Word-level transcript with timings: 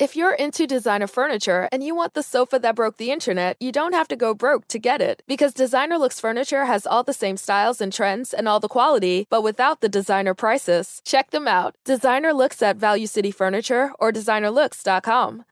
If 0.00 0.16
you're 0.16 0.34
into 0.34 0.66
designer 0.66 1.06
furniture 1.06 1.68
and 1.70 1.80
you 1.84 1.94
want 1.94 2.14
the 2.14 2.22
sofa 2.24 2.58
that 2.58 2.74
broke 2.74 2.96
the 2.96 3.12
internet, 3.12 3.56
you 3.60 3.70
don't 3.70 3.94
have 3.94 4.08
to 4.08 4.16
go 4.16 4.34
broke 4.34 4.66
to 4.68 4.78
get 4.80 5.00
it. 5.00 5.22
Because 5.28 5.54
Designer 5.54 5.98
Looks 5.98 6.18
Furniture 6.18 6.64
has 6.64 6.84
all 6.84 7.04
the 7.04 7.12
same 7.12 7.36
styles 7.36 7.80
and 7.80 7.92
trends 7.92 8.34
and 8.34 8.48
all 8.48 8.58
the 8.58 8.66
quality, 8.68 9.24
but 9.30 9.42
without 9.44 9.80
the 9.82 9.88
designer 9.88 10.34
prices. 10.34 11.00
Check 11.04 11.30
them 11.30 11.46
out. 11.46 11.76
Designer 11.84 12.32
Looks 12.32 12.60
at 12.60 12.76
Value 12.76 13.06
City 13.06 13.30
Furniture 13.30 13.92
or 14.00 14.10
designerlooks.com. 14.10 15.44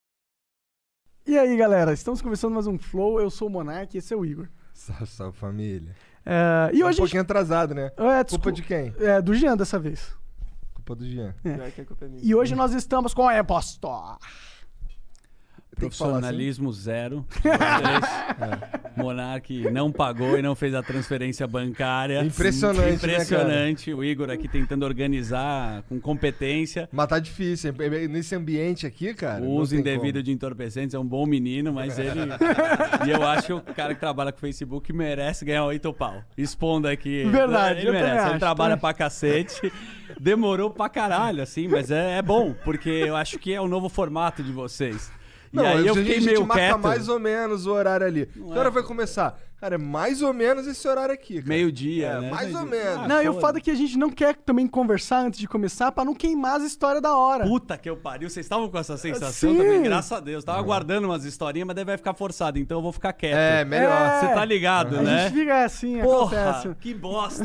E 1.25 1.39
aí, 1.39 1.57
galera, 1.57 1.93
estamos 1.93 2.21
começando 2.21 2.55
mais 2.55 2.67
um 2.67 2.77
Flow. 2.77 3.21
Eu 3.21 3.31
sou 3.31 3.47
o 3.47 3.51
Monark 3.51 3.95
e 3.95 3.99
esse 3.99 4.13
é 4.13 4.17
o 4.17 4.25
Igor. 4.25 4.49
Salve, 4.75 5.07
salve 5.07 5.39
família. 5.39 5.95
É, 6.27 6.71
e 6.75 6.81
Tá 6.81 6.85
um 6.85 6.89
hoje. 6.89 6.99
a 6.99 7.03
pouquinho 7.03 7.23
atrasado, 7.23 7.75
né? 7.77 7.83
gente- 7.91 7.93
é, 7.93 7.95
Culpa 7.97 8.25
desculpa- 8.25 8.53
de 8.53 8.63
quem? 8.65 8.93
É, 8.99 9.23
do 9.23 9.33
Jean 9.35 9.57
dessa 9.57 9.79
vez. 9.79 10.21
Culpa 10.85 10.97
do 10.97 11.09
Jean. 11.09 11.35
É. 11.45 11.71
que 11.71 11.81
a 11.81 11.85
culpa 11.85 12.05
é 12.05 12.09
minha. 12.09 12.23
E 12.23 12.35
hoje 12.35 12.55
nós 12.55 12.75
estamos 12.75 13.15
com 13.15 13.27
o 13.27 13.31
impostor. 13.31 14.19
Assim? 15.73 15.81
Profissionalismo 15.81 16.73
zero. 16.73 17.25
Vocês, 17.31 17.55
é. 18.41 18.83
Monark 18.97 19.71
não 19.71 19.91
pagou 19.91 20.39
e 20.39 20.43
não 20.43 20.55
fez 20.55 20.75
a 20.75 20.83
transferência 20.83 21.47
bancária. 21.47 22.23
Impressionante, 22.23 22.89
né, 22.89 22.95
Impressionante. 22.95 23.93
O 23.93 24.05
Igor 24.05 24.31
aqui 24.31 24.47
tentando 24.49 24.85
organizar 24.85 25.83
com 25.89 25.99
competência. 26.01 26.89
Mas 26.93 27.07
tá 27.09 27.19
difícil. 27.19 27.75
Nesse 28.11 28.35
ambiente 28.35 28.87
aqui, 28.87 29.15
cara. 29.15 29.43
O 29.43 29.55
uso 29.55 29.75
indevido 29.75 30.19
como. 30.19 30.23
de 30.23 30.33
entorpecentes 30.33 30.95
é 30.95 30.99
um 30.99 31.07
bom 31.07 31.27
menino, 31.27 31.73
mas 31.73 31.99
ele. 31.99 32.21
e 33.07 33.11
eu 33.11 33.27
acho 33.27 33.47
que 33.61 33.71
o 33.71 33.75
cara 33.75 33.95
que 33.95 34.01
trabalha 34.01 34.31
com 34.31 34.39
Facebook 34.39 34.93
merece 34.93 35.45
ganhar 35.45 35.65
oito 35.65 35.93
pau. 35.93 36.23
Expondo 36.37 36.87
aqui. 36.87 37.25
Verdade, 37.25 37.81
Ele 37.81 37.93
merece. 37.93 38.19
acho, 38.19 38.31
Ele 38.33 38.39
trabalha 38.39 38.77
pra 38.77 38.93
cacete. 38.93 39.73
Demorou 40.21 40.71
pra 40.71 40.89
caralho, 40.89 41.43
assim, 41.43 41.67
mas 41.67 41.91
é, 41.91 42.19
é 42.19 42.23
bom, 42.23 42.55
porque 42.65 42.91
eu 42.91 43.17
acho 43.17 43.39
que 43.39 43.53
é 43.53 43.61
o 43.61 43.67
novo 43.67 43.89
formato 43.89 44.43
de 44.43 44.53
vocês. 44.53 45.11
E 45.53 45.57
Não, 45.57 45.67
aí 45.67 45.87
eu 45.87 45.93
a 45.93 45.97
fiquei 45.97 46.15
gente 46.15 46.25
meio 46.27 46.47
marca 46.47 46.65
quieto. 46.65 46.81
mais 46.81 47.09
ou 47.09 47.19
menos 47.21 47.67
o 47.67 47.73
horário 47.73 48.07
ali. 48.07 48.27
Que 48.27 48.39
Não 48.39 48.49
hora 48.49 48.69
é. 48.69 48.71
vai 48.71 48.83
começar? 48.83 49.39
Cara, 49.63 49.77
é 49.77 49.79
mais 49.79 50.23
ou 50.23 50.33
menos 50.35 50.67
esse 50.67 50.89
horário 50.89 51.15
aqui. 51.15 51.35
cara. 51.37 51.47
Meio-dia, 51.47 52.07
É, 52.09 52.21
né? 52.21 52.31
mais 52.31 52.53
ou 52.53 52.63
Meio-dia. 52.67 52.85
menos. 52.91 53.05
Ah, 53.05 53.07
não, 53.07 53.23
e 53.23 53.29
o 53.29 53.35
foda. 53.35 53.47
fato 53.47 53.59
é 53.59 53.61
que 53.61 53.71
a 53.71 53.75
gente 53.77 53.97
não 53.97 54.11
quer 54.11 54.35
também 54.35 54.67
conversar 54.67 55.21
antes 55.21 55.39
de 55.39 55.47
começar 55.47 55.93
pra 55.93 56.05
não 56.05 56.17
queimar 56.17 56.57
as 56.57 56.65
histórias 56.65 57.01
da 57.01 57.17
hora. 57.17 57.45
Puta 57.45 57.79
que 57.79 57.89
eu 57.89 57.97
pariu. 57.97 58.29
Vocês 58.29 58.45
estavam 58.45 58.69
com 58.69 58.77
essa 58.77 58.97
sensação 58.97 59.53
Sim. 59.53 59.59
também? 59.59 59.81
Graças 59.85 60.11
a 60.11 60.19
Deus. 60.19 60.43
Tava 60.43 60.59
aguardando 60.59 61.07
umas 61.07 61.25
historinhas, 61.25 61.65
mas 61.65 61.77
daí 61.77 61.85
vai 61.85 61.97
ficar 61.97 62.13
forçado. 62.13 62.59
Então 62.59 62.79
eu 62.79 62.83
vou 62.83 62.91
ficar 62.91 63.13
quieto. 63.13 63.37
É, 63.37 63.65
melhor. 63.65 63.93
É. 63.93 64.19
Você 64.19 64.35
tá 64.35 64.45
ligado, 64.45 64.99
a 64.99 65.03
né? 65.03 65.29
gente 65.29 65.39
fica 65.39 65.65
assim, 65.65 66.01
Porra, 66.01 66.51
acontece. 66.51 66.75
que 66.81 66.93
bosta. 66.93 67.45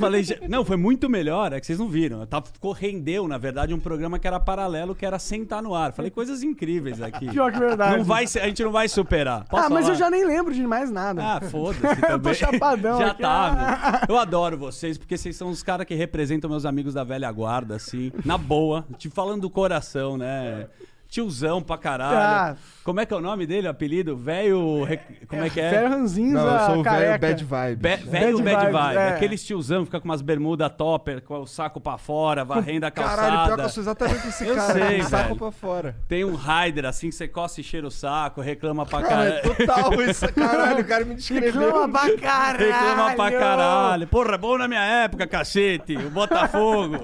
Falei, 0.00 0.24
"Gente, 0.24 0.48
não, 0.48 0.64
foi 0.64 0.76
muito 0.76 1.08
melhor, 1.08 1.52
é 1.52 1.60
que 1.60 1.66
vocês 1.66 1.78
não 1.78 1.86
viram. 1.88 2.26
Tava, 2.26 2.46
ficou, 2.52 2.72
rendeu, 2.72 3.28
na 3.28 3.38
verdade, 3.38 3.72
um 3.72 3.78
programa 3.78 4.18
que 4.18 4.26
era 4.26 4.40
paralelo, 4.40 4.96
que 4.96 5.06
era 5.06 5.16
sentar 5.16 5.62
no 5.62 5.76
ar. 5.76 5.92
Falei 5.92 6.10
coisas 6.10 6.42
incríveis 6.42 7.00
aqui. 7.00 7.28
Pior 7.30 7.52
que 7.52 7.58
verdade. 7.60 7.98
Não 7.98 8.04
vai 8.04 8.24
a 8.24 8.46
gente 8.48 8.64
não 8.64 8.72
vai 8.72 8.88
superar. 8.88 9.44
Posso 9.48 9.66
ah, 9.66 9.70
mas 9.70 9.82
falar? 9.84 9.94
eu 9.94 9.98
já 10.00 10.10
nem 10.10 10.24
lembro 10.26 10.52
de 10.52 10.66
mais 10.66 10.90
nada. 10.90 11.22
Ah, 11.24 11.51
foda-se 11.52 12.00
Eu 12.10 12.18
tô 12.18 12.34
chapadão 12.34 12.98
Já 12.98 13.10
aqui. 13.10 13.22
tá, 13.22 13.98
meu. 14.08 14.16
Eu 14.16 14.20
adoro 14.20 14.56
vocês, 14.58 14.96
porque 14.96 15.16
vocês 15.16 15.36
são 15.36 15.50
os 15.50 15.62
caras 15.62 15.86
que 15.86 15.94
representam 15.94 16.48
meus 16.50 16.64
amigos 16.64 16.94
da 16.94 17.04
velha 17.04 17.30
guarda, 17.30 17.76
assim. 17.76 18.10
Na 18.24 18.38
boa. 18.38 18.84
Te 18.98 19.10
falando 19.10 19.42
do 19.42 19.50
coração, 19.50 20.16
né? 20.16 20.66
Tiozão 21.08 21.60
pra 21.62 21.76
caralho. 21.76 22.16
Ah. 22.18 22.56
Como 22.84 22.98
é 23.00 23.06
que 23.06 23.14
é 23.14 23.16
o 23.16 23.20
nome 23.20 23.46
dele, 23.46 23.68
o 23.68 23.70
apelido? 23.70 24.16
Velho. 24.16 24.86
Como 25.28 25.42
é 25.44 25.48
que 25.50 25.60
é? 25.60 25.70
Velho 25.70 25.88
ranzinza, 25.88 26.42
Não, 26.42 26.52
eu 26.52 26.66
sou 26.66 26.78
o 26.80 26.82
velho 26.82 27.18
bad 27.20 27.44
vibe. 27.44 27.76
Be- 27.76 27.96
velho 28.10 28.38
Bad 28.42 28.56
bad, 28.56 28.72
vibe. 28.72 28.96
é. 28.98 29.08
Aqueles 29.10 29.44
tiozão 29.44 29.84
fica 29.84 30.00
com 30.00 30.08
umas 30.08 30.20
bermudas 30.20 30.70
topper, 30.76 31.22
com 31.22 31.40
o 31.40 31.46
saco 31.46 31.80
pra 31.80 31.96
fora, 31.96 32.44
varrendo 32.44 32.84
a 32.86 32.90
calçada. 32.90 33.22
Caralho, 33.22 33.44
pior 33.46 33.56
que 33.58 33.64
eu 33.64 33.68
sou 33.68 33.82
exatamente 33.84 34.26
esse 34.28 34.44
Eu 34.48 34.56
cara. 34.56 34.72
sei, 34.72 34.98
com 34.98 35.04
o 35.04 35.08
saco 35.08 35.36
pra 35.36 35.52
fora. 35.52 35.96
Tem 36.08 36.24
um 36.24 36.34
rider 36.34 36.84
assim 36.86 37.08
que 37.08 37.14
você 37.14 37.28
coça 37.28 37.60
e 37.60 37.64
cheira 37.64 37.86
o 37.86 37.90
saco, 37.90 38.40
reclama 38.40 38.84
pra 38.84 39.02
Cara, 39.02 39.24
é 39.28 39.40
caralho. 39.42 39.56
total 39.56 40.02
isso. 40.02 40.26
Caralho, 40.34 40.80
o 40.80 40.84
cara 40.84 41.04
me 41.04 41.14
descreveu. 41.14 41.62
Reclama 41.66 41.88
pra 42.00 42.16
caralho. 42.18 42.66
Reclama 42.66 43.14
pra 43.14 43.30
caralho. 43.30 44.06
Porra, 44.08 44.36
bom 44.38 44.58
na 44.58 44.66
minha 44.66 44.82
época, 44.84 45.24
cacete. 45.26 45.96
O 45.96 46.10
Botafogo. 46.10 46.96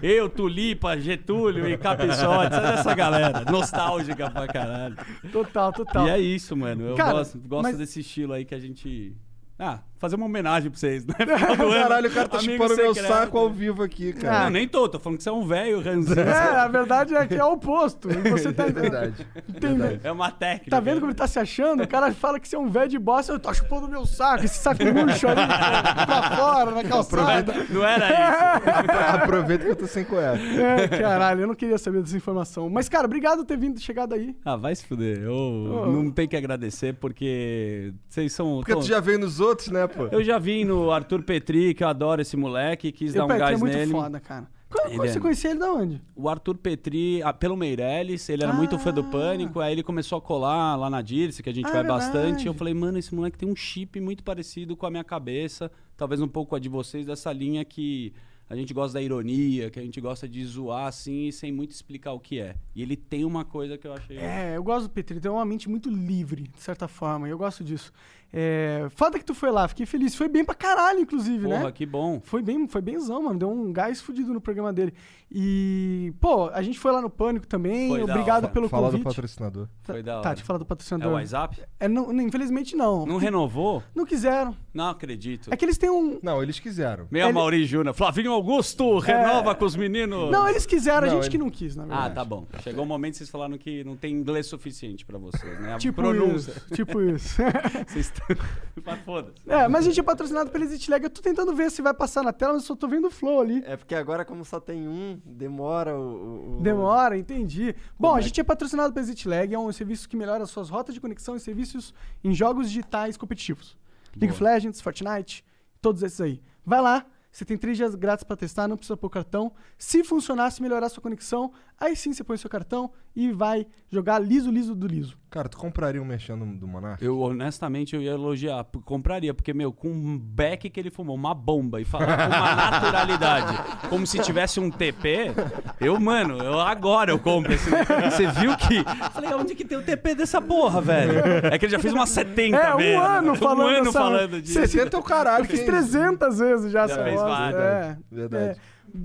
Eu, 0.00 0.28
Tulipa, 0.28 0.96
Getúlio 0.98 1.68
e 1.68 1.76
Capiçote. 1.76 2.54
Essa 2.54 2.94
galera? 2.94 3.44
Nostálgica 3.50 4.30
pra 4.30 4.46
caralho. 4.46 4.96
Total, 5.32 5.72
total. 5.72 6.06
E 6.06 6.10
é 6.10 6.18
isso, 6.18 6.56
mano. 6.56 6.82
Eu 6.88 6.94
Cara, 6.96 7.12
gosto, 7.14 7.38
gosto 7.38 7.62
mas- 7.62 7.78
desse 7.78 8.00
estilo 8.00 8.32
aí 8.32 8.44
que 8.44 8.54
a 8.54 8.60
gente. 8.60 9.16
Ah, 9.58 9.80
fazer 10.04 10.16
uma 10.16 10.26
homenagem 10.26 10.70
pra 10.70 10.78
vocês, 10.78 11.06
né? 11.06 11.14
Caralho, 11.72 12.08
o 12.08 12.12
cara 12.12 12.28
tá 12.28 12.38
amigo 12.38 12.52
chupando 12.52 12.76
meu 12.76 12.94
secreto. 12.94 13.12
saco 13.12 13.38
ao 13.38 13.48
vivo 13.50 13.82
aqui, 13.82 14.12
cara. 14.12 14.44
Não, 14.44 14.50
nem 14.50 14.68
tô. 14.68 14.88
Tô 14.88 14.98
falando 14.98 15.16
que 15.18 15.22
você 15.24 15.28
é 15.30 15.32
um 15.32 15.46
velho 15.46 15.80
ranzinho. 15.80 16.20
É, 16.20 16.56
a 16.60 16.68
verdade 16.68 17.14
é 17.14 17.26
que 17.26 17.34
é 17.34 17.44
o 17.44 17.52
oposto. 17.52 18.08
E 18.10 18.30
você 18.30 18.52
tá 18.52 18.64
É 18.68 18.72
verdade. 18.72 19.26
entendendo. 19.48 20.00
É 20.04 20.12
uma 20.12 20.30
técnica. 20.30 20.70
Tá 20.70 20.80
vendo 20.80 21.00
como 21.00 21.10
ele 21.10 21.16
tá 21.18 21.26
se 21.26 21.38
achando? 21.38 21.82
O 21.82 21.88
cara 21.88 22.12
fala 22.12 22.38
que 22.40 22.46
você 22.48 22.56
é 22.56 22.58
um 22.58 22.68
velho 22.68 22.88
de 22.88 22.98
bosta, 22.98 23.32
eu 23.32 23.38
tô 23.38 23.52
chupando 23.54 23.88
meu 23.88 24.04
saco, 24.06 24.44
esse 24.44 24.58
saco 24.58 24.82
murcho 24.84 25.26
aí 25.28 25.34
pra 25.34 26.36
fora, 26.36 26.70
na 26.70 26.84
calçada. 26.84 27.54
Não 27.70 27.84
era 27.84 28.08
isso. 28.08 28.90
Aproveita 29.14 29.64
que 29.64 29.70
eu 29.70 29.76
tô 29.76 29.86
sem 29.86 30.04
cueca. 30.04 30.38
É, 30.38 30.88
caralho, 30.88 31.42
eu 31.42 31.46
não 31.46 31.54
queria 31.54 31.78
saber 31.78 32.00
dessa 32.02 32.16
informação. 32.16 32.68
Mas, 32.68 32.88
cara, 32.88 33.06
obrigado 33.06 33.38
por 33.38 33.46
ter 33.46 33.56
vindo, 33.56 33.78
chegado 33.80 34.14
aí. 34.14 34.34
Ah, 34.44 34.56
vai 34.56 34.74
se 34.74 34.84
fuder. 34.86 35.22
Eu 35.22 35.34
Oh. 35.34 35.86
não 35.86 36.10
tenho 36.10 36.28
que 36.28 36.36
agradecer 36.36 36.94
porque 36.94 37.92
vocês 38.08 38.32
são. 38.32 38.56
Porque 38.58 38.74
tu 38.74 38.82
já 38.86 39.00
veio 39.00 39.18
nos 39.18 39.40
outros, 39.40 39.68
né, 39.68 39.86
pô? 39.96 40.04
Eu 40.06 40.22
já 40.24 40.38
vi 40.38 40.64
no 40.64 40.90
Arthur 40.90 41.22
Petri, 41.22 41.74
que 41.74 41.82
eu 41.84 41.88
adoro 41.88 42.20
esse 42.22 42.36
moleque, 42.36 42.90
quis 42.92 43.12
dar 43.14 43.24
um 43.24 43.28
Petri 43.28 43.40
gás 43.40 43.56
é 43.56 43.60
muito 43.60 43.76
nele. 43.76 43.90
foda, 43.92 44.20
cara. 44.20 44.46
Ele 44.86 44.96
quando 44.96 45.08
você 45.08 45.18
é- 45.18 45.20
conhecia 45.20 45.50
ele 45.50 45.60
da 45.60 45.72
onde? 45.72 46.02
O 46.16 46.28
Arthur 46.28 46.56
Petri, 46.56 47.22
ah, 47.22 47.32
pelo 47.32 47.56
Meirelles, 47.56 48.28
ele 48.28 48.42
era 48.42 48.52
muito 48.52 48.76
fã 48.76 48.92
do 48.92 49.02
Ah. 49.02 49.04
Pânico, 49.04 49.60
aí 49.60 49.72
ele 49.72 49.84
começou 49.84 50.18
a 50.18 50.20
colar 50.20 50.74
lá 50.74 50.90
na 50.90 51.00
Dirce, 51.00 51.42
que 51.44 51.48
a 51.48 51.54
gente 51.54 51.66
Ah, 51.66 51.70
vai 51.70 51.80
é 51.80 51.82
verdade. 51.84 52.12
bastante. 52.12 52.46
Eu 52.46 52.54
falei, 52.54 52.74
mano, 52.74 52.98
esse 52.98 53.14
moleque 53.14 53.38
tem 53.38 53.48
um 53.48 53.54
chip 53.54 54.00
muito 54.00 54.24
parecido 54.24 54.76
com 54.76 54.84
a 54.84 54.90
minha 54.90 55.04
cabeça, 55.04 55.70
talvez 55.96 56.20
um 56.20 56.26
pouco 56.26 56.50
com 56.50 56.56
a 56.56 56.58
de 56.58 56.68
vocês, 56.68 57.06
dessa 57.06 57.32
linha 57.32 57.64
que 57.64 58.12
a 58.50 58.56
gente 58.56 58.74
gosta 58.74 58.94
da 58.94 59.02
ironia, 59.02 59.70
que 59.70 59.78
a 59.78 59.82
gente 59.82 60.00
gosta 60.00 60.28
de 60.28 60.44
zoar 60.44 60.86
assim, 60.88 61.30
sem 61.30 61.52
muito 61.52 61.70
explicar 61.70 62.12
o 62.12 62.18
que 62.20 62.40
é. 62.40 62.56
E 62.74 62.82
ele 62.82 62.96
tem 62.96 63.24
uma 63.24 63.44
coisa 63.44 63.78
que 63.78 63.86
eu 63.86 63.92
achei. 63.92 64.18
É, 64.18 64.56
eu 64.56 64.62
gosto 64.64 64.88
do 64.88 64.90
Petri, 64.90 65.20
tem 65.20 65.30
uma 65.30 65.44
mente 65.44 65.68
muito 65.70 65.88
livre, 65.88 66.42
de 66.42 66.60
certa 66.60 66.88
forma, 66.88 67.28
e 67.28 67.30
eu 67.30 67.38
gosto 67.38 67.62
disso. 67.62 67.92
É, 68.36 68.88
foda 68.96 69.16
que 69.16 69.24
tu 69.24 69.32
foi 69.32 69.50
lá, 69.52 69.68
fiquei 69.68 69.86
feliz. 69.86 70.16
Foi 70.16 70.28
bem 70.28 70.44
pra 70.44 70.56
caralho, 70.56 70.98
inclusive, 70.98 71.44
Porra, 71.46 71.64
né? 71.64 71.72
que 71.72 71.86
bom. 71.86 72.20
Foi 72.24 72.42
bem, 72.42 72.66
foi 72.66 72.82
bemzão, 72.82 73.22
mano. 73.22 73.38
Deu 73.38 73.48
um 73.48 73.72
gás 73.72 74.00
fudido 74.00 74.32
no 74.34 74.40
programa 74.40 74.72
dele. 74.72 74.92
E, 75.30 76.12
pô, 76.20 76.48
a 76.50 76.60
gente 76.62 76.78
foi 76.78 76.90
lá 76.92 77.00
no 77.00 77.08
Pânico 77.10 77.46
também. 77.46 77.88
Foi 77.88 78.02
Obrigado 78.02 78.48
pelo 78.50 78.68
Fala 78.68 78.88
do 78.88 78.92
convite. 78.98 79.04
patrocinador. 79.06 79.68
Foi 79.82 80.02
da 80.02 80.12
Tá, 80.14 80.18
hora. 80.18 80.28
deixa 80.30 80.42
eu 80.42 80.46
falar 80.46 80.58
do 80.58 80.62
É 80.62 80.66
patrocinador. 80.66 81.12
o 81.12 81.14
WhatsApp? 81.16 81.62
É, 81.78 81.88
não, 81.88 82.12
não, 82.12 82.22
infelizmente 82.24 82.74
não. 82.76 83.06
Não 83.06 83.16
renovou? 83.18 83.82
Não 83.94 84.04
quiseram. 84.04 84.56
Não 84.72 84.88
acredito. 84.90 85.48
É 85.52 85.56
que 85.56 85.64
eles 85.64 85.78
têm 85.78 85.90
um. 85.90 86.18
Não, 86.22 86.42
eles 86.42 86.58
quiseram. 86.58 87.06
Meia 87.10 87.24
Ele- 87.24 87.32
Mauri 87.32 87.64
Júnior. 87.64 87.94
Flavinho 87.94 88.32
Augusto, 88.32 88.98
renova 88.98 89.54
com 89.54 89.64
os 89.64 89.76
meninos. 89.76 90.30
Não, 90.30 90.48
eles 90.48 90.66
quiseram, 90.66 91.06
a 91.06 91.10
Não, 91.10 91.14
gente 91.16 91.22
ele- 91.24 91.30
que 91.30 91.38
não 91.38 91.50
quis, 91.50 91.74
na 91.76 91.84
Ah, 91.84 91.86
verdade. 91.86 92.14
tá 92.16 92.24
bom. 92.24 92.46
Chegou 92.60 92.84
o 92.84 92.86
momento 92.86 93.12
que 93.12 93.18
vocês 93.18 93.30
falaram 93.30 93.56
que 93.56 93.82
não 93.84 93.96
tem 93.96 94.12
inglês 94.12 94.46
suficiente 94.46 95.04
pra 95.06 95.18
vocês, 95.18 95.60
né? 95.60 95.74
A 95.74 95.78
Tipo 95.78 96.02
pronúncia. 96.02 96.50
isso. 96.52 96.74
Tipo 96.74 97.00
isso. 97.00 97.36
Vocês 97.86 98.06
estão... 98.06 98.23
Mas 98.84 99.00
foda-se. 99.02 99.36
é, 99.46 99.68
mas 99.68 99.84
a 99.84 99.88
gente 99.88 100.00
é 100.00 100.02
patrocinado 100.02 100.50
pela 100.50 100.64
Exit 100.64 100.90
Lag. 100.90 101.02
Eu 101.04 101.10
tô 101.10 101.22
tentando 101.22 101.54
ver 101.54 101.70
se 101.70 101.80
vai 101.80 101.94
passar 101.94 102.22
na 102.22 102.32
tela, 102.32 102.54
mas 102.54 102.62
eu 102.62 102.66
só 102.68 102.76
tô 102.76 102.88
vendo 102.88 103.06
o 103.06 103.10
flow 103.10 103.40
ali. 103.40 103.62
É 103.64 103.76
porque 103.76 103.94
agora, 103.94 104.24
como 104.24 104.44
só 104.44 104.58
tem 104.60 104.86
um, 104.88 105.20
demora 105.24 105.96
o. 105.96 106.58
o- 106.58 106.62
Demora, 106.62 107.16
entendi. 107.16 107.74
Bom, 107.98 108.08
Como 108.08 108.16
a 108.16 108.18
é 108.18 108.22
gente 108.22 108.40
é 108.40 108.44
patrocinado 108.44 108.92
pela 108.92 109.04
Exit 109.04 109.28
Lag, 109.28 109.54
é 109.54 109.58
um 109.58 109.70
serviço 109.72 110.08
que 110.08 110.16
melhora 110.16 110.42
as 110.42 110.50
suas 110.50 110.68
rotas 110.68 110.94
de 110.94 111.00
conexão 111.00 111.36
e 111.36 111.40
serviços 111.40 111.94
em 112.22 112.34
jogos 112.34 112.68
digitais 112.68 113.16
competitivos. 113.16 113.76
League 114.16 114.32
of 114.34 114.42
Legends, 114.42 114.80
Fortnite, 114.80 115.44
todos 115.80 116.02
esses 116.02 116.20
aí. 116.20 116.42
Vai 116.64 116.80
lá, 116.80 117.06
você 117.30 117.44
tem 117.44 117.56
três 117.58 117.76
dias 117.76 117.94
grátis 117.94 118.22
pra 118.24 118.36
testar, 118.36 118.66
não 118.68 118.76
precisa 118.76 118.96
pôr 118.96 119.10
cartão. 119.10 119.52
Se 119.78 120.02
funcionar, 120.04 120.50
se 120.50 120.62
melhorar 120.62 120.86
a 120.86 120.88
sua 120.88 121.02
conexão, 121.02 121.52
aí 121.78 121.94
sim 121.96 122.12
você 122.12 122.22
põe 122.24 122.36
seu 122.36 122.48
cartão 122.50 122.92
e 123.14 123.32
vai 123.32 123.66
jogar 123.90 124.18
liso, 124.20 124.50
liso 124.50 124.74
do 124.74 124.86
liso. 124.86 125.16
Cara, 125.34 125.48
tu 125.48 125.56
compraria 125.58 126.00
um 126.00 126.04
mexendo 126.04 126.44
do 126.46 126.68
Monark? 126.68 127.04
Eu, 127.04 127.18
honestamente, 127.18 127.96
eu 127.96 128.00
ia 128.00 128.12
elogiar. 128.12 128.62
p- 128.62 128.78
Compraria, 128.84 129.34
porque, 129.34 129.52
meu, 129.52 129.72
com 129.72 129.88
um 129.88 130.16
beck 130.16 130.70
que 130.70 130.78
ele 130.78 130.90
fumou, 130.92 131.16
uma 131.16 131.34
bomba, 131.34 131.80
e 131.80 131.84
falar 131.84 132.06
com 132.06 132.36
uma 132.36 132.54
naturalidade, 132.70 133.58
como 133.90 134.06
se 134.06 134.20
tivesse 134.20 134.60
um 134.60 134.70
TP, 134.70 135.32
eu, 135.80 135.98
mano, 135.98 136.38
eu 136.38 136.60
agora 136.60 137.10
eu 137.10 137.18
compro 137.18 137.52
esse. 137.52 137.68
Você 137.68 138.28
viu 138.28 138.56
que. 138.56 138.84
Falei, 139.12 139.34
onde 139.34 139.56
que 139.56 139.64
tem 139.64 139.76
o 139.76 139.82
TP 139.82 140.14
dessa 140.14 140.40
porra, 140.40 140.80
velho? 140.80 141.18
É 141.52 141.58
que 141.58 141.64
ele 141.64 141.72
já 141.72 141.80
fez 141.80 141.92
umas 141.92 142.10
70 142.10 142.56
É, 142.56 142.72
um 142.72 142.76
vezes. 142.76 143.00
ano 143.00 143.34
falando 143.34 143.58
Um 143.64 143.66
ano 143.66 143.88
essa- 143.88 143.92
falando 143.98 144.40
disso. 144.40 144.54
60 144.60 144.96
é 144.96 145.00
o 145.00 145.02
caralho. 145.02 145.42
Eu 145.46 145.48
fiz 145.48 145.58
que- 145.60 145.66
300 145.66 146.38
vezes 146.38 146.70
já, 146.70 146.84
essa 146.84 147.02
fez 147.02 147.20
várias. 147.20 147.60
É, 147.60 147.96
Verdade. 148.08 148.44
é. 148.50 148.56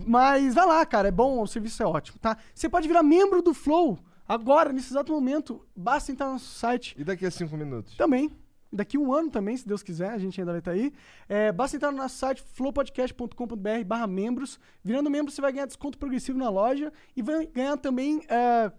Mas 0.05 0.53
vai 0.53 0.67
lá, 0.67 0.85
cara, 0.85 1.07
é 1.07 1.11
bom, 1.11 1.41
o 1.41 1.47
serviço 1.47 1.81
é 1.81 1.87
ótimo, 1.87 2.19
tá? 2.21 2.37
Você 2.53 2.69
pode 2.69 2.87
virar 2.87 3.01
membro 3.01 3.41
do 3.41 3.55
Flow 3.55 3.97
agora, 4.29 4.71
nesse 4.71 4.93
exato 4.93 5.11
momento. 5.11 5.65
Basta 5.75 6.11
entrar 6.11 6.27
no 6.27 6.33
nosso 6.33 6.53
site 6.53 6.95
E 6.97 7.03
daqui 7.03 7.25
a 7.25 7.31
5 7.31 7.57
minutos? 7.57 7.97
também. 7.97 8.31
Daqui 8.71 8.99
um 8.99 9.11
ano 9.11 9.31
também, 9.31 9.57
se 9.57 9.67
Deus 9.67 9.81
quiser, 9.81 10.11
a 10.11 10.19
gente 10.19 10.39
ainda 10.39 10.51
vai 10.51 10.59
estar 10.59 10.71
aí. 10.71 10.93
É, 11.27 11.51
basta 11.51 11.75
entrar 11.75 11.89
no 11.91 11.97
nosso 11.97 12.15
site 12.17 12.43
flowpodcast.com.br 12.53 13.83
barra 13.83 14.05
membros. 14.05 14.59
Virando 14.83 15.09
membro, 15.09 15.31
você 15.31 15.41
vai 15.41 15.51
ganhar 15.51 15.65
desconto 15.65 15.97
progressivo 15.97 16.37
na 16.37 16.49
loja 16.51 16.93
e 17.17 17.23
vai 17.23 17.47
ganhar 17.47 17.77
também 17.77 18.21
é, 18.29 18.71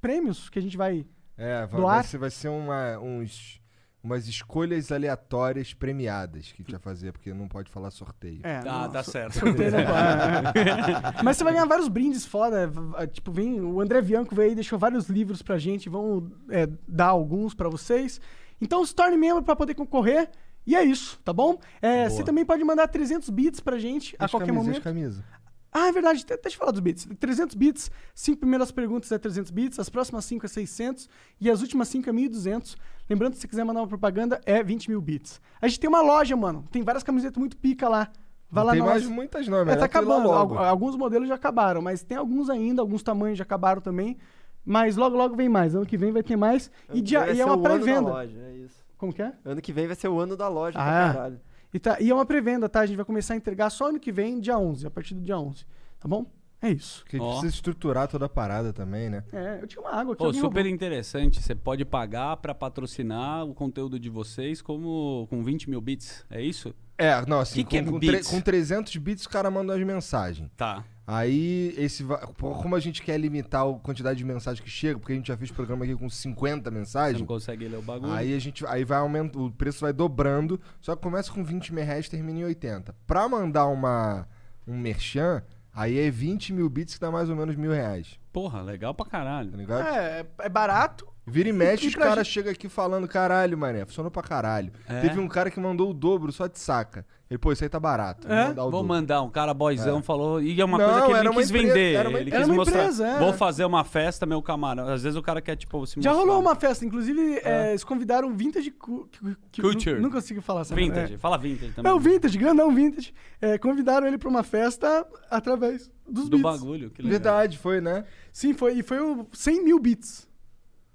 prêmios 0.00 0.50
que 0.50 0.58
a 0.58 0.62
gente 0.62 0.76
vai. 0.76 1.06
É, 1.36 1.64
vai, 1.66 1.80
Doar? 1.80 1.94
vai 1.94 2.04
ser, 2.04 2.18
vai 2.18 2.30
ser 2.30 2.48
uma, 2.48 2.98
uns, 2.98 3.61
umas 4.02 4.26
escolhas 4.26 4.90
aleatórias 4.90 5.72
premiadas 5.74 6.46
que 6.52 6.60
a 6.60 6.62
gente 6.64 6.70
vai 6.72 6.80
fazer, 6.80 7.12
porque 7.12 7.32
não 7.32 7.46
pode 7.46 7.70
falar 7.70 7.90
sorteio. 7.90 8.40
É, 8.42 8.60
Ah, 8.66 8.90
so- 9.04 9.10
certo. 9.12 9.38
sorteio 9.38 9.70
não 9.70 9.78
pode. 9.84 11.22
Mas 11.24 11.36
você 11.36 11.44
vai 11.44 11.52
ganhar 11.52 11.66
vários 11.66 11.88
brindes 11.88 12.26
foda. 12.26 12.70
Tipo, 13.12 13.30
vem. 13.30 13.60
O 13.60 13.80
André 13.80 14.02
Bianco 14.02 14.34
veio 14.34 14.52
e 14.52 14.54
deixou 14.56 14.78
vários 14.78 15.08
livros 15.08 15.40
pra 15.42 15.58
gente. 15.58 15.88
Vamos 15.88 16.30
é, 16.50 16.68
dar 16.88 17.06
alguns 17.08 17.54
pra 17.54 17.68
vocês. 17.68 18.20
Então 18.60 18.84
se 18.84 18.94
torne 18.94 19.16
membro 19.16 19.42
pra 19.42 19.54
poder 19.56 19.74
concorrer. 19.74 20.30
E 20.64 20.76
é 20.76 20.84
isso, 20.84 21.18
tá 21.24 21.32
bom? 21.32 21.58
É, 21.80 22.08
você 22.08 22.22
também 22.22 22.44
pode 22.44 22.62
mandar 22.62 22.86
300 22.86 23.28
bits 23.30 23.58
pra 23.58 23.78
gente 23.78 24.14
a 24.16 24.26
As 24.26 24.30
qualquer 24.30 24.46
camisas, 24.46 24.64
momento. 24.66 24.78
as 24.78 24.84
camisas. 24.84 25.24
Ah, 25.72 25.88
é 25.88 25.92
verdade. 25.92 26.18
de- 26.24 26.36
Deixa 26.36 26.54
eu 26.56 26.58
falar 26.58 26.70
dos 26.72 26.80
bits. 26.80 27.08
300 27.18 27.54
bits, 27.56 27.90
cinco 28.14 28.40
primeiras 28.40 28.70
perguntas 28.70 29.10
é 29.10 29.18
300 29.18 29.50
bits, 29.50 29.78
as 29.78 29.88
próximas 29.88 30.24
cinco 30.24 30.44
é 30.44 30.48
600 30.48 31.08
e 31.40 31.50
as 31.50 31.62
últimas 31.62 31.88
cinco 31.88 32.10
é 32.10 32.12
1.200. 32.12 32.76
Lembrando, 33.08 33.34
se 33.34 33.40
você 33.40 33.48
quiser 33.48 33.64
mandar 33.64 33.80
uma 33.80 33.88
propaganda, 33.88 34.40
é 34.44 34.62
20 34.62 34.88
mil 34.90 35.00
bits. 35.00 35.40
A 35.60 35.66
gente 35.68 35.80
tem 35.80 35.88
uma 35.88 36.02
loja, 36.02 36.36
mano. 36.36 36.64
Tem 36.70 36.82
várias 36.82 37.02
camisetas 37.02 37.38
muito 37.38 37.56
pica 37.56 37.88
lá. 37.88 38.10
Vai 38.50 38.62
Não 38.62 38.66
lá 38.66 38.72
tem 38.72 38.80
na 38.82 38.86
mais 38.88 39.02
loja. 39.02 39.14
muitas 39.14 39.48
não, 39.48 39.58
é 39.58 39.72
É, 39.72 39.76
tá 39.76 39.86
acabando. 39.86 40.30
Alguns 40.30 40.94
modelos 40.94 41.26
já 41.26 41.36
acabaram, 41.36 41.80
mas 41.80 42.02
tem 42.02 42.18
alguns 42.18 42.50
ainda, 42.50 42.82
alguns 42.82 43.02
tamanhos 43.02 43.38
já 43.38 43.44
acabaram 43.44 43.80
também. 43.80 44.18
Mas 44.64 44.94
logo, 44.96 45.16
logo 45.16 45.34
vem 45.34 45.48
mais. 45.48 45.74
Ano 45.74 45.86
que 45.86 45.96
vem 45.96 46.12
vai 46.12 46.22
ter 46.22 46.36
mais. 46.36 46.70
Ano 46.88 46.98
E, 46.98 47.00
dia- 47.00 47.32
e 47.32 47.40
é 47.40 47.44
uma 47.46 47.54
o 47.54 47.54
ano 47.54 47.62
da 47.62 47.68
pré-venda. 47.70 48.10
loja, 48.10 48.38
é 48.38 48.56
isso. 48.58 48.76
Como 48.98 49.12
que 49.12 49.22
é? 49.22 49.32
Ano 49.44 49.60
que 49.62 49.72
vem 49.72 49.86
vai 49.86 49.96
ser 49.96 50.08
o 50.08 50.20
ano 50.20 50.36
da 50.36 50.48
loja 50.48 50.78
Ah, 50.78 50.82
pra 50.84 51.12
caralho. 51.14 51.40
E, 51.72 51.78
tá, 51.78 51.98
e 52.00 52.10
é 52.10 52.14
uma 52.14 52.26
pré-venda, 52.26 52.68
tá? 52.68 52.80
A 52.80 52.86
gente 52.86 52.96
vai 52.96 53.04
começar 53.04 53.34
a 53.34 53.36
entregar 53.36 53.70
só 53.70 53.88
ano 53.88 53.98
que 53.98 54.12
vem, 54.12 54.40
dia 54.40 54.58
11, 54.58 54.86
a 54.86 54.90
partir 54.90 55.14
do 55.14 55.20
dia 55.20 55.38
11. 55.38 55.64
Tá 55.98 56.08
bom? 56.08 56.26
É 56.60 56.70
isso. 56.70 57.00
Porque 57.02 57.16
a 57.16 57.18
gente 57.18 57.28
Ó. 57.28 57.32
precisa 57.32 57.54
estruturar 57.54 58.06
toda 58.06 58.26
a 58.26 58.28
parada 58.28 58.72
também, 58.72 59.10
né? 59.10 59.24
É, 59.32 59.58
eu 59.60 59.66
tinha 59.66 59.82
uma 59.82 59.90
água 59.90 60.14
aqui. 60.14 60.22
Alguém 60.22 60.40
super 60.40 60.60
roubou. 60.60 60.72
interessante. 60.72 61.42
Você 61.42 61.56
pode 61.56 61.84
pagar 61.84 62.36
pra 62.36 62.54
patrocinar 62.54 63.44
o 63.44 63.52
conteúdo 63.52 63.98
de 63.98 64.08
vocês 64.08 64.62
como 64.62 65.26
com 65.28 65.42
20 65.42 65.68
mil 65.68 65.80
bits. 65.80 66.24
É 66.30 66.40
isso? 66.40 66.72
É, 67.04 67.24
não, 67.26 67.40
assim, 67.40 67.56
Que 67.56 67.64
que 67.64 67.82
com, 67.82 67.88
é 67.88 67.92
com, 67.92 67.98
bits? 67.98 68.26
tre- 68.28 68.36
com 68.36 68.40
300 68.40 68.96
bits 68.96 69.24
o 69.24 69.28
cara 69.30 69.50
manda 69.50 69.74
as 69.74 69.82
mensagens. 69.82 70.48
Tá. 70.56 70.84
Aí, 71.04 71.74
esse 71.76 72.04
va- 72.04 72.18
como 72.38 72.76
a 72.76 72.80
gente 72.80 73.02
quer 73.02 73.18
limitar 73.18 73.66
a 73.66 73.74
quantidade 73.80 74.16
de 74.18 74.24
mensagens 74.24 74.60
que 74.60 74.70
chega, 74.70 74.98
porque 75.00 75.12
a 75.12 75.16
gente 75.16 75.26
já 75.26 75.36
fez 75.36 75.50
programa 75.50 75.84
aqui 75.84 75.96
com 75.96 76.08
50 76.08 76.70
Você 76.70 76.76
mensagens, 76.78 77.18
não 77.20 77.26
consegue 77.26 77.66
ler 77.66 77.76
o 77.78 77.82
bagulho. 77.82 78.12
aí 78.12 78.32
a 78.32 78.38
gente 78.38 78.64
aí 78.66 78.84
vai 78.84 78.98
aumentando, 78.98 79.46
o 79.46 79.50
preço 79.50 79.80
vai 79.80 79.92
dobrando, 79.92 80.60
só 80.80 80.94
que 80.94 81.02
começa 81.02 81.30
com 81.32 81.42
20 81.44 81.74
mil 81.74 81.84
reais 81.84 82.06
e 82.06 82.10
termina 82.10 82.38
em 82.38 82.44
80. 82.44 82.94
Pra 83.04 83.28
mandar 83.28 83.66
uma, 83.66 84.28
um 84.66 84.78
merchan, 84.78 85.42
aí 85.74 85.98
é 85.98 86.08
20 86.08 86.52
mil 86.52 86.70
bits 86.70 86.94
que 86.94 87.00
dá 87.00 87.10
mais 87.10 87.28
ou 87.28 87.34
menos 87.34 87.56
mil 87.56 87.72
reais, 87.72 88.16
Porra, 88.32 88.62
legal 88.62 88.94
pra 88.94 89.04
caralho. 89.04 89.50
tá 89.50 89.56
ligado? 89.56 89.86
É, 89.88 90.24
é 90.38 90.48
barato. 90.48 91.06
Vira 91.24 91.48
e 91.48 91.52
mexe, 91.52 91.84
E 91.84 91.88
os 91.88 91.94
caras 91.94 92.26
chegam 92.26 92.50
aqui 92.50 92.68
falando, 92.68 93.06
caralho, 93.06 93.56
mané, 93.56 93.84
funcionou 93.84 94.10
pra 94.10 94.22
caralho. 94.22 94.72
É? 94.88 95.00
Teve 95.02 95.20
um 95.20 95.28
cara 95.28 95.50
que 95.52 95.60
mandou 95.60 95.90
o 95.90 95.94
dobro 95.94 96.32
só 96.32 96.48
de 96.48 96.58
saca. 96.58 97.06
Ele, 97.30 97.38
pô, 97.38 97.50
isso 97.52 97.62
aí 97.64 97.70
tá 97.70 97.78
barato. 97.80 98.26
É? 98.30 98.48
mandar 98.48 98.62
o 98.62 98.70
Vou 98.70 98.80
dobro. 98.82 98.88
mandar, 98.88 99.22
um 99.22 99.30
cara 99.30 99.54
boyzão 99.54 100.02
falou. 100.02 100.42
E 100.42 100.60
é 100.60 100.64
uma 100.64 100.76
Não, 100.76 100.84
coisa 100.84 101.00
que 101.06 101.12
ele 101.12 101.34
quis 101.36 101.50
empresa- 101.50 101.68
vender. 101.68 101.94
era 101.94 102.08
uma 102.08 102.18
ele 102.20 102.30
quis 102.30 102.48
mostrar. 102.48 102.80
empresa, 102.80 103.06
é. 103.06 103.18
Vou 103.20 103.32
fazer 103.32 103.64
uma 103.64 103.84
festa, 103.84 104.26
meu 104.26 104.42
camarão. 104.42 104.88
Às 104.88 105.02
vezes 105.04 105.16
o 105.16 105.22
cara 105.22 105.40
quer, 105.40 105.56
tipo, 105.56 105.86
se 105.86 105.94
Já 106.02 106.10
mostrar. 106.10 106.26
rolou 106.26 106.40
uma 106.42 106.54
festa, 106.56 106.84
inclusive, 106.84 107.40
é, 107.44 107.70
eles 107.70 107.84
convidaram 107.84 108.34
Vintage 108.34 108.70
cu- 108.72 109.08
cu- 109.18 109.36
cu- 109.54 109.62
Culture. 109.62 109.94
Não, 109.94 110.02
não 110.02 110.10
consigo 110.10 110.42
falar 110.42 110.62
essa 110.62 110.74
Vintage. 110.74 111.16
Fala 111.18 111.38
vintage 111.38 111.70
É, 111.70 111.74
também. 111.74 111.90
é 111.90 111.94
o 111.94 112.00
Vintage, 112.00 112.36
grandão 112.36 112.74
Vintage. 112.74 113.14
É, 113.40 113.56
convidaram 113.56 114.06
ele 114.08 114.18
pra 114.18 114.28
uma 114.28 114.42
festa 114.42 115.06
através 115.30 115.88
dos 116.06 116.28
Do 116.28 116.36
beats. 116.36 116.60
bagulho. 116.60 116.90
Que 116.90 117.00
legal. 117.00 117.12
Verdade, 117.12 117.56
foi, 117.58 117.80
né? 117.80 118.04
Sim, 118.32 118.52
foi, 118.52 118.74
e 118.74 118.82
foi 118.82 118.98
o 119.00 119.24
100 119.32 119.64
mil 119.64 119.78
bits. 119.78 120.28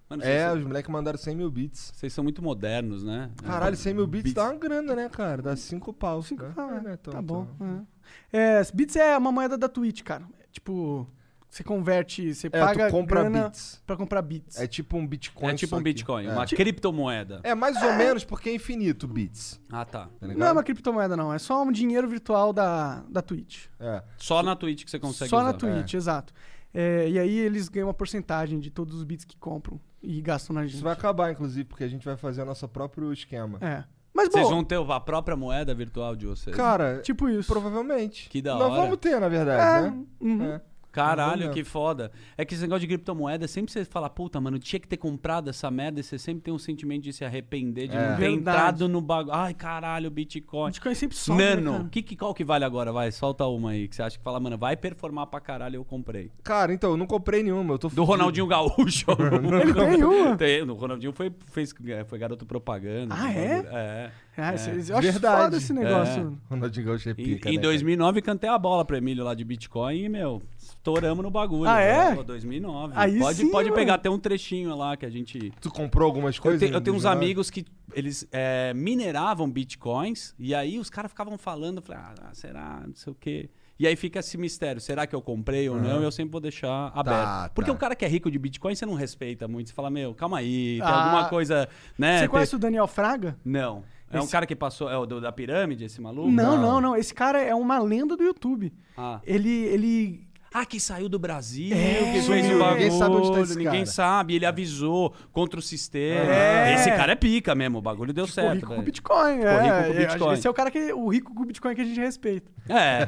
Mano, 0.10 0.24
É, 0.24 0.48
são, 0.48 0.58
os 0.58 0.64
moleques 0.64 0.90
mandaram 0.92 1.18
100 1.18 1.36
mil 1.36 1.52
bits. 1.52 1.92
vocês 1.96 2.14
são 2.14 2.24
muito 2.24 2.42
modernos, 2.42 3.04
né? 3.04 3.30
Caralho, 3.44 3.76
100 3.76 3.94
mil 3.94 4.08
bits, 4.08 4.24
Bits. 4.24 4.34
dá 4.34 4.46
uma 4.50 4.56
grana, 4.60 4.96
né, 4.96 5.10
cara? 5.10 5.42
Dá 5.42 5.56
5 5.56 5.92
pau. 5.94 6.22
Cinco, 6.24 6.44
né? 6.44 6.54
ah, 6.56 6.76
É, 6.78 6.82
né, 6.82 6.98
então, 7.00 7.14
tá 7.14 7.22
bom. 7.22 7.48
então. 7.56 7.88
É. 8.32 8.60
É, 8.62 8.64
bits 8.74 8.96
é 8.96 9.18
uma 9.18 9.32
moeda 9.32 9.58
da 9.58 9.68
Twitch, 9.68 10.04
cara. 10.04 10.24
É, 10.40 10.46
tipo, 10.50 11.06
você 11.50 11.62
converte, 11.62 12.34
você 12.34 12.48
É, 12.48 12.50
paga 12.52 12.88
tu 12.88 12.92
compra 12.92 13.22
grana 13.22 13.46
bits. 13.50 13.82
pra 13.86 13.98
comprar 13.98 14.22
bits. 14.22 14.58
É 14.60 14.66
tipo 14.66 14.96
um 14.98 15.06
Bitcoin. 15.06 15.52
É 15.52 15.56
tipo 15.56 15.76
um 15.76 15.82
Bitcoin, 15.84 16.26
é. 16.28 16.32
uma 16.32 16.46
criptomoeda. 16.46 17.42
É 17.44 17.54
mais 17.54 17.76
ou 17.84 17.94
menos 17.96 18.24
porque 18.24 18.50
é 18.50 18.56
infinito 18.56 19.08
bits. 19.10 19.60
Ah, 19.70 19.84
tá. 19.84 20.08
Tá 20.20 20.28
não 20.28 20.48
é 20.48 20.52
uma 20.54 20.64
criptomoeda, 20.64 21.18
não. 21.18 21.34
É 21.34 21.38
só 21.40 21.62
um 21.64 21.72
dinheiro 21.72 22.08
virtual 22.08 22.54
da, 22.54 23.04
da 23.10 23.22
Twitch. 23.22 23.66
É. 23.78 24.02
Só 24.18 24.42
na 24.42 24.56
Twitch 24.56 24.86
que 24.86 24.92
você 24.92 25.00
consegue 25.00 25.30
Só 25.30 25.38
usar. 25.38 25.46
na 25.48 25.54
Twitch, 25.54 25.96
exato. 25.96 26.34
É, 26.74 27.10
e 27.10 27.18
aí 27.18 27.40
eles 27.40 27.70
ganham 27.70 27.88
uma 27.88 27.94
porcentagem 27.94 28.60
de 28.60 28.70
todos 28.70 28.96
os 28.96 29.04
bits 29.04 29.26
que 29.26 29.36
compram 29.38 29.80
e 30.08 30.22
gastam 30.22 30.54
na 30.54 30.64
gente. 30.64 30.76
Isso 30.76 30.84
vai 30.84 30.94
acabar, 30.94 31.32
inclusive, 31.32 31.66
porque 31.66 31.84
a 31.84 31.88
gente 31.88 32.06
vai 32.06 32.16
fazer 32.16 32.42
o 32.42 32.46
nosso 32.46 32.68
próprio 32.68 33.12
esquema. 33.12 33.58
É. 33.62 33.84
Mas, 34.14 34.30
Vocês 34.30 34.46
bom, 34.46 34.56
vão 34.56 34.64
ter 34.64 34.80
a 34.80 35.00
própria 35.00 35.36
moeda 35.36 35.76
virtual 35.76 36.16
de 36.16 36.26
vocês. 36.26 36.56
Cara, 36.56 37.02
tipo 37.02 37.30
isso. 37.30 37.52
provavelmente. 37.52 38.30
Que 38.30 38.42
da 38.42 38.56
Nós 38.56 38.72
hora. 38.72 38.82
vamos 38.82 38.98
ter, 38.98 39.20
na 39.20 39.28
É, 39.28 39.30
verdade, 39.30 39.90
né? 39.96 40.04
uhum. 40.20 40.44
É. 40.44 40.62
Caralho, 41.02 41.52
que 41.52 41.64
foda. 41.64 42.12
É 42.38 42.44
que 42.46 42.54
esse 42.54 42.64
negócio 42.64 42.82
de 42.82 42.88
criptomoeda, 42.88 43.48
sempre 43.48 43.72
você 43.72 43.86
fala, 43.86 44.10
puta, 44.10 44.40
mano, 44.42 44.58
tinha 44.60 44.80
que 44.80 44.88
ter 44.88 44.98
comprado 44.98 45.50
essa 45.50 45.70
merda, 45.72 46.00
e 46.00 46.04
você 46.04 46.18
sempre 46.18 46.42
tem 46.44 46.54
um 46.54 46.58
sentimento 46.60 47.04
de 47.04 47.14
se 47.14 47.24
arrepender 47.24 47.88
de 47.88 47.96
É. 47.96 48.10
não 48.10 48.16
ter 48.16 48.22
Verdade. 48.30 48.38
entrado 48.58 48.88
no 48.90 49.02
bagulho. 49.02 49.36
Ai, 49.36 49.54
caralho, 49.54 50.10
Bitcoin. 50.10 50.68
Bitcoin 50.68 50.96
sempre 50.96 51.18
sobe, 51.18 51.42
né, 51.44 51.56
Nano, 51.56 51.72
cara? 51.74 51.90
que, 51.90 52.02
que, 52.02 52.16
qual 52.16 52.34
que 52.34 52.44
vale 52.44 52.66
agora? 52.66 52.92
Vai, 52.92 53.12
solta 53.12 53.46
uma 53.46 53.72
aí, 53.72 53.88
que 53.88 53.96
você 53.96 54.02
acha 54.04 54.18
que 54.18 54.24
fala, 54.24 54.40
mano, 54.40 54.58
vai 54.58 54.76
performar 54.76 55.28
pra 55.28 55.40
caralho, 55.40 55.76
eu 55.78 55.86
comprei. 55.86 56.32
Cara, 56.44 56.74
então, 56.74 56.92
eu 56.92 56.98
não 56.98 57.06
comprei 57.06 57.44
nenhuma, 57.44 57.74
eu 57.76 57.80
tô 57.80 57.88
Do 57.88 57.92
fudido. 57.92 58.04
Ronaldinho 58.06 58.48
Gaúcho. 58.48 59.06
Ele 59.62 59.74
tem 59.74 60.04
uma? 60.04 60.38
Tem, 60.38 60.62
o 60.64 60.74
Ronaldinho 60.74 61.12
foi, 61.14 61.32
fez, 61.52 61.74
é, 61.88 62.04
foi 62.04 62.18
garoto 62.20 62.46
propaganda. 62.46 63.16
Ah, 63.18 63.32
é? 63.32 63.60
É. 63.72 64.12
Ah, 64.38 64.52
É. 64.52 64.56
esse- 64.56 64.92
eu 64.92 64.98
acho 64.98 65.12
Verdade. 65.12 65.42
foda 65.44 65.58
esse 65.58 65.74
negócio. 65.74 66.38
Ronaldinho 66.50 66.86
Gaúcho 66.86 67.10
é 67.10 67.12
E, 67.12 67.16
pica, 67.16 67.50
em 67.50 67.56
né, 67.56 67.62
2009 67.62 68.22
cantei 68.22 68.50
a 68.50 68.58
bola 68.58 68.86
pro 68.86 68.96
Emílio 68.96 69.24
lá 69.24 69.34
de 69.34 69.44
Bitcoin 69.44 69.96
e, 70.04 70.10
meu, 70.10 70.42
estouramos 70.70 71.24
no 71.24 71.30
bagulho. 71.32 71.70
Ah, 71.70 71.80
é? 71.82 72.16
Pô, 72.16 72.24
2009. 72.24 72.94
Aí 72.96 73.20
pode 73.20 73.38
sim, 73.38 73.50
pode 73.52 73.70
mano. 73.70 73.76
pegar 73.80 73.94
até 73.96 74.10
um 74.10 74.20
trechinho 74.20 74.76
lá 74.76 74.96
que 74.98 75.06
a 75.06 75.10
gente... 75.10 75.52
Tu 75.62 75.72
comprou 75.72 76.06
algumas 76.06 76.36
Eu, 76.38 76.42
coisas? 76.42 76.60
te- 76.60 76.74
eu 76.74 76.82
tenho 76.82 76.96
uns 76.96 77.04
2019? 77.04 77.26
amigos 77.26 77.50
que 77.50 77.66
eles 77.94 78.28
é, 78.32 78.74
mineravam 78.74 79.50
bitcoins 79.50 80.34
e 80.38 80.54
aí 80.54 80.78
os 80.80 80.90
caras 80.90 81.10
ficavam 81.12 81.38
falando, 81.38 81.78
eu 81.78 81.82
falei, 81.82 82.02
ah, 82.04 82.30
será, 82.34 82.84
não 82.86 82.96
sei 82.96 83.12
o 83.12 83.16
quê. 83.16 83.50
E 83.80 83.86
aí 83.86 83.96
fica 83.96 84.20
esse 84.20 84.38
mistério, 84.40 84.82
será 84.82 85.06
que 85.06 85.14
eu 85.16 85.22
comprei 85.22 85.70
ou 85.70 85.78
não? 85.80 86.02
Eu 86.02 86.12
sempre 86.12 86.32
vou 86.32 86.42
deixar 86.42 86.92
aberto. 86.96 87.54
Porque 87.54 87.70
tá. 87.70 87.76
o 87.76 87.80
cara 87.80 87.96
que 87.96 88.04
é 88.04 88.08
rico 88.08 88.32
de 88.32 88.40
bitcoin, 88.40 88.74
você 88.74 88.88
não 88.88 88.96
respeita 88.96 89.48
muito. 89.48 89.68
Você 89.70 89.74
fala, 89.76 89.92
meu, 89.92 90.16
calma 90.16 90.40
aí, 90.40 90.80
tem 90.80 90.88
Ah. 90.88 91.04
alguma 91.06 91.30
coisa, 91.30 91.70
né? 91.96 92.14
Você 92.16 92.20
tem- 92.22 92.30
conhece 92.30 92.56
o 92.56 92.60
Daniel 92.60 92.88
Fraga? 92.88 93.38
Não. 93.46 93.84
É 94.10 94.18
um 94.20 94.24
Esse- 94.24 94.32
cara 94.32 94.48
que 94.48 94.56
passou, 94.56 94.90
é 94.90 94.98
o 94.98 95.06
do- 95.06 95.22
da 95.22 95.32
pirâmide, 95.32 95.84
esse 95.84 96.02
maluco? 96.02 96.32
Não, 96.32 96.56
Não. 96.56 96.62
não, 96.62 96.82
não. 96.82 96.96
Esse 96.96 97.14
cara 97.14 97.40
é 97.40 97.54
uma 97.54 97.78
lenda 97.78 98.16
do 98.18 98.24
YouTube. 98.24 98.74
Ah. 98.98 99.20
Ele, 99.24 99.52
ele 99.66 100.27
Ah, 100.60 100.66
que 100.66 100.80
saiu 100.80 101.08
do 101.08 101.20
Brasil, 101.20 101.76
É, 101.76 102.14
que 102.14 102.22
fez 102.24 102.50
o 102.52 102.58
bagulho. 102.58 102.76
ninguém 102.76 102.92
sabe 102.92 103.16
onde 103.16 103.32
tá 103.32 103.40
esse 103.42 103.56
ninguém 103.58 103.72
cara. 103.74 103.86
sabe, 103.86 104.36
ele 104.36 104.46
avisou 104.46 105.14
contra 105.32 105.60
o 105.60 105.62
sistema. 105.62 106.34
É. 106.34 106.74
Esse 106.74 106.90
cara 106.92 107.12
é 107.12 107.16
pica 107.16 107.54
mesmo, 107.54 107.78
o 107.78 107.82
bagulho 107.82 108.12
deu 108.12 108.26
ficou 108.26 108.44
certo. 108.44 108.56
rico 108.56 108.76
com. 108.76 108.82
Bitcoin. 108.82 109.36
Ficou 109.38 109.50
é, 109.50 109.62
rico 109.62 109.76
com 109.76 109.84
é, 109.84 110.06
Bitcoin. 110.08 110.34
Esse 110.34 110.48
é 110.48 110.50
o 110.50 110.54
cara 110.54 110.72
que. 110.72 110.94
O 110.94 111.08
rico 111.10 111.34
com 111.36 111.46
Bitcoin 111.46 111.76
que 111.76 111.82
a 111.82 111.86
gente 111.86 112.00
respeita. 112.00 112.52
É, 112.70 113.04
é. 113.04 113.06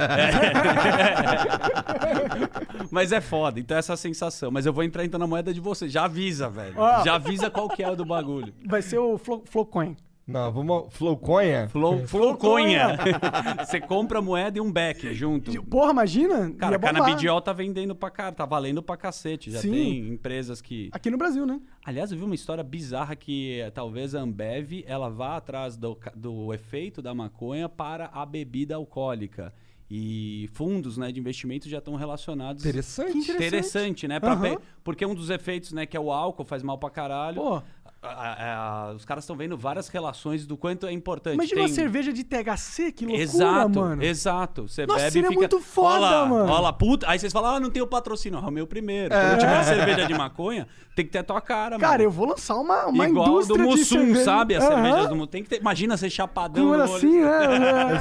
Mas 2.91 3.11
é 3.11 3.21
foda, 3.21 3.59
então 3.59 3.77
essa 3.77 3.95
sensação. 3.97 4.51
Mas 4.51 4.65
eu 4.65 4.73
vou 4.73 4.83
entrar 4.83 5.03
então 5.05 5.19
na 5.19 5.27
moeda 5.27 5.53
de 5.53 5.59
vocês. 5.59 5.91
Já 5.91 6.05
avisa, 6.05 6.49
velho. 6.49 6.75
Já 7.03 7.15
avisa 7.15 7.49
qual 7.49 7.67
que 7.69 7.81
é 7.83 7.89
o 7.89 7.95
do 7.95 8.05
bagulho. 8.05 8.53
Vai 8.67 8.81
ser 8.81 8.97
o 8.99 9.17
Flo- 9.17 9.43
Flowcoin. 9.45 9.95
Não, 10.29 10.51
vamos... 10.51 10.93
Flowcoin? 10.93 11.67
Flow, 11.69 12.07
flowconha. 12.07 12.97
Você 13.65 13.79
compra 13.79 14.19
a 14.19 14.21
moeda 14.21 14.57
e 14.57 14.61
um 14.61 14.71
back 14.71 15.13
junto. 15.13 15.61
Porra, 15.63 15.91
imagina? 15.91 16.51
Cara, 16.51 16.73
Ia 16.73 16.75
a 16.75 16.79
bombar. 16.79 16.93
Canabidiol 16.93 17.41
tá 17.41 17.51
vendendo 17.53 17.95
pra 17.95 18.09
cara, 18.09 18.31
tá 18.31 18.45
valendo 18.45 18.81
pra 18.83 18.95
cacete. 18.95 19.51
Já 19.51 19.59
Sim. 19.59 19.71
tem 19.71 20.07
empresas 20.09 20.61
que. 20.61 20.89
Aqui 20.91 21.09
no 21.09 21.17
Brasil, 21.17 21.45
né? 21.45 21.59
Aliás, 21.85 22.11
eu 22.11 22.17
vi 22.17 22.23
uma 22.23 22.35
história 22.35 22.63
bizarra 22.63 23.15
que 23.15 23.59
eh, 23.59 23.71
talvez 23.71 24.13
a 24.15 24.21
Ambev 24.21 24.83
ela 24.85 25.09
vá 25.09 25.37
atrás 25.37 25.75
do, 25.75 25.97
do 26.15 26.53
efeito 26.53 27.01
da 27.01 27.13
maconha 27.13 27.67
para 27.67 28.09
a 28.13 28.25
bebida 28.25 28.75
alcoólica. 28.75 29.53
E 29.91 30.47
fundos 30.53 30.97
né, 30.97 31.11
de 31.11 31.19
investimento 31.19 31.67
já 31.67 31.79
estão 31.79 31.95
relacionados. 31.95 32.63
Interessante. 32.63 33.11
Que 33.11 33.17
interessante. 33.17 33.47
Interessante, 33.47 34.07
né? 34.07 34.19
Aham. 34.21 34.55
pe- 34.57 34.63
Porque 34.83 35.03
um 35.03 35.15
dos 35.15 35.31
efeitos, 35.31 35.71
né, 35.73 35.87
que 35.87 35.97
é 35.97 35.99
o 35.99 36.11
álcool, 36.11 36.45
faz 36.45 36.61
mal 36.61 36.77
pra 36.77 36.91
caralho. 36.91 37.41
Pô, 37.41 37.63
A- 38.01 38.07
a- 38.07 38.87
a- 38.87 38.91
os 38.93 39.03
caras 39.03 39.25
estão 39.25 39.35
vendo 39.35 39.57
várias 39.57 39.89
relações 39.89 40.47
do 40.47 40.55
quanto 40.55 40.87
é 40.87 40.91
importante. 40.93 41.33
imagina 41.33 41.55
Tem- 41.55 41.63
uma 41.65 41.75
cerveja 41.75 42.13
de 42.13 42.23
THC, 42.23 42.93
que 42.93 43.03
loucura, 43.05 43.21
Exato, 43.23 43.79
mano. 43.81 44.01
exato. 44.03 44.69
Você 44.69 44.85
Nossa, 44.85 44.99
bebe 44.99 45.09
e 45.09 45.11
seria 45.11 45.27
fica. 45.27 45.39
muito 45.41 45.59
foda, 45.59 45.97
Ó 45.97 45.99
lá, 45.99 46.25
mano. 46.25 46.61
Lá, 46.61 46.71
puta. 46.71 47.09
Aí 47.09 47.19
vocês 47.19 47.33
falam, 47.33 47.55
ah, 47.55 47.59
não 47.59 47.69
tem 47.69 47.81
o 47.83 47.87
patrocínio. 47.87 48.39
Ah, 48.41 48.47
o 48.47 48.51
meu 48.51 48.65
primeiro. 48.65 49.13
É. 49.13 49.31
Quando 49.31 49.39
tiver 49.39 49.63
cerveja 49.63 50.05
de 50.07 50.13
maconha, 50.13 50.65
tem 50.95 51.03
que 51.05 51.11
ter 51.11 51.17
a 51.19 51.23
tua 51.23 51.41
cara, 51.41 51.71
mano. 51.77 51.81
Cara, 51.81 52.01
eu 52.01 52.09
vou 52.09 52.25
lançar 52.29 52.55
uma, 52.55 52.85
uma 52.85 53.05
Igual 53.05 53.25
do 53.25 53.31
indústria 53.33 53.57
de 53.57 53.63
Mussum, 54.09 54.15
sabe? 54.23 54.55
As 54.55 54.63
Aham. 54.63 54.75
cervejas 54.75 55.09
do 55.09 55.15
Mussum. 55.17 55.27
Tem 55.27 55.43
que 55.43 55.49
ter. 55.49 55.59
Imagina 55.59 55.97
ser 55.97 56.09
chapadão 56.09 56.63
Com 56.63 56.69
no 56.77 56.83
olho 56.83 56.95
assim, 56.95 57.19
né? 57.27 57.99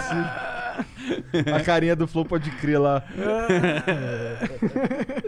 A 1.57 1.61
carinha 1.65 1.97
do 1.97 2.07
Flow 2.07 2.25
pode 2.25 2.53
crer 2.53 2.79
lá. 2.79 3.03
É 3.17 4.39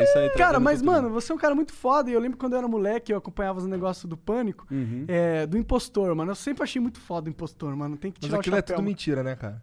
isso 0.00 0.18
aí. 0.18 0.30
Cara, 0.30 0.58
mas, 0.60 0.80
mano, 0.82 1.10
você 1.10 1.32
é 1.32 1.34
um 1.34 1.38
cara 1.38 1.54
muito 1.54 1.72
foda. 1.72 2.10
E 2.10 2.12
eu 2.12 2.20
lembro 2.20 2.38
quando 2.38 2.52
eu 2.52 2.58
era 2.58 2.68
moleque, 2.68 3.12
eu 3.12 3.18
acompanhava 3.18 3.58
os 3.58 3.66
negócios 3.66 4.04
do 4.06 4.16
pânico, 4.16 4.66
Uhum. 4.70 5.04
é, 5.08 5.46
do 5.46 5.58
impostor, 5.58 6.14
mano. 6.14 6.30
Eu 6.30 6.34
sempre 6.36 6.62
achei 6.62 6.80
muito 6.80 7.00
foda 7.00 7.28
o 7.28 7.30
impostor, 7.30 7.74
mano. 7.76 7.96
Tem 7.96 8.10
que 8.10 8.18
Mas 8.22 8.26
tirar 8.28 8.36
o 8.36 8.40
aquilo 8.40 8.56
é 8.56 8.58
chapéu. 8.58 8.76
tudo 8.76 8.84
mentira, 8.84 9.22
né, 9.22 9.34
cara? 9.36 9.62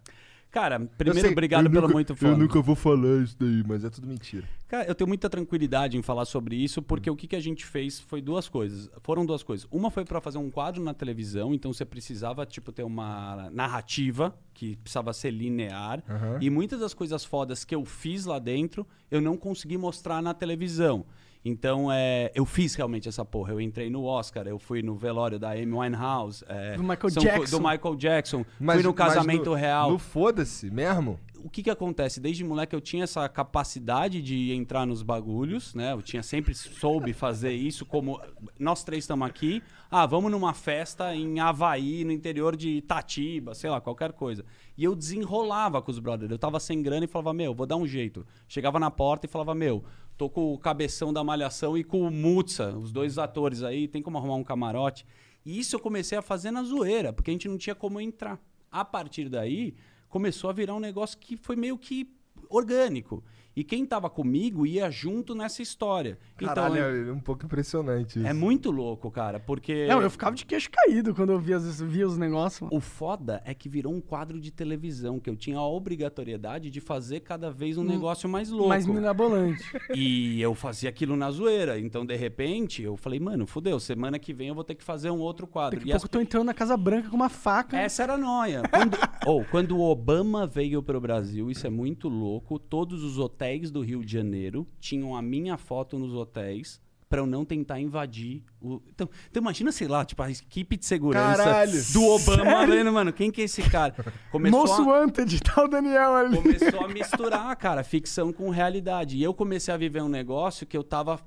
Cara, 0.50 0.80
primeiro, 0.80 1.20
sei, 1.20 1.30
obrigado 1.30 1.70
pelo 1.70 1.82
nunca- 1.82 1.92
muito 1.94 2.16
foda. 2.16 2.32
Eu 2.32 2.36
nunca 2.36 2.60
vou 2.60 2.74
falar 2.74 3.22
isso 3.22 3.36
daí, 3.38 3.62
mas 3.66 3.84
é 3.84 3.90
tudo 3.90 4.06
mentira. 4.08 4.44
Cara, 4.66 4.84
eu 4.88 4.94
tenho 4.96 5.06
muita 5.06 5.30
tranquilidade 5.30 5.96
em 5.96 6.02
falar 6.02 6.24
sobre 6.24 6.56
isso, 6.56 6.82
porque 6.82 7.08
Hum. 7.08 7.12
o 7.12 7.16
que, 7.16 7.28
que 7.28 7.36
a 7.36 7.40
gente 7.40 7.64
fez 7.64 8.00
foi 8.00 8.20
duas 8.20 8.48
coisas. 8.48 8.90
Foram 9.02 9.24
duas 9.24 9.42
coisas. 9.44 9.66
Uma 9.70 9.90
foi 9.92 10.04
pra 10.04 10.20
fazer 10.20 10.38
um 10.38 10.50
quadro 10.50 10.82
na 10.82 10.92
televisão, 10.92 11.54
então 11.54 11.72
você 11.72 11.84
precisava, 11.84 12.44
tipo, 12.44 12.72
ter 12.72 12.82
uma 12.82 13.48
narrativa 13.50 14.36
que 14.52 14.76
precisava 14.76 15.12
ser 15.12 15.30
linear. 15.30 16.02
Aham. 16.08 16.38
E 16.40 16.50
muitas 16.50 16.80
das 16.80 16.92
coisas 16.94 17.24
fodas 17.24 17.64
que 17.64 17.74
eu 17.74 17.84
fiz 17.84 18.24
lá 18.24 18.38
dentro, 18.40 18.84
eu 19.10 19.20
não 19.20 19.36
consegui 19.36 19.78
mostrar 19.78 20.20
na 20.20 20.34
televisão. 20.34 21.04
Então, 21.44 21.90
é, 21.90 22.30
eu 22.34 22.44
fiz 22.44 22.74
realmente 22.74 23.08
essa 23.08 23.24
porra. 23.24 23.52
Eu 23.52 23.60
entrei 23.60 23.88
no 23.88 24.04
Oscar, 24.04 24.46
eu 24.46 24.58
fui 24.58 24.82
no 24.82 24.94
velório 24.94 25.38
da 25.38 25.52
Amy 25.52 25.72
Winehouse. 25.72 26.44
é, 26.48 26.76
Do 26.76 26.82
Michael 26.82 27.10
são 27.10 27.22
Jackson. 27.22 27.58
Do 27.58 27.62
Michael 27.68 27.96
Jackson. 27.96 28.44
Mas- 28.58 28.74
fui 28.76 28.82
no 28.84 28.94
mas 28.96 29.14
casamento 29.14 29.50
no- 29.50 29.54
real 29.56 29.90
No 29.90 29.98
foda-se 29.98 30.70
mesmo? 30.70 31.18
o 31.42 31.48
que 31.48 31.62
que 31.62 31.70
acontece? 31.70 32.20
Desde 32.20 32.44
moleque 32.44 32.76
eu 32.76 32.80
tinha 32.82 33.04
essa 33.04 33.26
capacidade 33.26 34.20
de 34.20 34.52
entrar 34.52 34.84
nos 34.86 35.02
bagulhos, 35.02 35.74
né? 35.74 35.94
Eu 35.94 36.02
tinha 36.02 36.22
sempre 36.22 36.52
soube 36.54 37.14
fazer 37.14 37.52
isso 37.52 37.86
como 37.86 38.20
nós 38.58 38.84
três 38.84 39.04
estamos 39.04 39.26
aqui. 39.26 39.62
Ah, 39.90 40.04
vamos 40.04 40.30
numa 40.30 40.52
festa 40.52 41.14
em 41.16 41.40
Havaí, 41.40 42.04
no 42.04 42.12
interior 42.12 42.54
de 42.54 42.68
Itatiba, 42.76 43.54
sei 43.54 43.70
lá, 43.70 43.80
qualquer 43.80 44.12
coisa. 44.12 44.44
E 44.76 44.84
eu 44.84 44.94
desenrolava 44.94 45.80
com 45.80 45.90
os 45.90 45.98
brothers. 45.98 46.30
Eu 46.30 46.38
tava 46.38 46.60
sem 46.60 46.82
grana 46.82 47.06
e 47.06 47.08
falava, 47.08 47.32
meu, 47.32 47.54
vou 47.54 47.66
dar 47.66 47.76
um 47.76 47.86
jeito. 47.86 48.26
Chegava 48.46 48.78
na 48.78 48.90
porta 48.90 49.24
e 49.26 49.28
falava, 49.28 49.54
meu, 49.54 49.82
tô 50.20 50.28
com 50.28 50.52
o 50.52 50.58
cabeção 50.58 51.14
da 51.14 51.24
malhação 51.24 51.78
e 51.78 51.82
com 51.82 52.02
o 52.02 52.10
Mutsa, 52.10 52.76
os 52.76 52.92
dois 52.92 53.16
atores 53.16 53.62
aí, 53.62 53.88
tem 53.88 54.02
como 54.02 54.18
arrumar 54.18 54.34
um 54.34 54.44
camarote? 54.44 55.06
E 55.46 55.58
isso 55.58 55.74
eu 55.74 55.80
comecei 55.80 56.18
a 56.18 56.20
fazer 56.20 56.50
na 56.50 56.62
zoeira, 56.62 57.10
porque 57.10 57.30
a 57.30 57.32
gente 57.32 57.48
não 57.48 57.56
tinha 57.56 57.74
como 57.74 57.98
entrar. 57.98 58.38
A 58.70 58.84
partir 58.84 59.30
daí, 59.30 59.74
começou 60.10 60.50
a 60.50 60.52
virar 60.52 60.74
um 60.74 60.78
negócio 60.78 61.16
que 61.16 61.38
foi 61.38 61.56
meio 61.56 61.78
que 61.78 62.14
orgânico. 62.50 63.24
E 63.60 63.64
quem 63.64 63.84
tava 63.84 64.08
comigo 64.08 64.66
ia 64.66 64.90
junto 64.90 65.34
nessa 65.34 65.60
história. 65.60 66.18
Caralho, 66.36 66.74
então, 66.76 66.86
é, 66.86 67.08
é 67.10 67.12
um 67.12 67.20
pouco 67.20 67.44
impressionante 67.44 68.18
isso. 68.18 68.26
é 68.26 68.32
muito 68.32 68.70
louco, 68.70 69.10
cara, 69.10 69.38
porque 69.38 69.86
Não, 69.86 70.00
eu 70.00 70.08
ficava 70.10 70.34
de 70.34 70.46
queixo 70.46 70.70
caído 70.70 71.14
quando 71.14 71.30
eu 71.32 71.38
via, 71.38 71.56
as- 71.56 71.78
via 71.82 72.06
os 72.06 72.16
negócios, 72.16 72.62
mano. 72.62 72.74
o 72.74 72.80
foda 72.80 73.42
é 73.44 73.52
que 73.52 73.68
virou 73.68 73.92
um 73.92 74.00
quadro 74.00 74.40
de 74.40 74.50
televisão, 74.50 75.20
que 75.20 75.28
eu 75.28 75.36
tinha 75.36 75.58
a 75.58 75.66
obrigatoriedade 75.68 76.70
de 76.70 76.80
fazer 76.80 77.20
cada 77.20 77.50
vez 77.50 77.76
um 77.76 77.84
negócio 77.84 78.28
mais 78.30 78.48
louco. 78.50 78.68
Mais 78.70 78.86
mirabolante. 78.86 79.62
E 79.94 80.40
eu 80.40 80.54
fazia 80.54 80.88
aquilo 80.88 81.16
na 81.16 81.30
zoeira. 81.30 81.78
Então, 81.78 82.06
de 82.06 82.14
repente, 82.16 82.82
eu 82.82 82.96
falei, 82.96 83.18
mano, 83.20 83.46
fudeu, 83.46 83.78
semana 83.78 84.18
que 84.18 84.32
vem 84.32 84.48
eu 84.48 84.54
vou 84.54 84.64
ter 84.64 84.74
que 84.74 84.84
fazer 84.84 85.10
um 85.10 85.18
outro 85.18 85.46
quadro. 85.46 85.78
Daqui 85.78 85.90
E 85.90 85.92
a 85.92 85.96
as 85.96 86.02
pouco 86.02 86.16
eu 86.16 86.20
tô 86.20 86.22
entrando 86.24 86.46
na 86.46 86.54
Casa 86.54 86.76
Branca 86.76 87.10
com 87.10 87.16
uma 87.16 87.28
faca. 87.28 87.76
Essa 87.76 88.04
era 88.04 88.14
a 88.14 88.18
noia. 88.18 88.62
Quando, 88.70 88.96
ou, 89.26 89.44
quando 89.44 89.76
o 89.76 89.82
Obama 89.82 90.46
veio 90.46 90.82
para 90.82 90.96
o 90.96 91.00
Brasil, 91.00 91.50
isso 91.50 91.66
é 91.66 91.70
muito 91.70 92.08
louco, 92.08 92.58
todos 92.58 93.02
os 93.02 93.18
hotéis 93.18 93.49
do 93.70 93.80
Rio 93.80 94.04
de 94.04 94.12
Janeiro 94.12 94.66
tinham 94.78 95.16
a 95.16 95.22
minha 95.22 95.56
foto 95.56 95.98
nos 95.98 96.14
hotéis 96.14 96.80
para 97.10 97.20
eu 97.20 97.26
não 97.26 97.44
tentar 97.44 97.80
invadir 97.80 98.44
o. 98.62 98.80
Então, 98.88 99.10
então 99.28 99.42
imagina, 99.42 99.72
sei 99.72 99.88
lá, 99.88 100.04
tipo, 100.04 100.22
a 100.22 100.30
equipe 100.30 100.76
de 100.76 100.86
segurança 100.86 101.42
Caralho. 101.42 101.92
do 101.92 102.04
Obama 102.04 102.66
vendo, 102.68 102.92
mano, 102.92 103.12
quem 103.12 103.32
que 103.32 103.40
é 103.40 103.44
esse 103.44 103.68
cara? 103.68 104.14
Começou 104.30 104.60
Moço 104.60 104.82
a, 104.82 105.00
Wanted, 105.00 105.40
tá 105.42 105.64
o 105.64 105.68
Daniel 105.68 106.14
ali. 106.14 106.36
começou 106.36 106.84
a 106.84 106.88
misturar, 106.88 107.56
cara, 107.56 107.82
ficção 107.82 108.32
com 108.32 108.48
realidade. 108.48 109.16
E 109.16 109.22
eu 109.24 109.34
comecei 109.34 109.74
a 109.74 109.76
viver 109.76 110.02
um 110.02 110.08
negócio 110.08 110.64
que 110.64 110.76
eu 110.76 110.84
tava. 110.84 111.18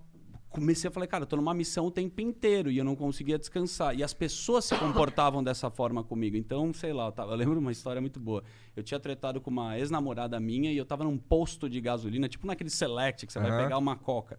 Comecei 0.54 0.88
a 0.88 0.92
falar, 0.92 1.08
cara, 1.08 1.24
eu 1.24 1.28
tô 1.28 1.36
numa 1.36 1.52
missão 1.52 1.88
o 1.88 1.92
tempo 1.92 2.22
inteiro 2.22 2.70
e 2.70 2.78
eu 2.78 2.86
não 2.86 2.96
conseguia 2.96 3.40
descansar. 3.40 3.98
E 3.98 4.04
as 4.04 4.14
pessoas 4.14 4.66
se 4.66 4.76
comportavam 4.78 5.44
dessa 5.44 5.72
forma 5.72 6.04
comigo. 6.04 6.38
Então, 6.38 6.72
sei 6.72 6.94
lá, 6.94 7.08
eu, 7.08 7.12
tava, 7.12 7.32
eu 7.32 7.36
lembro 7.36 7.60
uma 7.60 7.72
história 7.72 8.00
muito 8.00 8.20
boa. 8.20 8.44
Eu 8.76 8.84
tinha 8.84 9.00
tretado 9.00 9.42
com 9.42 9.50
uma 9.50 9.80
ex-namorada 9.80 10.40
minha 10.40 10.72
e 10.72 10.78
eu 10.78 10.86
tava 10.86 11.06
num 11.06 11.18
posto 11.18 11.68
de 11.68 11.82
gasolina, 11.82 12.30
tipo 12.30 12.46
naquele 12.46 12.70
select 12.70 13.26
que 13.26 13.34
você 13.34 13.40
vai 13.40 13.50
Aham. 13.50 13.64
pegar 13.64 13.80
uma 13.80 13.96
coca. 13.96 14.38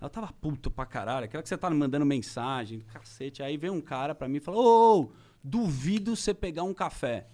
Eu 0.00 0.08
tava 0.08 0.32
puto 0.40 0.70
pra 0.70 0.86
caralho, 0.86 1.24
aquela 1.24 1.42
que 1.42 1.48
você 1.48 1.58
tá 1.58 1.68
mandando 1.68 2.06
mensagem, 2.06 2.84
cacete. 2.92 3.42
Aí 3.42 3.56
vem 3.56 3.70
um 3.70 3.80
cara 3.80 4.14
pra 4.14 4.28
mim 4.28 4.36
e 4.36 4.40
fala: 4.40 4.58
Ô, 4.58 5.00
ô, 5.00 5.12
duvido 5.42 6.14
você 6.14 6.32
pegar 6.32 6.62
um 6.62 6.72
café. 6.72 7.26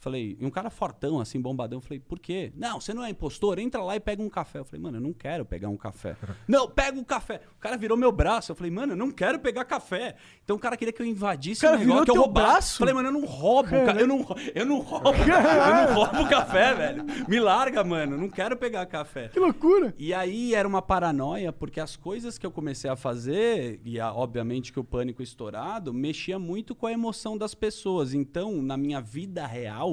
Falei, 0.00 0.34
e 0.40 0.46
um 0.46 0.50
cara 0.50 0.70
fortão, 0.70 1.20
assim, 1.20 1.38
bombadão. 1.38 1.78
Falei, 1.80 1.98
por 2.00 2.18
quê? 2.18 2.50
Não, 2.56 2.80
você 2.80 2.94
não 2.94 3.04
é 3.04 3.10
impostor, 3.10 3.58
entra 3.58 3.82
lá 3.82 3.94
e 3.96 4.00
pega 4.00 4.22
um 4.22 4.30
café. 4.30 4.58
Eu 4.60 4.64
falei, 4.64 4.80
mano, 4.82 4.96
eu 4.96 5.00
não 5.00 5.12
quero 5.12 5.44
pegar 5.44 5.68
um 5.68 5.76
café. 5.76 6.16
não, 6.48 6.66
pega 6.68 6.98
um 6.98 7.04
café. 7.04 7.42
O 7.56 7.60
cara 7.60 7.76
virou 7.76 7.98
meu 7.98 8.10
braço. 8.10 8.50
Eu 8.50 8.56
falei, 8.56 8.70
mano, 8.72 8.94
eu 8.94 8.96
não 8.96 9.10
quero 9.10 9.38
pegar 9.38 9.64
café. 9.66 10.16
Então 10.42 10.56
o 10.56 10.58
cara 10.58 10.74
queria 10.76 10.90
que 10.92 11.02
eu 11.02 11.06
invadisse 11.06 11.60
O 11.66 11.68
cara 11.68 11.76
o 11.76 11.78
negócio, 11.80 12.00
virou 12.00 12.04
que 12.14 12.18
eu 12.18 12.22
roubasse. 12.22 12.46
braço? 12.50 12.78
Falei, 12.78 12.94
mano, 12.94 13.08
eu 13.08 13.12
não 13.12 13.24
roubo, 13.26 13.68
ca- 13.68 13.92
eu 14.00 14.06
não, 14.06 14.26
eu 14.54 14.64
não 14.66 14.78
roubo, 14.80 15.08
eu 15.20 15.86
não 15.86 15.94
roubo 15.94 16.28
café, 16.30 16.74
velho. 16.74 17.04
Me 17.28 17.38
larga, 17.38 17.84
mano, 17.84 18.14
eu 18.14 18.18
não 18.18 18.30
quero 18.30 18.56
pegar 18.56 18.86
café. 18.86 19.28
Que 19.28 19.38
loucura. 19.38 19.94
E 19.98 20.14
aí 20.14 20.54
era 20.54 20.66
uma 20.66 20.80
paranoia, 20.80 21.52
porque 21.52 21.78
as 21.78 21.94
coisas 21.94 22.38
que 22.38 22.46
eu 22.46 22.50
comecei 22.50 22.88
a 22.88 22.96
fazer, 22.96 23.80
e 23.84 24.00
a- 24.00 24.14
obviamente 24.14 24.72
que 24.72 24.80
o 24.80 24.84
pânico 24.84 25.22
estourado, 25.22 25.92
mexia 25.92 26.38
muito 26.38 26.74
com 26.74 26.86
a 26.86 26.92
emoção 26.92 27.36
das 27.36 27.54
pessoas. 27.54 28.14
Então, 28.14 28.62
na 28.62 28.78
minha 28.78 29.00
vida 29.00 29.46
real, 29.46 29.89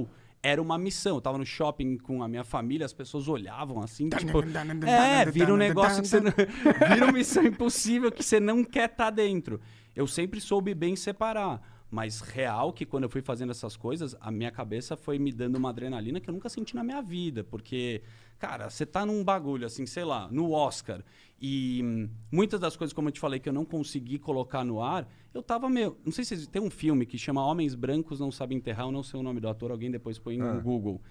era 0.48 0.62
uma 0.62 0.77
missão. 0.77 1.16
Eu 1.16 1.22
tava 1.22 1.38
no 1.38 1.46
shopping 1.46 1.98
com 1.98 2.24
a 2.24 2.27
minha 2.27 2.44
família, 2.44 2.86
as 2.86 2.94
pessoas 2.94 3.27
olhavam 3.27 3.82
assim, 3.82 4.08
tipo... 4.08 4.42
É, 4.88 5.25
vira 5.30 5.54
um 5.54 5.58
negócio 5.58 6.01
que 6.01 6.08
você 6.08 6.22
não... 6.22 6.32
Vira 6.88 7.04
uma 7.04 7.12
missão 7.12 7.44
impossível 7.44 8.10
que 8.10 8.24
você 8.24 8.39
não 8.39 8.63
quer 8.63 8.89
estar 8.89 9.10
dentro. 9.10 9.60
Eu 9.94 10.08
sempre 10.08 10.39
soube 10.39 10.74
bem 10.74 10.96
separar. 10.96 11.62
Mas 11.92 12.22
real 12.22 12.72
que 12.72 12.86
quando 12.86 13.04
eu 13.04 13.10
fui 13.10 13.22
fazendo 13.22 13.51
essas 13.51 13.75
coisas, 13.75 14.16
a 14.22 14.32
minha 14.32 14.51
cabeça 14.51 14.96
foi 14.96 15.20
me 15.20 15.34
dando 15.34 15.58
uma 15.58 15.70
adrenalina 15.70 16.20
que 16.20 16.30
eu 16.30 16.34
nunca 16.34 16.48
senti 16.48 16.75
na 16.75 16.84
minha 16.84 17.01
vida. 17.01 17.44
Porque, 17.44 18.01
cara, 18.39 18.70
você 18.70 18.86
tá 18.86 19.06
num 19.06 19.24
bagulho, 19.25 19.66
assim, 19.66 19.86
sei 19.86 20.06
lá, 20.06 20.30
no 20.32 20.51
Oscar. 20.51 21.04
E 21.39 21.82
hum, 21.84 22.10
muitas 22.32 22.60
das 22.60 22.75
coisas, 22.75 22.94
como 22.94 23.10
eu 23.10 23.12
te 23.12 23.20
falei, 23.20 23.39
que 23.39 23.48
eu 23.48 23.53
não 23.53 23.63
consegui 23.65 24.17
colocar 24.17 24.63
no 24.65 24.82
ar, 24.82 25.08
eu 25.34 25.44
tava 25.44 25.70
meio. 25.70 25.96
Não 26.03 26.12
sei 26.12 26.25
se 26.25 26.48
tem 26.50 26.62
um 26.62 26.70
filme 26.70 27.06
que 27.06 27.17
chama 27.17 27.46
Homens 27.46 27.75
Brancos 27.75 28.20
Não 28.20 28.32
Sabem 28.32 28.58
Enterrar, 28.58 28.88
eu 28.88 28.91
não 28.91 29.03
sei 29.03 29.20
o 29.20 29.24
nome 29.24 29.39
do 29.39 29.48
ator, 29.48 29.70
alguém 29.72 29.91
depois 29.91 30.17
põe 30.17 30.39
Ah. 30.41 30.53
no 30.53 30.62
Google. 30.62 31.01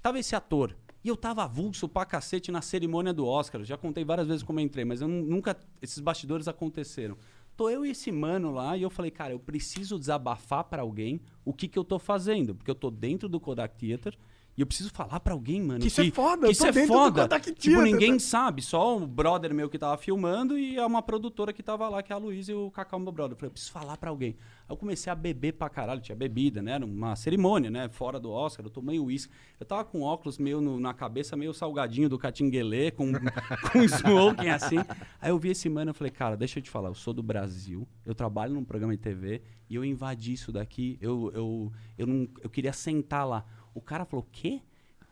Tava 0.00 0.18
esse 0.18 0.34
ator. 0.36 0.76
E 1.04 1.08
eu 1.08 1.16
tava 1.16 1.42
avulso 1.44 1.88
pra 1.88 2.04
cacete 2.04 2.52
na 2.52 2.62
cerimônia 2.62 3.12
do 3.12 3.26
Oscar. 3.26 3.64
Já 3.64 3.76
contei 3.76 4.04
várias 4.04 4.28
vezes 4.28 4.42
como 4.44 4.60
eu 4.60 4.64
entrei, 4.64 4.84
mas 4.84 5.00
eu 5.00 5.08
nu- 5.08 5.24
nunca. 5.26 5.56
Esses 5.80 5.98
bastidores 5.98 6.46
aconteceram. 6.46 7.16
Tô 7.56 7.68
eu 7.68 7.84
e 7.84 7.90
esse 7.90 8.10
mano 8.12 8.50
lá 8.52 8.76
e 8.76 8.82
eu 8.82 8.88
falei, 8.90 9.10
cara, 9.10 9.32
eu 9.32 9.38
preciso 9.38 9.98
desabafar 9.98 10.64
pra 10.64 10.82
alguém 10.82 11.20
o 11.44 11.52
que 11.52 11.66
que 11.68 11.78
eu 11.78 11.84
tô 11.84 11.98
fazendo. 11.98 12.54
Porque 12.54 12.70
eu 12.70 12.74
tô 12.74 12.88
dentro 12.90 13.28
do 13.28 13.38
Kodak 13.40 13.76
Theater 13.76 14.16
e 14.56 14.60
eu 14.60 14.66
preciso 14.66 14.90
falar 14.90 15.18
pra 15.20 15.32
alguém, 15.32 15.62
mano. 15.62 15.80
Que 15.80 15.86
isso 15.86 16.00
é 16.02 16.10
foda, 16.10 16.40
que 16.42 16.46
eu 16.46 16.50
isso 16.50 16.66
é 16.66 16.72
foda. 16.86 17.26
Tipo, 17.54 17.80
ninguém 17.82 18.12
tá? 18.14 18.20
sabe. 18.20 18.60
Só 18.60 18.98
o 18.98 19.06
brother 19.06 19.54
meu 19.54 19.68
que 19.70 19.78
tava 19.78 19.96
filmando 19.96 20.58
e 20.58 20.76
é 20.76 20.84
uma 20.84 21.00
produtora 21.00 21.52
que 21.54 21.62
tava 21.62 21.88
lá, 21.88 22.02
que 22.02 22.12
é 22.12 22.14
a 22.14 22.18
Luísa 22.18 22.52
e 22.52 22.54
o 22.54 22.70
Cacau, 22.70 23.00
meu 23.00 23.10
brother. 23.10 23.32
Eu 23.32 23.36
falei, 23.38 23.48
eu 23.48 23.52
preciso 23.52 23.72
falar 23.72 23.96
pra 23.96 24.10
alguém. 24.10 24.36
Aí 24.68 24.72
eu 24.72 24.76
comecei 24.76 25.10
a 25.10 25.14
beber 25.14 25.52
pra 25.54 25.70
caralho. 25.70 26.02
Tinha 26.02 26.14
bebida, 26.14 26.60
né? 26.60 26.72
Era 26.72 26.84
uma 26.84 27.16
cerimônia, 27.16 27.70
né? 27.70 27.88
Fora 27.88 28.20
do 28.20 28.30
Oscar. 28.30 28.66
Eu 28.66 28.70
tomei 28.70 29.00
uísque. 29.00 29.32
Eu 29.58 29.64
tava 29.64 29.84
com 29.84 30.02
óculos 30.02 30.36
meio 30.36 30.60
no- 30.60 30.78
na 30.78 30.92
cabeça, 30.92 31.34
meio 31.34 31.54
salgadinho 31.54 32.08
do 32.10 32.18
Catinguelê, 32.18 32.90
com, 32.90 33.10
com 33.72 33.82
smoking 33.82 34.48
assim. 34.50 34.76
Aí 35.20 35.30
eu 35.30 35.38
vi 35.38 35.50
esse 35.50 35.68
mano 35.70 35.92
e 35.92 35.94
falei, 35.94 36.10
cara, 36.10 36.36
deixa 36.36 36.58
eu 36.58 36.62
te 36.62 36.68
falar. 36.68 36.88
Eu 36.90 36.94
sou 36.94 37.14
do 37.14 37.22
Brasil. 37.22 37.88
Eu 38.04 38.14
trabalho 38.14 38.52
num 38.52 38.64
programa 38.64 38.92
de 38.94 39.00
TV 39.02 39.40
e 39.70 39.74
eu 39.76 39.82
invadi 39.84 40.34
isso 40.34 40.52
daqui. 40.52 40.98
Eu, 41.00 41.30
eu, 41.34 41.72
eu, 41.96 42.06
não, 42.06 42.28
eu 42.42 42.50
queria 42.50 42.72
sentar 42.74 43.26
lá. 43.26 43.44
O 43.74 43.80
cara 43.80 44.04
falou, 44.04 44.24
o 44.24 44.32
quê? 44.32 44.60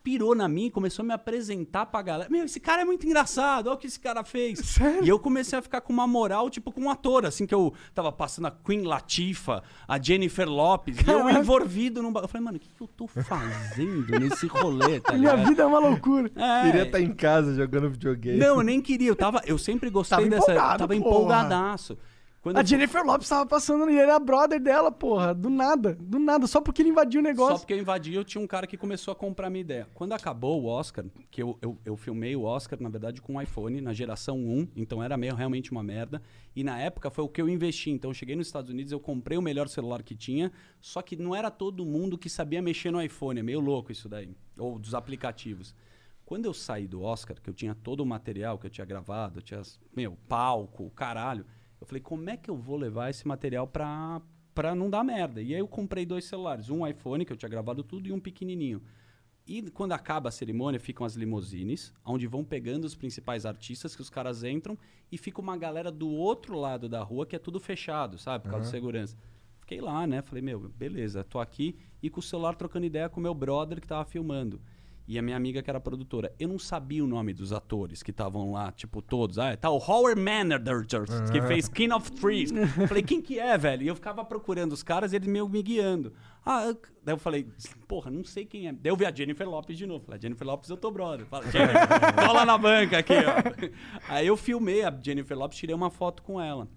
pirou 0.02 0.34
na 0.34 0.48
mim, 0.48 0.70
começou 0.70 1.02
a 1.02 1.06
me 1.06 1.12
apresentar 1.12 1.86
pra 1.86 2.02
galera. 2.02 2.30
Meu, 2.30 2.44
esse 2.44 2.58
cara 2.58 2.82
é 2.82 2.84
muito 2.84 3.06
engraçado, 3.06 3.66
olha 3.66 3.74
o 3.74 3.78
que 3.78 3.86
esse 3.86 4.00
cara 4.00 4.24
fez. 4.24 4.58
Sério? 4.64 5.04
E 5.04 5.08
eu 5.08 5.18
comecei 5.18 5.58
a 5.58 5.62
ficar 5.62 5.80
com 5.80 5.92
uma 5.92 6.06
moral, 6.06 6.48
tipo, 6.48 6.72
com 6.72 6.82
um 6.82 6.90
ator, 6.90 7.26
assim, 7.26 7.46
que 7.46 7.54
eu 7.54 7.72
tava 7.94 8.10
passando 8.10 8.46
a 8.46 8.50
Queen 8.50 8.82
Latifah, 8.82 9.62
a 9.86 10.00
Jennifer 10.00 10.48
Lopes, 10.48 10.96
e 10.98 11.10
eu 11.10 11.28
envolvido 11.28 12.02
num... 12.02 12.12
Eu 12.18 12.28
falei, 12.28 12.44
mano, 12.44 12.56
o 12.56 12.60
que, 12.60 12.68
que 12.68 12.80
eu 12.80 12.88
tô 12.88 13.06
fazendo 13.06 14.18
nesse 14.18 14.46
rolê, 14.46 15.00
tá 15.00 15.12
Minha 15.20 15.36
vida 15.36 15.62
é 15.62 15.66
uma 15.66 15.78
loucura. 15.78 16.30
É. 16.34 16.66
Queria 16.66 16.82
estar 16.84 17.00
em 17.00 17.12
casa 17.12 17.54
jogando 17.54 17.90
videogame. 17.90 18.38
Não, 18.38 18.56
eu 18.56 18.62
nem 18.62 18.80
queria, 18.80 19.08
eu 19.08 19.16
tava... 19.16 19.42
Eu 19.44 19.58
sempre 19.58 19.90
gostei 19.90 20.16
Tava 20.16 20.28
dessa... 20.28 20.52
empolgado, 20.52 20.78
tava 20.78 20.94
porra. 20.94 21.08
empolgadaço. 21.08 21.98
Quando 22.42 22.56
A 22.56 22.60
eu- 22.60 22.66
Jennifer 22.66 23.04
Lopes 23.04 23.28
tava 23.28 23.44
passando 23.44 23.86
e 23.90 23.92
ele 23.92 24.00
era 24.00 24.18
brother 24.18 24.58
dela, 24.58 24.90
porra. 24.90 25.34
Do 25.34 25.50
nada. 25.50 25.94
Do 26.00 26.18
nada. 26.18 26.46
Só 26.46 26.58
porque 26.60 26.80
ele 26.80 26.88
invadiu 26.88 27.20
o 27.20 27.24
Só 27.24 27.28
negócio. 27.28 27.58
porque 27.58 27.74
eu 27.74 27.78
invadi, 27.78 28.14
eu 28.14 28.24
tinha 28.24 28.42
um 28.42 28.46
cara 28.46 28.66
que 28.66 28.78
começou 28.78 29.12
a 29.12 29.14
comprar 29.14 29.50
minha 29.50 29.60
ideia. 29.60 29.86
Quando 29.92 30.14
acabou 30.14 30.62
o 30.62 30.66
Oscar, 30.66 31.04
que 31.30 31.42
eu, 31.42 31.58
eu, 31.60 31.76
eu 31.84 31.96
filmei 31.98 32.34
o 32.34 32.42
Oscar, 32.44 32.80
na 32.80 32.88
verdade, 32.88 33.20
com 33.20 33.34
um 33.34 33.42
iPhone, 33.42 33.82
na 33.82 33.92
geração 33.92 34.38
1, 34.38 34.68
então 34.74 35.02
era 35.02 35.18
meio 35.18 35.34
realmente 35.34 35.70
uma 35.70 35.82
merda. 35.82 36.22
E 36.56 36.64
na 36.64 36.78
época 36.80 37.10
foi 37.10 37.24
o 37.24 37.28
que 37.28 37.42
eu 37.42 37.48
investi. 37.48 37.90
Então 37.90 38.10
eu 38.10 38.14
cheguei 38.14 38.34
nos 38.34 38.46
Estados 38.46 38.70
Unidos, 38.70 38.90
eu 38.90 39.00
comprei 39.00 39.36
o 39.36 39.42
melhor 39.42 39.68
celular 39.68 40.02
que 40.02 40.14
tinha, 40.16 40.50
só 40.80 41.02
que 41.02 41.16
não 41.16 41.36
era 41.36 41.50
todo 41.50 41.84
mundo 41.84 42.16
que 42.16 42.30
sabia 42.30 42.62
mexer 42.62 42.90
no 42.90 43.02
iPhone. 43.02 43.38
É 43.40 43.42
meio 43.42 43.60
louco 43.60 43.92
isso 43.92 44.08
daí. 44.08 44.34
Ou 44.58 44.78
dos 44.78 44.94
aplicativos. 44.94 45.74
Quando 46.24 46.46
eu 46.46 46.54
saí 46.54 46.86
do 46.86 47.02
Oscar, 47.02 47.36
que 47.38 47.50
eu 47.50 47.54
tinha 47.54 47.74
todo 47.74 48.00
o 48.00 48.06
material 48.06 48.56
que 48.58 48.64
eu 48.66 48.70
tinha 48.70 48.84
gravado, 48.86 49.40
eu 49.40 49.42
tinha, 49.42 49.60
meu, 49.94 50.16
palco, 50.28 50.88
caralho, 50.90 51.44
eu 51.80 51.86
falei, 51.86 52.02
como 52.02 52.28
é 52.28 52.36
que 52.36 52.50
eu 52.50 52.56
vou 52.56 52.76
levar 52.76 53.10
esse 53.10 53.26
material 53.26 53.66
pra, 53.66 54.20
pra 54.54 54.74
não 54.74 54.90
dar 54.90 55.02
merda? 55.02 55.40
E 55.40 55.54
aí 55.54 55.60
eu 55.60 55.68
comprei 55.68 56.04
dois 56.04 56.24
celulares, 56.24 56.68
um 56.68 56.86
iPhone, 56.86 57.24
que 57.24 57.32
eu 57.32 57.36
tinha 57.36 57.48
gravado 57.48 57.82
tudo, 57.82 58.08
e 58.08 58.12
um 58.12 58.20
pequenininho. 58.20 58.82
E 59.46 59.62
quando 59.70 59.92
acaba 59.92 60.28
a 60.28 60.32
cerimônia, 60.32 60.78
ficam 60.78 61.04
as 61.04 61.14
limousines, 61.14 61.92
onde 62.04 62.26
vão 62.26 62.44
pegando 62.44 62.84
os 62.84 62.94
principais 62.94 63.46
artistas, 63.46 63.96
que 63.96 64.02
os 64.02 64.10
caras 64.10 64.44
entram, 64.44 64.78
e 65.10 65.18
fica 65.18 65.40
uma 65.40 65.56
galera 65.56 65.90
do 65.90 66.08
outro 66.08 66.56
lado 66.56 66.88
da 66.88 67.02
rua, 67.02 67.26
que 67.26 67.34
é 67.34 67.38
tudo 67.38 67.58
fechado, 67.58 68.18
sabe? 68.18 68.44
Por 68.44 68.50
causa 68.50 68.66
de 68.66 68.70
segurança. 68.70 69.16
Fiquei 69.58 69.80
lá, 69.80 70.06
né? 70.06 70.20
Falei, 70.22 70.42
meu, 70.42 70.68
beleza, 70.68 71.24
tô 71.24 71.38
aqui 71.38 71.76
e 72.02 72.10
com 72.10 72.20
o 72.20 72.22
celular 72.22 72.54
trocando 72.54 72.86
ideia 72.86 73.08
com 73.08 73.20
o 73.20 73.22
meu 73.22 73.34
brother 73.34 73.80
que 73.80 73.86
tava 73.86 74.04
filmando. 74.04 74.60
E 75.10 75.18
a 75.18 75.22
minha 75.22 75.36
amiga 75.36 75.60
que 75.60 75.68
era 75.68 75.80
produtora. 75.80 76.32
Eu 76.38 76.46
não 76.46 76.56
sabia 76.56 77.02
o 77.02 77.06
nome 77.08 77.34
dos 77.34 77.52
atores 77.52 78.00
que 78.00 78.12
estavam 78.12 78.52
lá, 78.52 78.70
tipo, 78.70 79.02
todos. 79.02 79.40
Ah, 79.40 79.56
tá 79.56 79.68
o 79.68 79.76
Howard 79.76 80.20
Manager, 80.20 80.84
que 81.32 81.42
fez 81.48 81.66
King 81.66 81.92
of 81.92 82.12
Trees. 82.12 82.52
falei, 82.86 83.02
quem 83.02 83.20
que 83.20 83.36
é, 83.36 83.58
velho? 83.58 83.82
E 83.82 83.88
eu 83.88 83.96
ficava 83.96 84.24
procurando 84.24 84.70
os 84.70 84.84
caras 84.84 85.12
e 85.12 85.16
eles 85.16 85.26
meio 85.26 85.48
me 85.48 85.64
guiando. 85.64 86.12
Ah, 86.46 86.66
eu- 86.66 86.80
daí 87.02 87.12
eu 87.14 87.18
falei, 87.18 87.48
porra, 87.88 88.08
não 88.08 88.22
sei 88.22 88.46
quem 88.46 88.68
é. 88.68 88.72
Daí 88.72 88.92
eu 88.92 88.94
vi 88.96 89.04
a 89.04 89.12
Jennifer 89.12 89.48
Lopes 89.50 89.76
de 89.76 89.84
novo. 89.84 90.04
Falei, 90.04 90.20
Jennifer 90.22 90.46
Lopes, 90.46 90.70
eu 90.70 90.76
tô 90.76 90.92
brother. 90.92 91.26
Fala, 91.26 91.44
Jennifer, 91.50 91.74
cola 92.24 92.46
na 92.46 92.56
banca 92.56 92.98
aqui, 92.98 93.14
ó. 93.14 93.68
Aí 94.08 94.28
eu 94.28 94.36
filmei 94.36 94.84
a 94.84 94.96
Jennifer 95.02 95.36
Lopes, 95.36 95.58
tirei 95.58 95.74
uma 95.74 95.90
foto 95.90 96.22
com 96.22 96.40
ela. 96.40 96.68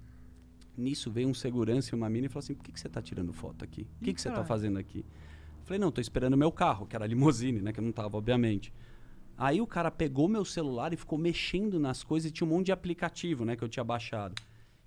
Nisso 0.76 1.12
veio 1.12 1.28
um 1.30 1.36
segurança 1.36 1.94
e 1.94 1.96
uma 1.96 2.10
mina 2.10 2.26
e 2.26 2.30
falou 2.30 2.40
assim: 2.40 2.56
por 2.56 2.64
que, 2.64 2.72
que 2.72 2.80
você 2.80 2.90
tá 2.90 3.00
tirando 3.00 3.32
foto 3.32 3.64
aqui? 3.64 3.88
O 4.02 4.04
que, 4.04 4.12
que 4.12 4.20
você 4.20 4.32
tá 4.32 4.44
fazendo 4.44 4.80
aqui? 4.80 5.06
Falei, 5.64 5.80
não, 5.80 5.92
tô 5.92 6.02
esperando 6.02 6.36
meu 6.36 6.52
carro, 6.52 6.86
que 6.86 6.96
era 6.96 7.06
limousine, 7.06 7.62
né? 7.62 7.72
Que 7.72 7.80
eu 7.80 7.84
não 7.84 7.92
tava, 7.92 8.18
obviamente. 8.18 8.74
Aí 9.38 9.62
o 9.62 9.68
cara 9.68 9.90
pegou 9.90 10.28
meu 10.28 10.46
celular 10.46 10.94
e 10.94 10.98
ficou 10.98 11.18
mexendo 11.18 11.80
nas 11.80 12.04
coisas 12.04 12.30
e 12.30 12.34
tinha 12.34 12.46
um 12.46 12.50
monte 12.50 12.68
de 12.68 12.72
aplicativo, 12.72 13.46
né? 13.46 13.56
Que 13.56 13.64
eu 13.64 13.70
tinha 13.70 13.84
baixado. 13.84 14.36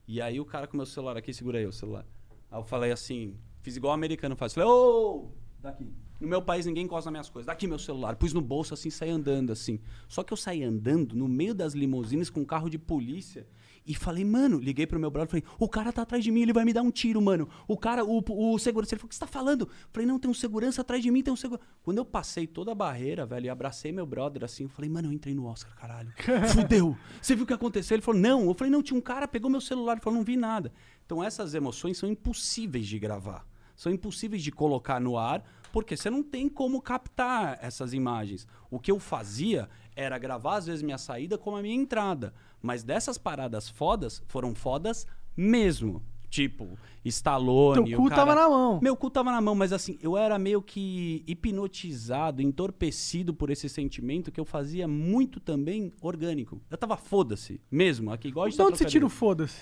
E 0.07 0.21
aí 0.21 0.39
o 0.39 0.45
cara 0.45 0.67
com 0.67 0.77
meu 0.77 0.87
celular 0.87 1.17
aqui, 1.17 1.33
segura 1.35 1.59
aí 1.59 1.67
o 1.67 1.73
celular. 1.73 2.07
Aí 2.51 2.59
eu 2.59 2.65
falei 2.65 2.93
assim, 2.93 3.35
fiz 3.61 3.77
igual 3.77 3.93
o 3.93 3.95
americano 3.95 4.37
faz. 4.37 4.55
Falei, 4.55 4.69
ô, 4.69 5.29
daqui. 5.61 5.91
No 6.19 6.27
meu 6.27 6.41
país 6.41 6.65
ninguém 6.65 6.85
encosta 6.85 7.11
nas 7.11 7.13
minhas 7.13 7.29
coisas. 7.29 7.47
Daqui 7.47 7.67
meu 7.67 7.79
celular. 7.79 8.17
Pus 8.17 8.33
no 8.33 8.41
bolso 8.41 8.73
assim, 8.73 8.89
saí 8.89 9.11
andando 9.11 9.53
assim. 9.53 9.81
Só 10.09 10.23
que 10.23 10.33
eu 10.33 10.37
saí 10.37 10.63
andando 10.63 11.15
no 11.15 11.29
meio 11.29 11.55
das 11.55 11.75
limusines 11.75 12.31
com 12.31 12.41
um 12.41 12.45
carro 12.45 12.71
de 12.71 12.79
polícia. 12.79 13.47
E 13.87 13.95
falei, 13.95 14.25
mano, 14.25 14.59
liguei 14.59 14.85
pro 14.85 14.99
meu 14.99 15.11
brother, 15.13 15.31
falei, 15.31 15.45
o 15.61 15.69
cara 15.69 15.93
tá 15.93 16.03
atrás 16.03 16.25
de 16.25 16.33
mim, 16.33 16.43
ele 16.43 16.53
vai 16.53 16.65
me 16.65 16.73
dar 16.73 16.83
um 16.83 16.91
tiro, 16.91 17.23
mano. 17.23 17.49
O 17.69 17.77
cara, 17.77 18.05
o, 18.05 18.19
o 18.19 18.59
segurança, 18.59 18.95
ele 18.95 18.99
falou, 18.99 19.07
o 19.07 19.09
que 19.11 19.15
você 19.15 19.21
tá 19.21 19.29
falando? 19.29 19.69
Falei, 19.93 20.07
não, 20.07 20.19
tem 20.19 20.29
um 20.29 20.35
segurança 20.35 20.81
atrás 20.81 21.01
de 21.01 21.09
mim, 21.09 21.23
tem 21.23 21.33
um 21.33 21.37
segurança. 21.37 21.65
Quando 21.85 21.99
eu 21.99 22.05
passei 22.05 22.49
toda 22.49 22.73
a 22.73 22.75
barreira, 22.75 23.25
velho, 23.25 23.47
e 23.47 23.49
abracei 23.49 23.93
meu 23.93 24.05
brother 24.05 24.43
assim, 24.43 24.65
eu 24.65 24.69
falei, 24.69 24.91
mano, 24.91 25.09
eu 25.09 25.13
entrei 25.13 25.37
no 25.37 25.47
Oscar, 25.47 25.73
caralho. 25.77 26.13
Fudeu. 26.53 26.99
Você 27.23 27.37
viu 27.37 27.45
o 27.45 27.47
que 27.47 27.53
aconteceu? 27.53 27.95
Ele 27.95 28.03
falou, 28.03 28.21
não. 28.21 28.47
Eu 28.47 28.55
falei, 28.55 28.73
não, 28.73 28.83
tinha 28.83 28.99
um 28.99 29.03
cara, 29.03 29.29
pegou 29.29 29.49
meu 29.49 29.61
celular, 29.61 29.93
ele 29.93 30.01
falou, 30.01 30.19
não 30.19 30.25
vi 30.25 30.37
nada. 30.37 30.73
Então 31.05 31.23
essas 31.23 31.55
emoções 31.55 31.97
são 31.97 32.09
impossíveis 32.09 32.89
de 32.89 32.99
gravar. 32.99 33.47
São 33.77 33.93
impossíveis 33.93 34.43
de 34.43 34.51
colocar 34.51 35.01
no 35.01 35.17
ar, 35.17 35.45
porque 35.71 35.97
você 35.97 36.11
não 36.11 36.23
tem 36.23 36.49
como 36.49 36.81
captar 36.81 37.59
essas 37.63 37.93
imagens. 37.93 38.49
O 38.71 38.81
que 38.81 38.91
eu 38.91 38.99
fazia 38.99 39.69
era 39.95 40.19
gravar, 40.19 40.57
às 40.57 40.67
vezes, 40.67 40.83
minha 40.83 40.99
saída 40.99 41.39
como 41.39 41.57
a 41.57 41.63
minha 41.63 41.75
entrada. 41.75 42.35
Mas 42.67 42.83
dessas 42.83 43.17
paradas 43.17 43.69
fodas, 43.69 44.23
foram 44.27 44.55
fodas 44.55 45.07
mesmo. 45.37 46.03
Tipo, 46.29 46.69
Stallone. 47.05 47.89
Teu 47.91 47.99
o 47.99 48.03
cu 48.03 48.09
cara- 48.11 48.21
tava 48.27 48.35
na 48.35 48.49
mão. 48.49 48.81
Meu 48.83 48.97
cu 48.97 49.09
tava 49.09 49.31
na 49.31 49.41
mão, 49.41 49.55
mas 49.55 49.73
assim, 49.73 49.97
eu 50.03 50.17
era 50.19 50.39
meio 50.39 50.61
que 50.61 51.23
hipnotizado, 51.27 52.43
entorpecido 52.43 53.33
por 53.33 53.49
esse 53.49 53.69
sentimento 53.69 54.31
que 54.33 54.41
eu 54.41 54.45
fazia 54.45 54.87
muito 54.89 55.41
também 55.41 55.93
orgânico. 56.03 56.61
Eu 56.71 56.77
tava 56.77 56.97
foda-se, 56.97 57.61
mesmo, 57.71 58.13
aqui 58.13 58.29
igual 58.29 58.47
a 58.47 58.49
gente 58.49 58.55
De 58.57 58.63
tá 58.63 58.69
onde 58.69 58.79
você 58.79 58.85
tira 58.85 59.07
o 59.07 59.09
foda-se? 59.09 59.61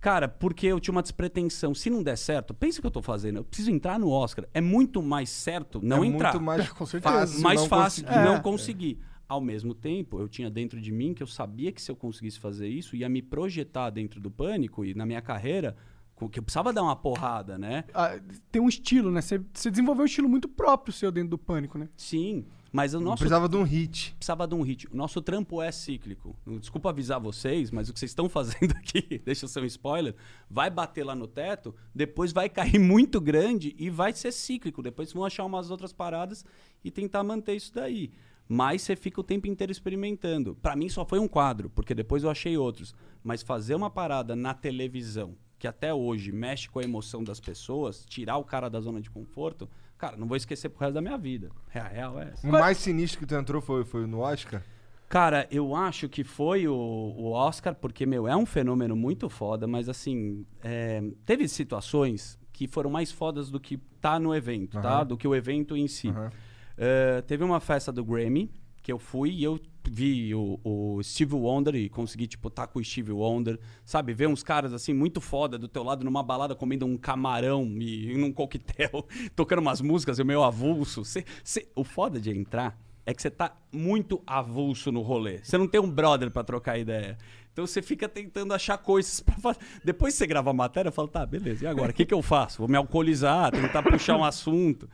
Cara, 0.00 0.28
porque 0.28 0.68
eu 0.68 0.78
tinha 0.78 0.92
uma 0.92 1.02
despretensão. 1.02 1.74
Se 1.74 1.90
não 1.90 2.02
der 2.04 2.16
certo, 2.16 2.54
pensa 2.54 2.78
o 2.78 2.80
que 2.80 2.86
eu 2.86 2.90
tô 2.92 3.02
fazendo. 3.02 3.38
Eu 3.38 3.44
preciso 3.44 3.70
entrar 3.72 3.98
no 3.98 4.08
Oscar. 4.10 4.46
É 4.54 4.60
muito 4.60 5.02
mais 5.02 5.28
certo 5.28 5.80
não 5.82 6.04
é 6.04 6.06
entrar. 6.06 6.30
muito 6.34 6.44
mais 6.44 6.68
Com 6.70 6.86
certeza. 6.86 7.12
fácil 7.18 7.40
mais 7.40 7.60
não 7.60 7.68
fácil 7.68 8.04
conseguir. 8.04 8.24
não 8.24 8.34
É. 8.36 8.40
conseguir. 8.40 8.98
Ao 9.28 9.40
mesmo 9.40 9.74
tempo, 9.74 10.18
eu 10.18 10.28
tinha 10.28 10.48
dentro 10.50 10.80
de 10.80 10.90
mim 10.90 11.12
que 11.12 11.22
eu 11.22 11.26
sabia 11.26 11.70
que 11.70 11.82
se 11.82 11.90
eu 11.90 11.96
conseguisse 11.96 12.38
fazer 12.38 12.66
isso, 12.68 12.96
ia 12.96 13.08
me 13.08 13.20
projetar 13.20 13.90
dentro 13.90 14.18
do 14.20 14.30
pânico 14.30 14.84
e 14.84 14.94
na 14.94 15.04
minha 15.04 15.20
carreira, 15.20 15.76
com- 16.14 16.28
que 16.28 16.38
eu 16.38 16.42
precisava 16.42 16.72
dar 16.72 16.82
uma 16.82 16.96
porrada, 16.96 17.58
né? 17.58 17.84
Ah, 17.92 18.18
tem 18.50 18.60
um 18.62 18.68
estilo, 18.68 19.10
né? 19.10 19.20
Você, 19.20 19.38
você 19.52 19.70
desenvolveu 19.70 20.02
um 20.04 20.06
estilo 20.06 20.28
muito 20.28 20.48
próprio 20.48 20.92
seu 20.94 21.12
dentro 21.12 21.30
do 21.30 21.38
pânico, 21.38 21.76
né? 21.76 21.88
Sim, 21.94 22.46
mas 22.72 22.94
o 22.94 23.00
nosso 23.00 23.18
Precisava 23.18 23.48
de 23.50 23.56
um 23.56 23.62
hit. 23.62 24.14
precisava 24.16 24.46
de 24.48 24.54
um 24.54 24.62
ritmo. 24.62 24.94
O 24.94 24.96
nosso 24.96 25.20
trampo 25.20 25.60
é 25.60 25.70
cíclico. 25.70 26.34
Desculpa 26.58 26.88
avisar 26.88 27.20
vocês, 27.20 27.70
mas 27.70 27.88
o 27.90 27.92
que 27.92 27.98
vocês 27.98 28.10
estão 28.10 28.28
fazendo 28.30 28.72
aqui, 28.78 29.20
deixa 29.24 29.44
eu 29.44 29.48
ser 29.48 29.60
um 29.62 29.66
spoiler, 29.66 30.14
vai 30.50 30.70
bater 30.70 31.04
lá 31.04 31.14
no 31.14 31.26
teto, 31.28 31.74
depois 31.94 32.32
vai 32.32 32.48
cair 32.48 32.78
muito 32.78 33.20
grande 33.20 33.74
e 33.78 33.90
vai 33.90 34.12
ser 34.14 34.32
cíclico. 34.32 34.82
Depois 34.82 35.12
vão 35.12 35.24
achar 35.26 35.44
umas 35.44 35.70
outras 35.70 35.92
paradas 35.92 36.44
e 36.82 36.90
tentar 36.90 37.22
manter 37.22 37.54
isso 37.56 37.74
daí. 37.74 38.10
Mas 38.48 38.82
você 38.82 38.96
fica 38.96 39.20
o 39.20 39.24
tempo 39.24 39.46
inteiro 39.46 39.70
experimentando. 39.70 40.56
Pra 40.62 40.74
mim 40.74 40.88
só 40.88 41.04
foi 41.04 41.18
um 41.18 41.28
quadro, 41.28 41.68
porque 41.68 41.94
depois 41.94 42.24
eu 42.24 42.30
achei 42.30 42.56
outros. 42.56 42.94
Mas 43.22 43.42
fazer 43.42 43.74
uma 43.74 43.90
parada 43.90 44.34
na 44.34 44.54
televisão, 44.54 45.36
que 45.58 45.68
até 45.68 45.92
hoje 45.92 46.32
mexe 46.32 46.68
com 46.68 46.78
a 46.78 46.82
emoção 46.82 47.22
das 47.22 47.38
pessoas, 47.38 48.06
tirar 48.06 48.38
o 48.38 48.44
cara 48.44 48.70
da 48.70 48.80
zona 48.80 49.00
de 49.00 49.10
conforto, 49.10 49.68
cara, 49.98 50.16
não 50.16 50.26
vou 50.26 50.36
esquecer 50.36 50.70
pro 50.70 50.80
resto 50.80 50.94
da 50.94 51.02
minha 51.02 51.18
vida. 51.18 51.50
É 51.74 51.80
a 51.80 51.88
real 51.88 52.18
é. 52.18 52.32
O 52.42 52.48
mais 52.48 52.78
sinistro 52.78 53.20
que 53.20 53.26
tu 53.26 53.34
entrou 53.34 53.60
foi, 53.60 53.84
foi 53.84 54.06
no 54.06 54.20
Oscar? 54.20 54.62
Cara, 55.08 55.46
eu 55.50 55.74
acho 55.74 56.08
que 56.08 56.22
foi 56.22 56.68
o, 56.68 56.74
o 56.74 57.30
Oscar, 57.32 57.74
porque, 57.74 58.04
meu, 58.04 58.28
é 58.28 58.36
um 58.36 58.44
fenômeno 58.44 58.94
muito 58.94 59.28
foda, 59.30 59.66
mas 59.66 59.88
assim, 59.88 60.44
é, 60.62 61.02
teve 61.24 61.48
situações 61.48 62.38
que 62.52 62.66
foram 62.66 62.90
mais 62.90 63.10
fodas 63.10 63.50
do 63.50 63.58
que 63.58 63.78
tá 64.00 64.18
no 64.18 64.34
evento, 64.34 64.80
tá? 64.80 64.96
Aham. 64.98 65.06
Do 65.06 65.16
que 65.16 65.26
o 65.26 65.34
evento 65.34 65.76
em 65.76 65.88
si. 65.88 66.08
Aham. 66.08 66.30
É, 66.78 67.20
teve 67.22 67.42
uma 67.42 67.58
festa 67.60 67.90
do 67.92 68.04
Grammy 68.04 68.50
que 68.80 68.92
eu 68.92 68.98
fui 68.98 69.30
e 69.32 69.44
eu 69.44 69.60
vi 69.86 70.34
o, 70.34 70.58
o 70.64 71.02
Steve 71.02 71.34
Wonder 71.34 71.74
e 71.74 71.88
consegui, 71.90 72.26
tipo, 72.26 72.48
tá 72.48 72.66
com 72.66 72.78
o 72.78 72.84
Steve 72.84 73.12
Wonder, 73.12 73.58
sabe? 73.84 74.14
Ver 74.14 74.28
uns 74.28 74.42
caras, 74.42 74.72
assim, 74.72 74.94
muito 74.94 75.20
foda 75.20 75.58
do 75.58 75.66
teu 75.68 75.82
lado 75.82 76.04
numa 76.04 76.22
balada 76.22 76.54
comendo 76.54 76.86
um 76.86 76.96
camarão 76.96 77.64
e 77.80 78.16
num 78.16 78.32
coquetel, 78.32 79.06
tocando 79.36 79.58
umas 79.58 79.80
músicas, 79.80 80.18
e 80.18 80.22
o 80.22 80.26
meu 80.26 80.42
avulso. 80.44 81.04
Cê- 81.04 81.24
cê- 81.44 81.68
o 81.74 81.82
foda 81.84 82.18
de 82.20 82.30
entrar 82.30 82.78
é 83.04 83.12
que 83.12 83.20
você 83.20 83.30
tá 83.30 83.56
muito 83.72 84.22
avulso 84.26 84.92
no 84.92 85.02
rolê. 85.02 85.38
Você 85.42 85.58
não 85.58 85.66
tem 85.66 85.80
um 85.80 85.90
brother 85.90 86.30
pra 86.30 86.44
trocar 86.44 86.78
ideia. 86.78 87.18
Então 87.52 87.66
você 87.66 87.82
fica 87.82 88.08
tentando 88.08 88.54
achar 88.54 88.78
coisas 88.78 89.20
pra 89.20 89.34
fazer. 89.36 89.58
Depois 89.84 90.14
que 90.14 90.18
você 90.18 90.26
grava 90.26 90.50
a 90.50 90.54
matéria, 90.54 90.88
eu 90.88 90.92
falo, 90.92 91.08
tá, 91.08 91.26
beleza, 91.26 91.64
e 91.64 91.66
agora? 91.66 91.90
O 91.90 91.94
que, 91.94 92.06
que 92.06 92.14
eu 92.14 92.22
faço? 92.22 92.58
Vou 92.58 92.68
me 92.68 92.76
alcoolizar, 92.76 93.50
tentar 93.50 93.82
puxar 93.82 94.16
um 94.16 94.24
assunto. 94.24 94.88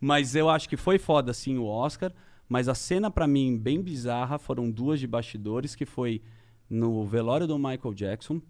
Mas 0.00 0.34
eu 0.34 0.48
acho 0.48 0.68
que 0.68 0.76
foi 0.76 0.98
foda, 0.98 1.32
sim, 1.32 1.56
o 1.58 1.64
Oscar. 1.64 2.12
Mas 2.48 2.68
a 2.68 2.74
cena, 2.74 3.10
pra 3.10 3.26
mim, 3.26 3.58
bem 3.58 3.82
bizarra, 3.82 4.38
foram 4.38 4.70
duas 4.70 5.00
de 5.00 5.06
bastidores, 5.06 5.74
que 5.74 5.84
foi 5.84 6.22
no 6.68 7.04
velório 7.04 7.46
do 7.46 7.58
Michael 7.58 7.94
Jackson. 7.94 8.40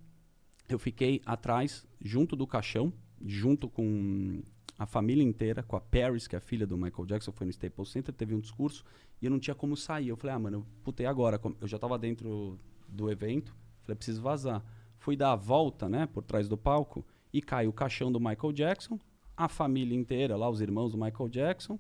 Eu 0.69 0.79
fiquei 0.79 1.23
atrás, 1.25 1.87
junto 2.01 2.37
do 2.37 2.47
caixão, 2.47 2.93
junto 3.25 3.69
com 3.69 4.43
a 4.79 4.85
família 4.85 5.23
inteira, 5.23 5.63
com 5.63 5.77
a 5.77 5.81
Paris, 5.81 6.27
que 6.27 6.35
é 6.35 6.39
a 6.39 6.41
filha 6.41 6.67
do 6.67 6.77
Michael 6.77 7.07
Jackson, 7.07 7.33
foi 7.33 7.47
no 7.47 7.51
Staples 7.51 7.89
Center, 7.89 8.15
teve 8.15 8.35
um 8.35 8.41
discurso, 8.41 8.85
e 9.23 9.25
eu 9.25 9.31
não 9.31 9.39
tinha 9.39 9.55
como 9.55 9.77
sair. 9.77 10.09
Eu 10.09 10.17
falei, 10.17 10.37
ah, 10.37 10.39
mano, 10.39 10.59
eu 10.59 10.67
putei 10.85 11.07
agora. 11.07 11.41
Eu 11.61 11.69
já 11.69 11.79
tava 11.79 11.99
dentro 11.99 12.59
do 12.89 13.11
evento, 13.11 13.57
falei, 13.83 13.97
preciso 13.97 14.21
vazar. 14.21 14.63
Fui 14.99 15.17
dar 15.17 15.33
a 15.33 15.37
volta, 15.37 15.89
né, 15.89 16.07
por 16.07 16.23
trás 16.23 16.49
do 16.49 16.57
palco, 16.57 17.07
e 17.33 17.41
caiu 17.41 17.71
o 17.71 17.73
caixão 17.73 18.13
do 18.13 18.21
Michael 18.21 18.53
Jackson, 18.53 18.99
a 19.37 19.49
família 19.49 19.97
inteira, 19.97 20.37
lá, 20.37 20.49
os 20.49 20.61
irmãos 20.61 20.93
do 20.93 20.99
Michael 20.99 21.29
Jackson, 21.29 21.79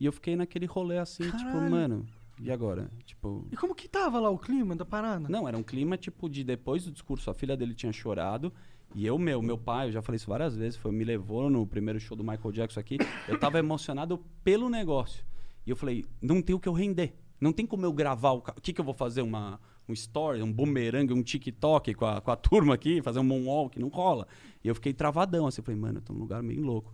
e 0.00 0.06
eu 0.06 0.12
fiquei 0.12 0.36
naquele 0.36 0.66
rolê 0.66 0.98
assim, 0.98 1.24
tipo, 1.24 1.44
Caralho. 1.44 1.70
mano, 1.70 2.06
e 2.40 2.50
agora? 2.50 2.90
Tipo, 3.04 3.46
E 3.50 3.56
como 3.56 3.74
que 3.74 3.88
tava 3.88 4.18
lá 4.20 4.28
o 4.30 4.38
clima 4.38 4.74
da 4.76 4.84
parada? 4.84 5.28
não, 5.28 5.46
era 5.48 5.56
um 5.56 5.62
clima 5.62 5.96
tipo 5.96 6.28
de 6.28 6.44
depois 6.44 6.84
do 6.84 6.92
discurso, 6.92 7.30
a 7.30 7.34
filha 7.34 7.56
dele 7.56 7.74
tinha 7.74 7.92
chorado. 7.92 8.52
E 8.94 9.04
eu, 9.04 9.18
meu, 9.18 9.42
meu 9.42 9.58
pai, 9.58 9.88
eu 9.88 9.92
já 9.92 10.00
falei 10.00 10.16
isso 10.16 10.28
várias 10.28 10.54
vezes, 10.56 10.78
foi, 10.78 10.92
me 10.92 11.04
levou 11.04 11.50
no 11.50 11.66
primeiro 11.66 11.98
show 11.98 12.16
do 12.16 12.22
Michael 12.22 12.52
Jackson 12.52 12.80
aqui. 12.80 12.98
Eu 13.28 13.38
tava 13.38 13.58
emocionado 13.58 14.18
pelo 14.44 14.68
negócio. 14.70 15.24
E 15.66 15.70
eu 15.70 15.76
falei, 15.76 16.04
não 16.22 16.40
tem 16.40 16.54
o 16.54 16.60
que 16.60 16.68
eu 16.68 16.72
render. 16.72 17.14
Não 17.40 17.52
tem 17.52 17.66
como 17.66 17.84
eu 17.84 17.92
gravar 17.92 18.30
o. 18.32 18.38
O 18.38 18.60
que, 18.60 18.72
que 18.72 18.80
eu 18.80 18.84
vou 18.84 18.94
fazer? 18.94 19.20
Uma, 19.22 19.60
um 19.88 19.92
story, 19.92 20.42
um 20.42 20.52
boomerang, 20.52 21.12
um 21.12 21.22
TikTok 21.22 21.94
com 21.94 22.06
a, 22.06 22.20
com 22.20 22.30
a 22.30 22.36
turma 22.36 22.74
aqui, 22.74 23.00
fazer 23.02 23.18
um 23.18 23.24
moonwalk? 23.24 23.78
Não 23.78 23.88
rola. 23.88 24.26
E 24.62 24.68
eu 24.68 24.74
fiquei 24.74 24.92
travadão 24.92 25.46
assim. 25.46 25.60
Eu 25.60 25.64
falei, 25.64 25.80
mano, 25.80 25.98
eu 25.98 26.02
tô 26.02 26.12
num 26.12 26.20
lugar 26.20 26.42
meio 26.42 26.62
louco. 26.62 26.92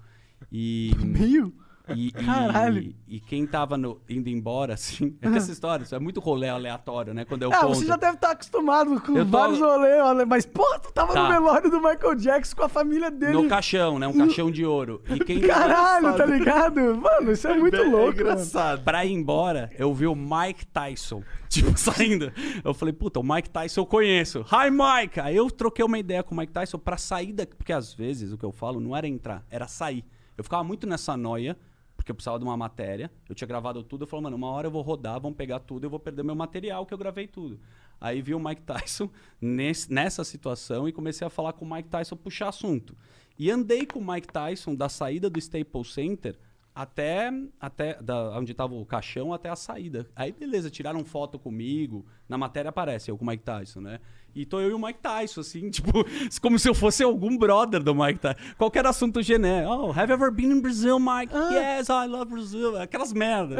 E. 0.50 0.92
Meio? 1.00 1.52
E, 1.96 2.08
e- 2.08 2.12
Caralho. 2.12 2.94
E, 3.06 3.20
quem 3.20 3.46
tava 3.46 3.76
no- 3.76 4.00
indo 4.08 4.28
embora, 4.28 4.74
assim. 4.74 5.16
É 5.20 5.30
que 5.30 5.36
essa 5.36 5.52
história, 5.52 5.84
isso 5.84 5.94
é 5.94 5.98
muito 5.98 6.20
rolê 6.20 6.48
aleatório, 6.48 7.12
né? 7.14 7.24
Quando 7.24 7.42
eu 7.42 7.52
Ah, 7.52 7.58
conto. 7.58 7.74
você 7.76 7.86
já 7.86 7.96
deve 7.96 8.14
estar 8.14 8.30
acostumado 8.32 9.00
com 9.00 9.16
Eu 9.16 9.24
tô- 9.24 9.30
vários 9.30 9.58
rolês, 9.60 10.26
mas 10.28 10.46
porra, 10.46 10.78
tu 10.78 10.92
tava 10.92 11.08
no 11.14 11.14
Tá. 11.14 11.28
velório 11.28 11.70
do 11.70 11.76
Michael 11.80 12.14
Jackson 12.16 12.56
com 12.56 12.62
a 12.64 12.68
família 12.68 13.10
dele. 13.10 13.32
No 13.34 13.48
caixão, 13.48 13.98
né? 13.98 14.06
Um 14.08 14.16
caixão 14.16 14.50
de 14.50 14.64
ouro. 14.64 15.02
E 15.08 15.18
quem 15.20 15.40
Caralho, 15.40 16.16
tá 16.16 16.24
ligado? 16.26 16.80
Mano, 16.96 17.32
isso 17.32 17.46
é 17.48 17.56
muito 17.56 17.76
É 17.76 17.80
louco, 17.82 17.96
mano. 17.98 18.12
engraçado. 18.12 18.82
Pra 18.82 19.04
ir 19.04 19.12
embora, 19.12 19.70
eu 19.78 19.92
vi 19.94 20.06
o 20.06 20.14
Mike 20.14 20.66
Tyson, 20.66 21.22
tipo, 21.48 21.76
saindo. 21.78 22.32
Eu 22.64 22.72
falei, 22.74 22.92
puta, 22.92 23.20
o 23.20 23.22
Mike 23.22 23.50
Tyson 23.50 23.80
eu 23.82 23.86
conheço. 23.86 24.40
Hi, 24.50 24.70
Mike! 24.70 25.20
Aí 25.20 25.36
eu 25.36 25.50
troquei 25.50 25.84
uma 25.84 25.98
ideia 25.98 26.22
com 26.22 26.34
o 26.34 26.38
Mike 26.38 26.52
Tyson 26.52 26.78
pra 26.78 26.96
sair 26.96 27.32
daqui. 27.32 27.54
Porque 27.56 27.72
às 27.72 27.92
vezes 27.92 28.32
o 28.32 28.38
que 28.38 28.44
eu 28.44 28.52
falo 28.52 28.80
não 28.80 28.96
era 28.96 29.06
entrar, 29.06 29.44
era 29.50 29.66
sair. 29.68 30.04
Eu 30.36 30.42
ficava 30.44 30.64
muito 30.64 30.86
nessa 30.86 31.16
noia, 31.16 31.56
porque 32.02 32.10
eu 32.10 32.14
precisava 32.14 32.38
de 32.38 32.44
uma 32.44 32.56
matéria. 32.56 33.10
Eu 33.28 33.34
tinha 33.34 33.46
gravado 33.48 33.82
tudo. 33.82 34.02
Eu 34.02 34.06
falei, 34.06 34.24
mano, 34.24 34.36
uma 34.36 34.48
hora 34.48 34.66
eu 34.66 34.70
vou 34.70 34.82
rodar, 34.82 35.20
vão 35.20 35.32
pegar 35.32 35.60
tudo, 35.60 35.84
eu 35.84 35.90
vou 35.90 35.98
perder 36.00 36.22
meu 36.22 36.34
material, 36.34 36.84
que 36.84 36.92
eu 36.92 36.98
gravei 36.98 37.26
tudo. 37.26 37.58
Aí 38.00 38.20
vi 38.20 38.34
o 38.34 38.40
Mike 38.40 38.62
Tyson 38.62 39.08
nesse- 39.40 39.92
nessa 39.92 40.24
situação 40.24 40.88
e 40.88 40.92
comecei 40.92 41.26
a 41.26 41.30
falar 41.30 41.52
com 41.52 41.64
o 41.64 41.70
Mike 41.72 41.88
Tyson, 41.88 42.16
puxar 42.16 42.48
assunto. 42.48 42.96
E 43.38 43.50
andei 43.50 43.86
com 43.86 43.98
o 44.00 44.06
Mike 44.12 44.28
Tyson 44.28 44.74
da 44.74 44.88
saída 44.88 45.30
do 45.30 45.38
Staples 45.38 45.92
Center 45.92 46.36
até, 46.74 47.30
até 47.60 48.00
da, 48.02 48.36
onde 48.38 48.54
tava 48.54 48.74
o 48.74 48.84
caixão 48.86 49.32
até 49.32 49.48
a 49.48 49.56
saída. 49.56 50.06
Aí, 50.16 50.32
beleza, 50.32 50.70
tiraram 50.70 51.04
foto 51.04 51.38
comigo. 51.38 52.04
Na 52.28 52.36
matéria 52.38 52.70
aparece 52.70 53.10
eu 53.10 53.16
com 53.18 53.24
o 53.24 53.28
Mike 53.28 53.42
Tyson, 53.44 53.80
né? 53.80 54.00
E 54.34 54.46
tô 54.46 54.60
eu 54.60 54.70
e 54.70 54.72
o 54.72 54.78
Mike 54.78 54.98
Tyson, 55.00 55.40
assim, 55.42 55.68
tipo, 55.70 55.92
como 56.40 56.58
se 56.58 56.68
eu 56.68 56.74
fosse 56.74 57.02
algum 57.02 57.36
brother 57.36 57.82
do 57.82 57.94
Mike 57.94 58.18
Tyson. 58.18 58.38
Qualquer 58.56 58.86
assunto 58.86 59.20
genérico. 59.22 59.70
Oh, 59.70 59.90
have 59.90 60.08
you 60.10 60.14
ever 60.14 60.30
been 60.30 60.50
in 60.52 60.60
Brazil, 60.60 60.98
Mike? 60.98 61.32
Yes, 61.52 61.88
I 61.88 62.06
love 62.06 62.30
Brazil. 62.30 62.80
Aquelas 62.80 63.12
merdas. 63.12 63.58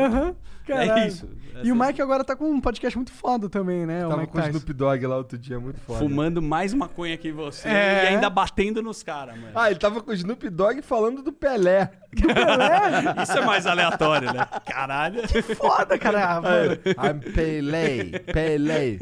É 0.68 1.06
isso. 1.08 1.28
E 1.62 1.70
o 1.70 1.76
Mike 1.76 2.00
agora 2.00 2.24
tá 2.24 2.34
com 2.34 2.50
um 2.50 2.60
podcast 2.60 2.96
muito 2.96 3.12
foda 3.12 3.48
também, 3.48 3.84
né? 3.84 4.06
o 4.06 4.08
Tava 4.08 4.20
Mike 4.22 4.32
com 4.32 4.38
o. 4.38 4.42
Snoop 4.42 4.72
Dogg 4.72 5.06
lá 5.06 5.16
outro 5.16 5.36
dia, 5.36 5.60
muito 5.60 5.80
foda. 5.80 5.98
Fumando 5.98 6.40
mais 6.40 6.72
maconha 6.72 7.16
que 7.18 7.30
você 7.32 7.68
É. 7.68 8.04
e 8.04 8.08
ainda 8.08 8.30
batendo 8.30 8.80
nos 8.80 9.02
caras, 9.02 9.36
mano. 9.36 9.52
Ah, 9.54 9.70
ele 9.70 9.78
tava 9.78 10.00
com 10.00 10.10
o 10.10 10.14
Snoop 10.14 10.48
Dogg 10.48 10.80
falando 10.82 11.22
do 11.22 11.32
Pelé. 11.32 11.90
Isso 13.22 13.38
é 13.38 13.44
mais 13.44 13.66
aleatório, 13.66 14.32
né? 14.32 14.46
Caralho. 14.64 15.20
Foda, 15.56 15.98
cara. 15.98 16.40
mano. 16.40 16.72
I'm 16.86 17.32
Pelé, 17.32 18.18
Pelé. 18.20 18.98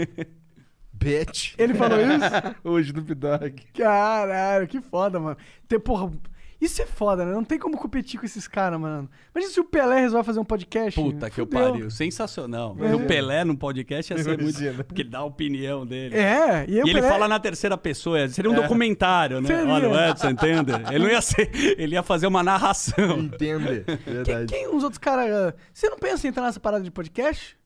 Bitch. 1.00 1.54
Ele 1.58 1.74
falou 1.74 1.98
isso? 2.02 2.56
o 2.62 2.78
Snoop 2.78 3.14
Dogg. 3.14 3.62
Caralho, 3.76 4.68
que 4.68 4.80
foda, 4.80 5.18
mano. 5.18 5.36
Tem, 5.66 5.80
porra, 5.80 6.12
isso 6.60 6.82
é 6.82 6.84
foda, 6.86 7.24
né? 7.24 7.32
Não 7.32 7.42
tem 7.42 7.58
como 7.58 7.78
competir 7.78 8.20
com 8.20 8.26
esses 8.26 8.46
caras, 8.46 8.78
mano. 8.78 9.08
Imagina 9.34 9.50
se 9.54 9.58
o 9.60 9.64
Pelé 9.64 10.00
resolve 10.00 10.26
fazer 10.26 10.40
um 10.40 10.44
podcast. 10.44 11.00
Puta 11.00 11.30
que 11.30 11.40
eu 11.40 11.46
Fudeu. 11.46 11.70
pariu. 11.72 11.90
Sensacional. 11.90 12.76
É. 12.78 12.94
O 12.94 13.06
Pelé 13.06 13.44
no 13.44 13.56
podcast 13.56 14.12
ia 14.12 14.22
ser 14.22 14.38
muito. 14.38 14.58
Porque 14.84 15.00
ele 15.00 15.08
dá 15.08 15.20
a 15.20 15.24
opinião 15.24 15.86
dele. 15.86 16.14
É, 16.18 16.66
e, 16.68 16.74
E 16.74 16.78
ele 16.80 16.92
Pelé- 16.92 17.08
fala 17.08 17.26
na 17.26 17.40
terceira 17.40 17.78
pessoa, 17.78 18.28
seria 18.28 18.50
um 18.50 18.54
documentário, 18.54 19.40
né? 19.40 19.46
Seria. 19.46 19.72
Olha 19.72 19.88
o 19.88 19.98
Edson, 19.98 20.28
entende? 20.30 20.72
Ele 20.90 20.98
não 21.04 21.10
ia 21.10 21.22
ser. 21.22 21.50
Ele 21.80 21.94
ia 21.94 22.02
fazer 22.02 22.26
uma 22.26 22.42
narração. 22.42 23.20
Entende? 23.20 23.84
Quem, 23.86 24.14
Verdade. 24.14 24.46
quem 24.52 24.68
os 24.68 24.84
outros 24.84 24.98
caras. 24.98 25.54
Você 25.72 25.88
não 25.88 25.96
pensa 25.98 26.26
em 26.26 26.28
entrar 26.30 26.42
nessa 26.44 26.60
parada 26.60 26.84
de 26.84 26.90
podcast? 26.90 27.56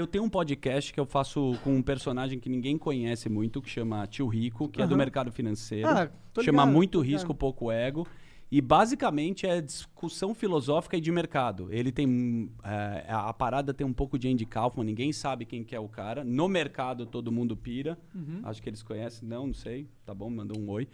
Eu 0.00 0.06
tenho 0.06 0.24
um 0.24 0.30
podcast 0.30 0.94
que 0.94 0.98
eu 0.98 1.04
faço 1.04 1.58
com 1.62 1.76
um 1.76 1.82
personagem 1.82 2.40
que 2.40 2.48
ninguém 2.48 2.78
conhece 2.78 3.28
muito, 3.28 3.60
que 3.60 3.68
chama 3.68 4.06
Tio 4.06 4.26
Rico, 4.28 4.66
que 4.66 4.80
é 4.80 4.86
do 4.86 4.96
mercado 4.96 5.30
financeiro. 5.30 5.86
Ah, 5.86 6.10
chama 6.42 6.64
Muito 6.64 7.00
Risco, 7.00 7.28
ligado. 7.28 7.38
Pouco 7.38 7.70
Ego. 7.70 8.06
E 8.50 8.62
basicamente 8.62 9.46
é 9.46 9.60
discussão 9.60 10.34
filosófica 10.34 10.96
e 10.96 11.02
de 11.02 11.12
mercado. 11.12 11.68
Ele 11.70 11.92
tem. 11.92 12.50
é, 12.64 13.04
a 13.08 13.32
parada 13.34 13.74
tem 13.74 13.86
um 13.86 13.92
pouco 13.92 14.18
de 14.18 14.26
Andy 14.26 14.46
Kaufman, 14.46 14.86
ninguém 14.86 15.12
sabe 15.12 15.44
quem 15.44 15.62
que 15.62 15.76
é 15.76 15.78
o 15.78 15.86
cara. 15.86 16.24
No 16.24 16.48
mercado 16.48 17.04
todo 17.04 17.30
mundo 17.30 17.54
pira. 17.54 17.98
Uhum. 18.14 18.40
Acho 18.42 18.62
que 18.62 18.70
eles 18.70 18.82
conhecem. 18.82 19.28
Não, 19.28 19.48
não 19.48 19.54
sei. 19.54 19.86
Tá 20.06 20.14
bom, 20.14 20.30
mandou 20.30 20.58
um 20.58 20.70
oi. 20.70 20.88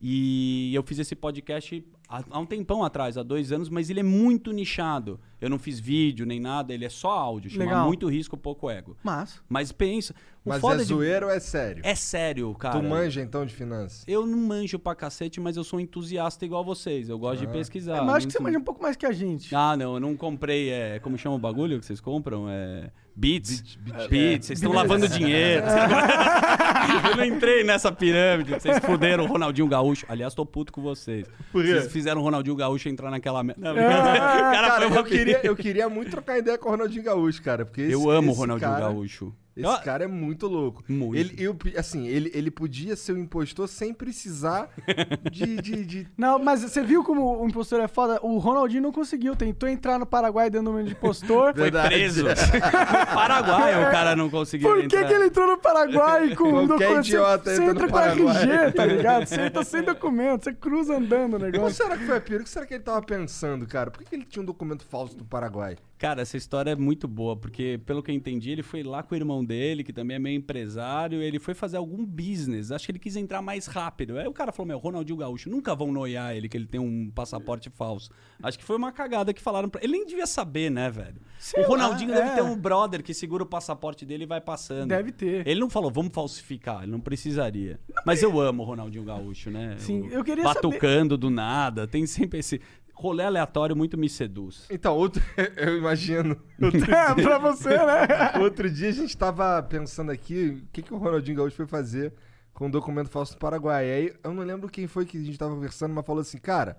E 0.00 0.74
eu 0.74 0.82
fiz 0.82 0.98
esse 0.98 1.14
podcast 1.14 1.84
há, 2.08 2.22
há 2.30 2.38
um 2.38 2.46
tempão 2.46 2.82
atrás, 2.84 3.16
há 3.18 3.22
dois 3.22 3.52
anos, 3.52 3.68
mas 3.68 3.90
ele 3.90 4.00
é 4.00 4.04
muito 4.04 4.52
nichado. 4.52 5.20
Eu 5.40 5.48
não 5.48 5.58
fiz 5.58 5.78
vídeo 5.78 6.26
nem 6.26 6.40
nada, 6.40 6.74
ele 6.74 6.84
é 6.84 6.88
só 6.88 7.10
áudio. 7.10 7.48
Chama 7.50 7.64
Legal. 7.66 7.86
Muito 7.86 8.08
Risco, 8.08 8.36
Pouco 8.36 8.68
Ego. 8.70 8.96
Mas. 9.04 9.40
Mas 9.48 9.70
pensa. 9.70 10.12
O 10.44 10.48
Mas 10.48 10.60
foda 10.60 10.76
é 10.76 10.78
de- 10.78 10.84
zoeira 10.84 11.26
ou 11.26 11.32
é 11.32 11.38
sério? 11.38 11.82
É 11.84 11.94
sério, 11.94 12.52
cara. 12.54 12.76
Tu 12.80 12.82
manja 12.84 13.20
então 13.20 13.44
de 13.46 13.54
finanças? 13.54 14.02
Eu 14.08 14.26
não 14.26 14.38
manjo 14.38 14.78
pra 14.78 14.94
cacete, 14.94 15.38
mas 15.40 15.56
eu 15.56 15.62
sou 15.62 15.78
entusiasta 15.78 16.44
igual 16.44 16.64
vocês. 16.64 17.08
Eu 17.08 17.18
gosto 17.18 17.40
de 17.40 17.46
pesquisar. 17.48 17.98
eu 17.98 18.10
acho 18.10 18.26
que 18.26 18.32
você 18.32 18.38
Não- 18.38 18.44
manja 18.46 18.58
um 18.58 18.62
pouco 18.64 18.82
mais 18.82 18.96
que 18.96 19.04
a 19.06 19.12
gente. 19.12 19.54
Ah, 19.54 19.76
não, 19.76 19.94
eu 19.94 20.00
não 20.00 20.16
comprei. 20.16 20.70
É, 20.70 20.98
como 20.98 21.16
chama 21.18 21.36
o 21.36 21.38
bagulho 21.38 21.78
que 21.78 21.86
vocês 21.86 22.00
compram? 22.00 22.46
É. 22.48 22.90
Beats. 23.14 23.60
Beat- 23.60 23.76
Beats. 23.96 24.08
beat- 24.08 24.42
Vocês 24.44 24.58
estão 24.60 24.72
lavando 24.72 25.08
dinheiro. 25.08 25.66
eu 27.10 27.16
não 27.16 27.24
entrei 27.24 27.64
nessa 27.64 27.90
pirâmide. 27.92 28.52
Vocês 28.52 28.78
fuderam 28.78 29.24
o 29.24 29.26
Ronaldinho 29.26 29.66
Gaúcho. 29.68 30.06
Aliás, 30.08 30.34
tô 30.34 30.46
puto 30.46 30.72
com 30.72 30.80
vocês. 30.82 31.26
Por 31.52 31.64
quê? 31.64 31.74
Vocês 31.74 31.92
fizeram 31.98 32.20
o 32.20 32.24
Ronaldinho 32.24 32.56
Gaúcho 32.56 32.88
entrar 32.88 33.10
naquela 33.10 33.42
merda. 33.42 33.74
Não, 33.74 33.80
Ah, 33.80 34.52
cara 34.52 34.68
Cara, 34.68 34.84
eu 34.86 35.04
queria, 35.04 35.40
eu 35.42 35.56
queria 35.56 35.88
muito 35.88 36.10
trocar 36.10 36.38
ideia 36.38 36.56
com 36.56 36.68
o 36.68 36.72
Ronaldinho 36.72 37.02
Gaúcho, 37.04 37.42
cara. 37.42 37.64
Porque 37.64 37.82
esse, 37.82 37.92
Eu 37.92 38.10
amo 38.10 38.32
o 38.32 38.34
Ronaldinho 38.34 38.70
cara- 38.70 38.86
Gaúcho. 38.86 39.34
Esse 39.58 39.66
Eu- 39.66 39.78
cara 39.82 40.04
é 40.04 40.06
muito 40.06 40.46
louco. 40.46 40.84
Muito. 40.88 41.16
Ele, 41.16 41.34
eu, 41.36 41.56
assim, 41.76 42.06
ele, 42.06 42.30
ele 42.32 42.50
podia 42.50 42.94
ser 42.94 43.12
um 43.12 43.18
impostor 43.18 43.66
sem 43.68 43.92
precisar 43.92 44.70
de. 45.32 45.56
de, 45.60 45.84
de- 45.84 46.08
Não, 46.16 46.38
mas 46.38 46.62
você 46.62 46.80
viu 46.82 47.02
como 47.02 47.42
o 47.42 47.48
impostor 47.48 47.80
é 47.80 47.88
foda? 47.88 48.20
O 48.22 48.38
Ronaldinho 48.38 48.82
não 48.82 48.92
conseguiu. 48.92 49.34
Tentou 49.34 49.68
entrar 49.68 49.98
no 49.98 50.06
Paraguai 50.06 50.48
dando 50.48 50.70
nome 50.70 50.84
de 50.84 50.92
impostor. 50.92 51.54
Foi 51.56 51.70
preso. 51.70 52.24
No 52.24 52.30
Paraguai 53.14 53.88
o 53.88 53.90
cara 53.90 54.14
não 54.16 54.30
conseguiu 54.30 54.68
Por 54.68 54.78
que, 54.78 54.84
entrar. 54.86 55.06
que 55.06 55.12
ele 55.12 55.24
entrou 55.26 55.46
no 55.46 55.58
Paraguai 55.58 56.34
com 56.34 56.50
Qualquer 56.50 56.66
documento? 56.68 56.94
Você- 57.04 57.08
idiota 57.10 57.50
Você 57.54 57.62
entra 57.64 57.72
entra 57.86 57.86
no 58.14 58.22
com. 58.24 58.30
RG, 58.30 58.72
tá 58.72 58.86
ligado? 58.86 59.26
Você 59.26 59.40
entra 59.40 59.64
sem 59.64 59.82
documento, 59.82 60.44
você 60.44 60.52
cruza 60.52 60.96
andando 60.96 61.34
o 61.34 61.38
negócio. 61.38 61.76
será 61.82 61.96
que 61.96 62.04
foi 62.06 62.16
a 62.16 62.20
pior? 62.20 62.40
O 62.40 62.44
que 62.44 62.50
será 62.50 62.66
que 62.66 62.74
ele 62.74 62.82
tava 62.82 63.02
pensando, 63.02 63.66
cara? 63.66 63.90
Por 63.90 64.02
que, 64.02 64.08
que 64.10 64.14
ele 64.14 64.24
tinha 64.24 64.42
um 64.42 64.46
documento 64.46 64.84
falso 64.84 65.16
do 65.16 65.24
Paraguai? 65.24 65.76
Cara, 65.98 66.22
essa 66.22 66.36
história 66.36 66.70
é 66.70 66.76
muito 66.76 67.08
boa, 67.08 67.36
porque 67.36 67.80
pelo 67.84 68.02
que 68.02 68.10
eu 68.10 68.14
entendi, 68.14 68.52
ele 68.52 68.62
foi 68.62 68.84
lá 68.84 69.02
com 69.02 69.14
o 69.14 69.18
irmão 69.18 69.44
dele, 69.44 69.82
que 69.82 69.92
também 69.92 70.14
é 70.14 70.18
meio 70.18 70.36
empresário, 70.36 71.20
ele 71.20 71.40
foi 71.40 71.54
fazer 71.54 71.76
algum 71.76 72.06
business. 72.06 72.70
Acho 72.70 72.86
que 72.86 72.92
ele 72.92 73.00
quis 73.00 73.16
entrar 73.16 73.42
mais 73.42 73.66
rápido. 73.66 74.16
Aí 74.16 74.28
o 74.28 74.32
cara 74.32 74.52
falou: 74.52 74.68
Meu, 74.68 74.78
Ronaldinho 74.78 75.18
Gaúcho, 75.18 75.50
nunca 75.50 75.74
vão 75.74 75.90
noiar 75.90 76.36
ele 76.36 76.48
que 76.48 76.56
ele 76.56 76.66
tem 76.66 76.80
um 76.80 77.10
passaporte 77.10 77.68
falso. 77.68 78.10
Acho 78.40 78.56
que 78.56 78.64
foi 78.64 78.76
uma 78.76 78.92
cagada 78.92 79.34
que 79.34 79.42
falaram 79.42 79.68
pra 79.68 79.82
ele. 79.82 79.92
nem 79.92 80.06
devia 80.06 80.26
saber, 80.26 80.70
né, 80.70 80.88
velho? 80.88 81.20
Sei 81.38 81.64
o 81.64 81.66
Ronaldinho 81.66 82.10
lá, 82.10 82.16
deve 82.16 82.30
é. 82.30 82.34
ter 82.36 82.42
um 82.42 82.56
brother 82.56 83.02
que 83.02 83.12
segura 83.12 83.42
o 83.42 83.46
passaporte 83.46 84.06
dele 84.06 84.22
e 84.22 84.26
vai 84.26 84.40
passando. 84.40 84.88
Deve 84.88 85.10
ter. 85.10 85.46
Ele 85.46 85.58
não 85.58 85.70
falou, 85.70 85.90
vamos 85.90 86.12
falsificar, 86.12 86.82
ele 86.82 86.92
não 86.92 87.00
precisaria. 87.00 87.80
Mas 88.06 88.22
eu 88.22 88.40
amo 88.40 88.62
o 88.62 88.66
Ronaldinho 88.66 89.04
Gaúcho, 89.04 89.50
né? 89.50 89.76
Sim, 89.78 90.02
O- 90.02 90.12
eu 90.12 90.24
queria 90.24 90.44
Batucando 90.44 91.16
do 91.16 91.28
nada, 91.28 91.86
tem 91.86 92.06
sempre 92.06 92.38
esse 92.38 92.60
rolê 92.98 93.22
aleatório 93.22 93.76
muito 93.76 93.96
me 93.96 94.08
seduz. 94.08 94.66
Então, 94.68 94.96
outro, 94.96 95.22
eu 95.56 95.78
imagino. 95.78 96.36
Outro, 96.60 96.80
É, 96.92 97.14
pra 97.14 97.38
você, 97.38 97.70
né? 97.70 98.32
outro 98.42 98.68
dia 98.68 98.88
a 98.88 98.92
gente 98.92 99.16
tava 99.16 99.62
pensando 99.62 100.10
aqui 100.10 100.62
o 100.64 100.72
que, 100.72 100.82
que 100.82 100.92
o 100.92 100.98
Ronaldinho 100.98 101.36
Gaúcho 101.36 101.56
foi 101.56 101.66
fazer 101.66 102.12
com 102.52 102.66
o 102.66 102.70
documento 102.70 103.08
falso 103.08 103.34
do 103.34 103.38
Paraguai. 103.38 103.88
Aí 103.88 104.14
eu 104.22 104.34
não 104.34 104.42
lembro 104.42 104.68
quem 104.68 104.88
foi 104.88 105.06
que 105.06 105.16
a 105.16 105.22
gente 105.22 105.38
tava 105.38 105.54
conversando, 105.54 105.94
mas 105.94 106.04
falou 106.04 106.22
assim, 106.22 106.38
cara. 106.38 106.76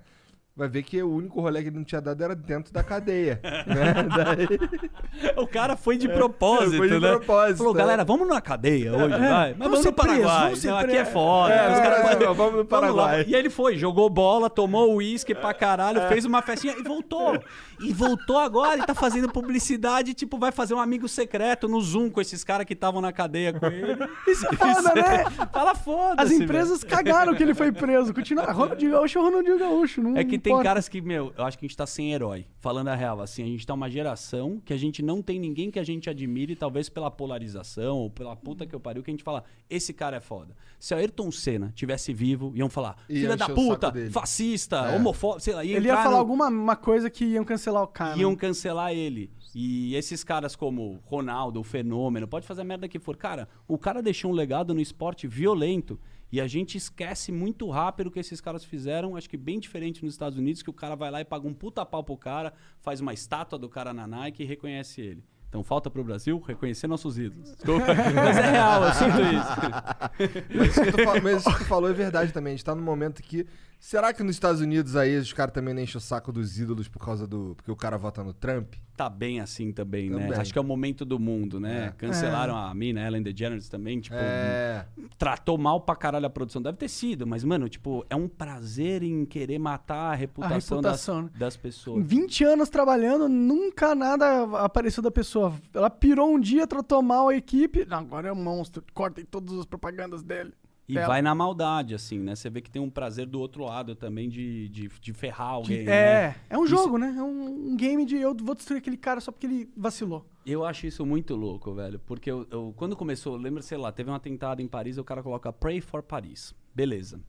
Vai 0.59 0.67
ver 0.67 0.83
que 0.83 1.01
o 1.01 1.09
único 1.09 1.39
rolê 1.39 1.61
que 1.61 1.69
ele 1.69 1.77
não 1.77 1.85
tinha 1.85 2.01
dado 2.01 2.21
era 2.21 2.35
dentro 2.35 2.73
da 2.73 2.83
cadeia. 2.83 3.39
né? 3.65 3.93
Daí, 4.03 5.33
O 5.37 5.47
cara 5.47 5.77
foi 5.77 5.97
de 5.97 6.09
propósito, 6.09 6.75
foi 6.75 6.89
de 6.89 6.99
né? 6.99 7.09
propósito, 7.11 7.57
Falou, 7.59 7.73
é. 7.73 7.77
galera, 7.77 8.03
vamos 8.03 8.27
na 8.27 8.41
cadeia 8.41 8.93
hoje, 8.93 9.17
vai. 9.17 9.55
Mas 9.57 9.57
Vamos 9.57 9.69
vamos, 9.71 9.85
no 9.85 9.93
Paraguai. 9.93 10.43
vamos 10.43 10.59
ser 10.59 10.67
Não, 10.71 10.77
aqui 10.79 10.97
é 10.97 11.05
foda. 11.05 11.53
É, 11.53 11.71
Os 11.73 11.79
caras 11.79 11.99
Brasil, 12.01 12.19
podem- 12.19 12.33
vamos 12.35 12.55
no 12.57 12.65
Paraguai. 12.67 13.17
lá. 13.19 13.23
E 13.25 13.33
ele 13.33 13.49
foi, 13.49 13.77
jogou 13.77 14.09
bola, 14.09 14.49
tomou 14.49 14.93
uísque 14.95 15.33
pra 15.33 15.53
caralho, 15.53 16.01
fez 16.09 16.25
uma 16.25 16.41
festinha 16.41 16.75
e 16.77 16.83
voltou. 16.83 17.41
E 17.81 17.93
voltou 17.93 18.37
agora 18.37 18.81
e 18.81 18.85
tá 18.85 18.93
fazendo 18.93 19.29
publicidade, 19.31 20.13
tipo, 20.13 20.37
vai 20.37 20.51
fazer 20.51 20.73
um 20.73 20.79
amigo 20.79 21.07
secreto 21.07 21.67
no 21.67 21.79
Zoom 21.81 22.09
com 22.09 22.19
esses 22.21 22.43
caras 22.43 22.65
que 22.65 22.73
estavam 22.73 23.01
na 23.01 23.11
cadeia 23.11 23.53
com 23.53 23.65
ele. 23.67 23.97
Isso 24.27 24.45
é 24.47 24.55
foda, 24.55 24.93
né? 24.95 25.25
Fala 25.51 25.75
foda 25.75 26.21
As 26.21 26.31
empresas 26.31 26.83
cagaram 26.83 27.33
que 27.35 27.43
ele 27.43 27.53
foi 27.53 27.71
preso. 27.71 28.13
Continua. 28.13 28.51
Ronaldinho 28.51 28.91
Gaúcho 28.91 29.19
é 29.19 29.21
Ronaldinho 29.21 29.59
Gaúcho. 29.59 30.01
Não 30.01 30.17
É 30.17 30.23
que 30.23 30.37
tem 30.37 30.51
importa. 30.51 30.69
caras 30.69 30.89
que, 30.89 31.01
meu, 31.01 31.33
eu 31.37 31.43
acho 31.45 31.57
que 31.57 31.65
a 31.65 31.67
gente 31.67 31.77
tá 31.77 31.85
sem 31.87 32.13
herói. 32.13 32.45
Falando 32.59 32.89
a 32.89 32.95
real, 32.95 33.21
assim, 33.21 33.43
a 33.43 33.47
gente 33.47 33.65
tá 33.65 33.73
uma 33.73 33.89
geração 33.89 34.61
que 34.65 34.73
a 34.73 34.77
gente 34.77 35.01
não 35.01 35.21
tem 35.21 35.39
ninguém 35.39 35.71
que 35.71 35.79
a 35.79 35.83
gente 35.83 36.09
admire, 36.09 36.55
talvez 36.55 36.89
pela 36.89 37.09
polarização 37.09 37.97
ou 37.97 38.09
pela 38.09 38.35
puta 38.35 38.65
que 38.65 38.75
eu 38.75 38.79
pariu, 38.79 39.01
que 39.03 39.09
a 39.09 39.13
gente 39.13 39.23
fala, 39.23 39.43
esse 39.69 39.93
cara 39.93 40.17
é 40.17 40.19
foda. 40.19 40.53
Se 40.79 40.93
a 40.93 40.97
Ayrton 40.97 41.31
Senna 41.31 41.71
tivesse 41.75 42.13
vivo, 42.13 42.51
iam 42.55 42.69
falar, 42.69 42.95
filha 43.07 43.35
da 43.37 43.45
o 43.47 43.53
puta, 43.55 43.91
dele." 43.91 44.09
fascista, 44.11 44.77
É. 44.91 44.95
homofóbico, 44.95 45.41
sei 45.41 45.53
lá, 45.53 45.63
ia 45.63 45.77
Ele 45.77 45.87
ia 45.87 45.95
falar 45.97 46.11
no- 46.11 46.17
alguma 46.17 46.47
uma 46.47 46.75
coisa 46.75 47.09
que 47.09 47.25
iam 47.25 47.43
cancelar 47.45 47.68
o 47.71 47.87
cara. 47.87 48.17
iam 48.17 48.35
cancelar 48.35 48.91
ele. 48.93 49.31
E 49.55 49.95
esses 49.95 50.23
caras 50.23 50.55
como 50.55 50.99
Ronaldo, 51.05 51.59
o 51.59 51.63
Fenômeno, 51.63 52.27
pode 52.27 52.45
fazer 52.45 52.61
a 52.61 52.65
merda 52.65 52.87
que 52.87 52.99
for. 52.99 53.15
Cara, 53.17 53.47
o 53.67 53.77
cara 53.77 54.01
deixou 54.01 54.31
um 54.31 54.33
legado 54.33 54.73
no 54.73 54.79
esporte 54.81 55.27
violento. 55.27 55.99
E 56.31 56.39
a 56.39 56.45
gente 56.47 56.77
esquece 56.77 57.31
muito 57.31 57.67
rápido 57.71 58.07
o 58.07 58.11
que 58.11 58.19
esses 58.19 58.39
caras 58.39 58.63
fizeram, 58.63 59.15
acho 59.15 59.27
que 59.27 59.35
bem 59.35 59.59
diferente 59.59 60.03
nos 60.05 60.13
Estados 60.13 60.37
Unidos, 60.37 60.61
que 60.61 60.69
o 60.69 60.73
cara 60.73 60.95
vai 60.95 61.09
lá 61.09 61.19
e 61.21 61.25
paga 61.25 61.47
um 61.47 61.53
puta 61.55 61.83
pau 61.83 62.03
pro 62.03 62.15
cara, 62.15 62.53
faz 62.81 63.01
uma 63.01 63.11
estátua 63.13 63.57
do 63.57 63.67
cara 63.67 63.91
na 63.95 64.05
Nike 64.05 64.43
e 64.43 64.45
reconhece 64.45 65.01
ele. 65.01 65.23
Então 65.47 65.63
falta 65.63 65.89
pro 65.89 66.03
Brasil 66.03 66.39
reconhecer 66.45 66.85
nossos 66.85 67.17
ídolos. 67.17 67.55
Desculpa. 67.55 67.87
Mas 68.13 68.37
é 68.37 68.51
real, 68.51 68.83
eu 68.83 68.93
sinto 68.93 69.19
isso. 69.19 70.55
Mas 70.55 70.67
isso, 70.69 70.83
que 70.83 70.91
tu, 70.91 71.03
fa- 71.03 71.19
mas 71.21 71.37
isso 71.41 71.51
que 71.51 71.57
tu 71.57 71.65
falou 71.65 71.89
é 71.89 71.93
verdade 71.93 72.31
também. 72.31 72.53
A 72.53 72.55
gente 72.55 72.65
tá 72.65 72.75
num 72.75 72.83
momento 72.83 73.23
que. 73.23 73.47
Será 73.79 74.11
que 74.13 74.21
nos 74.21 74.35
Estados 74.35 74.59
Unidos 74.59 74.95
aí 74.97 75.17
os 75.17 75.31
caras 75.31 75.53
também 75.53 75.73
não 75.73 75.81
enchem 75.81 75.97
o 75.97 76.01
saco 76.01 76.33
dos 76.33 76.59
ídolos 76.59 76.89
por 76.89 76.99
causa 76.99 77.25
do. 77.25 77.53
Porque 77.55 77.71
o 77.71 77.75
cara 77.77 77.97
vota 77.97 78.21
no 78.23 78.33
Trump? 78.33 78.73
Tá 78.97 79.09
bem 79.09 79.39
assim 79.39 79.71
também, 79.71 80.09
né? 80.09 80.17
Também. 80.25 80.37
Acho 80.37 80.51
que 80.51 80.59
é 80.59 80.61
o 80.61 80.65
momento 80.65 81.05
do 81.05 81.17
mundo, 81.17 81.57
né? 81.57 81.85
É. 81.85 81.91
Cancelaram 81.91 82.57
a 82.57 82.73
mina, 82.73 82.99
Ellen 83.07 83.23
DeGeneres 83.23 83.69
também, 83.69 84.01
tipo, 84.01 84.17
É. 84.17 84.85
tratou 85.17 85.57
mal 85.57 85.79
pra 85.79 85.95
caralho 85.95 86.25
a 86.25 86.29
produção. 86.29 86.61
Deve 86.61 86.77
ter 86.77 86.89
sido, 86.89 87.25
mas, 87.25 87.41
mano, 87.45 87.69
tipo, 87.69 88.05
é 88.09 88.15
um 88.17 88.27
prazer 88.27 89.01
em 89.01 89.23
querer 89.23 89.57
matar 89.57 90.11
a 90.11 90.15
reputação, 90.15 90.79
reputação, 90.79 91.21
né? 91.21 91.29
das, 91.31 91.39
das 91.39 91.57
pessoas. 91.57 92.05
20 92.05 92.43
anos 92.43 92.67
trabalhando, 92.69 93.29
nunca 93.29 93.95
nada 93.95 94.43
apareceu 94.57 95.01
da 95.01 95.09
pessoa. 95.09 95.53
Ela 95.73 95.89
pirou 95.89 96.35
um 96.35 96.39
dia, 96.39 96.67
tratou 96.67 97.01
mal 97.01 97.29
a 97.29 97.35
equipe. 97.35 97.87
Agora 97.89 98.27
é 98.27 98.33
um 98.33 98.35
monstro. 98.43 98.83
Cortem 98.93 99.23
todas 99.23 99.57
as 99.57 99.65
propagandas 99.65 100.21
dele. 100.21 100.53
E 100.89 100.95
dela. 100.95 101.07
vai 101.07 101.21
na 101.21 101.33
maldade, 101.35 101.93
assim, 101.93 102.17
né? 102.19 102.35
Você 102.35 102.49
vê 102.49 102.61
que 102.61 102.69
tem 102.69 102.81
um 102.81 102.89
prazer 102.89 103.27
do 103.27 103.39
outro 103.39 103.63
lado 103.63 103.95
também 103.95 104.27
de, 104.27 104.67
de, 104.69 104.89
de 104.99 105.13
ferrar 105.13 105.49
alguém. 105.51 105.83
né? 105.83 105.91
É, 105.91 106.35
é 106.49 106.57
um 106.57 106.65
Isso- 106.65 106.75
jogo, 106.75 106.97
né? 106.97 107.13
É 107.17 107.21
um, 107.23 107.69
um 107.71 107.77
game 107.77 108.03
de 108.05 108.15
eu 108.17 108.35
vou 108.35 108.55
destruir 108.55 108.79
aquele 108.79 108.97
cara 108.97 109.21
só 109.21 109.31
porque 109.31 109.45
ele 109.45 109.69
vacilou. 109.77 110.25
Eu 110.45 110.65
acho 110.65 110.87
isso 110.87 111.05
muito 111.05 111.35
louco, 111.35 111.73
velho. 111.73 111.99
Porque 111.99 112.29
eu, 112.31 112.47
eu- 112.49 112.73
quando 112.75 112.95
começou, 112.95 113.35
lembra, 113.37 113.61
sei 113.61 113.77
lá, 113.77 113.91
teve 113.91 114.09
um 114.09 114.13
atentado 114.15 114.61
em 114.61 114.67
Paris, 114.67 114.97
o 114.97 115.03
cara 115.03 115.21
coloca 115.21 115.53
Pray 115.53 115.79
for 115.79 116.01
Paris. 116.01 116.53
Beleza. 116.73 117.21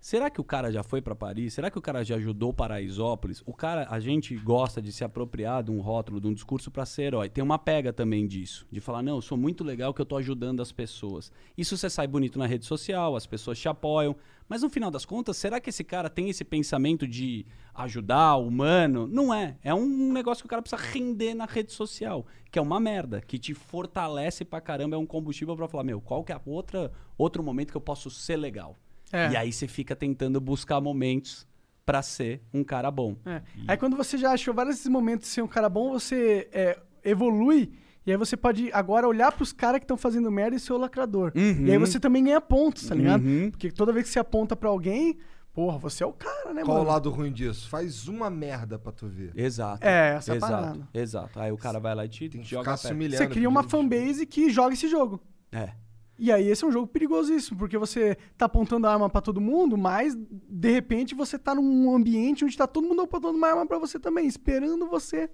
Será 0.00 0.30
que 0.30 0.40
o 0.40 0.44
cara 0.44 0.70
já 0.70 0.84
foi 0.84 1.02
pra 1.02 1.14
Paris? 1.14 1.54
Será 1.54 1.72
que 1.72 1.78
o 1.78 1.82
cara 1.82 2.04
já 2.04 2.14
ajudou 2.14 2.52
Paraisópolis? 2.52 3.42
O 3.44 3.52
cara, 3.52 3.84
a 3.90 3.98
gente 3.98 4.34
gosta 4.36 4.80
de 4.80 4.92
se 4.92 5.02
apropriar 5.02 5.64
de 5.64 5.72
um 5.72 5.80
rótulo, 5.80 6.20
de 6.20 6.28
um 6.28 6.32
discurso 6.32 6.70
pra 6.70 6.86
ser 6.86 7.02
herói. 7.02 7.28
Tem 7.28 7.42
uma 7.42 7.58
pega 7.58 7.92
também 7.92 8.24
disso, 8.24 8.64
de 8.70 8.80
falar, 8.80 9.02
não, 9.02 9.16
eu 9.16 9.20
sou 9.20 9.36
muito 9.36 9.64
legal 9.64 9.92
que 9.92 10.00
eu 10.00 10.06
tô 10.06 10.16
ajudando 10.16 10.62
as 10.62 10.70
pessoas. 10.70 11.32
Isso 11.56 11.76
você 11.76 11.90
sai 11.90 12.06
bonito 12.06 12.38
na 12.38 12.46
rede 12.46 12.64
social, 12.64 13.16
as 13.16 13.26
pessoas 13.26 13.58
te 13.58 13.68
apoiam, 13.68 14.14
mas 14.48 14.62
no 14.62 14.70
final 14.70 14.88
das 14.88 15.04
contas, 15.04 15.36
será 15.36 15.60
que 15.60 15.68
esse 15.68 15.82
cara 15.82 16.08
tem 16.08 16.30
esse 16.30 16.44
pensamento 16.44 17.06
de 17.06 17.44
ajudar, 17.74 18.36
humano? 18.36 19.08
Não 19.08 19.34
é. 19.34 19.58
É 19.64 19.74
um 19.74 20.12
negócio 20.12 20.42
que 20.42 20.46
o 20.46 20.50
cara 20.50 20.62
precisa 20.62 20.80
render 20.80 21.34
na 21.34 21.44
rede 21.44 21.72
social, 21.72 22.24
que 22.52 22.58
é 22.58 22.62
uma 22.62 22.78
merda, 22.78 23.20
que 23.20 23.36
te 23.36 23.52
fortalece 23.52 24.44
pra 24.44 24.60
caramba, 24.60 24.94
é 24.94 24.98
um 24.98 25.04
combustível 25.06 25.56
pra 25.56 25.66
falar, 25.66 25.82
meu, 25.82 26.00
qual 26.00 26.22
que 26.22 26.32
é 26.32 26.40
outra, 26.46 26.92
outro 27.18 27.42
momento 27.42 27.72
que 27.72 27.76
eu 27.76 27.80
posso 27.80 28.08
ser 28.10 28.36
legal? 28.36 28.76
É. 29.12 29.30
E 29.30 29.36
aí 29.36 29.52
você 29.52 29.66
fica 29.66 29.96
tentando 29.96 30.40
buscar 30.40 30.80
momentos 30.80 31.46
pra 31.84 32.02
ser 32.02 32.42
um 32.52 32.62
cara 32.62 32.90
bom. 32.90 33.16
É. 33.24 33.42
Aí 33.66 33.76
quando 33.76 33.96
você 33.96 34.18
já 34.18 34.32
achou 34.32 34.52
vários 34.52 34.86
momentos 34.86 35.26
de 35.28 35.34
ser 35.34 35.42
um 35.42 35.48
cara 35.48 35.68
bom, 35.68 35.90
você 35.90 36.48
é, 36.52 36.78
evolui. 37.02 37.72
E 38.06 38.10
aí 38.10 38.16
você 38.16 38.36
pode 38.36 38.70
agora 38.72 39.06
olhar 39.06 39.32
pros 39.32 39.52
caras 39.52 39.80
que 39.80 39.84
estão 39.84 39.96
fazendo 39.96 40.30
merda 40.30 40.56
e 40.56 40.60
ser 40.60 40.72
o 40.72 40.78
lacrador. 40.78 41.32
Uhum. 41.34 41.66
E 41.66 41.70
aí 41.72 41.78
você 41.78 41.98
também 42.00 42.24
ganha 42.24 42.40
pontos, 42.40 42.86
tá 42.86 42.94
ligado? 42.94 43.22
Uhum. 43.24 43.50
Porque 43.50 43.70
toda 43.70 43.92
vez 43.92 44.06
que 44.06 44.12
você 44.12 44.18
aponta 44.18 44.56
pra 44.56 44.68
alguém, 44.68 45.18
porra, 45.52 45.76
você 45.76 46.04
é 46.04 46.06
o 46.06 46.12
cara, 46.12 46.54
né, 46.54 46.62
Qual 46.62 46.76
o 46.76 46.80
mano? 46.80 46.90
lado 46.90 47.10
ruim 47.10 47.32
disso? 47.32 47.68
Faz 47.68 48.06
uma 48.06 48.30
merda 48.30 48.78
pra 48.78 48.92
tu 48.92 49.08
ver. 49.08 49.32
Exato. 49.34 49.86
É, 49.86 50.14
essa 50.14 50.30
é 50.30 50.34
a 50.34 50.36
exato, 50.36 50.52
parada. 50.52 50.88
exato. 50.94 51.40
Aí 51.40 51.52
o 51.52 51.56
cara 51.58 51.78
vai 51.78 51.94
lá 51.94 52.04
e 52.04 52.08
te 52.08 52.28
Tem 52.28 52.40
que 52.40 52.48
joga 52.48 52.62
ficar 52.62 52.74
a 52.74 52.76
se 52.76 52.92
humilhando. 52.92 53.24
Você 53.24 53.26
cria 53.28 53.48
uma 53.48 53.62
fanbase 53.62 54.24
que 54.24 54.50
joga 54.50 54.72
esse 54.72 54.88
jogo. 54.88 55.20
É. 55.50 55.72
E 56.18 56.32
aí 56.32 56.48
esse 56.48 56.64
é 56.64 56.66
um 56.66 56.72
jogo 56.72 56.86
perigosíssimo, 56.86 57.58
porque 57.58 57.78
você 57.78 58.16
tá 58.36 58.46
apontando 58.46 58.86
a 58.86 58.92
arma 58.92 59.08
pra 59.08 59.20
todo 59.20 59.40
mundo, 59.40 59.78
mas 59.78 60.16
de 60.16 60.70
repente 60.70 61.14
você 61.14 61.38
tá 61.38 61.54
num 61.54 61.94
ambiente 61.94 62.44
onde 62.44 62.56
tá 62.56 62.66
todo 62.66 62.88
mundo 62.88 63.02
apontando 63.02 63.38
uma 63.38 63.48
arma 63.48 63.66
pra 63.66 63.78
você 63.78 64.00
também, 64.00 64.26
esperando 64.26 64.88
você. 64.88 65.30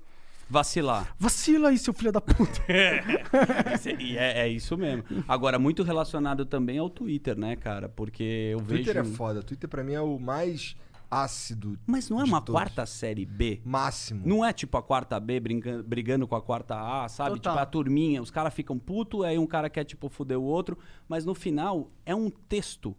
Vacilar. 0.49 1.15
Vacila 1.19 1.71
aí, 1.71 1.79
seu 1.79 1.95
filho 1.95 2.13
da 2.13 2.21
puta. 2.21 2.61
e 3.99 4.19
é, 4.19 4.41
é 4.41 4.49
isso 4.49 4.77
mesmo. 4.77 5.05
Agora, 5.27 5.59
muito 5.59 5.83
relacionado 5.83 6.45
também 6.45 6.79
ao 6.79 6.91
Twitter, 6.91 7.39
né, 7.39 7.57
cara? 7.57 7.89
Porque 7.89 8.51
eu 8.53 8.59
vejo. 8.59 8.85
Twitter 8.85 8.97
é 8.99 9.05
foda. 9.05 9.43
Twitter 9.43 9.69
pra 9.69 9.83
mim 9.83 9.95
é 9.95 10.01
o 10.03 10.19
mais 10.19 10.77
ácido. 11.11 11.79
Mas 11.87 12.09
não 12.11 12.21
é 12.21 12.25
uma 12.25 12.41
todos. 12.41 12.61
quarta 12.61 12.85
série 12.87 13.25
B? 13.25 13.61
Máximo. 13.65 14.23
Não 14.27 14.45
é 14.45 14.53
tipo 14.53 14.77
a 14.77 14.83
quarta 14.83 15.19
B 15.21 15.39
brincando- 15.41 15.83
brigando 15.85 16.27
com 16.27 16.35
a 16.37 16.43
quarta 16.43 16.75
A, 17.05 17.09
sabe? 17.09 17.37
Total. 17.37 17.53
Tipo 17.55 17.63
a 17.63 17.67
turminha, 17.67 18.23
os 18.23 18.31
caras 18.31 18.53
ficam 18.55 18.79
puto, 18.79 19.23
aí 19.23 19.39
um 19.39 19.47
cara 19.47 19.69
quer 19.71 19.85
tipo 19.85 20.09
foder 20.09 20.39
o 20.39 20.43
outro, 20.43 20.79
mas 21.09 21.25
no 21.25 21.35
final 21.35 21.91
é 22.05 22.15
um 22.15 22.31
texto 22.31 22.95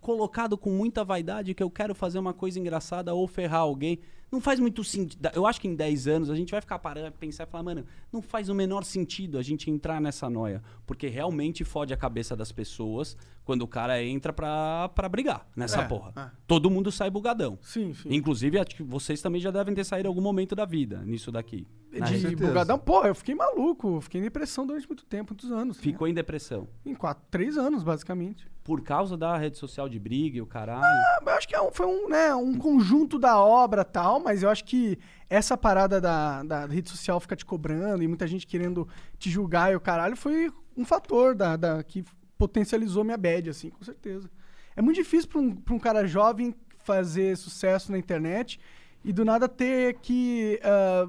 colocado 0.00 0.56
com 0.56 0.70
muita 0.70 1.04
vaidade 1.04 1.54
que 1.54 1.62
eu 1.62 1.70
quero 1.70 1.94
fazer 1.94 2.18
uma 2.18 2.32
coisa 2.32 2.58
engraçada 2.58 3.14
ou 3.14 3.26
ferrar 3.26 3.60
alguém. 3.60 3.98
Não 4.32 4.40
faz 4.40 4.58
muito 4.58 4.82
sentido. 4.82 5.28
Eu 5.32 5.46
acho 5.46 5.60
que 5.60 5.68
em 5.68 5.76
10 5.76 6.08
anos 6.08 6.30
a 6.30 6.34
gente 6.34 6.50
vai 6.50 6.60
ficar 6.60 6.78
parando, 6.80 7.12
pensar 7.12 7.44
e 7.44 7.46
falar, 7.46 7.62
mano, 7.62 7.84
não 8.12 8.20
faz 8.20 8.48
o 8.48 8.54
menor 8.54 8.82
sentido 8.82 9.38
a 9.38 9.42
gente 9.42 9.70
entrar 9.70 10.00
nessa 10.00 10.28
noia. 10.28 10.60
Porque 10.84 11.06
realmente 11.06 11.62
fode 11.62 11.92
a 11.94 11.96
cabeça 11.96 12.34
das 12.34 12.50
pessoas 12.50 13.16
quando 13.44 13.62
o 13.62 13.68
cara 13.68 14.02
entra 14.02 14.32
pra, 14.32 14.88
pra 14.88 15.08
brigar 15.08 15.46
nessa 15.54 15.82
É, 15.82 15.84
porra. 15.86 16.12
é. 16.16 16.30
Todo 16.48 16.68
mundo 16.68 16.90
sai 16.90 17.10
bugadão. 17.10 17.58
Sim, 17.62 17.94
sim. 17.94 18.08
Inclusive, 18.12 18.58
acho 18.58 18.74
que 18.74 18.82
vocês 18.82 19.22
também 19.22 19.40
já 19.40 19.52
devem 19.52 19.72
ter 19.72 19.84
saído 19.84 20.08
em 20.08 20.10
algum 20.10 20.22
momento 20.22 20.56
da 20.56 20.64
vida 20.64 21.02
nisso 21.04 21.30
daqui. 21.30 21.68
De 21.92 22.34
bugadão, 22.34 22.76
pô, 22.76 23.04
eu 23.04 23.14
fiquei 23.14 23.36
maluco, 23.36 24.00
fiquei 24.00 24.20
em 24.20 24.24
depressão 24.24 24.66
durante 24.66 24.88
muito 24.88 25.04
tempo, 25.04 25.32
muitos 25.32 25.52
anos. 25.52 25.78
Ficou 25.78 26.08
em 26.08 26.14
depressão. 26.14 26.66
Em 26.84 26.92
quatro, 26.94 27.22
três 27.30 27.56
anos, 27.56 27.84
basicamente. 27.84 28.48
Por 28.64 28.80
causa 28.80 29.14
da 29.16 29.36
rede 29.36 29.58
social 29.58 29.88
de 29.90 29.98
briga 30.00 30.38
e 30.38 30.40
o 30.40 30.46
caralho. 30.46 30.82
Ah, 30.82 31.18
Eu 31.20 31.28
acho 31.34 31.46
que 31.46 31.54
é 31.54 31.60
um- 31.60 31.70
foi 31.70 31.84
um, 31.86 32.08
né, 32.08 32.34
um 32.34 32.56
conjunto 32.56 33.18
da 33.18 33.38
obra 33.38 33.84
tal, 33.84 34.18
mas 34.20 34.42
eu 34.42 34.48
acho 34.48 34.64
que 34.64 34.98
essa 35.28 35.54
parada 35.56 36.00
da, 36.00 36.42
da 36.42 36.64
rede 36.66 36.88
social 36.88 37.20
ficar 37.20 37.36
te 37.36 37.44
cobrando 37.44 38.02
e 38.02 38.08
muita 38.08 38.26
gente 38.26 38.46
querendo 38.46 38.88
te 39.18 39.28
julgar 39.30 39.70
e 39.70 39.76
o 39.76 39.80
caralho 39.80 40.16
foi 40.16 40.50
um 40.76 40.84
fator 40.84 41.34
da, 41.34 41.56
da- 41.56 41.82
que 41.84 42.02
potencializou 42.38 43.04
minha 43.04 43.16
bad, 43.18 43.50
assim, 43.50 43.68
com 43.70 43.84
certeza. 43.84 44.30
É 44.74 44.80
muito 44.82 44.96
difícil 44.96 45.28
pra 45.28 45.40
um, 45.40 45.56
um 45.70 45.78
cara 45.78 46.06
jovem 46.06 46.54
fazer 46.84 47.36
sucesso 47.36 47.92
na 47.92 47.98
internet 47.98 48.58
e 49.04 49.12
do 49.12 49.24
nada 49.24 49.46
ter 49.48 49.98
que. 50.00 50.58
ah, 50.64 51.06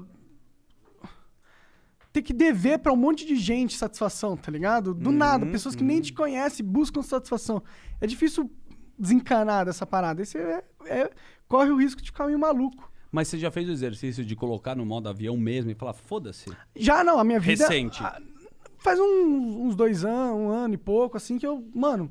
ter 2.16 2.22
que 2.22 2.32
dever 2.32 2.78
pra 2.78 2.92
um 2.94 2.96
monte 2.96 3.26
de 3.26 3.36
gente 3.36 3.76
satisfação, 3.76 4.38
tá 4.38 4.50
ligado? 4.50 4.94
Do 4.94 5.12
nada, 5.12 5.44
pessoas 5.44 5.74
que 5.74 5.84
nem 5.84 6.00
te 6.00 6.14
conhecem 6.14 6.64
buscam 6.64 7.02
satisfação. 7.02 7.62
É 8.00 8.06
difícil 8.06 8.50
desencanar 8.98 9.66
dessa 9.66 9.84
parada. 9.84 10.22
Esse 10.22 10.38
é, 10.38 10.64
é- 10.86 11.10
corre 11.46 11.70
o 11.70 11.76
risco 11.76 12.00
de 12.00 12.10
ficar 12.10 12.24
meio 12.24 12.38
maluco. 12.38 12.90
Mas 13.12 13.28
você 13.28 13.38
já 13.38 13.50
fez 13.50 13.68
o 13.68 13.72
exercício 13.72 14.24
de 14.24 14.34
colocar 14.34 14.74
no 14.74 14.86
modo 14.86 15.10
avião 15.10 15.36
mesmo 15.36 15.70
e 15.70 15.74
falar, 15.74 15.92
foda-se. 15.92 16.50
Já 16.74 17.04
não, 17.04 17.18
a 17.18 17.24
minha 17.24 17.38
vida. 17.38 17.68
Recente. 17.68 18.02
Faz 18.78 18.98
uns, 18.98 19.54
uns 19.56 19.76
dois 19.76 20.02
anos, 20.02 20.38
um 20.38 20.48
ano 20.48 20.72
e 20.72 20.78
pouco, 20.78 21.18
assim, 21.18 21.38
que 21.38 21.46
eu, 21.46 21.68
mano, 21.74 22.10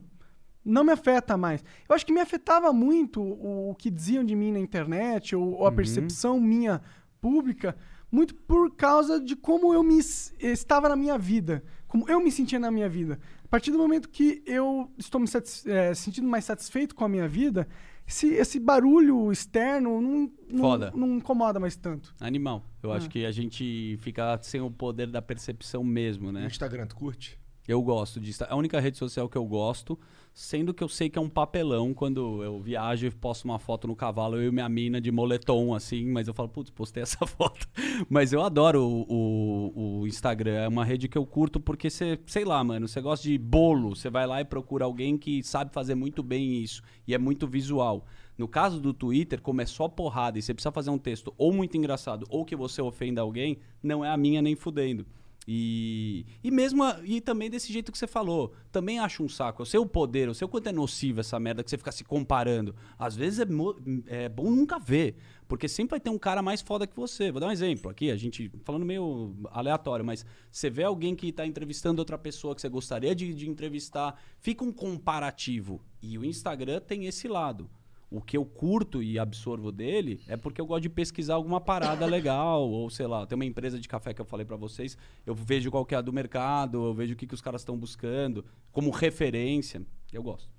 não 0.64 0.84
me 0.84 0.92
afeta 0.92 1.36
mais. 1.36 1.64
Eu 1.90 1.96
acho 1.96 2.06
que 2.06 2.14
me 2.14 2.22
afetava 2.22 2.72
muito 2.72 3.22
o, 3.24 3.72
o 3.72 3.76
que 3.76 3.90
diziam 3.90 4.24
de 4.24 4.36
mim 4.36 4.52
na 4.52 4.60
internet, 4.60 5.36
ou, 5.36 5.54
ou 5.54 5.66
a 5.66 5.72
percepção 5.72 6.40
minha 6.40 6.80
pública, 7.20 7.76
muito 8.16 8.34
por 8.34 8.74
causa 8.76 9.20
de 9.20 9.36
como 9.36 9.74
eu 9.74 9.84
me 9.84 10.00
estava 10.40 10.88
na 10.90 10.96
minha 10.96 11.18
vida, 11.18 11.64
como 11.88 12.10
eu 12.10 12.20
me 12.22 12.32
sentia 12.32 12.60
na 12.60 12.72
minha 12.72 12.88
vida. 12.90 13.20
A 13.44 13.48
partir 13.48 13.72
do 13.72 13.78
momento 13.78 14.10
que 14.10 14.42
eu 14.46 14.90
estou 14.98 15.20
me 15.22 15.28
eh, 15.66 15.94
sentindo 15.94 16.28
mais 16.28 16.46
satisfeito 16.46 16.96
com 16.96 17.04
a 17.06 17.10
minha 17.10 17.28
vida, 17.28 17.68
esse, 18.08 18.28
esse 18.34 18.60
barulho 18.60 19.32
externo 19.32 20.00
não, 20.02 20.32
não, 20.50 20.60
Foda. 20.62 20.92
não 20.96 21.18
incomoda 21.18 21.60
mais 21.60 21.76
tanto. 21.76 22.14
Animal. 22.20 22.64
Eu 22.84 22.92
Ah. 22.92 22.98
acho 22.98 23.10
que 23.10 23.26
a 23.26 23.32
gente 23.32 23.98
fica 24.00 24.38
sem 24.42 24.62
o 24.62 24.70
poder 24.72 25.08
da 25.08 25.22
percepção 25.22 25.84
mesmo, 25.84 26.32
No 26.32 26.40
né? 26.40 26.46
Instagram, 26.48 26.86
tu 26.88 26.96
curte? 26.96 27.40
Eu 27.68 27.82
gosto 27.82 28.20
disso. 28.20 28.44
É 28.44 28.48
a 28.50 28.56
única 28.56 28.80
rede 28.80 28.98
social 28.98 29.28
que 29.28 29.38
eu 29.38 29.44
gosto, 29.46 29.98
sendo 30.34 30.74
que 30.74 30.84
eu 30.84 30.88
sei 30.90 31.10
que 31.10 31.18
é 31.18 31.22
um 31.22 31.30
papelão 31.30 31.94
quando 31.96 32.44
eu 32.44 32.60
viajo 32.60 33.08
e 33.08 33.12
posto 33.12 33.46
uma 33.46 33.58
foto 33.58 33.88
no 33.88 33.96
cavalo, 33.96 34.36
eu 34.36 34.50
e 34.50 34.52
minha 34.52 34.70
mina 34.70 35.02
de 35.02 35.12
moletom, 35.12 35.74
assim, 35.74 36.06
mas 36.06 36.28
eu 36.28 36.34
falo, 36.34 36.48
putz, 36.50 36.70
postei 36.70 37.02
essa 37.02 37.26
foto. 37.26 37.68
Mas 38.08 38.32
eu 38.34 38.44
adoro 38.44 38.84
o, 38.84 39.72
o- 39.74 40.00
o 40.02 40.08
Instagram, 40.08 40.54
é 40.54 40.68
uma 40.68 40.86
rede 40.86 41.08
que 41.08 41.18
eu 41.18 41.26
curto 41.26 41.60
porque 41.60 41.90
você, 41.90 42.20
sei 42.28 42.46
lá, 42.46 42.64
mano, 42.64 42.88
você 42.88 43.02
gosta 43.02 43.24
de 43.28 43.38
bolo, 43.38 43.96
você 43.96 44.10
vai 44.12 44.28
lá 44.28 44.42
e 44.42 44.46
procura 44.46 44.86
alguém 44.86 45.18
que 45.18 45.42
sabe 45.42 45.74
fazer 45.74 45.96
muito 45.96 46.22
bem 46.22 46.62
isso, 46.62 46.84
e 47.08 47.16
é 47.16 47.18
muito 47.18 47.48
visual. 47.48 48.06
No 48.38 48.48
caso 48.48 48.80
do 48.82 48.94
Twitter, 48.94 49.42
como 49.42 49.62
é 49.62 49.66
só 49.66 49.88
porrada 49.88 50.38
e 50.38 50.42
você 50.42 50.54
precisa 50.54 50.72
fazer 50.72 50.90
um 50.92 50.98
texto 50.98 51.34
ou 51.38 51.54
muito 51.54 51.78
engraçado 51.78 52.26
ou 52.30 52.44
que 52.46 52.56
você 52.56 52.82
ofenda 52.82 53.22
alguém, 53.22 53.58
não 53.82 54.04
é 54.04 54.10
a 54.10 54.18
minha 54.18 54.42
nem 54.42 54.56
fudendo. 54.56 55.06
E, 55.48 56.26
e 56.44 56.50
mesmo 56.50 56.84
a- 56.84 57.00
e 57.04 57.22
também 57.22 57.50
desse 57.50 57.72
jeito 57.72 57.92
que 57.92 57.98
você 57.98 58.08
falou, 58.08 58.54
também 58.72 59.00
acho 59.00 59.24
um 59.24 59.30
saco. 59.30 59.62
Eu 59.62 59.66
sei 59.66 59.80
o 59.80 59.86
poder, 59.86 60.28
eu 60.28 60.34
sei 60.34 60.46
o 60.46 60.50
quanto 60.50 60.68
é 60.68 60.72
nocivo 60.72 61.20
essa 61.20 61.40
merda 61.40 61.64
que 61.64 61.70
você 61.70 61.78
fica 61.78 61.92
se 61.92 62.04
comparando. 62.04 62.76
Às 62.98 63.16
vezes 63.16 63.40
é, 63.40 64.24
é 64.26 64.30
bom 64.30 64.50
nunca 64.50 64.80
ver, 64.80 65.16
porque 65.48 65.68
sempre 65.68 65.92
vai 65.92 66.00
ter 66.00 66.10
um 66.10 66.18
cara 66.18 66.42
mais 66.42 66.62
foda 66.62 66.88
que 66.88 66.96
você. 66.96 67.32
Vou 67.32 67.40
dar 67.40 67.48
um 67.48 67.52
exemplo 67.52 67.92
aqui, 67.92 68.10
a 68.10 68.16
gente 68.16 68.52
falando 68.64 68.86
meio 68.86 69.36
aleatório, 69.52 70.04
mas 70.04 70.26
você 70.52 70.70
vê 70.70 70.84
alguém 70.84 71.16
que 71.16 71.32
tá 71.32 71.46
entrevistando 71.46 72.02
outra 72.02 72.18
pessoa 72.18 72.56
que 72.56 72.62
você 72.62 72.70
gostaria 72.70 73.14
de, 73.16 73.34
de 73.34 73.48
entrevistar, 73.48 74.20
fica 74.40 74.64
um 74.64 74.72
comparativo. 74.72 75.82
E 76.02 76.18
o 76.18 76.26
Instagram 76.26 76.80
tem 76.80 77.06
esse 77.06 77.28
lado. 77.28 77.70
O 78.10 78.22
que 78.22 78.38
eu 78.38 78.46
curto 78.46 79.02
e 79.02 79.18
absorvo 79.18 79.72
dele 79.72 80.22
é 80.28 80.38
porque 80.38 80.62
eu 80.62 80.66
gosto 80.66 80.84
de 80.84 80.90
pesquisar 80.90 81.36
alguma 81.36 81.60
parada 81.60 82.06
legal, 82.06 82.62
ou 82.70 82.90
sei 82.90 83.08
lá, 83.08 83.26
tem 83.26 83.36
uma 83.36 83.46
empresa 83.46 83.80
de 83.80 83.88
café 83.88 84.14
que 84.14 84.22
eu 84.22 84.26
falei 84.26 84.46
pra 84.46 84.56
vocês, 84.56 84.98
eu 85.26 85.34
vejo 85.34 85.72
qual 85.72 85.86
que 85.86 85.96
é 85.96 85.98
a 85.98 86.02
do 86.02 86.14
mercado, 86.14 86.86
eu 86.86 86.94
vejo 86.94 87.14
o 87.14 87.16
que, 87.16 87.28
que 87.28 87.34
os 87.34 87.42
caras 87.42 87.62
estão 87.62 87.78
buscando, 87.78 88.46
como 88.72 88.90
referência. 88.92 89.82
Eu 90.14 90.24
gosto. 90.24 90.50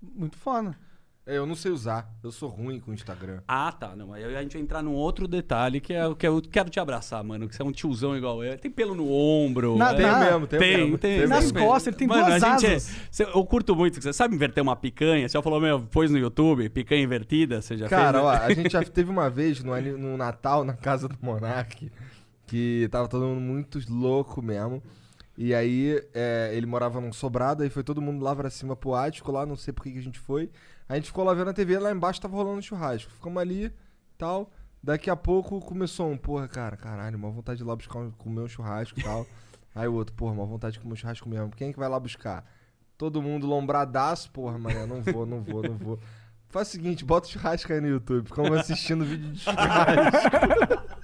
Muito 0.00 0.36
foda. 0.36 0.76
É, 1.26 1.36
eu 1.36 1.46
não 1.46 1.54
sei 1.54 1.70
usar. 1.70 2.12
Eu 2.24 2.32
sou 2.32 2.48
ruim 2.48 2.80
com 2.80 2.90
o 2.90 2.94
Instagram. 2.94 3.40
Ah, 3.46 3.70
tá. 3.70 3.94
Não, 3.94 4.12
aí 4.12 4.24
a 4.24 4.42
gente 4.42 4.54
vai 4.54 4.62
entrar 4.62 4.82
num 4.82 4.94
outro 4.94 5.28
detalhe 5.28 5.78
que 5.80 5.92
é 5.92 6.04
o 6.06 6.16
que 6.16 6.26
eu 6.26 6.40
quero 6.42 6.68
te 6.70 6.80
abraçar, 6.80 7.22
mano. 7.22 7.46
Que 7.48 7.54
você 7.54 7.62
é 7.62 7.64
um 7.64 7.70
tiozão 7.70 8.16
igual 8.16 8.42
eu. 8.42 8.58
Tem 8.58 8.70
pelo 8.70 8.94
no 8.94 9.08
ombro. 9.08 9.76
Na- 9.76 9.92
é. 9.92 9.96
Tem 9.96 10.06
mesmo, 10.30 10.46
tem, 10.46 10.58
Tem, 10.58 10.76
mesmo. 10.78 10.98
tem. 10.98 11.26
Nas 11.28 11.52
mesmo. 11.52 11.58
costas, 11.68 11.86
ele 11.88 11.96
tem 11.96 12.08
Mano, 12.08 12.24
duas 12.26 12.42
a 12.42 12.50
gente 12.56 12.66
é- 12.66 12.74
asas. 12.76 12.96
cê- 13.10 13.24
eu 13.24 13.44
curto 13.44 13.76
muito. 13.76 14.02
Você 14.02 14.12
sabe 14.12 14.34
inverter 14.34 14.62
uma 14.62 14.74
picanha? 14.74 15.28
Você 15.28 15.34
já 15.34 15.42
falou, 15.42 15.60
meu, 15.60 15.80
pôs 15.82 16.10
no 16.10 16.18
YouTube, 16.18 16.68
picanha 16.70 17.02
invertida? 17.02 17.60
Você 17.62 17.76
já 17.76 17.88
Cara, 17.88 18.18
fez? 18.18 18.24
ó, 18.24 18.30
a 18.46 18.52
gente 18.54 18.72
já 18.72 18.82
teve 18.82 19.10
uma 19.10 19.28
vez 19.30 19.62
no, 19.62 19.78
no 19.98 20.16
Natal 20.16 20.64
na 20.64 20.72
casa 20.74 21.06
do 21.06 21.16
Monark 21.22 21.92
que 22.46 22.88
tava 22.90 23.06
todo 23.06 23.24
mundo 23.26 23.40
muito 23.40 23.78
louco 23.88 24.42
mesmo. 24.42 24.82
E 25.38 25.54
aí 25.54 26.02
é, 26.12 26.50
ele 26.54 26.66
morava 26.66 27.00
num 27.00 27.12
sobrado, 27.12 27.62
aí 27.62 27.70
foi 27.70 27.82
todo 27.84 28.02
mundo 28.02 28.22
lá 28.22 28.34
pra 28.34 28.50
cima 28.50 28.74
pro 28.76 28.94
ático, 28.94 29.30
lá, 29.32 29.46
não 29.46 29.56
sei 29.56 29.72
por 29.72 29.84
que 29.84 29.92
que 29.92 29.98
a 29.98 30.02
gente 30.02 30.18
foi. 30.18 30.50
A 30.90 30.96
gente 30.96 31.06
ficou 31.06 31.22
lá 31.22 31.32
vendo 31.32 31.50
a 31.50 31.52
TV, 31.52 31.78
lá 31.78 31.92
embaixo 31.92 32.20
tava 32.20 32.34
rolando 32.34 32.60
churrasco. 32.60 33.12
Ficamos 33.12 33.40
ali 33.40 33.72
tal. 34.18 34.50
Daqui 34.82 35.08
a 35.08 35.14
pouco 35.14 35.60
começou 35.60 36.10
um, 36.10 36.16
porra, 36.16 36.48
cara, 36.48 36.76
caralho, 36.76 37.16
uma 37.16 37.30
vontade 37.30 37.58
de 37.58 37.62
ir 37.62 37.66
lá 37.66 37.76
buscar 37.76 38.00
um, 38.00 38.10
comer 38.10 38.40
um 38.40 38.48
churrasco 38.48 38.98
e 38.98 39.02
tal. 39.04 39.24
aí 39.72 39.86
o 39.86 39.94
outro, 39.94 40.12
porra, 40.16 40.32
uma 40.32 40.44
vontade 40.44 40.72
de 40.72 40.80
comer 40.80 40.94
um 40.94 40.96
churrasco 40.96 41.28
mesmo. 41.28 41.50
Quem 41.50 41.68
é 41.68 41.72
que 41.72 41.78
vai 41.78 41.88
lá 41.88 42.00
buscar? 42.00 42.44
Todo 42.98 43.22
mundo 43.22 43.46
lombradaço, 43.46 44.32
porra, 44.32 44.58
mané, 44.58 44.84
não 44.84 45.00
vou, 45.00 45.24
não 45.24 45.40
vou, 45.44 45.62
não 45.62 45.76
vou. 45.78 46.00
Faz 46.48 46.66
o 46.66 46.70
seguinte, 46.72 47.04
bota 47.04 47.28
o 47.28 47.30
churrasco 47.30 47.72
aí 47.72 47.80
no 47.80 47.86
YouTube, 47.86 48.26
ficamos 48.26 48.50
assistindo 48.58 49.04
vídeo 49.04 49.30
de 49.30 49.38
churrasco. 49.38 50.90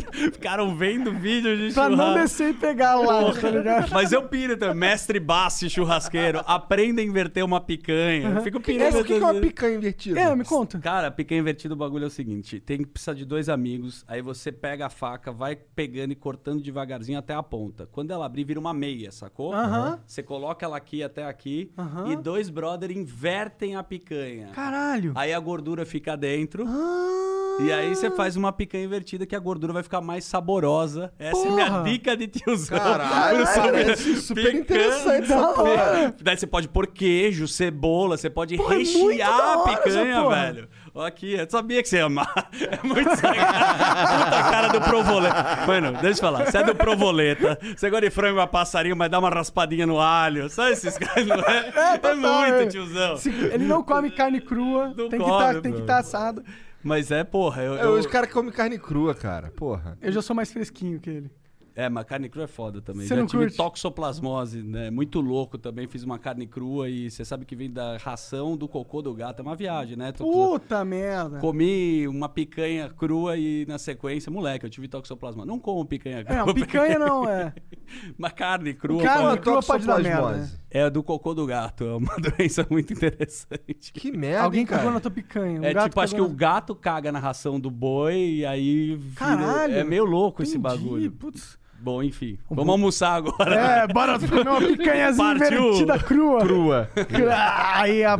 Ficaram 0.32 0.76
vendo 0.76 1.12
vídeo 1.12 1.56
de 1.56 1.72
Pra 1.74 1.88
não 1.88 1.96
churrasco. 1.96 2.20
descer 2.20 2.50
e 2.50 2.54
pegar 2.54 2.94
lá, 2.96 3.32
tá 3.32 3.50
ligado? 3.50 3.90
Mas 3.92 4.12
eu 4.12 4.22
piro 4.28 4.56
também. 4.56 4.74
Mestre 4.76 5.18
Bassi 5.20 5.68
churrasqueiro. 5.70 6.40
Aprenda 6.46 7.00
a 7.00 7.04
inverter 7.04 7.44
uma 7.44 7.60
picanha. 7.60 8.28
Eu 8.30 8.42
Fico 8.42 8.58
É, 8.58 8.60
pirando. 8.60 9.00
o 9.00 9.04
que, 9.04 9.16
que 9.18 9.22
é 9.24 9.26
uma 9.26 9.34
picanha 9.40 9.76
invertida? 9.76 10.20
É, 10.20 10.36
me 10.36 10.44
conta. 10.44 10.78
Cara, 10.78 11.10
picanha 11.10 11.40
invertida, 11.40 11.74
o 11.74 11.76
bagulho 11.76 12.04
é 12.04 12.06
o 12.06 12.10
seguinte: 12.10 12.60
tem 12.60 12.78
que 12.78 12.86
precisar 12.86 13.14
de 13.14 13.24
dois 13.24 13.48
amigos, 13.48 14.04
aí 14.08 14.20
você 14.20 14.50
pega 14.52 14.86
a 14.86 14.90
faca, 14.90 15.32
vai 15.32 15.56
pegando 15.56 16.12
e 16.12 16.16
cortando 16.16 16.62
devagarzinho 16.62 17.18
até 17.18 17.34
a 17.34 17.42
ponta. 17.42 17.88
Quando 17.90 18.10
ela 18.10 18.26
abrir, 18.26 18.44
vira 18.44 18.60
uma 18.60 18.74
meia, 18.74 19.10
sacou? 19.10 19.52
Aham. 19.52 19.98
Você 20.06 20.22
coloca 20.22 20.64
ela 20.66 20.76
aqui 20.76 21.02
até 21.02 21.24
aqui 21.26 21.70
Aham. 21.78 22.12
e 22.12 22.16
dois 22.16 22.50
brother 22.50 22.90
invertem 22.90 23.76
a 23.76 23.82
picanha. 23.82 24.48
Caralho. 24.54 25.12
Aí 25.14 25.32
a 25.32 25.38
gordura 25.40 25.84
fica 25.86 26.16
dentro. 26.16 26.64
Ah. 26.66 27.58
E 27.60 27.70
aí 27.70 27.94
você 27.94 28.10
faz 28.10 28.34
uma 28.34 28.52
picanha 28.52 28.84
invertida 28.84 29.24
que 29.24 29.36
a 29.36 29.38
gordura 29.38 29.72
vai 29.72 29.83
ficar 29.84 30.00
mais 30.00 30.24
saborosa. 30.24 31.12
Essa 31.18 31.46
é 31.46 31.50
minha 31.50 31.66
Porra. 31.66 31.82
dica 31.84 32.16
de 32.16 32.26
tiozão. 32.26 32.78
Caralho, 32.78 33.44
parece 33.54 34.16
super 34.20 34.42
picanha. 34.44 34.60
interessante 34.60 35.28
Da 35.28 35.34
essa 35.36 35.46
hora. 35.46 35.54
porra. 35.54 36.14
Daí 36.20 36.36
você 36.36 36.46
pode 36.46 36.68
pôr 36.68 36.86
queijo, 36.88 37.46
cebola, 37.46 38.16
você 38.16 38.28
pode 38.28 38.54
é 38.54 38.58
muito 38.58 38.70
rechear 39.08 39.36
da 39.36 39.54
a 39.54 39.58
picanha, 39.68 40.22
porra. 40.22 40.36
velho. 40.52 40.68
Aqui, 40.96 41.34
eu 41.34 41.50
sabia 41.50 41.82
que 41.82 41.88
você 41.88 41.96
ia 41.98 42.04
amar. 42.04 42.32
É 42.54 42.86
muito. 42.86 43.10
Puta 43.10 44.42
cara 44.50 44.68
do 44.68 44.80
provoleta. 44.80 45.66
Mano, 45.66 45.92
deixa 45.92 46.06
eu 46.08 46.14
te 46.14 46.20
falar. 46.20 46.46
Você 46.46 46.58
é 46.58 46.62
do 46.62 46.74
provoleta, 46.74 47.58
você 47.76 47.90
gosta 47.90 48.06
de 48.08 48.14
frango 48.14 48.40
a 48.40 48.46
passarinho, 48.46 48.96
mas 48.96 49.10
dá 49.10 49.18
uma 49.18 49.28
raspadinha 49.30 49.86
no 49.86 50.00
alho. 50.00 50.48
Sabe 50.48 50.72
esses 50.72 50.96
caras, 50.96 51.26
não 51.26 51.36
é? 51.36 51.72
É, 51.94 51.98
total, 51.98 52.16
muito, 52.16 52.54
é. 52.54 52.66
tiozão. 52.66 53.16
Se- 53.16 53.28
ele 53.30 53.64
não 53.64 53.82
come 53.82 54.10
carne 54.10 54.40
crua, 54.40 54.92
Não 54.96 55.08
tem 55.08 55.18
que 55.18 55.24
come, 55.24 55.54
tá, 55.54 55.60
que 55.70 55.80
estar 55.80 55.98
assado. 55.98 56.44
Mas 56.84 57.10
é, 57.10 57.24
porra, 57.24 57.62
eu... 57.62 57.74
É, 57.76 57.84
eu- 57.84 57.98
os 57.98 58.06
caras 58.06 58.28
que 58.28 58.34
comem 58.34 58.52
carne 58.52 58.78
crua, 58.78 59.14
cara. 59.14 59.50
Porra. 59.56 59.96
Eu 60.00 60.12
já 60.12 60.20
sou 60.22 60.36
mais 60.36 60.52
fresquinho 60.52 61.00
que 61.00 61.10
ele. 61.10 61.30
É, 61.76 61.88
mas 61.88 62.04
carne 62.04 62.28
crua 62.28 62.44
é 62.44 62.46
foda 62.46 62.80
também. 62.80 63.02
Você 63.04 63.14
Já 63.16 63.20
não 63.20 63.26
tive 63.26 63.42
curte? 63.46 63.56
toxoplasmose, 63.56 64.62
né? 64.62 64.90
Muito 64.92 65.20
louco 65.20 65.58
também. 65.58 65.88
Fiz 65.88 66.04
uma 66.04 66.20
carne 66.20 66.46
crua 66.46 66.88
e 66.88 67.10
você 67.10 67.24
sabe 67.24 67.44
que 67.44 67.56
vem 67.56 67.68
da 67.68 67.96
ração 67.96 68.56
do 68.56 68.68
cocô 68.68 69.02
do 69.02 69.12
gato. 69.12 69.40
É 69.40 69.42
uma 69.42 69.56
viagem, 69.56 69.96
né? 69.96 70.12
Tu- 70.12 70.22
Puta 70.22 70.84
merda. 70.84 71.38
Comi 71.40 72.06
uma 72.06 72.28
picanha 72.28 72.88
crua 72.88 73.36
e 73.36 73.66
na 73.66 73.76
sequência, 73.76 74.30
moleque, 74.30 74.64
eu 74.64 74.70
tive 74.70 74.86
toxoplasmose. 74.86 75.48
Não 75.48 75.58
como 75.58 75.84
picanha 75.84 76.24
crua. 76.24 76.48
É, 76.48 76.54
picanha 76.54 76.96
não, 76.96 77.28
é. 77.28 77.52
Uma 78.16 78.30
carne 78.30 78.72
crua. 78.72 79.02
Carne 79.02 79.38
crua 79.40 79.60
pode 79.60 79.84
dar 79.84 79.98
merda, 80.00 80.20
toxoplasmose. 80.22 80.58
É 80.76 80.90
do 80.90 81.04
cocô 81.04 81.32
do 81.34 81.46
gato. 81.46 81.84
É 81.84 81.94
uma 81.96 82.16
doença 82.18 82.66
muito 82.68 82.92
interessante. 82.92 83.92
Que 83.92 84.10
merda, 84.10 84.42
Alguém 84.42 84.60
hein, 84.62 84.66
cara. 84.66 84.78
cagou 84.80 84.92
na 84.92 84.98
tua 85.00 85.10
picanha. 85.12 85.60
um 85.60 85.64
é 85.64 85.72
gato 85.72 85.84
tipo, 85.90 86.00
acho 86.00 86.14
que 86.14 86.20
cagou 86.20 86.32
o 86.34 86.36
gato 86.36 86.74
caga 86.74 87.12
na 87.12 87.20
ração 87.20 87.60
do 87.60 87.70
boi 87.70 88.16
e 88.38 88.44
aí. 88.44 88.96
vira- 88.96 89.14
Caralho. 89.14 89.74
É 89.74 89.84
meio 89.84 90.04
louco 90.04 90.42
esse 90.42 90.58
Entendi, 90.58 90.76
bagulho. 90.76 91.12
Putz. 91.12 91.56
Bom, 91.80 92.02
enfim. 92.02 92.38
Vamos 92.50 92.72
almoçar 92.72 93.14
agora. 93.14 93.54
É, 93.54 93.86
bora 93.86 94.18
comer 94.18 94.48
uma 94.48 94.58
picanhazinha 94.60 95.38
Partiu. 95.38 95.62
invertida 95.64 95.98
crua. 96.00 96.40
Crua. 96.40 96.90
Aí 97.74 98.02
a, 98.04 98.16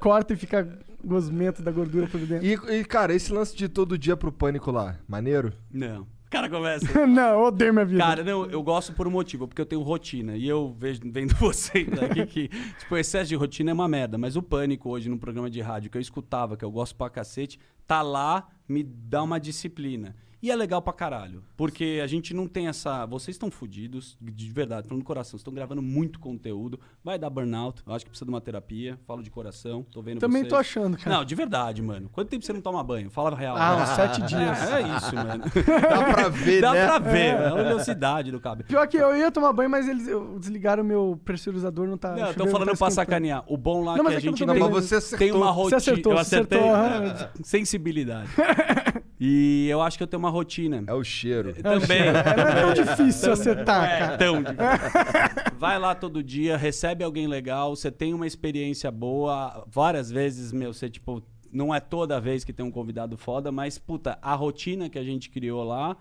corta 0.00 0.32
e 0.34 0.36
fica 0.36 0.68
gosmento 1.02 1.62
da 1.62 1.70
gordura 1.70 2.06
por 2.08 2.18
dentro. 2.20 2.44
E, 2.44 2.80
e, 2.80 2.84
cara, 2.84 3.14
esse 3.14 3.32
lance 3.32 3.56
de 3.56 3.68
todo 3.68 3.96
dia 3.96 4.16
pro 4.16 4.32
pânico 4.32 4.70
lá, 4.70 4.96
maneiro? 5.08 5.52
Não. 5.70 6.06
Cara 6.34 6.50
começa. 6.50 6.84
não, 7.06 7.34
eu 7.34 7.40
odeio 7.42 7.72
minha 7.72 7.84
vida. 7.84 8.02
Cara, 8.02 8.24
não, 8.24 8.44
eu 8.46 8.60
gosto 8.60 8.92
por 8.92 9.06
um 9.06 9.10
motivo, 9.10 9.46
porque 9.46 9.62
eu 9.62 9.66
tenho 9.66 9.80
rotina. 9.82 10.36
E 10.36 10.48
eu 10.48 10.74
vejo, 10.76 11.00
vendo 11.04 11.32
vocês 11.38 11.86
aqui 12.02 12.26
que, 12.26 12.48
tipo, 12.48 12.96
o 12.96 12.98
excesso 12.98 13.28
de 13.28 13.36
rotina 13.36 13.70
é 13.70 13.74
uma 13.74 13.86
merda. 13.86 14.18
Mas 14.18 14.34
o 14.34 14.42
pânico 14.42 14.90
hoje 14.90 15.08
no 15.08 15.16
programa 15.16 15.48
de 15.48 15.60
rádio 15.60 15.88
que 15.88 15.96
eu 15.96 16.02
escutava, 16.02 16.56
que 16.56 16.64
eu 16.64 16.72
gosto 16.72 16.96
pra 16.96 17.08
cacete, 17.08 17.60
tá 17.86 18.02
lá, 18.02 18.48
me 18.68 18.82
dá 18.82 19.22
uma 19.22 19.38
disciplina. 19.38 20.16
E 20.44 20.50
é 20.50 20.54
legal 20.56 20.82
pra 20.82 20.92
caralho. 20.92 21.42
Porque 21.56 22.00
a 22.04 22.06
gente 22.06 22.34
não 22.34 22.46
tem 22.46 22.68
essa. 22.68 23.06
Vocês 23.06 23.34
estão 23.34 23.50
fodidos, 23.50 24.14
de 24.20 24.50
verdade, 24.52 24.86
falando 24.86 25.02
do 25.02 25.06
coração. 25.06 25.30
Vocês 25.30 25.40
estão 25.40 25.54
gravando 25.54 25.80
muito 25.80 26.18
conteúdo. 26.20 26.78
Vai 27.02 27.18
dar 27.18 27.30
burnout. 27.30 27.82
Eu 27.86 27.94
acho 27.94 28.04
que 28.04 28.10
precisa 28.10 28.26
de 28.26 28.30
uma 28.30 28.42
terapia. 28.42 28.98
Falo 29.06 29.22
de 29.22 29.30
coração. 29.30 29.86
Tô 29.90 30.02
vendo 30.02 30.18
Também 30.20 30.42
vocês. 30.42 30.50
tô 30.52 30.56
achando, 30.56 30.98
cara. 30.98 31.16
Não, 31.16 31.24
de 31.24 31.34
verdade, 31.34 31.80
mano. 31.80 32.10
Quanto 32.12 32.28
tempo 32.28 32.44
você 32.44 32.52
não 32.52 32.60
toma 32.60 32.84
banho? 32.84 33.08
Fala 33.08 33.30
a 33.32 33.34
real. 33.38 33.56
Ah, 33.56 33.82
uns 33.84 33.88
sete 33.96 34.20
dias. 34.28 34.70
É, 34.70 34.82
é 34.82 34.96
isso, 34.98 35.14
mano. 35.14 35.44
Dá 35.80 36.12
pra 36.12 36.28
ver, 36.28 36.60
Dá 36.60 36.72
né? 36.74 36.86
pra 36.88 36.98
ver, 36.98 37.18
é 37.36 37.46
a 37.48 37.54
velocidade 37.54 38.30
do 38.30 38.38
cabelo. 38.38 38.68
Pior 38.68 38.86
que 38.86 38.98
eu 38.98 39.16
ia 39.16 39.30
tomar 39.32 39.50
banho, 39.54 39.70
mas 39.70 39.88
eles 39.88 40.06
desligaram 40.40 40.82
o 40.82 40.86
meu 40.86 41.18
pressurizador, 41.24 41.88
não 41.88 41.96
tá. 41.96 42.14
Não, 42.14 42.34
tô 42.34 42.44
não 42.44 42.52
falando 42.52 42.68
tá 42.72 42.76
pra 42.76 42.88
esquentando. 42.88 42.94
sacanear. 42.96 43.44
O 43.46 43.56
bom 43.56 43.82
lá 43.82 43.96
Não, 43.96 44.04
que 44.04 44.10
a 44.12 44.18
é 44.18 44.20
que 44.20 44.26
eu 44.28 44.32
gente 44.32 44.44
não 44.44 44.52
tem, 44.52 44.62
mas 44.62 44.70
você 44.72 44.96
acertou. 44.96 45.18
tem 45.18 45.32
uma 45.32 45.46
Você 45.46 45.54
rotina. 45.54 45.76
acertou, 45.78 46.12
eu 46.12 46.18
você 46.18 46.36
acertei. 46.36 46.58
acertou. 46.68 47.44
Sensibilidade. 47.44 48.28
e 49.26 49.68
eu 49.70 49.80
acho 49.80 49.96
que 49.96 50.02
eu 50.02 50.06
tenho 50.06 50.20
uma 50.20 50.28
rotina. 50.30 50.84
É 50.86 50.92
o 50.92 51.02
cheiro. 51.02 51.54
Também. 51.54 51.98
É, 52.02 52.12
não 52.12 52.20
é 52.48 52.60
tão 52.60 52.74
difícil 52.74 53.32
acertar, 53.32 53.84
É, 53.84 53.98
cara. 53.98 54.18
tão 54.18 54.42
difícil. 54.42 54.58
Vai 55.58 55.78
lá 55.78 55.94
todo 55.94 56.22
dia, 56.22 56.56
recebe 56.56 57.02
alguém 57.02 57.26
legal, 57.26 57.74
você 57.74 57.90
tem 57.90 58.12
uma 58.12 58.26
experiência 58.26 58.90
boa. 58.90 59.64
Várias 59.66 60.10
vezes, 60.10 60.52
meu, 60.52 60.72
você, 60.74 60.90
tipo, 60.90 61.22
não 61.50 61.74
é 61.74 61.80
toda 61.80 62.20
vez 62.20 62.44
que 62.44 62.52
tem 62.52 62.66
um 62.66 62.70
convidado 62.70 63.16
foda, 63.16 63.50
mas, 63.50 63.78
puta, 63.78 64.18
a 64.20 64.34
rotina 64.34 64.90
que 64.90 64.98
a 64.98 65.04
gente 65.04 65.30
criou 65.30 65.64
lá 65.64 65.96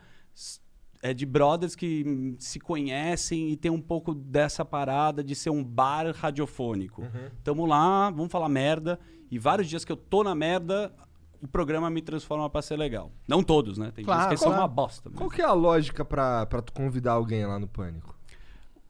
é 1.02 1.14
de 1.14 1.26
brothers 1.26 1.76
que 1.76 2.36
se 2.40 2.60
conhecem 2.60 3.50
e 3.52 3.58
tem 3.58 3.70
um 3.72 3.82
pouco 3.82 4.14
dessa 4.14 4.64
parada 4.66 5.24
de 5.24 5.36
ser 5.36 5.50
um 5.50 5.64
bar 5.64 6.14
radiofônico. 6.16 7.04
Tamo 7.44 7.66
lá, 7.66 8.10
vamos 8.10 8.32
falar 8.32 8.50
merda. 8.50 9.00
E 9.30 9.38
vários 9.40 9.68
dias 9.70 9.84
que 9.86 9.92
eu 9.92 9.98
tô 9.98 10.24
na 10.24 10.34
merda, 10.36 10.94
o 11.43 11.47
programa 11.47 11.89
me 11.89 12.01
transforma 12.01 12.49
pra 12.49 12.62
ser 12.62 12.77
legal. 12.77 13.12
Não 13.27 13.43
todos, 13.43 13.77
né? 13.77 13.91
Tem 13.93 14.06
Claro, 14.06 14.29
dias 14.29 14.39
que 14.39 14.43
são 14.43 14.53
claro. 14.53 14.62
uma 14.63 14.67
bosta. 14.67 15.10
mas- 15.10 15.17
Qual 15.19 15.29
que 15.29 15.41
é 15.41 15.45
a 15.45 15.51
lógica 15.53 16.06
pra, 16.06 16.45
pra 16.45 16.62
tu 16.62 16.71
convidar 16.73 17.13
alguém 17.13 17.45
lá 17.45 17.60
no 17.60 17.67
pânico? 17.67 18.13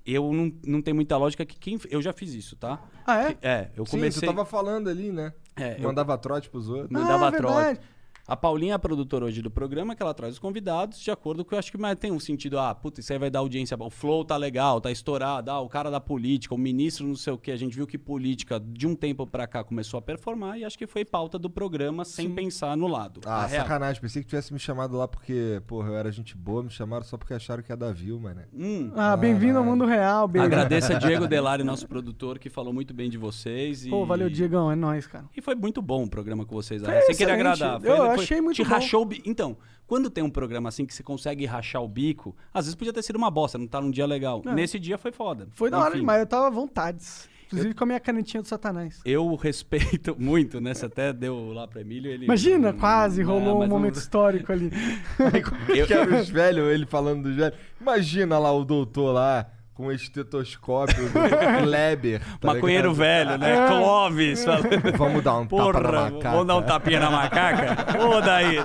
eu 0.05 0.33
não, 0.33 0.51
não 0.67 0.81
tem 0.81 0.93
muita 0.93 1.15
lógica 1.15 1.45
que 1.45 1.57
quem. 1.57 1.79
Eu 1.89 2.01
já 2.01 2.11
fiz 2.11 2.33
isso, 2.33 2.57
tá? 2.57 2.77
Ah, 3.07 3.23
é? 3.23 3.37
É, 3.41 3.71
eu 3.75 3.85
Sim, 3.85 3.91
comecei. 3.91 4.21
tu 4.21 4.25
tava 4.25 4.43
falando 4.45 4.89
ali, 4.89 5.11
né? 5.13 5.31
É, 5.55 5.77
eu 5.77 5.83
Mandava 5.83 6.17
trote 6.17 6.49
pros 6.49 6.67
outros. 6.67 6.89
mandava 6.91 7.27
ah, 7.27 7.29
verdade. 7.29 7.79
A 8.25 8.37
Paulinha 8.37 8.71
é 8.71 8.75
a 8.75 8.79
produtora 8.79 9.25
hoje 9.25 9.41
do 9.41 9.51
programa, 9.51 9.97
que 9.97 10.01
ela 10.01 10.13
traz 10.13 10.35
os 10.35 10.39
convidados 10.39 10.97
de 10.97 11.11
acordo 11.11 11.43
com 11.43 11.53
eu 11.55 11.59
acho 11.59 11.69
que 11.69 11.77
mais 11.77 11.97
tem 11.99 12.09
um 12.09 12.21
sentido. 12.21 12.57
Ah, 12.57 12.73
puta, 12.73 13.01
isso 13.01 13.11
aí 13.11 13.19
vai 13.19 13.29
dar 13.29 13.39
audiência. 13.39 13.75
O 13.77 13.89
flow 13.89 14.23
tá 14.23 14.37
legal, 14.37 14.79
tá 14.79 14.89
estourado. 14.89 15.51
Ah, 15.51 15.59
o 15.59 15.67
cara 15.67 15.91
da 15.91 15.99
política, 15.99 16.55
o 16.55 16.57
ministro 16.57 17.05
não 17.05 17.17
sei 17.17 17.33
o 17.33 17.37
quê. 17.37 17.51
A 17.51 17.57
gente 17.57 17.75
viu 17.75 17.85
que 17.85 17.97
política, 17.97 18.61
de 18.65 18.87
um 18.87 18.95
tempo 18.95 19.27
pra 19.27 19.45
cá, 19.45 19.61
começou 19.61 19.97
a 19.97 20.01
performar 20.01 20.57
e 20.57 20.63
acho 20.63 20.77
que 20.77 20.87
foi 20.87 21.03
pauta 21.03 21.37
do 21.37 21.49
programa 21.49 22.05
sem 22.05 22.29
pensar 22.33 22.77
no 22.77 22.87
lado. 22.87 23.19
Ah, 23.25 23.43
A 23.43 23.45
real. 23.45 23.63
sacanagem. 23.63 24.01
Pensei 24.01 24.21
que 24.21 24.29
tivesse 24.29 24.53
me 24.53 24.59
chamado 24.59 24.95
lá 24.95 25.05
porque, 25.05 25.61
porra, 25.67 25.89
eu 25.89 25.97
era 25.97 26.09
gente 26.09 26.37
boa. 26.37 26.63
Me 26.63 26.69
chamaram 26.69 27.03
só 27.03 27.17
porque 27.17 27.33
acharam 27.33 27.61
que 27.61 27.73
ia 27.73 27.77
dar 27.77 27.91
view, 27.91 28.17
mano. 28.21 28.41
Hum. 28.53 28.89
Ah, 28.95 29.17
bem-vindo 29.17 29.57
ao 29.57 29.65
mundo 29.65 29.85
real, 29.85 30.29
baby. 30.29 30.45
Agradeço 30.45 30.93
a 30.93 30.97
Diego 30.97 31.27
Delari, 31.27 31.65
nosso 31.65 31.85
produtor, 31.89 32.39
que 32.39 32.49
falou 32.49 32.71
muito 32.71 32.93
bem 32.93 33.09
de 33.09 33.17
vocês. 33.17 33.85
E... 33.85 33.89
Pô, 33.89 34.05
valeu, 34.05 34.29
Diegão, 34.29 34.71
é 34.71 34.75
nóis, 34.75 35.05
cara. 35.05 35.25
E 35.35 35.41
foi 35.41 35.55
muito 35.55 35.81
bom 35.81 36.05
o 36.05 36.09
programa 36.09 36.45
com 36.45 36.55
vocês. 36.55 36.81
Foi? 36.81 37.01
Sem 37.01 37.17
querer 37.17 37.33
excelente. 37.33 37.61
agradar. 37.63 37.83
Eu 37.83 38.12
Foi- 38.15 38.17
foi- 38.17 38.23
achei 38.25 38.41
muito 38.41 38.55
te 38.55 38.63
bom. 38.63 38.69
rachou 38.69 39.01
o 39.01 39.05
bico. 39.05 39.29
Então, 39.29 39.57
quando 39.85 40.09
tem 40.09 40.23
um 40.23 40.29
programa 40.29 40.69
assim 40.69 40.85
que 40.85 40.93
você 40.93 41.03
consegue 41.03 41.45
rachar 41.45 41.81
o 41.83 41.87
bico, 41.87 42.35
às 42.53 42.65
vezes 42.65 42.75
podia 42.75 42.93
ter 42.93 43.01
sido 43.03 43.15
uma 43.17 43.29
bosta, 43.29 43.57
não 43.57 43.67
tá 43.67 43.79
num 43.81 43.91
dia 43.91 44.05
legal. 44.05 44.41
É. 44.45 44.53
Nesse 44.53 44.79
dia 44.79 44.97
foi 44.97 45.11
foda. 45.11 45.47
Foi 45.51 45.69
da 45.69 45.79
hora 45.79 45.95
demais, 45.95 46.19
eu 46.21 46.27
tava 46.27 46.47
à 46.47 46.49
vontade. 46.49 47.03
Inclusive 47.45 47.75
com 47.75 47.83
a 47.83 47.87
minha 47.87 47.99
canetinha 47.99 48.41
do 48.41 48.47
satanás. 48.47 48.99
Eu 49.05 49.35
respeito 49.35 50.15
muito, 50.19 50.59
né? 50.59 50.73
Você 50.73 50.87
até 50.87 51.13
deu 51.13 51.51
lá 51.53 51.67
pro 51.67 51.79
Emílio 51.79 52.09
ele. 52.11 52.25
Imagina, 52.25 52.71
Hum, 52.71 52.77
quase 52.79 53.21
é, 53.21 53.23
rolou 53.23 53.57
um 53.57 53.59
mas 53.59 53.69
não- 53.69 53.77
momento 53.77 53.95
histórico 53.95 54.51
ali. 54.51 54.71
Eu- 55.77 55.85
Que 55.85 55.93
era 55.93 56.19
os 56.19 56.29
velhos, 56.31 56.67
ele 56.73 56.85
falando 56.87 57.23
dos 57.23 57.35
velhos. 57.35 57.55
Imagina 57.79 58.39
lá 58.39 58.51
o 58.51 58.63
doutor 58.65 59.11
lá 59.13 59.45
com 59.73 59.91
estetoscópio, 59.91 61.09
Kleber. 61.63 62.21
tá 62.39 62.53
Maconheiro 62.53 62.91
ligado? 62.91 62.95
velho, 62.97 63.37
né? 63.37 63.67
Clóvis 63.67 64.45
falando. 64.45 64.97
Vamos 64.97 65.23
dar 65.23 65.33
um 65.39 65.45
tapa 65.47 65.55
na 65.57 65.71
Porra, 65.73 65.91
macaca. 66.11 66.31
vamos 66.31 66.47
dar 66.47 66.55
um 66.57 66.61
tapinha 66.61 66.99
na 66.99 67.09
macaca? 67.09 67.97
Ô, 68.05 68.21
daí. 68.21 68.57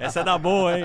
Essa 0.00 0.20
é 0.20 0.24
da 0.24 0.36
boa, 0.36 0.78
hein? 0.78 0.84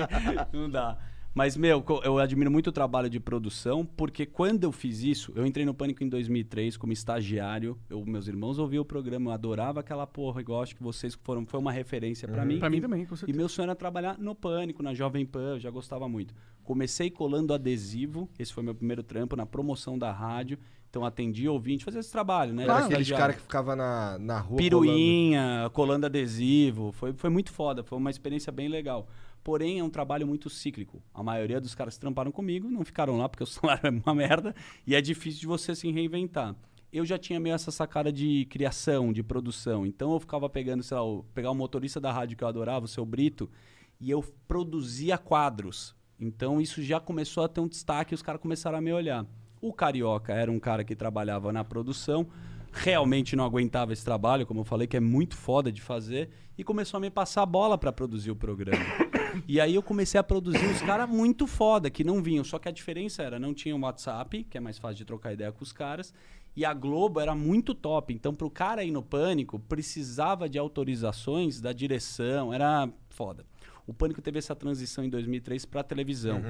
Não 0.52 0.70
dá. 0.70 0.96
Mas, 1.32 1.56
meu, 1.56 1.84
eu 2.02 2.18
admiro 2.18 2.50
muito 2.50 2.66
o 2.68 2.72
trabalho 2.72 3.08
de 3.08 3.20
produção, 3.20 3.86
porque 3.86 4.26
quando 4.26 4.64
eu 4.64 4.72
fiz 4.72 5.00
isso, 5.04 5.32
eu 5.36 5.46
entrei 5.46 5.64
no 5.64 5.72
Pânico 5.72 6.02
em 6.02 6.08
2003 6.08 6.76
como 6.76 6.92
estagiário. 6.92 7.78
Eu, 7.88 8.04
meus 8.04 8.26
irmãos 8.26 8.58
ouviam 8.58 8.82
o 8.82 8.84
programa, 8.84 9.30
eu 9.30 9.34
adorava 9.34 9.78
aquela 9.78 10.08
porra, 10.08 10.40
igual 10.40 10.60
acho 10.62 10.74
que 10.74 10.82
vocês 10.82 11.14
foram, 11.22 11.46
foi 11.46 11.60
uma 11.60 11.70
referência 11.70 12.26
pra 12.26 12.44
mim. 12.44 12.58
Pra 12.58 12.68
mim 12.68 12.78
E- 12.78 12.80
também, 12.80 13.06
com 13.06 13.14
E 13.14 13.18
certeza. 13.18 13.38
meu 13.38 13.48
sonho 13.48 13.66
era 13.66 13.76
trabalhar 13.76 14.18
no 14.18 14.34
Pânico, 14.34 14.82
na 14.82 14.92
Jovem 14.92 15.24
Pan, 15.24 15.52
eu 15.54 15.60
já 15.60 15.70
gostava 15.70 16.08
muito. 16.08 16.34
Comecei 16.64 17.10
colando 17.10 17.54
adesivo, 17.54 18.28
esse 18.36 18.52
foi 18.52 18.64
meu 18.64 18.74
primeiro 18.74 19.02
trampo, 19.04 19.36
na 19.36 19.46
promoção 19.46 19.96
da 19.96 20.10
rádio. 20.10 20.58
Então 20.90 21.04
atendi 21.04 21.48
ouvinte, 21.48 21.84
fazia 21.84 22.00
esse 22.00 22.10
trabalho, 22.10 22.52
né? 22.52 22.64
Era 22.64 22.74
Era 22.74 22.84
aqueles 22.86 23.08
caras 23.12 23.36
que 23.36 23.42
ficavam 23.42 23.76
na, 23.76 24.18
na 24.18 24.40
rua. 24.40 24.56
Piruinha, 24.56 25.70
colando 25.72 26.06
adesivo. 26.06 26.90
Foi, 26.90 27.12
foi 27.12 27.30
muito 27.30 27.52
foda, 27.52 27.84
foi 27.84 27.96
uma 27.96 28.10
experiência 28.10 28.50
bem 28.50 28.66
legal. 28.66 29.06
Porém, 29.42 29.78
é 29.78 29.84
um 29.84 29.90
trabalho 29.90 30.26
muito 30.26 30.50
cíclico. 30.50 31.02
A 31.14 31.22
maioria 31.22 31.60
dos 31.60 31.74
caras 31.74 31.94
que 31.94 32.00
tramparam 32.00 32.30
comigo 32.30 32.68
não 32.70 32.84
ficaram 32.84 33.16
lá 33.16 33.28
porque 33.28 33.42
o 33.42 33.46
salário 33.48 33.86
é 33.86 33.90
uma 33.90 34.14
merda 34.14 34.54
e 34.86 34.94
é 34.94 35.00
difícil 35.00 35.40
de 35.40 35.46
você 35.46 35.74
se 35.74 35.90
reinventar. 35.90 36.54
Eu 36.92 37.06
já 37.06 37.16
tinha 37.16 37.38
meio 37.40 37.54
essa 37.54 37.70
sacada 37.70 38.12
de 38.12 38.44
criação, 38.46 39.12
de 39.12 39.22
produção. 39.22 39.86
Então 39.86 40.12
eu 40.12 40.20
ficava 40.20 40.48
pegando, 40.50 40.82
sei 40.82 40.96
lá, 40.96 41.04
o- 41.04 41.22
pegar 41.34 41.50
o 41.50 41.54
motorista 41.54 42.00
da 42.00 42.12
rádio 42.12 42.36
que 42.36 42.44
eu 42.44 42.48
adorava, 42.48 42.84
o 42.84 42.88
seu 42.88 43.04
Brito, 43.06 43.48
e 44.00 44.10
eu 44.10 44.22
produzia 44.46 45.16
quadros. 45.16 45.94
Então 46.18 46.60
isso 46.60 46.82
já 46.82 47.00
começou 47.00 47.44
a 47.44 47.48
ter 47.48 47.60
um 47.60 47.68
destaque 47.68 48.12
e 48.12 48.16
os 48.16 48.22
caras 48.22 48.40
começaram 48.42 48.76
a 48.76 48.80
me 48.80 48.92
olhar. 48.92 49.24
O 49.60 49.72
Carioca 49.72 50.32
era 50.34 50.50
um 50.50 50.58
cara 50.58 50.82
que 50.84 50.96
trabalhava 50.96 51.52
na 51.52 51.62
produção, 51.64 52.26
realmente 52.72 53.34
não 53.34 53.44
aguentava 53.44 53.92
esse 53.92 54.04
trabalho, 54.04 54.46
como 54.46 54.60
eu 54.60 54.64
falei, 54.64 54.86
que 54.86 54.96
é 54.96 55.00
muito 55.00 55.36
foda 55.36 55.70
de 55.72 55.80
fazer, 55.80 56.30
e 56.56 56.64
começou 56.64 56.98
a 56.98 57.00
me 57.00 57.10
passar 57.10 57.42
a 57.42 57.46
bola 57.46 57.76
para 57.76 57.92
produzir 57.92 58.30
o 58.30 58.36
programa. 58.36 58.84
e 59.48 59.60
aí 59.60 59.74
eu 59.74 59.82
comecei 59.82 60.18
a 60.18 60.22
produzir 60.22 60.64
uns 60.64 60.82
caras 60.82 61.08
muito 61.08 61.46
foda, 61.46 61.90
que 61.90 62.04
não 62.04 62.22
vinham, 62.22 62.44
só 62.44 62.58
que 62.58 62.68
a 62.68 62.72
diferença 62.72 63.22
era, 63.22 63.38
não 63.38 63.54
tinha 63.54 63.74
o 63.74 63.80
WhatsApp, 63.80 64.44
que 64.44 64.56
é 64.58 64.60
mais 64.60 64.78
fácil 64.78 64.96
de 64.96 65.04
trocar 65.04 65.32
ideia 65.32 65.52
com 65.52 65.62
os 65.62 65.72
caras, 65.72 66.14
e 66.54 66.64
a 66.64 66.74
Globo 66.74 67.20
era 67.20 67.34
muito 67.34 67.74
top. 67.74 68.12
Então, 68.12 68.34
pro 68.34 68.50
cara 68.50 68.82
ir 68.82 68.90
no 68.90 69.02
pânico, 69.02 69.58
precisava 69.58 70.48
de 70.48 70.58
autorizações 70.58 71.60
da 71.60 71.72
direção, 71.72 72.52
era 72.52 72.88
foda. 73.08 73.44
O 73.86 73.94
Pânico 73.94 74.22
teve 74.22 74.38
essa 74.38 74.54
transição 74.54 75.02
em 75.02 75.08
2003 75.08 75.64
para 75.64 75.82
televisão. 75.82 76.40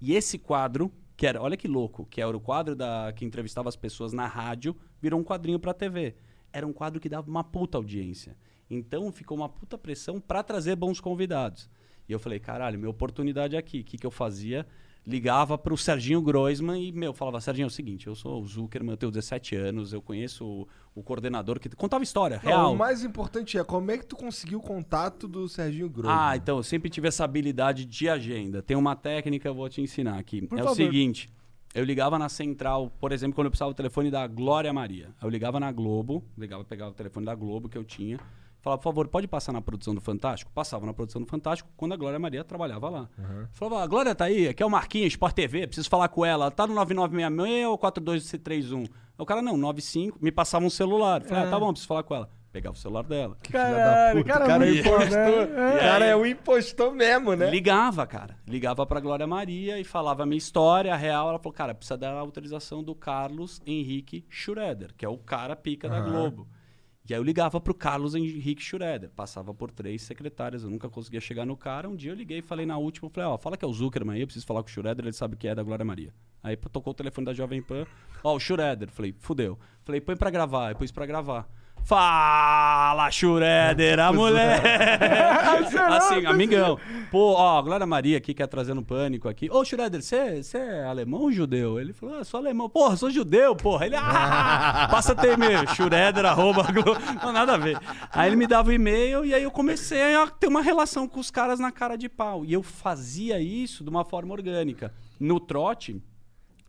E 0.00 0.14
esse 0.14 0.38
quadro, 0.38 0.90
que 1.16 1.26
era, 1.26 1.40
olha 1.40 1.56
que 1.56 1.68
louco, 1.68 2.06
que 2.06 2.20
era 2.20 2.36
o 2.36 2.40
quadro 2.40 2.74
da 2.74 3.12
que 3.14 3.24
entrevistava 3.24 3.68
as 3.68 3.76
pessoas 3.76 4.12
na 4.12 4.26
rádio, 4.26 4.74
virou 5.00 5.20
um 5.20 5.24
quadrinho 5.24 5.58
para 5.58 5.74
TV. 5.74 6.14
Era 6.52 6.66
um 6.66 6.72
quadro 6.72 7.00
que 7.00 7.08
dava 7.08 7.28
uma 7.28 7.44
puta 7.44 7.78
audiência. 7.78 8.36
Então 8.70 9.10
ficou 9.10 9.36
uma 9.36 9.48
puta 9.48 9.78
pressão 9.78 10.20
para 10.20 10.42
trazer 10.42 10.76
bons 10.76 11.00
convidados. 11.00 11.68
E 12.08 12.12
eu 12.12 12.18
falei, 12.18 12.38
caralho, 12.38 12.78
minha 12.78 12.90
oportunidade 12.90 13.54
é 13.54 13.58
aqui. 13.58 13.80
O 13.80 13.84
que, 13.84 13.98
que 13.98 14.06
eu 14.06 14.10
fazia? 14.10 14.66
Ligava 15.06 15.56
pro 15.56 15.76
Serginho 15.76 16.20
Groisman 16.20 16.82
e, 16.82 16.92
meu, 16.92 17.14
falava, 17.14 17.40
Serginho, 17.40 17.64
é 17.64 17.68
o 17.68 17.70
seguinte, 17.70 18.06
eu 18.06 18.14
sou 18.14 18.42
o 18.42 18.46
Zuckerman, 18.46 18.92
eu 18.92 18.96
tenho 18.96 19.10
17 19.10 19.56
anos, 19.56 19.94
eu 19.94 20.02
conheço 20.02 20.44
o, 20.44 20.68
o 20.94 21.02
coordenador 21.02 21.58
que 21.58 21.68
contava 21.70 22.04
história, 22.04 22.38
Não, 22.44 22.50
real. 22.50 22.72
o 22.74 22.76
mais 22.76 23.02
importante 23.02 23.56
é 23.56 23.64
como 23.64 23.90
é 23.90 23.96
que 23.96 24.04
tu 24.04 24.16
conseguiu 24.16 24.58
o 24.58 24.62
contato 24.62 25.26
do 25.26 25.48
Serginho 25.48 25.88
Grosso. 25.88 26.14
Ah, 26.14 26.36
então, 26.36 26.58
eu 26.58 26.62
sempre 26.62 26.90
tive 26.90 27.08
essa 27.08 27.24
habilidade 27.24 27.86
de 27.86 28.06
agenda. 28.06 28.60
Tem 28.60 28.76
uma 28.76 28.94
técnica, 28.94 29.48
eu 29.48 29.54
vou 29.54 29.66
te 29.70 29.80
ensinar 29.80 30.18
aqui. 30.18 30.46
Por 30.46 30.58
é 30.58 30.62
favor. 30.62 30.72
o 30.72 30.76
seguinte, 30.76 31.30
eu 31.78 31.84
ligava 31.84 32.18
na 32.18 32.28
central, 32.28 32.90
por 33.00 33.12
exemplo, 33.12 33.34
quando 33.34 33.46
eu 33.46 33.50
precisava 33.50 33.72
do 33.72 33.76
telefone 33.76 34.10
da 34.10 34.26
Glória 34.26 34.72
Maria. 34.72 35.10
Eu 35.22 35.28
ligava 35.28 35.60
na 35.60 35.70
Globo, 35.70 36.24
ligava, 36.36 36.64
pegava 36.64 36.90
o 36.90 36.94
telefone 36.94 37.24
da 37.24 37.34
Globo 37.34 37.68
que 37.68 37.78
eu 37.78 37.84
tinha, 37.84 38.18
falava, 38.60 38.78
por 38.82 38.84
favor, 38.84 39.08
pode 39.08 39.28
passar 39.28 39.52
na 39.52 39.60
produção 39.62 39.94
do 39.94 40.00
Fantástico? 40.00 40.50
Passava 40.52 40.84
na 40.84 40.92
produção 40.92 41.22
do 41.22 41.26
Fantástico 41.28 41.70
quando 41.76 41.92
a 41.92 41.96
Glória 41.96 42.18
Maria 42.18 42.42
trabalhava 42.42 42.88
lá. 42.88 43.08
Falava, 43.52 43.82
a 43.82 43.86
Glória 43.86 44.14
tá 44.14 44.24
aí, 44.24 44.48
aqui 44.48 44.62
é 44.62 44.66
o 44.66 44.70
Marquinhos, 44.70 45.12
Sport 45.12 45.34
TV, 45.34 45.66
preciso 45.66 45.88
falar 45.88 46.08
com 46.08 46.24
ela. 46.24 46.50
Tá 46.50 46.66
no 46.66 46.74
9966 46.74 47.66
ou 47.66 47.78
4231? 47.78 48.80
Aí 48.82 48.88
O 49.16 49.24
cara, 49.26 49.40
não, 49.40 49.56
95, 49.56 50.18
me 50.20 50.32
passava 50.32 50.64
um 50.64 50.70
celular. 50.70 51.22
Falei, 51.22 51.44
ah, 51.44 51.50
tá 51.50 51.58
bom, 51.58 51.70
preciso 51.70 51.88
falar 51.88 52.02
com 52.02 52.14
ela. 52.14 52.28
Pegava 52.58 52.74
o 52.74 52.78
celular 52.78 53.04
dela. 53.04 53.36
Caralho, 53.40 54.18
puta, 54.18 54.32
cara, 54.32 54.46
cara 54.46 54.68
é 54.68 54.82
foda, 54.82 55.04
impostor. 55.04 55.46
né? 55.46 55.76
O 55.76 55.78
cara 55.78 56.04
é 56.06 56.16
um 56.16 56.26
impostor 56.26 56.92
mesmo, 56.92 57.36
né? 57.36 57.48
Ligava, 57.48 58.04
cara. 58.04 58.36
Ligava 58.48 58.84
pra 58.84 58.98
Glória 58.98 59.28
Maria 59.28 59.78
e 59.78 59.84
falava 59.84 60.24
a 60.24 60.26
minha 60.26 60.38
história, 60.38 60.92
a 60.92 60.96
real. 60.96 61.28
Ela 61.28 61.38
falou, 61.38 61.52
cara, 61.52 61.72
precisa 61.72 61.96
da 61.96 62.10
autorização 62.10 62.82
do 62.82 62.96
Carlos 62.96 63.62
Henrique 63.64 64.24
Schroeder, 64.28 64.92
que 64.96 65.04
é 65.04 65.08
o 65.08 65.16
cara 65.16 65.54
pica 65.54 65.88
da 65.88 66.00
Globo. 66.00 66.48
E 67.08 67.14
aí 67.14 67.20
eu 67.20 67.22
ligava 67.22 67.60
pro 67.60 67.72
Carlos 67.72 68.16
Henrique 68.16 68.60
Schroeder. 68.60 69.08
Passava 69.14 69.54
por 69.54 69.70
três 69.70 70.02
secretárias, 70.02 70.64
eu 70.64 70.68
nunca 70.70 70.88
conseguia 70.90 71.20
chegar 71.20 71.46
no 71.46 71.56
cara. 71.56 71.88
Um 71.88 71.94
dia 71.94 72.10
eu 72.10 72.16
liguei 72.16 72.40
e 72.40 72.42
falei 72.42 72.66
na 72.66 72.76
última, 72.76 73.08
falei, 73.08 73.30
ó, 73.30 73.38
fala 73.38 73.56
que 73.56 73.64
é 73.64 73.68
o 73.68 73.72
Zuckerman 73.72 74.16
aí, 74.16 74.22
eu 74.22 74.26
preciso 74.26 74.44
falar 74.44 74.64
com 74.64 74.68
o 74.68 74.70
Schroeder, 74.72 75.04
ele 75.04 75.12
sabe 75.12 75.36
que 75.36 75.46
é 75.46 75.54
da 75.54 75.62
Glória 75.62 75.84
Maria. 75.84 76.12
Aí 76.42 76.56
tocou 76.56 76.90
o 76.90 76.94
telefone 76.94 77.24
da 77.24 77.32
Jovem 77.32 77.62
Pan, 77.62 77.86
ó, 78.22 78.34
o 78.34 78.40
Schroeder. 78.40 78.90
Falei, 78.90 79.14
fudeu. 79.16 79.56
Falei, 79.84 80.00
põe 80.00 80.16
pra 80.16 80.28
gravar. 80.28 80.68
Aí 80.68 80.74
pus 80.74 80.90
pra 80.90 81.06
gravar. 81.06 81.48
Fala, 81.88 83.10
Schroeder, 83.10 83.98
a 83.98 84.12
mulher! 84.12 84.60
assim, 85.96 86.26
amigão. 86.26 86.78
Pô, 87.10 87.32
ó, 87.32 87.62
Glória 87.62 87.86
Maria 87.86 88.18
aqui 88.18 88.34
quer 88.34 88.46
trazer 88.46 88.74
no 88.74 88.84
pânico 88.84 89.26
aqui. 89.26 89.48
Ô, 89.50 89.64
Schroeder, 89.64 90.02
você 90.02 90.42
é 90.52 90.84
alemão 90.84 91.22
ou 91.22 91.32
judeu? 91.32 91.80
Ele 91.80 91.94
falou, 91.94 92.16
ah, 92.16 92.24
sou 92.24 92.40
alemão. 92.40 92.68
Porra, 92.68 92.94
sou 92.94 93.10
judeu, 93.10 93.56
porra. 93.56 93.86
Ele, 93.86 93.96
ah, 93.96 94.86
passa 94.92 95.14
teu 95.14 95.32
e-mail, 95.32 95.66
Schroeder, 95.74 96.26
arroba, 96.26 96.66
não, 97.22 97.32
nada 97.32 97.54
a 97.54 97.56
ver. 97.56 97.80
Aí 98.12 98.28
ele 98.28 98.36
me 98.36 98.46
dava 98.46 98.68
o 98.68 98.72
e-mail 98.72 99.24
e 99.24 99.32
aí 99.32 99.42
eu 99.42 99.50
comecei 99.50 100.14
a 100.14 100.26
ter 100.26 100.48
uma 100.48 100.60
relação 100.60 101.08
com 101.08 101.18
os 101.18 101.30
caras 101.30 101.58
na 101.58 101.72
cara 101.72 101.96
de 101.96 102.10
pau. 102.10 102.44
E 102.44 102.52
eu 102.52 102.62
fazia 102.62 103.40
isso 103.40 103.82
de 103.82 103.88
uma 103.88 104.04
forma 104.04 104.34
orgânica. 104.34 104.92
No 105.18 105.40
trote, 105.40 106.02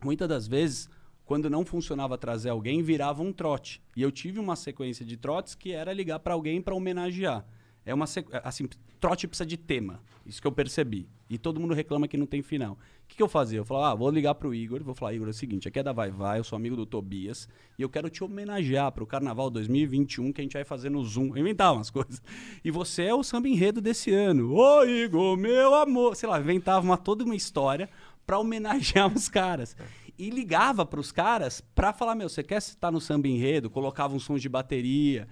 muitas 0.02 0.26
das 0.26 0.48
vezes, 0.48 0.88
quando 1.30 1.48
não 1.48 1.64
funcionava 1.64 2.18
trazer 2.18 2.48
alguém, 2.48 2.82
virava 2.82 3.22
um 3.22 3.32
trote. 3.32 3.80
E 3.94 4.02
eu 4.02 4.10
tive 4.10 4.40
uma 4.40 4.56
sequência 4.56 5.06
de 5.06 5.16
trotes 5.16 5.54
que 5.54 5.70
era 5.70 5.92
ligar 5.92 6.18
pra 6.18 6.34
alguém 6.34 6.60
pra 6.60 6.74
homenagear. 6.74 7.46
É 7.86 7.94
uma 7.94 8.08
sequ... 8.08 8.32
assim, 8.42 8.68
trote 8.98 9.28
precisa 9.28 9.46
de 9.46 9.56
tema. 9.56 10.02
Isso 10.26 10.40
que 10.40 10.46
eu 10.48 10.50
percebi. 10.50 11.08
E 11.28 11.38
todo 11.38 11.60
mundo 11.60 11.72
reclama 11.72 12.08
que 12.08 12.16
não 12.16 12.26
tem 12.26 12.42
final. 12.42 12.72
O 12.72 12.76
que, 13.06 13.14
que 13.14 13.22
eu 13.22 13.28
fazia? 13.28 13.60
Eu 13.60 13.64
falava, 13.64 13.92
ah, 13.92 13.94
vou 13.94 14.10
ligar 14.10 14.34
pro 14.34 14.52
Igor, 14.52 14.82
vou 14.82 14.92
falar, 14.92 15.14
Igor, 15.14 15.28
é 15.28 15.30
o 15.30 15.32
seguinte, 15.32 15.68
aqui 15.68 15.78
é 15.78 15.84
da 15.84 15.92
Vai 15.92 16.10
Vai, 16.10 16.40
eu 16.40 16.44
sou 16.44 16.56
amigo 16.56 16.74
do 16.74 16.84
Tobias, 16.84 17.48
e 17.78 17.82
eu 17.82 17.88
quero 17.88 18.10
te 18.10 18.24
homenagear 18.24 18.90
pro 18.90 19.06
Carnaval 19.06 19.50
2021 19.50 20.32
que 20.32 20.40
a 20.40 20.42
gente 20.42 20.54
vai 20.54 20.64
fazer 20.64 20.90
no 20.90 21.04
Zoom. 21.04 21.28
Eu 21.36 21.38
inventava 21.38 21.78
umas 21.78 21.90
coisas. 21.94 22.20
E 22.64 22.72
você 22.72 23.04
é 23.04 23.14
o 23.14 23.22
samba 23.22 23.48
enredo 23.48 23.80
desse 23.80 24.12
ano. 24.12 24.52
Ô, 24.52 24.84
Igor, 24.84 25.36
meu 25.36 25.76
amor. 25.76 26.16
Sei 26.16 26.28
lá, 26.28 26.40
inventava 26.40 26.84
uma, 26.84 26.98
toda 26.98 27.22
uma 27.22 27.36
história 27.36 27.88
pra 28.30 28.38
homenagear 28.38 29.12
os 29.12 29.28
caras. 29.28 29.76
E 30.20 30.28
ligava 30.28 30.84
pros 30.84 31.10
caras 31.10 31.62
pra 31.74 31.94
falar, 31.94 32.14
meu, 32.14 32.28
você 32.28 32.42
quer 32.42 32.58
estar 32.58 32.90
no 32.90 33.00
samba 33.00 33.26
enredo? 33.26 33.70
Colocava 33.70 34.14
uns 34.14 34.22
sons 34.22 34.42
de 34.42 34.50
bateria. 34.50 35.26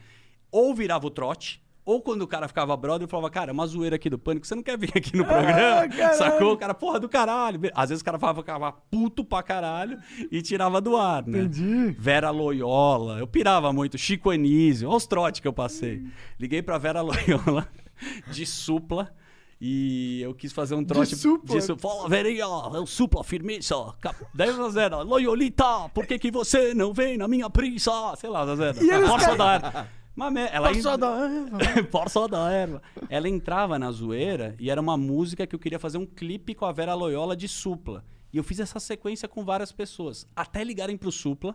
Ou 0.50 0.74
virava 0.74 1.06
o 1.06 1.10
trote, 1.10 1.62
ou 1.84 2.00
quando 2.00 2.22
o 2.22 2.26
cara 2.26 2.48
ficava 2.48 2.74
brother, 2.74 3.04
eu 3.04 3.08
falava, 3.08 3.28
cara, 3.28 3.50
é 3.50 3.52
uma 3.52 3.66
zoeira 3.66 3.96
aqui 3.96 4.08
do 4.08 4.18
Pânico, 4.18 4.46
você 4.46 4.54
não 4.54 4.62
quer 4.62 4.78
vir 4.78 4.90
aqui 4.96 5.14
no 5.14 5.26
programa? 5.26 5.88
caralho. 5.88 6.16
Sacou? 6.16 6.52
O 6.54 6.56
cara, 6.56 6.72
porra 6.72 6.98
do 6.98 7.06
caralho. 7.06 7.60
Às 7.74 7.90
vezes 7.90 8.00
o 8.00 8.04
cara 8.04 8.18
falava, 8.18 8.40
ficava 8.40 8.72
puto 8.72 9.22
pra 9.22 9.42
caralho 9.42 9.98
e 10.32 10.40
tirava 10.40 10.80
do 10.80 10.96
ar, 10.96 11.26
né? 11.26 11.40
Entendi. 11.40 11.94
Vera 11.98 12.30
Loyola, 12.30 13.18
eu 13.18 13.26
pirava 13.26 13.70
muito, 13.74 13.98
Chico 13.98 14.30
Anísio, 14.30 14.88
olha 14.88 14.96
os 14.96 15.06
trotes 15.06 15.40
que 15.40 15.48
eu 15.48 15.52
passei. 15.52 16.02
Liguei 16.40 16.62
pra 16.62 16.78
Vera 16.78 17.00
Loyola 17.02 17.68
de 18.30 18.46
supla 18.46 19.14
e 19.60 20.20
eu 20.22 20.34
quis 20.34 20.52
fazer 20.52 20.74
um 20.74 20.84
trote 20.84 21.16
supla? 21.16 21.60
Fala, 21.78 22.08
Verinha, 22.08 22.44
eu 22.74 22.86
supla 22.86 23.24
firmeza. 23.24 23.74
Cap- 24.00 24.24
10 24.34 24.58
a 24.60 24.68
0. 24.70 25.02
Loyolita, 25.02 25.88
por 25.92 26.06
que, 26.06 26.18
que 26.18 26.30
você 26.30 26.72
não 26.74 26.92
vem 26.92 27.16
na 27.16 27.26
minha 27.26 27.50
prisa? 27.50 27.90
Sei 28.16 28.30
lá, 28.30 28.44
Zé. 28.54 28.72
E 28.80 28.90
eles 28.90 29.08
Posso 29.08 29.36
dar. 29.36 29.90
Mas 30.14 30.34
ela 30.52 30.68
ainda- 30.68 30.96
da... 30.98 31.18
Posso 31.90 32.26
dar 32.28 32.52
erva. 32.52 32.82
Ela 33.08 33.28
entrava 33.28 33.78
na 33.78 33.90
zoeira 33.92 34.56
e 34.58 34.68
era 34.70 34.80
uma 34.80 34.96
música 34.96 35.46
que 35.46 35.54
eu 35.54 35.58
queria 35.60 35.78
fazer 35.78 35.98
um 35.98 36.06
clipe 36.06 36.54
com 36.54 36.64
a 36.64 36.72
Vera 36.72 36.94
Loyola 36.94 37.36
de 37.36 37.46
Supla. 37.46 38.04
E 38.32 38.36
eu 38.36 38.42
fiz 38.44 38.58
essa 38.60 38.78
sequência 38.80 39.26
com 39.28 39.44
várias 39.44 39.70
pessoas. 39.72 40.26
Até 40.36 40.62
ligarem 40.64 40.96
pro 40.96 41.10
Supla. 41.12 41.54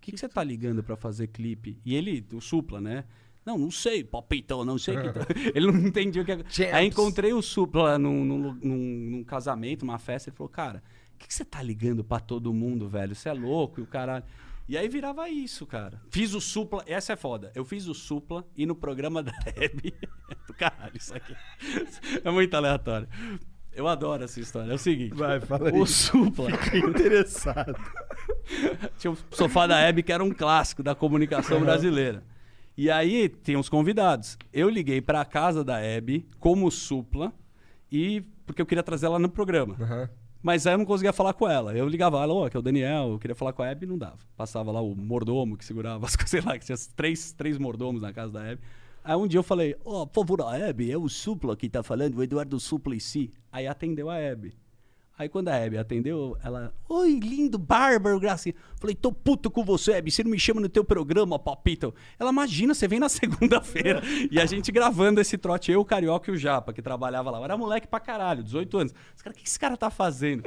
que, 0.00 0.12
que 0.12 0.18
você 0.18 0.28
tá 0.28 0.42
ligando 0.42 0.82
pra 0.82 0.96
fazer 0.96 1.26
clipe? 1.28 1.78
E 1.84 1.94
ele, 1.94 2.26
o 2.32 2.40
Supla, 2.40 2.80
né? 2.80 3.04
Não, 3.44 3.56
não 3.56 3.70
sei, 3.70 4.04
palpitão, 4.04 4.64
não 4.64 4.78
sei 4.78 4.96
que. 4.96 5.08
tá- 5.12 5.26
ele 5.54 5.66
não 5.70 5.78
entendia 5.86 6.22
o 6.22 6.24
que. 6.24 6.32
Champs. 6.48 6.74
Aí 6.74 6.86
encontrei 6.86 7.32
o 7.32 7.40
Supla 7.42 7.98
num, 7.98 8.24
num, 8.24 8.52
num- 8.54 9.10
num 9.10 9.24
casamento, 9.24 9.84
numa 9.84 9.98
festa, 9.98 10.28
ele 10.30 10.36
falou, 10.36 10.48
cara, 10.50 10.82
o 11.14 11.18
que, 11.18 11.26
que 11.28 11.34
você 11.34 11.44
tá 11.44 11.62
ligando 11.62 12.02
pra 12.04 12.20
todo 12.20 12.52
mundo, 12.52 12.88
velho? 12.88 13.14
Você 13.14 13.28
é 13.28 13.32
louco 13.32 13.80
e 13.80 13.82
o 13.82 13.86
caralho. 13.86 14.24
E 14.68 14.76
aí 14.78 14.88
virava 14.88 15.28
isso, 15.28 15.66
cara. 15.66 16.00
Fiz 16.10 16.32
o 16.32 16.40
Supla, 16.40 16.84
essa 16.86 17.14
é 17.14 17.16
foda. 17.16 17.50
Eu 17.56 17.64
fiz 17.64 17.88
o 17.88 17.94
Supla 17.94 18.46
e 18.56 18.64
no 18.64 18.74
programa 18.76 19.20
da 19.24 19.32
Hebe. 19.56 19.92
do 20.46 20.54
caralho, 20.54 20.96
isso 20.96 21.12
aqui. 21.14 21.34
É 22.24 22.30
muito 22.30 22.54
aleatório. 22.54 23.08
Eu 23.80 23.88
adoro 23.88 24.22
essa 24.22 24.38
história. 24.38 24.70
É 24.70 24.74
o 24.74 24.78
seguinte. 24.78 25.14
Vai, 25.14 25.40
fala 25.40 25.70
aí. 25.70 25.80
O 25.80 25.86
Supla. 25.86 26.50
Interessado. 26.86 27.74
Tinha 28.98 29.10
o 29.10 29.16
sofá 29.30 29.66
da 29.66 29.80
Hebe, 29.80 30.02
que 30.02 30.12
era 30.12 30.22
um 30.22 30.30
clássico 30.30 30.82
da 30.82 30.94
comunicação 30.94 31.58
brasileira. 31.62 32.22
E 32.76 32.90
aí 32.90 33.30
tem 33.30 33.56
os 33.56 33.70
convidados. 33.70 34.36
Eu 34.52 34.68
liguei 34.68 35.00
pra 35.00 35.24
casa 35.24 35.64
da 35.64 35.80
Hebe 35.80 36.28
como 36.38 36.70
supla 36.70 37.32
e 37.90 38.20
porque 38.44 38.60
eu 38.60 38.66
queria 38.66 38.82
trazer 38.82 39.06
ela 39.06 39.18
no 39.18 39.30
programa. 39.30 39.74
Aham. 39.80 40.10
Mas 40.42 40.66
aí 40.66 40.74
eu 40.74 40.78
não 40.78 40.84
conseguia 40.84 41.12
falar 41.12 41.32
com 41.32 41.48
ela. 41.48 41.74
Eu 41.74 41.88
ligava, 41.88 42.20
alô, 42.20 42.44
aqui 42.44 42.58
é 42.58 42.60
o 42.60 42.62
Daniel, 42.62 43.12
eu 43.12 43.18
queria 43.18 43.34
falar 43.34 43.54
com 43.54 43.62
a 43.62 43.66
Hebe 43.66 43.86
e 43.86 43.88
não 43.88 43.96
dava. 43.96 44.18
Passava 44.36 44.70
lá 44.70 44.82
o 44.82 44.94
mordomo 44.94 45.56
que 45.56 45.64
segurava 45.64 46.04
as 46.04 46.16
coisas, 46.16 46.30
sei 46.30 46.40
lá, 46.42 46.58
que 46.58 46.66
tinha 46.66 46.76
três, 46.94 47.32
três 47.32 47.56
mordomos 47.56 48.02
na 48.02 48.12
casa 48.12 48.32
da 48.32 48.44
Hebe. 48.46 48.60
Aí 49.02 49.16
um 49.16 49.26
dia 49.26 49.38
eu 49.38 49.42
falei, 49.42 49.76
ó, 49.84 50.04
por 50.06 50.26
favor, 50.26 50.42
a 50.42 50.58
Hebe, 50.58 50.90
é 50.90 50.98
o 50.98 51.08
Supla 51.08 51.56
que 51.56 51.68
tá 51.68 51.82
falando, 51.82 52.16
o 52.16 52.22
Eduardo 52.22 52.60
Supla 52.60 52.94
em 52.94 53.00
si. 53.00 53.30
Aí 53.50 53.66
atendeu 53.66 54.10
a 54.10 54.18
Hebe. 54.18 54.54
Aí 55.20 55.28
quando 55.28 55.48
a 55.48 55.54
Hebe 55.54 55.76
atendeu, 55.76 56.34
ela, 56.42 56.72
oi, 56.88 57.18
lindo, 57.18 57.58
bárbaro, 57.58 58.18
gracinha. 58.18 58.54
Falei, 58.76 58.96
tô 58.96 59.12
puto 59.12 59.50
com 59.50 59.62
você, 59.62 59.92
Hebe, 59.92 60.10
você 60.10 60.24
não 60.24 60.30
me 60.30 60.38
chama 60.38 60.62
no 60.62 60.68
teu 60.68 60.82
programa, 60.82 61.38
papito. 61.38 61.94
Ela, 62.18 62.30
imagina, 62.30 62.72
você 62.72 62.88
vem 62.88 62.98
na 62.98 63.08
segunda-feira. 63.10 64.02
e 64.30 64.40
a 64.40 64.46
gente 64.46 64.72
gravando 64.72 65.20
esse 65.20 65.36
trote, 65.36 65.72
eu, 65.72 65.80
o 65.80 65.84
Carioca 65.84 66.30
e 66.30 66.34
o 66.34 66.38
Japa, 66.38 66.72
que 66.72 66.80
trabalhava 66.80 67.30
lá. 67.30 67.38
Eu 67.38 67.44
era 67.44 67.56
moleque 67.56 67.86
pra 67.86 68.00
caralho, 68.00 68.42
18 68.42 68.78
anos. 68.78 68.94
Os 69.14 69.20
caras, 69.20 69.36
o 69.36 69.42
que 69.42 69.46
esse 69.46 69.58
cara 69.58 69.76
tá 69.76 69.90
fazendo? 69.90 70.42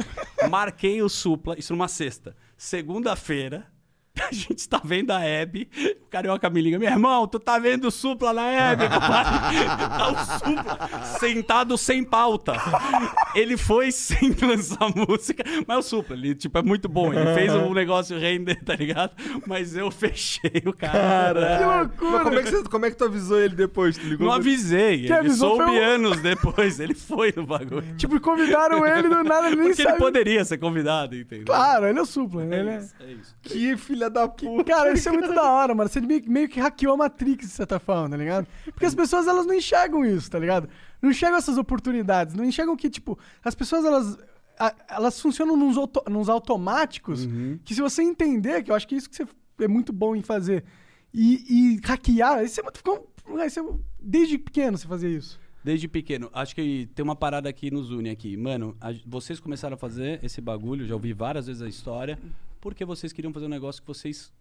Marquei 0.50 1.04
o 1.04 1.10
Supla, 1.10 1.56
isso 1.58 1.72
numa 1.72 1.88
sexta. 1.88 2.36
Segunda-feira, 2.58 3.68
a 4.22 4.32
gente 4.32 4.70
tá 4.70 4.80
vendo 4.84 5.10
a 5.12 5.24
Hebe, 5.26 5.68
o 6.04 6.06
Carioca 6.10 6.48
me 6.48 6.62
liga, 6.62 6.78
meu 6.78 6.88
irmão, 6.88 7.26
tu 7.28 7.40
tá 7.40 7.58
vendo 7.58 7.86
o 7.86 7.92
Supla 7.92 8.32
na 8.32 8.46
Hebe? 8.48 8.84
Tá 8.94 10.10
o 10.12 10.40
Supla 10.40 11.04
sentado 11.20 11.78
sem 11.78 12.04
pauta. 12.04 12.54
Ele 13.34 13.58
foi 13.58 13.92
sem 13.92 14.36
lançar 14.42 14.90
música, 14.96 15.44
mas 15.68 15.78
o 15.86 15.90
Supla, 15.90 16.16
ele 16.16 16.36
tipo, 16.36 16.58
é 16.58 16.62
muito 16.62 16.88
bom, 16.88 17.12
ele 17.12 17.34
fez 17.34 17.54
o 17.56 17.74
negócio 17.74 18.18
render, 18.20 18.64
tá 18.64 18.76
ligado? 18.76 19.14
Mas 19.48 19.76
eu 19.76 19.90
fechei 19.90 20.62
o 20.66 20.74
cara. 20.74 21.58
Que 21.58 21.66
Mas 21.66 21.78
loucura! 21.80 22.24
como 22.24 22.40
é, 22.40 22.44
que 22.44 22.52
você, 22.52 22.64
como 22.70 22.86
é 22.86 22.92
que 22.92 22.98
tu 22.98 23.06
avisou 23.06 23.40
ele 23.40 23.56
depois? 23.56 23.98
Tu 23.98 24.06
ligou 24.06 24.28
Não 24.28 24.34
avisei, 24.34 25.06
ele 25.06 25.14
avisou 25.14 25.58
soube 25.58 25.72
foi 25.72 25.80
o- 25.80 25.84
anos 25.84 26.22
depois, 26.22 26.80
ele 26.80 26.94
foi 26.94 27.34
no 27.36 27.46
bagulho. 27.48 27.96
Tipo, 27.98 28.20
convidaram 28.20 28.86
ele 28.86 29.10
do 29.10 29.24
nada, 29.24 29.48
ele 29.48 29.56
nem 29.56 29.68
Porque 29.70 29.82
ele 29.82 29.90
sabe. 29.90 30.00
poderia 30.00 30.46
ser 30.46 30.58
convidado, 30.60 31.16
entendeu? 31.16 31.46
Claro, 31.46 31.88
ele 31.88 31.98
é 31.98 32.02
o 32.02 32.06
supla, 32.06 32.44
né? 32.46 32.60
Ele 32.60 32.70
é... 32.70 32.74
É 32.74 32.78
isso, 32.78 32.96
é 33.00 33.12
isso. 33.12 33.36
Que 33.42 33.78
filha 33.78 34.03
da 34.10 34.28
puta. 34.28 34.64
Cara, 34.64 34.94
isso 34.94 35.08
é 35.10 35.12
muito 35.12 35.32
da 35.36 35.44
hora, 35.52 35.74
mano. 35.76 35.90
Você 35.90 36.00
meio, 36.02 36.24
meio 36.30 36.50
que 36.50 36.60
hackeou 36.60 36.94
a 36.94 36.98
Matrix, 36.98 37.48
de 37.48 37.54
certa 37.54 37.80
forma, 37.80 38.10
tá 38.10 38.18
ligado? 38.18 38.48
Porque 38.66 38.86
as 38.86 38.96
pessoas, 38.96 39.28
elas 39.28 39.46
não 39.46 39.54
enxergam 39.54 40.06
isso, 40.06 40.30
tá 40.30 40.40
ligado? 40.40 40.68
Não 41.02 41.10
enxergam 41.12 41.38
essas 41.38 41.58
oportunidades. 41.58 42.34
Não 42.36 42.44
enxergam 42.46 42.76
que, 42.76 42.90
tipo, 42.90 43.18
as 43.44 43.54
pessoas, 43.56 43.84
elas... 43.86 44.18
a- 44.60 44.74
Elas 44.90 45.20
funcionam 45.20 45.56
nos, 45.58 45.78
auto- 45.78 46.04
nos 46.10 46.30
automáticos 46.30 47.28
que 47.66 47.74
se 47.76 47.82
você 47.82 48.02
entender, 48.04 48.64
que 48.64 48.72
eu 48.72 48.76
acho 48.76 48.88
que 48.88 48.96
é 48.96 48.98
isso 48.98 49.10
que 49.10 49.16
você 49.16 49.28
é 49.60 49.68
muito 49.68 49.92
bom 49.94 50.16
em 50.16 50.22
fazer, 50.22 50.64
e, 51.14 51.76
e 51.76 51.80
hackear, 51.88 52.44
isso 52.44 52.60
é 52.60 52.64
muito... 52.64 52.78
ficou- 52.78 53.10
isso 53.46 53.60
é- 53.60 53.74
desde 54.00 54.38
pequeno 54.38 54.78
você 54.78 54.88
fazer 54.88 55.10
isso. 55.10 55.40
Desde 55.64 55.88
pequeno. 55.88 56.30
Acho 56.34 56.54
que 56.54 56.90
tem 56.94 57.02
uma 57.04 57.16
parada 57.16 57.52
que 57.54 57.72
nos 57.72 57.90
une 57.90 58.10
aqui. 58.10 58.36
Mano, 58.36 58.76
a- 58.82 58.94
vocês 59.06 59.40
começaram 59.40 59.76
a 59.76 59.78
fazer 59.78 60.20
esse 60.24 60.42
bagulho, 60.42 60.86
já 60.86 60.94
ouvi 60.94 61.14
várias 61.14 61.48
vezes 61.48 61.62
a 61.62 61.70
história, 61.70 62.20
porque 62.64 62.86
vocês 62.86 63.12
queriam 63.12 63.34
fazer 63.34 63.46
um 63.46 63.50
negócio 63.50 63.82
que 63.82 63.88
vocês 63.90 64.32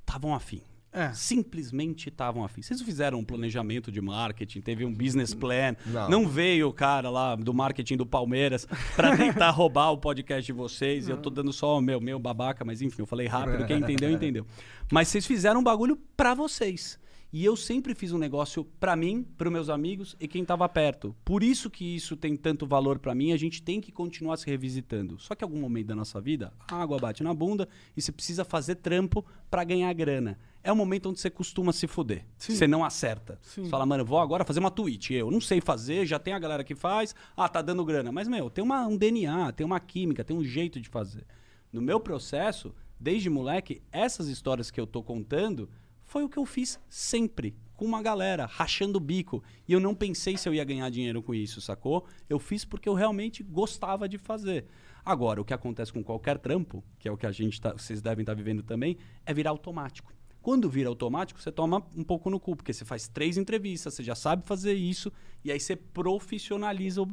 estavam 0.00 0.34
afim. 0.34 0.62
É. 0.90 1.12
Simplesmente 1.12 2.08
estavam 2.08 2.42
afim. 2.42 2.62
Vocês 2.62 2.80
não 2.80 2.86
fizeram 2.86 3.18
um 3.18 3.24
planejamento 3.24 3.92
de 3.92 4.00
marketing, 4.00 4.62
teve 4.62 4.86
um 4.86 4.92
business 4.92 5.34
plan. 5.34 5.76
Não. 6.08 6.26
veio 6.26 6.68
o 6.68 6.72
cara 6.72 7.10
lá 7.10 7.36
do 7.36 7.52
marketing 7.52 7.98
do 7.98 8.06
Palmeiras 8.06 8.66
pra 8.96 9.14
tentar 9.14 9.50
roubar 9.50 9.90
o 9.90 9.98
podcast 9.98 10.46
de 10.46 10.52
vocês. 10.52 11.10
Eu 11.10 11.18
tô 11.18 11.28
dando 11.28 11.52
só 11.52 11.76
o 11.76 11.80
meu, 11.82 12.00
meu 12.00 12.18
babaca, 12.18 12.64
mas 12.64 12.80
enfim, 12.80 13.02
eu 13.02 13.06
falei 13.06 13.26
rápido. 13.26 13.66
Quem 13.66 13.80
entendeu, 13.80 14.10
entendeu. 14.10 14.46
Mas 14.90 15.08
vocês 15.08 15.26
fizeram 15.26 15.60
um 15.60 15.64
bagulho 15.64 15.98
pra 16.16 16.32
vocês. 16.32 16.98
E 17.32 17.46
eu 17.46 17.56
sempre 17.56 17.94
fiz 17.94 18.12
um 18.12 18.18
negócio 18.18 18.62
pra 18.78 18.94
mim, 18.94 19.22
pros 19.38 19.50
meus 19.50 19.70
amigos 19.70 20.14
e 20.20 20.28
quem 20.28 20.44
tava 20.44 20.68
perto. 20.68 21.16
Por 21.24 21.42
isso 21.42 21.70
que 21.70 21.82
isso 21.82 22.14
tem 22.14 22.36
tanto 22.36 22.66
valor 22.66 22.98
pra 22.98 23.14
mim, 23.14 23.32
a 23.32 23.38
gente 23.38 23.62
tem 23.62 23.80
que 23.80 23.90
continuar 23.90 24.36
se 24.36 24.46
revisitando. 24.46 25.18
Só 25.18 25.34
que 25.34 25.42
em 25.42 25.46
algum 25.46 25.58
momento 25.58 25.86
da 25.86 25.94
nossa 25.94 26.20
vida, 26.20 26.52
a 26.68 26.82
água 26.82 26.98
bate 26.98 27.22
na 27.22 27.32
bunda 27.32 27.66
e 27.96 28.02
você 28.02 28.12
precisa 28.12 28.44
fazer 28.44 28.74
trampo 28.74 29.24
pra 29.50 29.64
ganhar 29.64 29.90
grana. 29.94 30.38
É 30.62 30.70
o 30.70 30.76
momento 30.76 31.08
onde 31.08 31.20
você 31.20 31.30
costuma 31.30 31.72
se 31.72 31.86
fuder. 31.86 32.26
Você 32.36 32.66
não 32.68 32.84
acerta. 32.84 33.38
Você 33.40 33.64
fala, 33.64 33.86
mano, 33.86 34.04
vou 34.04 34.18
agora 34.18 34.44
fazer 34.44 34.60
uma 34.60 34.70
tweet. 34.70 35.14
Eu 35.14 35.30
não 35.30 35.40
sei 35.40 35.58
fazer, 35.58 36.04
já 36.04 36.18
tem 36.18 36.34
a 36.34 36.38
galera 36.38 36.62
que 36.62 36.74
faz. 36.74 37.14
Ah, 37.34 37.48
tá 37.48 37.62
dando 37.62 37.82
grana. 37.82 38.12
Mas, 38.12 38.28
meu, 38.28 38.50
tem 38.50 38.62
uma, 38.62 38.86
um 38.86 38.96
DNA, 38.96 39.52
tem 39.52 39.64
uma 39.64 39.80
química, 39.80 40.22
tem 40.22 40.36
um 40.36 40.44
jeito 40.44 40.78
de 40.78 40.88
fazer. 40.90 41.26
No 41.72 41.80
meu 41.80 41.98
processo, 41.98 42.74
desde 43.00 43.30
moleque, 43.30 43.82
essas 43.90 44.28
histórias 44.28 44.70
que 44.70 44.78
eu 44.78 44.86
tô 44.86 45.02
contando 45.02 45.68
foi 46.12 46.24
o 46.24 46.28
que 46.28 46.36
eu 46.36 46.44
fiz 46.44 46.78
sempre. 46.90 47.56
Com 47.74 47.86
uma 47.86 48.02
galera, 48.02 48.44
rachando 48.44 48.98
o 48.98 49.00
bico. 49.00 49.42
E 49.66 49.72
eu 49.72 49.80
não 49.80 49.94
pensei 49.94 50.36
se 50.36 50.46
eu 50.46 50.52
ia 50.52 50.62
ganhar 50.62 50.90
dinheiro 50.90 51.22
com 51.22 51.34
isso, 51.34 51.58
sacou? 51.58 52.06
Eu 52.28 52.38
fiz 52.38 52.66
porque 52.66 52.86
eu 52.86 52.92
realmente 52.92 53.42
gostava 53.42 54.06
de 54.06 54.18
fazer. 54.18 54.66
Agora, 55.02 55.40
o 55.40 55.44
que 55.44 55.54
acontece 55.54 55.90
com 55.90 56.04
qualquer 56.04 56.38
trampo, 56.38 56.84
que 56.98 57.08
é 57.08 57.10
o 57.10 57.16
que 57.16 57.24
a 57.24 57.32
gente 57.32 57.58
tá, 57.58 57.72
vocês 57.72 58.02
devem 58.02 58.24
estar 58.24 58.34
vivendo 58.34 58.62
também, 58.62 58.98
é 59.24 59.32
virar 59.32 59.52
automático. 59.52 60.12
Quando 60.42 60.68
vira 60.68 60.90
automático, 60.90 61.40
você 61.40 61.50
toma 61.50 61.82
um 61.96 62.04
pouco 62.04 62.28
no 62.28 62.38
cu, 62.38 62.56
porque 62.56 62.74
você 62.74 62.84
faz 62.84 63.08
três 63.08 63.38
entrevistas, 63.38 63.94
você 63.94 64.02
já 64.02 64.14
sabe 64.14 64.44
fazer 64.44 64.74
isso, 64.74 65.10
e 65.42 65.50
aí 65.50 65.58
você 65.58 65.74
profissionaliza 65.74 67.00
o 67.00 67.08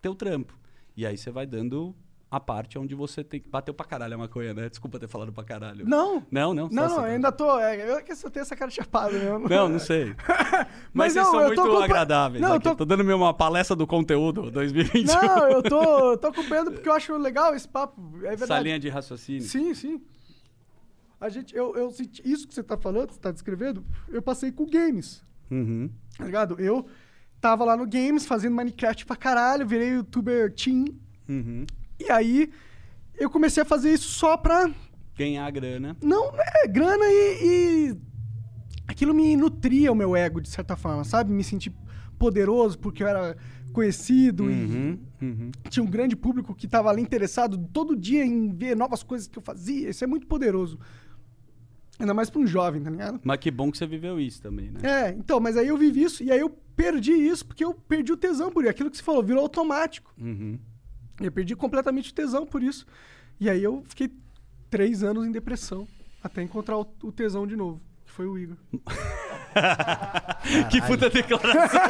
teu 0.00 0.14
trampo. 0.14 0.56
E 0.96 1.04
aí 1.04 1.18
você 1.18 1.32
vai 1.32 1.44
dando 1.44 1.92
a 2.36 2.40
parte 2.40 2.78
onde 2.78 2.94
você 2.94 3.22
tem 3.24 3.40
que. 3.40 3.48
Bateu 3.48 3.72
pra 3.74 3.86
caralho 3.86 4.14
a 4.14 4.18
maconha, 4.18 4.52
né? 4.54 4.68
Desculpa 4.68 4.98
ter 4.98 5.08
falado 5.08 5.32
pra 5.32 5.44
caralho. 5.44 5.86
Não. 5.88 6.24
Não, 6.30 6.52
não. 6.54 6.68
Não, 6.70 6.88
só 6.88 6.96
não, 6.96 7.04
ainda 7.04 7.30
tô. 7.32 7.58
É, 7.60 7.90
eu 7.90 8.02
que 8.02 8.12
eu 8.12 8.30
tenho 8.30 8.42
essa 8.42 8.54
cara 8.56 8.68
de 8.70 8.76
chapado 8.76 9.12
mesmo. 9.14 9.48
Não, 9.48 9.68
não 9.68 9.78
sei. 9.78 10.14
Mas, 10.92 10.92
Mas 10.92 11.12
vocês 11.14 11.24
não, 11.24 11.32
são 11.32 11.40
eu 11.42 11.46
muito 11.48 11.76
agradáveis. 11.82 12.40
Não, 12.42 12.50
eu 12.50 12.54
aqui. 12.56 12.64
tô- 12.68 12.76
tô... 12.76 12.84
dando 12.84 13.02
uma 13.14 13.32
palestra 13.34 13.74
do 13.76 13.86
conteúdo 13.86 14.50
2021. 14.50 15.14
Não, 15.14 15.48
eu 15.50 15.62
tô, 15.62 15.82
eu 16.12 16.16
tô 16.18 16.26
acompanhando 16.28 16.72
porque 16.72 16.88
eu 16.88 16.92
acho 16.92 17.16
legal 17.16 17.54
esse 17.54 17.68
papo. 17.68 18.00
É 18.18 18.28
verdade. 18.36 18.42
Essa 18.44 18.58
linha 18.60 18.78
de 18.78 18.88
raciocínio. 18.88 19.42
Sim, 19.42 19.74
sim. 19.74 20.00
A 21.20 21.28
gente, 21.28 21.54
eu, 21.56 21.74
eu 21.74 21.90
senti 21.90 22.20
isso 22.24 22.46
que 22.46 22.54
você 22.54 22.62
tá 22.62 22.76
falando, 22.76 23.10
você 23.12 23.18
tá 23.18 23.30
descrevendo, 23.30 23.84
eu 24.08 24.20
passei 24.20 24.52
com 24.52 24.66
games, 24.66 25.22
Uhum. 25.50 25.88
tá 26.18 26.24
ligado? 26.24 26.60
Eu 26.60 26.86
tava 27.40 27.64
lá 27.64 27.76
no 27.76 27.86
games 27.86 28.26
fazendo 28.26 28.54
Minecraft 28.54 29.06
pra 29.06 29.16
caralho, 29.16 29.66
virei 29.66 29.90
youtuber 29.94 30.52
teen, 30.54 30.84
Uhum. 31.28 31.64
E 31.98 32.10
aí 32.10 32.50
eu 33.16 33.28
comecei 33.30 33.62
a 33.62 33.66
fazer 33.66 33.92
isso 33.92 34.08
só 34.08 34.36
pra 34.36 34.70
Ganhar 35.16 35.48
grana. 35.52 35.96
Não, 36.02 36.32
é 36.36 36.66
grana 36.66 37.04
e, 37.06 37.38
e 37.92 37.96
aquilo 38.88 39.14
me 39.14 39.36
nutria 39.36 39.92
o 39.92 39.94
meu 39.94 40.16
ego 40.16 40.40
de 40.40 40.48
certa 40.48 40.76
forma, 40.76 41.04
sabe? 41.04 41.32
Me 41.32 41.44
sentir 41.44 41.72
poderoso 42.18 42.76
porque 42.78 43.02
eu 43.02 43.06
era 43.08 43.36
conhecido 43.72 44.44
Uhum. 44.44 44.98
Uhum. 45.22 45.50
e 45.64 45.68
tinha 45.68 45.82
um 45.82 45.86
grande 45.90 46.14
público 46.16 46.54
que 46.54 46.66
estava 46.66 46.90
ali 46.90 47.00
interessado 47.00 47.56
todo 47.72 47.96
dia 47.96 48.24
em 48.24 48.52
ver 48.52 48.76
novas 48.76 49.02
coisas 49.02 49.26
que 49.28 49.38
eu 49.38 49.42
fazia. 49.42 49.88
Isso 49.90 50.02
é 50.02 50.06
muito 50.06 50.26
poderoso. 50.26 50.78
Ainda 51.98 52.12
mais 52.12 52.28
pra 52.28 52.40
um 52.40 52.46
jovem, 52.46 52.82
tá 52.82 52.90
ligado? 52.90 53.20
Mas 53.22 53.38
que 53.38 53.50
bom 53.52 53.70
que 53.70 53.78
você 53.78 53.86
viveu 53.86 54.18
isso 54.18 54.42
também, 54.42 54.70
né? 54.70 54.80
É, 54.82 55.10
então, 55.10 55.38
mas 55.38 55.56
aí 55.56 55.68
eu 55.68 55.76
vivi 55.78 56.02
isso 56.02 56.24
e 56.24 56.30
aí 56.32 56.40
eu 56.40 56.50
perdi 56.74 57.12
isso 57.12 57.46
porque 57.46 57.64
eu 57.64 57.72
perdi 57.72 58.12
o 58.12 58.16
tesão 58.16 58.50
por 58.50 58.64
isso. 58.64 58.70
Aquilo 58.70 58.90
que 58.90 58.96
você 58.96 59.02
falou, 59.02 59.22
virou 59.22 59.42
automático. 59.42 60.12
Uhum. 60.20 60.58
Eu 61.20 61.30
perdi 61.32 61.54
completamente 61.54 62.10
o 62.10 62.14
tesão 62.14 62.46
por 62.46 62.62
isso. 62.62 62.86
E 63.38 63.48
aí 63.48 63.62
eu 63.62 63.82
fiquei 63.86 64.10
três 64.70 65.02
anos 65.02 65.26
em 65.26 65.32
depressão. 65.32 65.86
Até 66.22 66.42
encontrar 66.42 66.78
o, 66.78 66.86
o 67.02 67.12
tesão 67.12 67.46
de 67.46 67.54
novo, 67.54 67.80
foi 68.14 68.26
o 68.26 68.38
Igor. 68.38 68.56
Que 70.68 70.82
puta 70.82 71.08
declaração. 71.08 71.80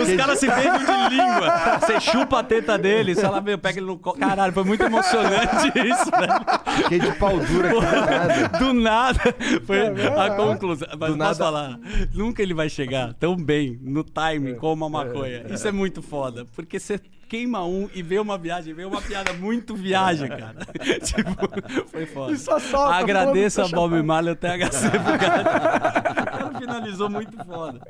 Os 0.00 0.16
caras 0.16 0.38
se 0.38 0.46
beijam 0.46 0.78
de 0.78 1.16
língua. 1.16 1.78
Você 1.80 2.00
chupa 2.00 2.40
a 2.40 2.42
teta 2.44 2.78
dele, 2.78 3.14
sei 3.14 3.28
lá, 3.28 3.40
meu, 3.40 3.58
pega 3.58 3.78
ele 3.78 3.86
no. 3.86 3.98
co- 3.98 4.12
Caralho, 4.14 4.52
foi 4.52 4.64
muito 4.64 4.82
emocionante 4.84 5.66
isso, 5.78 6.10
velho. 6.10 6.76
Fiquei 6.76 6.98
de 7.00 7.12
pau 7.18 7.38
dura 7.40 7.70
aqui 7.70 7.78
do 7.78 7.82
nada. 8.02 8.48
Do 8.58 8.72
nada. 8.72 9.20
Foi 9.66 9.76
É, 9.78 10.20
a 10.20 10.30
conclusão. 10.36 10.88
Mas 10.90 10.98
Do 10.98 11.06
posso 11.06 11.16
nada- 11.18 11.34
falar? 11.34 11.78
Nunca 12.14 12.42
ele 12.42 12.54
vai 12.54 12.68
chegar 12.68 13.12
tão 13.14 13.36
bem 13.36 13.78
no 13.82 14.02
timing 14.04 14.54
como 14.56 14.84
a 14.84 14.88
maconha. 14.88 15.44
Isso 15.50 15.66
é 15.66 15.72
muito 15.72 16.00
foda. 16.02 16.44
Porque 16.54 16.78
você 16.80 17.00
queima 17.28 17.64
um 17.64 17.88
e 17.94 18.02
vê 18.02 18.18
uma 18.18 18.38
viagem, 18.38 18.72
vê 18.72 18.84
uma 18.84 19.02
piada 19.02 19.32
muito 19.34 19.76
viagem, 19.76 20.28
cara. 20.28 20.66
tipo, 21.04 21.86
foi 21.88 22.06
foda. 22.06 22.32
E 22.32 22.38
só 22.38 22.58
solta, 22.58 22.94
Agradeço 22.94 23.60
a 23.62 23.68
Bob 23.68 24.02
Marley 24.02 24.34
THC 24.34 24.90
pro 24.90 25.18
cara. 25.18 25.40
O 25.42 26.24
cara 26.24 26.58
finalizou 26.58 27.10
muito 27.10 27.36
foda. 27.44 27.80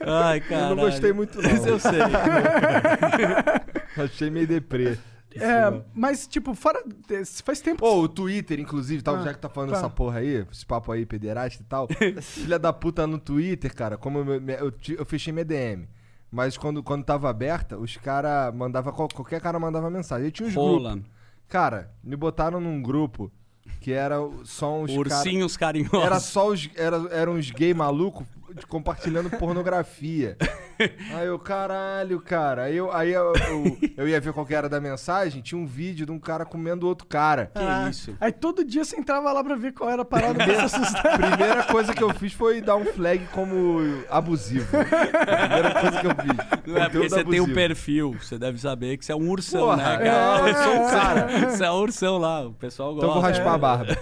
Ai, 0.00 0.40
cara. 0.40 0.70
não 0.70 0.76
gostei 0.76 1.12
muito, 1.12 1.40
não. 1.40 1.50
Isso 1.50 1.68
eu 1.68 1.78
sei. 1.78 2.00
Achei 3.96 4.28
meio 4.28 4.46
deprê. 4.46 4.98
É, 5.38 5.82
mas, 5.94 6.26
tipo, 6.26 6.54
fora. 6.54 6.82
Faz 7.44 7.60
tempo. 7.60 7.80
Pô, 7.80 8.00
o 8.02 8.08
Twitter, 8.08 8.58
inclusive, 8.58 9.02
tá, 9.02 9.12
Ah, 9.12 9.22
já 9.22 9.34
que 9.34 9.38
tá 9.38 9.48
falando 9.48 9.70
tá. 9.70 9.76
essa 9.76 9.90
porra 9.90 10.20
aí, 10.20 10.46
esse 10.50 10.64
papo 10.64 10.90
aí 10.92 11.04
pederasta 11.04 11.62
e 11.62 11.66
tal. 11.66 11.86
filha 12.22 12.58
da 12.58 12.72
puta 12.72 13.06
no 13.06 13.18
Twitter, 13.18 13.74
cara, 13.74 13.96
como 13.96 14.18
eu, 14.18 14.42
eu, 14.48 14.72
eu 14.98 15.04
fechei 15.04 15.32
minha 15.32 15.44
DM. 15.44 15.88
Mas 16.36 16.58
quando, 16.58 16.82
quando 16.82 17.02
tava 17.02 17.30
aberta, 17.30 17.78
os 17.78 17.96
caras 17.96 18.54
mandavam. 18.54 18.92
Qualquer 18.92 19.40
cara 19.40 19.58
mandava 19.58 19.88
mensagem. 19.88 20.26
Aí 20.26 20.30
tinha 20.30 20.46
uns 20.46 20.52
grupos. 20.54 20.72
Rola. 20.82 20.98
Cara, 21.48 21.90
me 22.04 22.14
botaram 22.14 22.60
num 22.60 22.82
grupo 22.82 23.32
que 23.80 23.90
era 23.90 24.16
só 24.44 24.78
uns. 24.82 24.90
cara- 24.90 24.98
Ursinhos 25.00 25.56
carinhosos. 25.56 26.04
Era 26.04 26.20
só 26.20 26.48
os. 26.48 26.68
Era, 26.76 26.96
eram 27.10 27.36
uns 27.36 27.50
gay 27.50 27.72
malucos 27.72 28.26
compartilhando 28.68 29.30
pornografia. 29.30 30.36
Aí 31.14 31.26
eu, 31.26 31.38
caralho, 31.38 32.20
cara. 32.20 32.64
Aí 32.64 32.76
eu, 32.76 32.92
aí 32.92 33.12
eu, 33.12 33.32
eu, 33.34 33.78
eu 33.96 34.08
ia 34.08 34.20
ver 34.20 34.32
qual 34.32 34.44
que 34.44 34.54
era 34.54 34.68
da 34.68 34.80
mensagem, 34.80 35.40
tinha 35.40 35.58
um 35.58 35.66
vídeo 35.66 36.04
de 36.04 36.12
um 36.12 36.18
cara 36.18 36.44
comendo 36.44 36.86
outro 36.86 37.06
cara. 37.06 37.50
Que 37.54 37.90
isso? 37.90 38.14
Aí 38.20 38.30
todo 38.30 38.64
dia 38.64 38.84
você 38.84 38.96
entrava 38.96 39.32
lá 39.32 39.42
pra 39.42 39.54
ver 39.56 39.72
qual 39.72 39.88
era 39.88 40.02
a 40.02 40.04
parada 40.04 40.34
pra 40.34 40.68
se 40.68 40.76
assustar. 40.76 41.18
Primeira 41.18 41.62
coisa 41.64 41.94
que 41.94 42.02
eu 42.02 42.12
fiz 42.14 42.32
foi 42.32 42.60
dar 42.60 42.76
um 42.76 42.84
flag 42.84 43.26
como 43.32 43.78
abusivo. 44.10 44.66
Primeira 44.68 45.80
coisa 45.80 46.00
que 46.00 46.06
eu 46.06 46.14
fiz. 46.14 46.66
Não 46.66 46.76
é 46.76 46.88
porque 46.90 47.08
você 47.08 47.24
tem 47.24 47.40
um 47.40 47.44
abusivo. 47.44 47.54
perfil, 47.54 48.16
você 48.20 48.38
deve 48.38 48.58
saber 48.58 48.96
que 48.98 49.04
você 49.04 49.12
é 49.12 49.16
um 49.16 49.30
ursão, 49.30 49.60
Porra, 49.60 49.76
né, 49.76 49.94
é, 50.06 50.10
cara? 50.10 50.48
eu 50.48 50.54
sou 50.54 50.74
um 50.74 50.90
cara. 50.90 51.50
Você 51.50 51.64
é 51.64 51.70
um 51.70 51.76
ursão 51.76 52.18
lá, 52.18 52.46
o 52.46 52.52
pessoal 52.52 52.94
gosta. 52.94 53.06
Então 53.06 53.16
eu 53.16 53.22
vou 53.22 53.30
raspar 53.30 53.54
a 53.54 53.58
barba. 53.58 53.96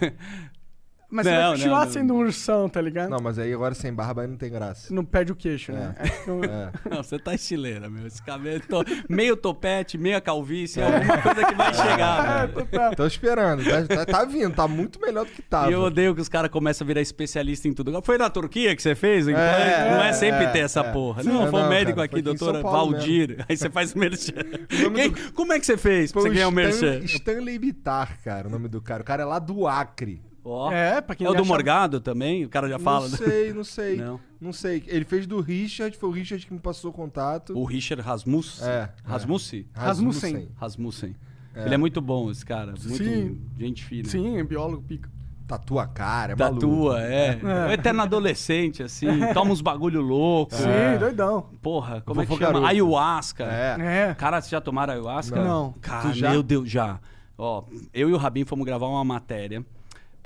Mas 1.14 1.26
você 1.26 1.30
Não, 1.30 1.36
vai 1.38 1.44
não, 1.46 1.52
continuar 1.56 1.84
não. 1.86 1.92
sendo 1.92 2.14
um 2.14 2.18
ursão, 2.18 2.68
tá 2.68 2.80
ligado? 2.80 3.08
Não, 3.10 3.18
mas 3.22 3.38
aí 3.38 3.52
agora 3.52 3.72
sem 3.74 3.92
barba 3.94 4.22
aí 4.22 4.28
não 4.28 4.36
tem 4.36 4.50
graça. 4.50 4.92
Não 4.92 5.04
perde 5.04 5.30
o 5.30 5.36
queixo, 5.36 5.70
né? 5.72 5.94
Então, 6.24 6.40
É. 6.42 6.72
Não, 6.90 7.02
você 7.02 7.18
tá 7.18 7.34
estileira, 7.34 7.88
meu. 7.88 8.06
Esse 8.06 8.22
cabelo, 8.22 8.60
to- 8.68 8.84
meio 9.08 9.36
topete, 9.36 9.96
meia 9.96 10.20
calvície, 10.20 10.80
é 10.80 10.84
alguma 10.86 11.18
coisa 11.22 11.44
que 11.46 11.54
vai 11.54 11.72
chegar, 11.74 12.46
velho. 12.50 12.96
Tô 12.96 13.06
esperando. 13.06 13.62
Tá, 13.64 13.86
tá- 13.86 14.06
tá 14.06 14.24
vindo, 14.24 14.54
tá 14.54 14.66
muito 14.66 15.00
melhor 15.00 15.24
do 15.24 15.30
que 15.30 15.40
tava. 15.42 15.70
E 15.70 15.74
eu 15.74 15.82
odeio 15.82 16.14
que 16.14 16.20
os 16.20 16.28
caras 16.28 16.50
começam 16.50 16.84
a 16.84 16.88
virar 16.88 17.00
especialista 17.00 17.68
em 17.68 17.72
tudo. 17.72 18.02
Foi 18.02 18.18
na 18.18 18.28
Turquia 18.28 18.74
que 18.74 18.82
você 18.82 18.94
fez? 18.96 19.26
o 19.26 19.30
implante? 19.30 19.62
É, 19.62 19.90
não 19.92 20.02
é 20.02 20.08
é, 20.08 20.12
sempre 20.12 20.44
é, 20.46 20.50
ter 20.50 20.58
essa 20.60 20.80
é. 20.80 20.92
porra. 20.92 21.22
Sim. 21.22 21.28
Não, 21.28 21.42
Não, 21.44 21.50
foi 21.50 21.60
um 21.60 21.62
não, 21.62 21.70
médico 21.70 21.94
cara, 21.96 22.04
aqui, 22.06 22.10
foi 22.12 22.20
aqui 22.20 22.28
em 22.28 22.36
doutora 22.36 22.60
São 22.60 22.62
Paulo 22.72 22.92
Valdir. 22.92 23.44
Aí 23.48 23.56
você 23.56 23.70
faz 23.70 23.92
o 23.94 23.98
merchan. 23.98 24.32
nome 24.82 24.96
Quem- 24.96 25.10
do- 25.10 25.32
Como 25.32 25.52
é 25.52 25.60
que 25.60 25.66
você 25.66 25.76
fez 25.76 26.10
pra 26.10 26.20
Foi 26.22 26.30
você 26.30 26.34
ganhar 26.34 26.48
o 26.48 26.52
merchan? 26.52 26.96
Stan- 27.04 27.04
Stanley 27.34 27.58
Bitar, 27.58 28.18
cara, 28.24 28.48
o 28.48 28.50
nome 28.50 28.66
do 28.68 28.80
cara. 28.82 29.02
O 29.02 29.04
cara 29.04 29.22
é 29.22 29.26
lá 29.26 29.38
do 29.38 29.66
Acre. 29.68 30.20
Ó. 30.44 30.70
É, 30.70 31.00
pra 31.00 31.16
quem 31.16 31.26
É 31.26 31.30
o 31.30 31.32
do 31.32 31.40
acha- 31.40 31.48
Morgado 31.48 32.00
também? 32.00 32.44
O 32.44 32.48
cara 32.48 32.68
já 32.68 32.78
fala. 32.78 33.08
Não 33.08 33.10
né? 33.12 33.16
sei, 33.16 33.52
não 33.52 33.64
sei. 33.64 33.96
Não. 33.96 34.20
Não. 34.38 34.52
sei. 34.52 34.84
Ele 34.86 35.04
fez 35.04 35.26
do 35.26 35.40
Richard, 35.40 35.96
foi 35.96 36.08
o 36.10 36.12
Richard 36.12 36.46
que 36.46 36.52
me 36.52 36.60
passou 36.60 36.90
o 36.90 36.94
contato. 36.94 37.56
O 37.56 37.64
Richard 37.64 38.02
Rasmus. 38.02 38.62
É, 38.62 38.90
Rasmussen? 39.04 39.66
Rasmussen. 39.72 40.48
Rasmussen. 40.54 41.16
Ele 41.56 41.74
é 41.74 41.78
muito 41.78 42.00
bom, 42.00 42.30
esse 42.30 42.44
cara. 42.44 42.72
Muito 42.72 42.96
Sim. 42.96 43.40
gente 43.58 43.84
fina. 43.84 44.08
Sim, 44.08 44.38
é 44.38 44.44
biólogo 44.44 44.82
pica. 44.82 45.08
Tatua 45.46 45.82
a 45.84 45.86
cara, 45.86 46.32
é 46.32 46.36
maluco. 46.36 46.60
Tatua, 46.60 47.02
é. 47.02 47.38
é. 47.42 47.68
O 47.68 47.72
eterno 47.72 48.02
adolescente, 48.02 48.82
assim. 48.82 49.06
Toma 49.34 49.52
uns 49.52 49.60
bagulho 49.60 50.00
louco. 50.00 50.54
Sim, 50.54 50.98
doidão. 50.98 51.50
Porra, 51.62 52.00
como 52.00 52.22
é 52.22 52.26
que 52.26 52.32
chama? 52.32 52.46
garoto. 52.46 52.66
Ayahuasca. 52.66 53.44
É. 53.44 54.08
É. 54.10 54.14
Cara, 54.14 54.40
vocês 54.40 54.50
já 54.50 54.60
tomaram 54.60 54.94
ayahuasca? 54.94 55.42
Não. 55.42 55.74
Cara, 55.80 56.14
meu 56.14 56.42
Deus, 56.42 56.68
já. 56.68 56.98
Ó, 57.36 57.64
eu 57.92 58.08
e 58.08 58.12
o 58.12 58.16
Rabin 58.16 58.44
fomos 58.44 58.64
gravar 58.64 58.86
uma 58.88 59.04
matéria 59.04 59.64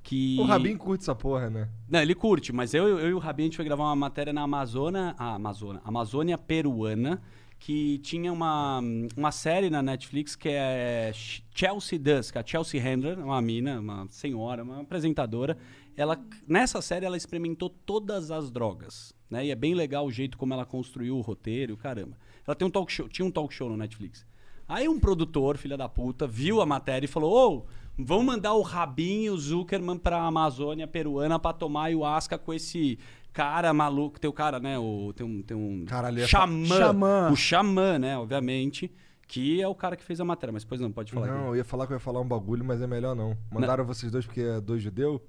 que... 0.03 0.36
O 0.40 0.44
Rabin 0.44 0.76
curte 0.76 1.03
essa 1.03 1.14
porra, 1.14 1.51
né? 1.51 1.68
Não, 1.88 2.01
ele 2.01 2.14
curte, 2.14 2.53
mas 2.53 2.74
eu, 2.74 2.99
eu 2.99 3.11
e 3.11 3.14
o 3.14 3.18
Rabin, 3.18 3.42
a 3.42 3.46
gente 3.46 3.57
foi 3.57 3.64
gravar 3.64 3.84
uma 3.84 3.96
matéria 3.96 4.32
na 4.32 4.42
Amazônia... 4.42 5.14
Ah, 5.18 5.34
Amazônia. 5.34 5.80
Amazônia 5.84 6.38
Peruana, 6.38 7.22
que 7.59 7.99
tinha 7.99 8.32
uma, 8.32 8.80
uma 9.16 9.32
série 9.32 9.68
na 9.68 9.82
Netflix 9.82 10.36
que 10.36 10.49
é 10.49 11.12
Chelsea 11.55 11.99
Dusk. 11.99 12.36
A 12.36 12.44
Chelsea 12.44 12.80
Handler, 12.80 13.18
uma 13.18 13.40
mina, 13.42 13.80
uma 13.80 14.07
senhora, 14.09 14.62
uma 14.62 14.80
apresentadora. 14.80 15.59
Ela, 15.96 16.16
nessa 16.46 16.80
série, 16.80 17.05
ela 17.05 17.16
experimentou 17.16 17.68
todas 17.68 18.30
as 18.30 18.51
drogas, 18.51 19.12
né? 19.28 19.46
E 19.46 19.51
é 19.51 19.57
bem 19.57 19.74
legal 19.74 20.07
o 20.07 20.12
jeito 20.12 20.38
como 20.38 20.55
ela 20.55 20.64
construiu 20.64 21.16
o 21.16 21.20
roteiro, 21.20 21.76
caramba. 21.76 22.16
Ela 22.46 22.55
tem 22.55 22.66
um 22.66 22.70
talk 22.70 22.92
show, 22.92 23.09
tinha 23.09 23.26
um 23.26 23.30
talk 23.30 23.53
show 23.53 23.68
no 23.68 23.76
Netflix. 23.76 24.24
Aí 24.68 24.88
um 24.88 25.01
produtor, 25.01 25.57
filha 25.57 25.76
da 25.76 25.88
puta, 25.88 26.26
viu 26.26 26.61
a 26.61 26.66
matéria 26.66 27.07
e 27.07 27.09
falou: 27.09 27.32
Ô, 27.32 27.66
vamos 27.99 28.24
mandar 28.24 28.55
o 28.55 28.62
Rabin 28.62 29.24
e 29.24 29.30
o 29.30 29.36
Zuckerman 29.36 29.99
pra 29.99 30.22
Amazônia 30.22 30.86
peruana 30.86 31.38
pra 31.38 31.53
tomar 31.53 31.84
ayahuasca 31.84 32.38
com 32.38 32.55
esse 32.55 32.99
cara 33.32 33.72
maluco. 33.72 34.20
Tem 34.20 34.30
o 34.30 34.32
cara, 34.32 34.61
né? 34.61 34.78
O, 34.78 35.12
tem 35.14 35.26
um. 35.26 35.42
Tem 35.42 35.57
um 35.57 35.84
Caralho, 35.84 36.18
ia 36.18 36.26
xamã. 36.26 36.66
Xamã. 36.66 37.30
O 37.30 37.36
xamã, 37.36 37.99
né? 37.99 38.16
Obviamente. 38.18 38.92
Que 39.26 39.61
é 39.61 39.68
o 39.68 39.74
cara 39.74 39.94
que 39.94 40.03
fez 40.03 40.20
a 40.20 40.24
matéria. 40.24 40.53
Mas 40.53 40.64
depois 40.64 40.80
não, 40.80 40.90
pode 40.90 41.12
falar. 41.12 41.26
Não, 41.26 41.36
aqui. 41.36 41.46
eu 41.49 41.57
ia 41.57 41.64
falar 41.64 41.86
que 41.86 41.92
eu 41.92 41.96
ia 41.96 42.01
falar 42.01 42.20
um 42.20 42.26
bagulho, 42.26 42.64
mas 42.64 42.80
é 42.80 42.86
melhor 42.86 43.14
não. 43.14 43.36
Mandaram 43.53 43.84
vocês 43.84 44.11
dois 44.11 44.24
porque 44.24 44.40
é 44.40 44.59
dois 44.59 44.82
judeu? 44.82 45.22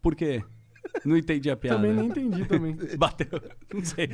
Por 0.00 0.14
quê? 0.14 0.42
Não 1.04 1.16
entendi 1.16 1.50
a 1.50 1.56
piada. 1.56 1.76
Também 1.76 1.92
nem 1.94 2.06
entendi 2.06 2.44
também. 2.44 2.76
Bateu. 2.96 3.26
Não 3.72 3.84
sei. 3.84 4.08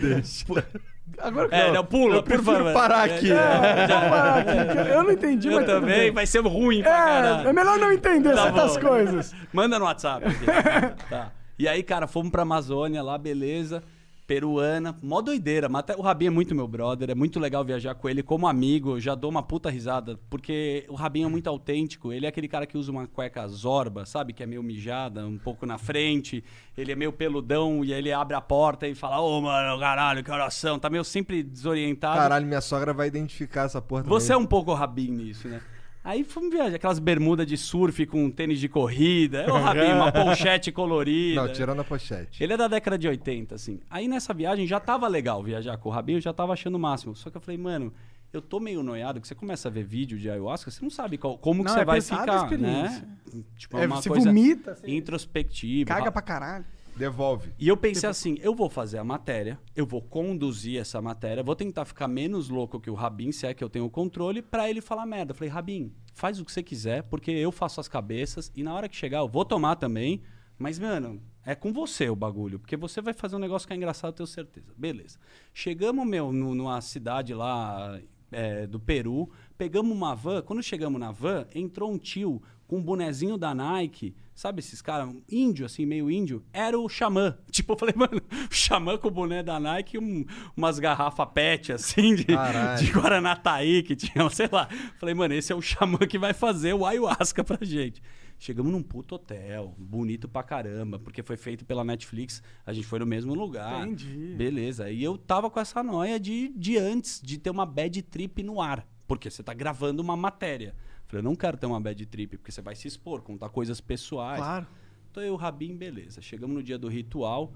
Agora 1.18 1.48
que 1.48 1.54
É, 1.54 1.72
não, 1.72 1.84
pula, 1.84 2.16
eu 2.16 2.22
por 2.22 2.28
prefiro 2.28 2.56
favor. 2.58 2.72
parar 2.72 3.08
É, 3.08 3.14
aqui. 3.16 3.32
é, 3.32 3.86
parar 3.88 4.38
aqui, 4.38 4.84
que 4.84 4.90
eu 4.92 5.02
não 5.02 5.10
entendi, 5.12 5.48
Eu 5.48 5.54
mas 5.56 5.64
tudo 5.66 5.80
também, 5.80 5.98
bem. 6.00 6.10
vai 6.12 6.26
ser 6.26 6.40
ruim 6.40 6.82
pra 6.82 6.92
caralho. 6.92 7.46
É, 7.46 7.50
é 7.50 7.52
melhor 7.52 7.78
não 7.78 7.92
entender 7.92 8.32
Tá 8.34 8.42
certas 8.44 8.76
bom. 8.76 8.88
coisas. 8.88 9.34
Manda 9.52 9.78
no 9.78 9.84
WhatsApp. 9.84 10.24
aqui. 10.26 11.04
tá. 11.08 11.32
E 11.58 11.68
aí, 11.68 11.82
cara, 11.82 12.06
fomos 12.06 12.30
pra 12.30 12.42
Amazônia 12.42 13.02
lá, 13.02 13.18
beleza. 13.18 13.82
Peruana, 14.30 14.96
mó 15.02 15.20
doideira. 15.20 15.68
Mas 15.68 15.80
até 15.80 15.96
o 15.96 16.02
Rabin 16.02 16.26
é 16.26 16.30
muito 16.30 16.54
meu 16.54 16.68
brother, 16.68 17.10
é 17.10 17.16
muito 17.16 17.40
legal 17.40 17.64
viajar 17.64 17.96
com 17.96 18.08
ele 18.08 18.22
como 18.22 18.46
amigo. 18.46 18.90
Eu 18.90 19.00
já 19.00 19.16
dou 19.16 19.28
uma 19.28 19.42
puta 19.42 19.68
risada, 19.68 20.20
porque 20.30 20.86
o 20.88 20.94
Rabin 20.94 21.24
é 21.24 21.26
muito 21.26 21.48
autêntico. 21.48 22.12
Ele 22.12 22.26
é 22.26 22.28
aquele 22.28 22.46
cara 22.46 22.64
que 22.64 22.78
usa 22.78 22.92
uma 22.92 23.08
cueca 23.08 23.44
zorba, 23.48 24.06
sabe? 24.06 24.32
Que 24.32 24.44
é 24.44 24.46
meio 24.46 24.62
mijada, 24.62 25.26
um 25.26 25.36
pouco 25.36 25.66
na 25.66 25.78
frente. 25.78 26.44
Ele 26.78 26.92
é 26.92 26.94
meio 26.94 27.12
peludão 27.12 27.84
e 27.84 27.92
aí 27.92 27.98
ele 27.98 28.12
abre 28.12 28.36
a 28.36 28.40
porta 28.40 28.86
e 28.86 28.94
fala: 28.94 29.20
Ô, 29.20 29.40
mano, 29.40 29.80
caralho, 29.80 30.22
que 30.22 30.30
oração. 30.30 30.78
Tá 30.78 30.88
meio 30.88 31.02
sempre 31.02 31.42
desorientado. 31.42 32.16
Caralho, 32.16 32.46
minha 32.46 32.60
sogra 32.60 32.92
vai 32.94 33.08
identificar 33.08 33.64
essa 33.64 33.82
porra 33.82 34.04
também. 34.04 34.16
Você 34.16 34.32
é 34.32 34.36
um 34.36 34.46
pouco 34.46 34.72
Rabin 34.72 35.10
nisso, 35.10 35.48
né? 35.48 35.60
Aí 36.02 36.24
fomos 36.24 36.50
viajar, 36.50 36.76
aquelas 36.76 36.98
bermudas 36.98 37.46
de 37.46 37.56
surf 37.58 38.06
com 38.06 38.30
tênis 38.30 38.58
de 38.58 38.68
corrida. 38.68 39.42
É 39.42 39.52
o 39.52 39.58
Rabin, 39.60 39.92
uma 39.92 40.10
ponchete 40.12 40.72
colorida. 40.72 41.42
Não, 41.46 41.52
tirando 41.52 41.80
a 41.80 41.84
pochete. 41.84 42.42
Ele 42.42 42.54
é 42.54 42.56
da 42.56 42.68
década 42.68 42.96
de 42.96 43.06
80, 43.06 43.54
assim. 43.54 43.80
Aí 43.90 44.08
nessa 44.08 44.32
viagem 44.32 44.66
já 44.66 44.80
tava 44.80 45.06
legal 45.08 45.42
viajar 45.42 45.76
com 45.76 45.90
o 45.90 45.92
Rabin, 45.92 46.14
eu 46.14 46.20
já 46.20 46.32
tava 46.32 46.54
achando 46.54 46.76
o 46.76 46.78
máximo. 46.78 47.14
Só 47.14 47.28
que 47.28 47.36
eu 47.36 47.40
falei, 47.40 47.58
mano, 47.58 47.92
eu 48.32 48.40
tô 48.40 48.58
meio 48.58 48.82
noiado, 48.82 49.20
que 49.20 49.28
você 49.28 49.34
começa 49.34 49.68
a 49.68 49.70
ver 49.70 49.84
vídeo 49.84 50.18
de 50.18 50.30
ayahuasca, 50.30 50.70
você 50.70 50.80
não 50.82 50.90
sabe 50.90 51.18
qual- 51.18 51.36
como 51.36 51.62
que 51.62 51.68
Não, 51.68 51.74
você 51.74 51.80
é 51.82 51.84
vai 51.84 52.00
ficar, 52.00 52.44
experiência. 52.44 53.00
né? 53.34 53.42
Tipo, 53.58 53.76
é 53.78 53.82
É, 53.82 53.86
uma 53.86 54.02
coisa 54.02 54.26
vomita, 54.28 54.70
assim, 54.72 54.96
introspectiva. 54.96 55.88
caga 55.88 56.10
pra 56.10 56.22
caralho. 56.22 56.64
Devolve. 57.00 57.52
E 57.58 57.66
eu 57.66 57.76
pensei 57.76 58.08
assim, 58.08 58.36
eu 58.42 58.54
vou 58.54 58.68
fazer 58.68 58.98
a 58.98 59.04
matéria, 59.04 59.58
eu 59.74 59.86
vou 59.86 60.02
conduzir 60.02 60.78
essa 60.78 61.00
matéria, 61.00 61.42
vou 61.42 61.56
tentar 61.56 61.84
ficar 61.86 62.06
menos 62.06 62.48
louco 62.50 62.78
que 62.78 62.90
o 62.90 62.94
Rabin, 62.94 63.32
se 63.32 63.46
é 63.46 63.54
que 63.54 63.64
eu 63.64 63.70
tenho 63.70 63.86
o 63.86 63.90
controle, 63.90 64.42
pra 64.42 64.68
ele 64.68 64.80
falar 64.80 65.06
merda. 65.06 65.32
Eu 65.32 65.34
falei, 65.36 65.50
Rabin, 65.50 65.92
faz 66.12 66.38
o 66.38 66.44
que 66.44 66.52
você 66.52 66.62
quiser, 66.62 67.02
porque 67.04 67.30
eu 67.30 67.50
faço 67.50 67.80
as 67.80 67.88
cabeças 67.88 68.52
e 68.54 68.62
na 68.62 68.74
hora 68.74 68.88
que 68.88 68.94
chegar 68.94 69.18
eu 69.20 69.28
vou 69.28 69.44
tomar 69.46 69.76
também, 69.76 70.20
mas, 70.58 70.78
mano, 70.78 71.22
é 71.42 71.54
com 71.54 71.72
você 71.72 72.10
o 72.10 72.14
bagulho, 72.14 72.58
porque 72.58 72.76
você 72.76 73.00
vai 73.00 73.14
fazer 73.14 73.34
um 73.34 73.38
negócio 73.38 73.66
que 73.66 73.72
é 73.72 73.76
engraçado, 73.76 74.10
eu 74.10 74.16
tenho 74.16 74.26
certeza. 74.26 74.66
Beleza. 74.76 75.18
Chegamos, 75.54 76.06
meu, 76.06 76.30
no- 76.30 76.54
numa 76.54 76.80
cidade 76.82 77.32
lá 77.32 77.98
é, 78.30 78.66
do 78.66 78.78
Peru, 78.78 79.30
pegamos 79.56 79.90
uma 79.90 80.14
van, 80.14 80.42
quando 80.42 80.62
chegamos 80.62 81.00
na 81.00 81.10
van, 81.10 81.46
entrou 81.54 81.90
um 81.90 81.96
tio 81.98 82.42
com 82.70 82.76
um 82.76 82.82
bonezinho 82.82 83.36
da 83.36 83.52
Nike, 83.52 84.14
sabe 84.32 84.60
esses 84.60 84.80
caras, 84.80 85.08
um 85.08 85.20
índio, 85.28 85.66
assim, 85.66 85.84
meio 85.84 86.08
índio, 86.08 86.44
era 86.52 86.78
o 86.78 86.88
Xamã. 86.88 87.36
Tipo, 87.50 87.72
eu 87.72 87.76
falei, 87.76 87.94
mano, 87.96 88.22
o 88.48 88.54
Xamã 88.54 88.96
com 88.96 89.08
o 89.08 89.10
boné 89.10 89.42
da 89.42 89.58
Nike 89.58 89.96
e 89.96 89.98
um- 89.98 90.24
umas 90.56 90.78
garrafas 90.78 91.26
pet, 91.34 91.72
assim, 91.72 92.14
de, 92.14 92.26
Caralho. 92.26 92.78
de 92.84 92.92
Guaranataí, 92.92 93.82
que 93.82 93.96
tinha, 93.96 94.28
sei 94.30 94.48
lá. 94.52 94.68
Falei, 95.00 95.14
mano, 95.16 95.34
esse 95.34 95.52
é 95.52 95.56
o 95.56 95.60
Xamã 95.60 95.98
que 95.98 96.16
vai 96.16 96.32
fazer 96.32 96.72
o 96.72 96.86
ayahuasca 96.86 97.42
pra 97.42 97.58
gente. 97.60 98.00
Chegamos 98.38 98.70
num 98.72 98.82
puto 98.82 99.16
hotel, 99.16 99.74
bonito 99.76 100.26
pra 100.28 100.42
caramba, 100.44 100.98
porque 100.98 101.22
foi 101.24 101.36
feito 101.36 101.64
pela 101.66 101.84
Netflix, 101.84 102.40
a 102.64 102.72
gente 102.72 102.86
foi 102.86 102.98
no 103.00 103.04
mesmo 103.06 103.34
lugar. 103.34 103.84
Entendi. 103.86 104.34
Beleza. 104.36 104.90
E 104.90 105.02
eu 105.02 105.18
tava 105.18 105.50
com 105.50 105.58
essa 105.60 105.82
noia 105.82 106.18
de, 106.20 106.48
de 106.56 106.78
antes, 106.78 107.20
de 107.22 107.36
ter 107.36 107.50
uma 107.50 107.66
bad 107.66 108.00
trip 108.02 108.42
no 108.44 108.60
ar. 108.62 108.86
Porque 109.08 109.28
você 109.28 109.42
tá 109.42 109.52
gravando 109.52 110.00
uma 110.00 110.16
matéria. 110.16 110.72
Falei, 111.10 111.20
eu 111.20 111.28
não 111.28 111.34
quero 111.34 111.56
ter 111.56 111.66
uma 111.66 111.80
bad 111.80 112.06
trip, 112.06 112.36
porque 112.36 112.52
você 112.52 112.62
vai 112.62 112.76
se 112.76 112.86
expor, 112.86 113.20
contar 113.20 113.48
coisas 113.48 113.80
pessoais. 113.80 114.40
Claro. 114.40 114.66
Então 115.10 115.20
eu 115.20 115.30
e 115.30 115.32
o 115.32 115.36
Rabin, 115.36 115.76
beleza. 115.76 116.22
Chegamos 116.22 116.54
no 116.54 116.62
dia 116.62 116.78
do 116.78 116.86
ritual. 116.88 117.52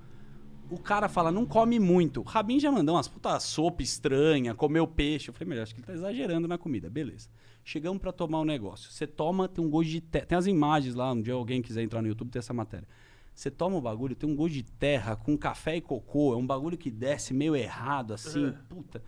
O 0.69 0.77
cara 0.79 1.09
fala, 1.09 1.31
não 1.31 1.47
come 1.47 1.79
muito. 1.79 2.21
O 2.21 2.25
Rabin 2.25 2.59
já 2.59 2.73
mandou 2.73 2.97
umas 2.97 3.07
puta 3.07 3.39
sopa 3.39 3.81
estranha, 3.81 4.55
comeu 4.55 4.89
peixe. 4.89 5.29
Eu 5.29 5.35
falei, 5.35 5.51
melhor, 5.51 5.63
acho 5.63 5.75
que 5.75 5.81
ele 5.81 5.87
tá 5.87 5.93
exagerando 5.93 6.49
na 6.49 6.59
comida. 6.59 6.91
Beleza. 6.91 7.29
Chegamos 7.63 8.01
pra 8.01 8.11
tomar 8.11 8.41
o 8.41 8.45
negócio. 8.45 8.91
Você 8.91 9.07
toma, 9.07 9.47
tem 9.47 9.65
um 9.65 9.71
gosto 9.71 9.91
de 9.91 10.01
terra. 10.01 10.27
Tem 10.27 10.37
as 10.37 10.49
imagens 10.49 10.97
lá, 10.97 11.13
um 11.13 11.23
dia 11.23 11.35
alguém 11.35 11.63
quiser 11.63 11.83
entrar 11.83 12.03
no 12.03 12.09
YouTube, 12.09 12.31
tem 12.31 12.41
essa 12.41 12.53
matéria. 12.53 12.89
Você 13.33 13.53
toma 13.53 13.77
o 13.77 13.81
bagulho, 13.81 14.17
tem 14.17 14.29
um 14.29 14.35
gosto 14.35 14.55
de 14.55 14.65
terra 14.65 15.15
com 15.15 15.39
café 15.39 15.77
e 15.77 15.81
cocô. 15.81 16.35
É 16.35 16.37
um 16.37 16.47
bagulho 16.47 16.77
que 16.77 16.91
desce 16.91 17.33
meio 17.33 17.55
errado, 17.55 18.15
assim, 18.15 18.53
puta. 18.69 19.01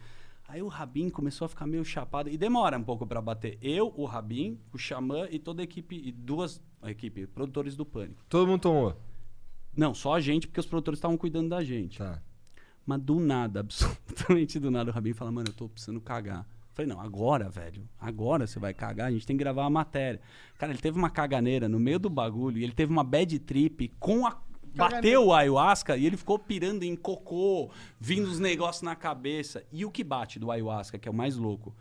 Aí 0.49 0.63
o 0.63 0.69
Rabin 0.69 1.11
começou 1.11 1.47
a 1.47 1.49
ficar 1.49 1.67
meio 1.67 1.85
chapado. 1.85 2.29
E 2.29 2.39
demora 2.39 2.79
um 2.79 2.83
pouco 2.83 3.07
pra 3.07 3.21
bater. 3.21 3.59
Eu, 3.61 3.93
o 3.97 4.05
Rabin, 4.05 4.59
o 4.73 4.79
Xamã 4.79 5.27
e 5.31 5.39
toda 5.39 5.63
a 5.63 5.65
equipe, 5.65 5.97
e 5.97 6.13
duas 6.13 6.63
a 6.81 6.91
equipe, 6.91 7.27
produtores 7.27 7.75
do 7.75 7.85
Pânico. 7.85 8.25
Todo 8.29 8.47
mundo 8.47 8.61
tomou. 8.61 8.97
Não, 9.77 9.93
só 9.93 10.15
a 10.15 10.21
gente, 10.21 10.47
porque 10.47 10.61
os 10.61 10.67
produtores 10.67 10.99
estavam 10.99 11.17
cuidando 11.17 11.49
da 11.49 11.63
gente. 11.65 11.99
Tá. 11.99 12.23
Mas 12.85 13.01
do 13.01 13.19
nada, 13.19 13.61
absolutamente 13.61 14.61
do 14.61 14.71
nada, 14.71 14.91
o 14.91 14.95
Rabin 14.95 15.13
fala, 15.13 15.33
mano, 15.33 15.49
eu 15.49 15.55
tô 15.55 15.69
precisando 15.69 16.01
cagar. 16.01 16.47
Falei, 16.77 16.93
não, 16.93 17.01
agora, 17.01 17.49
velho. 17.49 17.89
Agora 17.99 18.47
você 18.47 18.59
vai 18.59 18.75
cagar, 18.75 19.09
a 19.09 19.11
gente 19.11 19.27
tem 19.27 19.35
que 19.35 19.43
gravar 19.43 19.65
a 19.65 19.71
matéria. 19.71 20.21
Cara, 20.59 20.73
ele 20.73 20.79
teve 20.79 20.99
uma 20.99 21.09
caganeira 21.09 21.71
no 21.71 21.81
meio 21.81 21.99
do 21.99 22.11
bagulho 22.11 22.59
e 22.59 22.65
ele 22.65 22.73
teve 22.73 22.93
uma 22.93 23.03
bad 23.03 23.39
trip 23.41 23.89
com 23.99 24.27
a. 24.27 24.37
Bateu 24.77 25.27
o 25.27 25.33
ayahuasca 25.33 25.97
e 25.97 26.07
ele 26.07 26.17
ficou 26.17 26.39
pirando 26.39 26.83
em 26.83 26.95
cocô, 26.95 27.71
vindo 27.99 28.27
os 28.29 28.39
negócios 28.39 28.83
na 28.83 28.95
cabeça. 28.95 29.65
E 29.73 29.85
o 29.85 29.91
que 29.91 30.05
bate 30.05 30.39
do 30.39 30.51
ayahuasca, 30.51 30.99
que 30.99 31.09
é 31.09 31.11
o 31.11 31.15
mais 31.15 31.37
louco? 31.37 31.75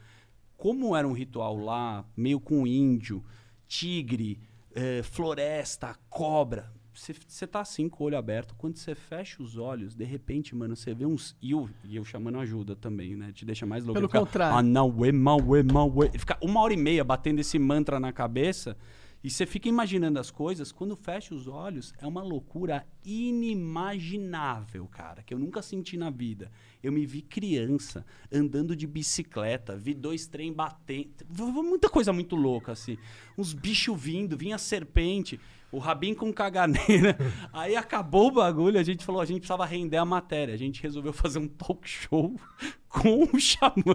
Como 0.58 0.96
era 0.96 1.08
um 1.08 1.14
ritual 1.14 1.58
lá, 1.58 2.06
meio 2.16 2.40
com 2.40 2.66
índio, 2.66 3.24
tigre, 3.68 4.40
eh, 4.74 5.02
floresta, 5.04 5.96
cobra. 6.10 6.74
Você 6.94 7.46
tá 7.46 7.60
assim 7.60 7.90
com 7.90 8.06
o 8.06 8.08
olho 8.08 8.18
aberto. 8.18 8.56
Quando 8.58 8.78
você 8.78 8.96
fecha 8.96 9.44
os 9.44 9.58
olhos, 9.58 9.94
de 9.94 10.06
repente, 10.06 10.56
mano, 10.56 10.78
você 10.78 10.94
vê 10.94 11.06
uns. 11.06 11.36
E 11.42 11.52
eu, 11.52 11.70
e 11.84 11.98
eu 11.98 12.06
chamando 12.06 12.40
ajuda 12.40 12.74
também, 12.74 13.18
né? 13.18 13.34
Te 13.34 13.44
deixa 13.44 13.66
mais 13.66 13.84
louco. 13.84 14.00
Pelo 14.00 14.08
fica, 14.08 14.20
contrário. 14.20 14.58
Ah, 14.58 14.64
não, 14.64 15.06
ema, 15.06 15.36
ema, 15.38 15.58
ema. 15.58 16.06
Ele 16.06 16.18
fica 16.18 16.38
uma 16.42 16.62
hora 16.62 16.74
e 16.74 16.78
meia 16.78 17.04
batendo 17.04 17.40
esse 17.40 17.60
mantra 17.60 18.00
na 18.00 18.14
cabeça. 18.14 18.78
E 19.26 19.30
você 19.32 19.44
fica 19.48 19.68
imaginando 19.68 20.20
as 20.20 20.30
coisas. 20.30 20.72
Quando 20.72 20.96
fecha 20.96 21.34
os 21.34 21.48
olhos, 21.48 21.96
é 21.98 22.06
uma 22.06 22.22
loucura 22.22 22.86
inimaginável, 23.04 24.86
cara. 24.86 25.24
Que 25.24 25.34
eu 25.34 25.40
nunca 25.40 25.64
senti 25.64 25.98
na 25.98 26.12
vida. 26.12 26.52
Eu 26.84 26.92
me 26.92 27.08
vi 27.08 27.24
criança, 27.24 28.06
andando 28.32 28.76
de 28.76 28.86
bicicleta, 28.86 29.76
vi 29.76 29.96
dois 29.96 30.28
trem 30.28 30.54
batendo. 30.54 31.26
Muita 31.64 31.90
coisa 31.90 32.14
muito 32.14 32.36
louca, 32.36 32.74
assim. 32.74 33.00
Uns 33.36 33.52
bichos 33.52 34.00
vindo, 34.00 34.38
vinha 34.38 34.60
serpente. 34.60 35.40
O 35.76 35.80
Rabin 35.80 36.14
com 36.14 36.32
caganeira. 36.32 37.18
Aí 37.52 37.76
acabou 37.76 38.28
o 38.28 38.32
bagulho, 38.32 38.80
a 38.80 38.84
gente 38.84 39.04
falou, 39.04 39.20
a 39.20 39.26
gente 39.26 39.40
precisava 39.40 39.66
render 39.66 39.98
a 39.98 40.06
matéria. 40.06 40.54
A 40.54 40.58
gente 40.58 40.82
resolveu 40.82 41.12
fazer 41.12 41.38
um 41.40 41.50
talk 41.50 41.86
show 41.86 42.34
com 42.88 43.24
o 43.24 43.38
Xamã 43.38 43.94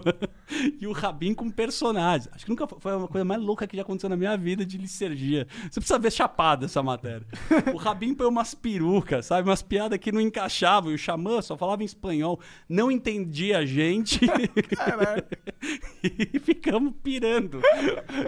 e 0.79 0.85
o 0.85 0.91
Rabin 0.91 1.33
com 1.33 1.49
personagens. 1.49 2.29
Acho 2.31 2.45
que 2.45 2.51
nunca 2.51 2.67
foi 2.67 2.95
uma 2.95 3.07
coisa 3.07 3.25
mais 3.25 3.41
louca 3.41 3.65
que 3.65 3.75
já 3.75 3.81
aconteceu 3.81 4.11
na 4.11 4.15
minha 4.15 4.37
vida 4.37 4.63
de 4.63 4.77
licergia. 4.77 5.47
Você 5.63 5.79
precisa 5.79 5.97
ver 5.97 6.11
chapado 6.11 6.65
essa 6.65 6.83
matéria. 6.83 7.25
O 7.73 7.77
Rabin 7.77 8.13
põe 8.13 8.27
umas 8.27 8.53
perucas, 8.53 9.25
sabe? 9.25 9.49
Umas 9.49 9.63
piadas 9.63 9.97
que 9.97 10.11
não 10.11 10.21
encaixavam. 10.21 10.91
E 10.91 10.93
o 10.93 10.99
Xamã 10.99 11.41
só 11.41 11.57
falava 11.57 11.81
em 11.81 11.85
espanhol, 11.85 12.39
não 12.69 12.91
entendia 12.91 13.57
a 13.57 13.65
gente. 13.65 14.19
e 16.03 16.37
ficamos 16.37 16.93
pirando. 17.01 17.59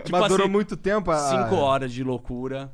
Tipo 0.04 0.12
Mas 0.12 0.28
durou 0.28 0.46
assim, 0.46 0.52
muito 0.52 0.76
tempo 0.76 1.12
a... 1.12 1.18
Cinco 1.18 1.56
horas 1.56 1.94
de 1.94 2.04
loucura. 2.04 2.74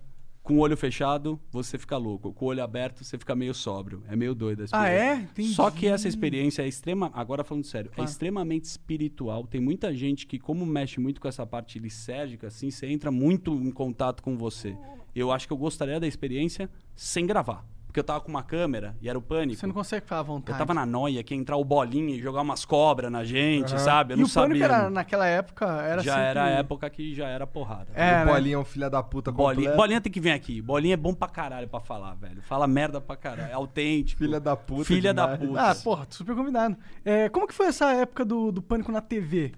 Com 0.49 0.55
o 0.55 0.59
olho 0.61 0.75
fechado, 0.75 1.39
você 1.51 1.77
fica 1.77 1.95
louco. 1.95 2.33
Com 2.33 2.45
o 2.45 2.47
olho 2.47 2.63
aberto, 2.63 3.03
você 3.03 3.19
fica 3.19 3.35
meio 3.35 3.53
sóbrio. 3.53 4.01
É 4.09 4.15
meio 4.15 4.33
doido 4.33 4.65
a 4.71 4.81
Ah, 4.81 4.89
é? 4.89 5.13
Entendi. 5.13 5.53
Só 5.53 5.69
que 5.69 5.85
essa 5.85 6.07
experiência 6.07 6.63
é 6.63 6.67
extrema. 6.67 7.11
Agora 7.13 7.43
falando 7.43 7.63
sério, 7.65 7.91
é 7.91 7.95
Claro. 7.97 8.09
extremamente 8.09 8.63
espiritual. 8.63 9.45
Tem 9.45 9.61
muita 9.61 9.93
gente 9.93 10.25
que, 10.25 10.39
como 10.39 10.65
mexe 10.65 10.99
muito 10.99 11.21
com 11.21 11.27
essa 11.27 11.45
parte 11.45 11.77
licérgica, 11.77 12.47
assim, 12.47 12.71
você 12.71 12.87
entra 12.87 13.11
muito 13.11 13.53
em 13.53 13.69
contato 13.69 14.23
com 14.23 14.35
você. 14.35 14.75
Eu 15.15 15.31
acho 15.31 15.45
que 15.45 15.53
eu 15.53 15.57
gostaria 15.57 15.99
da 15.99 16.07
experiência 16.07 16.67
sem 16.95 17.27
gravar. 17.27 17.63
Porque 17.89 17.99
eu 17.99 18.03
tava 18.03 18.21
com 18.21 18.29
uma 18.29 18.43
câmera 18.43 18.95
e 19.01 19.09
era 19.09 19.17
o 19.17 19.21
pânico. 19.21 19.59
Você 19.59 19.65
não 19.65 19.73
consegue 19.73 20.03
ficar 20.03 20.19
à 20.19 20.21
vontade. 20.21 20.55
Eu 20.55 20.59
tava 20.59 20.75
na 20.75 20.85
noia 20.85 21.23
que 21.23 21.33
ia 21.33 21.39
entrar 21.39 21.57
o 21.57 21.65
bolinha 21.65 22.15
e 22.15 22.19
jogar 22.19 22.41
umas 22.41 22.63
cobras 22.63 23.11
na 23.11 23.23
gente, 23.23 23.71
sabe? 23.81 24.13
Eu 24.13 24.17
e 24.17 24.21
não 24.21 24.27
o 24.27 24.31
pânico 24.31 24.59
sabia. 24.59 24.65
era, 24.65 24.89
naquela 24.91 25.25
época 25.25 25.65
era 25.65 26.03
já 26.03 26.13
sempre... 26.13 26.27
era 26.27 26.43
a 26.43 26.49
época 26.49 26.87
que 26.91 27.15
já 27.15 27.27
era 27.27 27.47
porrada. 27.47 27.87
É, 27.95 28.21
o 28.21 28.25
né? 28.25 28.31
Bolinha 28.31 28.55
é 28.55 28.59
um 28.59 28.63
filho 28.63 28.87
da 28.91 29.01
puta 29.01 29.31
Bolinha, 29.31 29.55
completo. 29.55 29.77
bolinha 29.77 30.01
tem 30.01 30.11
que 30.11 30.19
vir 30.19 30.29
aqui. 30.29 30.61
Bolinha 30.61 30.93
é 30.93 30.97
bom 30.97 31.15
pra 31.15 31.27
caralho 31.27 31.67
pra 31.67 31.79
falar, 31.79 32.13
velho. 32.13 32.43
Fala 32.43 32.67
merda 32.67 33.01
pra 33.01 33.15
caralho. 33.15 33.49
É 33.49 33.53
autêntico. 33.53 34.23
Filha 34.23 34.39
da 34.39 34.55
puta 34.55 34.85
Filha 34.85 35.11
da 35.11 35.35
demais. 35.35 35.49
puta. 35.49 35.71
Ah, 35.71 35.75
porra, 35.83 36.05
tô 36.05 36.13
super 36.13 36.35
convidado. 36.35 36.77
É, 37.03 37.27
como 37.29 37.47
que 37.47 37.55
foi 37.55 37.65
essa 37.65 37.91
época 37.93 38.23
do, 38.23 38.51
do 38.51 38.61
Pânico 38.61 38.91
na 38.91 39.01
TV? 39.01 39.51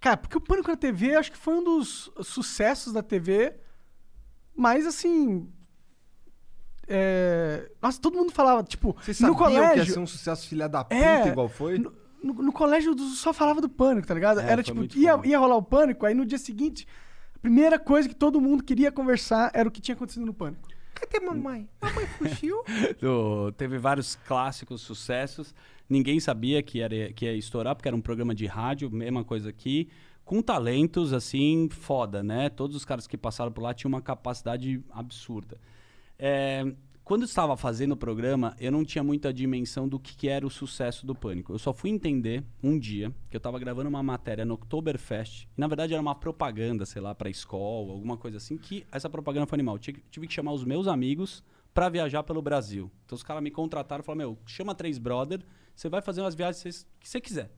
Cara, 0.00 0.16
porque 0.16 0.38
o 0.38 0.40
Pânico 0.40 0.70
na 0.70 0.78
TV 0.78 1.14
acho 1.14 1.30
que 1.30 1.36
foi 1.36 1.52
um 1.56 1.62
dos 1.62 2.10
sucessos 2.22 2.90
da 2.94 3.02
TV, 3.02 3.52
mas 4.56 4.86
assim. 4.86 5.46
É, 6.90 7.70
Nossa, 7.80 8.00
todo 8.00 8.16
mundo 8.16 8.32
falava, 8.32 8.62
tipo, 8.64 8.96
Vocês 9.00 9.20
no 9.20 9.28
sabiam 9.28 9.46
que 9.48 9.54
ia 9.54 9.68
colégio. 9.70 9.94
ser 9.94 10.00
um 10.00 10.06
sucesso 10.06 10.48
filha 10.48 10.68
da 10.68 10.82
puta 10.84 10.94
É, 10.96 11.28
igual 11.28 11.48
foi? 11.48 11.78
No, 11.78 11.92
no- 12.22 12.34
no 12.34 12.52
colégio 12.52 12.98
só 13.14 13.32
falava 13.32 13.60
do 13.60 13.68
pânico, 13.68 14.06
tá 14.06 14.12
ligado? 14.14 14.40
É, 14.40 14.50
era 14.50 14.62
tipo, 14.62 14.82
ia, 14.96 15.18
ia 15.24 15.38
rolar 15.38 15.56
o 15.56 15.62
pânico, 15.62 16.04
aí 16.04 16.12
no 16.14 16.26
dia 16.26 16.36
seguinte, 16.38 16.86
a 17.34 17.38
primeira 17.38 17.78
coisa 17.78 18.08
que 18.08 18.14
todo 18.14 18.40
mundo 18.40 18.62
queria 18.64 18.90
conversar 18.92 19.50
era 19.54 19.68
o 19.68 19.72
que 19.72 19.80
tinha 19.80 19.94
acontecido 19.94 20.26
no 20.26 20.34
pânico. 20.34 20.68
Cadê 20.94 21.24
mamãe? 21.24 21.66
Mamãe 21.80 22.06
fugiu? 22.18 22.62
Do- 23.00 23.52
teve 23.52 23.78
vários 23.78 24.16
clássicos 24.26 24.82
sucessos. 24.82 25.54
Ninguém 25.88 26.20
sabia 26.20 26.62
que, 26.62 26.80
era, 26.82 27.12
que 27.12 27.24
ia 27.24 27.34
estourar, 27.34 27.74
porque 27.74 27.88
era 27.88 27.96
um 27.96 28.00
programa 28.02 28.34
de 28.34 28.44
rádio, 28.46 28.90
mesma 28.90 29.24
coisa 29.24 29.48
aqui. 29.48 29.88
Com 30.24 30.42
talentos, 30.42 31.12
assim, 31.12 31.68
foda, 31.70 32.22
né? 32.22 32.48
Todos 32.50 32.76
os 32.76 32.84
caras 32.84 33.06
que 33.06 33.16
passaram 33.16 33.50
por 33.50 33.62
lá 33.62 33.72
tinham 33.74 33.88
uma 33.88 34.02
capacidade 34.02 34.84
absurda. 34.90 35.58
É, 36.22 36.70
quando 37.02 37.24
estava 37.24 37.56
fazendo 37.56 37.92
o 37.92 37.96
programa, 37.96 38.54
eu 38.60 38.70
não 38.70 38.84
tinha 38.84 39.02
muita 39.02 39.32
dimensão 39.32 39.88
do 39.88 39.98
que, 39.98 40.14
que 40.14 40.28
era 40.28 40.46
o 40.46 40.50
sucesso 40.50 41.06
do 41.06 41.14
Pânico. 41.14 41.54
Eu 41.54 41.58
só 41.58 41.72
fui 41.72 41.88
entender 41.88 42.44
um 42.62 42.78
dia 42.78 43.10
que 43.30 43.36
eu 43.36 43.38
estava 43.38 43.58
gravando 43.58 43.88
uma 43.88 44.02
matéria 44.02 44.44
no 44.44 44.52
Oktoberfest. 44.52 45.48
E, 45.56 45.60
na 45.60 45.66
verdade, 45.66 45.94
era 45.94 46.02
uma 46.02 46.14
propaganda, 46.14 46.84
sei 46.84 47.00
lá, 47.00 47.14
para 47.14 47.30
escola, 47.30 47.92
alguma 47.92 48.18
coisa 48.18 48.36
assim, 48.36 48.58
que 48.58 48.86
essa 48.92 49.08
propaganda 49.08 49.46
foi 49.46 49.56
animal. 49.56 49.76
Eu 49.76 49.78
tive, 49.78 50.26
que 50.28 50.32
chamar 50.34 50.52
os 50.52 50.62
meus 50.62 50.86
amigos 50.86 51.42
para 51.72 51.88
viajar 51.88 52.22
pelo 52.22 52.42
Brasil. 52.42 52.90
Então, 53.06 53.16
os 53.16 53.22
caras 53.22 53.42
me 53.42 53.50
contrataram 53.50 54.02
e 54.02 54.04
falaram, 54.04 54.18
meu, 54.32 54.38
chama 54.44 54.74
três 54.74 54.98
brother, 54.98 55.40
você 55.74 55.88
vai 55.88 56.02
fazer 56.02 56.20
umas 56.20 56.34
viagens 56.34 56.86
que 57.00 57.08
você- 57.08 57.20
quiser. 57.20 57.50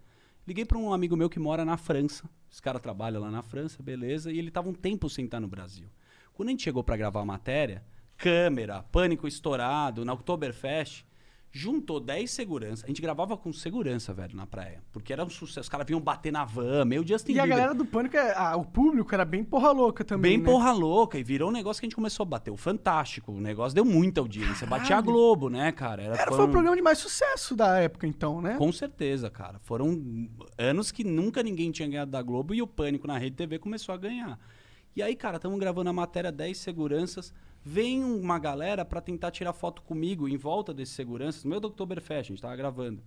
Liguei 0.47 0.65
para 0.65 0.79
um 0.79 0.93
amigo 0.93 1.17
meu 1.17 1.29
que 1.29 1.41
mora 1.41 1.65
na 1.65 1.77
França. 1.77 2.31
Esse 2.51 2.63
cara 2.63 2.79
trabalha 2.79 3.19
lá 3.19 3.31
na 3.31 3.43
França, 3.43 3.83
beleza. 3.83 4.31
E 4.31 4.39
ele 4.39 4.53
tava 4.53 4.69
um 4.69 4.75
tempo 4.75 5.11
sem 5.11 5.25
estar 5.25 5.41
no 5.41 5.49
Brasil. 5.49 5.89
Quando 6.33 6.49
a 6.49 6.53
gente 6.53 6.63
chegou 6.63 6.85
para 6.85 6.97
gravar 6.97 7.21
a 7.21 7.25
matéria, 7.25 7.83
câmera, 8.23 8.85
pânico 8.93 9.27
estourado, 9.27 10.05
na 10.05 10.13
Oktoberfest, 10.13 11.05
juntou 11.51 11.99
10 11.99 12.31
seguranças. 12.31 12.85
A 12.85 12.87
gente 12.87 13.03
gravava 13.03 13.37
com 13.37 13.53
segurança, 13.53 14.15
velho, 14.15 14.37
na 14.37 14.47
praia. 14.47 14.81
Porque 14.93 15.13
era 15.13 15.25
um 15.25 15.29
sucesso. 15.29 15.63
Os 15.63 15.69
caras 15.69 15.85
vinham 15.87 16.01
bater 16.01 16.31
na 16.33 16.45
van, 16.45 16.85
meio 16.85 17.05
Justin 17.07 17.33
E 17.33 17.41
a 17.41 17.47
galera 17.47 17.75
do 17.75 17.85
pânico, 17.85 18.17
é- 18.17 18.33
ah, 18.37 18.57
o 18.57 18.65
público 18.65 19.13
era 19.13 19.25
bem 19.25 19.43
porra 19.43 19.73
louca 19.73 20.05
também. 20.05 20.37
Bem 20.37 20.39
né? 20.39 20.45
porra 20.45 20.71
louca. 20.71 21.19
E 21.19 21.25
virou 21.25 21.51
um 21.51 21.53
negócio 21.53 21.81
que 21.81 21.87
a 21.87 21.89
gente 21.89 21.97
começou 21.97 22.23
a 22.23 22.27
bater. 22.27 22.53
O 22.53 22.57
fantástico. 22.57 23.33
O 23.33 23.41
negócio 23.41 23.75
deu 23.75 23.85
muita 23.85 24.21
audiência. 24.21 24.67
Batia 24.69 24.97
a 24.97 25.01
Globo, 25.01 25.51
né, 25.51 25.73
cara? 25.73 26.01
Era, 26.03 26.17
foi 26.17 26.37
foi 26.37 26.45
o 26.45 26.49
um- 26.49 26.53
programa 26.53 26.77
de 26.77 26.81
mais 26.83 26.99
sucesso 26.99 27.57
da 27.57 27.77
época, 27.81 28.07
então, 28.07 28.41
né? 28.41 28.55
Com 28.57 28.71
certeza, 28.73 29.29
cara. 29.29 29.59
Foram 29.59 30.01
anos 30.57 30.93
que 30.93 31.03
nunca 31.03 31.43
ninguém 31.43 31.73
tinha 31.73 31.89
ganhado 31.89 32.11
da 32.13 32.23
Globo 32.23 32.55
e 32.55 32.63
o 32.63 32.69
Pânico 32.69 33.07
na 33.09 33.19
Rede 33.19 33.35
TV 33.37 33.59
começou 33.59 33.93
a 33.93 33.99
ganhar. 33.99 34.39
E 34.95 35.03
aí, 35.03 35.17
cara, 35.17 35.37
estamos 35.37 35.59
gravando 35.59 35.91
a 35.91 35.93
matéria 35.93 36.31
10 36.33 36.57
seguranças. 36.59 37.35
Vem 37.65 38.03
uma 38.05 38.39
galera 38.39 38.85
pra 38.85 39.01
tentar 39.01 39.31
tirar 39.31 39.53
foto 39.53 39.83
comigo 39.83 40.29
em 40.29 40.37
volta 40.37 40.75
desses 40.75 40.95
seguranças. 40.95 41.45
Meu 41.45 41.61
do 41.61 41.69
Oktoberfest, 41.69 42.31
a 42.31 42.33
gente 42.35 42.43
tava 42.43 42.57
gravando. 42.57 43.03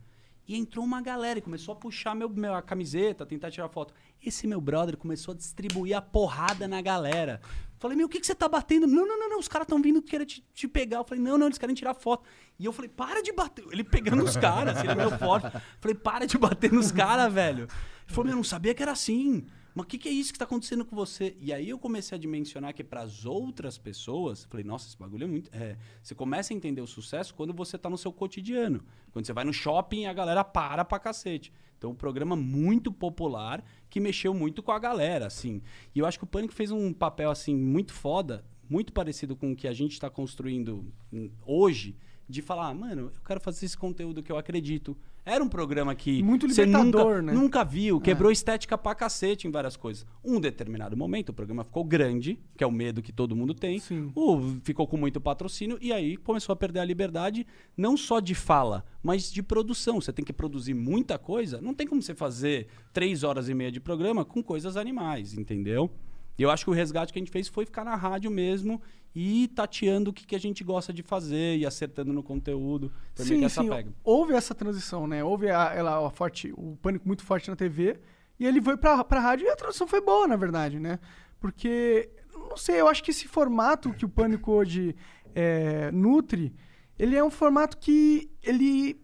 E 0.47 0.55
entrou 0.55 0.85
uma 0.85 1.01
galera 1.01 1.39
e 1.39 1.41
começou 1.41 1.73
a 1.73 1.75
puxar 1.75 2.13
meu, 2.15 2.29
meu- 2.29 2.53
a 2.53 2.61
camiseta, 2.61 3.25
tentar 3.25 3.49
tirar 3.49 3.67
foto. 3.67 3.93
Esse 4.23 4.45
meu 4.45 4.61
brother 4.61 4.95
começou 4.95 5.33
a 5.33 5.35
distribuir 5.35 5.97
a 5.97 6.01
porrada 6.01 6.67
na 6.67 6.81
galera. 6.81 7.41
Falei, 7.79 7.97
meu, 7.97 8.05
o 8.05 8.09
que, 8.09 8.19
que 8.19 8.27
você 8.27 8.35
tá 8.35 8.47
batendo? 8.47 8.85
Não, 8.85 9.07
não, 9.07 9.19
não, 9.19 9.29
não, 9.31 9.39
os 9.39 9.47
caras 9.47 9.65
estão 9.65 9.81
vindo 9.81 10.01
querer 10.03 10.25
te, 10.25 10.45
te 10.53 10.67
pegar. 10.67 10.97
Eu 10.99 11.03
falei, 11.03 11.21
não, 11.23 11.35
não, 11.37 11.47
eles 11.47 11.57
querem 11.57 11.73
tirar 11.75 11.95
foto. 11.95 12.23
E 12.59 12.65
eu 12.65 12.71
falei, 12.71 12.89
para 12.89 13.21
de 13.23 13.33
bater. 13.33 13.65
Ele 13.71 13.83
pegando 13.83 14.23
os 14.23 14.37
caras, 14.37 14.77
assim, 14.77 14.85
ele 14.87 14.91
é 14.93 14.95
meio 14.95 15.17
forte. 15.17 15.47
Falei, 15.81 15.95
para 15.95 16.25
de 16.27 16.37
bater 16.37 16.71
nos 16.71 16.91
caras, 16.91 17.33
velho. 17.33 17.63
Ele 17.63 17.69
falou, 18.07 18.25
meu, 18.25 18.33
eu 18.33 18.37
não 18.37 18.43
sabia 18.43 18.73
que 18.75 18.83
era 18.83 18.91
assim. 18.91 19.45
Mas 19.75 19.83
o 19.83 19.87
que, 19.87 19.97
que 19.97 20.07
é 20.07 20.11
isso 20.11 20.31
que 20.31 20.39
tá 20.39 20.45
acontecendo 20.45 20.85
com 20.85 20.95
você? 20.95 21.35
E 21.37 21.51
aí 21.51 21.67
eu 21.67 21.77
comecei 21.77 22.17
a 22.17 22.19
dimensionar 22.19 22.73
que 22.73 22.81
para 22.81 23.01
as 23.01 23.25
outras 23.25 23.77
pessoas, 23.77 24.45
falei, 24.45 24.63
nossa, 24.65 24.87
esse 24.87 24.97
bagulho 24.97 25.25
é 25.25 25.27
muito. 25.27 25.49
É, 25.53 25.77
você 26.01 26.15
começa 26.15 26.53
a 26.53 26.55
entender 26.55 26.79
o 26.79 26.87
sucesso 26.87 27.35
quando 27.35 27.53
você 27.53 27.77
tá 27.77 27.89
no 27.89 27.97
seu 27.97 28.13
cotidiano. 28.13 28.81
Quando 29.11 29.25
você 29.25 29.33
vai 29.33 29.43
no 29.43 29.51
shopping, 29.51 30.05
a 30.05 30.13
galera 30.13 30.45
para 30.45 30.85
pra 30.85 30.97
cacete. 30.97 31.51
Então, 31.77 31.91
um 31.91 31.95
programa 31.95 32.37
muito 32.37 32.89
popular 32.89 33.61
que 33.89 33.99
mexeu 33.99 34.33
muito 34.33 34.63
com 34.63 34.71
a 34.71 34.79
galera, 34.79 35.27
assim. 35.27 35.61
E 35.93 35.99
eu 35.99 36.05
acho 36.05 36.17
que 36.17 36.23
o 36.23 36.27
Pânico 36.27 36.53
fez 36.53 36.71
um 36.71 36.93
papel, 36.93 37.29
assim, 37.29 37.53
muito 37.53 37.93
foda, 37.93 38.45
muito 38.69 38.93
parecido 38.93 39.35
com 39.35 39.51
o 39.51 39.55
que 39.57 39.67
a 39.67 39.73
gente 39.73 39.91
está 39.91 40.09
construindo 40.09 40.89
hum, 41.11 41.29
hoje, 41.45 41.97
de 42.29 42.41
falar, 42.41 42.73
mano, 42.73 43.11
eu 43.13 43.21
quero 43.25 43.41
fazer 43.41 43.65
esse 43.65 43.77
conteúdo 43.77 44.23
que 44.23 44.31
eu 44.31 44.37
acredito. 44.37 44.97
Era 45.25 45.43
um 45.43 45.49
programa 45.49 45.95
que 45.95 46.21
Muito 46.21 46.47
você 46.47 46.67
nunca, 46.67 47.19
né? 47.19 47.33
nunca 47.33 47.63
viu, 47.63 47.99
quebrou 47.99 48.31
estética 48.31 48.77
pra 48.77 48.93
cacete 48.93 49.47
em 49.47 49.51
várias 49.51 49.75
coisas. 49.75 50.05
Um 50.23 50.39
determinado 50.39 50.95
momento, 50.95 51.29
o 51.29 51.33
programa 51.33 51.63
ficou 51.63 51.83
grande, 51.83 52.37
que 52.55 52.63
é 52.63 52.67
o 52.67 52.71
medo 52.71 53.01
que 53.01 53.11
todo 53.11 53.35
mundo 53.35 53.55
tem. 53.55 53.79
Sim. 53.79 54.11
O, 54.13 54.39
ficou 54.63 54.85
com 54.85 54.97
muito 54.97 55.19
patrocínio 55.19 55.79
e 55.81 55.91
aí 55.91 56.15
começou 56.15 56.53
a 56.53 56.55
perder 56.55 56.81
a 56.81 56.85
liberdade, 56.85 57.47
não 57.75 57.97
só 57.97 58.19
de 58.19 58.35
fala, 58.35 58.85
mas 59.01 59.31
de 59.31 59.41
produção. 59.41 59.99
Você 59.99 60.13
tem 60.13 60.23
que 60.23 60.31
produzir 60.31 60.75
muita 60.75 61.17
coisa. 61.17 61.59
Não 61.59 61.73
tem 61.73 61.87
como 61.87 62.03
você 62.03 62.13
fazer 62.13 62.67
três 62.93 63.23
horas 63.23 63.49
e 63.49 63.55
meia 63.55 63.71
de 63.71 63.79
programa 63.79 64.23
com 64.23 64.43
coisas 64.43 64.77
animais, 64.77 65.35
entendeu? 65.35 65.89
E 66.37 66.43
eu 66.43 66.51
acho 66.51 66.65
que 66.65 66.69
o 66.69 66.73
resgate 66.73 67.11
que 67.11 67.17
a 67.17 67.21
gente 67.21 67.31
fez 67.31 67.47
foi 67.47 67.65
ficar 67.65 67.83
na 67.83 67.95
rádio 67.95 68.29
mesmo 68.29 68.79
e 69.15 69.47
tateando 69.47 70.09
o 70.09 70.13
que, 70.13 70.27
que 70.27 70.35
a 70.35 70.39
gente 70.39 70.61
gosta 70.61 70.91
de 70.91 71.01
fazer 71.01 71.57
e 71.57 71.65
acertando 71.65 72.11
no 72.11 72.21
conteúdo. 72.21 72.91
Foi 73.13 73.25
que 73.25 73.45
essa 73.45 73.63
pega. 73.63 73.93
Houve 74.03 74.33
essa 74.33 74.53
transição, 74.53 75.07
né? 75.07 75.23
Houve 75.23 75.49
a, 75.49 75.73
ela, 75.73 76.05
a 76.05 76.09
forte, 76.09 76.51
o 76.57 76.75
pânico 76.81 77.07
muito 77.07 77.23
forte 77.23 77.49
na 77.49 77.55
TV. 77.55 77.97
E 78.37 78.45
ele 78.45 78.61
foi 78.61 78.75
pra, 78.75 79.01
pra 79.05 79.21
rádio 79.21 79.47
e 79.47 79.49
a 79.49 79.55
transição 79.55 79.87
foi 79.87 80.01
boa, 80.01 80.27
na 80.27 80.35
verdade, 80.35 80.81
né? 80.81 80.99
Porque, 81.39 82.09
não 82.33 82.57
sei, 82.57 82.81
eu 82.81 82.89
acho 82.89 83.01
que 83.01 83.11
esse 83.11 83.25
formato 83.25 83.93
que 83.93 84.03
o 84.03 84.09
pânico 84.09 84.51
hoje 84.51 84.93
é, 85.33 85.89
nutre, 85.93 86.53
ele 86.99 87.15
é 87.15 87.23
um 87.23 87.31
formato 87.31 87.77
que 87.77 88.29
ele. 88.43 88.99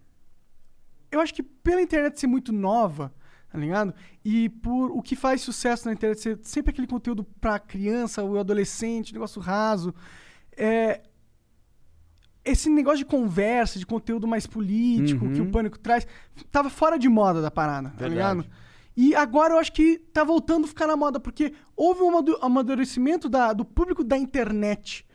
Eu 1.10 1.22
acho 1.22 1.34
que 1.34 1.44
pela 1.44 1.82
internet 1.82 2.20
ser 2.20 2.28
muito 2.28 2.52
nova, 2.52 3.14
tá 3.52 3.58
ligado? 3.58 3.94
E 4.24 4.50
por 4.50 4.92
o 4.92 5.02
que 5.02 5.16
faz 5.16 5.42
sucesso 5.42 5.86
na 5.88 5.94
internet 5.94 6.22
ser 6.22 6.40
sempre 6.44 6.72
aquele 6.72 6.88
conteúdo 6.88 7.24
pra 7.40 7.60
criança, 7.60 8.24
o 8.24 8.40
adolescente, 8.40 9.14
negócio 9.14 9.42
raso. 9.42 9.94
É, 10.56 11.02
esse 12.44 12.70
negócio 12.70 13.00
de 13.00 13.06
conversa, 13.06 13.78
de 13.78 13.86
conteúdo 13.86 14.28
mais 14.28 14.48
político 14.48 15.30
que 15.32 15.42
o 15.42 15.52
Pânico 15.52 15.78
traz, 15.78 16.08
tava 16.52 16.70
fora 16.70 16.98
de 16.98 17.08
moda 17.08 17.42
da 17.42 17.52
parada, 17.52 17.90
tá 17.90 18.08
Verdade. 18.08 18.14
ligado? 18.40 18.46
E 18.98 19.16
agora 19.16 19.54
eu 19.54 19.60
acho 19.60 19.72
que 19.72 19.98
tá 20.12 20.24
voltando 20.24 20.66
a 20.66 20.68
ficar 20.68 20.88
na 20.88 20.96
moda, 20.98 21.20
porque 21.20 21.54
houve 21.76 22.02
um 22.02 22.10
amadu- 22.10 22.38
amadurecimento 22.42 23.30
da- 23.30 23.54
do 23.54 23.64
público 23.64 24.04
da 24.04 24.18
internet, 24.18 25.06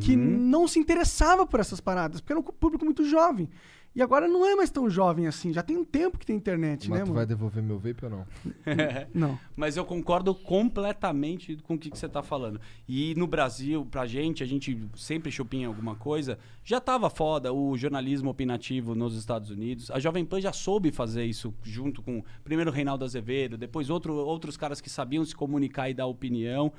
que 0.00 0.14
não 0.16 0.68
se 0.68 0.78
interessava 0.78 1.46
por 1.46 1.58
essas 1.58 1.80
paradas, 1.80 2.20
porque 2.20 2.32
era 2.34 2.40
um 2.40 2.42
público 2.42 2.84
muito 2.84 3.04
jovem. 3.06 3.48
E 3.94 4.00
agora 4.00 4.26
não 4.26 4.46
é 4.46 4.54
mais 4.54 4.70
tão 4.70 4.88
jovem 4.88 5.26
assim, 5.26 5.52
já 5.52 5.62
tem 5.62 5.76
um 5.76 5.84
tempo 5.84 6.16
que 6.18 6.24
tem 6.24 6.34
internet, 6.34 6.88
Mas 6.88 7.00
né, 7.00 7.04
tu 7.04 7.08
mano? 7.08 7.14
vai 7.16 7.26
devolver 7.26 7.62
meu 7.62 7.78
vape 7.78 8.06
ou 8.06 8.10
não? 8.10 8.26
Não. 9.12 9.38
Mas 9.54 9.76
eu 9.76 9.84
concordo 9.84 10.34
completamente 10.34 11.56
com 11.56 11.74
o 11.74 11.78
que, 11.78 11.90
que 11.90 11.98
você 11.98 12.06
está 12.06 12.22
falando. 12.22 12.58
E 12.88 13.14
no 13.16 13.26
Brasil, 13.26 13.86
pra 13.90 14.06
gente, 14.06 14.42
a 14.42 14.46
gente 14.46 14.88
sempre 14.96 15.30
chupinha 15.30 15.68
alguma 15.68 15.94
coisa, 15.94 16.38
já 16.64 16.80
tava 16.80 17.10
foda 17.10 17.52
o 17.52 17.76
jornalismo 17.76 18.30
opinativo 18.30 18.94
nos 18.94 19.14
Estados 19.14 19.50
Unidos. 19.50 19.90
A 19.90 19.98
Jovem 19.98 20.24
Pan 20.24 20.40
já 20.40 20.52
soube 20.52 20.90
fazer 20.90 21.24
isso 21.24 21.54
junto 21.62 22.00
com 22.02 22.24
primeiro 22.42 22.70
Reinaldo 22.70 23.04
Azevedo, 23.04 23.58
depois 23.58 23.90
outro, 23.90 24.14
outros 24.14 24.56
caras 24.56 24.80
que 24.80 24.88
sabiam 24.88 25.24
se 25.24 25.34
comunicar 25.36 25.90
e 25.90 25.94
dar 25.94 26.06
opinião. 26.06 26.72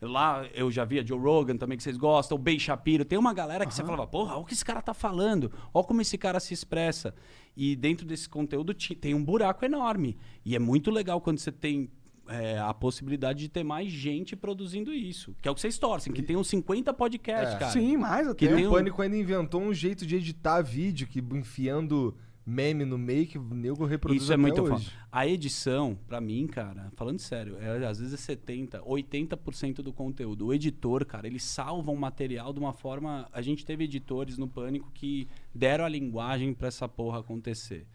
Lá 0.00 0.46
eu 0.54 0.70
já 0.70 0.84
via 0.84 1.06
Joe 1.06 1.18
Rogan 1.18 1.56
também, 1.56 1.76
que 1.76 1.82
vocês 1.84 1.96
gostam, 1.96 2.36
o 2.36 2.40
Ben 2.40 2.58
Shapiro. 2.58 3.04
Tem 3.04 3.18
uma 3.18 3.34
galera 3.34 3.66
que 3.66 3.74
você 3.74 3.82
falava, 3.84 4.06
porra, 4.06 4.32
olha 4.34 4.40
o 4.42 4.44
que 4.46 4.54
esse 4.54 4.64
cara 4.64 4.80
tá 4.80 4.94
falando, 4.94 5.52
olha 5.74 5.84
como 5.84 6.00
esse 6.00 6.16
cara 6.16 6.40
se 6.40 6.54
expressa. 6.54 7.14
E 7.56 7.76
dentro 7.76 8.06
desse 8.06 8.28
conteúdo 8.28 8.72
tem 8.74 9.14
um 9.14 9.22
buraco 9.22 9.64
enorme. 9.64 10.16
E 10.44 10.56
é 10.56 10.58
muito 10.58 10.90
legal 10.90 11.20
quando 11.20 11.38
você 11.38 11.52
tem 11.52 11.90
é, 12.28 12.58
a 12.58 12.72
possibilidade 12.72 13.40
de 13.40 13.48
ter 13.48 13.64
mais 13.64 13.90
gente 13.90 14.36
produzindo 14.36 14.92
isso. 14.92 15.34
Que 15.42 15.48
é 15.48 15.50
o 15.50 15.54
que 15.54 15.60
vocês 15.60 15.76
torcem, 15.78 16.12
que 16.12 16.22
tem 16.22 16.36
uns 16.36 16.48
50 16.48 16.94
podcasts, 16.94 17.56
É. 17.56 17.58
cara. 17.58 17.72
Sim, 17.72 17.96
mais 17.96 18.26
até. 18.28 18.46
Que 18.46 18.54
O 18.54 18.68
um- 18.68 18.70
Pânico 18.70 19.02
ainda 19.02 19.16
inventou 19.16 19.60
um 19.60 19.74
jeito 19.74 20.06
de 20.06 20.16
editar 20.16 20.62
vídeo 20.62 21.06
que 21.08 21.18
enfiando 21.32 22.16
meme 22.44 22.84
no 22.84 22.98
meio 22.98 23.26
que 23.26 23.38
o 23.38 23.54
nego 23.54 23.84
reproduz 23.84 24.22
Isso 24.22 24.32
é 24.32 24.36
muito 24.36 24.62
hoje. 24.62 24.86
foda. 24.86 25.06
A 25.12 25.26
edição, 25.26 25.98
pra 26.06 26.20
mim, 26.20 26.46
cara, 26.46 26.90
falando 26.96 27.18
sério, 27.18 27.56
é, 27.60 27.86
às 27.86 27.98
vezes 27.98 28.14
é 28.14 28.16
70, 28.16 28.80
80% 28.82 29.76
do 29.76 29.92
conteúdo. 29.92 30.46
O 30.46 30.54
editor, 30.54 31.04
cara, 31.04 31.26
ele 31.26 31.38
salva 31.38 31.90
um 31.90 31.96
material 31.96 32.52
de 32.52 32.58
uma 32.58 32.72
forma. 32.72 33.28
A 33.32 33.42
gente 33.42 33.64
teve 33.64 33.84
editores 33.84 34.38
no 34.38 34.48
Pânico 34.48 34.90
que 34.92 35.28
deram 35.54 35.84
a 35.84 35.88
linguagem 35.88 36.52
pra 36.54 36.68
essa 36.68 36.88
porra 36.88 37.20
acontecer. 37.20 37.86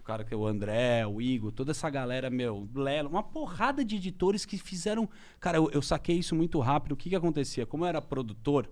O 0.00 0.04
cara 0.04 0.22
que 0.22 0.34
é 0.34 0.36
o 0.36 0.46
André, 0.46 1.06
o 1.06 1.22
Igor, 1.22 1.50
toda 1.50 1.70
essa 1.70 1.88
galera, 1.88 2.28
meu, 2.28 2.68
Lelo, 2.74 3.08
uma 3.08 3.22
porrada 3.22 3.82
de 3.82 3.96
editores 3.96 4.44
que 4.44 4.58
fizeram. 4.58 5.08
Cara, 5.40 5.56
eu, 5.56 5.70
eu 5.70 5.80
saquei 5.80 6.18
isso 6.18 6.34
muito 6.34 6.60
rápido. 6.60 6.92
O 6.92 6.96
que, 6.96 7.08
que 7.08 7.16
acontecia? 7.16 7.64
Como 7.64 7.84
eu 7.84 7.88
era 7.88 8.02
produtor, 8.02 8.68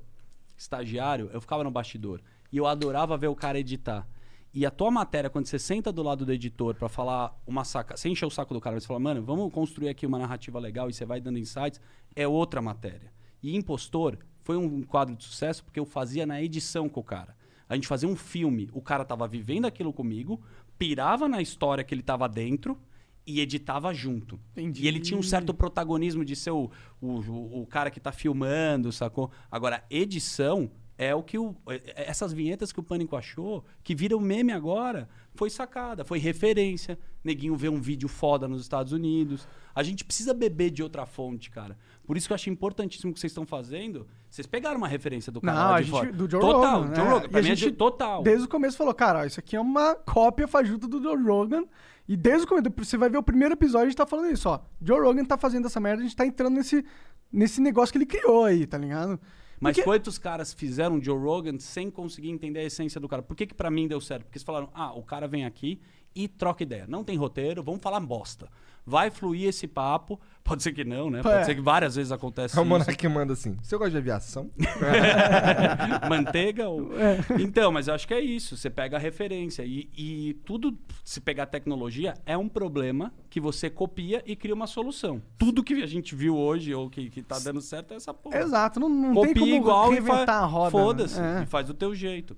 estagiário, 0.58 1.30
eu 1.32 1.40
ficava 1.40 1.64
no 1.64 1.70
bastidor. 1.70 2.20
E 2.52 2.58
eu 2.58 2.66
adorava 2.66 3.16
ver 3.16 3.28
o 3.28 3.34
cara 3.34 3.58
editar. 3.58 4.06
E 4.54 4.66
a 4.66 4.70
tua 4.70 4.90
matéria, 4.90 5.30
quando 5.30 5.46
você 5.46 5.58
senta 5.58 5.90
do 5.90 6.02
lado 6.02 6.26
do 6.26 6.32
editor 6.32 6.74
pra 6.74 6.88
falar 6.88 7.34
uma 7.46 7.64
saca, 7.64 7.96
sem 7.96 8.12
encher 8.12 8.26
o 8.26 8.30
saco 8.30 8.52
do 8.52 8.60
cara, 8.60 8.78
você 8.78 8.86
fala, 8.86 9.00
mano, 9.00 9.22
vamos 9.22 9.50
construir 9.52 9.88
aqui 9.88 10.04
uma 10.06 10.18
narrativa 10.18 10.58
legal 10.58 10.90
e 10.90 10.92
você 10.92 11.06
vai 11.06 11.20
dando 11.20 11.38
insights, 11.38 11.80
é 12.14 12.28
outra 12.28 12.60
matéria. 12.60 13.10
E 13.42 13.56
Impostor 13.56 14.18
foi 14.44 14.56
um 14.58 14.82
quadro 14.82 15.16
de 15.16 15.24
sucesso 15.24 15.64
porque 15.64 15.80
eu 15.80 15.86
fazia 15.86 16.26
na 16.26 16.42
edição 16.42 16.86
com 16.88 17.00
o 17.00 17.04
cara. 17.04 17.34
A 17.66 17.74
gente 17.74 17.88
fazia 17.88 18.06
um 18.08 18.14
filme, 18.16 18.68
o 18.74 18.82
cara 18.82 19.04
tava 19.06 19.26
vivendo 19.26 19.64
aquilo 19.64 19.90
comigo, 19.92 20.38
pirava 20.78 21.26
na 21.26 21.40
história 21.40 21.82
que 21.82 21.94
ele 21.94 22.02
tava 22.02 22.28
dentro 22.28 22.78
e 23.26 23.40
editava 23.40 23.94
junto. 23.94 24.38
Entendi. 24.50 24.82
E 24.84 24.88
ele 24.88 25.00
tinha 25.00 25.18
um 25.18 25.22
certo 25.22 25.54
protagonismo 25.54 26.24
de 26.24 26.36
ser 26.36 26.50
o, 26.50 26.70
o, 27.00 27.06
o- 27.20 27.62
o 27.62 27.66
cara 27.66 27.90
que 27.90 28.00
tá 28.00 28.12
filmando, 28.12 28.92
sacou? 28.92 29.30
Agora, 29.50 29.82
edição 29.88 30.70
é 31.06 31.14
o 31.14 31.22
que 31.22 31.38
o. 31.38 31.54
é- 31.68 32.08
Essas 32.10 32.32
vinhetas 32.32 32.72
que 32.72 32.80
o 32.80 32.82
Pânico 32.82 33.16
achou, 33.16 33.64
que 33.82 33.94
viram 33.94 34.20
meme 34.20 34.52
agora, 34.52 35.08
foi 35.34 35.50
sacada, 35.50 36.04
foi 36.04 36.18
referência. 36.18 36.98
Neguinho 37.24 37.54
vê 37.56 37.68
um 37.68 37.80
vídeo 37.80 38.08
foda 38.08 38.48
nos 38.48 38.60
Estados 38.62 38.92
Unidos. 38.92 39.46
A 39.74 39.82
gente 39.82 40.04
precisa 40.04 40.34
beber 40.34 40.70
de 40.70 40.82
outra 40.82 41.06
fonte, 41.06 41.50
cara. 41.50 41.78
Por 42.04 42.16
isso 42.16 42.26
que 42.26 42.32
eu 42.32 42.34
acho 42.34 42.50
importantíssimo 42.50 43.10
o 43.10 43.14
que 43.14 43.20
vocês 43.20 43.30
estão 43.30 43.46
fazendo. 43.46 44.06
Vocês 44.28 44.46
pegaram 44.46 44.76
uma 44.76 44.88
referência 44.88 45.30
do 45.30 45.40
cara 45.40 45.56
Não, 45.58 45.70
lá 45.70 45.76
a 45.76 45.80
de 45.80 45.86
gente, 45.86 45.96
fora. 45.96 46.12
do 46.12 46.28
Joe 46.30 46.40
total, 46.40 46.82
Rogan. 46.82 46.94
Joe 46.94 47.04
né? 47.04 47.10
Rogan. 47.12 47.28
Pra 47.28 47.38
a 47.38 47.40
é 47.40 47.44
gente, 47.44 47.58
de 47.64 47.72
total. 47.72 48.22
Desde 48.22 48.44
o 48.44 48.48
começo 48.48 48.76
falou, 48.76 48.92
cara, 48.94 49.24
isso 49.26 49.38
aqui 49.40 49.54
é 49.56 49.60
uma 49.60 49.94
cópia 49.94 50.48
fajuta 50.48 50.88
do 50.88 51.00
Joe 51.02 51.22
Rogan. 51.22 51.64
E 52.08 52.16
desde 52.16 52.44
o 52.44 52.48
começo, 52.48 52.68
você 52.76 52.96
vai 52.98 53.08
ver 53.08 53.18
o 53.18 53.22
primeiro 53.22 53.54
episódio, 53.54 53.86
a 53.86 53.88
gente 53.90 53.96
tá 53.96 54.04
falando 54.06 54.32
isso, 54.32 54.48
ó. 54.48 54.60
Joe 54.82 55.00
Rogan 55.00 55.24
tá 55.24 55.38
fazendo 55.38 55.66
essa 55.66 55.78
merda, 55.78 56.00
a 56.00 56.04
gente 56.04 56.16
tá 56.16 56.26
entrando 56.26 56.54
nesse, 56.56 56.84
nesse 57.32 57.60
negócio 57.60 57.92
que 57.92 57.98
ele 57.98 58.06
criou 58.06 58.44
aí, 58.44 58.66
tá 58.66 58.76
ligado? 58.76 59.20
Mas 59.62 59.76
Porque- 59.76 59.84
quantos 59.88 60.18
caras 60.18 60.52
fizeram 60.52 61.00
Joe 61.00 61.16
Rogan 61.16 61.56
sem 61.60 61.88
conseguir 61.88 62.30
entender 62.30 62.58
a 62.58 62.64
essência 62.64 63.00
do 63.00 63.08
cara? 63.08 63.22
Por 63.22 63.36
que, 63.36 63.46
que 63.46 63.54
pra 63.54 63.70
mim 63.70 63.86
deu 63.86 64.00
certo? 64.00 64.24
Porque 64.24 64.36
eles 64.36 64.42
falaram, 64.44 64.68
ah, 64.74 64.92
o 64.92 65.04
cara 65.04 65.28
vem 65.28 65.44
aqui 65.44 65.80
e 66.12 66.26
troca 66.26 66.64
ideia. 66.64 66.84
Não 66.88 67.04
tem 67.04 67.16
roteiro, 67.16 67.62
vamos 67.62 67.80
falar 67.80 68.00
bosta. 68.00 68.48
Vai 68.84 69.10
fluir 69.10 69.48
esse 69.48 69.66
papo. 69.68 70.20
Pode 70.42 70.60
ser 70.62 70.72
que 70.72 70.82
não, 70.82 71.08
né? 71.08 71.22
Pode 71.22 71.36
É. 71.36 71.44
ser 71.44 71.54
que 71.54 71.60
várias 71.60 71.94
vezes 71.94 72.10
acontece 72.10 72.56
É 72.56 72.60
o 72.60 72.62
isso. 72.62 72.68
Monark 72.68 73.08
manda 73.08 73.32
assim: 73.32 73.56
Você 73.62 73.76
gosta 73.76 73.92
de 73.92 73.98
aviação? 73.98 74.50
Manteiga 76.08 76.68
ou... 76.68 76.92
É. 76.98 77.18
Então, 77.40 77.70
mas 77.72 77.88
eu 77.88 77.94
acho 77.94 78.06
que 78.06 78.14
é 78.14 78.20
isso. 78.20 78.56
Você 78.56 78.68
pega 78.70 78.96
a 78.96 79.00
referência. 79.00 79.64
E, 79.64 79.88
e 79.96 80.34
tudo, 80.44 80.76
se 81.04 81.20
pegar 81.20 81.46
tecnologia, 81.46 82.14
é 82.26 82.36
um 82.36 82.48
problema 82.48 83.12
que 83.30 83.40
você 83.40 83.70
copia 83.70 84.22
e 84.26 84.34
cria 84.34 84.54
uma 84.54 84.66
solução. 84.66 85.22
Tudo 85.38 85.62
que 85.62 85.74
a 85.74 85.86
gente 85.86 86.14
viu 86.14 86.36
hoje 86.36 86.74
ou 86.74 86.90
que, 86.90 87.08
que 87.10 87.22
tá 87.22 87.38
dando 87.38 87.60
certo 87.60 87.92
é 87.94 87.96
essa 87.96 88.12
porra. 88.12 88.38
Exato, 88.38 88.80
não, 88.80 88.88
não 88.88 89.12
tem 89.22 89.28
Copia 89.28 89.42
como 89.42 89.54
igual 89.54 89.94
e 89.94 90.00
fa... 90.02 90.24
a 90.24 90.44
roda. 90.44 90.70
Foda-se. 90.70 91.20
né? 91.20 91.42
E 91.44 91.46
faz 91.46 91.66
do 91.66 91.74
teu 91.74 91.94
jeito. 91.94 92.36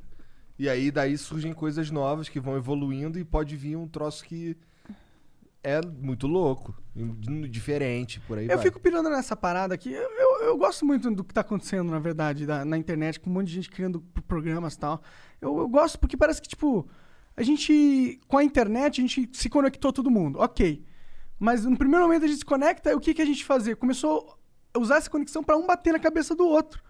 E 0.59 0.69
aí 0.69 0.91
daí 0.91 1.17
surgem 1.19 1.53
coisas 1.53 1.91
novas 1.91 2.29
que 2.29 2.39
vão 2.39 2.57
evoluindo 2.57 3.19
e 3.19 3.25
pode 3.25 3.57
vir 3.57 3.77
um 3.77 3.89
troço 3.89 4.25
que 4.25 4.57
é 5.65 5.81
muito 5.85 6.27
louco, 6.27 6.75
diferente, 7.51 8.21
por 8.21 8.39
aí 8.39 8.45
Eu 8.45 8.57
vai. 8.57 8.65
fico 8.65 8.79
pirando 8.79 9.09
nessa 9.11 9.35
parada 9.35 9.75
aqui. 9.75 9.93
Eu, 9.93 10.03
eu, 10.11 10.43
eu 10.47 10.57
gosto 10.59 10.85
muito 10.85 11.11
do 11.11 11.25
que 11.25 11.33
tá 11.35 11.41
acontecendo, 11.41 11.91
na 11.91 11.99
verdade, 11.99 12.47
da- 12.47 12.65
na 12.65 12.77
internet, 12.79 13.19
com 13.19 13.31
um 13.31 13.33
monte 13.33 13.49
de 13.49 13.55
gente 13.55 13.71
criando 13.71 14.01
programas 14.29 14.75
e 14.75 14.79
tal. 14.79 15.03
Eu, 15.41 15.57
eu 15.59 15.69
gosto 15.69 15.99
porque 15.99 16.17
parece 16.17 16.41
que, 16.41 16.49
tipo, 16.49 16.87
a 17.37 17.43
gente, 17.43 18.21
com 18.29 18.39
a 18.39 18.45
internet, 18.45 19.01
a 19.01 19.03
gente 19.07 19.29
se 19.33 19.49
conectou 19.49 19.93
todo 19.93 20.11
mundo. 20.11 20.39
Ok. 20.39 20.85
Mas 21.39 21.65
no 21.65 21.77
primeiro 21.77 22.05
momento 22.05 22.25
a 22.25 22.29
gente 22.29 22.39
se 22.39 22.45
conecta, 22.45 22.91
e 22.93 22.95
o 22.95 23.01
que, 23.01 23.13
que 23.15 23.23
a 23.23 23.27
gente 23.27 23.45
fazia? 23.45 23.75
Começou 23.75 24.39
a 24.73 24.79
usar 24.79 24.97
essa 24.97 25.11
conexão 25.11 25.43
pra 25.43 25.57
um 25.57 25.67
bater 25.67 25.93
na 25.93 25.99
cabeça 25.99 26.35
do 26.35 26.47
outro. 26.47 26.83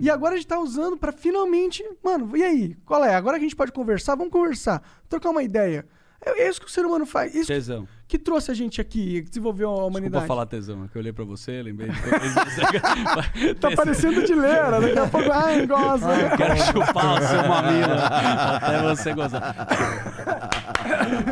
E 0.00 0.10
agora 0.10 0.34
a 0.34 0.36
gente 0.36 0.46
tá 0.48 0.58
usando 0.58 0.96
pra 0.96 1.12
finalmente. 1.12 1.84
Mano, 2.02 2.36
e 2.36 2.42
aí? 2.42 2.74
Qual 2.84 3.04
é? 3.04 3.14
Agora 3.14 3.38
que 3.38 3.44
a 3.44 3.48
gente 3.48 3.54
pode 3.56 3.70
conversar, 3.70 4.16
vamos 4.16 4.32
conversar. 4.32 4.82
Trocar 5.08 5.30
uma 5.30 5.42
ideia. 5.42 5.86
É 6.24 6.48
isso 6.48 6.60
que 6.60 6.66
o 6.66 6.70
ser 6.70 6.84
humano 6.84 7.04
faz. 7.06 7.32
Isso 7.34 7.46
Tesão. 7.48 7.84
que 7.84 7.90
trouxe 8.18 8.50
a 8.50 8.54
gente 8.54 8.80
aqui, 8.80 9.22
que 9.22 9.28
desenvolveu 9.28 9.68
a 9.68 9.72
Desculpa 9.72 9.90
humanidade. 9.98 10.26
falar 10.26 10.46
tesão, 10.46 10.84
é 10.84 10.88
que 10.88 10.96
eu 10.96 11.00
olhei 11.00 11.12
pra 11.12 11.24
você, 11.24 11.62
lembrei 11.62 11.88
de 11.90 13.54
Tá 13.60 13.70
parecendo 13.72 14.22
de 14.24 14.34
lera, 14.34 14.80
daqui 14.80 14.98
a 14.98 15.06
pouco, 15.08 15.30
ai, 15.30 15.66
gosta. 15.66 16.06
Eu 16.14 16.36
quero 16.36 16.56
chupar 16.58 17.14
o 17.22 17.26
seu 17.26 17.48
mamilo 17.48 17.92
até 17.94 18.82
você 18.82 19.14
gozar. 19.14 19.66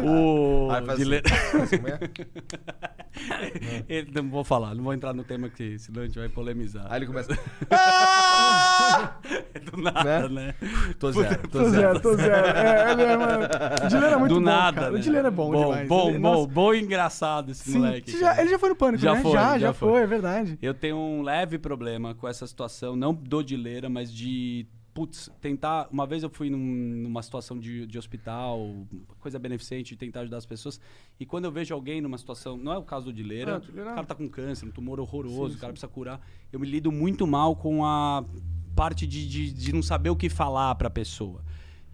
O 0.04 0.68
faz 0.70 0.84
de 0.84 0.90
assim. 0.92 1.04
le- 1.04 1.22
Assim, 1.62 1.76
é? 1.86 1.98
Ele- 3.88 4.10
Não 4.14 4.28
vou 4.30 4.44
falar, 4.44 4.74
não 4.74 4.82
vou 4.84 4.94
entrar 4.94 5.12
no 5.12 5.24
tema 5.24 5.48
que 5.48 5.78
senão 5.78 6.02
a 6.02 6.06
gente 6.06 6.18
vai 6.18 6.28
polemizar. 6.28 6.86
Aí 6.88 6.98
ele 7.00 7.06
começa. 7.06 7.28
Do 9.70 9.76
nada, 9.80 10.28
Né? 10.28 10.54
né? 10.60 10.68
Tô 10.98 11.12
zero, 11.12 11.48
tô, 11.48 11.58
Tô 11.58 11.70
zero. 11.70 12.00
tô 12.00 12.14
zero. 12.16 12.46
É, 12.46 12.92
ele 12.92 13.02
é, 13.02 13.16
mano. 13.16 13.44
O 13.84 13.88
Dileira 13.88 14.14
é 14.14 14.18
muito 14.18 14.34
Do 14.34 14.40
bom, 14.40 14.46
nada, 14.46 14.80
cara. 14.80 14.92
né? 14.92 14.98
O 14.98 15.02
Dileira 15.02 15.28
é 15.28 15.30
bom, 15.30 15.54
demais. 15.54 15.88
Bom, 15.88 16.08
Ele- 16.08 16.18
bom, 16.18 16.34
nossa, 16.36 16.46
bom 16.48 16.74
e 16.74 16.80
engraçado 16.82 17.50
esse 17.52 17.70
Sim, 17.72 17.78
moleque. 17.78 18.18
Já- 18.18 18.40
ele 18.40 18.50
já 18.50 18.58
foi 18.58 18.68
no 18.70 18.76
pânico, 18.76 19.02
Já 19.02 19.14
né? 19.14 19.22
foi, 19.22 19.32
já, 19.32 19.52
já 19.52 19.58
já 19.58 19.72
foi. 19.72 19.88
foi, 19.90 20.02
é 20.02 20.06
verdade. 20.06 20.58
Eu 20.60 20.74
tenho 20.74 20.96
um 20.96 21.22
leve 21.22 21.58
problema 21.58 22.14
com 22.14 22.26
essa 22.28 22.46
situação, 22.46 22.96
não 22.96 23.12
do 23.14 23.42
dileira, 23.42 23.88
mas 23.88 24.12
de, 24.12 24.66
putz, 24.92 25.30
tentar... 25.40 25.88
Uma 25.90 26.06
vez 26.06 26.22
eu 26.22 26.30
fui 26.30 26.50
num- 26.50 26.58
numa 27.02 27.22
situação 27.22 27.58
de, 27.58 27.86
de 27.86 27.98
hospital, 27.98 28.68
coisa 29.20 29.38
beneficente, 29.38 29.90
de 29.90 29.96
tentar 29.96 30.20
ajudar 30.20 30.38
as 30.38 30.46
pessoas, 30.46 30.80
e 31.18 31.24
quando 31.26 31.44
eu 31.44 31.52
vejo 31.52 31.72
alguém 31.74 32.00
numa 32.00 32.18
situação... 32.18 32.56
Não 32.56 32.72
é 32.72 32.78
o 32.78 32.82
caso 32.82 33.06
do 33.06 33.12
dileira, 33.12 33.54
Ah, 33.54 33.58
o 33.58 33.60
dileira- 33.60 33.90
o 33.92 33.94
cara 33.94 34.06
tá 34.06 34.14
com 34.14 34.28
câncer, 34.28 34.66
um 34.66 34.70
tumor 34.70 34.98
horroroso, 35.00 35.56
o 35.56 35.60
cara 35.60 35.72
precisa 35.72 35.90
curar. 35.90 36.20
Eu 36.52 36.58
me 36.58 36.66
lido 36.66 36.90
muito 36.90 37.26
mal 37.26 37.54
com 37.54 37.84
a 37.84 38.24
parte 38.74 39.06
de, 39.06 39.28
de, 39.28 39.52
de 39.52 39.72
não 39.72 39.82
saber 39.82 40.10
o 40.10 40.16
que 40.16 40.28
falar 40.28 40.74
pra 40.74 40.88
pessoa. 40.90 41.42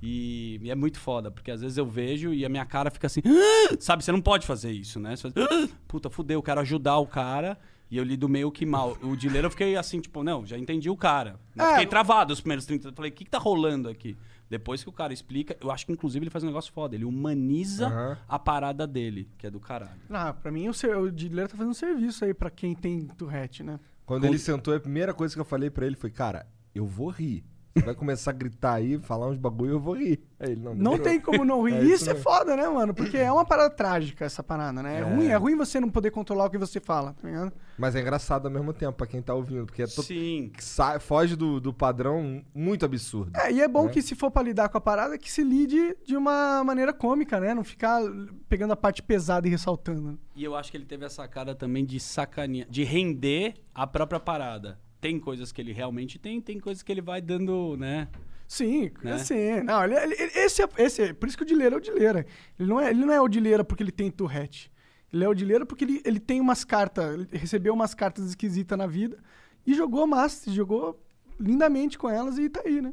E, 0.03 0.61
e 0.63 0.71
é 0.71 0.75
muito 0.75 0.99
foda, 0.99 1.31
porque 1.31 1.51
às 1.51 1.61
vezes 1.63 1.79
eu 1.79 1.87
vejo 1.87 2.33
e 2.33 2.45
a 2.45 2.49
minha 2.49 2.67
cara 2.67 2.91
fica 2.91 3.07
assim, 3.07 3.21
"Ah!" 3.25 3.77
sabe? 3.81 4.05
Você 4.05 4.13
não 4.13 4.21
pode 4.21 4.47
fazer 4.47 4.71
isso, 4.71 5.01
né? 5.01 5.17
Você 5.17 5.31
faz, 5.31 5.35
"Ah!" 5.51 5.69
Puta, 5.89 6.11
fudeu, 6.11 6.39
eu 6.39 6.43
quero 6.43 6.61
ajudar 6.61 6.99
o 6.99 7.07
cara 7.07 7.59
e 7.91 7.97
eu 7.97 8.05
lido 8.05 8.29
meio 8.29 8.51
que 8.53 8.67
mal. 8.67 8.97
O 9.03 9.17
dileiro 9.17 9.47
eu 9.47 9.51
fiquei 9.51 9.75
assim, 9.77 10.01
tipo, 10.01 10.23
não, 10.23 10.45
já 10.45 10.59
entendi 10.59 10.91
o 10.91 10.97
cara. 10.97 11.41
Eu 11.57 11.65
É, 11.65 11.71
fiquei 11.71 11.87
travado 11.87 12.33
os 12.33 12.41
primeiros 12.41 12.67
30. 12.67 12.89
Eu 12.89 12.93
falei, 12.93 13.11
o 13.11 13.15
que, 13.15 13.25
que 13.25 13.31
tá 13.31 13.39
rolando 13.39 13.89
aqui? 13.89 14.17
Depois 14.49 14.83
que 14.83 14.89
o 14.89 14.93
cara 14.93 15.13
explica, 15.13 15.57
eu 15.61 15.71
acho 15.73 15.85
que 15.87 15.93
inclusive 15.93 16.23
ele 16.25 16.31
faz 16.31 16.45
um 16.45 16.47
negócio 16.49 16.73
foda. 16.73 16.95
Ele 16.95 17.05
humaniza 17.05 17.87
Aham. 17.89 18.19
a 18.29 18.39
parada 18.39 18.87
dele, 18.87 19.29
que 19.39 19.47
é 19.47 19.51
do 19.51 19.59
caralho. 19.59 20.01
Ah, 20.11 20.33
pra 20.33 20.53
mim 20.53 20.69
o, 20.69 20.71
o 20.71 20.73
tá 20.73 21.49
fazendo 21.49 21.71
um 21.71 21.75
serviço 21.75 22.25
aí 22.25 22.35
pra 22.35 22.51
quem 22.51 22.75
tem 22.75 23.07
Tourette, 23.07 23.63
né? 23.65 23.81
Quando 24.05 24.25
ele 24.25 24.39
sentou, 24.39 24.73
a 24.73 24.79
primeira 24.79 25.13
coisa 25.13 25.35
que 25.35 25.41
eu 25.41 25.45
falei 25.45 25.69
pra 25.69 25.85
ele 25.85 25.97
foi: 25.97 26.11
Cara, 26.11 26.47
eu 26.77 26.87
vou 26.87 27.09
rir. 27.11 27.45
Você 27.79 27.85
vai 27.85 27.95
começar 27.95 28.31
a 28.31 28.33
gritar 28.33 28.73
aí, 28.73 28.99
falar 28.99 29.29
uns 29.29 29.37
bagulho, 29.37 29.73
eu 29.73 29.79
vou 29.79 29.95
rir. 29.99 30.19
Aí 30.41 30.53
ele, 30.53 30.63
não, 30.63 30.75
Não 30.75 30.99
tem 30.99 31.21
como 31.21 31.45
não 31.45 31.61
rir. 31.69 31.75
É 31.75 31.83
isso 31.85 31.95
isso 32.05 32.11
é 32.11 32.15
foda, 32.15 32.57
né, 32.57 32.67
mano? 32.71 32.95
Porque 32.95 33.19
é 33.19 33.31
uma 33.31 33.45
parada 33.45 33.69
trágica 33.69 34.25
essa 34.25 34.43
parada, 34.43 34.83
né? 34.83 35.01
É, 35.01 35.03
ruim, 35.03 35.27
é 35.27 35.37
ruim 35.37 35.55
você 35.57 35.79
não 35.79 35.91
poder 35.91 36.11
controlar 36.11 36.47
o 36.47 36.51
que 36.51 36.57
você 36.57 36.81
fala, 36.81 37.13
tá 37.21 37.29
ligado? 37.29 37.53
Mas 37.77 37.95
é 37.95 38.01
engraçado 38.01 38.47
ao 38.47 38.51
mesmo 38.51 38.73
tempo 38.73 38.95
pra 38.95 39.07
quem 39.07 39.21
tá 39.21 39.35
ouvindo, 39.35 39.67
porque 39.67 39.83
é 39.83 39.87
to... 39.87 40.03
Sim. 40.03 40.51
sai- 40.59 40.99
foge 40.99 41.37
do, 41.37 41.61
do 41.61 41.71
padrão 41.71 42.43
muito 42.55 42.83
absurdo. 42.87 43.39
É, 43.39 43.53
e 43.53 43.61
é 43.61 43.69
bom 43.69 43.85
Né? 43.85 43.91
que 43.93 44.01
se 44.01 44.15
for 44.15 44.31
pra 44.31 44.43
lidar 44.43 44.71
com 44.71 44.79
a 44.79 44.81
parada, 44.81 45.19
que 45.19 45.31
se 45.31 45.45
lide 45.45 45.99
de 46.03 46.17
uma 46.17 46.65
maneira 46.65 46.95
cômica, 46.95 47.39
né? 47.39 47.53
Não 47.53 47.63
ficar 47.63 48.01
pegando 48.49 48.73
a 48.73 48.77
parte 48.77 49.03
pesada 49.03 49.47
e 49.47 49.51
ressaltando. 49.51 50.19
E 50.35 50.43
eu 50.43 50.57
acho 50.57 50.71
que 50.71 50.79
ele 50.79 50.87
teve 50.87 51.05
essa 51.05 51.29
cara 51.29 51.55
também 51.55 51.85
de 51.85 52.01
sacanear, 52.01 52.67
de 52.71 52.85
render 52.85 53.53
a 53.75 53.87
própria 53.87 54.19
parada. 54.19 54.79
Tem 55.01 55.19
coisas 55.21 55.53
que 55.53 55.61
ele 55.61 55.73
realmente 55.73 56.19
tem, 56.19 56.41
tem 56.41 56.59
coisas 56.59 56.83
que 56.83 56.91
ele 56.91 57.01
vai 57.03 57.21
dando, 57.21 57.77
né? 57.77 58.09
Sim, 58.49 58.91
Né? 59.03 59.13
assim. 59.15 59.61
Não, 59.65 59.85
ele, 59.85 59.95
ele- 59.95 60.15
ele- 60.15 60.33
esse, 60.39 60.63
é, 60.63 60.69
esse 60.79 61.03
é- 61.03 61.13
Por 61.13 61.29
isso 61.29 61.37
que 61.37 61.43
o 61.43 61.47
Dileira 61.47 61.75
é 61.75 61.79
o 61.79 61.81
Dileira. 61.81 62.25
Ele 62.59 62.69
não 62.69 62.81
é, 62.81 62.91
ele 62.91 63.05
não 63.05 63.13
é 63.13 63.21
o 63.21 63.29
Dileira 63.29 63.65
porque 63.65 63.83
ele 63.83 63.91
tem 63.93 64.11
Tourette. 64.11 64.71
Ele 65.13 65.25
é 65.25 65.29
o 65.29 65.35
Dileira 65.35 65.67
porque 65.67 65.85
ele, 65.85 66.01
ele 66.05 66.21
tem 66.21 66.41
umas 66.41 66.65
cartas, 66.65 67.13
ele 67.15 67.29
recebeu 67.33 67.75
umas 67.75 67.95
cartas 67.95 68.25
esquisitas 68.27 68.77
na 68.79 68.87
vida 68.87 69.19
e 69.67 69.75
jogou 69.75 70.07
massa, 70.07 70.51
jogou 70.51 71.01
lindamente 71.39 71.99
com 71.99 72.09
elas 72.09 72.39
e 72.39 72.49
tá 72.49 72.63
aí, 72.65 72.81
né? 72.81 72.93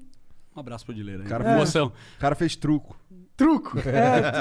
Um 0.55 0.59
abraço 0.59 0.85
pro 0.85 0.93
Dileira. 0.93 1.23
Cara, 1.23 1.43
Cara, 1.43 1.55
Emoção. 1.57 1.87
O 2.15 2.19
cara 2.19 2.35
fez 2.35 2.55
truco. 2.55 2.95
Truco. 3.35 3.79
É, 3.79 4.31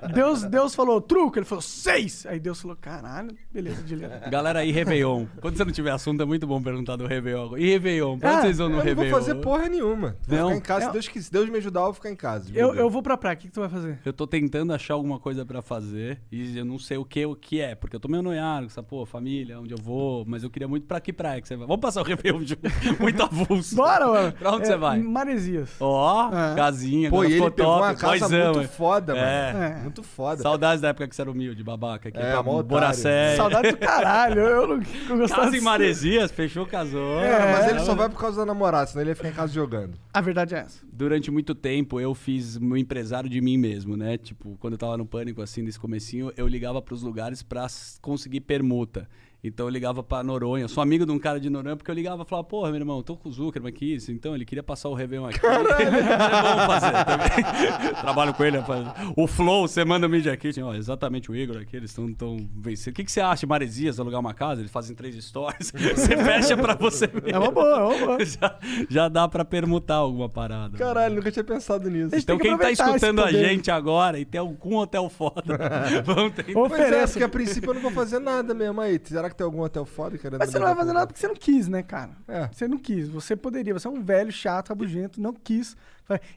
tru- 0.00 0.14
Deus, 0.14 0.42
Deus 0.44 0.74
falou 0.74 1.00
truco, 1.02 1.38
ele 1.38 1.44
falou 1.44 1.60
seis. 1.60 2.24
Aí 2.26 2.40
Deus 2.40 2.60
falou, 2.60 2.76
caralho, 2.80 3.28
beleza, 3.52 3.82
Dileira. 3.82 4.22
Galera 4.30 4.60
aí, 4.60 4.70
Réveillon. 4.72 5.26
Quando 5.40 5.56
você 5.56 5.64
não 5.66 5.72
tiver 5.72 5.90
assunto, 5.90 6.22
é 6.22 6.24
muito 6.24 6.46
bom 6.46 6.60
perguntar 6.62 6.96
do 6.96 7.06
Réveillon. 7.06 7.44
agora. 7.44 7.60
E 7.60 7.66
Réveillon? 7.70 8.18
Pra 8.18 8.30
onde 8.30 8.38
Ah, 8.38 8.42
vocês 8.42 8.58
vão 8.58 8.68
no 8.68 8.74
eu 8.74 8.78
não 8.78 8.84
Réveillon? 8.84 9.10
vou 9.10 9.20
fazer 9.20 9.34
porra 9.36 9.68
nenhuma. 9.68 10.16
Vou 10.26 10.38
Não? 10.38 10.46
ficar 10.48 10.56
em 10.56 10.60
casa. 10.62 10.80
Eu- 10.84 10.86
Se, 10.88 10.92
Deus, 10.94 11.08
quis- 11.08 11.26
se 11.26 11.32
Deus 11.32 11.48
me 11.50 11.58
ajudar, 11.58 11.80
eu 11.80 11.84
vou 11.84 11.94
ficar 11.94 12.10
em 12.10 12.16
casa. 12.16 12.50
de 12.50 12.58
Eu, 12.58 12.74
eu 12.74 12.88
vou 12.88 13.02
pra 13.02 13.16
praia, 13.18 13.34
o 13.34 13.38
que, 13.38 13.48
que 13.48 13.52
tu 13.52 13.60
vai 13.60 13.68
fazer? 13.68 13.98
Eu 14.04 14.12
tô 14.14 14.26
tentando 14.26 14.72
achar 14.72 14.94
alguma 14.94 15.18
coisa 15.18 15.44
pra 15.44 15.60
fazer 15.60 16.18
e 16.32 16.56
eu 16.56 16.64
não 16.64 16.78
sei 16.78 16.96
o 16.96 17.04
que, 17.04 17.24
o 17.26 17.36
que 17.36 17.60
é, 17.60 17.74
porque 17.74 17.94
eu 17.96 18.00
tô 18.00 18.08
meio 18.08 18.22
noiado 18.22 18.66
com 18.66 18.72
essa, 18.72 18.82
pô, 18.82 19.04
família, 19.04 19.60
onde 19.60 19.74
eu 19.74 19.78
vou, 19.78 20.24
mas 20.26 20.42
eu 20.42 20.48
queria 20.50 20.66
muito 20.68 20.86
pra 20.86 21.00
que 21.00 21.12
praia 21.12 21.40
que 21.40 21.48
você 21.48 21.56
vai. 21.56 21.66
Vamos 21.66 21.80
passar 21.82 22.00
o 22.00 22.04
Réveillon 22.04 22.40
junto. 22.46 22.62
muito 22.98 23.22
avulso. 23.22 23.76
Bora, 23.76 24.06
mano. 24.06 24.32
Pra 24.32 24.52
onde 24.52 24.62
É, 24.62 24.66
você 24.68 24.76
vai? 24.76 24.98
Maresias. 25.02 25.70
Ó, 25.78 26.30
É. 26.32 26.54
casinha, 26.56 27.10
Pô, 27.10 27.24
ele 27.24 27.34
ficou 27.34 27.50
pegou 27.50 27.72
top. 27.72 27.84
uma 27.84 27.94
casa 27.94 28.22
muito 28.36 28.60
é. 28.60 28.68
foda, 28.68 29.14
mano. 29.14 29.26
É. 29.26 29.76
É. 29.78 29.82
Muito 29.82 30.02
foda. 30.02 30.42
Saudades 30.42 30.80
da 30.80 30.88
época 30.88 31.08
que 31.08 31.14
você 31.16 31.22
era 31.22 31.30
humilde, 31.30 31.62
babaca. 31.62 32.10
Que 32.10 32.18
É, 32.18 32.40
mó. 32.42 32.62
Boracé. 32.62 33.36
Saudade 33.36 33.70
do 33.72 33.76
caralho. 33.78 34.40
Eu 34.40 34.66
não 34.66 34.76
eu 35.10 35.16
gostava 35.18 35.42
Casa 35.42 35.56
em 35.56 35.58
de- 35.58 35.64
Maresias, 35.64 36.30
fechou, 36.30 36.66
casou. 36.66 37.20
É, 37.20 37.52
mas 37.52 37.68
ele 37.68 37.80
só 37.80 37.94
vai 37.94 38.08
por 38.08 38.18
causa 38.20 38.38
da 38.40 38.46
namorada, 38.46 38.86
senão 38.86 39.02
ele 39.02 39.10
ia 39.10 39.16
ficar 39.16 39.28
em 39.28 39.32
casa 39.32 39.52
jogando. 39.52 39.94
A 40.12 40.20
verdade 40.20 40.54
é 40.54 40.58
essa. 40.58 40.80
Durante 40.92 41.30
muito 41.30 41.54
tempo 41.54 42.00
eu 42.00 42.14
fiz 42.14 42.56
meu 42.58 42.76
empresário 42.76 43.28
de 43.28 43.40
mim 43.40 43.56
mesmo, 43.56 43.96
né? 43.96 44.16
Tipo, 44.18 44.56
quando 44.60 44.74
eu 44.74 44.78
tava 44.78 44.96
no 44.96 45.06
pânico, 45.06 45.42
assim, 45.42 45.62
nesse 45.62 45.78
comecinho, 45.78 46.32
eu 46.36 46.46
ligava 46.46 46.80
pros 46.82 47.02
lugares 47.02 47.42
pra 47.42 47.66
conseguir 48.00 48.40
permuta. 48.40 49.08
Então 49.44 49.66
eu 49.66 49.70
ligava 49.70 50.04
pra 50.04 50.22
Noronha. 50.22 50.64
Eu 50.64 50.68
sou 50.68 50.80
amigo 50.82 51.04
de 51.04 51.10
um 51.10 51.18
cara 51.18 51.40
de 51.40 51.50
Noronha 51.50 51.74
porque 51.76 51.90
eu 51.90 51.94
ligava 51.94 52.22
e 52.22 52.26
falava, 52.26 52.46
porra, 52.46 52.70
meu 52.70 52.78
irmão, 52.78 53.02
tô 53.02 53.16
com 53.16 53.28
o 53.28 53.32
Zuckerman 53.32 53.70
aqui, 53.70 53.98
então 54.08 54.36
ele 54.36 54.44
queria 54.44 54.62
passar 54.62 54.88
o 54.88 54.94
Réveillon 54.94 55.26
aqui. 55.26 55.40
é 55.44 56.42
bom 56.42 56.66
fazer 56.66 57.04
também. 57.04 57.94
Trabalho 58.00 58.34
com 58.34 58.44
ele, 58.44 58.58
rapaz. 58.58 58.86
O 59.16 59.26
Flow, 59.26 59.66
você 59.66 59.84
manda 59.84 60.06
o 60.06 60.10
Media 60.10 60.36
Kit, 60.36 60.60
ó, 60.62 60.72
exatamente 60.74 61.28
o 61.28 61.34
Igor 61.34 61.56
aqui, 61.56 61.76
eles 61.76 61.90
estão 61.90 62.12
tão 62.14 62.36
vencendo. 62.56 62.92
O 62.92 62.94
que, 62.94 63.04
que 63.04 63.10
você 63.10 63.20
acha 63.20 63.40
de 63.40 63.46
Maresias, 63.46 63.98
alugar 63.98 64.20
uma 64.20 64.32
casa? 64.32 64.60
Eles 64.60 64.70
fazem 64.70 64.94
três 64.94 65.16
stories. 65.24 65.72
Você 65.92 66.16
fecha 66.16 66.56
pra 66.56 66.74
você 66.74 67.10
É 67.26 67.38
uma 67.38 67.50
boa, 67.50 67.68
é 67.68 67.82
uma 67.82 68.06
boa. 68.06 68.24
já, 68.24 68.58
já 68.88 69.08
dá 69.08 69.26
pra 69.26 69.44
permutar 69.44 69.96
alguma 69.96 70.28
parada. 70.28 70.78
Caralho, 70.78 71.16
nunca 71.16 71.30
tinha 71.30 71.44
pensado 71.44 71.90
nisso. 71.90 72.14
Então 72.14 72.38
que 72.38 72.44
quem 72.44 72.56
tá 72.56 72.70
escutando 72.70 73.22
a 73.22 73.32
gente 73.32 73.70
agora 73.70 74.18
e 74.18 74.24
tem 74.24 74.40
algum 74.40 74.76
hotel 74.76 75.08
foda, 75.08 75.58
vamos 76.04 76.34
tentar. 76.34 76.52
Pois 76.52 76.72
é, 76.72 76.74
Oferece. 76.76 77.12
porque 77.14 77.24
a 77.24 77.28
princípio 77.28 77.70
eu 77.70 77.74
não 77.74 77.82
vou 77.82 77.90
fazer 77.90 78.18
nada 78.18 78.54
mesmo 78.54 78.80
aí. 78.80 79.00
Será 79.04 79.28
que 79.28 79.31
tem 79.34 79.44
algum 79.44 79.60
hotel 79.60 79.84
foda 79.84 80.18
querendo 80.18 80.38
Mas 80.38 80.50
você 80.50 80.58
não 80.58 80.66
vai 80.66 80.76
fazer 80.76 80.92
nada 80.92 81.06
porque 81.06 81.20
você 81.20 81.28
não 81.28 81.34
quis, 81.34 81.68
né, 81.68 81.82
cara? 81.82 82.10
É. 82.28 82.48
Você 82.48 82.68
não 82.68 82.78
quis. 82.78 83.08
Você 83.08 83.36
poderia. 83.36 83.72
Você 83.72 83.86
é 83.86 83.90
um 83.90 84.02
velho 84.02 84.32
chato, 84.32 84.70
rabugento, 84.70 85.20
não 85.20 85.32
quis. 85.32 85.76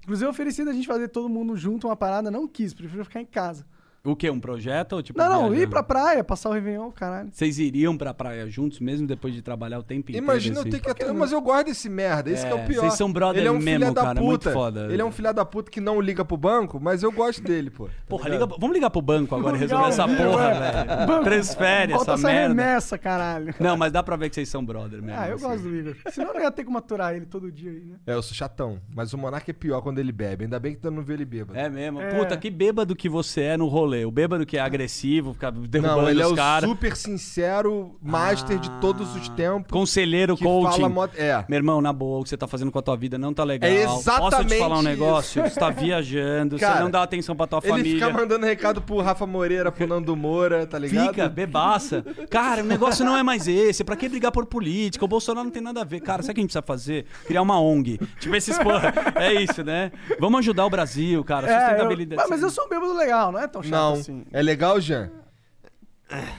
Inclusive, 0.03 0.25
eu 0.25 0.29
ofereci 0.29 0.63
da 0.63 0.73
gente 0.73 0.87
fazer 0.87 1.07
todo 1.09 1.27
mundo 1.29 1.55
junto 1.55 1.87
uma 1.87 1.95
parada, 1.95 2.31
não 2.31 2.47
quis. 2.47 2.73
Prefiro 2.73 3.03
ficar 3.03 3.21
em 3.21 3.25
casa. 3.25 3.65
O 4.05 4.15
quê? 4.15 4.29
Um 4.29 4.39
projeto 4.39 4.93
ou 4.93 5.01
tipo 5.03 5.17
Não, 5.19 5.27
não, 5.27 5.39
viajando? 5.49 5.61
ir 5.63 5.67
pra 5.69 5.83
praia, 5.83 6.23
passar 6.23 6.49
o 6.49 6.53
Réveillon, 6.53 6.91
caralho. 6.91 7.29
Vocês 7.31 7.57
iriam 7.59 7.97
pra 7.97 8.13
praia 8.13 8.47
juntos 8.49 8.79
mesmo 8.79 9.07
depois 9.07 9.33
de 9.33 9.41
trabalhar 9.41 9.79
o 9.79 9.83
tempo 9.83 10.11
inteiro? 10.11 10.23
Imagina 10.23 10.57
eu 10.57 10.61
assim? 10.61 10.69
ter 10.69 10.79
que 10.79 10.89
até. 10.89 11.11
Mas 11.11 11.31
eu 11.31 11.41
gosto 11.41 11.65
desse 11.65 11.89
merda, 11.89 12.29
esse 12.29 12.45
que 12.45 12.51
é 12.53 12.55
É, 12.57 12.63
o 12.63 12.67
pior. 12.67 12.81
vocês 12.81 12.93
são 12.93 13.11
brother 13.11 13.39
ele 13.41 13.47
é 13.47 13.51
um 13.51 13.55
mesmo, 13.59 13.85
filho 13.85 13.93
da 13.93 14.01
cara, 14.01 14.19
é 14.19 14.21
puta. 14.21 14.25
muito 14.29 14.51
foda. 14.51 14.87
Ele 14.93 15.01
é 15.01 15.05
um 15.05 15.11
filho 15.11 15.33
da 15.33 15.45
puta 15.45 15.71
que 15.71 15.81
não 15.81 15.99
liga 15.99 16.23
pro 16.23 16.37
banco, 16.37 16.79
mas 16.79 17.01
eu 17.03 17.11
gosto 17.11 17.41
dele, 17.41 17.69
pô. 17.69 17.85
Tá 17.87 17.91
Porra, 18.07 18.29
liga, 18.29 18.45
vamos 18.45 18.73
ligar 18.73 18.89
pro 18.89 19.01
banco 19.01 19.35
agora 19.35 19.55
e 19.57 19.59
resolver 19.59 19.87
essa 19.89 20.07
porra, 20.07 20.45
é. 20.51 20.59
velho. 20.85 21.07
Banco, 21.07 21.23
Transfere 21.23 21.93
Volta 21.93 22.11
essa 22.13 22.19
essa 22.21 22.27
merda. 22.27 22.47
remessa, 22.63 22.97
caralho. 22.97 23.55
Não, 23.59 23.75
mas 23.77 23.91
dá 23.91 24.03
pra 24.03 24.15
ver 24.15 24.29
que 24.29 24.35
vocês 24.35 24.49
são 24.49 24.63
brother 24.63 25.01
mesmo. 25.01 25.19
Ah, 25.19 25.27
eu 25.29 25.35
assim. 25.35 25.45
gosto 25.45 25.63
do 25.63 25.75
Igor. 25.75 25.95
Senão 26.11 26.27
eu 26.29 26.33
não 26.35 26.41
ia 26.41 26.51
ter 26.51 26.63
como 26.63 26.77
aturar 26.77 27.15
ele 27.15 27.25
todo 27.25 27.51
dia 27.51 27.71
aí, 27.71 27.79
né? 27.85 27.95
É, 28.05 28.13
eu 28.13 28.21
sou 28.21 28.35
chatão. 28.35 28.79
Mas 28.93 29.13
o 29.13 29.17
Monark 29.17 29.49
é 29.49 29.53
pior 29.53 29.81
quando 29.81 29.97
ele 29.99 30.11
bebe. 30.11 30.43
Ainda 30.43 30.59
bem 30.59 30.73
que 30.75 30.79
tu 30.81 30.91
não 30.91 31.03
vê 31.03 31.13
ele 31.13 31.25
bêbado. 31.25 31.57
É 31.57 31.69
mesmo. 31.69 32.01
É. 32.01 32.09
Puta, 32.17 32.37
que 32.37 32.49
bêbado 32.49 32.95
que 32.95 33.09
você 33.09 33.41
é 33.41 33.57
no 33.57 33.67
rolê. 33.67 33.94
O 34.03 34.09
bêbado 34.11 34.45
que 34.45 34.57
é 34.57 34.59
agressivo, 34.61 35.33
fica 35.33 35.51
derrubando 35.51 36.01
Não, 36.01 36.09
ele 36.09 36.21
é 36.21 36.25
os 36.25 36.31
o 36.31 36.35
caras. 36.35 36.67
super 36.69 36.95
sincero 36.95 37.95
master 38.01 38.57
de 38.57 38.69
todos 38.81 39.15
os 39.15 39.29
tempos. 39.29 39.71
Conselheiro, 39.71 40.35
que 40.35 40.43
coaching. 40.43 40.81
fala 40.81 40.89
mó- 40.89 41.07
É. 41.15 41.45
Meu 41.47 41.57
irmão, 41.57 41.81
na 41.81 41.93
boa, 41.93 42.19
o 42.19 42.23
que 42.23 42.29
você 42.29 42.37
tá 42.37 42.47
fazendo 42.47 42.71
com 42.71 42.79
a 42.79 42.81
tua 42.81 42.97
vida 42.97 43.17
não 43.17 43.33
tá 43.33 43.43
legal. 43.43 43.69
É 43.69 43.85
Posso 43.85 44.03
te 44.03 44.09
exatamente 44.09 44.57
falar 44.57 44.75
um 44.75 44.79
isso. 44.79 44.87
negócio? 44.89 45.43
Você 45.43 45.59
tá 45.59 45.69
viajando, 45.69 46.57
você 46.57 46.65
Cara, 46.65 46.81
não 46.81 46.89
dá 46.91 47.03
atenção 47.03 47.35
pra 47.35 47.45
tua 47.47 47.59
Ele 47.63 47.69
família. 47.69 48.05
fica 48.07 48.09
mandando 48.19 48.45
recado 48.45 48.81
pro 48.81 48.99
Rafa 49.01 49.25
Moreira, 49.25 49.71
pro 49.71 49.85
Nando 49.87 50.15
Moura, 50.15 50.65
tá 50.65 50.79
ligado? 50.79 51.09
Fica, 51.09 51.29
bebaça. 51.29 52.03
Cara, 52.29 52.63
o 52.63 52.65
negócio 52.65 53.05
não 53.05 53.15
é 53.17 53.23
mais 53.23 53.47
esse. 53.47 53.83
Pra 53.83 53.95
que 53.95 54.09
brigar 54.09 54.31
por 54.31 54.45
política? 54.45 55.03
O 55.05 55.07
Bolsonaro 55.07 55.45
não 55.45 55.51
tem 55.51 55.61
nada 55.61 55.81
a 55.81 55.83
ver. 55.83 55.99
Cara, 56.01 56.21
sabe 56.23 56.31
o 56.31 56.35
que 56.35 56.41
a 56.41 56.43
gente 56.43 56.49
precisa 56.49 56.61
fazer? 56.65 57.05
Criar 57.27 57.41
uma 57.41 57.59
ONG. 57.59 57.99
Tipo, 58.19 58.35
esses 58.35 58.57
porra. 58.57 58.93
É 59.15 59.33
isso, 59.33 59.63
né? 59.63 59.91
Vamos 60.19 60.39
ajudar 60.39 60.65
o 60.65 60.69
Brasil, 60.69 61.23
cara. 61.23 61.47
É, 61.49 61.55
eu, 61.55 61.59
Sustentabilidade. 61.61 62.21
mas, 62.21 62.29
mas 62.29 62.41
eu 62.41 62.49
sou 62.49 62.65
um 62.65 62.69
bêbado 62.69 62.93
legal, 62.93 63.31
não 63.31 63.39
é 63.39 63.47
tão 63.47 63.61
chato 63.61 63.71
Não. 63.71 63.84
Assim. 63.93 64.25
É 64.31 64.41
legal, 64.41 64.79
Jean? 64.79 65.09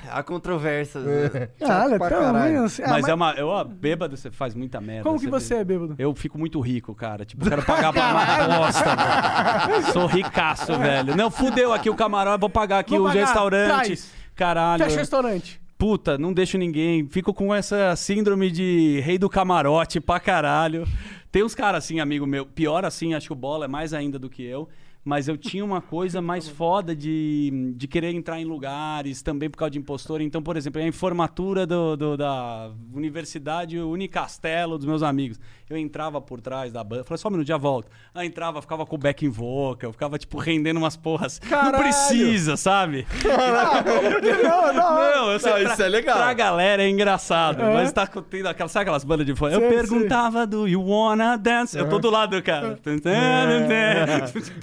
Há 0.08 0.22
controvérsias. 0.22 1.04
É. 1.06 1.40
né? 1.40 1.48
Ah, 1.62 1.84
olha, 1.86 1.98
pra 1.98 2.08
tão 2.08 2.20
caralho. 2.20 2.54
ruim 2.54 2.64
assim. 2.66 2.82
Ah, 2.82 2.88
mas, 2.90 3.08
é 3.08 3.14
uma. 3.14 3.32
Eu, 3.32 3.48
ó, 3.48 3.64
bêbado, 3.64 4.16
você 4.16 4.30
faz 4.30 4.54
muita 4.54 4.80
merda. 4.80 5.02
Como 5.02 5.18
que 5.18 5.26
você 5.26 5.56
vê. 5.56 5.60
é 5.60 5.64
bêbado? 5.64 5.94
Eu 5.98 6.14
fico 6.14 6.38
muito 6.38 6.60
rico, 6.60 6.94
cara. 6.94 7.24
Tipo, 7.24 7.44
eu 7.44 7.50
quero 7.50 7.64
pagar 7.64 7.92
pra 7.92 8.12
uma 8.12 8.58
bosta. 8.58 9.92
Sou 9.92 10.06
ricaço, 10.06 10.78
velho. 10.78 11.16
Não, 11.16 11.30
fudeu 11.30 11.72
aqui 11.72 11.90
o 11.90 11.96
camarote, 11.96 12.40
vou 12.40 12.48
pagar 12.50 12.78
aqui 12.78 12.96
Vou 12.96 13.06
o 13.06 13.08
pagar, 13.08 13.24
restaurante. 13.24 13.66
traz. 13.86 14.12
Caralho. 14.36 14.84
Fecha 14.84 14.96
o 14.96 14.98
restaurante. 14.98 15.60
Puta, 15.76 16.16
não 16.16 16.32
deixo 16.32 16.56
ninguém. 16.56 17.06
Fico 17.08 17.34
com 17.34 17.52
essa 17.52 17.94
síndrome 17.96 18.50
de 18.50 19.00
rei 19.00 19.18
do 19.18 19.28
camarote 19.28 20.00
pra 20.00 20.20
caralho. 20.20 20.86
Tem 21.32 21.42
uns 21.42 21.54
caras 21.56 21.84
assim, 21.84 21.98
amigo 21.98 22.24
meu. 22.24 22.46
Pior 22.46 22.84
assim, 22.84 23.14
acho 23.14 23.26
que 23.26 23.32
o 23.32 23.36
Bola 23.36 23.64
é 23.64 23.68
mais 23.68 23.92
ainda 23.92 24.18
do 24.18 24.30
que 24.30 24.42
eu. 24.44 24.68
Mas 25.08 25.28
eu 25.28 25.36
tinha 25.36 25.64
uma 25.64 25.80
coisa 25.80 26.20
mais 26.20 26.48
foda 26.48 26.94
de, 26.94 27.72
de 27.76 27.86
querer 27.86 28.12
entrar 28.12 28.40
em 28.40 28.44
lugares, 28.44 29.22
também 29.22 29.48
por 29.48 29.56
causa 29.56 29.70
de 29.70 29.78
impostor. 29.78 30.20
Então, 30.20 30.42
por 30.42 30.56
exemplo, 30.56 30.82
a 30.82 30.84
informatura 30.84 31.64
do, 31.64 31.96
do- 31.96 32.16
da 32.16 32.72
Universidade 32.92 33.78
Unicastelo 33.78 34.76
dos 34.76 34.84
meus 34.84 35.04
amigos. 35.04 35.38
Eu 35.68 35.76
entrava 35.76 36.20
por 36.20 36.40
trás 36.40 36.72
da 36.72 36.84
banda, 36.84 37.02
falei, 37.02 37.18
só 37.18 37.26
um 37.26 37.32
minuto, 37.32 37.48
já 37.48 37.56
volto. 37.56 37.88
Aí 38.14 38.28
entrava, 38.28 38.62
ficava 38.62 38.86
com 38.86 38.94
o 38.94 38.98
backing 38.98 39.28
vocal, 39.28 39.90
ficava, 39.90 40.16
tipo, 40.16 40.38
rendendo 40.38 40.76
umas 40.76 40.96
porras. 40.96 41.40
Caralho! 41.40 41.72
Não 41.72 41.78
precisa, 41.80 42.56
sabe? 42.56 43.04
Não, 43.24 44.72
não. 44.72 44.94
Não, 44.94 45.32
eu 45.32 45.40
sei, 45.40 45.52
Não, 45.52 45.60
pra, 45.62 45.72
isso 45.72 45.82
é 45.82 45.88
legal. 45.88 46.16
Pra 46.18 46.32
galera 46.34 46.84
é 46.84 46.88
engraçado, 46.88 47.64
mas 47.64 47.92
tá 47.92 48.06
tendo 48.06 48.48
aquelas, 48.48 48.70
sabe 48.70 48.82
aquelas 48.82 49.02
bandas 49.02 49.26
de 49.26 49.34
fã? 49.34 49.50
Eu 49.50 49.60
perguntava 49.62 50.46
do 50.46 50.68
You 50.68 50.82
Wanna 50.86 51.36
Dance? 51.36 51.76
Eu 51.76 51.88
tô 51.88 51.98
do 51.98 52.10
lado 52.10 52.36
do 52.36 52.42
cara. 52.42 52.78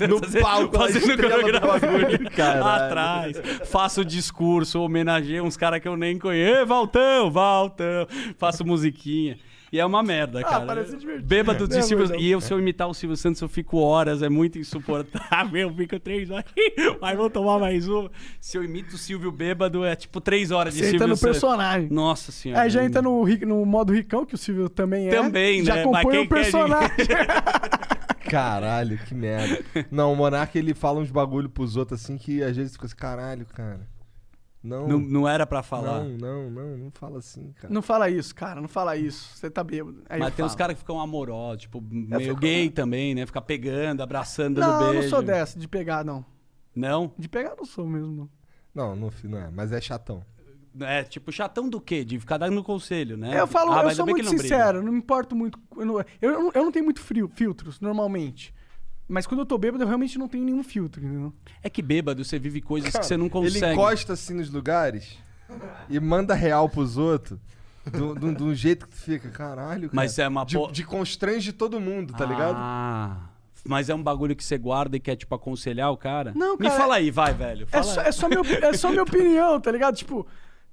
No 0.07 0.41
palco, 0.41 0.77
fazendo 0.77 1.17
coreografia. 1.17 2.29
Caralho. 2.33 2.83
Atrás. 2.85 3.41
Faço 3.65 4.05
discurso, 4.05 4.79
homenageio 4.81 5.43
uns 5.43 5.57
caras 5.57 5.81
que 5.81 5.87
eu 5.87 5.97
nem 5.97 6.17
conheço. 6.17 6.65
Valtão, 6.65 7.29
Valtão. 7.29 8.07
Faço 8.37 8.65
musiquinha. 8.65 9.37
E 9.73 9.79
é 9.79 9.85
uma 9.87 10.03
merda, 10.03 10.43
cara. 10.43 10.67
parece 10.67 10.95
divertido. 10.95 11.25
Bêbado 11.25 11.67
de 11.67 11.77
Não, 11.77 11.81
Silvio 11.81 12.07
mas 12.07 12.11
não. 12.11 12.19
E 12.23 12.29
eu, 12.29 12.39
se 12.39 12.53
eu 12.53 12.59
imitar 12.59 12.87
o 12.87 12.93
Silvio 12.93 13.17
Santos, 13.17 13.41
eu 13.41 13.49
fico 13.49 13.79
horas, 13.79 14.21
é 14.21 14.29
muito 14.29 14.59
insuportável. 14.59 15.61
Eu 15.63 15.73
fico 15.73 15.99
três 15.99 16.29
horas. 16.29 16.45
Mas 17.01 17.17
vou 17.17 17.27
tomar 17.27 17.57
mais 17.57 17.87
uma. 17.87 18.11
Se 18.39 18.55
eu 18.55 18.63
imito 18.63 18.93
o 18.95 18.97
Silvio 18.99 19.31
bêbado, 19.31 19.83
é 19.83 19.95
tipo 19.95 20.21
três 20.21 20.51
horas 20.51 20.73
de 20.75 20.79
Você 20.79 20.85
Silvio 20.85 20.97
entra 20.97 21.07
no 21.07 21.15
Santos. 21.17 21.39
personagem. 21.39 21.89
Nossa 21.89 22.31
senhora. 22.31 22.61
Aí 22.61 22.69
já 22.69 22.83
entra 22.85 23.01
no, 23.01 23.25
no 23.25 23.65
modo 23.65 23.91
ricão, 23.91 24.25
que 24.27 24.35
o 24.35 24.37
Silvio 24.37 24.69
também 24.69 25.07
é. 25.07 25.09
Também, 25.09 25.65
já 25.65 25.77
né? 25.77 25.83
compõe 25.83 26.03
Mas 26.03 26.25
o 26.25 26.27
quer 26.27 26.35
personagem. 26.35 27.07
Caralho, 28.29 28.97
que 28.99 29.15
merda. 29.15 29.63
Não, 29.89 30.13
o 30.13 30.15
Monark 30.15 30.55
ele 30.57 30.73
fala 30.73 30.99
uns 30.99 31.09
bagulho 31.09 31.49
pros 31.49 31.77
outros 31.77 32.01
assim 32.01 32.17
que 32.17 32.43
às 32.43 32.55
vezes 32.55 32.73
fica 32.73 32.85
assim, 32.85 32.95
caralho, 32.95 33.45
cara. 33.47 33.81
Não, 34.63 34.87
Não, 34.87 34.97
não 34.99 35.27
era 35.27 35.45
pra 35.45 35.61
falar. 35.61 36.03
não, 36.05 36.17
não, 36.17 36.49
não, 36.49 36.77
não 36.77 36.91
fala 36.91 37.19
assim, 37.19 37.51
cara. 37.51 37.73
Não 37.73 37.81
fala 37.81 38.09
isso, 38.09 38.33
cara, 38.33 38.61
não 38.61 38.69
fala 38.69 38.95
isso. 38.95 39.35
Você 39.35 39.49
tá 39.49 39.61
bêbado. 39.61 40.01
Aí 40.07 40.19
Mas 40.19 40.33
tem 40.33 40.45
uns 40.45 40.55
caras 40.55 40.75
que 40.75 40.79
ficam 40.79 41.01
amorosos, 41.01 41.63
tipo, 41.63 41.81
meio 41.81 42.29
fico- 42.29 42.39
gay 42.39 42.69
também, 42.69 43.13
né? 43.13 43.25
Ficar 43.25 43.41
pegando, 43.41 44.01
abraçando, 44.01 44.61
dando 44.61 44.71
Não, 44.71 44.81
eu 44.85 44.91
beijo. 44.93 45.01
não 45.03 45.09
sou 45.09 45.21
dessa, 45.21 45.59
de 45.59 45.67
pegar, 45.67 46.05
não. 46.05 46.25
Não? 46.73 47.11
De 47.19 47.27
pegar 47.27 47.55
não 47.57 47.65
sou 47.65 47.85
mesmo, 47.85 48.13
não. 48.15 48.29
Não, 48.73 48.95
não, 48.95 49.11
não 49.25 49.37
é, 49.37 49.49
mas 49.51 49.71
é 49.73 49.81
chatão. 49.81 50.23
É, 50.79 51.03
tipo, 51.03 51.31
chatão 51.31 51.69
do 51.69 51.79
quê? 51.81 52.03
De 52.05 52.17
ficar 52.19 52.37
dando 52.37 52.63
conselho, 52.63 53.15
né? 53.17 53.39
eu 53.39 53.45
falo, 53.45 53.73
Ah, 53.73 53.83
eu 53.83 53.91
sou 53.91 54.05
muito 54.07 54.23
não 54.23 54.31
briga. 54.31 54.43
sincero, 54.43 54.81
não 54.81 54.91
me 54.93 54.97
importo 54.97 55.35
muito. 55.35 55.59
Eu 55.77 55.85
não, 55.85 55.99
eu, 56.21 56.31
não- 56.31 56.51
eu 56.55 56.63
não 56.63 56.71
tenho 56.71 56.85
muito 56.85 57.01
frio, 57.01 57.29
filtros, 57.35 57.79
normalmente. 57.81 58.51
Mas 59.07 59.27
quando 59.27 59.41
eu 59.41 59.45
tô 59.45 59.57
bêbado, 59.57 59.83
eu 59.83 59.87
realmente 59.87 60.17
não 60.17 60.27
tenho 60.27 60.43
nenhum 60.45 60.63
filtro, 60.63 61.03
entendeu? 61.03 61.33
É 61.61 61.69
que 61.69 61.81
bêbado, 61.81 62.23
você 62.23 62.39
vive 62.39 62.61
coisas 62.61 62.95
que 62.95 63.05
você 63.05 63.17
não 63.17 63.25
Ele 63.25 63.31
consegue. 63.31 63.73
encosta 63.73 64.13
assim 64.13 64.33
nos 64.33 64.49
lugares 64.49 65.17
e 65.89 65.99
manda 65.99 66.33
real 66.33 66.67
pros 66.69 66.97
outros. 66.97 67.39
Do, 67.85 68.15
do, 68.15 68.33
do 68.33 68.55
jeito 68.55 68.85
que 68.87 68.91
tu 68.95 68.97
fica, 69.01 69.29
caralho, 69.29 69.89
cara. 69.89 69.91
Mas 69.93 70.17
é 70.17 70.25
uma 70.25 70.45
de, 70.45 70.55
po- 70.57 70.71
de 70.71 70.85
constrange 70.85 71.51
todo 71.51 71.81
mundo, 71.81 72.13
tá 72.13 72.25
ligado? 72.25 72.55
Ah, 72.57 73.27
mas 73.65 73.89
é 73.89 73.93
um 73.93 74.01
bagulho 74.01 74.37
que 74.37 74.43
você 74.43 74.57
guarda 74.57 74.95
e 74.95 75.01
quer, 75.01 75.17
tipo, 75.17 75.35
aconselhar 75.35 75.91
o 75.91 75.97
cara? 75.97 76.31
Não, 76.33 76.53
Me 76.55 76.67
cara, 76.69 76.79
fala 76.79 76.95
aí, 76.95 77.11
vai, 77.11 77.33
velho. 77.33 77.67
É 77.73 77.83
só, 77.83 77.99
aí. 77.99 78.07
é, 78.07 78.11
só 78.13 78.29
meu, 78.29 78.41
é 78.45 78.71
só 78.71 78.89
minha 78.89 79.03
opinião, 79.03 79.59
tá 79.59 79.69
ligado? 79.69 79.95
Tipo, 79.97 80.25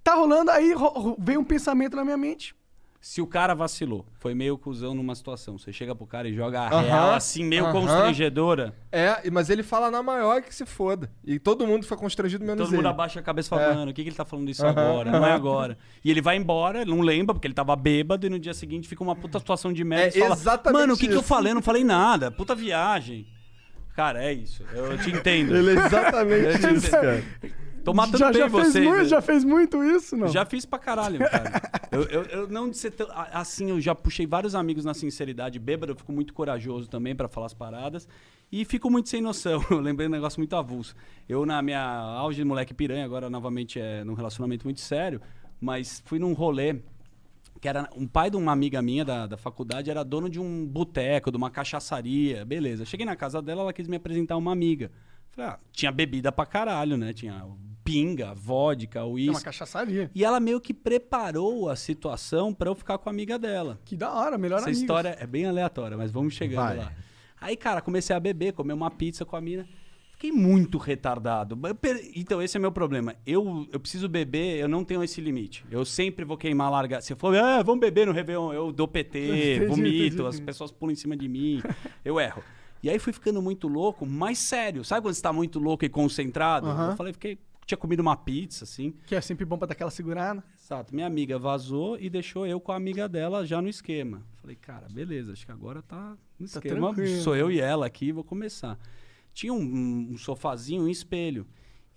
tá 0.05 0.15
rolando, 0.15 0.53
aí 0.53 0.73
ro- 0.73 0.87
ro- 0.89 1.17
vem 1.19 1.37
um 1.37 1.43
pensamento 1.43 1.97
na 1.97 2.05
minha 2.05 2.17
mente. 2.17 2.55
Se 3.03 3.23
o 3.23 3.27
cara 3.27 3.55
vacilou, 3.55 4.05
foi 4.19 4.35
meio 4.35 4.59
cuzão 4.59 4.95
numa 4.95 5.15
situação, 5.15 5.57
você 5.57 5.73
chega 5.73 5.95
pro 5.95 6.07
cara 6.07 6.29
e 6.29 6.35
joga 6.35 6.61
a 6.61 6.67
Aham, 6.69 6.81
real 6.83 7.13
assim, 7.15 7.43
meio 7.43 7.65
aham. 7.65 7.73
constrangedora, 7.73 8.75
É, 8.93 9.31
mas 9.31 9.49
ele 9.49 9.63
fala 9.63 9.91
na 9.91 10.03
maior 10.03 10.43
que 10.43 10.55
se 10.55 10.67
foda. 10.67 11.11
E 11.25 11.39
todo 11.39 11.67
mundo 11.67 11.85
fica 11.85 11.97
constrangido 11.97 12.45
menos 12.45 12.59
todo 12.59 12.69
mundo 12.77 12.81
ele. 12.85 12.89
abaixa 12.89 13.19
a 13.19 13.23
cabeça 13.23 13.49
e 13.49 13.51
fala, 13.51 13.63
É. 13.63 13.75
mano, 13.75 13.91
o 13.91 13.95
que, 13.95 14.03
que 14.03 14.11
ele 14.11 14.17
tá 14.17 14.27
falando 14.27 14.51
isso 14.51 14.67
Aham, 14.67 14.73
agora? 14.73 15.11
Não 15.13 15.25
é 15.27 15.33
agora. 15.33 15.79
E 16.05 16.11
ele 16.11 16.21
vai 16.21 16.37
embora, 16.37 16.85
não 16.85 17.01
lembra, 17.01 17.35
porque 17.35 17.47
ele 17.47 17.55
tava 17.55 17.75
bêbado, 17.75 18.27
e 18.27 18.29
no 18.29 18.39
dia 18.39 18.53
seguinte 18.53 18.87
fica 18.87 19.03
uma 19.03 19.17
puta 19.17 19.39
situação 19.39 19.73
de 19.73 19.83
merda. 19.83 20.15
É 20.15 20.19
e 20.19 20.21
fala, 20.21 20.35
exatamente 20.35 20.81
Mano, 20.81 20.93
o 20.93 20.97
que, 20.99 21.09
que 21.09 21.17
eu 21.17 21.23
falei? 21.23 21.53
Eu 21.53 21.55
não 21.55 21.63
falei 21.63 21.83
nada. 21.83 22.31
Puta 22.31 22.55
viagem. 22.55 23.27
Cara, 23.97 24.23
é 24.23 24.33
isso. 24.35 24.63
Eu 24.75 24.99
te 24.99 25.11
entendo. 25.11 25.57
Ele 25.57 25.71
é 25.71 25.87
exatamente 25.87 26.75
isso, 26.75 26.91
cara. 26.91 27.25
Tô 27.85 27.93
matando 27.95 28.19
já, 28.19 28.31
bem 28.31 28.41
já 28.41 28.51
fez 28.51 28.67
vocês. 28.73 28.85
muito, 28.85 28.99
né? 28.99 29.05
já 29.05 29.23
fez 29.23 29.45
muito 29.45 29.85
isso, 29.85 30.17
não? 30.17 30.29
Já 30.29 30.45
fiz 30.45 30.65
pra 30.67 30.79
caralho, 30.79 31.19
cara. 31.29 31.61
eu, 31.91 32.03
eu, 32.05 32.23
eu 32.25 32.49
não 32.49 32.69
de 32.71 32.77
ser 32.77 32.91
tão, 32.93 33.07
a- 33.11 33.41
assim, 33.41 33.71
eu 33.71 33.81
já 33.81 33.95
puxei 33.95 34.27
vários 34.27 34.55
amigos 34.55 34.85
na 34.85 34.95
sinceridade. 34.95 35.59
Bêbado, 35.59 35.93
eu 35.93 35.97
fico 35.97 36.13
muito 36.13 36.33
corajoso 36.35 36.89
também 36.89 37.15
pra 37.17 37.29
falar 37.29 37.47
as 37.47 37.55
paradas. 37.55 38.07
E 38.53 38.65
fico 38.65 38.91
muito 38.91 39.09
sem 39.09 39.23
noção. 39.23 39.65
Eu 39.71 39.79
lembrei 39.79 40.09
um 40.09 40.11
negócio 40.11 40.41
muito 40.41 40.57
avulso. 40.57 40.95
Eu, 41.29 41.47
na 41.47 41.63
minha 41.63 41.81
auge 41.85 42.39
de 42.39 42.45
moleque 42.45 42.75
piranha, 42.75 43.05
agora 43.05 43.31
novamente 43.31 43.79
é 43.79 44.03
num 44.03 44.15
relacionamento 44.15 44.65
muito 44.67 44.81
sério, 44.81 45.21
mas 45.61 46.03
fui 46.05 46.19
num 46.19 46.33
rolê 46.33 46.81
que 47.61 47.69
era 47.69 47.89
um 47.95 48.07
pai 48.09 48.29
de 48.31 48.37
uma 48.37 48.51
amiga 48.53 48.81
minha 48.83 49.05
da, 49.05 49.27
da 49.29 49.37
faculdade, 49.37 49.89
era 49.91 50.03
dono 50.03 50.29
de 50.31 50.41
um 50.41 50.67
boteco, 50.67 51.31
de 51.31 51.37
uma 51.37 51.51
cachaçaria, 51.51 52.45
beleza. 52.45 52.85
Cheguei 52.85 53.05
na 53.07 53.15
casa 53.15 53.41
dela, 53.43 53.61
ela 53.63 53.73
quis 53.73 53.87
me 53.87 53.97
apresentar 53.97 54.37
uma 54.37 54.51
amiga. 54.51 54.91
Falei, 55.31 55.51
ah, 55.51 55.59
tinha 55.71 55.93
bebida 55.93 56.33
pra 56.33 56.45
caralho, 56.47 56.97
né? 56.97 57.13
Tinha 57.13 57.45
pinga, 57.91 58.35
vodka, 58.35 59.01
É 59.01 59.03
uma 59.03 59.13
uísque. 59.13 59.45
cachaçaria. 59.45 60.11
E 60.15 60.25
ela 60.25 60.39
meio 60.41 60.61
que 60.61 60.73
preparou 60.73 61.69
a 61.69 61.77
situação 61.77 62.55
pra 62.55 62.71
eu 62.71 62.75
ficar 62.75 62.99
com 62.99 63.09
a 63.09 63.13
amiga 63.13 63.39
dela. 63.39 63.81
Que 63.85 63.97
da 63.97 64.13
hora, 64.13 64.39
melhor 64.39 64.59
Essa 64.61 64.71
história 64.71 65.17
é 65.19 65.27
bem 65.27 65.47
aleatória, 65.47 65.97
mas 65.97 66.11
vamos 66.11 66.35
chegando 66.35 66.65
Vai. 66.65 66.77
lá. 66.79 66.93
Aí, 67.41 67.57
cara, 67.57 67.81
comecei 67.81 68.15
a 68.15 68.21
beber, 68.21 68.53
comer 68.53 68.73
uma 68.75 68.91
pizza 68.91 69.25
com 69.25 69.35
a 69.35 69.41
mina. 69.41 69.67
Fiquei 70.13 70.31
muito 70.31 70.77
retardado. 70.77 71.59
Então, 72.15 72.43
esse 72.43 72.55
é 72.57 72.61
meu 72.61 72.71
problema. 72.71 73.17
Eu, 73.27 73.67
eu 73.73 73.81
preciso 73.81 74.07
beber, 74.07 74.59
eu 74.59 74.69
não 74.69 74.85
tenho 74.85 75.03
esse 75.03 75.19
limite. 75.19 75.65
Eu 75.71 75.83
sempre 75.85 76.27
vou 76.27 76.37
queimar 76.37 76.71
larga. 76.71 77.01
Se 77.01 77.15
for, 77.15 77.35
ah, 77.35 77.63
vamos 77.63 77.81
beber 77.81 78.07
no 78.07 78.13
Réveillon, 78.13 78.53
eu 78.53 78.71
dou 78.71 78.87
PT, 78.87 79.19
Entendi, 79.57 79.67
vomito, 79.67 80.15
entendi. 80.17 80.27
as 80.29 80.39
pessoas 80.39 80.71
pulam 80.71 80.93
em 80.93 80.97
cima 80.97 81.17
de 81.17 81.27
mim, 81.27 81.63
eu 82.05 82.21
erro. 82.21 82.43
E 82.83 82.91
aí 82.91 82.99
fui 82.99 83.13
ficando 83.15 83.41
muito 83.41 83.67
louco, 83.67 84.05
mais 84.05 84.39
sério. 84.39 84.85
Sabe 84.85 85.01
quando 85.03 85.15
você 85.15 85.23
tá 85.23 85.33
muito 85.33 85.59
louco 85.59 85.85
e 85.87 85.89
concentrado? 85.89 86.67
Aham. 86.67 86.91
Eu 86.91 86.97
falei, 86.97 87.13
fiquei, 87.15 87.39
tinha 87.71 87.79
comido 87.79 88.01
uma 88.01 88.17
pizza, 88.17 88.65
assim. 88.65 88.93
Que 89.07 89.15
é 89.15 89.21
sempre 89.21 89.45
bom 89.45 89.57
pra 89.57 89.67
dar 89.67 89.73
aquela 89.73 89.91
segurada. 89.91 90.43
Exato. 90.61 90.95
Minha 90.95 91.07
amiga 91.07 91.39
vazou 91.39 91.99
e 91.99 92.11
deixou 92.11 92.47
eu 92.47 92.61
com 92.61 92.73
a 92.73 92.77
amiga 92.77 93.09
dela 93.09 93.47
já 93.47 93.63
no 93.63 93.69
esquema. 93.69 94.23
Falei, 94.37 94.57
cara, 94.57 94.89
beleza, 94.89 95.33
acho 95.33 95.47
que 95.47 95.53
agora 95.53 95.81
tá 95.83 96.17
no 96.39 96.49
Tá 96.49 96.59
esquema. 96.59 96.93
tranquilo. 96.95 97.21
Sou 97.23 97.37
eu 97.37 97.51
e 97.51 97.61
ela 97.61 97.87
aqui, 97.87 98.11
vou 98.13 98.25
começar. 98.25 98.79
Tinha 99.33 99.53
um, 99.53 100.09
um 100.13 100.17
sofazinho, 100.19 100.83
um 100.83 100.89
espelho. 100.89 101.47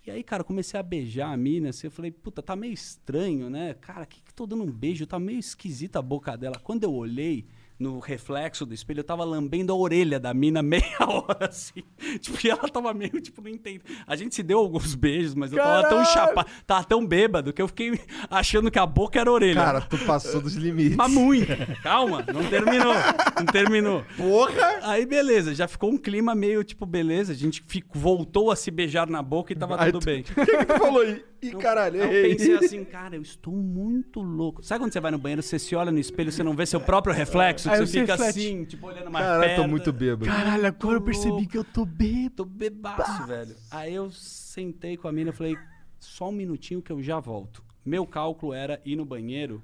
E 0.06 0.10
aí, 0.10 0.22
cara, 0.22 0.44
comecei 0.44 0.78
a 0.78 0.82
beijar 0.82 1.32
a 1.32 1.36
mina, 1.36 1.70
assim, 1.70 1.86
eu 1.86 1.90
falei, 1.90 2.10
puta, 2.10 2.42
tá 2.42 2.54
meio 2.54 2.72
estranho, 2.74 3.48
né? 3.48 3.74
Cara, 3.74 4.04
que 4.04 4.22
que 4.22 4.34
tô 4.34 4.46
dando 4.46 4.62
um 4.62 4.70
beijo? 4.70 5.06
Tá 5.06 5.18
meio 5.18 5.38
esquisita 5.38 5.98
a 5.98 6.02
boca 6.02 6.36
dela. 6.36 6.60
Quando 6.62 6.84
eu 6.84 6.92
olhei 6.92 7.46
no 7.78 7.98
reflexo 7.98 8.64
do 8.64 8.72
espelho, 8.72 9.00
eu 9.00 9.04
tava 9.04 9.24
lambendo 9.24 9.72
a 9.72 9.76
orelha 9.76 10.20
da 10.20 10.32
mina 10.32 10.62
meia 10.64 10.96
hora, 11.00 11.48
assim. 11.48 11.82
Tipo, 12.20 12.38
e 12.46 12.50
ela 12.50 12.68
tava 12.68 12.94
meio, 12.94 13.20
tipo, 13.20 13.42
não 13.42 13.50
entendo. 13.50 13.82
A 14.06 14.14
gente 14.14 14.34
se 14.34 14.42
deu 14.42 14.58
alguns 14.58 14.94
beijos, 14.94 15.34
mas 15.34 15.52
eu 15.52 15.58
tava 15.58 15.88
tão 15.88 16.04
chapado, 16.04 16.48
tava 16.66 16.84
tão 16.84 17.04
bêbado, 17.04 17.52
que 17.52 17.60
eu 17.60 17.66
fiquei 17.68 17.98
achando 18.30 18.70
que 18.70 18.78
a 18.78 18.86
boca 18.86 19.18
era 19.20 19.28
a 19.28 19.32
orelha. 19.32 19.54
Cara, 19.60 19.80
tu 19.80 19.98
passou 19.98 20.40
dos 20.40 20.54
limites. 20.54 20.96
Mas 20.96 21.10
muito. 21.10 21.46
Calma, 21.82 22.24
não 22.32 22.44
terminou. 22.48 22.94
Não 23.38 23.46
terminou. 23.46 24.04
Porra! 24.16 24.78
Aí, 24.82 25.04
beleza, 25.04 25.54
já 25.54 25.66
ficou 25.66 25.90
um 25.90 25.98
clima 25.98 26.34
meio 26.34 26.62
tipo, 26.62 26.86
beleza, 26.86 27.32
a 27.32 27.36
gente 27.36 27.62
ficou, 27.66 28.00
voltou 28.00 28.50
a 28.50 28.56
se 28.56 28.70
beijar 28.70 29.08
na 29.08 29.22
boca 29.22 29.52
e 29.52 29.56
tava 29.56 29.80
Aí 29.82 29.90
tudo 29.92 30.02
tu- 30.02 30.06
bem. 30.06 30.24
O 30.36 30.46
que, 30.46 30.56
que 30.58 30.64
tu 30.66 30.78
falou 30.78 31.00
aí? 31.02 31.24
Ih, 31.48 31.52
caralho, 31.56 32.02
Aí 32.02 32.08
eu 32.08 32.12
errei. 32.14 32.34
pensei 32.36 32.54
assim, 32.56 32.84
cara, 32.84 33.16
eu 33.16 33.22
estou 33.22 33.52
muito 33.54 34.20
louco. 34.20 34.62
Sabe 34.62 34.82
quando 34.84 34.92
você 34.92 35.00
vai 35.00 35.10
no 35.10 35.18
banheiro, 35.18 35.42
você 35.42 35.58
se 35.58 35.74
olha 35.76 35.90
no 35.92 35.98
espelho, 35.98 36.30
você 36.32 36.42
não 36.42 36.54
vê 36.54 36.64
seu 36.66 36.80
próprio 36.80 37.14
reflexo, 37.14 37.70
Aí 37.70 37.78
você 37.78 38.00
fica 38.00 38.12
reflete. 38.16 38.38
assim, 38.40 38.64
tipo, 38.64 38.86
olhando 38.86 39.10
mais 39.10 39.24
Caralho, 39.24 39.42
perto. 39.48 39.62
tô 39.62 39.68
muito 39.68 39.92
bêbado. 39.92 40.24
Caralho, 40.26 40.66
agora 40.66 40.96
eu 40.96 41.02
percebi 41.02 41.46
que 41.46 41.58
eu 41.58 41.64
tô 41.64 41.84
bêbado. 41.84 42.34
Tô 42.36 42.44
bebaço, 42.44 43.26
velho. 43.26 43.54
Aí 43.70 43.94
eu 43.94 44.10
sentei 44.10 44.96
com 44.96 45.06
a 45.08 45.12
mina 45.12 45.30
e 45.30 45.32
falei, 45.32 45.56
só 46.00 46.28
um 46.28 46.32
minutinho 46.32 46.80
que 46.82 46.90
eu 46.92 47.02
já 47.02 47.20
volto. 47.20 47.62
Meu 47.84 48.06
cálculo 48.06 48.52
era 48.54 48.80
ir 48.84 48.96
no 48.96 49.04
banheiro, 49.04 49.62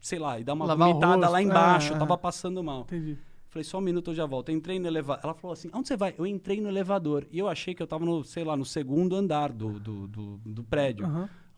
sei 0.00 0.18
lá, 0.18 0.38
e 0.38 0.44
dar 0.44 0.52
uma 0.54 0.66
Lavar 0.66 0.88
o 0.88 0.92
vomitada 0.92 1.16
rosto, 1.16 1.32
lá 1.32 1.42
embaixo. 1.42 1.88
é, 1.88 1.90
eu 1.92 1.96
é. 1.96 1.98
tava 1.98 2.18
passando 2.18 2.62
mal. 2.62 2.82
Entendi. 2.82 3.18
Falei, 3.50 3.64
só 3.64 3.78
um 3.78 3.80
minuto 3.80 4.12
eu 4.12 4.14
já 4.14 4.24
volto. 4.26 4.52
Entrei 4.52 4.78
no 4.78 4.86
elevador. 4.86 5.24
Ela 5.24 5.34
falou 5.34 5.52
assim: 5.52 5.68
onde 5.74 5.88
você 5.88 5.96
vai? 5.96 6.14
Eu 6.16 6.24
entrei 6.24 6.60
no 6.60 6.68
elevador. 6.68 7.26
E 7.32 7.38
eu 7.38 7.48
achei 7.48 7.74
que 7.74 7.82
eu 7.82 7.86
tava 7.86 8.04
no, 8.04 8.22
sei 8.22 8.44
lá, 8.44 8.56
no 8.56 8.64
segundo 8.64 9.16
andar 9.16 9.52
do, 9.52 9.78
do, 9.80 10.06
do, 10.06 10.40
do 10.44 10.62
prédio. 10.62 11.04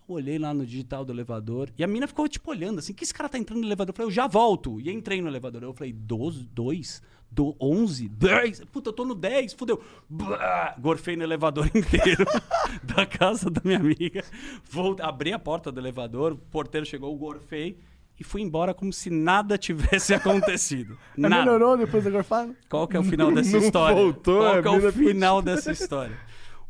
Eu 0.08 0.14
olhei 0.14 0.38
lá 0.38 0.54
no 0.54 0.66
digital 0.66 1.04
do 1.04 1.12
elevador 1.12 1.70
e 1.78 1.84
a 1.84 1.86
mina 1.86 2.08
ficou 2.08 2.26
tipo 2.26 2.50
olhando 2.50 2.78
assim: 2.78 2.94
que 2.94 3.04
esse 3.04 3.12
cara 3.12 3.28
tá 3.28 3.38
entrando 3.38 3.60
no 3.60 3.66
elevador? 3.66 3.92
Eu 3.92 3.96
falei, 3.96 4.08
eu 4.08 4.14
já 4.14 4.26
volto. 4.26 4.80
E 4.80 4.90
entrei 4.90 5.20
no 5.20 5.28
elevador. 5.28 5.62
Eu 5.62 5.74
falei, 5.74 5.92
12, 5.92 6.48
2, 6.54 7.02
do 7.30 7.54
11, 7.60 8.08
10. 8.08 8.64
Puta, 8.64 8.88
eu 8.88 8.92
tô 8.94 9.04
no 9.04 9.14
10, 9.14 9.52
fudeu. 9.52 9.82
Blá, 10.08 10.74
gorfei 10.80 11.14
no 11.14 11.22
elevador 11.22 11.66
inteiro 11.76 12.24
da 12.82 13.04
casa 13.04 13.50
da 13.50 13.60
minha 13.62 13.78
amiga. 13.78 14.24
Voltei, 14.64 15.04
abri 15.04 15.32
a 15.34 15.38
porta 15.38 15.70
do 15.70 15.78
elevador, 15.78 16.32
o 16.32 16.38
porteiro 16.38 16.86
chegou, 16.86 17.12
eu 17.12 17.18
gorfei 17.18 17.78
e 18.22 18.24
fui 18.24 18.40
embora 18.40 18.72
como 18.72 18.92
se 18.92 19.10
nada 19.10 19.58
tivesse 19.58 20.14
acontecido. 20.14 20.96
Mas 21.16 21.28
Nada. 21.30 21.44
melhorou 21.44 21.76
depois 21.76 22.04
da 22.04 22.10
gorfada? 22.10 22.54
Qual 22.68 22.86
que 22.86 22.96
é 22.96 23.00
o 23.00 23.02
final 23.04 23.30
dessa 23.34 23.50
Não 23.58 23.64
história? 23.64 23.96
voltou, 23.96 24.38
Qual 24.40 24.54
a 24.58 24.62
que 24.62 24.68
é 24.68 24.70
o 24.70 24.92
final 24.92 25.42
dessa 25.42 25.72
história? 25.72 26.16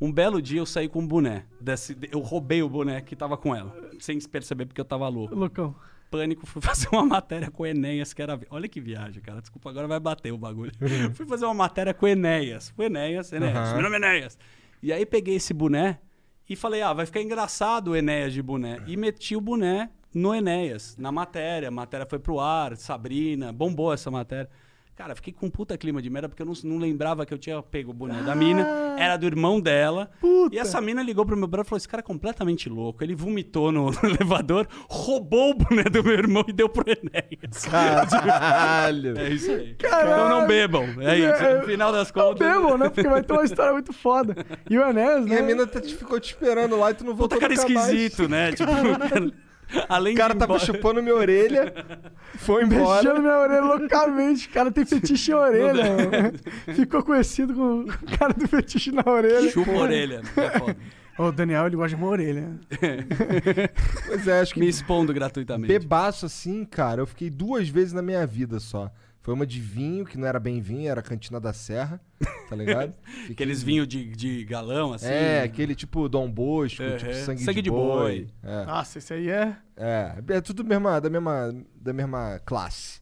Um 0.00 0.10
belo 0.10 0.40
dia 0.42 0.58
eu 0.60 0.66
saí 0.66 0.88
com 0.88 1.00
um 1.00 1.06
boné. 1.06 1.44
Desse, 1.60 1.96
eu 2.10 2.18
roubei 2.20 2.62
o 2.62 2.68
boné 2.68 3.00
que 3.02 3.14
tava 3.14 3.36
com 3.36 3.54
ela, 3.54 3.72
sem 4.00 4.18
se 4.18 4.28
perceber 4.28 4.66
porque 4.66 4.80
eu 4.80 4.84
tava 4.84 5.06
louco. 5.08 5.34
Loucão. 5.34 5.76
Pânico, 6.10 6.44
fui 6.46 6.60
fazer 6.60 6.88
uma 6.92 7.04
matéria 7.06 7.50
com 7.50 7.64
Enéas, 7.64 8.12
que 8.12 8.20
era. 8.20 8.38
Olha 8.50 8.68
que 8.68 8.80
viagem, 8.80 9.22
cara. 9.22 9.40
Desculpa, 9.40 9.70
agora 9.70 9.86
vai 9.86 10.00
bater 10.00 10.32
o 10.32 10.36
bagulho. 10.38 10.72
fui 11.14 11.24
fazer 11.26 11.44
uma 11.44 11.54
matéria 11.54 11.94
com 11.94 12.06
Enéas. 12.06 12.72
O 12.76 12.82
Enéas, 12.82 13.32
Enéas. 13.32 13.56
Aham. 13.56 13.72
Meu 13.74 13.82
nome 13.82 13.94
é 13.94 13.98
Enéas. 13.98 14.38
E 14.82 14.92
aí 14.92 15.06
peguei 15.06 15.36
esse 15.36 15.54
boné 15.54 15.98
e 16.48 16.56
falei, 16.56 16.82
ah, 16.82 16.92
vai 16.92 17.06
ficar 17.06 17.22
engraçado 17.22 17.92
o 17.92 17.96
Enéas 17.96 18.32
de 18.32 18.42
boné. 18.42 18.82
E 18.86 18.96
meti 18.96 19.34
o 19.36 19.40
boné 19.40 19.88
no 20.14 20.34
Enéas, 20.34 20.96
na 20.98 21.10
matéria. 21.12 21.68
A 21.68 21.70
matéria 21.70 22.06
foi 22.08 22.18
pro 22.18 22.38
ar, 22.40 22.76
Sabrina, 22.76 23.52
bombou 23.52 23.92
essa 23.92 24.10
matéria. 24.10 24.48
Cara, 24.94 25.16
fiquei 25.16 25.32
com 25.32 25.46
um 25.46 25.50
puta 25.50 25.76
clima 25.78 26.02
de 26.02 26.10
merda, 26.10 26.28
porque 26.28 26.42
eu 26.42 26.46
não, 26.46 26.52
não 26.64 26.76
lembrava 26.78 27.24
que 27.24 27.32
eu 27.32 27.38
tinha 27.38 27.60
pego 27.62 27.90
o 27.92 27.94
boné 27.94 28.22
da 28.22 28.34
mina. 28.34 28.94
Era 28.98 29.16
do 29.16 29.24
irmão 29.26 29.58
dela. 29.58 30.10
Puta. 30.20 30.54
E 30.54 30.58
essa 30.58 30.82
mina 30.82 31.02
ligou 31.02 31.24
pro 31.24 31.34
meu 31.34 31.48
brother 31.48 31.64
e 31.66 31.68
falou: 31.70 31.78
esse 31.78 31.88
cara 31.88 32.02
é 32.02 32.04
completamente 32.04 32.68
louco. 32.68 33.02
Ele 33.02 33.14
vomitou 33.14 33.72
no, 33.72 33.86
no 33.90 33.98
elevador, 34.04 34.68
roubou 34.90 35.52
o 35.52 35.54
boné 35.54 35.84
do 35.84 36.04
meu 36.04 36.12
irmão 36.12 36.44
e 36.46 36.52
deu 36.52 36.68
pro 36.68 36.84
Enéas. 36.86 37.64
Caralho. 37.66 39.18
É 39.18 39.28
isso 39.30 39.50
aí. 39.50 39.74
Caralho. 39.76 40.10
Então 40.10 40.28
não 40.28 40.46
bebam. 40.46 40.84
É 41.00 41.18
isso. 41.18 41.58
No 41.60 41.64
final 41.64 41.90
das 41.90 42.12
Não 42.12 42.22
contas. 42.24 42.46
bebam, 42.46 42.78
né? 42.78 42.88
Porque 42.90 43.08
vai 43.08 43.22
ter 43.22 43.32
uma 43.32 43.44
história 43.44 43.72
muito 43.72 43.94
foda. 43.94 44.36
E 44.68 44.78
o 44.78 44.82
Enéas, 44.88 45.26
E 45.26 45.30
né? 45.30 45.38
a 45.38 45.42
mina 45.42 45.66
tá- 45.66 45.80
ficou 45.80 46.20
te 46.20 46.26
esperando 46.34 46.78
lá 46.78 46.90
e 46.90 46.94
tu 46.94 47.02
não 47.04 47.14
voltou 47.14 47.38
Puta 47.38 47.40
cara 47.40 47.54
nunca 47.54 47.72
mais. 47.74 47.88
esquisito, 47.88 48.28
né? 48.28 48.52
Tipo, 48.52 48.70
além 49.88 50.14
O 50.14 50.16
cara 50.16 50.34
tava 50.34 50.54
embora- 50.54 50.64
chupando 50.64 51.02
minha 51.02 51.14
orelha, 51.14 51.72
foi 52.36 52.64
embora. 52.64 53.02
Beijando 53.02 53.20
minha 53.22 53.38
orelha 53.38 53.60
loucamente. 53.62 54.48
O 54.48 54.50
cara 54.50 54.70
tem 54.70 54.84
fetiche 54.84 55.30
em 55.30 55.34
orelha. 55.34 55.84
Ficou 56.74 57.02
conhecido 57.02 57.54
com 57.54 57.80
o 57.82 58.16
cara 58.18 58.32
do 58.32 58.46
fetiche 58.48 58.92
na 58.92 59.02
orelha. 59.06 59.50
Chupa 59.50 59.70
a 59.72 59.78
orelha. 59.78 60.22
É 60.36 60.58
foda. 60.58 60.76
O 61.18 61.30
Daniel, 61.30 61.66
ele 61.66 61.76
gosta 61.76 61.94
de 61.96 62.02
uma 62.02 62.10
orelha. 62.10 62.48
Pois 64.06 64.26
é, 64.26 64.40
acho 64.40 64.54
que 64.54 64.60
Me 64.60 64.68
expondo 64.68 65.12
gratuitamente. 65.12 65.68
bebaço 65.68 66.26
assim, 66.26 66.64
cara, 66.64 67.02
eu 67.02 67.06
fiquei 67.06 67.28
duas 67.30 67.68
vezes 67.68 67.92
na 67.92 68.02
minha 68.02 68.26
vida 68.26 68.58
só. 68.58 68.90
Foi 69.22 69.32
uma 69.34 69.46
de 69.46 69.60
vinho, 69.60 70.04
que 70.04 70.18
não 70.18 70.26
era 70.26 70.40
bem 70.40 70.60
vinho, 70.60 70.90
era 70.90 71.00
Cantina 71.00 71.38
da 71.38 71.52
Serra, 71.52 72.00
tá 72.48 72.56
ligado? 72.56 72.92
Fiquei- 73.06 73.32
Aqueles 73.32 73.62
vinhos 73.62 73.86
de, 73.86 74.04
de 74.16 74.44
galão, 74.44 74.92
assim. 74.92 75.06
É, 75.06 75.42
aquele 75.42 75.74
tipo 75.76 76.08
Dom 76.08 76.28
Bosco, 76.30 76.82
É, 76.82 76.96
tipo 76.96 77.14
sangue, 77.14 77.40
Sangue 77.44 77.56
de, 77.56 77.62
de 77.62 77.70
boi. 77.70 77.78
boi. 77.88 78.28
É. 78.42 78.64
Nossa, 78.66 78.98
esse 78.98 79.14
aí 79.14 79.28
é. 79.28 79.56
É, 79.76 80.16
é 80.28 80.40
tudo 80.40 80.64
mesma, 80.64 81.00
da, 81.00 81.08
mesma, 81.08 81.54
da 81.76 81.92
mesma 81.92 82.40
classe. 82.44 83.00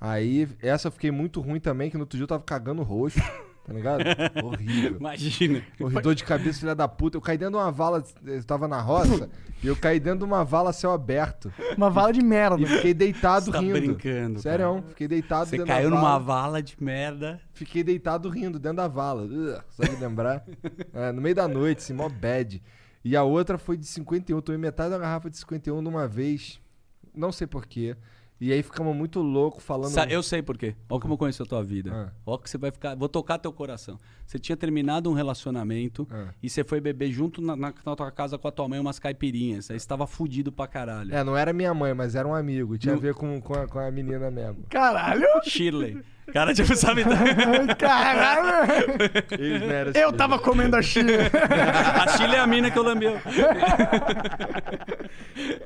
Aí, 0.00 0.46
essa 0.62 0.86
eu 0.88 0.92
fiquei 0.92 1.10
muito 1.10 1.40
ruim 1.40 1.58
também, 1.58 1.90
que 1.90 1.96
no 1.96 2.02
outro 2.02 2.16
dia 2.16 2.22
eu 2.24 2.28
tava 2.28 2.42
cagando 2.44 2.82
roxo, 2.82 3.18
tá 3.66 3.72
ligado? 3.72 4.00
Horrível. 4.44 4.96
Imagina. 4.98 5.62
Horrível, 5.80 6.02
dor 6.02 6.14
de 6.14 6.24
cabeça, 6.24 6.60
filha 6.60 6.74
da 6.74 6.86
puta. 6.86 7.16
Eu 7.16 7.20
caí 7.20 7.36
dentro 7.36 7.54
de 7.54 7.58
uma 7.58 7.72
vala, 7.72 8.04
eu 8.24 8.44
tava 8.44 8.68
na 8.68 8.80
roça, 8.80 9.28
e 9.62 9.66
eu 9.66 9.74
caí 9.76 9.98
dentro 9.98 10.20
de 10.20 10.24
uma 10.24 10.44
vala 10.44 10.70
a 10.70 10.72
céu 10.72 10.92
aberto. 10.92 11.52
Uma 11.76 11.90
vala 11.90 12.12
de 12.12 12.22
merda. 12.22 12.60
E 12.62 12.66
fiquei 12.66 12.94
deitado 12.94 13.46
Você 13.46 13.52
tá 13.52 13.58
rindo. 13.58 13.72
brincando, 13.72 14.40
Sério, 14.40 14.84
fiquei 14.88 15.08
deitado 15.08 15.50
Você 15.50 15.56
dentro 15.56 15.72
caiu 15.72 15.90
da 15.90 15.96
numa 15.96 16.18
vala. 16.18 16.42
vala 16.42 16.62
de 16.62 16.76
merda. 16.82 17.40
Fiquei 17.52 17.82
deitado 17.82 18.28
rindo 18.28 18.58
dentro 18.58 18.76
da 18.76 18.88
vala. 18.88 19.26
Só 19.70 19.82
de 19.82 19.96
lembrar. 19.96 20.44
É, 20.94 21.12
no 21.12 21.20
meio 21.20 21.34
da 21.34 21.46
noite, 21.48 21.78
assim, 21.78 21.92
mó 21.92 22.08
bad. 22.08 22.62
E 23.04 23.16
a 23.16 23.22
outra 23.22 23.58
foi 23.58 23.76
de 23.76 23.86
51. 23.86 24.38
Eu 24.38 24.42
tomei 24.42 24.58
metade 24.58 24.90
da 24.90 24.98
garrafa 24.98 25.28
de 25.28 25.36
51 25.36 25.80
numa 25.82 26.08
vez. 26.08 26.60
Não 27.14 27.30
sei 27.32 27.46
porquê. 27.46 27.96
E 28.40 28.52
aí 28.52 28.62
ficamos 28.62 28.94
muito 28.94 29.20
louco 29.22 29.60
falando. 29.62 29.90
Sa- 29.92 30.04
Eu 30.06 30.22
sei 30.22 30.42
por 30.42 30.58
quê. 30.58 30.76
Olha 30.90 31.00
como 31.00 31.14
eu 31.14 31.18
conheço 31.18 31.42
a 31.42 31.46
tua 31.46 31.62
vida. 31.62 31.90
Ah. 31.92 32.12
Olha 32.26 32.38
que 32.42 32.50
você 32.50 32.58
vai 32.58 32.70
ficar. 32.70 32.94
Vou 32.94 33.08
tocar 33.08 33.38
teu 33.38 33.50
coração. 33.52 33.98
Você 34.26 34.38
tinha 34.40 34.56
terminado 34.56 35.08
um 35.08 35.12
relacionamento 35.14 36.06
Ah. 36.10 36.26
e 36.42 36.50
você 36.50 36.64
foi 36.64 36.80
beber 36.80 37.12
junto 37.12 37.40
na, 37.40 37.54
na- 37.54 37.72
na 37.84 37.94
tua 37.96 38.10
casa 38.10 38.36
com 38.36 38.48
a 38.48 38.50
tua 38.50 38.68
mãe 38.68 38.80
umas 38.80 38.98
caipirinhas. 38.98 39.70
Aí 39.70 39.78
você 39.78 39.86
tava 39.86 40.04
fudido 40.06 40.50
pra 40.50 40.66
caralho. 40.66 41.14
É, 41.14 41.22
não 41.22 41.36
era 41.36 41.52
minha 41.52 41.72
mãe, 41.72 41.94
mas 41.94 42.14
era 42.16 42.26
um 42.26 42.34
amigo. 42.34 42.76
Tinha 42.76 42.92
Não. 42.94 42.98
a 42.98 43.02
ver 43.02 43.14
com, 43.14 43.40
com, 43.40 43.54
a, 43.54 43.68
com 43.68 43.78
a 43.78 43.88
menina 43.90 44.28
mesmo. 44.30 44.64
Caralho! 44.68 45.24
Shirley. 45.44 46.02
Cara, 46.32 46.52
tipo, 46.52 46.74
sabe? 46.74 47.02
Caralho! 47.78 48.88
Eles 49.38 49.60
não 49.60 49.70
eram 49.70 49.92
Eu 49.94 50.08
assim. 50.08 50.16
tava 50.16 50.38
comendo 50.40 50.74
a 50.74 50.82
Chile. 50.82 51.12
a 51.14 52.08
Shirley 52.16 52.34
é 52.36 52.40
a 52.40 52.46
mina 52.48 52.68
que 52.68 52.76
eu 52.76 52.82
lambeu. 52.82 53.12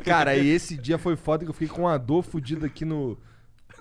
Cara, 0.04 0.36
e 0.36 0.48
esse 0.48 0.76
dia 0.76 0.98
foi 0.98 1.16
foda 1.16 1.44
que 1.44 1.50
eu 1.50 1.54
fiquei 1.54 1.68
com 1.68 1.82
uma 1.82 1.98
dor 1.98 2.22
fodida 2.22 2.66
aqui 2.66 2.84
no. 2.84 3.18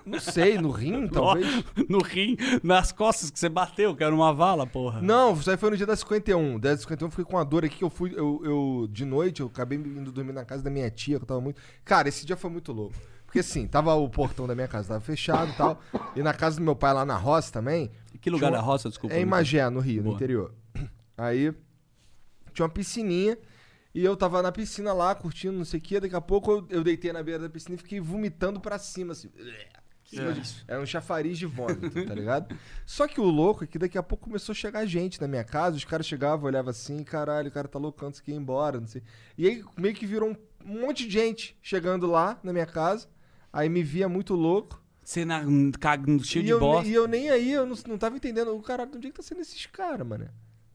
Não 0.06 0.18
sei, 0.20 0.58
no 0.58 0.70
rim, 0.70 1.06
talvez. 1.12 1.64
No 1.88 1.98
rim, 2.02 2.36
nas 2.62 2.92
costas 2.92 3.30
que 3.30 3.38
você 3.38 3.48
bateu, 3.48 3.94
que 3.94 4.02
era 4.04 4.14
uma 4.14 4.32
vala, 4.32 4.66
porra. 4.66 5.00
Não, 5.02 5.34
isso 5.34 5.50
aí 5.50 5.56
foi 5.56 5.70
no 5.70 5.76
dia 5.76 5.86
da 5.86 5.96
51. 5.96 6.58
Dia 6.58 6.72
da 6.72 6.76
51 6.76 7.06
eu 7.06 7.10
fiquei 7.10 7.24
com 7.24 7.36
uma 7.36 7.44
dor 7.44 7.64
aqui 7.64 7.76
que 7.78 7.84
eu 7.84 7.90
fui. 7.90 8.12
Eu, 8.16 8.40
eu- 8.44 8.88
de 8.90 9.04
noite, 9.04 9.40
eu 9.40 9.46
acabei 9.46 9.78
indo 9.78 10.10
dormir 10.12 10.32
na 10.32 10.44
casa 10.44 10.62
da 10.62 10.70
minha 10.70 10.90
tia, 10.90 11.18
que 11.18 11.22
eu 11.24 11.26
tava 11.26 11.40
muito. 11.40 11.60
Cara, 11.84 12.08
esse 12.08 12.24
dia 12.26 12.36
foi 12.36 12.50
muito 12.50 12.72
louco. 12.72 12.94
Porque 13.26 13.38
assim, 13.38 13.66
tava 13.68 13.94
o 13.94 14.08
portão 14.08 14.46
da 14.46 14.54
minha 14.56 14.66
casa, 14.66 14.88
tava 14.88 15.00
fechado 15.00 15.52
e 15.52 15.54
tal. 15.56 15.80
E 16.16 16.22
na 16.22 16.34
casa 16.34 16.56
do 16.56 16.62
meu 16.64 16.74
pai 16.74 16.92
lá 16.92 17.04
na 17.04 17.16
roça 17.16 17.52
também. 17.52 17.88
Que 18.20 18.28
lugar 18.28 18.50
da 18.50 18.60
roça, 18.60 18.88
desculpa? 18.88 19.14
É 19.14 19.20
em 19.20 19.24
Magé, 19.24 19.70
no 19.70 19.78
Rio, 19.78 19.98
no 19.98 20.02
Boa. 20.04 20.16
interior. 20.16 20.54
Aí 21.16 21.54
tinha 22.52 22.64
uma 22.64 22.68
piscininha. 22.72 23.38
E 23.94 24.04
eu 24.04 24.16
tava 24.16 24.40
na 24.42 24.52
piscina 24.52 24.92
lá, 24.92 25.14
curtindo, 25.14 25.56
não 25.56 25.64
sei 25.64 25.78
o 25.78 25.82
que. 25.82 25.98
Daqui 26.00 26.14
a 26.14 26.20
pouco 26.20 26.50
eu, 26.52 26.66
eu 26.70 26.84
deitei 26.84 27.12
na 27.12 27.22
beira 27.22 27.40
da 27.42 27.48
piscina 27.48 27.74
e 27.74 27.78
fiquei 27.78 28.00
vomitando 28.00 28.60
pra 28.60 28.78
cima, 28.78 29.12
assim. 29.12 29.28
Era 30.66 30.80
um 30.80 30.86
chafariz 30.86 31.38
de 31.38 31.46
vômito, 31.46 32.04
tá 32.06 32.14
ligado? 32.14 32.56
Só 32.84 33.06
que 33.06 33.20
o 33.20 33.24
louco 33.24 33.64
é 33.64 33.66
que 33.66 33.78
daqui 33.78 33.96
a 33.96 34.02
pouco 34.02 34.24
começou 34.24 34.52
a 34.52 34.56
chegar 34.56 34.84
gente 34.86 35.20
na 35.20 35.28
minha 35.28 35.44
casa, 35.44 35.76
os 35.76 35.84
caras 35.84 36.06
chegavam, 36.06 36.46
olhavam 36.46 36.70
assim, 36.70 37.02
caralho, 37.04 37.48
o 37.48 37.52
cara 37.52 37.68
tá 37.68 37.78
loucando, 37.78 38.16
você 38.16 38.22
quer 38.22 38.32
ir 38.32 38.36
embora, 38.36 38.80
não 38.80 38.86
sei. 38.86 39.02
E 39.38 39.46
aí 39.46 39.64
meio 39.76 39.94
que 39.94 40.06
virou 40.06 40.30
um, 40.30 40.36
monte 40.64 41.06
de 41.06 41.12
gente 41.12 41.56
chegando 41.62 42.06
lá 42.06 42.38
na 42.42 42.52
minha 42.52 42.66
casa, 42.66 43.08
aí 43.52 43.68
me 43.68 43.82
via 43.82 44.08
muito 44.08 44.34
louco. 44.34 44.82
Você 45.02 45.24
na, 45.24 45.42
caga 45.78 46.10
no 46.10 46.22
cheio 46.22 46.42
e, 46.42 46.46
de 46.46 46.50
eu, 46.50 46.60
bosta. 46.60 46.88
e 46.88 46.94
eu 46.94 47.08
nem 47.08 47.30
aí, 47.30 47.52
eu 47.52 47.66
não, 47.66 47.76
não 47.88 47.98
tava 47.98 48.16
entendendo, 48.16 48.54
o 48.54 48.62
cara, 48.62 48.88
onde 48.94 49.08
é 49.08 49.10
que 49.10 49.16
tá 49.16 49.22
sendo 49.22 49.40
esses 49.40 49.66
caras, 49.66 50.06
mano? 50.06 50.28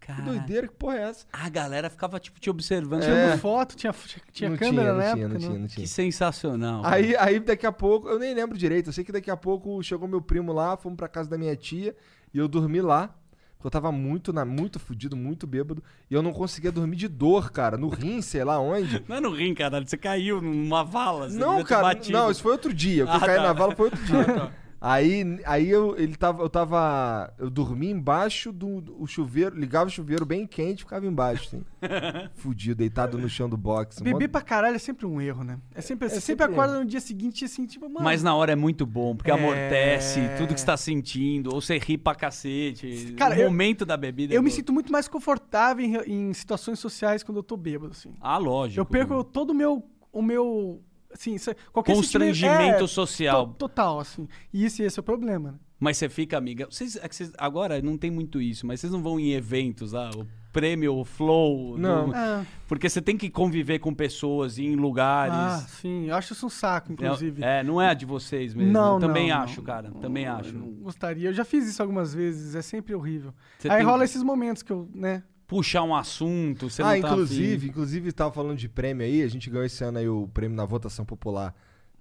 Que 0.06 0.12
Cara, 0.12 0.22
doideira, 0.22 0.68
que 0.68 0.74
porra 0.76 0.98
é 0.98 1.02
essa? 1.10 1.26
A 1.34 1.50
galera 1.50 1.90
ficava, 1.90 2.20
tipo, 2.20 2.40
te 2.40 2.48
observando. 2.48 3.02
É. 3.02 3.06
Tinha 3.26 3.38
foto, 3.40 3.76
tinha, 3.76 3.96
tinha 4.32 4.50
não 4.52 4.58
câmera 4.58 4.82
tinha, 4.84 4.94
na 4.94 4.94
não 4.94 5.02
época. 5.02 5.16
tinha, 5.18 5.28
não 5.28 5.34
né? 5.34 5.40
tinha, 5.40 5.60
não 5.62 5.68
tinha. 5.68 5.84
Que 5.84 5.88
sensacional. 5.90 6.82
Aí, 6.86 7.16
aí 7.16 7.40
daqui 7.40 7.66
a 7.66 7.72
pouco, 7.72 8.08
eu 8.08 8.20
nem 8.20 8.34
lembro 8.36 8.56
direito, 8.56 8.90
eu 8.90 8.94
sei 8.94 9.04
que 9.04 9.12
daqui 9.12 9.32
a 9.32 9.38
pouco 9.38 9.82
chegou 9.82 10.08
meu 10.08 10.22
primo 10.22 10.54
lá, 10.54 10.78
fomos 10.78 10.96
pra 10.96 11.08
casa 11.08 11.28
da 11.28 11.38
minha 11.40 11.56
tia 11.56 11.96
e 12.32 12.38
eu 12.38 12.48
dormi 12.48 12.82
lá. 12.82 13.16
Porque 13.58 13.66
eu 13.66 13.72
tava 13.72 13.92
muito, 13.92 14.32
na, 14.32 14.46
muito 14.46 14.78
fudido, 14.80 15.16
muito 15.16 15.48
bêbado. 15.48 15.84
E 16.12 16.14
eu 16.14 16.22
não 16.22 16.32
conseguia 16.34 16.72
dormir 16.72 16.98
de 16.98 17.08
dor, 17.08 17.52
cara. 17.52 17.76
No 17.76 17.90
rim, 17.90 18.22
sei 18.22 18.44
lá 18.44 18.60
onde. 18.60 19.04
Não 19.10 19.16
é 19.16 19.20
no 19.20 19.32
rim, 19.34 19.56
caralho. 19.56 19.88
Você 19.88 19.98
caiu 19.98 20.40
numa 20.40 20.84
vala. 20.84 21.30
Você 21.32 21.40
não, 21.40 21.64
cara. 21.64 21.82
batido. 21.82 22.16
Não, 22.16 22.30
isso 22.30 22.44
foi 22.44 22.52
outro 22.52 22.72
dia. 22.72 23.06
O 23.06 23.08
que 23.08 23.14
Ah, 23.14 23.16
eu 23.16 23.20
caí 23.22 23.38
tá. 23.38 23.42
na 23.44 23.54
vala 23.54 23.76
foi 23.76 23.86
outro 23.86 24.04
dia. 24.06 24.24
tá. 24.24 24.52
Aí, 24.88 25.40
aí 25.46 25.68
eu, 25.68 25.98
ele 25.98 26.16
tava, 26.16 26.44
eu 26.44 26.50
tava. 26.50 27.34
Eu 27.40 27.50
dormi 27.50 27.90
embaixo 27.90 28.52
do, 28.52 28.82
do- 28.82 29.02
o 29.02 29.08
chuveiro, 29.08 29.58
ligava 29.58 29.88
o 29.88 29.90
chuveiro 29.92 30.26
bem 30.28 30.46
quente 30.46 30.82
e 30.82 30.84
ficava 30.84 31.08
embaixo, 31.08 31.48
assim. 31.48 31.64
Fudido, 32.36 32.76
deitado 32.76 33.18
no 33.18 33.28
chão 33.28 33.50
do 33.50 33.58
box. 33.58 34.00
Beber 34.00 34.28
Mó- 34.28 34.32
pra 34.32 34.42
caralho 34.42 34.76
é 34.76 34.80
sempre 34.80 35.08
um 35.08 35.20
erro, 35.20 35.44
né? 35.44 35.58
É 35.74 35.82
sempre, 35.82 36.08
você 36.08 36.22
sempre 36.22 36.44
sempre 36.46 36.46
acorda 36.56 36.80
no 36.80 36.86
dia 36.86 37.00
seguinte 37.02 37.46
assim, 37.46 37.66
tipo, 37.66 37.90
mano. 37.90 38.04
Mas 38.04 38.22
na 38.22 38.36
hora 38.36 38.52
é 38.52 38.56
muito 38.56 38.86
bom, 38.86 39.16
porque 39.16 39.32
É. 39.32 39.34
amortece 39.34 40.20
tudo 40.38 40.54
que 40.54 40.60
você 40.60 40.66
tá 40.68 40.78
sentindo, 40.78 41.52
ou 41.52 41.60
você 41.62 41.80
ri 41.80 41.98
pra 41.98 42.14
cacete. 42.14 43.16
Cara, 43.18 43.36
o 43.36 43.40
eu- 43.40 43.46
momento 43.50 43.86
da 43.88 43.98
bebida. 43.98 44.36
é 44.36 44.38
eu 44.38 44.44
me 44.44 44.50
louco. 44.50 44.56
sinto 44.56 44.72
muito 44.72 44.92
mais 44.92 45.08
confortável 45.08 45.84
em, 46.06 46.30
em 46.30 46.34
situações 46.34 46.78
sociais 46.78 47.24
quando 47.24 47.38
eu 47.38 47.44
tô 47.44 47.58
bêbado, 47.58 47.92
assim. 47.92 48.14
Ah, 48.22 48.38
lógico. 48.38 48.80
Eu 48.80 48.86
perco 48.86 49.24
todo 49.24 49.50
o 49.50 49.54
meu. 49.56 49.84
O 50.12 50.22
meu 50.22 50.82
assim, 51.16 51.38
se- 51.38 51.56
qualquer 51.74 51.96
Constrangimento 51.96 52.84
é, 52.84 52.88
social. 52.88 53.48
to- 53.48 53.54
total, 53.54 54.00
assim. 54.00 54.28
E 54.54 54.66
esse, 54.66 54.84
esse 54.84 55.00
é 55.00 55.02
o 55.02 55.04
problema, 55.04 55.52
né? 55.54 55.58
Mas 55.80 55.98
você 55.98 56.08
fica 56.08 56.38
amiga. 56.38 56.68
Vocês, 56.70 56.96
é 56.96 57.08
que 57.08 57.16
vocês- 57.16 57.34
agora 57.38 57.82
não 57.82 57.98
tem 57.98 58.10
muito 58.10 58.42
isso, 58.42 58.66
mas 58.66 58.80
vocês 58.80 58.94
não 58.94 59.02
vão 59.04 59.20
em 59.20 59.32
eventos 59.34 59.92
lá, 59.92 60.10
o 60.16 60.26
prêmio, 60.54 60.96
o 60.96 61.04
flow. 61.04 61.78
Não. 61.78 62.08
do- 62.08 62.16
Ah, 62.16 62.46
porque 62.66 62.88
você 62.90 63.02
tem 63.02 63.18
que 63.18 63.30
conviver 63.30 63.80
com 63.80 63.94
pessoas 63.94 64.58
em 64.58 64.74
lugares. 64.76 65.36
ah, 65.36 65.66
sim. 65.68 66.06
Eu 66.08 66.16
acho 66.16 66.32
isso 66.32 66.46
um 66.46 66.50
saco, 66.50 66.94
inclusive. 66.94 67.44
É, 67.44 67.62
não 67.62 67.82
é 67.82 67.90
a 67.90 67.94
de 67.94 68.06
vocês 68.06 68.54
mesmo. 68.56 68.72
Não, 68.72 68.94
Eu 68.96 69.00
também 69.02 69.30
não, 69.30 69.38
acho, 69.42 69.58
não. 69.58 69.66
cara. 69.66 69.92
Também 70.00 70.24
Eu 70.26 70.34
acho. 70.34 70.58
não 70.58 70.68
gostaria. 70.76 71.28
Eu 71.30 71.34
já 71.34 71.44
fiz 71.44 71.68
isso 71.68 71.82
algumas 71.82 72.14
vezes, 72.14 72.56
é 72.56 72.62
sempre 72.62 72.96
horrível. 72.96 73.34
Você 73.60 73.70
Aí 73.70 73.78
tem- 73.78 73.86
rola 73.86 74.06
esses 74.06 74.24
momentos 74.24 74.64
que 74.64 74.72
eu, 74.72 74.90
né? 74.96 75.24
Puxar 75.48 75.84
um 75.84 75.96
assunto, 75.96 76.70
você 76.70 76.82
ah, 76.82 76.94
não 76.94 77.02
tá 77.02 77.10
inclusive, 77.10 77.56
afim. 77.56 77.68
inclusive 77.68 78.12
tava 78.12 78.32
falando 78.32 78.58
de 78.58 78.68
prêmio 78.68 79.06
aí, 79.06 79.22
a 79.22 79.28
gente 79.28 79.50
ganhou 79.50 79.66
esse 79.66 79.84
ano 79.84 79.98
aí 79.98 80.10
o 80.10 80.28
prêmio 80.34 80.56
na 80.56 80.66
votação 80.66 81.06
popular 81.06 81.56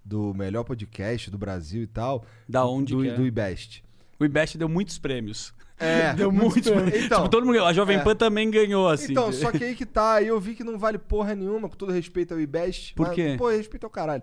do 0.05 0.35
melhor 0.35 0.65
podcast 0.65 1.31
do 1.31 1.39
Brasil 1.39 1.83
e 1.83 1.87
tal. 1.87 2.25
Da 2.49 2.67
onde 2.67 2.95
do, 2.95 3.05
é? 3.05 3.15
do 3.15 3.27
IBEST. 3.27 3.83
O 4.19 4.25
IBEST 4.25 4.59
deu 4.59 4.69
muitos 4.69 4.99
prêmios. 4.99 5.55
É, 5.79 6.13
Deu 6.15 6.31
muitos 6.31 6.71
prêmios. 6.71 7.05
Então, 7.05 7.19
tipo, 7.19 7.31
todo 7.31 7.45
mundo. 7.45 7.65
A 7.65 7.73
Jovem 7.73 7.97
é. 7.97 8.01
Pan 8.01 8.15
também 8.15 8.49
ganhou, 8.49 8.89
assim. 8.89 9.11
então, 9.11 9.33
só 9.33 9.51
que 9.51 9.65
aí 9.65 9.75
que 9.75 9.85
tá, 9.85 10.15
aí 10.15 10.29
eu 10.29 10.39
vi 10.39 10.55
que 10.55 10.63
não 10.63 10.79
vale 10.79 10.99
porra 10.99 11.35
nenhuma, 11.35 11.69
com 11.69 11.75
todo 11.75 11.93
respeito 11.93 12.33
ao 12.33 12.41
IBEST. 12.41 12.95
Por 12.95 13.09
mas, 13.09 13.15
quê? 13.15 13.35
Pô, 13.37 13.49
respeito 13.49 13.85
ao 13.85 13.91
caralho. 13.91 14.23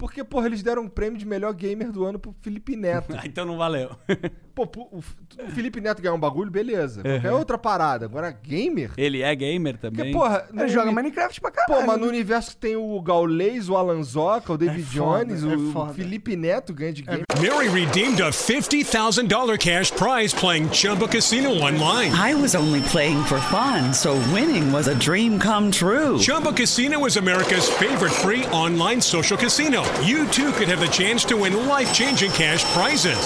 Porque, 0.00 0.24
porra, 0.24 0.46
eles 0.46 0.62
deram 0.62 0.84
um 0.84 0.88
prêmio 0.88 1.18
de 1.18 1.26
melhor 1.26 1.52
gamer 1.52 1.92
do 1.92 2.06
ano 2.06 2.18
pro 2.18 2.34
Felipe 2.40 2.74
Neto. 2.74 3.10
Ah, 3.20 3.26
então 3.26 3.44
não 3.44 3.58
valeu. 3.58 3.90
Pô, 4.54 4.62
o, 4.92 4.98
o 4.98 5.50
Felipe 5.50 5.80
Neto 5.80 6.00
ganhar 6.00 6.14
um 6.14 6.18
bagulho, 6.18 6.50
beleza. 6.50 7.02
Uhum. 7.02 7.36
outra 7.36 7.58
parada. 7.58 8.06
Agora, 8.06 8.30
gamer? 8.30 8.92
Ele 8.96 9.22
é 9.22 9.34
gamer 9.34 9.78
Porque, 9.78 9.96
também. 9.96 10.12
porra... 10.12 10.46
Ele 10.50 10.62
no 10.62 10.68
joga 10.68 10.90
Minecraft 10.90 11.40
pra 11.40 11.50
caralho. 11.50 11.80
Pô, 11.80 11.86
mas 11.86 12.00
no 12.00 12.06
universo 12.06 12.56
tem 12.56 12.76
o 12.76 13.00
Gaules, 13.02 13.68
o 13.68 13.76
Alanzoca, 13.76 14.52
o 14.54 14.58
David 14.58 14.84
foda, 14.84 15.24
Jones, 15.36 15.44
é 15.44 15.78
o. 15.78 15.92
Felipe 15.92 16.34
Neto 16.34 16.72
ganha 16.72 16.92
de 16.92 17.02
game. 17.02 17.22
Mary 17.40 17.68
redeemed 17.68 18.20
a 18.22 18.30
$50,000 18.30 19.58
cash 19.58 19.90
prize 19.90 20.34
playing 20.34 20.68
Chumba 20.70 21.08
Casino 21.08 21.50
online. 21.50 22.12
I 22.12 22.34
was 22.34 22.54
only 22.54 22.80
playing 22.90 23.22
for 23.24 23.38
fun, 23.50 23.92
so 23.92 24.14
winning 24.32 24.72
was 24.72 24.88
a 24.88 24.94
dream 24.94 25.38
come 25.38 25.70
true. 25.70 26.18
Chumba 26.18 26.52
Casino 26.52 27.06
is 27.06 27.16
America's 27.16 27.68
favorite 27.68 28.12
free 28.12 28.44
online 28.46 29.00
social 29.00 29.38
casino. 29.38 29.82
You 30.04 30.26
too 30.28 30.52
could 30.52 30.68
have 30.68 30.80
the 30.80 30.86
chance 30.86 31.24
to 31.26 31.36
win 31.36 31.66
life 31.66 31.92
changing 31.92 32.30
cash 32.32 32.64
prizes. 32.72 33.18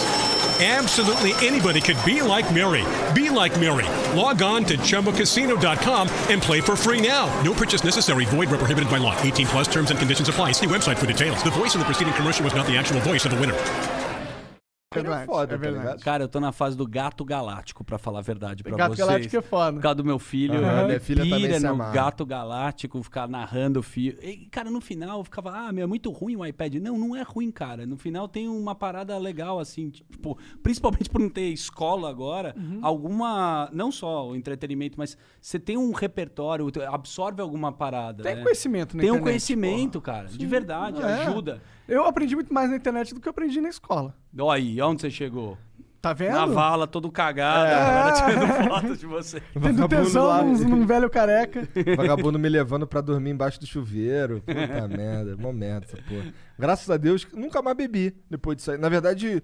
Absolutely 0.61 1.32
anybody 1.47 1.81
could 1.81 1.97
be 2.05 2.23
like 2.23 2.55
Mary. 2.55 2.85
Be 3.12 3.28
like 3.28 3.59
Mary. 3.59 3.86
Log 4.16 4.41
on 4.41 4.65
to 4.66 4.77
chumbacasino.com 4.78 6.09
and 6.31 6.41
play 6.41 6.61
for 6.61 6.77
free 6.77 7.01
now. 7.01 7.27
No 7.43 7.53
purchase 7.53 7.82
necessary. 7.82 8.24
Void 8.27 8.51
where 8.51 8.59
prohibited 8.59 8.89
by 8.89 8.99
law. 8.99 9.20
18 9.20 9.47
plus 9.49 9.69
terms 9.69 9.91
and 9.91 9.99
conditions 9.99 10.28
apply. 10.28 10.53
See 10.53 10.66
website 10.66 10.99
for 10.99 11.07
details. 11.07 11.43
The 11.43 11.51
voice 11.51 11.74
in 11.74 11.81
the 11.81 11.86
preceding 11.86 12.15
commercial 12.15 12.45
was 12.45 12.55
not 12.55 12.66
the 12.66 12.77
actual 12.77 13.01
voice 13.01 13.24
of 13.24 13.32
the 13.32 13.41
winner. 13.41 14.03
É 15.01 15.03
verdade, 15.03 15.27
foda, 15.27 15.43
é 15.43 15.47
tá 15.47 15.61
verdade. 15.61 15.85
ligado? 15.87 16.01
Cara, 16.05 16.25
eu 16.25 16.29
tô 16.29 16.41
na 16.41 16.53
fase 16.53 16.77
do 16.77 16.87
gato 16.87 17.25
galáctico, 17.25 17.83
pra 17.85 17.99
falar 17.99 18.21
a 18.21 18.23
verdade 18.23 18.62
pra 18.62 18.77
Gato 18.77 18.95
vocês. 18.95 19.07
Galáctico 19.07 19.37
é 19.37 19.43
foda. 19.43 19.73
Por 19.77 19.83
causa 19.83 19.95
do 19.97 20.05
meu 20.05 20.19
filho, 20.19 20.55
ele 20.55 20.85
minha 20.87 21.01
filha 21.01 21.23
pira 21.25 21.61
no 21.61 21.77
gato 21.93 22.25
galáctico, 22.27 23.03
ficar 23.03 23.29
narrando 23.29 23.81
o 23.81 23.83
fio. 23.83 24.16
E, 24.23 24.47
cara, 24.51 24.71
no 24.71 24.81
final 24.81 25.19
eu 25.19 25.25
ficava, 25.25 25.51
ah, 25.51 25.73
meu, 25.73 25.85
é 25.85 25.87
muito 25.87 26.11
ruim 26.11 26.37
o 26.37 26.45
iPad. 26.45 26.75
Não, 26.77 26.97
não 26.99 27.16
é 27.16 27.23
ruim, 27.23 27.51
cara. 27.51 27.87
No 27.87 27.97
final 27.97 28.29
tem 28.29 28.49
uma 28.49 28.75
parada 28.75 29.16
legal, 29.19 29.59
assim, 29.59 29.91
tipo, 29.91 30.39
principalmente 30.62 31.09
por 31.11 31.21
não 31.21 31.29
ter 31.29 31.49
escola 31.51 32.09
agora, 32.11 32.55
Uhum. 32.57 32.79
alguma. 32.83 33.69
Não 33.73 33.91
só 33.93 34.29
o 34.29 34.37
entretenimento, 34.37 34.97
mas 34.99 35.16
você 35.41 35.59
tem 35.59 35.77
um 35.77 35.93
repertório, 35.93 36.71
absorve 36.91 37.41
alguma 37.43 37.73
parada. 37.73 38.23
Tem 38.23 38.37
né? 38.37 38.43
conhecimento 38.43 38.97
na 38.97 39.01
Tem 39.03 39.11
um 39.11 39.15
internet, 39.16 39.23
conhecimento, 39.25 40.01
cara. 40.01 40.29
De 40.29 40.47
verdade, 40.47 41.01
É. 41.03 41.05
ajuda. 41.27 41.62
Eu 41.89 42.05
aprendi 42.06 42.35
muito 42.35 42.52
mais 42.52 42.70
na 42.70 42.77
internet 42.77 43.12
do 43.15 43.20
que 43.20 43.28
eu 43.28 43.31
aprendi 43.31 43.61
na 43.61 43.69
escola. 43.69 44.15
Olha 44.39 44.56
aí, 44.62 44.81
onde 44.82 45.02
você 45.02 45.11
chegou? 45.11 45.59
Tá 46.01 46.12
vendo? 46.12 46.32
Na 46.35 46.44
vala, 46.44 46.86
todo 46.86 47.11
cagado, 47.11 47.65
É. 47.65 47.74
a 47.74 47.78
galera 47.78 48.12
tirando 48.12 48.69
foto 48.69 48.97
de 48.97 49.06
você. 49.06 49.40
Tendo 49.59 49.89
tesão 49.89 50.27
lá. 50.27 50.43
num, 50.43 50.52
num 50.52 50.86
velho 50.86 51.09
careca. 51.09 51.66
Vagabundo 51.97 52.39
me 52.39 52.48
levando 52.48 52.86
pra 52.86 53.01
dormir 53.01 53.31
embaixo 53.31 53.59
do 53.59 53.66
chuveiro. 53.66 54.43
Puta 54.47 54.86
merda, 54.89 55.35
mó 55.39 55.51
merda 55.52 55.86
essa 55.86 55.97
porra. 55.97 56.32
Graças 56.59 56.90
a 56.90 56.98
Deus, 56.98 57.27
nunca 57.32 57.62
mais 57.62 57.77
bebi 57.77 58.15
depois 58.31 58.56
disso 58.59 58.70
aí. 58.73 58.78
Na 58.78 58.90
verdade, 58.90 59.43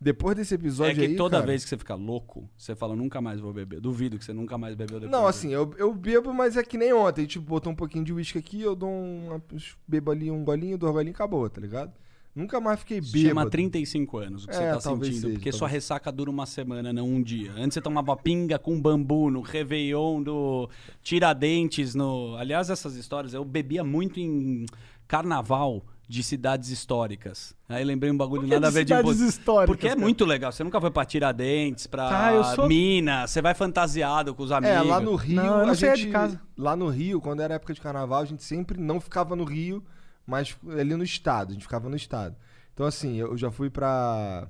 depois 0.00 0.36
desse 0.36 0.54
É 0.54 0.56
episódio 0.56 0.94
que 0.96 1.00
aí. 1.06 1.16
toda 1.16 1.38
cara- 1.38 1.46
vez 1.46 1.62
que 1.64 1.70
você 1.70 1.78
fica 1.78 1.94
louco, 1.94 2.48
você 2.56 2.74
fala, 2.74 2.94
nunca 2.94 3.20
mais 3.20 3.40
vou 3.40 3.52
beber. 3.52 3.80
Duvido 3.80 4.18
que 4.18 4.24
você 4.24 4.32
nunca 4.32 4.58
mais 4.58 4.74
bebeu 4.74 5.00
depois. 5.00 5.10
Não, 5.10 5.26
assim, 5.26 5.52
eu, 5.52 5.72
eu 5.78 5.94
bebo, 5.94 6.32
mas 6.34 6.56
é 6.56 6.62
que 6.62 6.76
nem 6.76 6.92
ontem. 6.92 7.22
Gente 7.22 7.38
botou 7.38 7.72
um 7.72 7.76
pouquinho 7.76 8.04
de 8.04 8.12
uísque 8.12 8.38
aqui, 8.38 8.60
eu 8.60 8.76
dou 8.76 8.88
um. 8.90 9.40
Bebo 9.88 10.10
ali 10.10 10.30
um 10.30 10.44
golinho, 10.44 10.76
dois 10.76 10.92
golinhos, 10.92 11.14
acabou, 11.14 11.48
tá 11.48 11.60
ligado? 11.60 11.92
Nunca 12.34 12.60
mais 12.60 12.80
fiquei 12.80 13.00
bêbado. 13.00 13.18
chama 13.28 13.48
35 13.50 14.18
anos 14.18 14.44
o 14.44 14.48
que 14.48 14.52
É, 14.54 14.58
você 14.58 14.64
tá 14.74 14.80
sentindo. 14.82 15.04
seja, 15.14 15.28
porque 15.30 15.50
sua 15.50 15.60
talvez. 15.60 15.72
ressaca 15.72 16.12
dura 16.12 16.30
uma 16.30 16.44
semana, 16.44 16.92
não 16.92 17.08
um 17.08 17.22
dia. 17.22 17.50
Antes 17.56 17.72
você 17.72 17.80
tomava 17.80 18.14
pinga 18.14 18.58
com 18.58 18.78
bambu 18.78 19.30
no 19.30 19.40
Réveillon 19.40 20.22
do 20.22 20.68
Tiradentes. 21.02 21.94
no 21.94 22.36
Aliás, 22.36 22.68
essas 22.68 22.94
histórias 22.94 23.32
eu 23.32 23.42
bebia 23.42 23.82
muito 23.82 24.20
em 24.20 24.66
carnaval 25.08 25.82
de 26.08 26.22
cidades 26.22 26.68
históricas. 26.70 27.54
Aí 27.68 27.84
lembrei 27.84 28.10
um 28.12 28.16
bagulho 28.16 28.46
nada 28.46 28.68
a 28.68 28.70
de 28.70 28.74
ver 28.74 28.84
de 28.84 28.94
cidades 28.94 29.20
históricas, 29.20 29.66
Porque 29.66 29.86
é 29.86 29.90
cara? 29.90 30.00
muito 30.00 30.24
legal. 30.24 30.52
Você 30.52 30.62
nunca 30.62 30.80
foi 30.80 30.90
pra 30.90 31.04
Tiradentes, 31.04 31.86
pra 31.86 32.26
Ah, 32.26 32.32
eu 32.32 32.44
sou- 32.44 32.68
Minas, 32.68 33.30
você 33.30 33.42
vai 33.42 33.54
fantasiado 33.54 34.34
com 34.34 34.42
os 34.44 34.52
amigos. 34.52 34.76
É, 34.76 34.82
lá 34.82 35.00
no 35.00 35.14
Rio. 35.16 35.36
Não, 35.36 35.60
eu 35.60 35.66
não 35.66 35.70
a 35.72 35.74
gente, 35.74 36.06
de 36.06 36.10
casa. 36.10 36.40
Lá 36.56 36.76
no 36.76 36.88
Rio, 36.88 37.20
quando 37.20 37.40
era 37.40 37.54
época 37.54 37.74
de 37.74 37.80
carnaval, 37.80 38.22
a 38.22 38.24
gente 38.24 38.44
sempre 38.44 38.78
não 38.80 39.00
ficava 39.00 39.34
no 39.34 39.44
Rio, 39.44 39.82
mas 40.24 40.56
ali 40.78 40.94
no 40.94 41.02
estado. 41.02 41.50
A 41.50 41.52
gente 41.54 41.62
ficava 41.62 41.88
no 41.88 41.96
estado. 41.96 42.36
Então, 42.72 42.86
assim, 42.86 43.16
eu 43.16 43.36
já 43.36 43.50
fui 43.50 43.68
pra. 43.68 44.48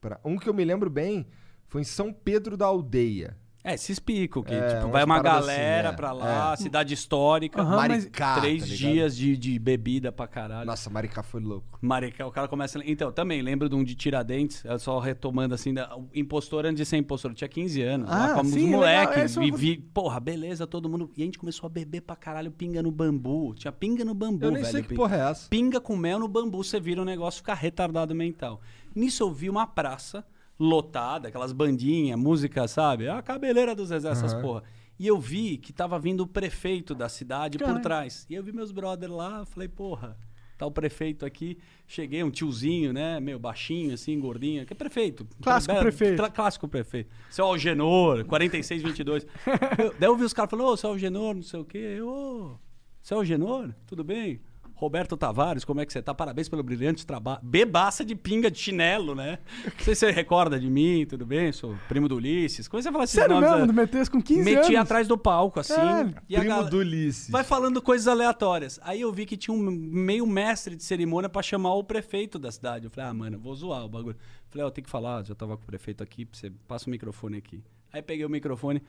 pra 0.00 0.20
um 0.24 0.36
que 0.36 0.48
eu 0.48 0.54
me 0.54 0.64
lembro 0.64 0.90
bem 0.90 1.26
foi 1.68 1.80
em 1.80 1.84
São 1.84 2.12
Pedro 2.12 2.56
da 2.56 2.66
Aldeia. 2.66 3.36
É, 3.66 3.74
esses 3.74 3.98
picos, 3.98 4.44
que 4.44 4.54
É, 4.54 4.66
tipo, 4.68 4.82
umas 4.82 4.92
vai 4.92 5.04
uma 5.04 5.16
paradas 5.16 5.46
galera 5.46 5.88
assim, 5.88 5.94
é. 5.94 5.96
pra 5.96 6.12
lá, 6.12 6.52
É. 6.52 6.56
cidade 6.56 6.94
histórica, 6.94 7.60
Aham, 7.60 7.76
mas- 7.76 7.88
Maricá. 7.88 8.40
três 8.40 8.60
tá 8.62 8.66
ligado? 8.68 8.92
dias 8.92 9.16
de, 9.16 9.36
de 9.36 9.58
bebida 9.58 10.12
pra 10.12 10.28
caralho. 10.28 10.64
Nossa, 10.66 10.88
Maricá 10.88 11.22
foi 11.22 11.40
louco. 11.40 11.76
Maricá, 11.82 12.24
o 12.26 12.30
cara 12.30 12.46
começa. 12.46 12.78
a- 12.78 12.82
Então, 12.86 13.10
também 13.10 13.42
lembro 13.42 13.68
de 13.68 13.74
um 13.74 13.82
de 13.82 13.94
Tiradentes, 13.96 14.64
eu 14.64 14.78
só 14.78 14.98
retomando 15.00 15.52
assim, 15.54 15.74
da... 15.74 15.96
o 15.96 16.08
impostor 16.14 16.64
antes 16.64 16.76
de 16.76 16.84
ser 16.84 16.96
impostor. 16.96 17.32
Eu 17.32 17.34
tinha 17.34 17.48
15 17.48 17.82
anos, 17.82 18.08
Ah, 18.08 18.28
lá 18.28 18.34
com 18.34 18.42
os 18.42 18.48
sim, 18.50 18.66
legal, 18.66 18.78
moleques. 18.80 19.16
essa 19.18 19.42
E 19.44 19.48
eu- 19.48 19.56
vi, 19.56 19.76
porra, 19.78 20.20
beleza, 20.20 20.64
todo 20.66 20.88
mundo. 20.88 21.10
E 21.16 21.22
a 21.22 21.24
gente 21.24 21.38
começou 21.38 21.66
a 21.66 21.70
beber 21.70 22.02
pra 22.02 22.14
caralho 22.14 22.52
pinga 22.52 22.80
no 22.82 22.92
bambu. 22.92 23.52
Tinha 23.56 23.72
pinga 23.72 24.04
no 24.04 24.14
bambu, 24.14 24.44
Eu 24.44 24.50
nem 24.52 24.62
velho. 24.62 24.72
sei 24.72 24.82
que 24.82 24.88
pinga. 24.90 25.00
porra 25.00 25.16
é 25.16 25.30
essa. 25.30 25.48
Pinga 25.48 25.80
com 25.80 25.96
mel 25.96 26.20
no 26.20 26.28
bambu, 26.28 26.62
você 26.62 26.78
vira 26.78 27.02
um 27.02 27.04
negócio 27.04 27.38
ficar 27.38 27.54
retardado 27.54 28.14
mental. 28.14 28.60
Nisso 28.94 29.24
eu 29.24 29.30
vi 29.32 29.50
uma 29.50 29.66
praça 29.66 30.24
lotada, 30.58 31.28
aquelas 31.28 31.52
bandinhas, 31.52 32.18
música, 32.18 32.66
sabe? 32.68 33.08
A 33.08 33.20
cabeleira 33.22 33.74
do 33.74 33.84
Zezé, 33.84 34.08
essas 34.08 34.32
porra. 34.42 34.62
E 34.98 35.06
eu 35.06 35.20
vi 35.20 35.58
que 35.58 35.72
tava 35.72 35.98
vindo 35.98 36.22
o 36.22 36.26
prefeito 36.26 36.94
da 36.94 37.08
cidade 37.08 37.58
por 37.58 37.80
trás. 37.82 38.26
E 38.30 38.34
eu 38.34 38.42
vi 38.42 38.52
meus 38.52 38.72
brother 38.72 39.12
lá, 39.12 39.44
falei, 39.44 39.68
porra, 39.68 40.16
tá 40.56 40.64
o 40.64 40.70
prefeito 40.70 41.26
aqui. 41.26 41.58
Cheguei, 41.86 42.22
um 42.24 42.30
tiozinho, 42.30 42.94
né? 42.94 43.20
Meio 43.20 43.38
baixinho, 43.38 43.92
assim, 43.92 44.18
gordinho. 44.18 44.64
Que 44.64 44.72
é 44.72 44.76
prefeito. 44.76 45.26
Clássico 45.42 45.74
prefeito. 45.78 46.16
tra- 46.16 46.30
clássico 46.30 46.66
prefeito. 46.66 47.10
Seu 47.28 47.44
Algenor, 47.44 48.24
4622. 48.24 49.26
Eu- 49.78 49.94
Daí 50.00 50.08
eu 50.08 50.16
vi 50.16 50.24
os 50.24 50.32
caras 50.32 50.50
falando, 50.50 50.68
ô, 50.68 50.76
seu 50.78 50.88
Algenor, 50.90 51.34
não 51.34 51.42
sei 51.42 51.60
o 51.60 51.64
quê. 51.66 51.96
Eu, 51.98 52.08
ô, 52.08 52.56
seu 53.02 53.18
Algenor, 53.18 53.74
tudo 53.86 54.02
bem? 54.02 54.40
Roberto 54.78 55.16
Tavares, 55.16 55.64
como 55.64 55.80
é 55.80 55.86
que 55.86 55.92
você 55.92 56.02
tá? 56.02 56.14
Parabéns 56.14 56.50
pelo 56.50 56.62
brilhante 56.62 57.06
trabalho. 57.06 57.40
Bebaça 57.42 58.04
de 58.04 58.14
pinga 58.14 58.50
de 58.50 58.58
chinelo, 58.58 59.14
né? 59.14 59.38
Não 59.64 59.72
sei 59.84 59.94
se 59.94 60.00
você 60.00 60.10
recorda 60.10 60.60
de 60.60 60.68
mim, 60.68 61.06
tudo 61.08 61.24
bem? 61.24 61.50
Sou 61.50 61.74
primo 61.88 62.06
do 62.08 62.16
Ulisses. 62.16 62.68
Comecei 62.68 62.90
a 62.90 62.92
falar 62.92 63.04
esses 63.04 63.14
Sério 63.14 63.40
nomes. 63.40 63.50
mesmo? 63.50 63.72
é. 63.72 63.74
Metes 63.74 64.08
com 64.10 64.20
15 64.20 64.42
Meti 64.42 64.58
anos? 64.74 64.76
atrás 64.80 65.08
do 65.08 65.16
palco, 65.16 65.60
assim. 65.60 65.74
Caralho. 65.74 66.14
e 66.28 66.34
Primo 66.36 66.48
gal- 66.54 66.64
do 66.68 66.76
Ulisses. 66.76 67.30
Vai 67.30 67.42
falando 67.42 67.80
coisas 67.80 68.06
aleatórias. 68.06 68.78
Aí 68.82 69.00
eu 69.00 69.10
vi 69.10 69.24
que 69.24 69.36
tinha 69.36 69.56
um 69.56 69.60
meio 69.62 70.26
mestre 70.26 70.76
de 70.76 70.84
cerimônia 70.84 71.28
pra 71.30 71.40
chamar 71.42 71.72
o 71.74 71.82
prefeito 71.82 72.38
da 72.38 72.52
cidade. 72.52 72.84
Eu 72.84 72.90
falei, 72.90 73.08
ah, 73.10 73.14
mano, 73.14 73.36
eu 73.36 73.40
vou 73.40 73.54
zoar 73.54 73.82
o 73.84 73.88
bagulho. 73.88 74.16
Falei, 74.50 74.66
ó, 74.66 74.70
tem 74.70 74.84
que 74.84 74.90
falar, 74.90 75.24
já 75.24 75.34
tava 75.34 75.56
com 75.56 75.62
o 75.62 75.66
prefeito 75.66 76.02
aqui, 76.02 76.28
você 76.30 76.50
passa 76.68 76.86
o 76.86 76.90
microfone 76.90 77.38
aqui. 77.38 77.64
Aí 77.92 78.02
peguei 78.02 78.26
o 78.26 78.28
microfone, 78.30 78.82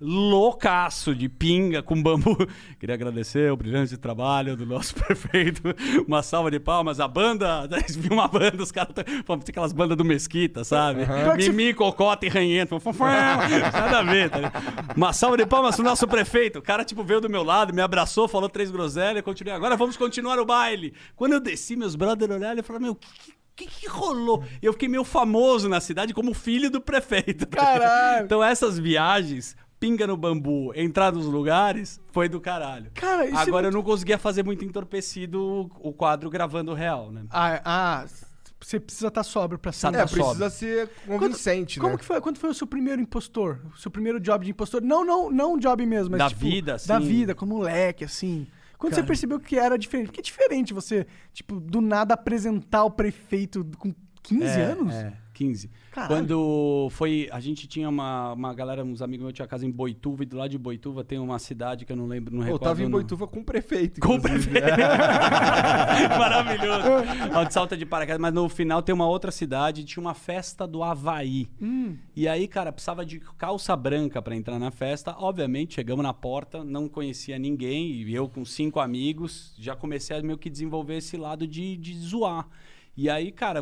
loucaço 0.00 1.14
de 1.14 1.28
pinga 1.28 1.82
com 1.82 2.00
bambu. 2.02 2.36
Queria 2.80 2.94
agradecer 2.94 3.52
o 3.52 3.56
brilhante 3.56 3.96
trabalho 3.96 4.56
do 4.56 4.66
nosso 4.66 4.94
prefeito. 4.96 5.62
Uma 6.06 6.22
salva 6.22 6.50
de 6.50 6.58
palmas. 6.58 6.98
A 7.00 7.06
banda, 7.08 7.68
viram 7.96 8.16
uma 8.16 8.28
banda, 8.28 8.62
os 8.62 8.72
caras 8.72 8.92
tão- 8.94 9.04
aquelas 9.48 9.72
bandas 9.72 9.96
do 9.96 10.04
Mesquita, 10.04 10.64
sabe? 10.64 11.02
Mimi, 11.36 11.72
Cocota 11.74 12.26
e 12.26 12.28
Ranhento. 12.28 12.80
Nada 13.72 13.98
a 13.98 14.02
ver, 14.02 14.30
tá? 14.30 14.52
Uma 14.96 15.12
salva 15.12 15.36
de 15.36 15.46
palmas 15.46 15.76
pro 15.76 15.84
nosso 15.84 16.06
prefeito. 16.08 16.58
O 16.58 16.62
cara, 16.62 16.84
tipo, 16.84 17.04
veio 17.04 17.20
do 17.20 17.28
meu 17.30 17.42
lado, 17.42 17.72
me 17.72 17.82
abraçou, 17.82 18.26
falou 18.28 18.48
três 18.48 18.70
groselhas, 18.70 19.22
continuei. 19.22 19.54
Agora 19.54 19.76
vamos 19.76 19.96
continuar 19.96 20.38
o 20.38 20.44
baile. 20.44 20.94
Quando 21.14 21.32
eu 21.34 21.40
desci, 21.40 21.76
meus 21.76 21.94
brothers 21.94 22.30
olharam 22.32 22.58
e 22.58 22.62
falaram, 22.62 22.86
meu, 22.86 22.94
que, 22.96 23.08
o 23.10 23.34
que, 23.54 23.66
que 23.66 23.86
rolou? 23.88 24.42
Eu 24.62 24.72
fiquei 24.72 24.88
meio 24.88 25.04
famoso 25.04 25.68
na 25.68 25.80
cidade 25.80 26.14
como 26.14 26.32
filho 26.34 26.70
do 26.70 26.80
prefeito. 26.80 27.46
tá? 27.46 27.56
Caralho. 27.58 28.24
Então 28.24 28.42
essas 28.42 28.78
viagens, 28.78 29.54
pinga 29.82 30.06
no 30.06 30.16
bambu, 30.16 30.72
entrar 30.76 31.12
nos 31.12 31.26
lugares, 31.26 32.00
foi 32.12 32.28
do 32.28 32.40
caralho. 32.40 32.90
Cara, 32.94 33.26
isso 33.26 33.36
é 33.36 33.40
Agora 33.42 33.66
eu 33.66 33.72
muito- 33.72 33.84
não 33.84 33.92
conseguia 33.92 34.16
fazer 34.16 34.44
muito 34.44 34.64
entorpecido 34.64 35.68
o 35.80 35.92
quadro 35.92 36.30
gravando 36.30 36.70
o 36.70 36.74
real, 36.74 37.10
né? 37.10 37.24
Ah, 37.30 37.60
ah, 37.64 38.06
você 38.60 38.78
precisa 38.78 39.08
estar 39.08 39.24
sóbrio 39.24 39.58
pra 39.58 39.72
ser. 39.72 39.90
Tá, 39.90 39.98
É, 39.98 40.00
tá 40.02 40.04
precisa 40.04 40.24
sóbrio. 40.24 40.50
ser 40.50 40.88
convincente, 41.06 41.80
Como 41.80 41.92
né? 41.94 41.98
que 41.98 42.04
foi? 42.04 42.20
Quando 42.20 42.38
foi 42.38 42.50
o 42.50 42.54
seu 42.54 42.66
primeiro 42.66 43.02
impostor? 43.02 43.58
O 43.74 43.78
seu 43.78 43.90
primeiro 43.90 44.20
job 44.20 44.44
de 44.44 44.52
impostor? 44.52 44.80
Não, 44.82 45.04
não, 45.04 45.28
não 45.30 45.54
um 45.54 45.58
job 45.58 45.84
mesmo, 45.84 46.12
mas 46.12 46.18
Da 46.20 46.28
tipo, 46.28 46.40
vida, 46.42 46.76
Da 46.86 46.96
assim. 46.98 47.06
vida, 47.06 47.34
como 47.34 47.56
moleque, 47.56 48.04
assim. 48.04 48.46
Quando 48.78 48.94
você 48.94 49.02
percebeu 49.02 49.38
que 49.40 49.56
era 49.58 49.76
diferente? 49.78 50.06
Porque 50.06 50.20
é 50.20 50.22
diferente 50.22 50.72
você, 50.74 51.06
tipo, 51.32 51.58
do 51.60 51.80
nada 51.80 52.14
apresentar 52.14 52.84
o 52.84 52.90
prefeito 52.90 53.64
com 53.78 53.92
15 54.22 54.44
É, 54.44 54.62
anos? 54.62 54.92
é. 54.94 55.12
15. 55.32 55.70
Caralho. 55.90 56.14
Quando 56.14 56.88
foi. 56.90 57.28
A 57.32 57.40
gente 57.40 57.66
tinha 57.66 57.88
uma, 57.88 58.32
uma 58.32 58.54
galera, 58.54 58.84
uns 58.84 59.02
amigos 59.02 59.24
meus 59.24 59.34
tinha 59.34 59.46
casa 59.46 59.66
em 59.66 59.70
Boituva, 59.70 60.22
e 60.22 60.26
do 60.26 60.36
lado 60.36 60.50
de 60.50 60.58
Boituva 60.58 61.02
tem 61.02 61.18
uma 61.18 61.38
cidade 61.38 61.84
que 61.84 61.92
eu 61.92 61.96
não 61.96 62.06
lembro, 62.06 62.34
não 62.34 62.42
Pô, 62.42 62.48
eu 62.48 62.52
recordo. 62.54 62.64
tava 62.64 62.82
em. 62.82 62.90
Boituva 62.90 63.26
com 63.26 63.40
o 63.40 63.44
prefeito. 63.44 64.00
Com 64.00 64.16
o 64.16 64.20
prefeito. 64.20 64.66
Maravilhoso. 66.18 66.88
Onde 67.36 67.52
salta 67.52 67.76
de 67.76 67.86
paraquedas. 67.86 68.20
Mas 68.20 68.32
no 68.32 68.48
final 68.48 68.82
tem 68.82 68.94
uma 68.94 69.06
outra 69.06 69.30
cidade, 69.30 69.84
tinha 69.84 70.00
uma 70.00 70.14
festa 70.14 70.66
do 70.66 70.82
Havaí. 70.82 71.48
E 72.14 72.28
aí, 72.28 72.46
cara, 72.46 72.72
precisava 72.72 73.04
de 73.04 73.20
calça 73.38 73.74
branca 73.74 74.20
pra 74.20 74.36
entrar 74.36 74.58
na 74.58 74.70
festa. 74.70 75.14
Obviamente, 75.18 75.74
chegamos 75.74 76.02
na 76.02 76.12
porta, 76.12 76.62
não 76.64 76.88
conhecia 76.88 77.38
ninguém. 77.38 77.90
E 77.92 78.14
eu 78.14 78.28
com 78.28 78.44
cinco 78.44 78.80
amigos, 78.80 79.54
já 79.58 79.74
comecei 79.74 80.16
a 80.16 80.22
meio 80.22 80.38
que 80.38 80.50
desenvolver 80.50 80.96
esse 80.96 81.16
lado 81.16 81.46
de, 81.46 81.76
de 81.76 81.98
zoar. 81.98 82.46
E 82.96 83.08
aí, 83.08 83.32
cara, 83.32 83.60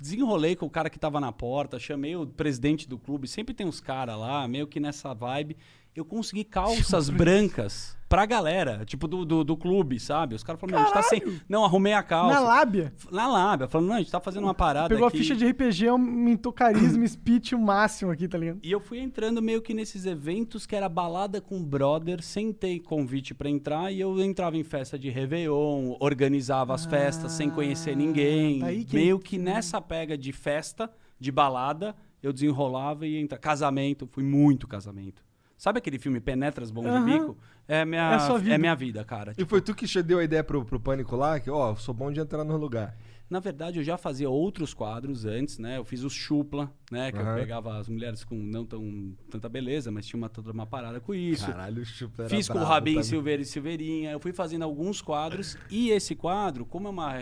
desenrolei 0.00 0.56
com 0.56 0.66
o 0.66 0.70
cara 0.70 0.90
que 0.90 0.98
tava 0.98 1.20
na 1.20 1.30
porta, 1.30 1.78
chamei 1.78 2.16
o 2.16 2.26
presidente 2.26 2.88
do 2.88 2.98
clube. 2.98 3.28
Sempre 3.28 3.54
tem 3.54 3.66
uns 3.66 3.80
caras 3.80 4.18
lá, 4.18 4.46
meio 4.48 4.66
que 4.66 4.80
nessa 4.80 5.12
vibe. 5.14 5.56
Eu 5.94 6.04
consegui 6.04 6.44
calças 6.44 7.10
brancas 7.10 7.96
pra 8.10 8.26
galera, 8.26 8.84
tipo 8.84 9.06
do, 9.06 9.24
do, 9.24 9.44
do 9.44 9.56
clube, 9.56 10.00
sabe? 10.00 10.34
Os 10.34 10.42
caras 10.42 10.60
falaram, 10.60 10.80
não, 10.80 10.84
a 10.84 10.88
gente 10.88 10.94
tá 10.94 11.02
sem. 11.04 11.40
Não, 11.48 11.64
arrumei 11.64 11.92
a 11.92 12.02
calça. 12.02 12.34
Na 12.34 12.40
lábia. 12.40 12.92
Na 13.08 13.26
lábia. 13.28 13.68
Falando, 13.68 13.86
não, 13.88 13.94
a 13.94 13.98
gente 14.00 14.10
tá 14.10 14.18
fazendo 14.20 14.42
uma 14.44 14.52
parada 14.52 14.88
Pegou 14.88 15.06
aqui. 15.06 15.16
a 15.16 15.20
ficha 15.20 15.36
de 15.36 15.46
RPG, 15.46 15.86
aumentou 15.86 16.52
carisma, 16.52 17.06
speech 17.06 17.54
o 17.54 17.58
máximo 17.60 18.10
aqui, 18.10 18.26
tá 18.26 18.36
ligado? 18.36 18.58
E 18.64 18.72
eu 18.72 18.80
fui 18.80 18.98
entrando 18.98 19.40
meio 19.40 19.62
que 19.62 19.72
nesses 19.72 20.06
eventos 20.06 20.66
que 20.66 20.74
era 20.74 20.88
balada 20.88 21.40
com 21.40 21.62
brother, 21.62 22.20
sem 22.20 22.52
ter 22.52 22.80
convite 22.80 23.32
pra 23.32 23.48
entrar, 23.48 23.92
e 23.92 24.00
eu 24.00 24.20
entrava 24.20 24.56
em 24.56 24.64
festa 24.64 24.98
de 24.98 25.08
Réveillon, 25.08 25.96
organizava 26.00 26.74
as 26.74 26.84
festas 26.84 27.30
sem 27.30 27.48
conhecer 27.48 27.96
ninguém. 27.96 28.60
Ah, 28.62 28.66
aí 28.66 28.84
que- 28.84 28.96
Meio 28.96 29.20
que 29.20 29.38
nessa 29.38 29.80
pega 29.80 30.18
de 30.18 30.32
festa, 30.32 30.90
de 31.20 31.30
balada, 31.30 31.94
eu 32.20 32.32
desenrolava 32.32 33.06
e 33.06 33.12
ia 33.12 33.20
entrar. 33.20 33.38
Casamento, 33.38 34.04
fui 34.10 34.24
muito 34.24 34.66
casamento. 34.66 35.22
Sabe 35.56 35.78
aquele 35.78 35.98
filme 35.98 36.20
Penetras 36.20 36.70
Bom 36.70 36.80
de 36.80 36.88
Aham. 36.88 37.04
Bico? 37.04 37.36
É 37.72 37.84
minha, 37.84 38.14
É 38.14 38.18
sua 38.18 38.36
vida. 38.36 38.54
é 38.56 38.58
minha 38.58 38.74
vida, 38.74 39.04
cara. 39.04 39.32
E 39.38 39.44
foi 39.44 39.60
tu 39.60 39.72
que 39.76 39.86
deu 40.02 40.18
a 40.18 40.24
ideia 40.24 40.42
pro, 40.42 40.64
pro 40.64 40.80
Pânico 40.80 41.14
lá, 41.14 41.38
que, 41.38 41.48
ó, 41.48 41.76
sou 41.76 41.94
bom 41.94 42.10
de 42.10 42.18
entrar 42.18 42.42
no 42.42 42.56
lugar. 42.56 42.96
Na 43.30 43.38
verdade, 43.38 43.78
eu 43.78 43.84
já 43.84 43.96
fazia 43.96 44.28
outros 44.28 44.74
quadros 44.74 45.24
antes, 45.24 45.56
né? 45.56 45.78
Eu 45.78 45.84
fiz 45.84 46.02
o 46.02 46.10
Chupla, 46.10 46.68
né? 46.90 47.12
Que 47.12 47.18
Aham. 47.18 47.30
eu 47.30 47.36
pegava 47.36 47.78
as 47.78 47.88
mulheres 47.88 48.24
com 48.24 48.34
não 48.34 48.66
tão 48.66 49.14
tanta 49.30 49.48
beleza, 49.48 49.88
mas 49.88 50.04
tinha 50.04 50.18
uma, 50.18 50.28
toda 50.28 50.50
uma 50.50 50.66
parada 50.66 50.98
com 50.98 51.14
isso. 51.14 51.46
Caralho, 51.46 51.80
o 51.80 51.84
chupa 51.84 52.22
era 52.22 52.28
Fiz 52.28 52.48
com 52.48 52.58
o 52.58 52.64
Rabin 52.64 52.94
também. 52.94 53.04
Silveira 53.04 53.40
e 53.40 53.44
Silveirinha. 53.44 54.10
Eu 54.10 54.18
fui 54.18 54.32
fazendo 54.32 54.64
alguns 54.64 55.00
quadros. 55.00 55.56
E 55.70 55.90
esse 55.90 56.16
quadro, 56.16 56.66
como 56.66 56.88
é 56.88 56.90
uma, 56.90 57.12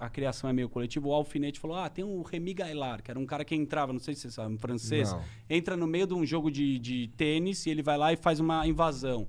a 0.00 0.10
criação 0.10 0.50
é 0.50 0.52
meio 0.52 0.68
coletiva, 0.68 1.06
o 1.06 1.12
Alfinete 1.12 1.60
falou: 1.60 1.76
Ah, 1.76 1.88
tem 1.88 2.04
o 2.04 2.22
Remy 2.22 2.52
Gaillard, 2.52 3.04
que 3.04 3.10
era 3.12 3.20
um 3.20 3.24
cara 3.24 3.44
que 3.44 3.54
entrava, 3.54 3.92
não 3.92 4.00
sei 4.00 4.16
se 4.16 4.22
você 4.22 4.32
sabe, 4.32 4.52
um 4.52 4.58
francês. 4.58 5.12
Não. 5.12 5.22
Entra 5.48 5.76
no 5.76 5.86
meio 5.86 6.08
de 6.08 6.14
um 6.14 6.26
jogo 6.26 6.50
de, 6.50 6.76
de 6.80 7.06
tênis 7.16 7.64
e 7.66 7.70
ele 7.70 7.82
vai 7.84 7.96
lá 7.96 8.12
e 8.12 8.16
faz 8.16 8.40
uma 8.40 8.66
invasão. 8.66 9.28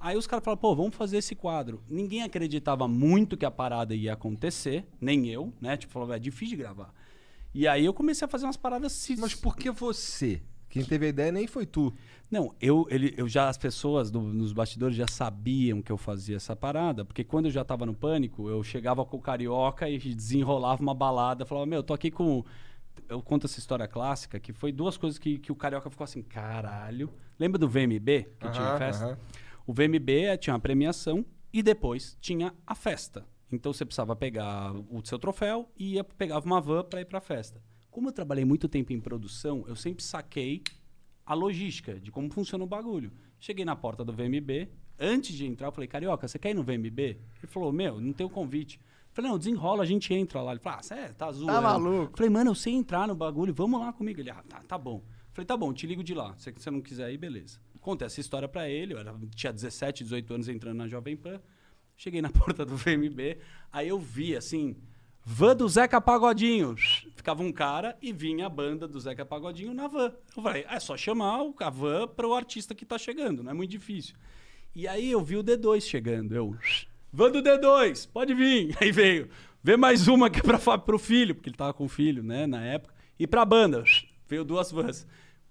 Aí 0.00 0.16
os 0.16 0.26
caras 0.26 0.44
falaram, 0.44 0.60
pô, 0.60 0.74
vamos 0.76 0.94
fazer 0.94 1.18
esse 1.18 1.34
quadro. 1.34 1.82
Ninguém 1.88 2.22
acreditava 2.22 2.86
muito 2.86 3.36
que 3.36 3.44
a 3.44 3.50
parada 3.50 3.94
ia 3.94 4.12
acontecer, 4.12 4.86
nem 5.00 5.28
eu, 5.28 5.52
né? 5.60 5.76
Tipo, 5.76 5.92
falou, 5.92 6.12
é 6.12 6.18
difícil 6.18 6.56
de 6.56 6.62
gravar. 6.62 6.94
E 7.52 7.66
aí 7.66 7.84
eu 7.84 7.92
comecei 7.94 8.24
a 8.24 8.28
fazer 8.28 8.44
umas 8.46 8.56
paradas. 8.56 8.92
se- 8.92 9.16
Mas 9.16 9.34
por 9.34 9.56
que 9.56 9.70
você? 9.70 10.42
Quem 10.68 10.84
teve 10.84 11.06
a 11.06 11.08
ideia 11.08 11.32
nem 11.32 11.46
foi 11.46 11.64
tu. 11.64 11.92
Não, 12.30 12.54
eu, 12.60 12.86
ele, 12.90 13.14
eu 13.16 13.26
já, 13.26 13.48
as 13.48 13.56
pessoas 13.56 14.10
do- 14.10 14.20
nos 14.20 14.52
bastidores 14.52 14.94
já 14.94 15.06
sabiam 15.08 15.80
que 15.80 15.90
eu 15.90 15.96
fazia 15.96 16.36
essa 16.36 16.54
parada, 16.54 17.04
porque 17.06 17.24
quando 17.24 17.46
eu 17.46 17.50
já 17.50 17.64
tava 17.64 17.86
no 17.86 17.94
pânico, 17.94 18.48
eu 18.50 18.62
chegava 18.62 19.02
com 19.04 19.16
o 19.16 19.20
carioca 19.20 19.88
e 19.88 19.98
desenrolava 19.98 20.82
uma 20.82 20.94
balada, 20.94 21.46
falava, 21.46 21.66
meu, 21.66 21.82
tô 21.82 21.94
aqui 21.94 22.10
com. 22.10 22.44
Eu 23.08 23.22
conto 23.22 23.46
essa 23.46 23.58
história 23.58 23.88
clássica, 23.88 24.38
que 24.38 24.52
foi 24.52 24.70
duas 24.70 24.96
coisas 24.98 25.18
que, 25.18 25.38
que 25.38 25.50
o 25.50 25.56
carioca 25.56 25.88
ficou 25.88 26.04
assim, 26.04 26.20
caralho. 26.22 27.10
Lembra 27.38 27.58
do 27.58 27.66
VMB 27.68 28.28
que 28.38 28.50
tinha 28.50 28.66
Aham, 28.66 28.78
festa? 28.78 29.04
aham. 29.06 29.18
O 29.68 29.74
VMB 29.74 30.24
é, 30.24 30.34
tinha 30.38 30.54
uma 30.54 30.60
premiação 30.60 31.26
e 31.52 31.62
depois 31.62 32.16
tinha 32.22 32.54
a 32.66 32.74
festa. 32.74 33.26
Então 33.52 33.70
você 33.70 33.84
precisava 33.84 34.16
pegar 34.16 34.72
o 34.72 35.04
seu 35.04 35.18
troféu 35.18 35.70
e 35.76 35.96
ia, 35.96 36.02
pegava 36.04 36.46
uma 36.46 36.58
van 36.58 36.82
para 36.84 37.02
ir 37.02 37.04
para 37.04 37.18
a 37.18 37.20
festa. 37.20 37.62
Como 37.90 38.08
eu 38.08 38.12
trabalhei 38.12 38.46
muito 38.46 38.66
tempo 38.66 38.94
em 38.94 38.98
produção, 38.98 39.66
eu 39.68 39.76
sempre 39.76 40.02
saquei 40.02 40.62
a 41.26 41.34
logística 41.34 42.00
de 42.00 42.10
como 42.10 42.32
funciona 42.32 42.64
o 42.64 42.66
bagulho. 42.66 43.12
Cheguei 43.38 43.62
na 43.62 43.76
porta 43.76 44.02
do 44.02 44.10
VMB, 44.10 44.70
antes 44.98 45.36
de 45.36 45.44
entrar, 45.44 45.68
eu 45.68 45.72
falei, 45.72 45.86
Carioca, 45.86 46.26
você 46.26 46.38
quer 46.38 46.52
ir 46.52 46.54
no 46.54 46.62
VMB? 46.62 46.98
Ele 46.98 47.46
falou, 47.46 47.70
meu, 47.70 48.00
não 48.00 48.14
tenho 48.14 48.30
convite. 48.30 48.78
Eu 48.78 49.12
falei, 49.12 49.30
não, 49.30 49.36
desenrola, 49.36 49.82
a 49.82 49.86
gente 49.86 50.14
entra 50.14 50.40
lá. 50.40 50.52
Ele 50.52 50.60
falou, 50.60 50.78
ah, 50.78 50.82
você 50.82 51.08
tá 51.12 51.30
zoando. 51.30 51.60
maluco? 51.60 52.12
Eu 52.14 52.16
falei, 52.16 52.30
mano, 52.30 52.52
eu 52.52 52.54
sei 52.54 52.72
entrar 52.72 53.06
no 53.06 53.14
bagulho, 53.14 53.52
vamos 53.52 53.78
lá 53.78 53.92
comigo. 53.92 54.18
Ele, 54.18 54.30
ah, 54.30 54.42
tá, 54.48 54.62
tá 54.62 54.78
bom. 54.78 55.02
Eu 55.04 55.34
falei, 55.34 55.44
tá 55.44 55.58
bom, 55.58 55.74
te 55.74 55.86
ligo 55.86 56.02
de 56.02 56.14
lá. 56.14 56.34
Se 56.38 56.50
você 56.52 56.70
não 56.70 56.80
quiser 56.80 57.12
ir, 57.12 57.18
beleza. 57.18 57.60
Contei 57.80 58.06
essa 58.06 58.20
história 58.20 58.48
pra 58.48 58.68
ele, 58.68 58.94
eu 58.94 58.98
era, 58.98 59.14
tinha 59.34 59.52
17, 59.52 60.04
18 60.04 60.34
anos 60.34 60.48
entrando 60.48 60.76
na 60.76 60.88
Jovem 60.88 61.16
Pan. 61.16 61.40
Cheguei 61.96 62.20
na 62.22 62.30
porta 62.32 62.64
do 62.64 62.76
VMB, 62.76 63.38
aí 63.72 63.88
eu 63.88 63.98
vi, 63.98 64.36
assim, 64.36 64.76
van 65.24 65.56
do 65.56 65.68
Zeca 65.68 66.00
Pagodinho. 66.00 66.74
Ficava 67.16 67.42
um 67.42 67.52
cara 67.52 67.96
e 68.00 68.12
vinha 68.12 68.46
a 68.46 68.48
banda 68.48 68.86
do 68.86 68.98
Zeca 69.00 69.24
Pagodinho 69.24 69.74
na 69.74 69.86
van. 69.88 70.12
Eu 70.36 70.42
falei, 70.42 70.64
é 70.68 70.78
só 70.80 70.96
chamar 70.96 71.42
o- 71.42 71.54
a 71.60 71.70
van 71.70 72.06
para 72.08 72.26
o 72.26 72.34
artista 72.34 72.74
que 72.74 72.84
tá 72.86 72.96
chegando, 72.98 73.42
não 73.42 73.50
é 73.50 73.54
muito 73.54 73.70
difícil. 73.70 74.14
E 74.74 74.86
aí 74.86 75.10
eu 75.10 75.20
vi 75.22 75.36
o 75.36 75.42
D2 75.42 75.80
chegando, 75.82 76.34
eu... 76.34 76.56
Van 77.10 77.30
do 77.32 77.42
D2, 77.42 78.06
pode 78.12 78.34
vir. 78.34 78.76
Aí 78.82 78.92
veio, 78.92 79.30
vê 79.64 79.78
mais 79.78 80.06
uma 80.08 80.28
que 80.28 80.40
é 80.40 80.42
pra, 80.42 80.58
fa- 80.58 80.76
pro 80.76 80.98
filho, 80.98 81.34
porque 81.34 81.48
ele 81.48 81.56
tava 81.56 81.72
com 81.72 81.86
o 81.86 81.88
filho, 81.88 82.22
né, 82.22 82.46
na 82.46 82.62
época. 82.62 82.94
E 83.18 83.26
pra 83.26 83.46
banda, 83.46 83.82
veio 84.28 84.44
duas 84.44 84.70
vans. 84.70 85.06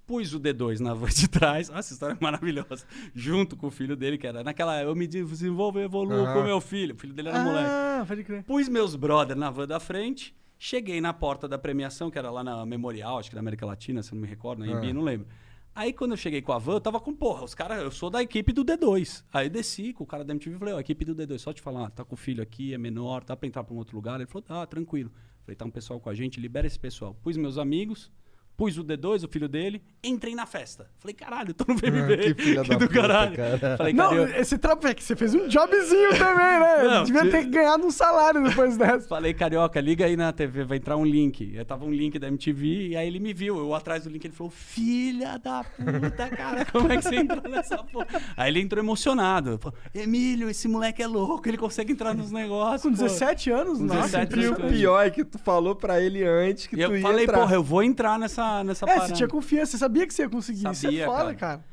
Pus 0.08 0.34
o 0.34 0.40
D2 0.40 0.80
na 0.80 0.94
van 0.94 1.08
de 1.10 1.28
trás, 1.28 1.70
essa 1.70 1.92
história 1.94 2.14
é 2.14 2.18
maravilhosa, 2.24 2.86
junto 3.14 3.58
com 3.58 3.68
o 3.68 3.72
filho 3.72 3.96
dele, 3.96 4.18
que 4.18 4.26
era 4.26 4.42
naquela, 4.44 4.82
eu 4.82 4.96
me 4.96 5.06
desenvolvo 5.06 5.80
e 5.80 5.84
evoluo 5.84 6.14
Aham. 6.24 6.34
com 6.34 6.44
meu 6.44 6.62
filho, 6.62 6.96
o 6.96 6.98
filho 6.98 7.14
dele 7.14 7.28
era 7.28 7.44
moleque. 7.44 7.70
Ah, 7.70 8.06
pode 8.08 8.24
crer. 8.24 8.44
Pus 8.44 8.70
meus 8.70 8.96
brother 8.96 9.36
na 9.36 9.52
van 9.52 9.68
da 9.68 9.80
frente, 9.82 10.34
cheguei 10.58 11.02
na 11.02 11.12
porta 11.14 11.46
da 11.48 11.58
premiação, 11.58 12.10
que 12.10 12.18
era 12.18 12.32
lá 12.32 12.42
na 12.44 12.66
Memorial, 12.66 13.20
acho 13.20 13.30
que 13.30 13.36
da 13.36 13.42
América 13.42 13.66
Latina, 13.66 14.02
se 14.02 14.14
não 14.16 14.22
me 14.22 14.28
recordo, 14.28 14.66
na 14.66 14.78
Ah. 14.80 14.94
não 14.94 15.02
lembro. 15.02 15.28
Aí 15.76 15.92
quando 15.94 16.12
eu 16.12 16.18
cheguei 16.18 16.42
com 16.42 16.54
a 16.54 16.58
van, 16.58 16.74
eu 16.76 16.82
tava 16.82 17.00
com, 17.00 17.14
porra, 17.14 17.44
os 17.44 17.54
caras, 17.54 17.84
eu 17.84 17.92
sou 17.92 18.10
da 18.10 18.20
equipe 18.24 18.52
do 18.54 18.64
D2. 18.66 19.24
Aí 19.32 19.48
desci 19.50 19.92
com 19.94 20.06
o 20.06 20.08
cara 20.08 20.24
da 20.24 20.34
MTV 20.34 20.56
e 20.56 20.60
falei, 20.60 20.74
ó, 20.74 20.80
equipe 20.80 21.04
do 21.06 21.14
D2, 21.14 21.38
só 21.38 21.52
te 21.54 21.62
falar, 21.62 21.92
tá 21.92 22.04
com 22.06 22.16
o 22.16 22.18
filho 22.18 22.42
aqui, 22.42 22.74
é 22.74 22.78
menor, 22.78 23.24
dá 23.26 23.36
pra 23.36 23.46
entrar 23.46 23.64
pra 23.64 23.76
um 23.76 23.78
outro 23.78 23.96
lugar? 23.96 24.16
Ele 24.16 24.26
falou, 24.26 24.42
tá, 24.42 24.66
tranquilo. 24.66 25.12
Falei, 25.42 25.56
tá 25.56 25.66
um 25.66 25.70
pessoal 25.70 26.00
com 26.00 26.10
a 26.10 26.16
gente, 26.16 26.40
libera 26.40 26.66
esse 26.66 26.80
pessoal. 26.80 27.14
Pus 27.22 27.38
meus 27.38 27.58
amigos, 27.60 28.10
pus 28.58 28.76
o 28.78 28.84
D2, 28.84 29.24
o 29.24 29.28
filho 29.28 29.48
dele, 29.48 29.82
entrei 30.04 30.34
na 30.34 30.48
festa. 30.48 30.90
Falei, 30.98 31.14
caralho, 31.14 31.52
eu 31.52 31.54
tô 31.54 31.64
no 31.72 31.76
VMB. 31.78 32.18
Que 32.34 32.42
filha 32.42 32.64
da 32.66 32.76
do 32.76 32.88
puta, 32.88 33.02
caralho. 33.02 33.36
cara. 33.38 33.78
Falei, 33.78 33.94
Não, 33.94 34.10
cara, 34.10 34.22
eu- 34.32 34.42
esse 34.42 34.58
trampo 34.58 34.88
é 34.88 34.94
que 34.96 35.04
você 35.04 35.16
fez 35.16 35.36
um 35.36 35.48
jobzinho 35.48 36.10
também, 36.18 36.60
né? 36.60 36.84
Não, 36.90 37.04
Devia 37.04 37.22
se- 37.26 37.30
ter 37.32 37.46
ganhado 37.46 37.86
um 37.86 37.92
salário 37.92 38.44
depois 38.44 38.76
dessa. 38.78 39.08
Falei, 39.08 39.34
carioca, 39.34 39.80
liga 39.80 40.06
aí 40.06 40.18
na 40.18 40.34
TV, 40.34 40.64
vai 40.64 40.78
entrar 40.78 40.98
um 40.98 41.06
link. 41.06 41.54
Eu 41.54 41.64
tava 41.66 41.86
um 41.86 41.92
link 41.94 42.18
da 42.18 42.28
MTV 42.28 42.88
e 42.90 42.98
aí 42.98 43.08
ele 43.08 43.20
me 43.20 43.32
viu. 43.34 43.58
Eu 43.60 43.76
atrás 43.76 44.04
do 44.06 44.10
link, 44.10 44.26
ele 44.26 44.34
falou: 44.34 44.50
Filha 44.52 45.38
da 45.38 45.64
puta, 45.64 46.28
cara, 46.30 46.66
como 46.66 46.92
é 46.92 46.98
que 46.98 47.04
você 47.04 47.16
entrou 47.18 47.48
nessa 47.52 47.78
porra? 47.84 48.08
Aí 48.36 48.50
ele 48.52 48.60
entrou 48.62 48.84
emocionado. 48.84 49.60
Falou, 49.60 49.78
Emílio, 49.94 50.50
esse 50.50 50.68
moleque 50.68 51.04
é 51.04 51.08
louco, 51.08 51.48
ele 51.48 51.58
consegue 51.58 51.92
entrar 51.94 52.16
nos 52.16 52.32
negócios. 52.32 52.82
Com 52.82 52.90
pô." 52.98 53.04
17 53.04 53.52
anos, 53.52 53.78
Com 53.78 53.86
nossa. 53.86 54.20
17 54.26 54.40
E 54.40 54.46
incrível. 54.48 54.66
o 54.66 54.70
pior 54.70 55.06
é 55.06 55.10
que 55.10 55.24
tu 55.24 55.38
falou 55.38 55.76
pra 55.76 56.02
ele 56.02 56.24
antes 56.24 56.66
que 56.68 56.76
E 56.76 56.80
tu 56.80 56.84
eu 56.84 56.96
ia 56.96 57.02
falei, 57.02 57.24
entrar. 57.26 57.40
porra, 57.40 57.56
eu 57.56 57.64
vou 57.64 57.84
entrar 57.84 58.18
nessa, 58.18 58.44
nessa 58.64 58.86
É, 58.86 58.88
parada. 58.88 59.07
você 59.07 59.14
tinha 59.14 59.28
confiança, 59.28 59.72
você 59.74 59.78
sabia 59.78 60.06
que 60.07 60.14
você 60.14 60.24
ia 60.24 60.30
conseguir. 60.30 60.60
Isso 60.60 60.68
é 60.68 60.74
Sabia, 60.74 61.06
foda, 61.06 61.18
cara. 61.18 61.36
cara. 61.36 61.65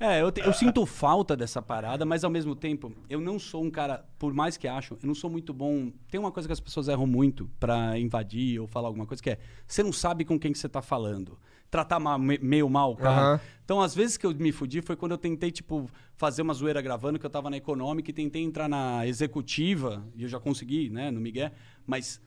É, 0.00 0.20
eu, 0.20 0.32
te- 0.32 0.40
eu 0.40 0.52
sinto 0.52 0.84
falta 0.84 1.36
dessa 1.36 1.62
parada, 1.62 2.04
mas 2.04 2.24
ao 2.24 2.30
mesmo 2.30 2.56
tempo, 2.56 2.92
eu 3.08 3.20
não 3.20 3.38
sou 3.38 3.62
um 3.62 3.70
cara, 3.70 4.04
por 4.18 4.34
mais 4.34 4.56
que 4.56 4.66
acho, 4.66 4.94
eu 4.94 5.06
não 5.06 5.14
sou 5.14 5.30
muito 5.30 5.54
bom. 5.54 5.92
Tem 6.10 6.18
uma 6.18 6.32
coisa 6.32 6.48
que 6.48 6.52
as 6.52 6.58
pessoas 6.58 6.88
erram 6.88 7.06
muito 7.06 7.48
pra 7.60 7.96
invadir 7.96 8.58
ou 8.58 8.66
falar 8.66 8.88
alguma 8.88 9.06
coisa, 9.06 9.22
que 9.22 9.30
é 9.30 9.38
você 9.64 9.80
não 9.80 9.92
sabe 9.92 10.24
com 10.24 10.36
quem 10.40 10.50
que 10.52 10.58
você 10.58 10.68
tá 10.68 10.82
falando. 10.82 11.38
Tratar 11.70 12.00
ma- 12.00 12.18
me- 12.18 12.38
meio 12.42 12.68
mal 12.68 12.92
o 12.92 12.96
cara. 12.96 13.20
Aham. 13.34 13.40
Então, 13.64 13.80
às 13.80 13.94
vezes 13.94 14.16
que 14.16 14.26
eu 14.26 14.34
me 14.34 14.50
fudi 14.50 14.82
foi 14.82 14.96
quando 14.96 15.12
eu 15.12 15.18
tentei, 15.18 15.52
tipo, 15.52 15.88
fazer 16.16 16.42
uma 16.42 16.52
zoeira 16.52 16.82
gravando, 16.82 17.16
que 17.18 17.24
eu 17.24 17.30
tava 17.30 17.48
na 17.48 17.56
econômica 17.56 18.10
e 18.10 18.12
tentei 18.12 18.42
entrar 18.42 18.68
na 18.68 19.06
executiva, 19.06 20.04
e 20.16 20.24
eu 20.24 20.28
já 20.28 20.40
consegui, 20.40 20.90
né, 20.90 21.10
no 21.12 21.20
Miguel, 21.20 21.50
mas 21.86 22.20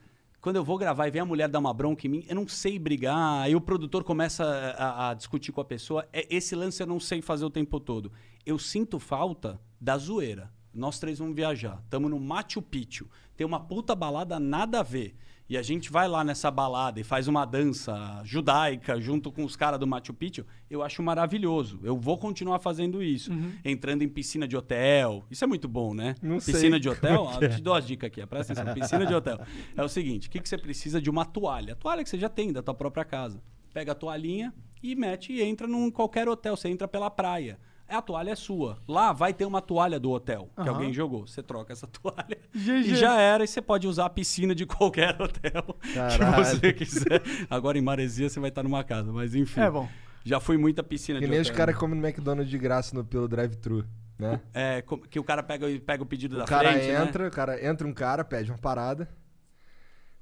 quando 0.45 0.57
eu 0.57 0.63
vou 0.63 0.77
gravar 0.77 1.07
e 1.07 1.09
vem 1.09 1.23
a 1.23 1.25
mulher 1.25 1.49
dar 1.49 1.57
uma 1.57 1.73
bronca 1.73 2.05
em 2.05 2.09
mim, 2.11 2.25
eu 2.29 2.35
não 2.35 2.47
sei 2.47 2.77
brigar, 2.77 3.41
aí 3.41 3.55
o 3.55 3.59
produtor 3.59 4.03
começa 4.03 4.45
a, 4.77 5.09
a 5.09 5.13
discutir 5.15 5.51
com 5.51 5.59
a 5.59 5.65
pessoa. 5.65 6.07
É, 6.13 6.27
esse 6.29 6.55
lance 6.55 6.83
eu 6.83 6.85
não 6.85 6.99
sei 6.99 7.19
fazer 7.19 7.43
o 7.45 7.49
tempo 7.49 7.79
todo. 7.79 8.11
Eu 8.45 8.59
sinto 8.59 8.99
falta 8.99 9.59
da 9.81 9.97
zoeira. 9.97 10.53
Nós 10.71 10.99
três 10.99 11.17
vamos 11.17 11.35
viajar. 11.35 11.81
Estamos 11.83 12.11
no 12.11 12.19
Machu 12.19 12.61
Picchu. 12.61 13.09
Tem 13.35 13.43
uma 13.43 13.59
puta 13.59 13.95
balada 13.95 14.39
nada 14.39 14.81
a 14.81 14.83
ver. 14.83 15.15
E 15.47 15.57
a 15.57 15.61
gente 15.61 15.91
vai 15.91 16.07
lá 16.07 16.23
nessa 16.23 16.49
balada 16.49 16.99
e 16.99 17.03
faz 17.03 17.27
uma 17.27 17.45
dança 17.45 18.21
judaica 18.23 18.99
junto 18.99 19.31
com 19.31 19.43
os 19.43 19.55
caras 19.55 19.79
do 19.79 19.85
Machu 19.85 20.13
Picchu, 20.13 20.45
eu 20.69 20.81
acho 20.81 21.03
maravilhoso. 21.03 21.79
Eu 21.83 21.97
vou 21.97 22.17
continuar 22.17 22.59
fazendo 22.59 23.03
isso. 23.03 23.31
Entrando 23.63 24.01
em 24.01 24.09
piscina 24.09 24.47
de 24.47 24.57
hotel. 24.57 25.23
Isso 25.29 25.43
é 25.43 25.47
muito 25.47 25.67
bom, 25.67 25.93
né? 25.93 26.15
Não 26.21 26.39
sei 26.39 26.53
piscina 26.53 26.79
de 26.79 26.89
hotel, 26.89 27.29
é 27.35 27.37
que 27.37 27.45
é. 27.45 27.49
te 27.49 27.61
dou 27.61 27.73
as 27.73 27.85
dicas 27.85 28.07
aqui, 28.07 28.25
presta 28.25 28.53
atenção. 28.53 28.73
Piscina 28.73 29.05
de 29.05 29.13
hotel. 29.13 29.39
É 29.77 29.83
o 29.83 29.87
seguinte: 29.87 30.27
o 30.27 30.31
que, 30.31 30.39
que 30.39 30.49
você 30.49 30.57
precisa 30.57 30.99
de 30.99 31.09
uma 31.09 31.25
toalha? 31.25 31.73
A 31.73 31.75
toalha 31.75 32.03
que 32.03 32.09
você 32.09 32.17
já 32.17 32.29
tem 32.29 32.51
da 32.51 32.63
tua 32.63 32.73
própria 32.73 33.05
casa. 33.05 33.41
Pega 33.73 33.91
a 33.91 33.95
toalhinha 33.95 34.53
e 34.81 34.95
mete 34.95 35.33
e 35.33 35.41
entra 35.41 35.67
num 35.67 35.91
qualquer 35.91 36.27
hotel. 36.27 36.55
Você 36.55 36.69
entra 36.69 36.87
pela 36.87 37.11
praia. 37.11 37.59
A 37.87 38.01
toalha 38.01 38.31
é 38.31 38.35
sua. 38.35 38.77
Lá 38.87 39.13
vai 39.13 39.33
ter 39.33 39.45
uma 39.45 39.61
toalha 39.61 39.99
do 39.99 40.09
hotel 40.11 40.49
que 40.55 40.61
Aham. 40.61 40.69
alguém 40.71 40.91
jogou. 40.93 41.27
Você 41.27 41.43
troca 41.43 41.71
essa 41.73 41.85
toalha 41.87 42.37
GG. 42.53 42.91
e 42.91 42.95
já 42.95 43.19
era. 43.19 43.43
E 43.43 43.47
você 43.47 43.61
pode 43.61 43.87
usar 43.87 44.05
a 44.05 44.09
piscina 44.09 44.55
de 44.55 44.65
qualquer 44.67 45.19
hotel 45.21 45.63
que 45.81 45.93
Caralho. 45.93 46.43
você 46.45 46.73
quiser. 46.73 47.21
Agora 47.49 47.77
em 47.77 47.81
Maresia 47.81 48.27
você 48.29 48.39
vai 48.39 48.49
estar 48.49 48.63
numa 48.63 48.83
casa, 48.83 49.11
mas 49.13 49.35
enfim. 49.35 49.61
É 49.61 49.69
bom. 49.69 49.87
Já 50.23 50.39
fui 50.39 50.57
muita 50.57 50.81
piscina 50.81 51.19
Que 51.19 51.25
de 51.25 51.31
nem 51.31 51.39
os 51.39 51.47
hotel. 51.47 51.57
caras 51.57 51.75
comem 51.75 51.99
no 51.99 52.05
McDonald's 52.07 52.49
de 52.49 52.57
graça 52.57 52.95
no, 52.95 53.05
pelo 53.05 53.27
drive-thru, 53.27 53.85
né? 54.17 54.41
É, 54.53 54.83
que 55.11 55.19
o 55.19 55.23
cara 55.23 55.43
pega, 55.43 55.67
pega 55.85 56.01
o 56.01 56.05
pedido 56.07 56.35
da 56.37 56.45
O 56.45 56.47
cara 56.47 56.71
frente, 56.71 56.87
né? 56.87 57.03
entra, 57.03 57.27
o 57.27 57.31
cara 57.31 57.63
entra 57.63 57.87
um 57.87 57.93
cara, 57.93 58.25
pede 58.25 58.49
uma 58.51 58.57
parada. 58.57 59.07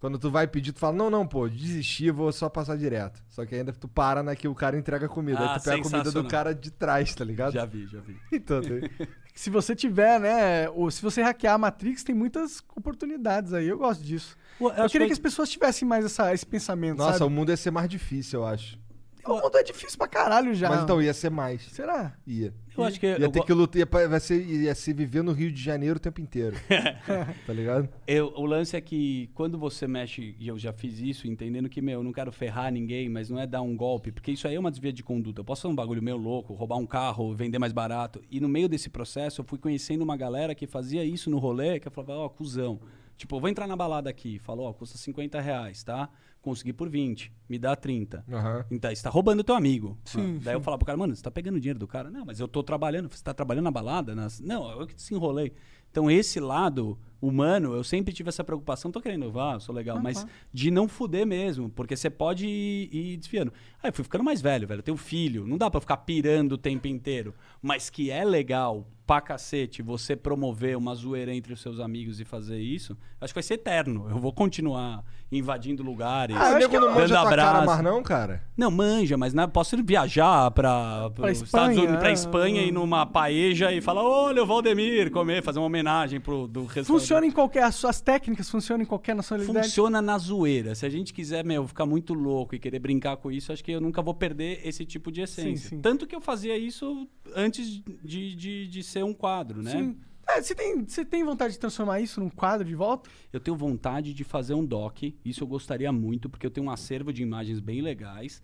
Quando 0.04 0.20
tu 0.20 0.30
vai 0.30 0.46
pedir, 0.46 0.74
tu 0.74 0.80
fala, 0.80 0.98
não, 0.98 1.10
não, 1.10 1.26
pô, 1.26 1.48
desisti, 1.48 2.12
vou 2.12 2.30
só 2.34 2.50
passar 2.50 2.78
direto. 2.78 3.24
Só 3.30 3.46
que 3.46 3.56
ainda 3.56 3.72
tu 3.72 3.88
para 3.88 4.22
na 4.22 4.36
que 4.36 4.50
o 4.50 4.54
cara 4.54 4.78
entrega 4.78 5.06
a 5.06 5.10
comida. 5.10 5.40
Ah, 5.40 5.54
Aí 5.54 5.60
tu 5.60 5.64
pega 5.64 5.78
a 5.78 5.82
comida 5.82 6.12
do 6.12 6.28
cara 6.28 6.54
de 6.54 6.72
trás, 6.72 7.16
tá 7.16 7.24
ligado? 7.24 7.54
Já 7.54 7.64
vi, 7.64 7.88
já 7.88 8.02
vi. 8.02 8.18
Então, 8.30 8.60
tem- 8.60 8.82
Se 9.34 9.50
você 9.50 9.74
tiver, 9.74 10.20
né? 10.20 10.70
Ou 10.72 10.92
se 10.92 11.02
você 11.02 11.22
hackear 11.22 11.54
a 11.56 11.58
Matrix, 11.58 12.04
tem 12.04 12.14
muitas 12.14 12.62
oportunidades 12.76 13.54
aí. 13.54 13.66
Eu 13.66 13.78
gosto 13.78 14.04
disso. 14.04 14.36
Pô, 14.60 14.72
Eu 14.74 14.84
acho 14.84 14.92
queria 14.92 15.08
que 15.08 15.14
que- 15.14 15.14
as 15.14 15.20
pessoas 15.20 15.48
tivessem 15.50 15.88
mais 15.88 16.04
essa, 16.04 16.34
esse 16.34 16.46
pensamento, 16.46 16.98
Nossa, 16.98 17.20
sabe? 17.20 17.24
o 17.24 17.30
mundo 17.30 17.50
ia 17.50 17.56
ser 17.58 17.72
mais 17.72 17.88
difícil, 17.88 18.42
eu 18.42 18.46
acho. 18.46 18.78
O 19.26 19.36
mundo 19.40 19.58
é 19.58 19.64
difícil 19.64 19.98
pra 19.98 20.08
caralho 20.10 20.54
já. 20.54 20.68
Mas 20.68 20.84
então 20.84 21.02
ia 21.02 21.14
ser 21.14 21.30
mais. 21.32 21.64
Será? 21.72 22.14
Ia. 22.28 22.54
Eu 22.78 22.84
acho 22.84 23.00
que 23.00 23.06
Ia 23.06 23.18
eu 23.18 23.32
ter 23.32 23.40
go- 23.40 23.46
que 23.46 23.54
lutar, 23.54 23.80
ia, 23.80 24.08
vai 24.08 24.20
ser, 24.20 24.44
ia 24.46 24.74
ser 24.76 24.94
viver 24.94 25.24
no 25.24 25.32
Rio 25.32 25.52
de 25.52 25.62
Janeiro 25.62 25.98
o 25.98 26.00
tempo 26.00 26.20
inteiro. 26.22 26.56
tá 27.46 27.54
ligado? 27.54 27.90
Eu- 28.08 28.34
o 28.36 28.46
lance 28.46 28.76
é 28.76 28.82
que 28.82 29.30
quando 29.34 29.58
você 29.58 29.88
mexe, 29.88 30.36
e 30.40 30.48
eu 30.48 30.58
já 30.58 30.74
fiz 30.74 31.00
isso, 31.00 31.28
entendendo 31.28 31.70
que, 31.70 31.82
meu, 31.82 32.00
eu 32.00 32.04
não 32.04 32.12
quero 32.12 32.32
ferrar 32.32 32.72
ninguém, 32.72 33.10
mas 33.10 33.30
não 33.30 33.40
é 33.40 33.46
dar 33.48 33.62
um 33.62 33.76
golpe, 33.76 34.12
porque 34.12 34.32
isso 34.32 34.48
aí 34.48 34.56
é 34.56 34.60
uma 34.60 34.72
desvia 34.72 34.94
de 34.94 35.04
conduta. 35.04 35.42
Eu 35.42 35.46
posso 35.46 35.62
fazer 35.64 35.72
um 35.72 35.76
bagulho 35.76 36.02
meio 36.02 36.18
louco, 36.18 36.54
roubar 36.54 36.78
um 36.78 36.86
carro, 36.86 37.34
vender 37.34 37.60
mais 37.60 37.74
barato. 37.74 38.22
E 38.32 38.40
no 38.40 38.50
meio 38.50 38.68
desse 38.70 38.90
processo, 38.90 39.42
eu 39.42 39.46
fui 39.46 39.58
conhecendo 39.60 40.02
uma 40.02 40.18
galera 40.18 40.56
que 40.56 40.66
fazia 40.68 41.04
isso 41.04 41.30
no 41.30 41.38
rolê, 41.40 41.80
que 41.80 41.88
eu 41.88 41.92
falava, 41.92 42.14
ó, 42.16 42.30
cuzão. 42.30 42.80
Tipo, 43.16 43.36
eu 43.36 43.40
vou 43.40 43.50
entrar 43.50 43.68
na 43.68 43.76
balada 43.76 44.10
aqui. 44.10 44.40
Falou, 44.40 44.68
ó, 44.68 44.74
custa 44.74 44.98
50 44.98 45.40
reais, 45.40 45.84
tá? 45.84 46.10
Consegui 46.42 46.74
por 46.74 46.90
20, 46.90 47.32
me 47.48 47.58
dá 47.60 47.74
30. 47.76 48.26
Aham. 48.30 48.66
Então, 48.70 48.94
você 48.94 49.02
tá 49.02 49.10
roubando 49.10 49.44
teu 49.46 49.56
amigo. 49.56 49.98
Sim, 50.04 50.40
Daí 50.44 50.56
eu 50.56 50.60
falava 50.62 50.80
pro 50.80 50.86
cara, 50.88 50.98
mano, 50.98 51.16
você 51.16 51.22
tá 51.24 51.32
pegando 51.32 51.58
dinheiro 51.60 51.80
do 51.80 51.88
cara? 51.88 52.10
Não, 52.10 52.26
mas 52.26 52.40
eu 52.42 52.48
tô 52.50 52.62
trabalhando. 52.64 53.10
Você 53.10 53.24
tá 53.24 53.34
trabalhando 53.34 53.66
na 53.66 53.72
balada? 53.72 54.16
Nas... 54.16 54.40
Não, 54.40 54.70
eu 54.80 54.88
que 54.88 54.96
desenrolei. 54.96 55.54
Então, 55.92 56.10
esse 56.10 56.40
lado 56.40 56.98
humano, 57.28 57.74
eu 57.74 57.84
sempre 57.84 58.14
tive 58.14 58.30
essa 58.30 58.44
preocupação. 58.44 58.92
Tô 58.92 59.00
querendo, 59.00 59.32
vá, 59.32 59.54
eu 59.54 59.60
sou 59.62 59.74
legal, 59.74 60.00
mas 60.02 60.26
de 60.52 60.70
não 60.70 60.88
fuder 60.88 61.26
mesmo, 61.26 61.70
porque 61.70 61.96
você 61.96 62.10
pode 62.10 62.46
ir, 62.46 62.90
ir 62.94 63.18
desviando. 63.18 63.54
Aí 63.82 63.90
eu 63.90 63.94
fui 63.94 64.04
ficando 64.04 64.24
mais 64.24 64.42
velho, 64.42 64.68
velho. 64.68 64.80
Eu 64.80 64.84
tenho 64.84 64.98
filho, 64.98 65.48
não 65.48 65.58
dá 65.58 65.70
pra 65.72 65.80
ficar 65.80 65.98
pirando 65.98 66.54
o 66.54 66.58
tempo 66.58 66.88
inteiro. 66.88 67.34
Mas 67.62 67.90
que 67.90 68.12
é 68.12 68.26
legal 68.26 68.86
pra 69.06 69.20
cacete 69.20 69.82
você 69.82 70.16
promover 70.16 70.78
uma 70.78 70.96
zoeira 70.96 71.34
entre 71.34 71.52
os 71.52 71.62
seus 71.62 71.80
amigos 71.82 72.22
e 72.22 72.26
fazer 72.26 72.58
isso, 72.60 72.98
acho 73.20 73.34
que 73.34 73.38
vai 73.38 73.44
ser 73.44 73.56
eterno. 73.56 74.08
Eu 74.10 74.18
vou 74.18 74.32
continuar 74.32 75.04
invadindo 75.30 75.84
lugares, 75.84 76.36
Ah, 76.38 76.50
acho 76.50 76.58
nego 76.60 76.70
que 76.72 76.80
não 76.80 76.94
manja 76.94 77.08
dando 77.16 77.22
tua 77.22 77.30
cara 77.36 77.50
abraço. 77.50 77.66
mais 77.66 77.84
não, 77.84 78.04
cara? 78.04 78.44
Não, 78.56 78.72
manja, 78.72 79.18
mas 79.18 79.34
não, 79.34 79.50
posso 79.50 79.76
ir 79.76 79.84
viajar 79.84 80.50
pra, 80.52 81.10
Pra 81.10 81.32
os 81.32 81.42
Estados 81.42 81.70
Espanha, 81.72 81.80
Unidos, 81.82 81.98
pra 82.00 82.10
é. 82.10 82.14
Espanha 82.14 82.62
e 82.62 82.72
numa 82.72 83.06
paeja 83.06 83.72
e 83.74 83.82
falar, 83.82 84.04
olha 84.04 84.42
o 84.42 84.46
Valdemir, 84.46 85.12
comer, 85.12 85.44
fazer 85.44 85.60
uma 85.60 85.66
homenagem 85.66 86.22
pro 86.22 86.48
do 86.48 86.62
restaurante. 86.66 86.86
Funciona 87.14 87.28
em 87.28 87.32
qualquer. 87.32 87.64
As 87.64 87.76
suas 87.76 88.02
técnicas 88.02 88.50
funcionam 88.50 88.84
em 88.84 88.86
qualquer 88.86 89.16
nacionalidade. 89.16 89.68
Funciona 89.68 90.02
na 90.02 90.18
zoeira. 90.18 90.76
Se 90.76 90.86
a 90.86 90.90
gente 90.90 91.14
quiser, 91.14 91.46
meu, 91.46 91.68
ficar 91.68 91.86
muito 91.86 92.14
louco 92.14 92.56
e 92.56 92.60
querer 92.60 92.80
brincar 92.80 93.18
com 93.18 93.32
isso, 93.32 93.52
acho 93.52 93.64
que 93.64 93.72
eu 93.72 93.82
nunca 93.82 94.02
vou 94.02 94.14
perder 94.14 94.62
esse 94.64 94.86
tipo 94.86 95.12
de 95.12 95.22
essência. 95.22 95.70
sim. 95.70 95.82
Tanto 95.82 96.08
que 96.08 96.16
eu 96.16 96.22
fazia 96.22 96.58
isso 96.58 97.08
antes 97.36 97.82
de, 98.04 98.36
de, 98.36 98.68
de 98.68 98.84
ser 98.84 99.04
um 99.04 99.14
quadro, 99.14 99.62
né? 99.62 99.72
Sim. 99.72 99.98
É, 100.28 100.42
você, 100.42 100.56
tem, 100.56 100.86
você 100.86 101.04
tem 101.04 101.24
vontade 101.24 101.54
de 101.54 101.60
transformar 101.60 102.00
isso 102.00 102.20
num 102.20 102.30
quadro 102.30 102.66
de 102.66 102.76
volta? 102.76 103.10
Eu 103.32 103.40
tenho 103.40 103.58
vontade 103.58 104.14
de 104.14 104.24
fazer 104.24 104.54
um 104.54 104.66
doc, 104.66 105.04
isso 105.24 105.44
eu 105.44 105.48
gostaria 105.48 105.92
muito, 105.92 106.30
porque 106.30 106.46
eu 106.46 106.52
tenho 106.52 106.68
um 106.68 106.72
acervo 106.72 107.12
de 107.12 107.22
imagens 107.22 107.60
bem 107.60 107.82
legais. 107.82 108.42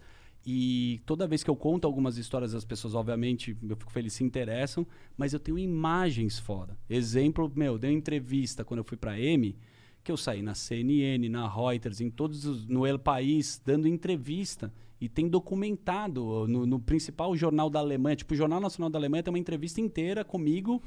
E 0.52 1.00
toda 1.06 1.28
vez 1.28 1.44
que 1.44 1.50
eu 1.52 1.56
conto 1.56 1.86
algumas 1.86 2.18
histórias, 2.18 2.56
as 2.56 2.66
pessoas, 2.66 2.96
obviamente, 2.96 3.56
eu 3.62 3.76
fico 3.76 3.92
feliz, 3.92 4.14
se 4.14 4.24
interessam, 4.24 4.84
mas 5.16 5.32
eu 5.32 5.40
tenho 5.40 5.60
imagens 5.60 6.40
foda. 6.40 6.76
Exemplo, 6.90 7.52
meu, 7.56 7.78
dei 7.78 7.92
uma 7.92 7.96
entrevista 7.96 8.66
quando 8.66 8.80
eu 8.80 8.84
fui 8.84 8.98
pra 8.98 9.20
M, 9.20 9.56
que 10.04 10.12
eu 10.12 10.18
saí 10.18 10.42
na 10.42 10.56
CNN, 10.56 11.30
na 11.30 11.48
Reuters, 11.48 12.02
em 12.02 12.10
todos 12.10 12.46
os, 12.46 12.66
no 12.66 12.88
El 12.88 12.98
País, 12.98 13.62
dando 13.64 13.88
entrevista. 13.88 14.74
E 15.00 15.08
tem 15.08 15.30
documentado 15.30 16.48
no, 16.48 16.66
no 16.66 16.80
principal 16.80 17.38
jornal 17.38 17.70
da 17.70 17.78
Alemanha, 17.78 18.16
tipo 18.16 18.34
o 18.34 18.38
Jornal 18.38 18.60
Nacional 18.60 18.90
da 18.90 18.98
Alemanha 18.98 19.22
tem 19.22 19.32
uma 19.32 19.38
entrevista 19.38 19.80
inteira 19.80 20.26
comigo 20.26 20.82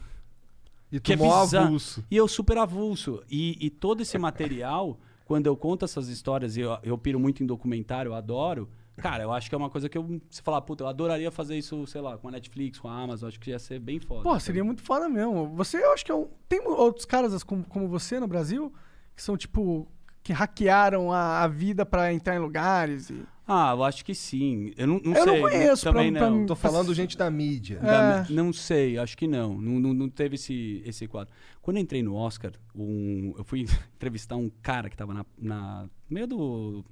E 0.90 0.98
tu 0.98 1.04
que 1.04 1.12
é 1.12 1.16
avulso. 1.60 2.04
E 2.10 2.16
eu 2.16 2.26
super 2.26 2.58
avulso. 2.58 3.22
E, 3.30 3.56
e 3.64 3.70
todo 3.70 4.00
esse 4.00 4.18
material, 4.18 4.98
quando 5.24 5.46
eu 5.46 5.56
conto 5.56 5.84
essas 5.84 6.08
histórias, 6.08 6.56
e 6.56 6.62
eu, 6.62 6.76
eu 6.82 6.98
piro 6.98 7.20
muito 7.20 7.44
em 7.44 7.46
documentário, 7.46 8.08
eu 8.08 8.14
adoro. 8.14 8.68
Cara, 8.96 9.22
eu 9.22 9.32
acho 9.32 9.48
que 9.48 9.54
é 9.54 9.58
uma 9.58 9.70
coisa 9.70 9.88
que 9.88 9.96
eu. 9.96 10.20
Se 10.30 10.42
falar, 10.42 10.60
puta, 10.62 10.84
eu 10.84 10.88
adoraria 10.88 11.30
fazer 11.30 11.56
isso, 11.56 11.86
sei 11.86 12.00
lá, 12.00 12.18
com 12.18 12.28
a 12.28 12.30
Netflix, 12.30 12.78
com 12.78 12.88
a 12.88 13.02
Amazon, 13.02 13.28
acho 13.28 13.40
que 13.40 13.50
ia 13.50 13.58
ser 13.58 13.78
bem 13.78 13.98
foda. 13.98 14.22
Pô, 14.22 14.38
seria 14.38 14.62
muito 14.62 14.82
foda 14.82 15.08
mesmo. 15.08 15.48
Você, 15.56 15.78
eu 15.82 15.92
acho 15.92 16.04
que 16.04 16.12
é 16.12 16.14
um, 16.14 16.28
tem 16.48 16.60
outros 16.66 17.04
caras 17.06 17.42
como, 17.42 17.64
como 17.64 17.88
você 17.88 18.20
no 18.20 18.26
Brasil 18.28 18.72
que 19.16 19.22
são 19.22 19.36
tipo 19.36 19.86
que 20.22 20.32
hackearam 20.32 21.10
a, 21.12 21.42
a 21.42 21.48
vida 21.48 21.84
pra 21.84 22.12
entrar 22.14 22.36
em 22.36 22.38
lugares 22.38 23.10
e 23.10 23.24
Ah, 23.46 23.72
eu 23.74 23.82
acho 23.82 24.04
que 24.04 24.14
sim. 24.14 24.72
Eu 24.76 24.86
não, 24.86 25.00
não 25.04 25.14
Eu 25.14 25.26
não 25.26 25.32
sei. 25.32 25.40
conheço, 25.40 25.82
também 25.84 26.12
pra- 26.12 26.20
pra 26.20 26.30
não. 26.30 26.38
mim- 26.38 26.46
Tô 26.46 26.54
falando 26.54 26.94
gente 26.94 27.18
da 27.18 27.28
mídia. 27.28 27.80
Da- 27.80 28.24
É. 28.28 28.32
Não 28.32 28.52
sei, 28.52 28.98
acho 28.98 29.16
que 29.18 29.26
não. 29.26 29.60
Não, 29.60 29.80
não, 29.80 29.92
não 29.94 30.08
teve 30.08 30.36
esse, 30.36 30.80
esse 30.86 31.08
quadro. 31.08 31.34
Quando 31.60 31.78
eu 31.78 31.82
entrei 31.82 32.02
no 32.04 32.14
Oscar, 32.14 32.52
um, 32.74 33.34
eu 33.36 33.42
fui 33.42 33.64
entrevistar 33.96 34.36
um 34.36 34.48
cara 34.62 34.88
que 34.88 34.96
tava 34.96 35.12
na, 35.12 35.26
na 35.36 35.88
meio 36.08 36.26
do, 36.28 36.84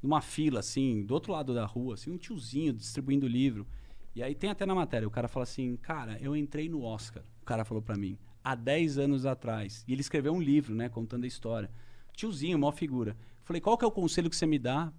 de 0.00 0.06
uma 0.06 0.20
fila, 0.20 0.60
assim, 0.60 1.04
do 1.04 1.12
outro 1.12 1.32
lado 1.32 1.54
da 1.54 1.64
rua, 1.64 1.94
assim, 1.94 2.10
um 2.10 2.16
tiozinho 2.16 2.72
distribuindo 2.72 3.28
livro. 3.28 3.66
E 4.14 4.22
aí 4.22 4.34
tem 4.34 4.50
até 4.50 4.66
na 4.66 4.74
matéria, 4.74 5.06
o 5.06 5.10
cara 5.10 5.28
fala 5.28 5.44
assim, 5.44 5.76
cara, 5.76 6.18
eu 6.20 6.34
entrei 6.34 6.68
no 6.68 6.82
Oscar, 6.82 7.22
o 7.42 7.44
cara 7.44 7.64
falou 7.64 7.82
pra 7.82 7.96
mim, 7.96 8.18
há 8.42 8.54
10 8.54 8.98
anos 8.98 9.26
atrás. 9.26 9.84
E 9.86 9.92
ele 9.92 10.00
escreveu 10.00 10.32
um 10.32 10.40
livro, 10.40 10.74
né, 10.74 10.88
contando 10.88 11.24
a 11.24 11.28
história. 11.28 11.70
Tiozinho, 12.14 12.58
maior 12.58 12.72
figura. 12.72 13.16
Falei, 13.44 13.60
qual 13.60 13.76
que 13.76 13.84
é 13.84 13.88
o 13.88 13.92
conselho 13.92 14.30
que 14.30 14.36
você 14.36 14.46
me 14.46 14.58
dá 14.58 14.92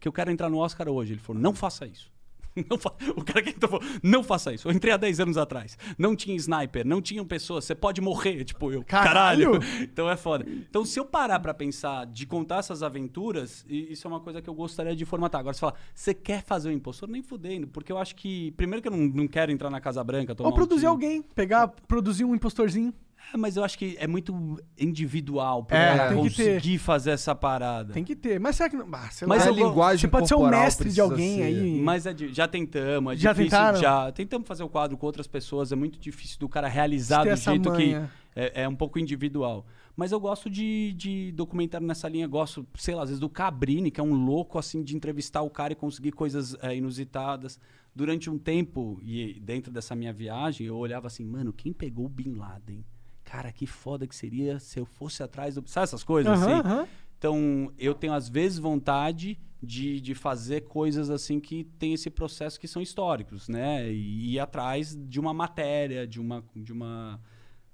que 0.00 0.08
eu 0.08 0.12
quero 0.12 0.30
entrar 0.30 0.48
no 0.48 0.58
Oscar 0.58 0.88
hoje? 0.88 1.12
Ele 1.12 1.20
falou, 1.20 1.40
não 1.40 1.54
faça 1.54 1.86
isso. 1.86 2.10
Não 2.70 2.78
fa- 2.78 2.94
O 3.16 3.22
cara 3.24 3.42
que 3.42 3.52
falou, 3.52 3.80
não 4.02 4.24
faça 4.24 4.52
isso. 4.54 4.66
Eu 4.68 4.72
entrei 4.72 4.92
há 4.92 4.96
10 4.96 5.20
anos 5.20 5.36
atrás. 5.36 5.76
Não 5.98 6.16
tinha 6.16 6.34
sniper, 6.36 6.86
não 6.86 7.02
tinham 7.02 7.24
pessoas. 7.24 7.64
Você 7.64 7.74
pode 7.74 8.00
morrer. 8.00 8.44
Tipo, 8.44 8.72
eu, 8.72 8.82
Caralho! 8.82 9.52
caralho. 9.60 9.66
Então 9.82 10.08
é 10.10 10.16
foda. 10.16 10.44
Então, 10.48 10.84
se 10.84 10.98
eu 10.98 11.04
parar 11.04 11.38
pra 11.40 11.52
pensar 11.52 12.06
de 12.06 12.24
contar 12.26 12.58
essas 12.58 12.82
aventuras, 12.82 13.64
isso 13.68 14.06
é 14.06 14.10
uma 14.10 14.20
coisa 14.20 14.40
que 14.40 14.48
eu 14.48 14.54
gostaria 14.54 14.96
de 14.96 15.04
formatar. 15.04 15.40
Agora, 15.40 15.54
você 15.54 15.60
fala, 15.60 15.74
você 15.94 16.14
quer 16.14 16.42
fazer 16.42 16.68
o 16.68 16.72
impostor? 16.72 17.08
Nem 17.08 17.22
fudendo. 17.22 17.66
Porque 17.68 17.92
eu 17.92 17.98
acho 17.98 18.14
que, 18.16 18.50
primeiro 18.52 18.80
que 18.82 18.88
eu 18.88 18.92
não, 18.92 19.06
não 19.06 19.28
quero 19.28 19.52
entrar 19.52 19.68
na 19.70 19.80
Casa 19.80 20.02
Branca, 20.02 20.34
ou 20.38 20.48
um 20.48 20.52
produzir 20.52 20.80
tiro. 20.80 20.90
alguém, 20.92 21.22
pegar, 21.22 21.68
produzir 21.68 22.24
um 22.24 22.34
impostorzinho. 22.34 22.92
É, 23.32 23.36
mas 23.36 23.56
eu 23.56 23.64
acho 23.64 23.76
que 23.78 23.96
é 23.98 24.06
muito 24.06 24.56
individual 24.78 25.64
pra 25.64 25.76
É, 25.78 25.88
ela 25.98 26.08
tem 26.14 26.22
que 26.28 26.36
ter. 26.36 26.54
conseguir 26.54 26.78
fazer 26.78 27.10
essa 27.10 27.34
parada. 27.34 27.92
Tem 27.92 28.04
que 28.04 28.14
ter. 28.16 28.38
Mas 28.38 28.56
será 28.56 28.68
que 28.70 28.76
não, 28.76 28.86
ah, 28.92 29.08
sei 29.10 29.26
Mas 29.26 29.42
a 29.44 29.48
eu 29.48 29.54
linguagem 29.54 29.98
você 29.98 30.08
pode 30.08 30.28
ser 30.28 30.34
o 30.34 30.38
corporal 30.38 30.60
mestre 30.62 30.84
de 30.90 30.94
precisa 30.94 31.02
alguém 31.02 31.36
ser- 31.36 31.42
aí. 31.42 31.80
Mas 31.80 32.06
é 32.06 32.12
di- 32.14 32.32
já 32.32 32.46
tentamos, 32.46 33.12
é 33.14 33.16
Já 33.16 33.32
difícil. 33.32 33.50
tentaram? 33.50 33.80
Já 33.80 34.12
tentamos 34.12 34.46
fazer 34.46 34.62
o 34.62 34.68
quadro 34.68 34.96
com 34.96 35.06
outras 35.06 35.26
pessoas, 35.26 35.72
é 35.72 35.76
muito 35.76 35.98
difícil 35.98 36.38
do 36.38 36.48
cara 36.48 36.68
realizar 36.68 37.22
Ter 37.22 37.28
do 37.30 37.32
essa 37.32 37.50
jeito 37.50 37.68
manha. 37.70 38.10
que 38.34 38.40
é, 38.40 38.62
é 38.62 38.68
um 38.68 38.76
pouco 38.76 38.98
individual. 38.98 39.66
Mas 39.96 40.12
eu 40.12 40.20
gosto 40.20 40.50
de, 40.50 40.92
de 40.92 41.32
documentário 41.32 41.86
nessa 41.86 42.06
linha, 42.06 42.26
gosto, 42.26 42.66
sei 42.76 42.94
lá, 42.94 43.02
às 43.02 43.08
vezes 43.08 43.18
do 43.20 43.30
Cabrini, 43.30 43.90
que 43.90 43.98
é 43.98 44.02
um 44.04 44.12
louco 44.12 44.58
assim 44.58 44.82
de 44.82 44.94
entrevistar 44.94 45.40
o 45.42 45.48
cara 45.50 45.72
e 45.72 45.76
conseguir 45.76 46.12
coisas 46.12 46.54
é, 46.62 46.76
inusitadas. 46.76 47.58
Durante 47.94 48.28
um 48.28 48.36
tempo, 48.36 49.00
e 49.02 49.40
dentro 49.40 49.72
dessa 49.72 49.96
minha 49.96 50.12
viagem, 50.12 50.66
eu 50.66 50.76
olhava 50.76 51.06
assim, 51.06 51.24
mano, 51.24 51.50
quem 51.50 51.72
pegou 51.72 52.04
o 52.04 52.08
Bin 52.10 52.34
Laden? 52.34 52.84
Cara, 53.26 53.50
que 53.52 53.66
foda 53.66 54.06
que 54.06 54.14
seria 54.14 54.58
se 54.60 54.78
eu 54.78 54.86
fosse 54.86 55.22
atrás 55.22 55.56
do. 55.56 55.68
Sabe 55.68 55.84
essas 55.84 56.04
coisas 56.04 56.32
Aham, 56.32 56.60
assim? 56.60 56.68
aham. 56.68 56.88
Então, 57.18 57.72
eu 57.76 57.92
tenho 57.92 58.12
às 58.12 58.28
vezes 58.28 58.58
vontade 58.58 59.38
de, 59.60 60.00
de 60.00 60.14
fazer 60.14 60.62
coisas 60.62 61.10
assim 61.10 61.40
que 61.40 61.64
tem 61.78 61.92
esse 61.92 62.08
processo 62.08 62.58
que 62.60 62.68
são 62.68 62.80
históricos, 62.80 63.48
né? 63.48 63.90
E 63.90 64.34
ir 64.34 64.38
atrás 64.38 64.96
de 64.96 65.18
uma 65.18 65.34
matéria, 65.34 66.06
de 66.06 66.20
uma, 66.20 66.44
de 66.54 66.72
uma 66.72 67.20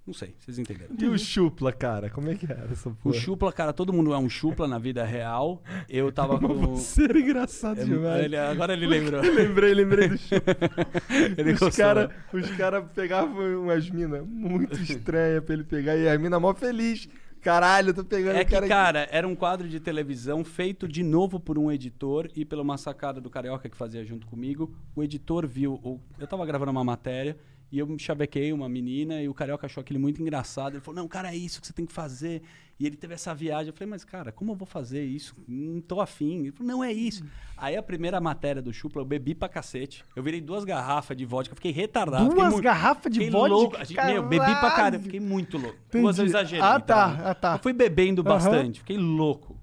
Não 0.04 0.12
sei, 0.12 0.34
vocês 0.40 0.58
entenderam. 0.58 0.96
E 0.98 1.06
o 1.06 1.16
chupla, 1.16 1.72
cara? 1.72 2.10
Como 2.10 2.28
é 2.28 2.34
que 2.34 2.44
era 2.50 2.68
essa 2.72 2.88
O 2.88 2.94
porra? 2.96 3.14
chupla, 3.14 3.52
cara, 3.52 3.72
todo 3.72 3.92
mundo 3.92 4.12
é 4.12 4.18
um 4.18 4.28
chupla 4.28 4.66
na 4.66 4.76
vida 4.76 5.04
real. 5.04 5.62
Eu 5.88 6.10
tava 6.10 6.38
com. 6.40 6.74
Você 6.74 7.04
era 7.04 7.20
engraçado 7.20 7.80
É, 7.80 7.84
demais. 7.84 8.24
ele- 8.24 8.36
agora 8.36 8.72
ele 8.72 8.86
lembrou. 8.86 9.20
lembrei, 9.22 9.72
lembrei 9.74 10.08
do 10.08 10.18
chupla. 10.18 10.56
Ele 11.38 11.52
os 11.52 11.76
caras 11.76 12.10
os 12.32 12.50
cara 12.56 12.82
pegavam 12.82 13.62
umas 13.62 13.88
minas 13.90 14.26
muito 14.26 14.74
estranhas 14.82 15.42
pra 15.44 15.54
ele 15.54 15.64
pegar. 15.64 15.96
E 15.96 16.08
a 16.08 16.18
mina 16.18 16.40
mó 16.40 16.52
feliz. 16.52 17.08
Caralho, 17.40 17.92
tô 17.92 18.04
pegando 18.04 18.36
É 18.36 18.42
o 18.42 18.44
que, 18.44 18.52
cara 18.52 18.68
cara, 18.68 19.08
era 19.10 19.26
um 19.26 19.34
quadro 19.34 19.68
de 19.68 19.80
televisão 19.80 20.44
feito 20.44 20.86
de 20.86 21.02
novo 21.02 21.40
por 21.40 21.58
um 21.58 21.72
editor 21.72 22.28
e 22.36 22.44
pela 22.44 22.62
uma 22.62 22.78
sacada 22.78 23.20
do 23.20 23.28
Carioca 23.28 23.68
que 23.68 23.76
fazia 23.76 24.04
junto 24.04 24.26
comigo. 24.28 24.72
O 24.94 25.02
editor 25.02 25.46
viu. 25.46 25.74
o- 25.82 26.00
eu 26.20 26.26
tava 26.26 26.46
gravando 26.46 26.70
uma 26.70 26.84
matéria 26.84 27.36
e 27.72 27.78
eu 27.78 27.86
me 27.86 27.98
chavequei 27.98 28.52
uma 28.52 28.68
menina 28.68 29.22
e 29.22 29.28
o 29.28 29.32
Carioca 29.34 29.64
achou 29.66 29.80
aquele 29.80 29.98
muito 29.98 30.20
engraçado. 30.20 30.74
Ele 30.74 30.80
falou: 30.82 31.00
Não, 31.00 31.08
cara, 31.08 31.32
é 31.32 31.36
isso 31.36 31.58
que 31.60 31.66
você 31.66 31.72
tem 31.72 31.86
que 31.86 31.92
fazer. 31.92 32.42
E 32.78 32.86
ele 32.86 32.96
teve 32.96 33.14
essa 33.14 33.34
viagem. 33.34 33.68
Eu 33.68 33.72
falei: 33.72 33.88
Mas, 33.88 34.04
cara, 34.04 34.30
como 34.30 34.52
eu 34.52 34.56
vou 34.56 34.66
fazer 34.66 35.02
isso? 35.04 35.34
Não 35.48 35.80
tô 35.80 35.98
afim. 36.00 36.40
Ele 36.40 36.52
falou: 36.52 36.70
Não, 36.70 36.84
é 36.84 36.92
isso. 36.92 37.24
Aí 37.56 37.74
a 37.76 37.82
primeira 37.82 38.20
matéria 38.20 38.60
do 38.60 38.72
Chupla, 38.74 39.00
eu 39.00 39.06
bebi 39.06 39.34
pra 39.34 39.48
cacete. 39.48 40.04
Eu 40.14 40.22
virei 40.22 40.40
duas 40.40 40.64
garrafas 40.64 41.16
de 41.16 41.24
vodka, 41.24 41.54
fiquei 41.54 41.72
retardado. 41.72 42.24
fiquei 42.24 42.36
Duas 42.38 42.52
muito- 42.52 42.64
garrafas 42.64 43.10
de 43.10 43.18
fiquei 43.20 43.30
vodka? 43.30 43.48
Louco. 43.54 43.84
Gente- 43.86 44.04
Meu, 44.04 44.22
bebi 44.22 44.44
pra 44.44 44.54
Caralho! 44.54 44.76
caramba, 44.76 45.04
fiquei 45.04 45.20
muito 45.20 45.56
louco. 45.56 45.78
Entendi. 45.88 46.02
Duas 46.02 46.18
eu 46.18 46.26
exagerei. 46.26 46.62
Ah, 46.64 46.78
tá, 46.78 47.30
ah, 47.30 47.34
tá. 47.34 47.54
Eu 47.54 47.58
fui 47.58 47.72
bebendo 47.72 48.20
Aham. 48.20 48.28
bastante, 48.28 48.80
fiquei 48.80 48.98
louco. 48.98 49.58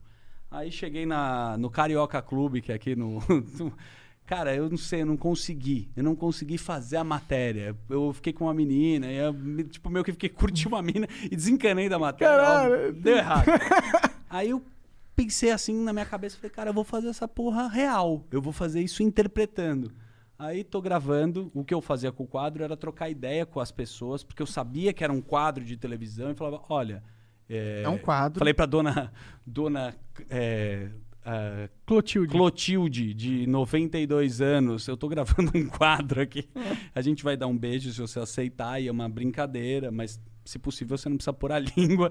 Aí 0.50 0.72
cheguei 0.72 1.06
na, 1.06 1.56
no 1.60 1.70
Carioca 1.70 2.20
Clube, 2.24 2.60
que 2.62 2.72
é 2.72 2.76
aqui 2.76 2.96
no. 2.96 3.20
Cara, 4.30 4.56
eu 4.56 4.70
não 4.70 4.78
sei, 4.78 5.02
eu 5.02 5.08
não 5.08 5.18
consegui. 5.18 5.90
Eu 5.96 6.04
não 6.04 6.16
consegui 6.16 6.60
fazer 6.60 6.98
a 6.98 7.04
matéria. 7.04 7.76
Eu 7.90 8.14
fiquei 8.14 8.32
com 8.32 8.44
uma 8.44 8.54
menina, 8.54 9.08
e 9.08 9.18
eu, 9.18 9.34
tipo, 9.68 9.90
meio 9.90 10.06
que 10.06 10.12
fiquei 10.12 10.30
curti 10.30 10.68
uma 10.68 10.84
mina 10.84 11.08
e 11.24 11.36
desencanei 11.36 11.90
da 11.90 11.98
matéria. 11.98 12.38
Caralho. 12.38 12.94
Deu 12.94 13.18
errado. 13.18 13.48
Aí 14.30 14.52
eu 14.52 14.62
pensei 15.16 15.50
assim 15.50 15.74
na 15.84 15.92
minha 15.92 16.06
cabeça, 16.06 16.38
falei, 16.38 16.52
cara, 16.52 16.70
eu 16.70 16.74
vou 16.76 16.84
fazer 16.84 17.08
essa 17.08 17.28
porra 17.28 17.68
real. 17.68 18.24
Eu 18.30 18.40
vou 18.40 18.54
fazer 18.54 18.82
isso 18.82 19.02
interpretando. 19.02 19.92
Aí 20.38 20.64
tô 20.64 20.80
gravando, 20.80 21.50
o 21.52 21.64
que 21.64 21.74
eu 21.74 21.82
fazia 21.82 22.12
com 22.12 22.24
o 22.24 22.28
quadro 22.28 22.64
era 22.64 22.78
trocar 22.78 23.10
ideia 23.10 23.48
com 23.48 23.60
as 23.60 23.72
pessoas, 23.72 24.24
porque 24.24 24.44
eu 24.44 24.48
sabia 24.48 24.94
que 24.94 25.04
era 25.04 25.12
um 25.12 25.22
quadro 25.22 25.66
de 25.66 25.76
televisão 25.76 26.30
e 26.30 26.36
falava, 26.36 26.62
olha... 26.70 27.02
É, 27.50 27.82
É 27.82 27.90
um 27.90 27.98
quadro. 27.98 28.38
Falei 28.38 28.54
pra 28.54 28.68
dona, 28.68 29.12
dona 29.44 29.96
é, 30.30 30.90
ah, 31.26 31.70
Clotilde. 31.86 32.32
Clotilde, 32.32 33.14
de 33.14 33.48
92 33.48 34.42
anos, 34.42 34.88
eu 34.88 34.98
tô 34.98 35.08
gravando 35.08 35.52
um 35.58 35.68
quadro 35.68 36.22
aqui. 36.22 36.50
A 36.94 37.02
gente 37.02 37.24
vai 37.24 37.36
dar 37.36 37.48
um 37.48 37.58
beijo 37.58 37.92
se 37.92 38.00
você 38.00 38.20
aceitar, 38.20 38.82
e 38.82 38.88
é 38.88 38.92
uma 38.92 39.10
brincadeira, 39.10 39.92
mas 39.92 40.20
se 40.46 40.58
possível 40.58 40.98
você 40.98 41.08
não 41.08 41.18
precisa 41.18 41.34
pôr 41.34 41.52
a 41.52 41.60
língua. 41.78 42.10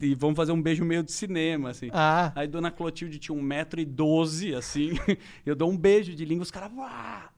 E 0.00 0.14
vamos 0.14 0.36
fazer 0.36 0.52
um 0.52 0.62
beijo 0.62 0.84
meio 0.84 1.02
de 1.02 1.12
cinema, 1.12 1.70
assim. 1.70 1.88
Ah. 1.92 2.32
Aí 2.34 2.46
Dona 2.46 2.70
Clotilde 2.70 3.18
tinha 3.18 3.36
1,12m, 3.36 4.56
assim. 4.56 4.90
Eu 5.44 5.56
dou 5.56 5.70
um 5.70 5.76
beijo 5.76 6.14
de 6.14 6.24
língua, 6.24 6.42
os 6.42 6.50
caras. 6.50 6.70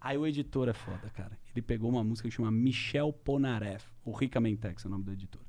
Aí 0.00 0.18
o 0.18 0.26
editor 0.26 0.68
é 0.68 0.74
foda, 0.74 1.08
cara. 1.10 1.38
Ele 1.54 1.62
pegou 1.62 1.90
uma 1.90 2.04
música 2.04 2.28
que 2.28 2.34
chama 2.34 2.50
Michel 2.50 3.12
Polnareff, 3.12 3.86
o 4.04 4.12
Rica 4.12 4.40
Mentex 4.40 4.84
é 4.84 4.88
o 4.88 4.90
nome 4.90 5.04
do 5.04 5.12
editor. 5.12 5.47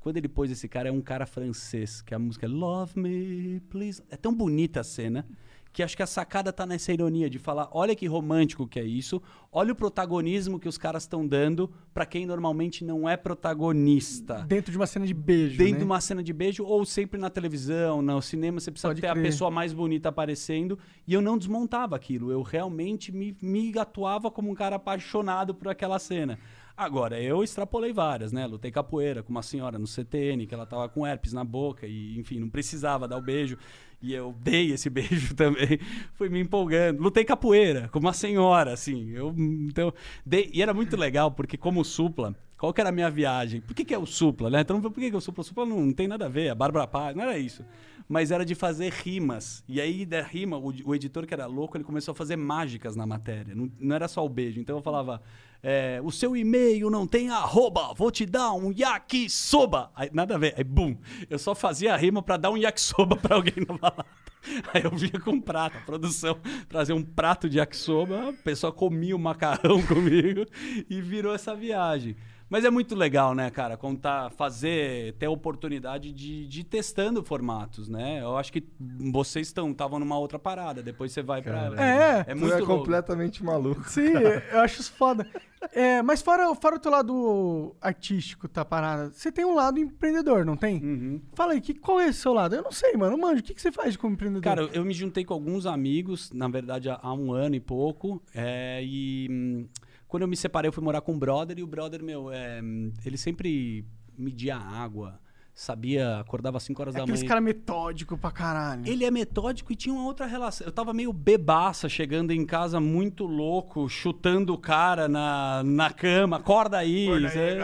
Quando 0.00 0.16
ele 0.16 0.28
pôs 0.28 0.50
esse 0.50 0.66
cara, 0.66 0.88
é 0.88 0.92
um 0.92 1.02
cara 1.02 1.26
francês, 1.26 2.00
que 2.00 2.14
a 2.14 2.18
música 2.18 2.46
é 2.46 2.48
Love 2.48 2.98
Me, 2.98 3.60
Please. 3.68 4.02
É 4.10 4.16
tão 4.16 4.34
bonita 4.34 4.80
a 4.80 4.84
cena 4.84 5.26
que 5.72 5.82
acho 5.82 5.96
que 5.96 6.02
a 6.02 6.06
sacada 6.06 6.52
tá 6.52 6.66
nessa 6.66 6.92
ironia 6.92 7.28
de 7.30 7.38
falar: 7.38 7.68
olha 7.72 7.94
que 7.94 8.06
romântico 8.06 8.66
que 8.66 8.80
é 8.80 8.84
isso, 8.84 9.22
olha 9.52 9.72
o 9.72 9.76
protagonismo 9.76 10.58
que 10.58 10.68
os 10.68 10.76
caras 10.78 11.04
estão 11.04 11.26
dando 11.26 11.70
pra 11.92 12.04
quem 12.06 12.26
normalmente 12.26 12.84
não 12.84 13.08
é 13.08 13.16
protagonista. 13.16 14.44
Dentro 14.48 14.72
de 14.72 14.78
uma 14.78 14.86
cena 14.86 15.06
de 15.06 15.14
beijo, 15.14 15.58
Dentro 15.58 15.74
né? 15.74 15.78
de 15.80 15.84
uma 15.84 16.00
cena 16.00 16.22
de 16.22 16.32
beijo, 16.32 16.64
ou 16.64 16.84
sempre 16.84 17.20
na 17.20 17.30
televisão, 17.30 18.02
no 18.02 18.20
cinema, 18.20 18.58
você 18.58 18.70
precisa 18.70 18.88
Pode 18.88 19.00
ter 19.00 19.06
a 19.08 19.12
crer. 19.12 19.22
pessoa 19.22 19.50
mais 19.50 19.72
bonita 19.72 20.08
aparecendo. 20.08 20.78
E 21.06 21.14
eu 21.14 21.20
não 21.20 21.38
desmontava 21.38 21.94
aquilo. 21.94 22.30
Eu 22.32 22.42
realmente 22.42 23.12
me, 23.12 23.36
me 23.40 23.78
atuava 23.78 24.30
como 24.30 24.50
um 24.50 24.54
cara 24.54 24.76
apaixonado 24.76 25.54
por 25.54 25.68
aquela 25.68 25.98
cena. 25.98 26.38
Agora, 26.76 27.20
eu 27.20 27.42
extrapolei 27.44 27.92
várias, 27.92 28.32
né? 28.32 28.46
Lutei 28.46 28.70
capoeira 28.70 29.22
com 29.22 29.30
uma 29.30 29.42
senhora 29.42 29.78
no 29.78 29.86
CTN, 29.86 30.46
que 30.46 30.54
ela 30.54 30.64
tava 30.66 30.88
com 30.88 31.06
herpes 31.06 31.32
na 31.32 31.44
boca 31.44 31.86
e, 31.86 32.18
enfim, 32.18 32.38
não 32.40 32.48
precisava 32.48 33.06
dar 33.06 33.18
o 33.18 33.22
beijo. 33.22 33.58
E 34.02 34.14
eu 34.14 34.34
dei 34.42 34.72
esse 34.72 34.88
beijo 34.90 35.34
também. 35.34 35.78
Fui 36.14 36.28
me 36.30 36.40
empolgando. 36.40 37.02
Lutei 37.02 37.24
capoeira 37.24 37.88
com 37.88 37.98
uma 37.98 38.12
senhora, 38.14 38.72
assim. 38.72 39.10
Eu, 39.10 39.34
então, 39.36 39.92
dei- 40.24 40.50
e 40.54 40.62
era 40.62 40.72
muito 40.72 40.96
legal, 40.96 41.30
porque 41.30 41.56
como 41.58 41.84
supla, 41.84 42.34
qual 42.56 42.72
que 42.72 42.80
era 42.80 42.88
a 42.88 42.92
minha 42.92 43.10
viagem? 43.10 43.60
Por 43.60 43.74
que, 43.74 43.84
que 43.84 43.92
é 43.94 43.98
o 43.98 44.06
supla, 44.06 44.48
né? 44.48 44.60
Então, 44.60 44.80
por 44.80 44.92
que, 44.94 45.10
que 45.10 45.14
é 45.14 45.18
o 45.18 45.20
supla? 45.20 45.42
O 45.42 45.44
supla 45.44 45.66
não, 45.66 45.80
não 45.84 45.92
tem 45.92 46.08
nada 46.08 46.26
a 46.26 46.28
ver, 46.30 46.48
a 46.48 46.54
Bárbara 46.54 46.86
Paz, 46.86 47.14
não 47.14 47.24
era 47.24 47.38
isso. 47.38 47.62
Mas 48.08 48.30
era 48.30 48.44
de 48.44 48.54
fazer 48.54 48.90
rimas. 48.90 49.62
E 49.68 49.80
aí, 49.80 50.04
da 50.06 50.22
rima, 50.22 50.56
o, 50.56 50.72
o 50.84 50.94
editor 50.94 51.26
que 51.26 51.34
era 51.34 51.46
louco, 51.46 51.76
ele 51.76 51.84
começou 51.84 52.12
a 52.12 52.14
fazer 52.14 52.36
mágicas 52.36 52.96
na 52.96 53.06
matéria. 53.06 53.54
Não, 53.54 53.70
não 53.78 53.94
era 53.94 54.08
só 54.08 54.24
o 54.24 54.28
beijo. 54.28 54.58
Então 54.60 54.76
eu 54.76 54.82
falava, 54.82 55.22
é, 55.62 56.00
o 56.02 56.10
seu 56.10 56.36
e-mail 56.36 56.88
não 56.88 57.06
tem 57.06 57.30
arroba, 57.30 57.92
vou 57.94 58.10
te 58.10 58.24
dar 58.24 58.52
um 58.52 58.72
yakisoba. 58.72 59.90
Aí, 59.94 60.10
nada 60.12 60.34
a 60.34 60.38
ver. 60.38 60.54
Aí, 60.56 60.64
bum. 60.64 60.96
Eu 61.28 61.38
só 61.38 61.54
fazia 61.54 61.94
a 61.94 61.96
rima 61.96 62.22
pra 62.22 62.36
dar 62.36 62.50
um 62.50 62.56
yakisoba 62.56 63.16
pra 63.16 63.36
alguém 63.36 63.54
na 63.68 63.76
balada. 63.76 64.06
Aí 64.72 64.82
eu 64.82 64.90
vinha 64.90 65.20
com 65.20 65.32
um 65.32 65.40
prato, 65.40 65.76
a 65.76 65.80
produção 65.80 66.38
trazia 66.68 66.94
um 66.94 67.02
prato 67.02 67.48
de 67.48 67.58
yakisoba, 67.58 68.30
a 68.30 68.32
pessoa 68.32 68.72
comia 68.72 69.14
o 69.14 69.18
macarrão 69.18 69.82
comigo 69.86 70.46
e 70.88 71.00
virou 71.00 71.34
essa 71.34 71.54
viagem. 71.54 72.16
Mas 72.50 72.64
é 72.64 72.70
muito 72.70 72.96
legal, 72.96 73.32
né, 73.32 73.48
cara, 73.48 73.76
contar, 73.76 74.28
fazer, 74.32 75.14
ter 75.14 75.26
a 75.26 75.30
oportunidade 75.30 76.12
de, 76.12 76.48
de 76.48 76.60
ir 76.60 76.64
testando 76.64 77.22
formatos, 77.22 77.88
né? 77.88 78.20
Eu 78.20 78.36
acho 78.36 78.52
que 78.52 78.64
vocês 79.12 79.46
estão 79.46 79.70
estavam 79.70 80.00
numa 80.00 80.18
outra 80.18 80.36
parada, 80.36 80.82
depois 80.82 81.12
você 81.12 81.22
vai 81.22 81.40
pra. 81.40 81.70
É, 81.78 82.24
é 82.32 82.34
Tu 82.34 82.38
muito 82.40 82.52
é 82.54 82.58
louco. 82.58 82.76
completamente 82.78 83.44
maluco. 83.44 83.88
Sim, 83.88 84.10
eu 84.52 84.58
acho 84.60 84.80
isso 84.80 84.92
foda. 84.94 85.24
É, 85.72 86.02
mas 86.02 86.22
fora, 86.22 86.52
fora 86.56 86.74
o 86.76 86.78
teu 86.80 86.90
lado 86.90 87.76
artístico, 87.80 88.48
tá 88.48 88.64
parada, 88.64 89.10
você 89.12 89.30
tem 89.30 89.44
um 89.44 89.54
lado 89.54 89.78
empreendedor, 89.78 90.44
não 90.44 90.56
tem? 90.56 90.82
Uhum. 90.82 91.20
Fala 91.34 91.52
aí, 91.52 91.60
que, 91.60 91.74
qual 91.74 92.00
é 92.00 92.08
esse 92.08 92.20
seu 92.20 92.32
lado? 92.32 92.56
Eu 92.56 92.62
não 92.62 92.72
sei, 92.72 92.94
mano. 92.96 93.16
Manjo, 93.16 93.40
o 93.40 93.42
que, 93.44 93.54
que 93.54 93.60
você 93.62 93.70
faz 93.70 93.96
como 93.96 94.14
empreendedor? 94.14 94.42
Cara, 94.42 94.62
eu 94.72 94.84
me 94.84 94.92
juntei 94.94 95.24
com 95.24 95.34
alguns 95.34 95.66
amigos, 95.66 96.32
na 96.32 96.48
verdade, 96.48 96.88
há, 96.90 96.98
há 97.00 97.12
um 97.14 97.32
ano 97.32 97.54
e 97.54 97.60
pouco. 97.60 98.20
é, 98.34 98.80
e 98.82 99.28
hum, 99.30 99.68
quando 100.10 100.22
eu 100.22 100.28
me 100.28 100.36
separei, 100.36 100.68
eu 100.68 100.72
fui 100.72 100.82
morar 100.82 101.00
com 101.00 101.12
um 101.12 101.18
brother. 101.18 101.58
E 101.58 101.62
o 101.62 101.66
brother, 101.66 102.02
meu, 102.02 102.32
é, 102.32 102.60
ele 103.06 103.16
sempre 103.16 103.86
media 104.18 104.56
a 104.56 104.82
água, 104.82 105.18
sabia, 105.54 106.18
acordava 106.18 106.56
às 106.56 106.62
5 106.64 106.82
horas 106.82 106.94
da 106.94 107.02
Aqueles 107.02 107.20
manhã. 107.20 107.28
caras 107.28 107.44
metódicos 107.44 108.18
pra 108.18 108.30
caralho. 108.30 108.82
Ele 108.86 109.04
é 109.04 109.10
metódico 109.10 109.72
e 109.72 109.76
tinha 109.76 109.94
uma 109.94 110.04
outra 110.04 110.26
relação. 110.26 110.66
Eu 110.66 110.72
tava 110.72 110.92
meio 110.92 111.12
bebaça, 111.12 111.88
chegando 111.88 112.32
em 112.32 112.44
casa 112.44 112.80
muito 112.80 113.24
louco, 113.24 113.88
chutando 113.88 114.52
o 114.52 114.58
cara 114.58 115.08
na, 115.08 115.62
na 115.64 115.90
cama. 115.90 116.38
Acorda 116.38 116.78
aí. 116.78 117.06
Zé. 117.28 117.58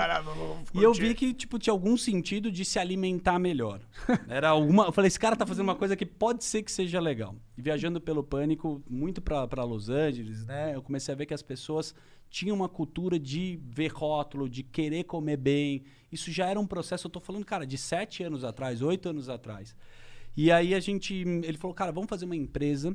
E 0.74 0.82
eu 0.82 0.92
vi 0.92 1.14
que, 1.14 1.34
tipo, 1.34 1.58
tinha 1.58 1.72
algum 1.72 1.96
sentido 1.96 2.50
de 2.50 2.64
se 2.64 2.78
alimentar 2.78 3.38
melhor. 3.38 3.80
Era 4.28 4.50
alguma. 4.50 4.84
Eu 4.84 4.92
falei, 4.92 5.08
esse 5.08 5.18
cara 5.18 5.34
tá 5.34 5.44
fazendo 5.44 5.64
uma 5.64 5.76
coisa 5.76 5.96
que 5.96 6.06
pode 6.06 6.44
ser 6.44 6.62
que 6.62 6.70
seja 6.70 7.00
legal. 7.00 7.34
E 7.56 7.62
viajando 7.62 8.00
pelo 8.00 8.22
pânico, 8.22 8.82
muito 8.88 9.20
pra, 9.20 9.46
pra 9.48 9.64
Los 9.64 9.88
Angeles, 9.88 10.46
né? 10.46 10.74
Eu 10.74 10.82
comecei 10.82 11.12
a 11.12 11.16
ver 11.16 11.26
que 11.26 11.34
as 11.34 11.42
pessoas 11.42 11.94
tinham 12.30 12.56
uma 12.56 12.68
cultura 12.68 13.18
de 13.18 13.58
ver 13.62 13.88
rótulo, 13.88 14.48
de 14.48 14.62
querer 14.62 15.04
comer 15.04 15.36
bem. 15.36 15.84
Isso 16.10 16.30
já 16.30 16.46
era 16.46 16.58
um 16.58 16.66
processo, 16.66 17.06
eu 17.06 17.10
tô 17.10 17.20
falando, 17.20 17.44
cara, 17.44 17.66
de 17.66 17.78
sete 17.78 18.22
anos 18.22 18.44
atrás, 18.44 18.82
oito 18.82 19.08
anos 19.08 19.28
atrás. 19.28 19.74
E 20.36 20.52
aí 20.52 20.74
a 20.74 20.80
gente. 20.80 21.14
Ele 21.14 21.56
falou, 21.56 21.74
cara, 21.74 21.90
vamos 21.90 22.08
fazer 22.08 22.26
uma 22.26 22.36
empresa 22.36 22.94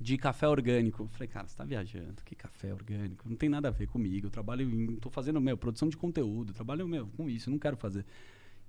de 0.00 0.16
café 0.16 0.48
orgânico. 0.48 1.04
Eu 1.04 1.08
falei, 1.08 1.28
cara, 1.28 1.46
você 1.46 1.56
tá 1.56 1.64
viajando, 1.64 2.22
que 2.24 2.34
café 2.34 2.72
orgânico? 2.72 3.28
Não 3.28 3.36
tem 3.36 3.48
nada 3.48 3.68
a 3.68 3.70
ver 3.70 3.86
comigo. 3.86 4.26
Eu 4.26 4.30
trabalho 4.30 4.68
em. 4.68 4.96
tô 4.96 5.10
fazendo, 5.10 5.40
meu, 5.40 5.56
produção 5.56 5.88
de 5.88 5.96
conteúdo, 5.96 6.52
trabalho, 6.52 6.88
meu, 6.88 7.06
com 7.16 7.28
isso, 7.28 7.50
não 7.50 7.58
quero 7.58 7.76
fazer. 7.76 8.04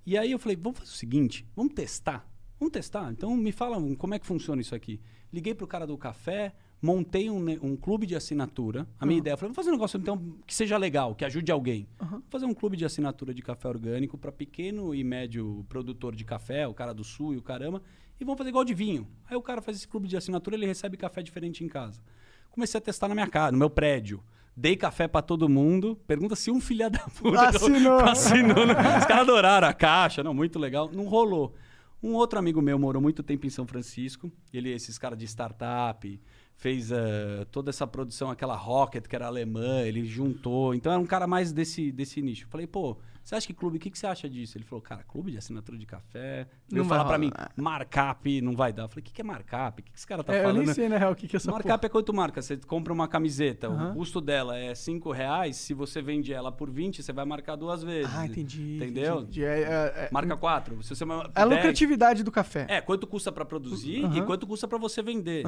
E 0.04 0.16
aí 0.18 0.30
eu 0.30 0.38
falei, 0.38 0.56
vamos 0.56 0.80
fazer 0.80 0.90
o 0.90 0.94
seguinte, 0.94 1.46
vamos 1.56 1.74
testar. 1.74 2.28
Vamos 2.58 2.72
testar. 2.72 3.10
Então 3.10 3.36
me 3.36 3.50
fala 3.50 3.76
como 3.96 4.14
é 4.14 4.18
que 4.18 4.26
funciona 4.26 4.60
isso 4.60 4.74
aqui. 4.74 5.00
Liguei 5.32 5.54
pro 5.54 5.66
cara 5.66 5.86
do 5.86 5.98
café, 5.98 6.54
montei 6.82 7.30
um, 7.30 7.38
um 7.62 7.76
clube 7.76 8.04
de 8.04 8.16
assinatura. 8.16 8.88
A 8.98 9.06
minha 9.06 9.18
ideia 9.18 9.36
foi, 9.36 9.46
vamos 9.46 9.56
fazer 9.56 9.70
um 9.70 9.74
negócio 9.74 9.96
então 9.98 10.34
que 10.44 10.52
seja 10.52 10.76
legal, 10.76 11.14
que 11.14 11.24
ajude 11.24 11.52
alguém. 11.52 11.86
Vamos 11.98 12.24
fazer 12.28 12.44
um 12.44 12.52
clube 12.52 12.76
de 12.76 12.84
assinatura 12.84 13.32
de 13.32 13.40
café 13.40 13.68
orgânico 13.68 14.18
para 14.18 14.32
pequeno 14.32 14.92
e 14.92 15.04
médio 15.04 15.64
produtor 15.68 16.16
de 16.16 16.24
café, 16.24 16.66
o 16.66 16.74
cara 16.74 16.92
do 16.92 17.04
sul 17.04 17.34
e 17.34 17.36
o 17.36 17.42
caramba, 17.42 17.80
e 18.20 18.24
vamos 18.24 18.36
fazer 18.36 18.50
igual 18.50 18.64
de 18.64 18.74
vinho. 18.74 19.06
Aí 19.30 19.36
o 19.36 19.42
cara 19.42 19.62
faz 19.62 19.76
esse 19.76 19.86
clube 19.86 20.08
de 20.08 20.16
assinatura, 20.16 20.56
ele 20.56 20.66
recebe 20.66 20.96
café 20.96 21.22
diferente 21.22 21.62
em 21.62 21.68
casa. 21.68 22.02
Comecei 22.50 22.78
a 22.78 22.80
testar 22.80 23.06
na 23.06 23.14
minha 23.14 23.28
casa, 23.28 23.52
no 23.52 23.58
meu 23.58 23.70
prédio. 23.70 24.20
Dei 24.54 24.76
café 24.76 25.08
pra 25.08 25.22
todo 25.22 25.48
mundo. 25.48 25.98
Pergunta 26.06 26.36
se 26.36 26.50
um 26.50 26.60
filha 26.60 26.90
da 26.90 26.98
puta 26.98 27.40
Assinou. 27.48 27.98
assinou. 28.04 28.66
né? 28.66 28.74
Os 28.98 29.06
caras 29.06 29.22
adoraram 29.22 29.68
a 29.68 29.72
caixa, 29.72 30.22
não, 30.22 30.34
muito 30.34 30.58
legal. 30.58 30.90
Não 30.92 31.06
rolou. 31.06 31.54
Um 32.02 32.14
outro 32.14 32.38
amigo 32.38 32.60
meu 32.60 32.78
morou 32.78 33.00
muito 33.00 33.22
tempo 33.22 33.46
em 33.46 33.50
São 33.50 33.66
Francisco. 33.66 34.30
Ele, 34.52 34.70
esses 34.70 34.98
caras 34.98 35.16
de 35.16 35.24
startup, 35.24 36.20
fez 36.62 36.92
eh, 36.92 37.44
toda 37.50 37.70
essa 37.70 37.88
produção, 37.88 38.30
aquela 38.30 38.54
Rocket, 38.54 39.08
que 39.08 39.16
era 39.16 39.26
alemã, 39.26 39.82
ele 39.82 40.04
juntou. 40.04 40.72
Então 40.72 40.92
era 40.92 41.00
um 41.00 41.06
cara 41.06 41.26
mais 41.26 41.50
desse, 41.50 41.90
desse 41.90 42.22
nicho. 42.22 42.44
Eu 42.44 42.48
falei, 42.48 42.68
pô, 42.68 42.96
você 43.22 43.34
acha 43.34 43.46
que 43.46 43.54
clube, 43.54 43.76
o 43.76 43.80
que, 43.80 43.90
que 43.90 43.98
você 43.98 44.06
acha 44.06 44.28
disso? 44.28 44.56
Ele 44.58 44.64
falou, 44.64 44.82
cara, 44.82 45.02
clube 45.04 45.30
de 45.30 45.38
assinatura 45.38 45.78
de 45.78 45.86
café. 45.86 46.46
Não 46.70 46.84
falar 46.84 47.04
pra 47.04 47.18
mim, 47.18 47.30
markup 47.56 48.40
não 48.40 48.54
vai 48.56 48.72
dar. 48.72 48.84
Eu 48.84 48.88
falei, 48.88 49.02
o 49.02 49.04
que, 49.04 49.12
que 49.12 49.20
é 49.20 49.24
markup? 49.24 49.80
O 49.80 49.84
que, 49.84 49.92
que 49.92 49.98
esse 49.98 50.06
cara 50.06 50.22
tá 50.24 50.34
É, 50.34 50.38
eu 50.40 50.42
falando? 50.44 50.64
nem 50.64 50.74
sei, 50.74 50.88
na 50.88 50.98
real, 50.98 51.12
o 51.12 51.16
que, 51.16 51.26
que 51.28 51.36
é 51.36 51.38
essa 51.38 51.50
Markup 51.50 51.84
é 51.86 51.88
quanto 51.88 52.12
marca? 52.12 52.40
Você 52.42 52.56
compra 52.56 52.92
uma 52.92 53.06
camiseta, 53.08 53.68
o 53.70 53.94
custo 53.94 54.20
dela 54.20 54.56
é 54.58 54.74
5 54.74 55.10
reais. 55.12 55.56
Se 55.56 55.74
você 55.74 56.00
vende 56.02 56.32
ela 56.32 56.50
por 56.50 56.70
20, 56.70 57.02
você 57.02 57.12
vai 57.12 57.24
marcar 57.24 57.56
duas 57.56 57.82
vezes. 57.82 58.10
Ah, 58.14 58.26
entendi. 58.26 58.76
Entendeu? 58.76 59.20
entendi. 59.20 59.44
É, 59.44 59.60
é, 59.60 59.64
é, 60.04 60.08
Marca 60.12 60.36
4. 60.36 60.82
Se 60.82 60.94
você 60.96 61.04
ma- 61.04 61.30
é 61.34 61.40
a 61.42 61.46
10, 61.46 61.56
lucratividade 61.60 62.22
do 62.22 62.30
café. 62.32 62.66
É, 62.68 62.80
quanto 62.80 63.06
custa 63.06 63.30
pra 63.30 63.44
produzir 63.44 64.04
e 64.16 64.22
quanto 64.22 64.46
custa 64.46 64.66
pra 64.66 64.78
você 64.78 65.02
vender. 65.02 65.44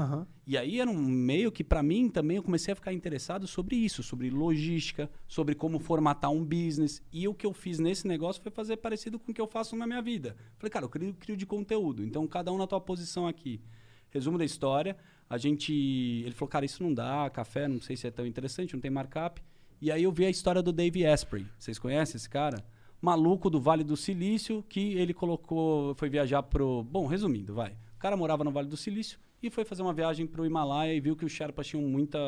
E 0.47 0.57
aí 0.57 0.81
era 0.81 0.91
um 0.91 0.95
meio 1.03 1.51
que 1.51 1.65
pra 1.65 1.83
mim 1.83 2.09
também 2.09 2.37
eu 2.37 2.43
comecei 2.43 2.73
a 2.73 2.75
ficar 2.77 2.93
interessado 2.93 3.47
sobre 3.47 3.77
isso, 3.77 4.03
sobre 4.03 4.31
logística, 4.31 5.11
sobre 5.27 5.55
como 5.55 5.79
formatar 5.79 6.31
um 6.31 6.45
business. 6.45 7.03
E 7.13 7.27
o 7.27 7.35
que 7.35 7.47
eu 7.47 7.53
fiz 7.53 7.64
nesse 7.73 8.07
negócio 8.07 8.43
foi 8.43 8.53
fazer 8.53 8.77
parecido 8.77 9.19
com 9.19 9.31
o 9.31 9.35
que 9.35 9.41
eu 9.41 9.47
faço 9.47 9.77
na 9.77 9.87
minha 9.87 10.03
vida. 10.03 10.37
Falei, 10.59 10.71
cara, 10.71 10.85
eu 10.85 10.89
crio, 10.89 11.15
crio 11.15 11.37
de 11.37 11.47
conteúdo. 11.47 12.05
Então 12.05 12.27
cada 12.27 12.53
um 12.53 12.59
na 12.59 12.67
tua 12.67 12.81
posição 12.81 13.27
aqui. 13.27 13.61
Resumo 14.11 14.39
da 14.39 14.45
história, 14.45 14.97
a 15.29 15.37
gente, 15.37 15.73
ele 15.73 16.33
falou, 16.33 16.49
cara, 16.49 16.65
isso 16.65 16.83
não 16.83 16.93
dá, 16.93 17.29
café, 17.31 17.67
não 17.67 17.81
sei 17.81 17.97
se 17.97 18.07
é 18.07 18.11
tão 18.11 18.27
interessante, 18.27 18.75
não 18.75 18.81
tem 18.81 18.91
markup. 18.91 19.43
E 19.81 19.91
aí 19.91 20.03
eu 20.03 20.13
vi 20.13 20.25
a 20.25 20.31
história 20.31 20.63
do 20.63 20.73
Dave 20.73 21.05
Asprey. 21.05 21.47
Vocês 21.59 21.79
conhecem 21.79 22.17
esse 22.17 22.29
cara? 22.29 22.65
Maluco 23.01 23.51
do 23.51 23.61
Vale 23.61 23.85
do 23.85 23.97
Silício, 23.97 24.65
que 24.69 24.95
ele 24.95 25.13
colocou, 25.13 25.95
foi 25.95 26.09
viajar 26.09 26.43
pro, 26.43 26.83
bom, 26.85 27.07
resumindo, 27.07 27.55
vai. 27.55 27.73
O 27.97 27.99
cara 27.99 28.17
morava 28.17 28.45
no 28.45 28.51
Vale 28.51 28.69
do 28.69 28.77
Silício 28.77 29.19
e 29.43 29.51
foi 29.51 29.65
fazer 29.65 29.83
uma 29.83 29.93
viagem 29.93 30.27
pro 30.27 30.47
Himalaia 30.47 30.95
e 30.95 31.01
viu 31.01 31.15
que 31.15 31.25
os 31.25 31.33
Sherpas 31.33 31.67
tinham 31.67 31.83
muita 31.87 32.19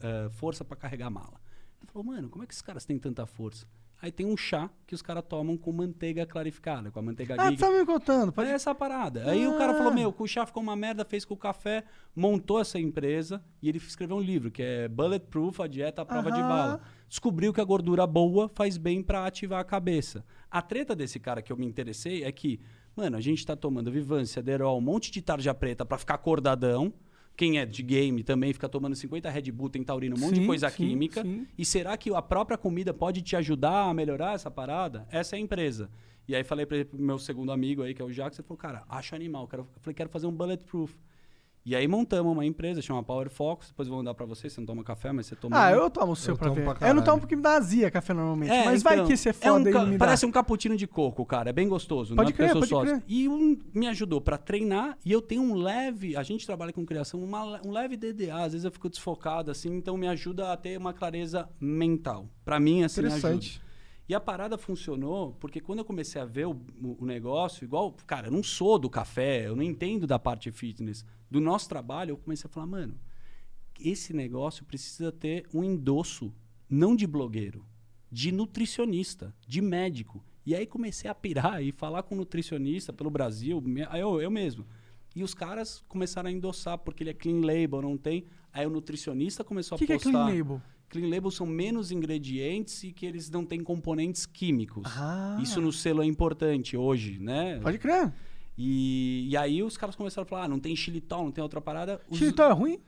eh, 0.00 0.28
força 0.30 0.64
para 0.64 0.76
carregar 0.76 1.10
mala. 1.10 1.40
Ele 1.80 1.90
falou, 1.90 2.06
mano, 2.06 2.28
como 2.28 2.44
é 2.44 2.46
que 2.46 2.52
esses 2.52 2.62
caras 2.62 2.84
têm 2.84 2.98
tanta 2.98 3.26
força? 3.26 3.66
Aí 4.02 4.10
tem 4.10 4.26
um 4.26 4.36
chá 4.36 4.68
que 4.84 4.96
os 4.96 5.00
caras 5.00 5.22
tomam 5.28 5.56
com 5.56 5.70
manteiga 5.70 6.26
clarificada, 6.26 6.90
com 6.90 6.98
a 6.98 7.02
manteiga 7.02 7.36
Ah, 7.38 7.52
tu 7.52 7.56
tá 7.58 7.70
me 7.70 7.86
contando. 7.86 8.32
Pode... 8.32 8.50
É 8.50 8.52
essa 8.52 8.74
parada. 8.74 9.30
Aí 9.30 9.46
o 9.46 9.56
cara 9.56 9.72
Ah. 9.72 9.76
falou: 9.76 9.94
Meu, 9.94 10.12
o 10.18 10.26
chá 10.26 10.44
ficou 10.44 10.60
uma 10.60 10.74
merda, 10.74 11.04
fez 11.04 11.24
com 11.24 11.34
o 11.34 11.36
café, 11.36 11.84
montou 12.14 12.60
essa 12.60 12.80
empresa 12.80 13.40
e 13.62 13.68
ele 13.68 13.78
escreveu 13.78 14.16
um 14.16 14.20
livro 14.20 14.50
que 14.50 14.60
é 14.60 14.88
Bulletproof, 14.88 15.60
a 15.62 15.68
dieta 15.68 16.02
à 16.02 16.04
prova 16.04 16.32
de 16.32 16.40
Aham. 16.40 16.48
bala. 16.48 16.80
Descobriu 17.08 17.52
que 17.52 17.60
a 17.60 17.64
gordura 17.64 18.04
boa 18.04 18.50
faz 18.56 18.76
bem 18.76 19.02
pra 19.04 19.24
ativar 19.24 19.60
a 19.60 19.64
cabeça. 19.64 20.24
A 20.50 20.60
treta 20.60 20.96
desse 20.96 21.20
cara 21.20 21.40
que 21.40 21.52
eu 21.52 21.56
me 21.56 21.64
interessei 21.64 22.24
é 22.24 22.32
que, 22.32 22.58
mano, 22.96 23.16
a 23.16 23.20
gente 23.20 23.46
tá 23.46 23.54
tomando 23.54 23.90
Vivância, 23.92 24.42
Derol, 24.42 24.78
um 24.78 24.80
monte 24.80 25.12
de 25.12 25.22
tarja 25.22 25.54
preta 25.54 25.84
pra 25.86 25.96
ficar 25.96 26.14
acordadão. 26.14 26.92
Quem 27.36 27.58
é 27.58 27.64
de 27.66 27.82
game 27.82 28.22
também 28.22 28.52
fica 28.52 28.68
tomando 28.68 28.94
50 28.94 29.28
Red 29.30 29.50
Bull, 29.52 29.70
tem 29.70 29.82
taurino, 29.82 30.16
um 30.16 30.20
monte 30.20 30.34
de 30.34 30.40
Sim, 30.40 30.46
coisa 30.46 30.68
sim, 30.68 30.88
química. 30.88 31.22
sim. 31.22 31.46
E 31.56 31.64
será 31.64 31.96
que 31.96 32.14
a 32.14 32.22
própria 32.22 32.58
comida 32.58 32.92
pode 32.92 33.22
te 33.22 33.34
ajudar 33.36 33.88
a 33.88 33.94
melhorar 33.94 34.34
essa 34.34 34.50
parada? 34.50 35.06
Essa 35.10 35.36
é 35.36 35.38
a 35.38 35.40
empresa. 35.40 35.90
E 36.28 36.36
aí 36.36 36.44
falei 36.44 36.66
para 36.66 36.86
meu 36.92 37.18
segundo 37.18 37.50
amigo 37.50 37.82
aí, 37.82 37.94
que 37.94 38.02
é 38.02 38.04
o 38.04 38.12
Jacques, 38.12 38.38
ele 38.38 38.46
falou, 38.46 38.58
cara, 38.58 38.84
acho 38.88 39.14
animal. 39.14 39.48
Quero, 39.48 39.62
eu 39.62 39.80
falei, 39.80 39.94
quero 39.94 40.08
fazer 40.10 40.26
um 40.26 40.32
bulletproof. 40.32 40.94
E 41.64 41.76
aí 41.76 41.86
montamos 41.86 42.32
uma 42.32 42.44
empresa, 42.44 42.82
chama 42.82 43.02
Power 43.04 43.30
Focus. 43.30 43.68
Depois 43.68 43.86
vou 43.88 43.98
mandar 43.98 44.14
para 44.14 44.26
você, 44.26 44.50
você 44.50 44.60
não 44.60 44.66
toma 44.66 44.82
café, 44.82 45.12
mas 45.12 45.26
você 45.26 45.36
toma... 45.36 45.56
Ah, 45.56 45.70
um. 45.70 45.74
eu 45.74 45.90
tomo 45.90 46.12
o 46.12 46.16
seu 46.16 46.34
Eu 46.34 46.38
pra 46.38 46.50
ver. 46.50 46.74
pra 46.74 46.88
eu 46.88 46.94
não 46.94 47.04
tomo 47.04 47.20
porque 47.20 47.36
me 47.36 47.42
dá 47.42 47.54
azia 47.54 47.90
café 47.90 48.12
normalmente. 48.12 48.50
É, 48.50 48.64
mas 48.64 48.82
vai 48.82 48.94
então, 48.94 49.06
que 49.06 49.12
esse 49.12 49.28
é 49.28 49.30
é 49.30 49.32
foda 49.32 49.64
um 49.64 49.68
e 49.68 49.72
ca- 49.72 49.84
me 49.84 49.92
dá. 49.92 49.98
Parece 50.06 50.26
um 50.26 50.30
cappuccino 50.32 50.76
de 50.76 50.86
coco, 50.88 51.24
cara. 51.24 51.50
É 51.50 51.52
bem 51.52 51.68
gostoso. 51.68 52.16
Pode 52.16 52.30
não 52.30 52.34
é 52.34 52.36
crer, 52.36 52.50
sou 52.50 52.60
pode 52.60 52.70
sócio. 52.70 52.88
crer. 52.96 53.04
E 53.06 53.28
um 53.28 53.56
me 53.72 53.86
ajudou 53.86 54.20
pra 54.20 54.36
treinar. 54.36 54.98
E 55.04 55.12
eu 55.12 55.22
tenho 55.22 55.42
um 55.42 55.54
leve... 55.54 56.16
A 56.16 56.22
gente 56.24 56.44
trabalha 56.44 56.72
com 56.72 56.84
criação, 56.84 57.22
uma 57.22 57.60
um 57.64 57.70
leve 57.70 57.96
DDA. 57.96 58.42
Às 58.44 58.52
vezes 58.52 58.64
eu 58.64 58.72
fico 58.72 58.88
desfocado, 58.88 59.50
assim. 59.50 59.72
Então 59.76 59.96
me 59.96 60.08
ajuda 60.08 60.52
a 60.52 60.56
ter 60.56 60.76
uma 60.76 60.92
clareza 60.92 61.48
mental. 61.60 62.26
Pra 62.44 62.58
mim, 62.58 62.82
assim, 62.82 63.06
ajuda. 63.06 63.40
E 64.08 64.14
a 64.14 64.20
parada 64.20 64.58
funcionou 64.58 65.32
porque 65.40 65.60
quando 65.60 65.78
eu 65.78 65.84
comecei 65.84 66.20
a 66.20 66.24
ver 66.24 66.46
o, 66.46 66.52
o- 66.82 66.96
o 67.00 67.06
negócio, 67.06 67.64
igual, 67.64 67.92
cara, 68.06 68.26
eu 68.28 68.32
não 68.32 68.42
sou 68.42 68.78
do 68.78 68.90
café, 68.90 69.46
eu 69.46 69.54
não 69.56 69.62
entendo 69.62 70.06
da 70.06 70.18
parte 70.18 70.50
fitness. 70.50 71.04
Do 71.30 71.40
nosso 71.40 71.68
trabalho, 71.68 72.10
eu 72.12 72.16
comecei 72.16 72.48
a 72.48 72.52
falar, 72.52 72.66
mano, 72.66 72.98
esse 73.80 74.12
negócio 74.12 74.64
precisa 74.64 75.10
ter 75.10 75.46
um 75.52 75.64
endosso, 75.64 76.32
não 76.68 76.94
de 76.94 77.06
blogueiro, 77.06 77.64
de 78.10 78.30
nutricionista, 78.32 79.34
de 79.46 79.60
médico. 79.60 80.22
E 80.44 80.54
aí 80.54 80.66
comecei 80.66 81.08
a 81.08 81.14
pirar 81.14 81.62
e 81.62 81.70
falar 81.72 82.02
com 82.02 82.14
nutricionista 82.16 82.92
pelo 82.92 83.10
Brasil, 83.10 83.62
eu, 83.98 84.20
eu 84.20 84.30
mesmo. 84.30 84.66
E 85.14 85.22
os 85.22 85.34
caras 85.34 85.84
começaram 85.88 86.28
a 86.28 86.32
endossar, 86.32 86.78
porque 86.78 87.02
ele 87.02 87.10
é 87.10 87.14
clean 87.14 87.40
label, 87.44 87.80
não 87.82 87.96
tem. 87.96 88.24
Aí 88.52 88.66
o 88.66 88.70
nutricionista 88.70 89.44
começou 89.44 89.76
O 89.76 89.78
que, 89.78 89.84
a 89.84 89.86
que 89.86 89.92
é 89.92 89.96
postar. 89.96 90.10
clean 90.10 90.24
label? 90.38 90.62
Clean 90.92 91.08
label 91.08 91.30
são 91.30 91.46
menos 91.46 91.90
ingredientes 91.90 92.84
e 92.84 92.92
que 92.92 93.06
eles 93.06 93.30
não 93.30 93.44
têm 93.46 93.62
componentes 93.64 94.26
químicos. 94.26 94.82
Ah. 94.94 95.38
Isso 95.42 95.58
no 95.60 95.72
selo 95.72 96.02
é 96.02 96.06
importante 96.06 96.76
hoje, 96.76 97.18
né? 97.18 97.58
Pode 97.62 97.78
crer. 97.78 98.12
E, 98.58 99.26
e 99.30 99.36
aí 99.36 99.62
os 99.62 99.78
caras 99.78 99.96
começaram 99.96 100.24
a 100.24 100.28
falar, 100.28 100.44
ah, 100.44 100.48
não 100.48 100.60
tem 100.60 100.76
xilitol, 100.76 101.24
não 101.24 101.32
tem 101.32 101.42
outra 101.42 101.60
parada. 101.62 101.98
Os- 102.10 102.18
Xilitol 102.18 102.50
é 102.50 102.52
ruim? 102.52 102.78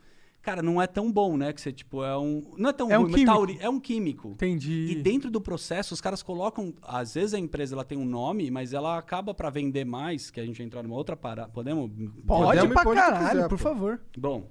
Cara, 0.42 0.60
não 0.62 0.82
é 0.82 0.86
tão 0.86 1.10
bom, 1.10 1.38
né? 1.38 1.54
Que 1.54 1.60
você, 1.62 1.72
tipo, 1.72 2.04
é 2.04 2.18
um... 2.18 2.52
Não 2.58 2.68
é 2.68 2.72
tão 2.74 2.90
É 2.90 2.98
um 2.98 3.04
ruim, 3.04 3.12
químico. 3.14 3.32
tauri- 3.32 3.56
é 3.58 3.68
um 3.70 3.80
químico. 3.80 4.28
Entendi. 4.32 4.88
E 4.90 4.94
dentro 4.96 5.30
do 5.30 5.40
processo, 5.40 5.94
os 5.94 6.02
caras 6.02 6.22
colocam... 6.22 6.74
Às 6.82 7.14
vezes 7.14 7.32
a 7.32 7.38
empresa 7.38 7.74
ela 7.74 7.82
tem 7.82 7.96
um 7.96 8.04
nome, 8.04 8.50
mas 8.50 8.74
ela 8.74 8.98
acaba 8.98 9.32
pra 9.32 9.48
vender 9.48 9.86
mais, 9.86 10.30
que 10.30 10.38
a 10.38 10.44
gente 10.44 10.62
entrar 10.62 10.82
numa 10.82 10.96
outra 10.96 11.16
parada. 11.16 11.48
Podemos? 11.50 11.90
Pode 12.26 12.44
Podemos 12.58 12.74
pra 12.74 12.94
caralho, 12.94 13.28
quiser, 13.30 13.48
por 13.48 13.56
pô. 13.56 13.64
favor. 13.64 14.00
Bom, 14.18 14.46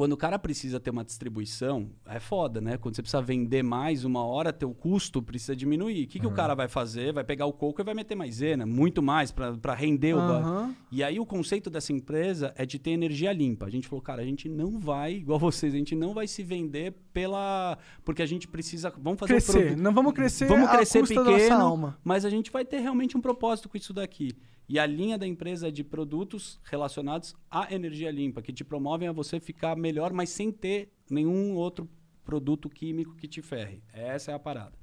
quando 0.00 0.14
o 0.14 0.16
cara 0.16 0.38
precisa 0.38 0.80
ter 0.80 0.88
uma 0.88 1.04
distribuição, 1.04 1.90
é 2.06 2.18
foda, 2.18 2.58
né? 2.58 2.78
Quando 2.78 2.96
você 2.96 3.02
precisa 3.02 3.20
vender 3.20 3.62
mais 3.62 4.02
uma 4.02 4.24
hora, 4.24 4.50
teu 4.50 4.72
custo 4.72 5.20
precisa 5.22 5.54
diminuir. 5.54 6.04
O 6.04 6.08
que, 6.08 6.18
que 6.18 6.26
o 6.26 6.30
cara 6.30 6.54
vai 6.54 6.68
fazer? 6.68 7.12
Vai 7.12 7.22
pegar 7.22 7.44
o 7.44 7.52
coco 7.52 7.82
e 7.82 7.84
vai 7.84 7.92
meter 7.92 8.14
maisena, 8.14 8.64
muito 8.64 9.02
mais 9.02 9.30
pra 9.30 9.52
pra 9.58 9.74
render 9.74 10.14
o... 10.14 10.16
ba- 10.16 10.38
Aham. 10.38 10.74
E 10.90 11.04
aí 11.04 11.20
o 11.20 11.26
conceito 11.26 11.68
dessa 11.68 11.92
empresa 11.92 12.54
é 12.56 12.64
de 12.64 12.78
ter 12.78 12.92
energia 12.92 13.30
limpa. 13.30 13.66
A 13.66 13.70
gente 13.70 13.86
falou, 13.86 14.00
cara, 14.00 14.22
a 14.22 14.24
gente 14.24 14.48
não 14.48 14.78
vai, 14.80 15.16
igual 15.16 15.38
vocês, 15.38 15.74
a 15.74 15.76
gente 15.76 15.94
não 15.94 16.14
vai 16.14 16.26
se 16.26 16.42
vender 16.42 16.94
pela... 17.12 17.76
Porque 18.02 18.22
a 18.22 18.26
gente 18.26 18.48
precisa... 18.48 18.90
Vamos 18.98 19.20
fazer 19.20 19.34
um 19.34 19.36
Crescer. 19.36 19.52
produto- 19.52 19.82
Não 19.82 19.92
vamos 19.92 20.14
crescer 20.14 20.46
Vamos 20.46 20.70
crescer 20.70 21.06
pequeno, 21.06 21.94
mas 22.02 22.24
a 22.24 22.30
gente 22.30 22.50
vai 22.50 22.64
ter 22.64 22.78
realmente 22.78 23.18
um 23.18 23.20
propósito 23.20 23.68
com 23.68 23.76
isso 23.76 23.92
daqui. 23.92 24.30
E 24.70 24.78
a 24.78 24.86
linha 24.86 25.18
da 25.18 25.26
empresa 25.26 25.66
é 25.66 25.70
de 25.72 25.82
produtos 25.82 26.60
relacionados 26.62 27.34
à 27.50 27.74
energia 27.74 28.08
limpa, 28.08 28.40
que 28.40 28.52
te 28.52 28.62
promovem 28.62 29.08
a 29.08 29.12
você 29.12 29.40
ficar 29.40 29.76
melhor, 29.76 30.12
mas 30.12 30.30
sem 30.30 30.52
ter 30.52 30.92
nenhum 31.10 31.56
outro 31.56 31.90
produto 32.24 32.70
químico 32.70 33.16
que 33.16 33.26
te 33.26 33.42
ferre. 33.42 33.82
Essa 33.92 34.30
é 34.30 34.34
a 34.34 34.38
parada. 34.38 34.78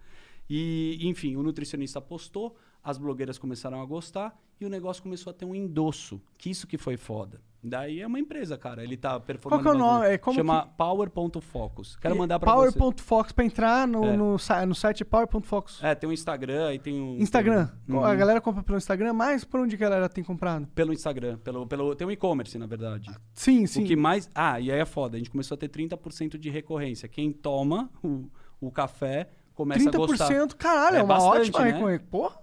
E, 0.49 0.97
enfim, 1.07 1.37
o 1.37 1.41
nutricionista 1.41 1.99
apostou, 1.99 2.57
as 2.83 2.97
blogueiras 2.97 3.37
começaram 3.37 3.81
a 3.81 3.85
gostar 3.85 4.37
e 4.59 4.65
o 4.65 4.69
negócio 4.69 5.01
começou 5.03 5.31
a 5.31 5.33
ter 5.33 5.45
um 5.45 5.53
endosso. 5.55 6.21
Que 6.37 6.49
isso 6.49 6.65
que 6.67 6.77
foi 6.77 6.97
foda. 6.97 7.39
Daí 7.63 8.01
é 8.01 8.07
uma 8.07 8.19
empresa, 8.19 8.57
cara. 8.57 8.83
Ele 8.83 8.95
tá 8.95 9.19
performando. 9.19 9.63
Qual 9.63 9.75
que 9.75 9.81
é 9.81 9.83
o 9.83 9.85
nome? 9.85 10.05
É, 10.05 10.17
como 10.17 10.35
Chama 10.37 10.63
que- 10.63 10.69
Power.focus. 10.77 11.95
Quero 11.97 12.15
mandar 12.17 12.39
pra 12.39 12.53
você. 12.55 12.77
Power.fox 12.77 13.31
pra 13.31 13.43
entrar 13.43 13.87
no, 13.87 14.05
É. 14.05 14.15
no, 14.15 14.37
no 14.67 14.75
site 14.75 15.03
Power.fox. 15.03 15.79
É, 15.83 15.93
tem 15.95 16.07
o 16.09 16.13
Instagram 16.13 16.73
e 16.75 16.79
tem 16.79 17.01
o. 17.01 17.17
Instagram. 17.21 17.67
tem 17.85 17.95
o- 17.95 18.05
A 18.05 18.11
Uhum. 18.11 18.17
galera 18.17 18.39
compra 18.39 18.63
pelo 18.63 18.77
Instagram, 18.77 19.11
mas 19.13 19.43
por 19.43 19.59
onde 19.59 19.75
a 19.75 19.77
galera 19.77 20.07
tem 20.07 20.23
comprado? 20.23 20.67
Pelo 20.67 20.93
Instagram. 20.93 21.37
Pelo, 21.39 21.65
pelo, 21.67 21.95
tem 21.95 22.07
o 22.07 22.11
e-commerce, 22.11 22.57
na 22.57 22.67
verdade. 22.67 23.09
Sim, 23.33 23.65
sim. 23.65 23.83
O 23.83 23.87
que 23.87 23.95
mais. 23.95 24.29
Ah, 24.33 24.59
e 24.61 24.71
aí 24.71 24.79
é 24.79 24.85
foda. 24.85 25.15
A 25.15 25.17
gente 25.17 25.31
começou 25.31 25.55
a 25.55 25.57
ter 25.57 25.67
30% 25.67 26.37
de 26.37 26.49
recorrência. 26.49 27.07
Quem 27.09 27.33
toma 27.33 27.89
o, 28.03 28.29
o 28.61 28.71
café 28.71 29.29
começa 29.55 29.89
a 29.89 29.91
gostar. 29.91 30.27
30%, 30.27 30.55
caralho, 30.55 30.97
é, 30.97 30.99
É 30.99 31.03
uma 31.03 31.15
bastante, 31.15 31.49
ótima 31.49 31.59
né? 31.65 31.71
recorrência. 31.71 32.07
Porra, 32.09 32.37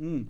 Hum. 0.00 0.26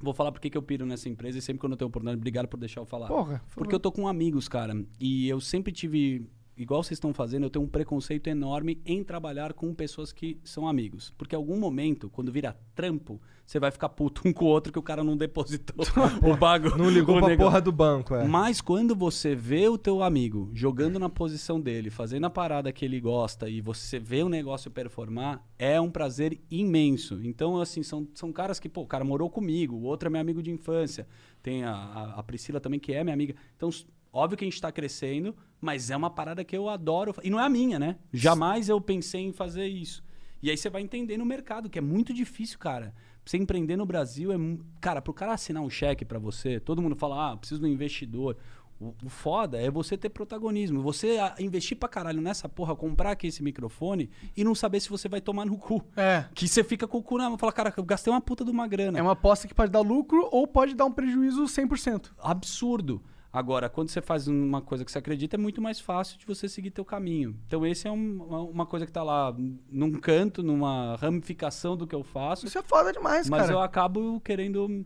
Vou 0.00 0.14
falar 0.14 0.30
porque 0.32 0.48
que 0.48 0.56
eu 0.56 0.62
piro 0.62 0.86
nessa 0.86 1.08
empresa 1.08 1.38
e 1.38 1.42
sempre 1.42 1.60
quando 1.60 1.72
eu 1.72 1.76
tenho 1.76 1.88
oportunidade, 1.88 2.18
obrigado 2.18 2.46
por 2.48 2.56
deixar 2.56 2.80
eu 2.80 2.86
falar. 2.86 3.08
porra. 3.08 3.42
Porque 3.54 3.74
eu 3.74 3.80
tô 3.80 3.90
com 3.90 4.06
amigos, 4.06 4.48
cara. 4.48 4.74
E 5.00 5.28
eu 5.28 5.40
sempre 5.40 5.72
tive. 5.72 6.26
Igual 6.58 6.82
vocês 6.82 6.96
estão 6.96 7.14
fazendo, 7.14 7.44
eu 7.44 7.50
tenho 7.50 7.64
um 7.64 7.68
preconceito 7.68 8.26
enorme 8.26 8.82
em 8.84 9.04
trabalhar 9.04 9.52
com 9.52 9.72
pessoas 9.72 10.12
que 10.12 10.40
são 10.42 10.66
amigos. 10.66 11.14
Porque 11.16 11.36
em 11.36 11.38
algum 11.38 11.56
momento, 11.56 12.10
quando 12.10 12.32
vira 12.32 12.58
trampo, 12.74 13.20
você 13.46 13.60
vai 13.60 13.70
ficar 13.70 13.88
puto 13.90 14.26
um 14.26 14.32
com 14.32 14.44
o 14.44 14.48
outro 14.48 14.72
que 14.72 14.78
o 14.78 14.82
cara 14.82 15.04
não 15.04 15.16
depositou 15.16 15.76
o 16.20 16.36
bagulho. 16.36 16.76
Não 16.76 16.90
ligou 16.90 17.18
pra 17.18 17.28
negócio. 17.28 17.48
porra 17.48 17.60
do 17.60 17.70
banco, 17.70 18.12
é. 18.16 18.26
Mas 18.26 18.60
quando 18.60 18.96
você 18.96 19.36
vê 19.36 19.68
o 19.68 19.78
teu 19.78 20.02
amigo 20.02 20.50
jogando 20.52 20.98
na 20.98 21.08
posição 21.08 21.60
dele, 21.60 21.90
fazendo 21.90 22.26
a 22.26 22.30
parada 22.30 22.72
que 22.72 22.84
ele 22.84 23.00
gosta 23.00 23.48
e 23.48 23.60
você 23.60 24.00
vê 24.00 24.24
o 24.24 24.28
negócio 24.28 24.68
performar, 24.68 25.46
é 25.56 25.80
um 25.80 25.90
prazer 25.90 26.40
imenso. 26.50 27.20
Então, 27.22 27.60
assim, 27.60 27.84
são, 27.84 28.06
são 28.14 28.32
caras 28.32 28.58
que, 28.58 28.68
pô, 28.68 28.80
o 28.80 28.86
cara 28.86 29.04
morou 29.04 29.30
comigo, 29.30 29.76
o 29.76 29.84
outro 29.84 30.08
é 30.08 30.10
meu 30.10 30.20
amigo 30.20 30.42
de 30.42 30.50
infância. 30.50 31.06
Tem 31.40 31.62
a, 31.62 31.72
a, 31.72 32.14
a 32.18 32.22
Priscila 32.24 32.58
também, 32.58 32.80
que 32.80 32.92
é 32.92 33.04
minha 33.04 33.14
amiga. 33.14 33.36
Então, 33.56 33.70
óbvio 34.12 34.36
que 34.36 34.44
a 34.44 34.48
gente 34.48 34.60
tá 34.60 34.72
crescendo, 34.72 35.36
mas 35.60 35.90
é 35.90 35.96
uma 35.96 36.10
parada 36.10 36.44
que 36.44 36.56
eu 36.56 36.68
adoro. 36.68 37.14
E 37.22 37.30
não 37.30 37.40
é 37.40 37.44
a 37.44 37.48
minha, 37.48 37.78
né? 37.78 37.96
Jamais 38.12 38.68
eu 38.68 38.80
pensei 38.80 39.22
em 39.22 39.32
fazer 39.32 39.66
isso. 39.66 40.02
E 40.42 40.50
aí 40.50 40.56
você 40.56 40.70
vai 40.70 40.82
entender 40.82 41.16
no 41.16 41.26
mercado, 41.26 41.68
que 41.68 41.78
é 41.78 41.82
muito 41.82 42.14
difícil, 42.14 42.58
cara. 42.58 42.94
Pra 43.24 43.30
você 43.30 43.36
empreender 43.36 43.76
no 43.76 43.84
Brasil 43.84 44.32
é. 44.32 44.36
Cara, 44.80 45.02
pro 45.02 45.12
cara 45.12 45.32
assinar 45.32 45.62
um 45.62 45.70
cheque 45.70 46.04
pra 46.04 46.18
você, 46.18 46.60
todo 46.60 46.80
mundo 46.80 46.96
fala, 46.96 47.32
ah, 47.32 47.36
preciso 47.36 47.60
de 47.60 47.66
um 47.66 47.70
investidor. 47.70 48.36
O, 48.80 48.94
o 49.04 49.08
foda 49.08 49.60
é 49.60 49.68
você 49.68 49.96
ter 49.96 50.08
protagonismo. 50.08 50.80
Você 50.82 51.18
ah, 51.18 51.34
investir 51.40 51.76
pra 51.76 51.88
caralho 51.88 52.20
nessa 52.20 52.48
porra, 52.48 52.76
comprar 52.76 53.10
aqui 53.10 53.26
esse 53.26 53.42
microfone 53.42 54.08
e 54.36 54.44
não 54.44 54.54
saber 54.54 54.78
se 54.78 54.88
você 54.88 55.08
vai 55.08 55.20
tomar 55.20 55.44
no 55.44 55.58
cu. 55.58 55.84
É. 55.96 56.24
Que 56.32 56.46
você 56.46 56.62
fica 56.62 56.86
com 56.86 56.98
o 56.98 57.02
cu 57.02 57.18
na 57.18 57.28
mão. 57.28 57.36
Fala, 57.36 57.52
cara, 57.52 57.74
eu 57.76 57.82
gastei 57.82 58.12
uma 58.12 58.20
puta 58.20 58.44
de 58.44 58.52
uma 58.52 58.68
grana. 58.68 58.96
É 58.96 59.02
uma 59.02 59.12
aposta 59.12 59.48
que 59.48 59.54
pode 59.54 59.72
dar 59.72 59.80
lucro 59.80 60.28
ou 60.30 60.46
pode 60.46 60.76
dar 60.76 60.84
um 60.84 60.92
prejuízo 60.92 61.42
100%. 61.44 62.10
absurdo. 62.20 63.02
Agora, 63.32 63.68
quando 63.68 63.90
você 63.90 64.00
faz 64.00 64.26
uma 64.26 64.62
coisa 64.62 64.84
que 64.84 64.90
você 64.90 64.98
acredita, 64.98 65.36
é 65.36 65.38
muito 65.38 65.60
mais 65.60 65.78
fácil 65.78 66.18
de 66.18 66.24
você 66.26 66.48
seguir 66.48 66.70
teu 66.70 66.84
caminho. 66.84 67.38
Então, 67.46 67.64
esse 67.66 67.86
é 67.86 67.90
um- 67.92 68.22
uma, 68.22 68.64
coisa 68.66 68.86
que 68.86 68.92
tá 68.92 69.02
lá 69.02 69.34
num 69.70 69.92
canto, 69.92 70.42
numa 70.42 70.96
ramificação 70.96 71.76
do 71.76 71.86
que 71.86 71.94
eu 71.94 72.02
faço. 72.02 72.46
Isso 72.46 72.58
é 72.58 72.62
foda 72.62 72.90
demais, 72.92 73.28
mas 73.28 73.42
cara. 73.42 73.52
eu 73.52 73.60
acabo 73.60 74.18
querendo 74.20 74.84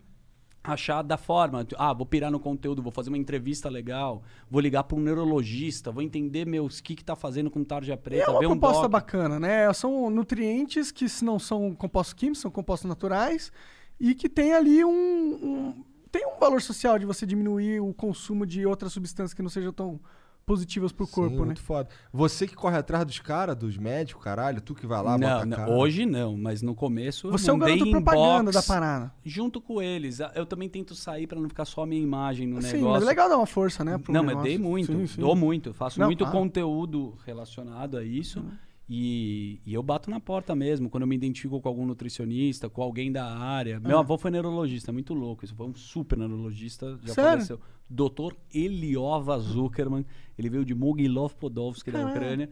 achar 0.65 1.03
da 1.03 1.17
forma. 1.17 1.65
Ah, 1.77 1.93
vou 1.93 2.05
pirar 2.07 2.31
no 2.31 2.39
conteúdo, 2.41 2.83
vou 2.83 2.93
fazer 2.93 3.11
uma 3.11 3.19
entrevista 3.19 3.69
legal, 3.69 4.23
vou 4.51 4.61
ligar 4.61 4.85
para 4.85 4.97
um 4.97 5.01
neurologista, 5.01 5.91
vou 5.93 6.03
entender 6.03 6.45
meus 6.47 6.79
o 6.79 6.83
que 6.83 6.95
que 6.97 7.05
tá 7.05 7.15
fazendo 7.17 7.51
com 7.51 7.63
tarja 7.65 7.95
E 7.95 7.97
preta, 7.97 8.25
é 8.25 8.29
uma 8.31 8.41
ver 8.41 8.47
um 8.47 8.59
bacana, 8.89 9.39
né? 9.41 9.73
São 9.73 10.11
nutrientes 10.11 10.91
que 10.91 11.09
se 11.09 11.25
não 11.25 11.39
são 11.39 11.75
compostos 11.75 12.15
químicos, 12.15 12.41
são 12.41 12.51
compostos 12.51 12.89
naturais 12.89 13.53
e 14.01 14.15
que 14.15 14.29
tem 14.29 14.53
ali 14.53 14.85
um, 14.85 14.91
um- 14.91 15.85
tem 16.13 16.27
um 16.27 16.39
valor 16.39 16.61
social 16.63 16.99
de 16.99 17.07
você 17.07 17.27
diminuir 17.27 17.81
o 17.81 17.93
consumo 17.93 18.47
de 18.47 18.65
outras 18.67 18.93
substâncias 18.93 19.35
que 19.35 19.43
não 19.43 19.49
sejam 19.51 19.73
tão 19.73 19.99
positivas 20.45 20.91
pro 20.91 21.07
corpo, 21.07 21.31
Sim, 21.37 21.41
né? 21.41 21.47
muito 21.47 21.63
foda. 21.63 21.89
Você 22.13 22.49
que 22.49 22.55
corre 22.57 22.77
atrás 22.77 23.07
dos 23.07 23.19
caras, 23.21 23.57
dos 23.57 23.79
médicos, 23.79 24.23
caralho, 24.25 24.61
tu 24.61 24.75
que 24.75 24.87
vai 24.87 25.01
lá, 25.01 25.17
Não, 25.17 25.47
não, 25.47 25.57
cara. 25.57 25.71
hoje 25.71 26.05
não, 26.05 26.37
mas 26.37 26.61
no 26.63 26.75
começo 26.75 27.29
eu 27.29 27.31
Você 27.33 27.49
é 27.49 27.53
um 27.53 27.59
garoto 27.59 27.89
propaganda 27.91 28.51
da 28.51 28.61
parada. 28.63 29.13
junto 29.25 29.61
com 29.61 29.81
eles. 29.81 30.19
Eu 30.35 30.45
também 30.45 30.69
tento 30.69 30.95
sair 30.97 31.29
para 31.29 31.41
não 31.41 31.49
ficar 31.49 31.65
só 31.65 31.85
a 31.85 31.87
minha 31.87 32.03
imagem 32.03 32.49
no 32.49 32.61
Sim, 32.61 32.73
negócio. 32.79 32.91
mas 32.93 33.03
é 33.05 33.07
legal 33.07 33.29
dar 33.29 33.37
uma 33.37 33.47
força, 33.47 33.85
né? 33.85 33.97
pro 33.99 34.13
Não, 34.13 34.21
mas 34.23 34.31
negócio. 34.31 34.49
dei 34.51 34.59
muito, 34.59 34.93
Sim, 34.93 35.07
sim. 35.07 35.21
dou 35.21 35.37
muito, 35.37 35.73
faço 35.73 35.99
Não, 36.01 36.07
muito 36.09 36.25
claro. 36.25 36.37
Uhum. 36.37 36.43
conteúdo 36.45 37.15
relacionado 37.25 37.97
a 37.97 38.03
isso. 38.05 38.45
E, 38.89 39.61
e 39.65 39.73
eu 39.73 39.83
bato 39.83 40.11
na 40.11 40.21
porta 40.21 40.55
mesmo, 40.55 40.91
quando 40.91 41.03
eu 41.03 41.07
me 41.07 41.17
identifico 41.17 41.61
com 41.61 41.69
algum 41.69 41.87
nutricionista, 41.87 42.69
com 42.69 42.83
alguém 42.83 43.11
da 43.11 43.25
área. 43.25 43.81
Meu 43.81 43.97
Ah. 43.97 44.01
avô 44.01 44.19
foi 44.19 44.31
neurologista, 44.31 44.91
é 44.91 44.93
muito 44.93 45.15
louco. 45.15 45.45
Isso 45.45 45.55
foi 45.55 45.67
um 45.67 45.75
super 45.75 46.19
neurologista, 46.19 46.99
já 47.03 47.15
Sério? 47.15 47.31
faleceu. 47.47 47.61
Dr. 47.89 48.35
Eliova 48.53 49.39
Zuckerman. 49.39 50.05
Ele 50.37 50.49
veio 50.51 50.65
de 50.65 50.75
Mogilov 50.75 51.35
Podolsky, 51.37 51.91
da. 51.91 52.07
Ucrânia. 52.09 52.51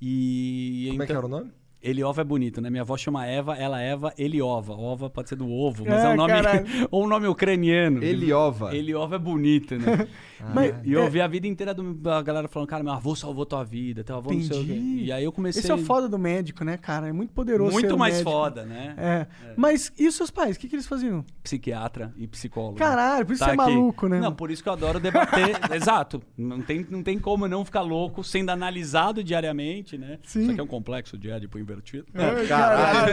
E 0.00 0.86
Como 0.90 1.02
é 1.02 1.06
que 1.06 1.12
então- 1.12 1.16
era 1.18 1.26
o 1.26 1.28
nome? 1.28 1.52
Eliova 1.82 2.20
é 2.20 2.24
bonito, 2.24 2.60
né? 2.60 2.68
Minha 2.68 2.82
avó 2.82 2.96
chama 2.96 3.26
Eva, 3.26 3.56
ela 3.56 3.80
Eva 3.80 4.12
Eliova. 4.18 4.74
Ova 4.74 5.08
pode 5.08 5.28
ser 5.30 5.36
do 5.36 5.48
ovo, 5.50 5.84
mas 5.86 6.02
É, 6.04 6.06
é, 6.06 6.08
um 6.10 6.16
nome 6.16 6.32
ou 6.90 7.04
um 7.04 7.08
nome 7.08 7.26
ucraniano. 7.26 8.02
Eliova. 8.04 8.74
Eliova 8.76 9.16
é 9.16 9.18
bonito, 9.18 9.76
né? 9.76 10.06
Mas, 10.54 10.74
E 10.84 10.92
eu 10.94 11.02
é, 11.02 11.04
ouvi 11.04 11.20
a 11.20 11.26
vida 11.26 11.46
inteira 11.46 11.74
do- 11.74 11.92
da 11.92 12.22
galera 12.22 12.48
falando, 12.48 12.66
cara, 12.66 12.82
meu 12.82 12.94
avô 12.94 13.14
salvou 13.14 13.44
tua 13.44 13.62
vida, 13.62 14.02
teu 14.02 14.16
avô 14.16 14.32
não 14.32 14.40
sei 14.40 14.58
o 14.58 14.64
quê. 14.64 14.72
Entendi. 14.72 15.04
E 15.04 15.12
aí 15.12 15.22
eu 15.22 15.30
comecei... 15.30 15.60
Esse 15.60 15.70
é 15.70 15.74
o 15.74 15.76
foda 15.84 16.08
do 16.08 16.18
médico, 16.18 16.64
né, 16.64 16.78
cara? 16.78 17.08
É 17.08 17.12
muito 17.12 17.30
poderoso 17.34 17.72
Muito 17.72 17.98
mais 17.98 18.14
médico. 18.14 18.30
foda, 18.30 18.64
né? 18.64 18.94
É. 18.96 19.26
Mas 19.54 19.92
e 19.98 20.08
os 20.08 20.14
seus 20.14 20.30
pais? 20.30 20.56
O 20.56 20.58
que, 20.58 20.66
que 20.66 20.74
eles 20.76 20.86
faziam? 20.86 21.22
Psiquiatra 21.42 22.14
e 22.16 22.26
psicólogo. 22.26 22.76
Caralho, 22.78 23.26
por 23.26 23.34
isso 23.34 23.40
Tá 23.44 23.50
você 23.50 23.50
é 23.50 23.62
aqui. 23.62 23.74
maluco, 23.74 24.08
né? 24.08 24.18
Não, 24.18 24.32
por 24.32 24.50
isso 24.50 24.62
que 24.62 24.68
eu 24.70 24.72
adoro 24.72 24.98
debater. 24.98 25.58
Exato. 25.76 26.22
Não 26.38 26.62
tem, 26.62 26.86
não 26.88 27.02
tem 27.02 27.18
como 27.18 27.46
não 27.46 27.62
ficar 27.62 27.82
louco 27.82 28.24
sendo 28.24 28.48
analisado 28.48 29.22
diariamente, 29.22 29.98
né? 29.98 30.18
Sim. 30.22 30.40
Isso 30.40 30.50
aqui 30.52 30.60
é 30.60 30.62
um 30.62 30.66
complexo 30.66 31.18
de 31.18 31.30
Édipo 31.30 31.58
invertido. 31.70 32.06
Ai, 32.14 32.46
Caralho. 32.46 33.12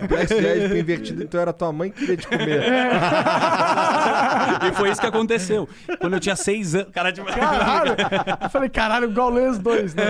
Complexo 0.00 0.34
de 0.34 0.46
Édipo 0.46 0.76
invertido, 0.76 1.22
então 1.22 1.40
era 1.40 1.52
tua 1.52 1.72
mãe 1.72 1.90
que 1.90 2.00
queria 2.00 2.16
te 2.16 2.26
comer. 2.26 2.62
e 4.66 4.72
foi 4.74 4.90
isso 4.90 5.00
que 5.00 5.06
aconteceu. 5.06 5.68
Quando 6.00 6.14
eu 6.14 6.20
tinha 6.20 6.36
seis 6.36 6.74
anos. 6.74 6.92
Cara, 6.92 7.12
tipo, 7.12 7.26
Caralho! 7.26 7.96
Eu 8.42 8.50
falei, 8.50 8.68
caralho, 8.68 9.10
Gaules 9.10 9.58
2, 9.58 9.94
né? 9.94 10.04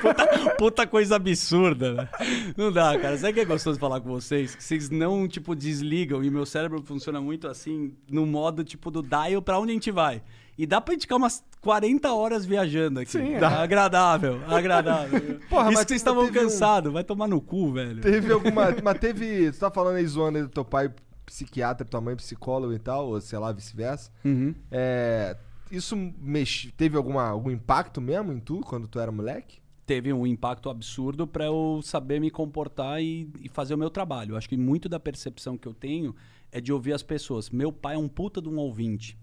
Puta, 0.00 0.26
puta 0.58 0.86
coisa 0.86 1.16
absurda, 1.16 1.92
né? 1.92 2.08
Não 2.56 2.72
dá, 2.72 2.98
cara. 2.98 3.16
Sabe 3.16 3.32
o 3.32 3.34
que 3.34 3.40
é 3.40 3.44
gostoso 3.44 3.78
falar 3.78 4.00
com 4.00 4.08
vocês? 4.08 4.54
Que 4.54 4.62
vocês 4.62 4.90
não, 4.90 5.26
tipo, 5.28 5.54
desligam 5.54 6.22
e 6.22 6.30
meu 6.30 6.46
cérebro 6.46 6.82
funciona 6.82 7.20
muito 7.20 7.48
assim, 7.48 7.92
no 8.10 8.26
modo, 8.26 8.64
tipo, 8.64 8.90
do 8.90 9.02
dial 9.02 9.42
pra 9.42 9.58
onde 9.58 9.70
a 9.70 9.74
gente 9.74 9.90
vai. 9.90 10.22
E 10.58 10.66
dá 10.66 10.80
pra 10.80 10.92
gente 10.94 11.02
ficar 11.02 11.16
umas 11.16 11.44
40 11.60 12.12
horas 12.12 12.46
viajando 12.46 13.00
aqui. 13.00 13.10
Sim, 13.10 13.34
é. 13.34 13.38
Dá. 13.38 13.62
Agradável, 13.62 14.40
agradável. 14.46 15.38
Porra, 15.50 15.64
Isso 15.70 15.74
mas 15.74 15.84
que 15.84 15.88
vocês 15.88 16.00
estavam 16.00 16.24
teve 16.26 16.38
um- 16.38 16.42
cansados. 16.44 16.92
Vai 16.92 17.04
tomar 17.04 17.28
no 17.28 17.40
cu, 17.40 17.72
velho. 17.72 18.00
Teve 18.00 18.32
alguma. 18.32 18.66
Mas 18.82 18.98
teve. 18.98 19.52
Você 19.52 19.60
tá 19.60 19.70
falando 19.70 19.96
aí 19.96 20.06
zoando 20.06 20.38
aí 20.38 20.44
do 20.44 20.48
teu 20.50 20.64
pai 20.64 20.92
psiquiatra, 21.26 21.84
tua 21.86 22.00
mãe 22.00 22.16
psicólogo 22.16 22.72
e 22.72 22.78
tal, 22.78 23.08
ou 23.08 23.20
sei 23.20 23.38
lá, 23.38 23.52
vice-versa. 23.52 24.10
Uhum. 24.24 24.54
É. 24.70 25.36
Isso 25.70 25.96
mex... 25.96 26.68
teve 26.76 26.96
alguma, 26.96 27.28
algum 27.28 27.50
impacto 27.50 28.00
mesmo 28.00 28.32
em 28.32 28.38
tu 28.38 28.60
quando 28.60 28.86
tu 28.86 28.98
era 29.00 29.10
moleque? 29.10 29.58
teve 29.84 30.12
um 30.12 30.26
impacto 30.26 30.68
absurdo 30.68 31.28
para 31.28 31.44
eu 31.44 31.80
saber 31.80 32.20
me 32.20 32.28
comportar 32.28 33.00
e, 33.00 33.30
e 33.40 33.48
fazer 33.48 33.72
o 33.72 33.78
meu 33.78 33.88
trabalho. 33.88 34.36
Acho 34.36 34.48
que 34.48 34.56
muito 34.56 34.88
da 34.88 34.98
percepção 34.98 35.56
que 35.56 35.68
eu 35.68 35.72
tenho 35.72 36.12
é 36.50 36.60
de 36.60 36.72
ouvir 36.72 36.92
as 36.92 37.04
pessoas. 37.04 37.50
Meu 37.50 37.70
pai 37.72 37.94
é 37.94 37.98
um 37.98 38.08
puta 38.08 38.42
de 38.42 38.48
um 38.48 38.56
ouvinte. 38.56 39.16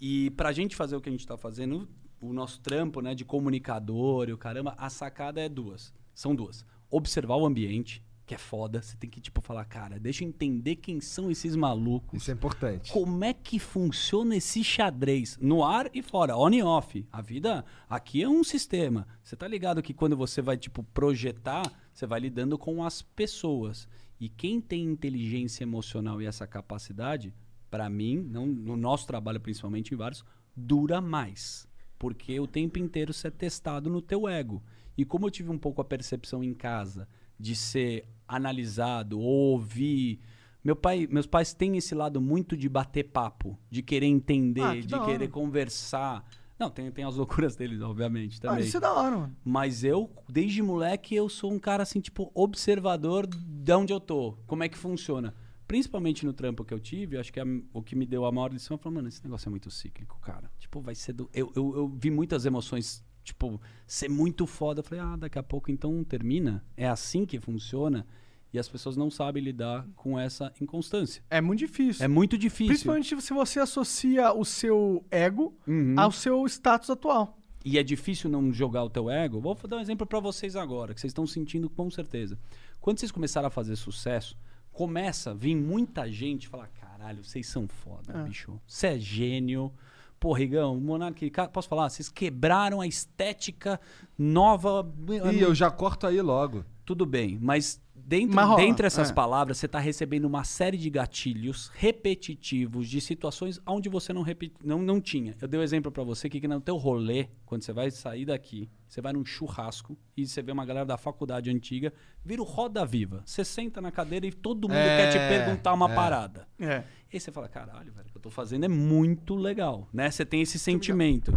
E 0.00 0.30
pra 0.30 0.52
gente 0.52 0.76
fazer 0.76 0.96
o 0.96 1.00
que 1.00 1.08
a 1.08 1.12
gente 1.12 1.26
tá 1.26 1.36
fazendo, 1.36 1.88
o 2.20 2.32
nosso 2.32 2.60
trampo, 2.60 3.00
né, 3.00 3.14
de 3.14 3.24
comunicador 3.24 4.28
e 4.28 4.32
o 4.32 4.38
caramba, 4.38 4.74
a 4.78 4.88
sacada 4.90 5.40
é 5.40 5.48
duas. 5.48 5.92
São 6.14 6.34
duas. 6.34 6.64
Observar 6.90 7.36
o 7.36 7.46
ambiente, 7.46 8.02
que 8.26 8.34
é 8.34 8.38
foda. 8.38 8.80
Você 8.80 8.96
tem 8.96 9.10
que, 9.10 9.20
tipo, 9.20 9.40
falar, 9.40 9.64
cara, 9.64 9.98
deixa 9.98 10.24
eu 10.24 10.28
entender 10.28 10.76
quem 10.76 11.00
são 11.00 11.30
esses 11.30 11.54
malucos. 11.54 12.22
Isso 12.22 12.30
é 12.30 12.34
importante. 12.34 12.92
Como 12.92 13.24
é 13.24 13.32
que 13.32 13.58
funciona 13.58 14.36
esse 14.36 14.64
xadrez? 14.64 15.38
No 15.40 15.64
ar 15.64 15.90
e 15.92 16.02
fora, 16.02 16.36
on 16.36 16.50
e 16.50 16.62
off. 16.62 17.06
A 17.12 17.20
vida 17.20 17.64
aqui 17.88 18.22
é 18.22 18.28
um 18.28 18.42
sistema. 18.42 19.06
Você 19.22 19.36
tá 19.36 19.46
ligado 19.46 19.82
que 19.82 19.92
quando 19.92 20.16
você 20.16 20.40
vai, 20.40 20.56
tipo, 20.56 20.82
projetar, 20.82 21.70
você 21.92 22.06
vai 22.06 22.20
lidando 22.20 22.56
com 22.56 22.82
as 22.82 23.02
pessoas. 23.02 23.88
E 24.18 24.28
quem 24.28 24.60
tem 24.60 24.84
inteligência 24.84 25.64
emocional 25.64 26.22
e 26.22 26.26
essa 26.26 26.46
capacidade, 26.46 27.34
pra 27.74 27.90
mim, 27.90 28.24
não, 28.30 28.46
no 28.46 28.76
nosso 28.76 29.04
trabalho 29.04 29.40
principalmente 29.40 29.92
em 29.92 29.96
vários, 29.96 30.24
dura 30.56 31.00
mais. 31.00 31.66
Porque 31.98 32.38
o 32.38 32.46
tempo 32.46 32.78
inteiro 32.78 33.12
você 33.12 33.26
é 33.26 33.30
testado 33.32 33.90
no 33.90 34.00
teu 34.00 34.28
ego. 34.28 34.62
E 34.96 35.04
como 35.04 35.26
eu 35.26 35.30
tive 35.30 35.50
um 35.50 35.58
pouco 35.58 35.80
a 35.80 35.84
percepção 35.84 36.44
em 36.44 36.54
casa 36.54 37.08
de 37.36 37.56
ser 37.56 38.06
analisado, 38.28 39.18
ouvir. 39.18 40.20
Meu 40.62 40.76
pai, 40.76 41.08
meus 41.10 41.26
pais 41.26 41.52
têm 41.52 41.76
esse 41.76 41.96
lado 41.96 42.20
muito 42.20 42.56
de 42.56 42.68
bater 42.68 43.02
papo, 43.10 43.58
de 43.68 43.82
querer 43.82 44.06
entender, 44.06 44.62
Ah, 44.62 44.74
que 44.76 44.86
de 44.86 45.00
querer 45.00 45.28
conversar. 45.28 46.24
Não, 46.56 46.70
tem, 46.70 46.92
tem 46.92 47.04
as 47.04 47.16
loucuras 47.18 47.56
deles, 47.56 47.80
obviamente, 47.80 48.38
Ah, 48.44 48.50
também. 48.50 48.64
isso 48.66 48.76
é 48.76 48.80
da 48.80 48.92
hora, 48.92 49.16
mano. 49.16 49.36
Mas 49.44 49.82
eu, 49.82 50.08
desde 50.28 50.62
moleque, 50.62 51.12
eu 51.16 51.28
sou 51.28 51.52
um 51.52 51.58
cara 51.58 51.82
assim, 51.82 51.98
tipo, 52.00 52.30
observador 52.32 53.26
de 53.26 53.72
onde 53.72 53.92
eu 53.92 53.98
tô, 53.98 54.38
como 54.46 54.62
é 54.62 54.68
que 54.68 54.78
funciona. 54.78 55.34
Principalmente 55.74 56.24
no 56.24 56.32
trampo 56.32 56.64
que 56.64 56.72
eu 56.72 56.78
tive, 56.78 57.18
acho 57.18 57.32
que 57.32 57.40
a- 57.40 57.44
o 57.72 57.82
que 57.82 57.96
me 57.96 58.06
deu 58.06 58.24
a 58.24 58.30
maior 58.30 58.52
lição, 58.52 58.78
falei, 58.78 58.94
mano, 58.94 59.08
esse 59.08 59.20
negócio 59.24 59.48
é 59.48 59.50
muito 59.50 59.68
cíclico, 59.72 60.20
cara. 60.20 60.48
Tipo, 60.56 60.80
vai 60.80 60.94
ser 60.94 61.14
do. 61.14 61.28
Eu, 61.34 61.50
eu, 61.56 61.74
eu 61.74 61.88
vi 61.88 62.12
muitas 62.12 62.46
emoções, 62.46 63.04
tipo, 63.24 63.60
ser 63.84 64.08
muito 64.08 64.46
foda. 64.46 64.78
Eu 64.78 64.84
falei, 64.84 65.02
ah, 65.02 65.16
daqui 65.16 65.36
a 65.36 65.42
pouco 65.42 65.72
então 65.72 66.04
termina. 66.04 66.64
É 66.76 66.86
assim 66.86 67.26
que 67.26 67.40
funciona. 67.40 68.06
E 68.52 68.58
as 68.60 68.68
pessoas 68.68 68.96
não 68.96 69.10
sabem 69.10 69.42
lidar 69.42 69.84
com 69.96 70.16
essa 70.16 70.52
inconstância. 70.60 71.24
É 71.28 71.40
muito 71.40 71.58
difícil. 71.58 72.04
É 72.04 72.06
muito 72.06 72.38
difícil. 72.38 72.68
Principalmente 72.68 73.20
se 73.20 73.34
você 73.34 73.58
associa 73.58 74.32
o 74.32 74.44
seu 74.44 75.04
ego 75.10 75.58
Uhum. 75.66 75.96
ao 75.98 76.12
seu 76.12 76.46
status 76.46 76.88
atual. 76.88 77.36
E 77.64 77.78
é 77.78 77.82
difícil 77.82 78.30
não 78.30 78.52
jogar 78.52 78.84
o 78.84 78.90
teu 78.90 79.10
ego. 79.10 79.40
Vou 79.40 79.56
dar 79.66 79.78
um 79.78 79.80
exemplo 79.80 80.06
pra 80.06 80.20
vocês 80.20 80.54
agora, 80.54 80.94
que 80.94 81.00
vocês 81.00 81.10
estão 81.10 81.26
sentindo 81.26 81.68
com 81.68 81.90
certeza. 81.90 82.38
Quando 82.80 83.00
vocês 83.00 83.10
começaram 83.10 83.48
a 83.48 83.50
fazer 83.50 83.74
sucesso, 83.74 84.36
começa 84.74 85.30
a 85.30 85.34
vir 85.34 85.54
muita 85.56 86.10
gente 86.10 86.46
falar: 86.48 86.68
caralho, 86.68 87.24
vocês 87.24 87.46
são 87.46 87.66
foda, 87.66 88.12
É. 88.12 88.22
bicho. 88.24 88.60
Você 88.66 88.88
é 88.88 88.98
gênio. 88.98 89.72
Pô, 90.20 90.32
Rigão, 90.32 90.78
Monark, 90.80 91.30
posso 91.52 91.68
falar? 91.68 91.88
Vocês 91.90 92.08
quebraram 92.08 92.80
a 92.80 92.86
estética 92.86 93.80
nova. 94.18 94.86
Ih, 95.32 95.40
eu 95.40 95.54
já 95.54 95.70
corto 95.70 96.06
aí 96.06 96.20
logo. 96.20 96.64
Tudo 96.84 97.04
bem, 97.06 97.38
mas 97.40 97.80
dentro, 97.94 98.56
dentre 98.56 98.86
essas 98.86 99.10
é. 99.10 99.12
palavras, 99.12 99.58
você 99.58 99.66
está 99.66 99.78
recebendo 99.78 100.24
uma 100.24 100.44
série 100.44 100.76
de 100.76 100.90
gatilhos 100.90 101.70
repetitivos 101.74 102.88
de 102.88 103.00
situações 103.00 103.60
onde 103.66 103.88
você 103.88 104.12
não, 104.12 104.22
repi- 104.22 104.52
não, 104.62 104.80
não 104.82 105.00
tinha. 105.00 105.36
Eu 105.40 105.48
dei 105.48 105.58
um 105.58 105.62
exemplo 105.62 105.90
para 105.90 106.02
você 106.02 106.28
que, 106.28 106.40
que 106.40 106.48
no 106.48 106.60
teu 106.60 106.76
rolê, 106.76 107.28
quando 107.46 107.62
você 107.62 107.72
vai 107.72 107.90
sair 107.90 108.24
daqui, 108.24 108.68
você 108.88 109.00
vai 109.00 109.12
num 109.12 109.24
churrasco 109.24 109.96
e 110.16 110.26
você 110.26 110.42
vê 110.42 110.52
uma 110.52 110.64
galera 110.64 110.86
da 110.86 110.96
faculdade 110.96 111.50
antiga, 111.50 111.92
vira 112.24 112.42
o 112.42 112.44
roda 112.44 112.84
viva. 112.84 113.22
Você 113.24 113.44
senta 113.44 113.80
na 113.80 113.90
cadeira 113.90 114.26
e 114.26 114.32
todo 114.32 114.68
mundo 114.68 114.76
É, 114.78 114.96
quer 114.96 115.10
te 115.12 115.18
perguntar 115.18 115.72
uma 115.72 115.90
é. 115.90 115.94
parada. 115.94 116.48
É. 116.58 116.84
E 117.12 117.16
aí 117.16 117.20
você 117.20 117.30
fala, 117.32 117.48
caralho, 117.48 117.92
velho, 117.92 118.06
o 118.08 118.10
que 118.10 118.16
eu 118.18 118.22
tô 118.22 118.30
fazendo 118.30 118.64
é 118.64 118.68
muito 118.68 119.34
legal, 119.34 119.88
né? 119.92 120.10
Você 120.10 120.24
tem 120.24 120.40
esse 120.42 120.58
sentimento. 120.58 121.32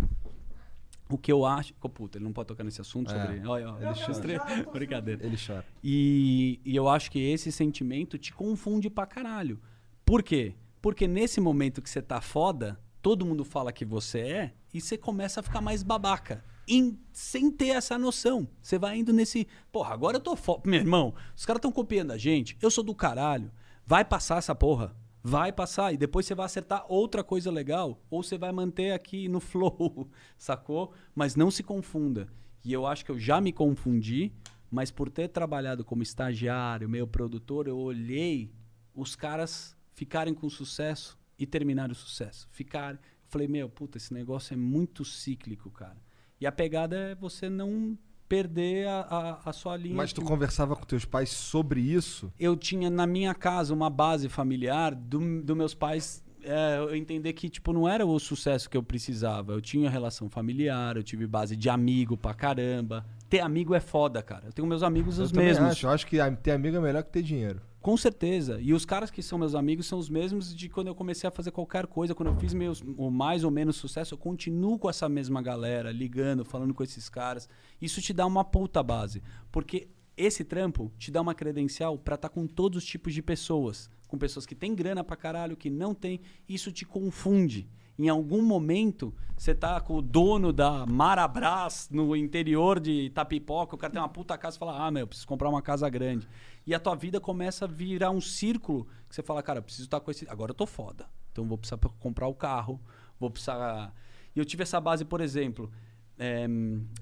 O 1.09 1.17
que 1.17 1.31
eu 1.31 1.45
acho... 1.45 1.73
Pô, 1.75 1.87
puta, 1.87 2.17
ele 2.17 2.25
não 2.25 2.33
pode 2.33 2.47
tocar 2.47 2.63
nesse 2.63 2.81
assunto 2.81 3.13
É. 3.13 3.19
sobre... 3.21 3.47
Olha, 3.47 3.71
olha, 3.71 3.85
Ele 3.89 4.11
estre- 4.11 4.39
Brincadeira. 4.73 5.25
Ele 5.25 5.37
chora. 5.37 5.65
E, 5.83 6.59
e 6.65 6.75
eu 6.75 6.89
acho 6.89 7.09
que 7.09 7.19
esse 7.19 7.51
sentimento 7.51 8.17
te 8.17 8.33
confunde 8.33 8.89
pra 8.89 9.05
caralho. 9.05 9.59
Por 10.05 10.21
quê? 10.21 10.53
Porque 10.81 11.07
nesse 11.07 11.39
momento 11.39 11.81
que 11.81 11.89
você 11.89 12.01
tá 12.01 12.19
foda, 12.21 12.79
todo 13.01 13.25
mundo 13.25 13.43
fala 13.45 13.71
que 13.71 13.85
você 13.85 14.19
é 14.19 14.53
e 14.73 14.81
você 14.81 14.97
começa 14.97 15.39
a 15.39 15.43
ficar 15.43 15.61
mais 15.61 15.81
babaca. 15.83 16.43
Em- 16.67 16.99
sem 17.13 17.49
ter 17.49 17.69
essa 17.69 17.97
noção. 17.97 18.45
Você 18.61 18.77
vai 18.77 18.97
indo 18.97 19.13
nesse. 19.13 19.47
Porra, 19.71 19.93
agora 19.93 20.17
eu 20.17 20.21
tô 20.21 20.35
foda. 20.35 20.63
Meu 20.69 20.79
irmão, 20.81 21.13
os 21.35 21.45
caras 21.45 21.59
estão 21.59 21.71
copiando 21.71 22.11
a 22.11 22.17
gente. 22.17 22.57
Eu 22.61 22.69
sou 22.69 22.83
do 22.83 22.93
caralho. 22.93 23.49
Vai 23.85 24.03
passar 24.03 24.37
essa 24.37 24.53
porra. 24.53 24.93
Vai 25.29 25.51
passar. 25.51 25.93
E 25.93 25.97
depois 25.97 26.25
você 26.25 26.33
vai 26.33 26.45
acertar 26.45 26.85
outra 26.87 27.21
coisa 27.21 27.51
legal. 27.51 28.01
Ou 28.09 28.23
você 28.23 28.37
vai 28.37 28.49
manter 28.53 28.93
aqui 28.93 29.27
no 29.27 29.41
flow. 29.41 30.09
Sacou? 30.37 30.93
Mas 31.13 31.35
não 31.35 31.51
se 31.51 31.63
confunda. 31.63 32.29
E 32.63 32.71
eu 32.71 32.85
acho 32.85 33.03
que 33.03 33.11
eu 33.11 33.19
já 33.19 33.41
me 33.41 33.51
confundi. 33.51 34.31
Mas 34.71 34.89
por 34.89 35.09
ter 35.09 35.27
trabalhado 35.27 35.83
como 35.83 36.01
estagiário, 36.01 36.87
meio 36.87 37.05
produtor, 37.05 37.67
eu 37.67 37.77
olhei 37.77 38.53
os 38.95 39.17
caras 39.17 39.75
ficarem 39.91 40.33
com 40.33 40.49
sucesso 40.49 41.19
e 41.37 41.45
terminarem 41.45 41.91
o 41.91 41.95
sucesso. 41.95 42.47
Ficarem. 42.49 42.97
Eu 42.97 43.27
falei, 43.27 43.49
meu, 43.49 43.69
puta, 43.69 43.97
esse 43.97 44.13
negócio 44.13 44.53
é 44.53 44.57
muito 44.57 45.03
cíclico, 45.03 45.69
cara. 45.69 46.01
E 46.39 46.47
a 46.47 46.53
pegada 46.53 46.95
é 46.95 47.15
você 47.15 47.49
não 47.49 47.97
perder 48.27 48.87
a, 48.87 48.99
a, 49.43 49.49
a 49.49 49.53
sua 49.53 49.75
linha. 49.77 49.95
Mas 49.95 50.11
tu 50.13 50.21
que- 50.21 50.27
conversava 50.27 50.75
com 50.75 50.83
teus 50.85 51.05
pais 51.05 51.29
sobre 51.29 51.79
isso? 51.81 52.31
eu 52.39 52.55
tinha 52.55 52.89
na 52.89 53.07
minha 53.07 53.33
casa 53.33 53.73
uma 53.73 53.89
base 53.89 54.27
familiar 54.29 54.93
do, 54.93 55.41
do 55.41 55.55
meus 55.55 55.73
pais 55.73 56.23
é, 56.43 56.77
eu 56.77 56.95
entender 56.95 57.33
que 57.33 57.49
tipo 57.49 57.73
não 57.73 57.87
era 57.89 58.05
o 58.05 58.17
sucesso 58.19 58.69
que 58.69 58.77
eu 58.77 58.83
precisava 58.83 59.51
eu 59.53 59.59
tinha 59.59 59.89
relação 59.89 60.29
familiar 60.29 60.95
eu 60.95 61.03
tive 61.03 61.27
base 61.27 61.55
de 61.57 61.67
amigo 61.69 62.15
pra 62.15 62.33
caramba 62.33 63.05
ter 63.29 63.41
amigo 63.41 63.73
é 63.75 63.79
foda 63.81 64.21
cara 64.21 64.43
eu 64.45 64.53
tenho 64.53 64.67
meus 64.67 64.81
amigos 64.83 65.17
eu 65.17 65.25
os 65.25 65.31
mesmos 65.31 65.71
Acho. 65.71 65.87
Eu 65.87 65.89
acho 65.91 66.07
que 66.07 66.17
ter 66.41 66.51
amigo 66.51 66.77
é 66.77 66.79
melhor 66.79 67.03
que 67.03 67.09
ter 67.11 67.21
dinheiro. 67.21 67.61
Com 67.87 67.95
certeza. 67.95 68.59
E 68.59 68.73
os 68.73 68.83
caras 68.83 69.09
que 69.09 69.23
são 69.23 69.39
meus 69.39 69.55
amigos 69.55 69.85
são 69.85 69.97
os 69.97 70.09
mesmos 70.09 70.53
de 70.53 70.67
quando 70.67 70.87
eu 70.87 70.93
comecei 70.93 71.25
a 71.25 71.31
fazer 71.31 71.51
qualquer 71.51 71.87
coisa. 71.87 72.13
Quando 72.13 72.27
eu 72.27 72.35
fiz 72.35 72.53
meus, 72.53 72.83
o 72.97 73.09
mais 73.09 73.45
ou 73.45 73.49
menos 73.49 73.77
sucesso, 73.77 74.13
eu 74.13 74.17
continuo 74.17 74.77
com 74.77 74.89
essa 74.89 75.07
mesma 75.07 75.41
galera, 75.41 75.89
ligando, 75.89 76.43
falando 76.43 76.73
com 76.73 76.83
esses 76.83 77.07
caras. 77.07 77.47
Isso 77.81 78.01
te 78.01 78.11
dá 78.11 78.25
uma 78.25 78.43
puta 78.43 78.83
base. 78.83 79.23
Porque 79.53 79.87
esse 80.17 80.43
trampo 80.43 80.91
te 80.97 81.09
dá 81.09 81.21
uma 81.21 81.33
credencial 81.33 81.97
pra 81.97 82.15
estar 82.15 82.27
com 82.27 82.45
todos 82.45 82.83
os 82.83 82.85
tipos 82.85 83.13
de 83.13 83.21
pessoas. 83.21 83.89
Com 84.05 84.17
pessoas 84.17 84.45
que 84.45 84.53
têm 84.53 84.75
grana 84.75 85.01
pra 85.01 85.15
caralho, 85.15 85.55
que 85.55 85.69
não 85.69 85.95
tem. 85.95 86.19
Isso 86.45 86.73
te 86.73 86.83
confunde. 86.83 87.69
Em 87.99 88.09
algum 88.09 88.43
momento, 88.43 89.11
você 89.35 89.55
tá 89.55 89.81
com 89.81 89.95
o 89.95 90.01
dono 90.03 90.53
da 90.53 90.85
Marabras 90.85 91.89
no 91.89 92.15
interior 92.15 92.79
de 92.79 93.05
Itapipoca, 93.05 93.73
o 93.73 93.77
cara 93.77 93.91
tem 93.91 93.99
uma 93.99 94.07
puta 94.07 94.37
casa 94.37 94.55
e 94.55 94.59
fala: 94.59 94.85
Ah, 94.85 94.91
meu, 94.91 95.01
eu 95.01 95.07
preciso 95.07 95.27
comprar 95.27 95.49
uma 95.49 95.63
casa 95.63 95.89
grande. 95.89 96.27
E 96.67 96.75
a 96.75 96.79
tua 96.79 96.95
vida 96.95 97.19
começa 97.19 97.63
a 97.63 97.67
virar 97.67 98.11
um 98.11 98.19
círculo 98.19 98.85
que 99.07 99.15
você 99.15 99.23
fala, 99.23 99.41
cara, 99.41 99.61
preciso 99.61 99.85
estar 99.85 100.01
com 100.01 100.11
esse. 100.11 100.27
Agora 100.29 100.51
eu 100.51 100.55
tô 100.55 100.65
foda. 100.67 101.07
Então 101.31 101.47
vou 101.47 101.57
precisar 101.57 101.77
pra 101.77 101.89
comprar 101.97 102.27
o 102.27 102.35
carro, 102.35 102.79
vou 103.17 103.31
precisar. 103.31 103.93
E 104.35 104.39
eu 104.39 104.43
tive 104.43 104.63
essa 104.63 104.79
base, 104.81 105.05
por 105.05 105.21
exemplo. 105.21 105.71
é, 106.19 106.45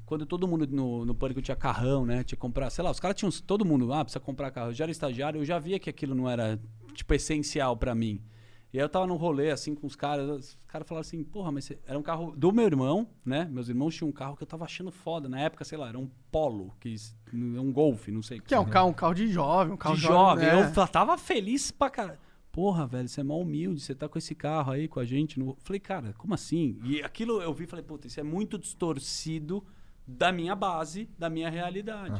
quando 0.05 0.25
todo 0.25 0.47
mundo 0.47 0.67
no, 0.67 1.05
no 1.05 1.15
pânico 1.15 1.41
tinha 1.41 1.55
carrão, 1.55 2.05
né? 2.05 2.23
Tinha 2.23 2.35
que 2.37 2.41
comprar, 2.41 2.69
sei 2.69 2.83
lá, 2.83 2.91
os 2.91 2.99
caras 2.99 3.17
tinham. 3.17 3.31
Todo 3.31 3.65
mundo, 3.65 3.91
ah, 3.91 4.03
precisa 4.03 4.19
comprar 4.19 4.51
carro. 4.51 4.69
Eu 4.69 4.73
já 4.73 4.83
era 4.85 4.91
estagiário, 4.91 5.41
eu 5.41 5.45
já 5.45 5.57
via 5.57 5.79
que 5.79 5.89
aquilo 5.89 6.13
não 6.13 6.29
era, 6.29 6.59
tipo, 6.93 7.13
essencial 7.13 7.75
pra 7.75 7.95
mim. 7.95 8.21
E 8.76 8.77
aí 8.77 8.84
eu 8.84 8.89
tava 8.89 9.07
num 9.07 9.15
rolê, 9.15 9.52
assim, 9.52 9.73
com 9.73 9.88
os 9.88 9.95
caras. 9.95 10.30
Os 10.30 10.57
caras 10.68 10.85
falaram 10.85 10.99
assim, 10.99 11.23
porra, 11.23 11.49
mas 11.49 11.72
era 11.88 11.97
um 11.97 12.02
carro 12.02 12.35
do 12.35 12.52
meu 12.52 12.65
irmão, 12.65 13.07
né? 13.23 13.47
Meus 13.49 13.69
irmãos 13.69 13.95
tinham 13.95 14.10
um 14.10 14.11
carro 14.11 14.35
que 14.35 14.43
eu 14.43 14.47
tava 14.47 14.65
achando 14.65 14.91
foda. 14.91 15.30
Na 15.30 15.39
época, 15.39 15.64
sei 15.64 15.77
lá, 15.77 15.88
era 15.88 15.97
um 15.97 16.10
Polo, 16.30 16.76
que 16.81 16.93
é 17.31 17.38
um 17.38 17.72
Golf, 17.72 18.10
não 18.10 18.22
sei. 18.22 18.41
Que 18.41 18.53
é 18.53 18.60
um 18.60 18.65
carro, 18.65 18.89
um 18.89 18.93
carro 18.93 19.14
de 19.14 19.30
jovem, 19.30 19.73
um 19.76 19.77
carro 19.77 19.95
de 19.95 20.02
jovem. 20.02 20.45
né? 20.47 20.73
Eu 20.76 20.88
tava 20.88 21.18
feliz 21.18 21.72
pra 21.72 21.89
caralho. 21.89 22.19
Porra, 22.52 22.85
velho, 22.85 23.07
você 23.07 23.22
é 23.22 23.23
mó 23.23 23.39
humilde, 23.39 23.80
você 23.80 23.95
tá 23.95 24.10
com 24.10 24.18
esse 24.18 24.35
carro 24.35 24.73
aí 24.73 24.89
com 24.89 24.99
a 24.99 25.06
gente. 25.06 25.39
No... 25.39 25.57
Falei, 25.64 25.80
cara, 25.80 26.14
como 26.18 26.34
assim? 26.34 26.77
E 26.84 27.02
aquilo 27.02 27.41
eu 27.41 27.53
vi 27.53 27.64
e 27.64 27.68
falei, 27.68 27.85
puta, 27.85 28.07
isso 28.07 28.19
é 28.19 28.23
muito 28.23 28.57
distorcido 28.57 29.64
da 30.06 30.34
minha 30.34 30.53
base, 30.53 31.10
da 31.18 31.30
minha 31.30 31.49
realidade. 31.49 32.19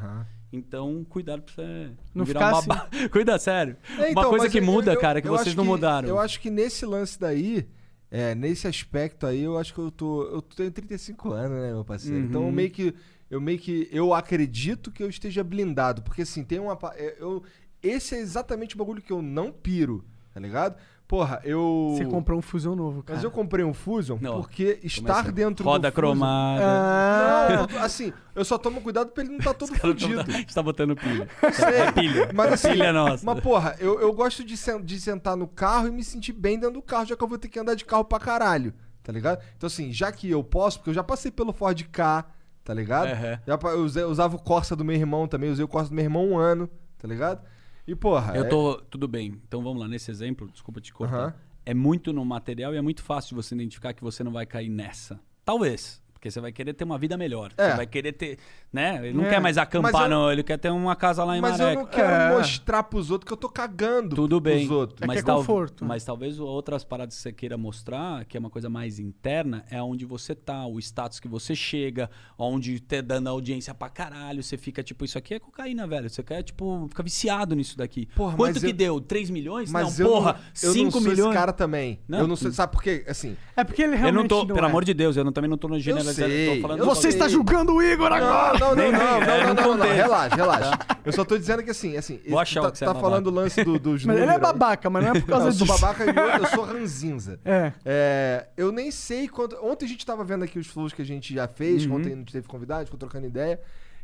Então, 0.56 1.06
cuidado 1.10 1.42
pra 1.42 1.54
você 1.54 1.90
Não 2.14 2.26
virar 2.26 2.56
ficar 2.56 2.76
babá. 2.76 2.90
Cuida, 3.12 3.38
sério. 3.38 3.76
É, 3.98 4.02
Uma 4.02 4.10
então, 4.10 4.30
coisa 4.30 4.46
mas 4.46 4.52
que 4.52 4.60
eu- 4.60 4.64
muda, 4.64 4.94
eu- 4.94 5.00
cara, 5.00 5.22
que 5.22 5.28
eu 5.28 5.32
vocês 5.38 5.56
não 5.56 5.64
que- 5.64 5.70
mudaram. 5.70 6.08
Eu 6.08 6.20
acho 6.20 6.40
que 6.40 6.50
nesse 6.50 6.86
lance 6.86 7.20
daí, 7.20 7.68
é, 8.10 8.34
nesse 8.36 8.68
aspecto 8.68 9.26
aí, 9.28 9.42
eu 9.42 9.58
acho 9.58 9.74
que 9.74 9.80
eu 9.80 9.92
tô. 9.92 10.24
Eu 10.24 10.42
tenho 10.42 10.72
35 10.72 11.32
anos, 11.32 11.58
né, 11.60 11.72
meu 11.74 11.84
parceiro? 11.84 12.18
Então 12.20 12.42
Uhum. 12.42 12.48
eu 12.48 12.54
meio 12.54 12.72
que. 12.72 12.94
Eu 13.30 13.42
meio 13.42 13.58
que. 13.60 13.90
Eu 13.92 14.14
acredito 14.14 14.92
que 14.92 15.02
eu 15.04 15.10
esteja 15.10 15.44
blindado. 15.44 16.02
Porque 16.02 16.22
assim, 16.22 16.44
tem 16.44 16.60
uma. 16.60 16.78
é, 16.96 17.16
Eu, 17.20 17.44
esse 17.84 18.16
é 18.16 18.20
exatamente 18.20 18.76
o 18.76 18.78
bagulho 18.78 19.02
que 19.02 19.12
eu 19.12 19.22
não 19.22 19.52
piro, 19.52 20.06
tá 20.34 20.40
ligado? 20.40 20.76
Porra, 21.08 21.40
eu. 21.44 21.94
Você 21.96 22.06
comprou 22.06 22.40
um 22.40 22.42
Fusion 22.42 22.74
novo, 22.76 23.04
cara. 23.04 23.18
Mas 23.18 23.24
eu 23.24 23.30
comprei 23.30 23.64
um 23.64 23.74
Fusion 23.76 24.18
Não. 24.20 24.42
porque 24.42 24.80
estar 24.84 25.14
Começa- 25.18 25.32
dentro 25.32 25.64
Roda 25.64 25.92
do 25.92 25.94
Fusion... 25.94 26.10
cromada. 26.14 26.64
Ah, 26.66 27.68
Não, 27.72 27.84
assim, 27.84 28.12
eu 28.34 28.44
só 28.44 28.58
tomo 28.58 28.82
cuidado 28.82 29.12
pra 29.12 29.24
ele 29.24 29.32
não 29.34 29.40
estar 29.40 29.54
todo 29.54 29.74
fudido. 29.78 30.24
Tá 30.54 30.64
botando 30.64 30.96
pilha. 30.96 31.28
Sei, 31.54 31.66
É 31.76 31.92
pilha. 31.92 32.30
Mas 32.34 32.54
assim, 32.54 32.72
Pilha 32.72 32.92
nossa. 32.92 33.24
mas 33.24 33.40
porra, 33.40 33.76
eu, 33.80 34.00
eu 34.00 34.12
gosto 34.14 34.44
de, 34.44 34.58
sen- 34.58 34.82
de 34.82 35.00
sentar 35.00 35.38
no 35.38 35.48
carro 35.48 35.88
e 35.88 35.92
me 35.92 36.04
sentir 36.04 36.34
bem 36.34 36.58
dentro 36.58 36.74
do 36.76 36.82
carro, 36.82 37.06
já 37.06 37.16
que 37.16 37.24
eu 37.24 37.28
vou 37.28 37.38
ter 37.38 37.50
que 37.50 37.60
andar 37.60 37.76
de 37.76 37.86
carro 37.86 38.04
pra 38.04 38.18
caralho, 38.20 38.74
tá 39.04 39.12
ligado? 39.12 39.40
Então 39.56 39.68
assim, 39.68 39.92
já 39.94 40.12
que 40.12 40.28
eu 40.32 40.44
posso, 40.44 40.80
porque 40.80 40.90
eu 40.90 40.94
já 40.96 41.04
passei 41.04 41.30
pelo 41.30 41.54
Ford 41.54 41.80
K, 41.92 42.26
tá 42.64 42.74
ligado? 42.74 43.10
Aham. 43.10 43.40
Já 43.46 43.60
eu 44.00 44.10
usava 44.10 44.36
o 44.36 44.40
Corsa 44.42 44.76
do 44.76 44.84
meu 44.84 44.96
irmão 44.96 45.28
também, 45.28 45.52
usei 45.52 45.64
o 45.64 45.68
Corsa 45.68 45.90
do 45.90 45.96
meu 45.96 46.04
irmão 46.04 46.28
um 46.32 46.38
ano, 46.40 46.68
tá 46.98 47.08
ligado? 47.08 47.42
E 47.88 47.96
porra, 47.96 48.36
Eu 48.36 48.44
é- 48.46 48.48
tô. 48.48 48.82
Tudo 48.90 49.08
bem. 49.08 49.40
Então 49.48 49.62
vamos 49.62 49.80
lá, 49.82 49.88
nesse 49.88 50.10
exemplo, 50.10 50.48
desculpa 50.52 50.82
te 50.82 50.94
cortar. 50.94 51.40
É 51.66 51.74
muito 51.74 52.14
no 52.14 52.24
material 52.24 52.74
e 52.74 52.78
é 52.78 52.82
muito 52.82 53.02
fácil 53.04 53.30
de 53.30 53.36
você 53.44 53.56
identificar 53.56 53.94
que 53.94 54.04
você 54.04 54.24
não 54.24 54.32
vai 54.32 54.46
cair 54.46 54.70
nessa. 54.70 55.20
Talvez. 55.44 56.02
Porque 56.26 56.32
você 56.32 56.42
vai 56.42 56.52
querer 56.52 56.74
ter 56.74 56.84
uma 56.84 56.98
vida 56.98 57.16
melhor. 57.16 57.52
É. 57.56 57.70
Você 57.70 57.78
vai 57.78 57.86
querer 57.86 58.12
ter. 58.14 58.40
Né? 58.74 59.00
Ele 59.04 59.14
não 59.16 59.26
É. 59.26 59.30
quer 59.30 59.40
mais 59.40 59.60
acampar, 59.60 59.92
Mas 59.94 60.02
eu- 60.02 60.10
não. 60.10 60.32
Ele 60.32 60.42
quer 60.42 60.58
ter 60.58 60.72
uma 60.72 60.96
casa 60.96 61.24
lá 61.24 61.38
em 61.38 61.42
mas 61.42 61.60
eu 61.60 61.66
Maré. 61.68 61.78
não 61.78 61.86
quero 61.86 62.12
É. 62.12 62.30
mostrar 62.36 62.82
pros 62.82 63.12
outros 63.12 63.28
que 63.28 63.34
eu 63.34 63.38
tô 63.38 63.48
cagando 63.48 64.16
Tudo 64.16 64.40
bem. 64.42 64.66
pros 64.66 64.72
outros. 64.72 64.98
É 64.98 65.02
que 65.04 65.08
Mas, 65.08 65.20
é 65.20 65.22
tal- 65.24 65.38
conforto. 65.38 65.86
mas 65.86 66.04
talvez 66.04 66.40
outras 66.40 66.84
paradas 66.84 67.16
que 67.16 67.22
você 67.22 67.32
queira 67.32 67.58
mostrar, 67.60 68.26
que 68.26 68.36
é 68.36 68.40
uma 68.40 68.50
coisa 68.50 68.70
mais 68.72 68.98
interna, 68.98 69.64
é 69.70 69.80
onde 69.84 70.04
você 70.04 70.34
tá, 70.34 70.66
o 70.66 70.80
status 70.80 71.20
que 71.20 71.28
você 71.28 71.54
chega, 71.56 72.10
onde 72.40 72.80
tá 72.80 73.02
dando 73.02 73.28
audiência 73.30 73.72
pra 73.76 73.88
caralho. 73.88 74.42
Você 74.42 74.58
fica 74.58 74.82
tipo, 74.82 75.06
isso 75.06 75.20
aqui 75.20 75.36
é 75.36 75.40
cocaína, 75.40 75.86
velho. 75.86 76.10
Você 76.10 76.24
quer, 76.24 76.42
tipo, 76.42 76.88
ficar 76.90 77.04
viciado 77.04 77.56
nisso 77.56 77.78
daqui. 77.78 78.08
Porra, 78.16 78.36
Quanto 78.36 78.56
mas 78.56 78.64
que 78.64 78.70
eu- 78.72 78.74
deu? 78.74 79.00
3 79.00 79.30
milhões? 79.30 79.72
Mas 79.72 80.00
não, 80.00 80.06
eu 80.08 80.12
porra, 80.12 80.34
não, 80.34 80.40
eu 80.70 80.74
5 80.74 80.84
não 80.86 80.92
sou 80.92 81.02
milhões. 81.02 81.20
esse 81.20 81.34
cara 81.38 81.54
também. 81.54 82.00
Não. 82.08 82.18
Eu 82.22 82.28
não 82.28 82.36
sei, 82.36 82.52
sabe 82.52 82.72
por 82.74 82.82
quê? 82.82 83.06
Assim, 83.08 83.38
é 83.56 83.64
porque 83.64 83.84
ele 83.84 83.94
Eu 83.94 84.00
realmente 84.00 84.22
não 84.24 84.28
tô, 84.28 84.48
pelo 84.48 84.66
é. 84.66 84.70
amor 84.70 84.84
de 84.84 84.94
Deus, 84.94 85.16
eu 85.16 85.24
não, 85.24 85.32
também 85.32 85.50
não 85.50 85.58
tô 85.58 85.68
no 85.68 85.80
generalizando. 85.80 86.15
Sei, 86.16 86.56
tô 86.56 86.62
falando 86.62 86.80
eu 86.80 86.86
do- 86.86 86.96
Você 86.96 87.08
está 87.10 87.28
julgando 87.28 87.74
o 87.74 87.82
Igor 87.84 88.12
agora! 88.12 88.58
Não, 88.60 88.76
não, 88.76 88.92
não, 88.92 88.92
não, 88.92 89.00
é, 89.00 89.20
não, 89.20 89.26
não, 89.26 89.54
não, 89.54 89.54
não, 89.56 89.64
contexto. 89.78 89.96
relaxa, 89.96 90.36
relaxa. 90.36 90.80
Eu 91.06 91.14
só 91.14 91.24
tô 91.26 91.38
dizendo 91.38 91.64
que 91.64 91.70
assim, 91.72 91.96
assim, 91.98 92.20
Vou 92.28 92.40
achar 92.40 92.62
tá, 92.62 92.72
que 92.72 92.78
você 92.78 92.84
é 92.84 92.88
tá 92.88 92.94
babaca. 92.94 93.10
falando 93.10 93.28
o 93.28 93.32
lance 93.32 93.64
do, 93.64 93.78
dos 93.80 94.04
Mas 94.06 94.18
ele 94.20 94.32
é 94.32 94.40
babaca, 94.40 94.90
mas 94.90 95.04
não 95.04 95.12
é 95.12 95.20
por 95.20 95.28
causa 95.28 95.44
Não, 95.46 95.52
eu 95.52 95.54
sou 95.58 95.68
disso. 95.68 95.80
babaca 95.82 96.06
e 96.06 96.10
eu, 96.16 96.26
eu 96.44 96.46
sou 96.48 96.64
ranzinza. 96.66 97.40
É. 97.46 97.74
É, 97.86 98.48
eu 98.58 98.72
nem 98.72 98.90
sei 98.92 99.28
quanto. 99.28 99.56
Ontem 99.64 99.86
a 99.86 99.90
gente 99.90 100.06
tava 100.06 100.24
vendo 100.24 100.44
aqui 100.44 100.58
os 100.60 100.68
flows 100.68 100.94
que 100.94 101.02
a 101.02 101.06
gente 101.06 101.34
já 101.34 101.48
fez, 101.48 101.86
Uhum. 101.86 101.96
ontem 101.96 102.14
a 102.14 102.16
gente 102.16 102.32
teve 102.34 102.48
convidado, 102.48 102.86
ficou 102.86 103.00
trocando 103.00 103.26
ideia. 103.28 103.60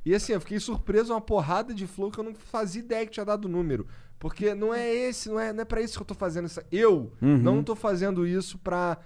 E 0.05 0.15
assim, 0.15 0.33
eu 0.33 0.41
fiquei 0.41 0.59
surpreso 0.59 1.13
uma 1.13 1.21
porrada 1.21 1.73
de 1.73 1.85
flow 1.85 2.09
que 2.09 2.17
eu 2.19 2.23
não 2.23 2.33
fazia 2.33 2.81
ideia 2.81 3.05
que 3.05 3.11
tinha 3.11 3.25
dado 3.25 3.47
número. 3.47 3.85
Porque 4.17 4.53
não 4.53 4.73
é 4.73 4.91
esse, 4.93 5.29
não 5.29 5.39
é, 5.39 5.51
não 5.53 5.61
é 5.61 5.65
pra 5.65 5.81
isso 5.81 5.95
que 5.97 6.01
eu 6.01 6.05
tô 6.05 6.13
fazendo 6.13 6.45
isso. 6.45 6.59
Eu 6.71 7.11
Uhum. 7.21 7.37
não 7.37 7.63
tô 7.63 7.75
fazendo 7.75 8.25
isso 8.25 8.57
pra. 8.59 8.97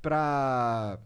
pra. 0.00 0.98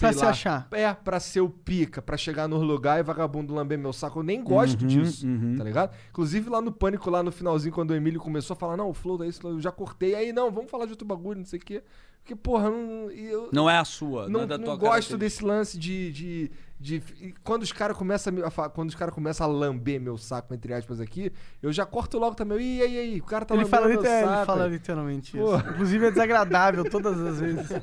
Pra 0.00 0.12
se 0.12 0.24
lá, 0.24 0.30
achar. 0.30 0.68
É, 0.72 0.92
pra 0.92 1.20
ser 1.20 1.40
o 1.40 1.48
pica, 1.48 2.02
pra 2.02 2.16
chegar 2.16 2.48
no 2.48 2.58
lugar 2.58 2.98
e 2.98 3.02
vagabundo 3.02 3.54
lamber 3.54 3.78
meu 3.78 3.92
saco. 3.92 4.18
Eu 4.18 4.22
nem 4.22 4.42
gosto 4.42 4.82
Uhum, 4.82 4.86
disso, 4.88 5.26
uhum. 5.26 5.54
tá 5.56 5.64
ligado? 5.64 5.94
Inclusive 6.10 6.48
lá 6.50 6.60
no 6.60 6.72
Pânico, 6.72 7.10
lá 7.10 7.22
no 7.22 7.30
finalzinho, 7.30 7.74
quando 7.74 7.90
o 7.90 7.94
Emílio 7.94 8.20
começou 8.20 8.54
a 8.54 8.56
falar, 8.56 8.76
não, 8.76 8.88
o 8.90 8.94
flow 8.94 9.18
daí, 9.18 9.30
eu 9.44 9.60
já 9.60 9.70
cortei. 9.70 10.14
Aí, 10.14 10.32
não, 10.32 10.50
vamos 10.50 10.70
falar 10.70 10.86
de 10.86 10.92
outro 10.92 11.06
bagulho, 11.06 11.38
não 11.38 11.46
sei 11.46 11.58
o 11.58 11.62
quê. 11.62 11.82
Porque, 12.22 12.34
porra, 12.34 12.70
não, 12.70 13.10
eu 13.10 13.50
Não 13.52 13.68
é 13.68 13.76
a 13.76 13.84
sua, 13.84 14.22
não, 14.22 14.30
não, 14.30 14.40
é 14.40 14.46
da 14.46 14.56
não 14.56 14.64
tua 14.64 14.76
gosto 14.76 15.18
desse 15.18 15.44
lance 15.44 15.78
de... 15.78 16.10
de, 16.10 16.50
de- 16.80 17.02
e 17.20 17.34
quando 17.42 17.62
os 17.62 17.72
caras 17.72 17.96
começam 17.96 18.32
a, 18.32 18.36
me- 18.36 18.42
quando 18.74 18.88
os 18.90 18.94
caras 18.94 19.14
começam 19.14 19.46
a 19.46 19.50
lamber 19.50 20.00
meu 20.00 20.18
saco, 20.18 20.52
entre 20.54 20.74
aspas, 20.74 21.00
aqui, 21.00 21.32
eu 21.62 21.72
já 21.72 21.86
corto 21.86 22.18
logo 22.18 22.34
também. 22.34 22.58
Ih, 22.60 22.82
aí, 22.82 22.98
aí, 22.98 23.20
o 23.20 23.24
cara 23.24 23.44
tá 23.44 23.54
Ele 23.54 23.64
lambendo 23.64 23.76
fala, 23.82 23.88
meu 23.88 24.00
ele 24.04 24.26
saco. 24.26 24.46
fala 24.46 24.66
literalmente 24.66 25.36
isso. 25.36 25.46
Pô. 25.46 25.56
Inclusive 25.56 26.06
é 26.06 26.10
desagradável 26.10 26.84
todas 26.90 27.18
as 27.20 27.40
vezes. 27.40 27.68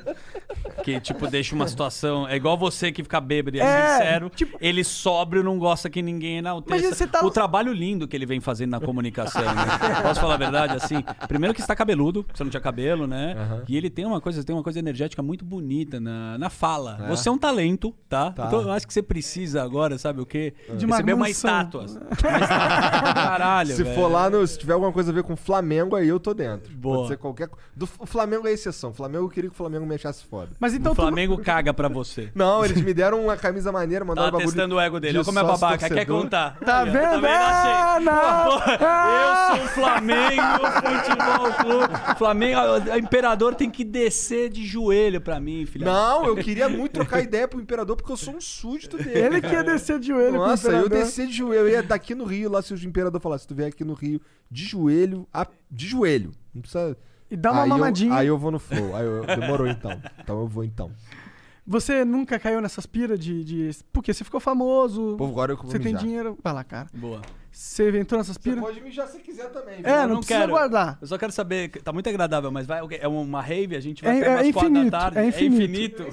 Que, 0.84 1.00
tipo, 1.00 1.28
deixa 1.28 1.54
uma 1.54 1.68
situação. 1.68 2.26
É 2.26 2.34
igual 2.36 2.56
você 2.58 2.90
que 2.90 3.02
fica 3.04 3.20
bêbado 3.20 3.56
e 3.56 3.60
é, 3.60 3.64
É, 3.64 3.92
sincero. 3.98 4.30
tipo- 4.30 4.56
Ele 4.60 4.82
sóbrio 4.82 5.42
não 5.42 5.56
gosta 5.58 5.88
que 5.88 6.02
ninguém 6.02 6.38
enalteça. 6.38 6.94
Você 6.94 7.06
tá- 7.06 7.24
O 7.24 7.30
trabalho 7.30 7.72
lindo 7.72 8.08
que 8.08 8.16
ele 8.16 8.26
vem 8.26 8.40
fazendo 8.40 8.70
na 8.70 8.80
comunicação. 8.80 9.42
né? 9.42 9.62
Posso 10.02 10.20
falar 10.20 10.34
a 10.34 10.38
verdade? 10.38 10.76
Assim, 10.76 10.96
primeiro 11.28 11.54
que 11.54 11.60
está 11.60 11.76
cabeludo, 11.76 12.26
você 12.32 12.42
não 12.42 12.50
tinha 12.50 12.60
cabelo, 12.60 13.06
né? 13.06 13.36
E 13.68 13.76
ele 13.76 13.90
tem 13.90 14.04
uma 14.04 14.20
coisa, 14.20 14.42
tem 14.42 14.54
uma 14.54 14.62
coisa 14.62 14.78
energética 14.78 15.22
muito 15.22 15.44
bonita 15.44 16.00
na, 16.00 16.36
na 16.38 16.50
fala. 16.50 17.06
Você 17.08 17.28
é 17.28 17.32
um 17.32 17.38
talento, 17.38 17.94
tá? 18.08 18.30
Tá. 18.32 18.46
Então 18.46 18.62
eu 18.62 18.72
acho 18.72 18.86
que 18.86 18.91
você 18.92 19.02
precisa 19.02 19.62
agora, 19.62 19.96
sabe 19.98 20.20
o 20.20 20.26
quê? 20.26 20.54
De 20.76 20.84
uma 20.86 20.96
Receber 20.96 21.14
mansão. 21.14 21.30
estátua. 21.50 21.80
Uma 21.82 22.38
estátua. 22.40 23.14
Caralho, 23.14 23.74
Se 23.76 23.82
velho. 23.82 23.94
for 23.94 24.08
lá, 24.10 24.28
no, 24.30 24.46
se 24.46 24.58
tiver 24.58 24.72
alguma 24.74 24.92
coisa 24.92 25.10
a 25.10 25.14
ver 25.14 25.22
com 25.22 25.32
o 25.32 25.36
Flamengo, 25.36 25.96
aí 25.96 26.08
eu 26.08 26.20
tô 26.20 26.34
dentro. 26.34 26.72
Boa. 26.74 26.96
Pode 26.98 27.08
ser 27.08 27.16
qualquer 27.16 27.48
do 27.74 27.88
O 27.98 28.06
Flamengo 28.06 28.46
é 28.46 28.52
exceção. 28.52 28.90
O 28.90 28.94
Flamengo 28.94 29.24
eu 29.24 29.28
queria 29.30 29.48
que 29.50 29.54
o 29.54 29.56
Flamengo 29.56 29.86
me 29.86 29.94
achasse 29.94 30.24
foda. 30.24 30.50
Mas 30.60 30.74
então 30.74 30.92
o 30.92 30.94
tu- 30.94 31.02
Flamengo 31.02 31.38
caga 31.38 31.72
pra 31.74 31.88
você. 31.88 32.30
Não, 32.34 32.64
eles 32.64 32.80
me 32.82 32.92
deram 32.94 33.22
uma 33.24 33.36
camisa 33.36 33.72
maneira, 33.72 34.04
mandaram 34.04 34.28
Tá 34.28 34.32
bagulho 34.32 34.48
testando 34.52 34.76
o 34.76 34.80
ego 34.80 35.00
dele. 35.00 35.12
de 35.12 35.18
Olha 35.18 35.24
como 35.24 35.38
é 35.38 35.42
babaca. 35.42 35.78
Quer 35.78 35.88
torcedor. 35.88 36.22
contar. 36.22 36.56
Tá 36.64 36.80
Aí, 36.80 36.90
vendo? 36.90 37.20
Tá 37.22 37.94
Ah, 37.96 38.00
não. 38.00 38.12
Ah. 38.86 39.48
Eu 39.52 39.56
sou 39.56 39.64
o 39.64 39.68
Flamengo 39.68 40.66
Futebol 40.72 41.52
Clube. 41.54 42.18
Flamengo, 42.18 42.60
o 42.92 42.98
imperador 42.98 43.54
tem 43.54 43.70
que 43.70 43.84
descer 43.84 44.48
de 44.50 44.64
joelho 44.66 45.20
pra 45.20 45.40
mim, 45.40 45.64
filha. 45.66 45.84
Não, 45.86 46.26
eu 46.26 46.36
queria 46.36 46.68
muito 46.68 46.92
trocar 46.92 47.20
ideia 47.20 47.46
pro 47.48 47.60
imperador 47.60 47.96
porque 47.96 48.12
eu 48.12 48.16
sou 48.16 48.34
um 48.34 48.40
súdito 48.72 48.96
dele. 49.02 49.18
Ele 49.18 49.40
que 49.40 49.52
ia 49.52 49.62
descer 49.64 49.98
de 49.98 50.08
joelho 50.08 50.32
Nossa, 50.36 50.70
eu 50.72 50.88
descer 50.88 51.26
de 51.26 51.32
joelho. 51.34 51.60
Eu 51.62 51.68
ia 51.68 51.82
daqui 51.82 52.14
no 52.14 52.24
Rio, 52.24 52.50
lá 52.50 52.62
se 52.62 52.72
o 52.74 52.84
imperador 52.86 53.20
falasse, 53.20 53.42
se 53.42 53.48
tu 53.48 53.54
vier 53.54 53.68
aqui 53.68 53.84
no 53.84 53.94
Rio 53.94 54.20
de 54.50 54.64
joelho, 54.64 55.26
a- 55.32 55.46
de 55.70 55.86
joelho. 55.86 56.32
Não 56.54 56.62
precisa. 56.62 56.96
E 57.30 57.36
dá 57.36 57.50
uma 57.52 57.62
aí 57.62 57.68
eu- 57.68 57.68
mamadinha. 57.68 58.14
aí 58.14 58.26
eu 58.26 58.36
vou 58.38 58.50
no 58.50 58.58
flow. 58.58 58.94
Aí 58.94 59.04
eu, 59.06 59.24
demorou 59.24 59.66
então. 59.66 60.00
Então 60.20 60.40
eu 60.40 60.46
vou 60.46 60.64
então. 60.64 60.90
Você 61.66 62.04
nunca 62.04 62.38
caiu 62.38 62.60
nessas 62.60 62.86
piras 62.86 63.18
de, 63.18 63.44
de. 63.44 63.70
Porque 63.92 64.12
você 64.12 64.24
ficou 64.24 64.40
famoso. 64.40 65.14
Pô, 65.16 65.26
agora 65.26 65.52
eu 65.52 65.56
vou 65.56 65.66
você 65.66 65.78
tem 65.78 65.92
mijar. 65.92 66.00
dinheiro. 66.02 66.38
Vai 66.42 66.52
lá, 66.52 66.64
cara. 66.64 66.88
Boa. 66.92 67.22
Você 67.52 67.96
entrou 67.98 68.18
nessas 68.18 68.34
Você 68.36 68.40
piras? 68.42 68.60
pode 68.60 68.80
mijar 68.80 69.06
se 69.08 69.18
quiser 69.18 69.50
também. 69.50 69.76
viu? 69.82 69.86
É, 69.86 70.04
Eu 70.04 70.08
não, 70.08 70.16
precisa 70.18 70.46
guardar. 70.46 70.98
Eu 71.00 71.06
só 71.06 71.18
quero 71.18 71.30
saber, 71.32 71.68
tá 71.82 71.92
muito 71.92 72.08
agradável, 72.08 72.50
mas 72.50 72.66
vai, 72.66 72.80
o 72.80 72.88
quê? 72.88 72.98
é 73.00 73.06
uma 73.06 73.42
rave, 73.42 73.76
a 73.76 73.80
gente 73.80 74.02
vai 74.02 74.16
É- 74.16 74.20
até 74.20 74.26
é 74.26 74.30
umas 74.30 74.52
quatro 74.52 74.70
da 74.72 74.78
infinito, 74.78 74.90
tarde. 74.90 75.18
é 75.18 75.26
infinito. 75.26 76.04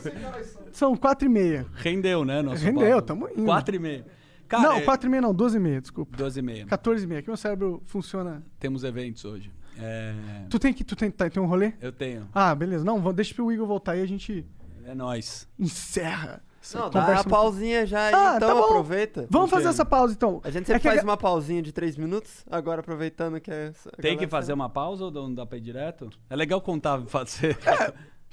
São 0.73 0.95
quatro 0.97 1.25
e 1.27 1.29
meia. 1.31 1.65
Rendeu, 1.75 2.25
né, 2.25 2.41
nosso 2.41 2.63
Rendeu, 2.63 2.89
papo? 2.97 3.01
tamo 3.07 3.29
indo. 3.29 3.45
Quatro 3.45 3.75
e 3.75 3.79
meia. 3.79 4.05
Cara, 4.47 4.63
não, 4.63 4.73
é- 4.77 4.81
quatro 4.81 5.07
e 5.07 5.09
meia 5.11 5.21
não, 5.21 5.33
doze 5.33 5.57
e 5.57 5.59
meia, 5.59 5.79
desculpa. 5.79 6.17
12 6.17 6.39
e 6.39 6.43
meia. 6.43 6.65
14 6.65 7.03
e 7.05 7.07
meia, 7.07 7.21
que 7.21 7.29
meu 7.29 7.37
cérebro 7.37 7.81
funciona. 7.85 8.43
Temos 8.59 8.83
eventos 8.83 9.23
hoje. 9.23 9.51
É, 9.81 10.13
Tu 10.49 10.59
tem 10.59 10.73
que. 10.73 10.83
Tu 10.83 10.93
tem, 10.95 11.09
tá, 11.09 11.29
tem 11.29 11.41
um 11.41 11.45
rolê? 11.45 11.71
Eu 11.79 11.91
tenho. 11.93 12.27
Ah, 12.33 12.53
beleza. 12.53 12.83
Não, 12.83 13.13
deixa 13.13 13.33
pro 13.33 13.49
Igor 13.49 13.65
voltar 13.65 13.93
aí 13.93 14.01
a 14.01 14.05
gente 14.05 14.45
É 14.85 14.93
nóis. 14.93 15.47
encerra. 15.57 16.41
Não, 16.77 16.89
dá 16.89 17.19
a 17.19 17.23
pausinha 17.23 17.85
já 17.85 18.07
aí, 18.07 18.13
Ah, 18.13 18.33
então 18.37 18.57
tá 18.59 18.65
aproveita. 18.65 19.27
Vamos 19.29 19.49
fazer 19.49 19.67
essa 19.69 19.85
pausa 19.85 20.13
então. 20.13 20.41
A 20.43 20.49
gente 20.49 20.63
É 20.63 20.65
sempre 20.75 20.87
a 20.87 20.91
faz 20.91 20.97
ga- 21.03 21.03
uma 21.09 21.17
pausinha 21.17 21.61
de 21.61 21.71
três 21.71 21.95
minutos, 21.97 22.43
agora 22.49 22.81
aproveitando 22.81 23.39
que 23.39 23.49
é... 23.51 23.67
essa- 23.67 23.89
a 23.89 24.01
Tem 24.01 24.17
que 24.17 24.27
fazer 24.27 24.49
tá- 24.51 24.55
uma 24.55 24.69
pausa 24.69 25.05
ou 25.05 25.11
não 25.11 25.33
dá 25.33 25.45
pra 25.45 25.57
ir 25.57 25.61
direto? 25.61 26.09
É 26.29 26.35
legal 26.35 26.61
contar, 26.61 27.01
fazer. 27.07 27.57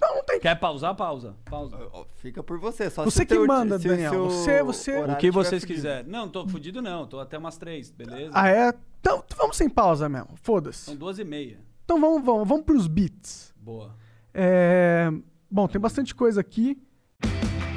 Não, 0.00 0.16
não 0.16 0.24
tem. 0.24 0.38
Quer 0.38 0.54
pausar? 0.56 0.94
Pausa. 0.94 1.34
Pausa. 1.46 1.78
Fica 2.16 2.42
por 2.42 2.58
você, 2.58 2.90
só 2.90 3.02
Você 3.04 3.18
se 3.18 3.22
o 3.22 3.26
que 3.26 3.34
teu- 3.34 3.46
manda, 3.46 3.78
se 3.78 3.86
o 3.86 3.90
Daniel. 3.90 4.10
seu 4.12 4.24
Você- 4.26 4.62
você- 4.62 5.02
O 5.04 5.16
que 5.16 5.30
vocês 5.30 5.64
quiserem. 5.64 6.10
Não, 6.10 6.28
tô 6.28 6.46
fudido 6.46 6.82
não. 6.82 7.06
Tô 7.06 7.18
até 7.18 7.38
umas 7.38 7.56
três, 7.56 7.90
beleza? 7.90 8.30
Ah, 8.34 8.48
é? 8.50 8.74
Então, 9.00 9.24
vamos 9.38 9.56
sem 9.56 9.68
pausa 9.70 10.06
mesmo. 10.08 10.30
Foda-se. 10.42 10.80
São 10.86 10.96
duas 10.96 11.18
e 11.18 11.24
meia. 11.24 11.58
Então 11.84 11.98
vamos, 12.00 12.22
vamos, 12.24 12.46
vamos 12.46 12.64
pros 12.66 12.86
beats. 12.86 13.54
Boa. 13.56 13.94
É... 14.34 15.10
Bom, 15.50 15.66
tem 15.66 15.80
bastante 15.80 16.14
coisa 16.14 16.40
aqui. 16.42 16.76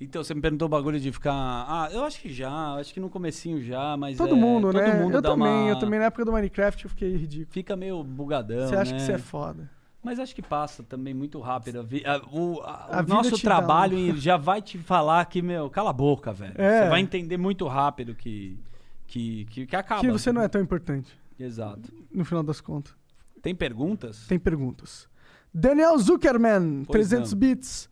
Então, 0.00 0.24
você 0.24 0.34
me 0.34 0.40
perguntou 0.40 0.64
o 0.66 0.68
bagulho 0.68 0.98
de 0.98 1.12
ficar. 1.12 1.32
Ah, 1.34 1.88
eu 1.92 2.02
acho 2.04 2.20
que 2.20 2.32
já, 2.32 2.50
acho 2.76 2.94
que 2.94 2.98
no 2.98 3.10
comecinho 3.10 3.62
já, 3.62 3.96
mas. 3.98 4.16
Todo 4.16 4.34
é, 4.34 4.38
mundo, 4.38 4.72
todo 4.72 4.80
né? 4.80 4.94
mundo 4.94 5.14
eu 5.16 5.22
também, 5.22 5.46
uma... 5.48 5.68
eu 5.68 5.78
também 5.78 5.98
na 5.98 6.06
época 6.06 6.24
do 6.24 6.32
Minecraft 6.32 6.84
eu 6.84 6.90
fiquei 6.90 7.14
ridículo. 7.16 7.52
Fica 7.52 7.76
meio 7.76 8.02
bugadão. 8.02 8.66
Você 8.66 8.76
acha 8.76 8.92
né? 8.92 8.98
que 8.98 9.04
você 9.04 9.12
é 9.12 9.18
foda. 9.18 9.70
Mas 10.02 10.18
acho 10.18 10.34
que 10.34 10.40
passa 10.40 10.82
também 10.82 11.12
muito 11.12 11.38
rápido. 11.40 11.80
A 11.80 12.18
o 12.34 12.60
a- 12.62 13.00
A 13.00 13.02
o 13.02 13.06
nosso 13.06 13.38
trabalho 13.38 14.16
já 14.16 14.38
vai 14.38 14.62
te 14.62 14.78
falar 14.78 15.26
que, 15.26 15.42
meu, 15.42 15.68
cala 15.68 15.90
a 15.90 15.92
boca, 15.92 16.32
velho. 16.32 16.54
É. 16.56 16.84
Você 16.84 16.88
vai 16.88 17.00
entender 17.00 17.36
muito 17.36 17.66
rápido 17.66 18.14
que, 18.14 18.58
que, 19.06 19.44
que, 19.50 19.66
que 19.66 19.76
acaba. 19.76 20.00
Que 20.00 20.10
você 20.10 20.32
não 20.32 20.40
é 20.40 20.48
tão 20.48 20.62
importante, 20.62 21.12
Exato. 21.38 21.92
no 22.10 22.24
final 22.24 22.42
das 22.42 22.62
contas. 22.62 22.94
Tem 23.42 23.54
perguntas? 23.54 24.26
Tem 24.26 24.38
perguntas. 24.38 25.06
Daniel 25.52 25.98
Zuckerman, 25.98 26.84
Pois 26.86 27.08
300 27.08 27.32
não. 27.32 27.38
bits. 27.38 27.90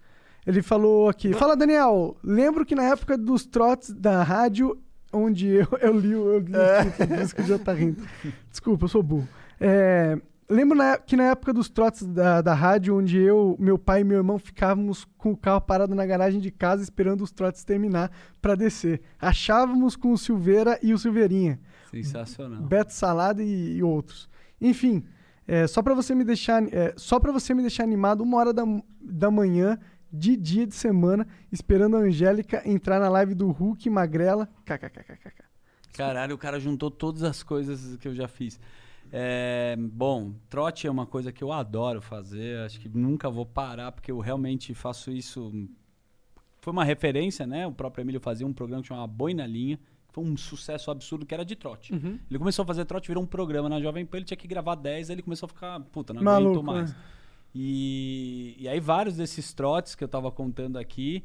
Ele 0.48 0.62
falou 0.62 1.08
aqui. 1.08 1.32
Fala, 1.34 1.54
Daniel. 1.54 2.16
Lembro 2.24 2.64
que 2.64 2.74
na 2.74 2.84
época 2.84 3.18
dos 3.18 3.44
trotes 3.44 3.92
da 3.92 4.22
rádio, 4.22 4.78
onde 5.12 5.46
eu, 5.48 5.68
eu 5.80 5.98
li, 5.98 6.14
o- 6.14 6.32
eu 6.32 6.38
li 6.40 6.52
o 6.56 6.84
título, 6.90 7.08
por 7.08 7.18
isso 7.20 7.34
que 7.36 7.42
o 7.42 7.46
já 7.46 7.58
tá 7.58 7.72
rindo. 7.74 8.02
Desculpa, 8.50 8.84
eu 8.84 8.88
sou 8.88 9.02
burro. 9.02 9.28
É, 9.60 10.18
lembro 10.48 10.76
na- 10.78 10.96
que 10.96 11.16
na 11.16 11.24
época 11.24 11.52
dos 11.52 11.68
trotes 11.68 12.06
da, 12.06 12.40
da 12.40 12.54
rádio, 12.54 12.96
onde 12.96 13.18
eu, 13.18 13.56
meu 13.58 13.76
pai 13.78 14.00
e 14.00 14.04
meu 14.04 14.16
irmão 14.16 14.38
ficávamos 14.38 15.04
com 15.18 15.32
o 15.32 15.36
carro 15.36 15.60
parado 15.60 15.94
na 15.94 16.06
garagem 16.06 16.40
de 16.40 16.50
casa 16.50 16.82
esperando 16.82 17.22
os 17.22 17.30
trotes 17.30 17.62
terminar 17.62 18.10
pra 18.40 18.54
descer. 18.54 19.02
Achávamos 19.20 19.96
com 19.96 20.12
o 20.12 20.18
Silveira 20.18 20.78
e 20.82 20.94
o 20.94 20.98
Silveirinha. 20.98 21.60
Sensacional. 21.90 22.62
Beto 22.62 22.92
Salada 22.94 23.42
e, 23.42 23.76
e 23.76 23.82
outros. 23.82 24.28
Enfim, 24.60 25.04
é, 25.46 25.66
só 25.66 25.82
para 25.82 25.94
você 25.94 26.14
me 26.14 26.24
deixar, 26.24 26.62
é, 26.72 26.94
só 26.96 27.18
para 27.20 27.32
você 27.32 27.52
me 27.54 27.60
deixar 27.62 27.82
animado 27.84 28.22
uma 28.22 28.38
hora 28.38 28.52
da, 28.52 28.64
da 29.00 29.30
manhã 29.30 29.78
de 30.12 30.36
dia 30.36 30.66
de 30.66 30.74
semana, 30.74 31.26
esperando 31.52 31.96
a 31.96 32.00
Angélica 32.00 32.62
entrar 32.68 32.98
na 32.98 33.08
live 33.08 33.34
do 33.34 33.50
Hulk 33.50 33.88
Magrela. 33.90 34.48
KKKKK. 34.64 35.44
Caralho, 35.92 36.34
o 36.34 36.38
cara 36.38 36.60
juntou 36.60 36.90
todas 36.90 37.22
as 37.22 37.42
coisas 37.42 37.96
que 37.96 38.06
eu 38.08 38.14
já 38.14 38.28
fiz. 38.28 38.60
É, 39.10 39.74
bom, 39.78 40.34
trote 40.48 40.86
é 40.86 40.90
uma 40.90 41.06
coisa 41.06 41.32
que 41.32 41.42
eu 41.42 41.52
adoro 41.52 42.00
fazer. 42.00 42.58
Acho 42.60 42.78
que 42.78 42.88
nunca 42.88 43.28
vou 43.30 43.46
parar, 43.46 43.92
porque 43.92 44.12
eu 44.12 44.18
realmente 44.18 44.74
faço 44.74 45.10
isso. 45.10 45.52
Foi 46.60 46.72
uma 46.72 46.84
referência, 46.84 47.46
né? 47.46 47.66
O 47.66 47.72
próprio 47.72 48.02
Emílio 48.02 48.20
fazia 48.20 48.46
um 48.46 48.52
programa 48.52 48.82
que 48.82 48.88
chamava 48.88 49.06
Boi 49.06 49.32
na 49.34 49.46
Linha. 49.46 49.78
Foi 50.10 50.24
um 50.24 50.36
sucesso 50.36 50.90
absurdo 50.90 51.24
que 51.24 51.34
era 51.34 51.44
de 51.44 51.54
trote. 51.56 51.92
Ele 51.94 52.38
começou 52.38 52.62
a 52.62 52.66
fazer 52.66 52.84
trote, 52.84 53.08
virou 53.08 53.22
um 53.22 53.26
programa 53.26 53.68
na 53.68 53.80
Jovem 53.80 54.04
Pan, 54.04 54.18
ele 54.18 54.26
tinha 54.26 54.36
que 54.36 54.48
gravar 54.48 54.74
10, 54.74 55.10
aí 55.10 55.14
ele 55.14 55.22
começou 55.22 55.46
a 55.46 55.48
ficar, 55.48 55.80
puta, 55.80 56.12
não 56.12 56.22
Maluco, 56.22 56.54
aguento 56.54 56.64
mais. 56.66 56.90
né? 56.92 56.96
E, 57.54 58.56
e 58.58 58.68
aí 58.68 58.78
vários 58.80 59.16
desses 59.16 59.52
trotes 59.52 59.94
que 59.94 60.04
eu 60.04 60.08
tava 60.08 60.30
contando 60.30 60.78
aqui, 60.78 61.24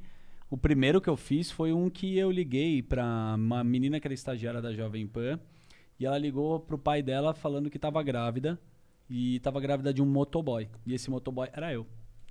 o 0.49 0.57
primeiro 0.57 1.01
que 1.01 1.09
eu 1.09 1.17
fiz 1.17 1.51
foi 1.51 1.73
um 1.73 1.89
que 1.89 2.17
eu 2.17 2.31
liguei 2.31 2.81
pra 2.81 3.35
uma 3.35 3.63
menina 3.63 3.99
que 3.99 4.07
era 4.07 4.13
estagiária 4.13 4.61
da 4.61 4.73
Jovem 4.73 5.07
Pan, 5.07 5.39
e 5.99 6.05
ela 6.05 6.17
ligou 6.17 6.59
pro 6.59 6.77
pai 6.77 7.01
dela 7.01 7.33
falando 7.33 7.69
que 7.69 7.79
tava 7.79 8.01
grávida, 8.03 8.59
e 9.09 9.39
tava 9.39 9.59
grávida 9.59 9.93
de 9.93 10.01
um 10.01 10.05
motoboy, 10.05 10.69
e 10.85 10.93
esse 10.93 11.09
motoboy 11.09 11.49
era 11.53 11.73
eu. 11.73 11.85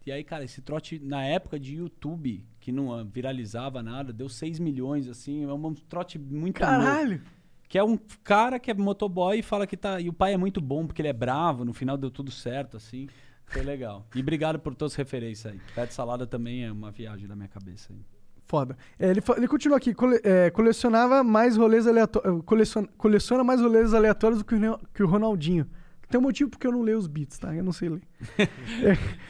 E 0.05 0.10
aí, 0.10 0.24
cara, 0.24 0.43
esse 0.43 0.60
trote 0.60 0.98
na 0.98 1.24
época 1.24 1.60
de 1.60 1.77
YouTube, 1.77 2.44
que 2.59 2.73
não 2.73 3.05
viralizava 3.05 3.82
nada, 3.82 4.12
deu 4.12 4.28
6 4.28 4.59
milhões, 4.59 5.09
assim, 5.09 5.44
é 5.44 5.52
um 5.52 5.74
trote 5.74 6.19
muito 6.19 6.60
louco. 6.60 6.77
Caralho! 6.77 7.23
Que 7.69 7.78
é 7.78 7.85
um 7.85 7.97
cara 8.23 8.59
que 8.59 8.70
é 8.70 8.74
motoboy 8.74 9.39
e 9.39 9.43
fala 9.43 9.66
que 9.66 9.77
tá. 9.77 10.01
E 10.01 10.09
o 10.09 10.12
pai 10.12 10.35
é 10.35 10.36
muito 10.36 10.60
bom, 10.60 10.86
porque 10.86 11.01
ele 11.01 11.09
é 11.09 11.12
bravo, 11.12 11.64
no 11.64 11.73
final 11.73 11.97
deu 11.97 12.10
tudo 12.10 12.31
certo, 12.31 12.77
assim. 12.77 13.09
Foi 13.47 13.62
legal. 13.62 14.06
E 14.14 14.20
obrigado 14.20 14.59
por 14.59 14.74
todas 14.74 14.93
as 14.93 14.97
referências 14.97 15.52
aí. 15.52 15.60
Pé 15.74 15.86
de 15.86 15.93
salada 15.94 16.27
também 16.27 16.64
é 16.64 16.73
uma 16.73 16.90
viagem 16.90 17.28
da 17.28 17.36
minha 17.36 17.48
cabeça 17.48 17.93
aí. 17.93 17.98
Foda. 18.47 18.77
É, 18.98 19.09
ele, 19.10 19.23
ele 19.36 19.48
continua 19.48 19.77
aqui. 19.78 19.94
cole- 19.94 20.20
é, 20.24 20.51
colecionava 20.51 21.23
mais 21.23 21.56
rolês 21.56 21.86
aleatórios. 21.86 22.43
Coleciona, 22.44 22.89
coleciona 22.98 23.44
mais 23.44 23.60
rolês 23.60 23.94
aleatórios 23.94 24.39
do 24.40 24.44
que 24.44 24.55
o, 24.55 24.78
que 24.94 25.02
o 25.02 25.06
Ronaldinho. 25.06 25.66
Tem 26.10 26.19
um 26.20 26.23
motivo 26.24 26.51
porque 26.51 26.66
eu 26.66 26.73
não 26.73 26.82
leio 26.82 26.98
os 26.98 27.06
beats, 27.06 27.39
tá? 27.39 27.55
Eu 27.55 27.64
não 27.64 27.73
sei 27.73 27.89
ler. 27.89 28.02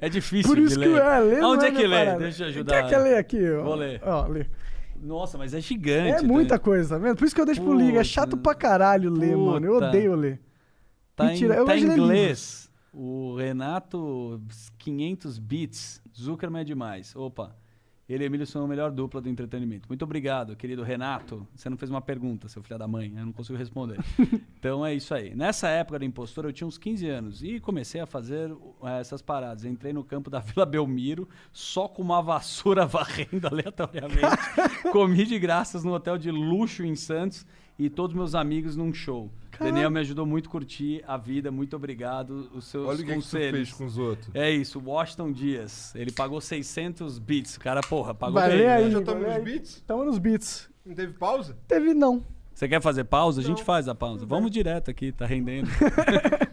É 0.00 0.08
difícil 0.08 0.48
Por 0.48 0.56
de 0.60 0.66
isso 0.66 0.78
que 0.78 0.86
ler. 0.86 1.00
é, 1.00 1.18
ler 1.20 1.44
Onde 1.44 1.66
é 1.66 1.70
minha 1.70 1.82
que 1.82 1.86
lê? 1.88 1.96
parada. 1.96 2.18
Deixa 2.18 2.44
eu 2.44 2.48
ajudar. 2.48 2.82
Quer, 2.82 2.88
quer 2.88 2.98
ler 2.98 3.16
aqui? 3.16 3.50
ó? 3.50 3.62
Vou 3.64 3.74
ler. 3.74 4.00
Ó, 4.04 4.26
lê. 4.26 4.46
Nossa, 5.00 5.36
mas 5.38 5.52
é 5.54 5.60
gigante. 5.60 6.10
É 6.10 6.14
tá 6.16 6.22
muita 6.22 6.42
ligado? 6.54 6.60
coisa, 6.60 6.96
tá 6.96 6.98
vendo? 7.02 7.16
Por 7.16 7.24
isso 7.24 7.34
que 7.34 7.40
eu 7.40 7.46
deixo 7.46 7.62
pro 7.62 7.74
liga. 7.74 8.00
É 8.00 8.04
chato 8.04 8.30
Puta. 8.30 8.42
pra 8.42 8.54
caralho 8.54 9.10
ler, 9.10 9.36
mano. 9.36 9.66
Eu 9.66 9.74
Puta. 9.74 9.88
odeio 9.88 10.14
ler. 10.14 10.40
Tá 11.14 11.24
Mentira, 11.26 11.54
em, 11.54 11.58
eu 11.58 11.64
tá 11.64 11.76
em 11.76 11.80
de 11.80 11.86
ler 11.86 11.98
inglês. 11.98 12.65
O 12.98 13.36
Renato 13.36 14.40
500 14.78 15.38
bits. 15.38 16.02
Zuckerman 16.18 16.62
é 16.62 16.64
demais. 16.64 17.14
Opa. 17.14 17.54
Ele 18.08 18.24
e 18.24 18.26
Emílio 18.26 18.46
são 18.46 18.64
a 18.64 18.68
melhor 18.68 18.90
dupla 18.90 19.20
do 19.20 19.28
entretenimento. 19.28 19.86
Muito 19.86 20.02
obrigado, 20.02 20.56
querido 20.56 20.82
Renato. 20.82 21.46
Você 21.54 21.68
não 21.68 21.76
fez 21.76 21.90
uma 21.90 22.00
pergunta, 22.00 22.48
seu 22.48 22.62
filho 22.62 22.78
da 22.78 22.88
mãe. 22.88 23.12
Eu 23.14 23.26
não 23.26 23.32
consigo 23.32 23.58
responder. 23.58 23.98
então 24.58 24.86
é 24.86 24.94
isso 24.94 25.12
aí. 25.12 25.34
Nessa 25.34 25.68
época 25.68 25.98
da 25.98 26.06
impostora, 26.06 26.48
eu 26.48 26.54
tinha 26.54 26.66
uns 26.66 26.78
15 26.78 27.06
anos 27.06 27.42
e 27.42 27.60
comecei 27.60 28.00
a 28.00 28.06
fazer 28.06 28.50
eh, 28.50 29.00
essas 29.00 29.20
paradas. 29.20 29.66
Entrei 29.66 29.92
no 29.92 30.02
campo 30.02 30.30
da 30.30 30.38
Vila 30.40 30.64
Belmiro, 30.64 31.28
só 31.52 31.86
com 31.86 32.00
uma 32.00 32.22
vassoura 32.22 32.86
varrendo 32.86 33.46
aleatoriamente. 33.46 34.90
Comi 34.90 35.26
de 35.26 35.38
graças 35.38 35.84
no 35.84 35.92
hotel 35.92 36.16
de 36.16 36.30
luxo 36.30 36.82
em 36.82 36.96
Santos 36.96 37.44
e 37.78 37.90
todos 37.90 38.16
meus 38.16 38.34
amigos 38.34 38.74
num 38.74 38.94
show. 38.94 39.30
Daniel 39.64 39.90
me 39.90 40.00
ajudou 40.00 40.26
muito 40.26 40.48
a 40.48 40.52
curtir 40.52 41.02
a 41.06 41.16
vida, 41.16 41.50
muito 41.50 41.76
obrigado. 41.76 42.50
Os 42.54 42.66
seus 42.66 42.86
Olha 42.86 42.96
o 42.96 42.98
que, 42.98 43.06
que 43.06 43.14
conselhos. 43.14 43.50
fez 43.50 43.72
com 43.72 43.86
os 43.86 43.98
outros. 43.98 44.28
É 44.34 44.50
isso, 44.50 44.80
Washington 44.84 45.32
Dias. 45.32 45.94
Ele 45.94 46.12
pagou 46.12 46.40
600 46.40 47.18
bits. 47.18 47.56
O 47.56 47.60
cara, 47.60 47.80
porra, 47.80 48.14
pagou 48.14 48.40
Valeu 48.40 48.58
bem. 48.58 48.68
aí, 48.68 48.84
né? 48.84 48.90
Já 48.90 48.98
estamos 49.00 49.26
nos 49.26 49.42
beats? 49.44 49.84
Tamo 49.86 50.04
nos 50.04 50.18
beats. 50.18 50.68
Não 50.84 50.94
teve 50.94 51.12
pausa? 51.14 51.56
Teve 51.66 51.94
não. 51.94 52.24
Você 52.54 52.66
quer 52.68 52.80
fazer 52.80 53.04
pausa? 53.04 53.40
A 53.40 53.44
gente 53.44 53.62
faz 53.62 53.86
a 53.86 53.94
pausa. 53.94 54.24
Vamos 54.24 54.50
direto 54.50 54.90
aqui, 54.90 55.12
tá 55.12 55.26
rendendo. 55.26 55.68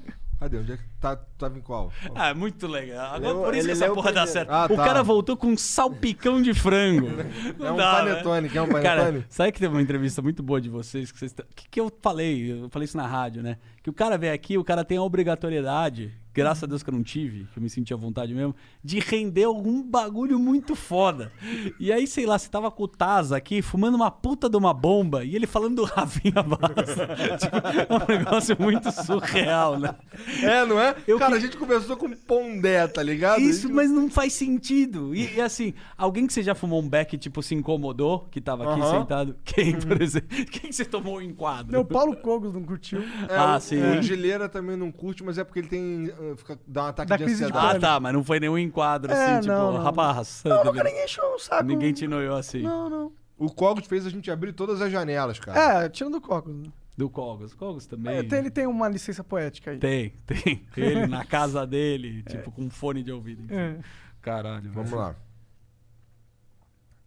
Cadê? 0.54 0.58
Onde 0.64 0.72
é 0.74 0.78
que 0.78 0.84
tá? 1.00 1.16
Tava 1.38 1.58
em 1.58 1.62
qual? 1.62 1.92
Ah, 2.16 2.30
é 2.30 2.34
muito 2.34 2.68
legal. 2.68 3.14
Agora, 3.16 3.34
por 3.36 3.56
isso 3.56 3.66
que 3.66 3.72
essa 3.72 3.90
porra 3.94 4.12
dá 4.12 4.26
certo. 4.28 4.50
Ah, 4.50 4.66
o 4.70 4.76
tá. 4.76 4.84
cara 4.86 5.04
voltou 5.04 5.36
com 5.36 5.48
um 5.48 5.58
salpicão 5.58 6.42
de 6.42 6.54
frango. 6.54 7.08
Não 7.60 7.68
É 7.68 7.72
um 7.72 7.76
dá, 7.78 7.92
panetone, 7.96 8.42
né? 8.48 8.50
quer 8.54 8.62
um 8.62 8.68
Cara, 8.70 9.02
panetone? 9.06 9.26
sabe 9.30 9.52
que 9.52 9.60
teve 9.60 9.74
uma 9.74 9.82
entrevista 9.82 10.22
muito 10.22 10.42
boa 10.44 10.62
de 10.62 10.70
vocês? 10.70 11.12
Que, 11.12 11.20
vocês 11.20 11.34
t- 11.34 11.44
que, 11.56 11.68
que 11.70 11.80
eu 11.80 11.92
falei? 12.02 12.52
Eu 12.64 12.70
falei 12.70 12.86
isso 12.86 12.98
na 12.98 13.08
rádio, 13.08 13.42
né? 13.44 13.58
Que 13.84 13.90
o 13.90 13.94
cara 13.94 14.18
vem 14.18 14.30
aqui, 14.32 14.58
o 14.58 14.64
cara 14.64 14.84
tem 14.86 14.98
a 14.98 15.04
obrigatoriedade, 15.04 16.12
graças 16.34 16.64
a 16.64 16.68
Deus 16.68 16.82
que 16.82 16.90
eu 16.90 16.94
não 16.96 17.04
tive, 17.04 17.46
que 17.54 17.60
eu 17.60 17.62
me 17.62 17.70
senti 17.70 17.94
à 17.94 17.98
vontade 17.98 18.34
mesmo, 18.34 18.56
de 18.84 18.98
render 19.00 19.44
algum 19.44 19.84
bagulho 19.84 20.40
muito 20.40 20.74
foda. 20.74 21.32
E 21.80 21.92
aí, 21.92 22.08
sei 22.08 22.26
lá, 22.26 22.40
você 22.40 22.50
tava 22.50 22.72
com 22.72 22.84
o 22.84 22.88
Taz 22.88 23.32
aqui, 23.32 23.62
fumando 23.62 23.94
uma 23.96 24.10
puta 24.10 24.50
de 24.50 24.56
uma 24.58 24.74
bomba, 24.74 25.24
e 25.26 25.36
ele 25.36 25.46
falando 25.46 25.76
do 25.76 25.84
Rafinha 25.84 26.42
Basta. 26.42 27.08
tipo, 27.38 27.56
é 27.58 28.14
um 28.16 28.18
negócio 28.18 28.56
muito 28.60 28.90
surreal, 28.92 29.78
né? 29.78 29.94
É, 30.42 30.66
não 30.66 30.80
é? 30.80 30.96
Eu 31.08 31.20
Cara, 31.20 31.34
que- 31.34 31.38
a 31.38 31.42
gente 31.42 31.58
começou 31.58 31.96
com 31.98 32.10
Pondé, 32.16 32.88
tá 32.88 33.04
ligado? 33.04 33.42
Isso, 33.42 33.64
gente- 33.68 33.74
mas 33.74 33.92
não 33.92 34.10
faz 34.10 34.34
sentido. 34.34 35.14
E, 35.14 35.36
e 35.36 35.42
assim, 35.42 35.74
alguém 35.98 36.26
que 36.26 36.34
você 36.34 36.42
já 36.42 36.56
fumou 36.56 36.82
um 36.82 36.90
beck, 36.90 37.16
tipo, 37.18 37.44
se 37.44 37.54
incomodou, 37.54 38.28
que 38.32 38.42
tava 38.42 38.64
aqui 38.72 38.82
Aham. 38.82 39.02
sentado? 39.02 39.36
Quem, 39.44 39.78
por 39.78 40.02
exemplo? 40.02 40.30
Quem 40.50 40.70
que 40.70 40.74
você 40.74 40.86
tomou 40.86 41.18
um 41.18 41.22
enquadro? 41.22 41.72
Não, 41.74 41.82
o 41.82 41.86
Paulo 41.86 42.16
Cogos 42.16 42.54
não 42.54 42.64
curtiu. 42.64 43.02
É, 43.30 43.36
Ah, 43.36 43.58
o- 43.58 43.62
sim. 43.62 43.73
O 43.82 44.02
Gileira 44.02 44.48
também 44.50 44.76
não 44.78 44.92
curte, 44.92 45.24
mas 45.24 45.38
é 45.38 45.44
porque 45.44 45.60
ele 45.60 45.68
tem. 45.68 46.10
uh, 46.10 46.36
Fica, 46.38 46.60
dá 46.68 46.84
um 46.84 46.88
ataque 46.88 47.10
Dá 47.10 47.18
de 47.18 47.24
crise 47.24 47.40
de 47.40 47.44
ansiedade. 47.46 47.78
Ah, 47.78 47.80
tá, 47.80 48.00
mas 48.00 48.14
não 48.14 48.24
foi 48.24 48.40
nenhum 48.40 48.58
enquadro, 48.58 49.12
É, 49.12 49.16
assim, 49.34 49.42
tipo, 49.42 49.54
não, 49.54 49.74
não. 49.74 49.82
rapaz. 49.82 50.42
Não, 50.46 50.64
nunca 50.64 50.84
ninguém 50.84 51.06
encheu 51.06 51.24
o 51.36 51.40
saco. 51.40 51.64
Ninguém 51.64 51.94
te 51.94 52.08
noiou 52.08 52.36
assim. 52.36 52.62
Não, 52.62 52.90
não. 52.90 53.12
O 53.38 53.50
Cogos 53.50 53.88
fez 53.88 54.06
a 54.06 54.10
gente 54.10 54.30
abrir 54.32 54.54
todas 54.54 54.82
as 54.82 54.92
janelas, 54.92 55.40
cara. 55.40 55.86
É, 55.86 55.90
tirando 55.90 56.16
o 56.16 56.22
Cogos. 56.22 56.54
né? 56.56 56.64
Do 56.96 57.10
Cogos. 57.10 57.54
Cogos 57.56 57.86
também. 57.88 58.16
É, 58.18 58.20
ele 58.20 58.52
tem 58.52 58.68
uma 58.68 58.88
licença 58.88 59.24
poética 59.24 59.72
aí. 59.72 59.80
Tem, 59.80 60.14
tem. 60.28 60.66
Ele 60.78 61.08
na 61.08 61.26
casa 61.26 61.66
dele, 61.66 62.22
tipo, 62.24 62.52
com 62.52 62.70
fone 62.70 63.02
de 63.02 63.12
ouvido. 63.12 63.52
É. 63.54 63.78
Caralho. 64.22 64.72
Vamos 64.72 64.92
lá. 64.92 65.16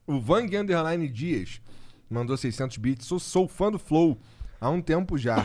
O 0.06 0.20
Vang 0.20 0.56
Underline 0.56 1.08
Dias 1.08 1.60
mandou 2.08 2.36
600 2.36 2.76
bits. 2.78 3.06
Sou, 3.06 3.18
sou 3.18 3.48
fã 3.48 3.70
do 3.70 3.78
Flow 3.78 4.18
há 4.60 4.70
um 4.70 4.80
tempo 4.80 5.16
já. 5.16 5.36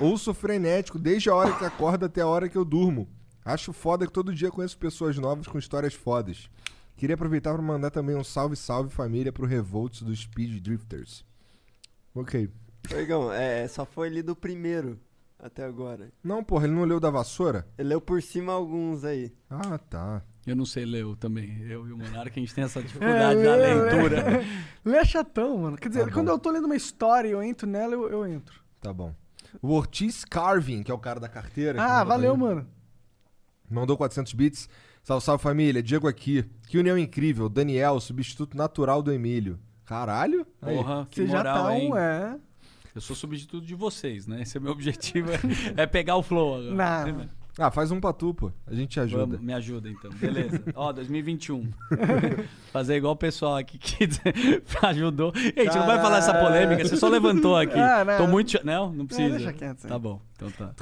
Ouço 0.00 0.34
frenético 0.34 0.98
desde 0.98 1.30
a 1.30 1.34
hora 1.34 1.52
que 1.52 1.64
acordo 1.64 2.06
até 2.06 2.20
a 2.20 2.26
hora 2.26 2.48
que 2.48 2.56
eu 2.56 2.64
durmo. 2.64 3.08
Acho 3.44 3.72
foda 3.72 4.06
que 4.06 4.12
todo 4.12 4.34
dia 4.34 4.50
conheço 4.50 4.78
pessoas 4.78 5.18
novas 5.18 5.46
com 5.46 5.58
histórias 5.58 5.94
fodas. 5.94 6.48
Queria 6.96 7.14
aproveitar 7.14 7.52
para 7.52 7.62
mandar 7.62 7.90
também 7.90 8.16
um 8.16 8.24
salve, 8.24 8.56
salve 8.56 8.90
família 8.90 9.32
pro 9.32 9.46
Revolts 9.46 10.02
dos 10.02 10.20
Speed 10.20 10.62
Drifters. 10.62 11.24
Ok. 12.14 12.48
Ô, 12.94 12.98
Igão, 12.98 13.32
é, 13.32 13.66
só 13.68 13.84
foi 13.84 14.08
lido 14.08 14.32
o 14.32 14.36
primeiro 14.36 14.98
até 15.38 15.64
agora. 15.64 16.10
Não, 16.22 16.42
porra, 16.42 16.64
ele 16.64 16.74
não 16.74 16.84
leu 16.84 17.00
da 17.00 17.10
vassoura? 17.10 17.66
Ele 17.76 17.90
leu 17.90 18.00
por 18.00 18.22
cima 18.22 18.52
alguns 18.52 19.04
aí. 19.04 19.32
Ah, 19.50 19.76
tá. 19.78 20.22
Eu 20.46 20.54
não 20.54 20.66
sei 20.66 20.84
ler 20.84 21.02
eu 21.02 21.16
também. 21.16 21.58
Eu 21.62 21.88
e 21.88 21.92
o 21.92 21.96
Monarca, 21.96 22.32
a 22.36 22.40
gente 22.40 22.54
tem 22.54 22.64
essa 22.64 22.82
dificuldade 22.82 23.40
É, 23.40 23.44
da 23.44 23.56
leitura. 23.56 24.24
lê. 24.84 24.92
Lê 24.92 24.98
é 24.98 25.04
chatão, 25.04 25.56
mano. 25.58 25.76
Quer 25.78 25.88
dizer, 25.88 26.04
Tá 26.06 26.12
quando 26.12 26.28
eu 26.28 26.38
tô 26.38 26.50
lendo 26.50 26.66
uma 26.66 26.76
história 26.76 27.28
e 27.28 27.32
eu 27.32 27.42
entro 27.42 27.66
nela, 27.66 27.94
eu, 27.94 28.08
eu 28.10 28.26
entro. 28.26 28.60
Tá 28.80 28.92
bom. 28.92 29.14
O 29.62 29.70
Ortiz 29.72 30.24
Carvin, 30.24 30.82
que 30.82 30.90
é 30.90 30.94
o 30.94 30.98
cara 30.98 31.18
da 31.18 31.28
carteira. 31.28 31.80
Ah, 31.82 32.04
valeu, 32.04 32.36
mano. 32.36 32.66
Mandou 33.70 33.96
400 33.96 34.32
bits. 34.34 34.68
Salve, 35.02 35.24
salve 35.24 35.42
família. 35.42 35.82
Diego 35.82 36.06
aqui. 36.06 36.44
Que 36.66 36.78
união 36.78 36.98
incrível. 36.98 37.48
Daniel, 37.48 37.98
substituto 38.00 38.56
natural 38.56 39.02
do 39.02 39.12
Emílio. 39.12 39.58
Caralho. 39.84 40.46
Aí. 40.60 40.76
Porra, 40.76 41.06
que 41.10 41.22
Você 41.22 41.26
já 41.26 41.36
moral, 41.38 41.64
tá 41.64 41.78
hein? 41.78 41.92
um, 41.92 41.96
é. 41.96 42.38
Eu 42.94 43.00
sou 43.00 43.16
substituto 43.16 43.66
de 43.66 43.74
vocês, 43.74 44.26
né? 44.26 44.42
Esse 44.42 44.56
é 44.56 44.60
o 44.60 44.62
meu 44.62 44.72
objetivo, 44.72 45.30
é, 45.32 45.82
é 45.82 45.86
pegar 45.86 46.16
o 46.16 46.22
flow 46.22 46.56
agora. 46.56 47.12
Não. 47.12 47.28
Ah, 47.56 47.70
faz 47.70 47.90
um 47.92 48.00
pra 48.00 48.12
tu, 48.12 48.34
pô. 48.34 48.50
A 48.66 48.74
gente 48.74 48.90
te 48.90 49.00
ajuda. 49.00 49.26
Vamos, 49.26 49.40
me 49.40 49.52
ajuda 49.52 49.88
então. 49.88 50.10
Beleza. 50.12 50.60
Ó, 50.74 50.92
2021. 50.92 51.70
Fazer 52.72 52.96
igual 52.96 53.12
o 53.12 53.16
pessoal 53.16 53.56
aqui 53.56 53.78
que 53.78 54.08
ajudou. 54.82 55.32
Ei, 55.36 55.62
a 55.62 55.64
gente 55.64 55.78
não 55.78 55.86
vai 55.86 56.00
falar 56.00 56.18
essa 56.18 56.34
polêmica, 56.34 56.84
você 56.84 56.96
só 56.96 57.08
levantou 57.08 57.56
aqui. 57.56 57.78
Ah, 57.78 58.04
não. 58.04 58.18
Tô 58.18 58.26
muito. 58.26 58.58
Não, 58.64 58.92
não 58.92 59.06
precisa. 59.06 59.36
deixa 59.36 59.52
quieto. 59.52 59.86
Tá 59.86 59.98
bom, 59.98 60.20
então 60.34 60.50
tá. 60.50 60.74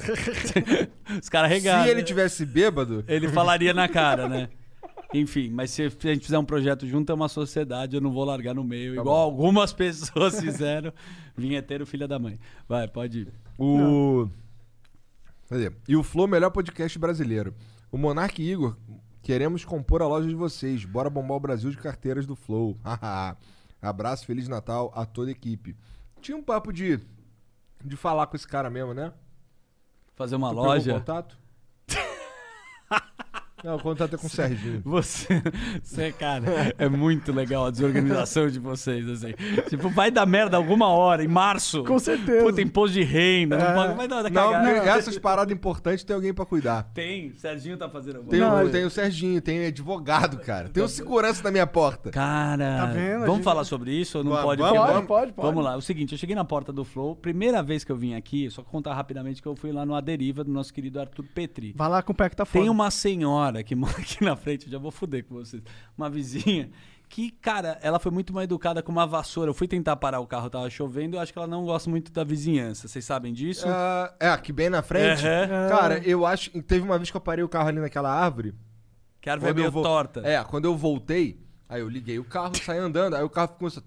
Os 1.21 1.29
caras 1.29 1.51
regaram. 1.51 1.83
Se 1.83 1.89
ele 1.89 2.01
tivesse 2.03 2.45
bêbado, 2.45 3.03
Ele 3.07 3.27
falaria 3.27 3.73
na 3.73 3.87
cara, 3.87 4.27
né? 4.27 4.49
Enfim, 5.13 5.51
mas 5.51 5.69
se 5.69 5.83
a 5.83 5.89
gente 5.89 6.25
fizer 6.25 6.39
um 6.39 6.45
projeto 6.45 6.87
junto, 6.87 7.11
é 7.11 7.13
uma 7.13 7.29
sociedade, 7.29 7.95
eu 7.95 8.01
não 8.01 8.11
vou 8.11 8.25
largar 8.25 8.55
no 8.55 8.63
meio, 8.63 8.95
igual 8.95 9.15
algumas 9.17 9.71
pessoas 9.71 10.39
fizeram. 10.39 10.91
Vinheteiro, 11.37 11.85
filha 11.85 12.07
da 12.07 12.17
mãe. 12.17 12.39
Vai, 12.67 12.87
pode 12.87 13.19
ir. 13.19 13.33
o. 13.59 14.27
E 15.87 15.95
o 15.95 16.03
Flow, 16.03 16.27
melhor 16.27 16.49
podcast 16.51 16.97
brasileiro. 16.97 17.53
O 17.91 17.97
Monark 17.97 18.41
Igor, 18.41 18.75
queremos 19.21 19.63
compor 19.63 20.01
a 20.01 20.07
loja 20.07 20.27
de 20.27 20.35
vocês. 20.35 20.83
Bora 20.85 21.09
bombar 21.09 21.37
o 21.37 21.39
Brasil 21.39 21.69
de 21.69 21.77
carteiras 21.77 22.25
do 22.25 22.35
Flow. 22.35 22.77
Abraço, 23.81 24.25
Feliz 24.25 24.47
Natal 24.47 24.91
a 24.95 25.05
toda 25.05 25.29
a 25.29 25.31
equipe. 25.31 25.75
Tinha 26.21 26.37
um 26.37 26.43
papo 26.43 26.71
de. 26.71 26.99
de 27.83 27.95
falar 27.97 28.27
com 28.27 28.35
esse 28.35 28.47
cara 28.47 28.69
mesmo, 28.69 28.93
né? 28.93 29.13
Fazer 30.15 30.35
uma 30.35 30.49
Tu 30.49 30.55
pegou 30.55 30.65
loja. 30.65 30.93
contato? 30.93 31.37
Não, 33.63 33.75
o 33.77 33.79
contato 33.79 34.15
é 34.15 34.17
com 34.17 34.27
o 34.27 34.29
Serginho. 34.29 34.81
Você, 34.83 35.41
você, 35.81 36.11
cara, 36.11 36.43
é 36.77 36.89
muito 36.89 37.31
legal 37.31 37.65
a 37.67 37.71
desorganização 37.71 38.47
de 38.49 38.59
vocês, 38.59 39.07
assim. 39.09 39.33
Tipo, 39.69 39.89
vai 39.89 40.11
dar 40.11 40.25
merda 40.25 40.57
alguma 40.57 40.87
hora, 40.89 41.23
em 41.23 41.27
março. 41.27 41.83
Com 41.85 41.97
certeza. 41.97 42.43
Puta, 42.45 42.61
imposto 42.61 42.93
de 42.93 43.03
renda, 43.03 43.57
não 43.57 43.73
pode- 43.73 43.93
vai 43.95 44.07
dar 44.07 44.23
Não, 44.29 44.63
porque 44.73 44.89
essas 44.89 45.17
paradas 45.17 45.53
importantes 45.55 46.03
tem 46.03 46.13
alguém 46.15 46.33
pra 46.33 46.45
cuidar. 46.45 46.83
Tem, 46.93 47.33
Serginho 47.37 47.77
tá 47.77 47.89
fazendo 47.89 48.17
alguma 48.17 48.31
Tem, 48.31 48.39
Não, 48.39 48.57
o, 48.57 48.61
ele- 48.61 48.69
tem 48.71 48.83
o 48.85 48.89
Serginho, 48.89 49.41
tem 49.41 49.65
advogado, 49.65 50.39
cara. 50.39 50.67
Tem 50.69 50.83
o 50.83 50.87
segurança 50.89 51.41
na 51.43 51.51
minha 51.51 51.65
porta. 51.67 52.09
Cara, 52.11 52.77
Tá 52.79 52.85
vendo? 52.87 53.19
Vamos 53.21 53.35
gente- 53.35 53.43
falar 53.45 53.63
sobre 53.63 53.91
isso 53.93 54.17
ou 54.17 54.23
não 54.23 54.31
pode? 54.41 54.61
vamos, 54.61 54.77
Porque- 54.77 54.93
Pode, 54.93 55.07
pode, 55.07 55.33
pode. 55.33 55.47
Vamos 55.47 55.63
lá, 55.63 55.73
é 55.73 55.77
o 55.77 55.81
seguinte, 55.81 56.11
eu 56.11 56.17
cheguei 56.17 56.35
na 56.35 56.43
porta 56.43 56.73
do 56.73 56.83
Flow, 56.83 57.15
primeira 57.15 57.63
vez 57.63 57.83
que 57.83 57.91
eu 57.91 57.95
vim 57.95 58.13
aqui, 58.13 58.49
só 58.49 58.61
contar 58.61 58.93
rapidamente 58.93 59.41
que 59.41 59.47
eu 59.47 59.55
fui 59.55 59.71
lá 59.71 59.85
no 59.85 59.95
A 59.95 60.01
Deriva 60.01 60.43
do 60.43 60.51
nosso 60.51 60.73
querido 60.73 60.99
Arthur 60.99 61.23
Petri. 61.33 61.73
Vai 61.75 61.87
lá 61.89 62.01
com 62.01 62.11
o 62.11 62.15
pé 62.15 62.27
que 62.29 62.35
tá 62.35 62.43
fora. 62.45 62.61
Tem 62.61 62.69
uma 62.69 62.91
senhora 62.91 63.52
que 63.61 63.75
mora 63.75 63.97
aqui 63.99 64.23
na 64.23 64.35
frente, 64.37 64.65
eu 64.67 64.71
já 64.71 64.77
vou 64.79 64.89
foder 64.89 65.25
com 65.25 65.35
vocês. 65.35 65.61
Uma 65.97 66.09
vizinha 66.09 66.69
que, 67.09 67.29
cara, 67.29 67.77
ela 67.83 67.99
foi 67.99 68.11
muito 68.11 68.33
mal 68.33 68.41
educada 68.41 68.81
com 68.81 68.91
uma 68.91 69.05
vassoura. 69.05 69.49
Eu 69.49 69.53
fui 69.53 69.67
tentar 69.67 69.95
parar 69.97 70.19
o 70.21 70.25
carro, 70.25 70.49
tava 70.49 70.67
chovendo, 70.69 71.17
eu 71.17 71.19
acho 71.19 71.31
que 71.31 71.37
ela 71.37 71.47
não 71.47 71.63
gosta 71.65 71.87
muito 71.89 72.11
da 72.11 72.23
vizinhança. 72.23 72.87
Vocês 72.87 73.05
sabem 73.05 73.31
disso? 73.33 73.65
Ah, 73.67 74.11
é, 74.19 74.29
aqui 74.29 74.51
bem 74.51 74.69
na 74.69 74.81
frente. 74.81 75.23
Aham. 75.27 75.69
Cara, 75.69 75.97
eu 75.99 76.25
acho. 76.25 76.49
Teve 76.63 76.83
uma 76.83 76.97
vez 76.97 77.11
que 77.11 77.17
eu 77.17 77.21
parei 77.21 77.43
o 77.43 77.49
carro 77.49 77.67
ali 77.67 77.79
naquela 77.79 78.09
árvore. 78.11 78.55
Que 79.21 79.29
a 79.29 79.33
árvore 79.33 79.51
é 79.51 79.53
Quando 79.53 79.57
eu 79.59 79.63
meio 79.63 79.71
vou- 79.71 79.83
torta. 79.83 80.21
É, 80.27 80.43
quando 80.43 80.65
eu 80.65 80.75
voltei, 80.75 81.39
aí 81.69 81.81
eu 81.81 81.89
liguei 81.89 82.17
o 82.17 82.23
carro, 82.25 82.55
saí 82.57 82.79
andando, 82.79 83.15
aí 83.15 83.23
o 83.23 83.29
carro 83.29 83.49
começou. 83.49 83.83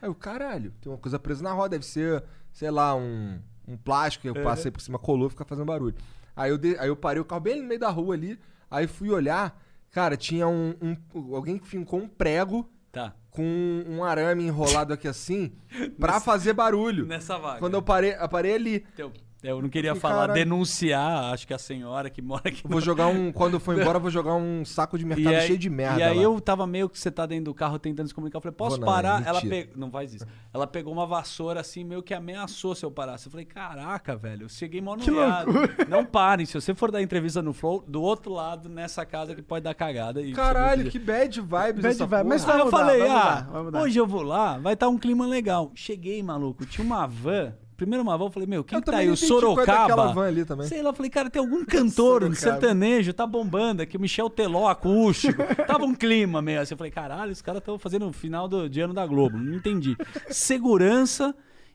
Aí 0.00 0.08
o 0.08 0.14
caralho, 0.14 0.72
tem 0.80 0.90
uma 0.92 0.98
coisa 0.98 1.18
presa 1.18 1.42
na 1.42 1.52
roda, 1.52 1.70
deve 1.70 1.84
ser, 1.84 2.22
sei 2.52 2.70
lá, 2.70 2.94
um, 2.94 3.40
um 3.66 3.76
plástico 3.76 4.22
que 4.22 4.28
eu 4.28 4.44
passei 4.44 4.70
por 4.70 4.80
cima, 4.80 4.98
colou, 4.98 5.28
fica 5.28 5.44
fazendo 5.44 5.66
barulho. 5.66 5.96
Aí 6.38 6.50
eu, 6.50 6.56
de- 6.58 6.78
aí 6.78 6.88
eu 6.88 6.96
parei 6.96 7.20
o 7.20 7.24
carro 7.24 7.40
bem 7.42 7.60
no 7.60 7.66
meio 7.68 7.80
da 7.80 7.90
rua 7.90 8.14
ali, 8.14 8.38
aí 8.70 8.86
fui 8.86 9.10
olhar, 9.10 9.60
cara, 9.90 10.16
tinha 10.16 10.46
um. 10.48 10.74
um- 10.80 11.34
alguém 11.34 11.58
que 11.58 11.66
fincou 11.66 12.00
um 12.00 12.08
prego 12.08 12.70
Tá. 12.92 13.12
com 13.30 13.84
um 13.86 14.02
arame 14.04 14.44
enrolado 14.46 14.92
aqui 14.94 15.06
assim, 15.08 15.52
pra 15.98 16.20
fazer 16.20 16.52
barulho. 16.52 17.06
Nessa 17.06 17.36
vaga. 17.38 17.58
Quando 17.58 17.74
eu 17.74 17.82
parei, 17.82 18.14
eu 18.14 18.28
parei 18.28 18.54
ali. 18.54 18.86
Eu, 18.96 19.12
eu 19.42 19.62
não 19.62 19.68
queria 19.68 19.94
falar, 19.94 20.22
caralho. 20.22 20.34
denunciar, 20.34 21.32
acho 21.32 21.46
que 21.46 21.54
a 21.54 21.58
senhora 21.58 22.10
que 22.10 22.20
mora 22.20 22.48
aqui. 22.48 22.62
Vou 22.66 22.80
jogar 22.80 23.06
um. 23.06 23.30
Quando 23.30 23.54
eu 23.54 23.60
for 23.60 23.78
embora, 23.78 23.98
eu 23.98 24.00
vou 24.02 24.10
jogar 24.10 24.34
um 24.34 24.64
saco 24.64 24.98
de 24.98 25.04
mercado 25.04 25.34
aí- 25.34 25.46
cheio 25.46 25.58
de 25.58 25.70
merda. 25.70 26.00
E 26.00 26.02
aí 26.02 26.16
lá. 26.16 26.22
eu 26.22 26.40
tava 26.40 26.66
meio 26.66 26.88
que 26.88 26.98
você 26.98 27.10
tá 27.10 27.24
dentro 27.24 27.46
do 27.46 27.54
carro 27.54 27.78
tentando 27.78 28.08
se 28.08 28.14
comunicar. 28.14 28.38
Eu 28.38 28.42
falei, 28.42 28.56
posso 28.56 28.80
parar? 28.80 29.24
é 29.24 29.28
ela 29.28 29.40
pegou. 29.40 29.76
Não 29.76 29.90
faz 29.90 30.14
isso. 30.14 30.26
Ela 30.52 30.66
pegou 30.66 30.92
uma 30.92 31.06
vassoura 31.06 31.60
assim, 31.60 31.84
meio 31.84 32.02
que 32.02 32.12
ameaçou 32.12 32.74
se 32.74 32.84
eu 32.84 32.90
parasse. 32.90 33.26
Eu 33.26 33.30
falei, 33.30 33.46
caraca, 33.46 34.16
velho, 34.16 34.44
eu 34.44 34.48
cheguei 34.48 34.80
noiado. 34.80 35.52
Não 35.88 36.04
parem. 36.04 36.44
Se 36.44 36.54
você 36.54 36.74
for 36.74 36.90
dar 36.90 37.00
entrevista 37.02 37.40
no 37.40 37.52
Flow, 37.52 37.84
do 37.86 38.02
outro 38.02 38.32
lado, 38.32 38.68
nessa 38.68 39.06
casa 39.06 39.34
que 39.34 39.42
pode 39.42 39.64
dar 39.64 39.74
cagada. 39.74 40.20
E 40.20 40.32
Caralho, 40.32 40.90
que 40.90 40.98
bad 40.98 41.40
vibes 41.40 41.48
Bad 41.48 41.86
essa 41.86 42.06
vibe, 42.06 42.28
mas. 42.28 42.48
Aí 42.48 42.58
eu 42.58 42.70
falei, 42.70 43.02
ah, 43.02 43.46
mudar, 43.52 43.80
hoje 43.80 43.98
eu 43.98 44.06
vou 44.06 44.22
lá, 44.22 44.58
vai 44.58 44.74
estar 44.74 44.88
um 44.88 44.98
clima 44.98 45.26
legal. 45.26 45.70
Cheguei, 45.74 46.22
maluco, 46.22 46.66
tinha 46.66 46.84
uma 46.84 47.06
van. 47.06 47.54
Primeiro 47.78 48.02
uma 48.02 48.18
van, 48.18 48.24
eu 48.24 48.30
falei, 48.32 48.48
meu, 48.48 48.64
quem 48.64 48.76
Eu 48.76 48.82
que 48.82 48.90
tá 48.90 48.96
aí? 48.96 49.08
O 49.08 49.12
é 49.12 49.16
Sorocaba. 49.16 50.12
van 50.12 50.26
ali 50.26 50.44
também. 50.44 50.66
Sei 50.66 50.82
lá, 50.82 50.90
eu 50.90 50.94
falei, 50.94 51.08
cara, 51.08 51.30
tem 51.30 51.38
algum 51.38 51.64
cantor 51.64 52.22
Sorocaba. 52.22 52.34
sertanejo, 52.34 53.12
tá 53.12 53.24
bombando 53.24 53.80
aqui, 53.82 53.96
o 53.96 54.00
Michel 54.00 54.28
Teló 54.28 54.66
acústico. 54.66 55.40
Tava 55.64 55.84
um 55.84 55.94
clima 55.94 56.42
meio 56.42 56.60
assim. 56.60 56.74
Eu 56.74 56.78
falei, 56.78 56.90
caralho, 56.90 57.30
os 57.30 57.40
caras 57.40 57.60
estão 57.60 57.78
fazendo 57.78 58.08
o 58.08 58.12
final 58.12 58.48
do, 58.48 58.68
de 58.68 58.80
ano 58.80 58.92
da 58.92 59.06
Globo. 59.06 59.38
Não 59.38 59.54
entendi. 59.54 59.96
Segurança 60.28 61.32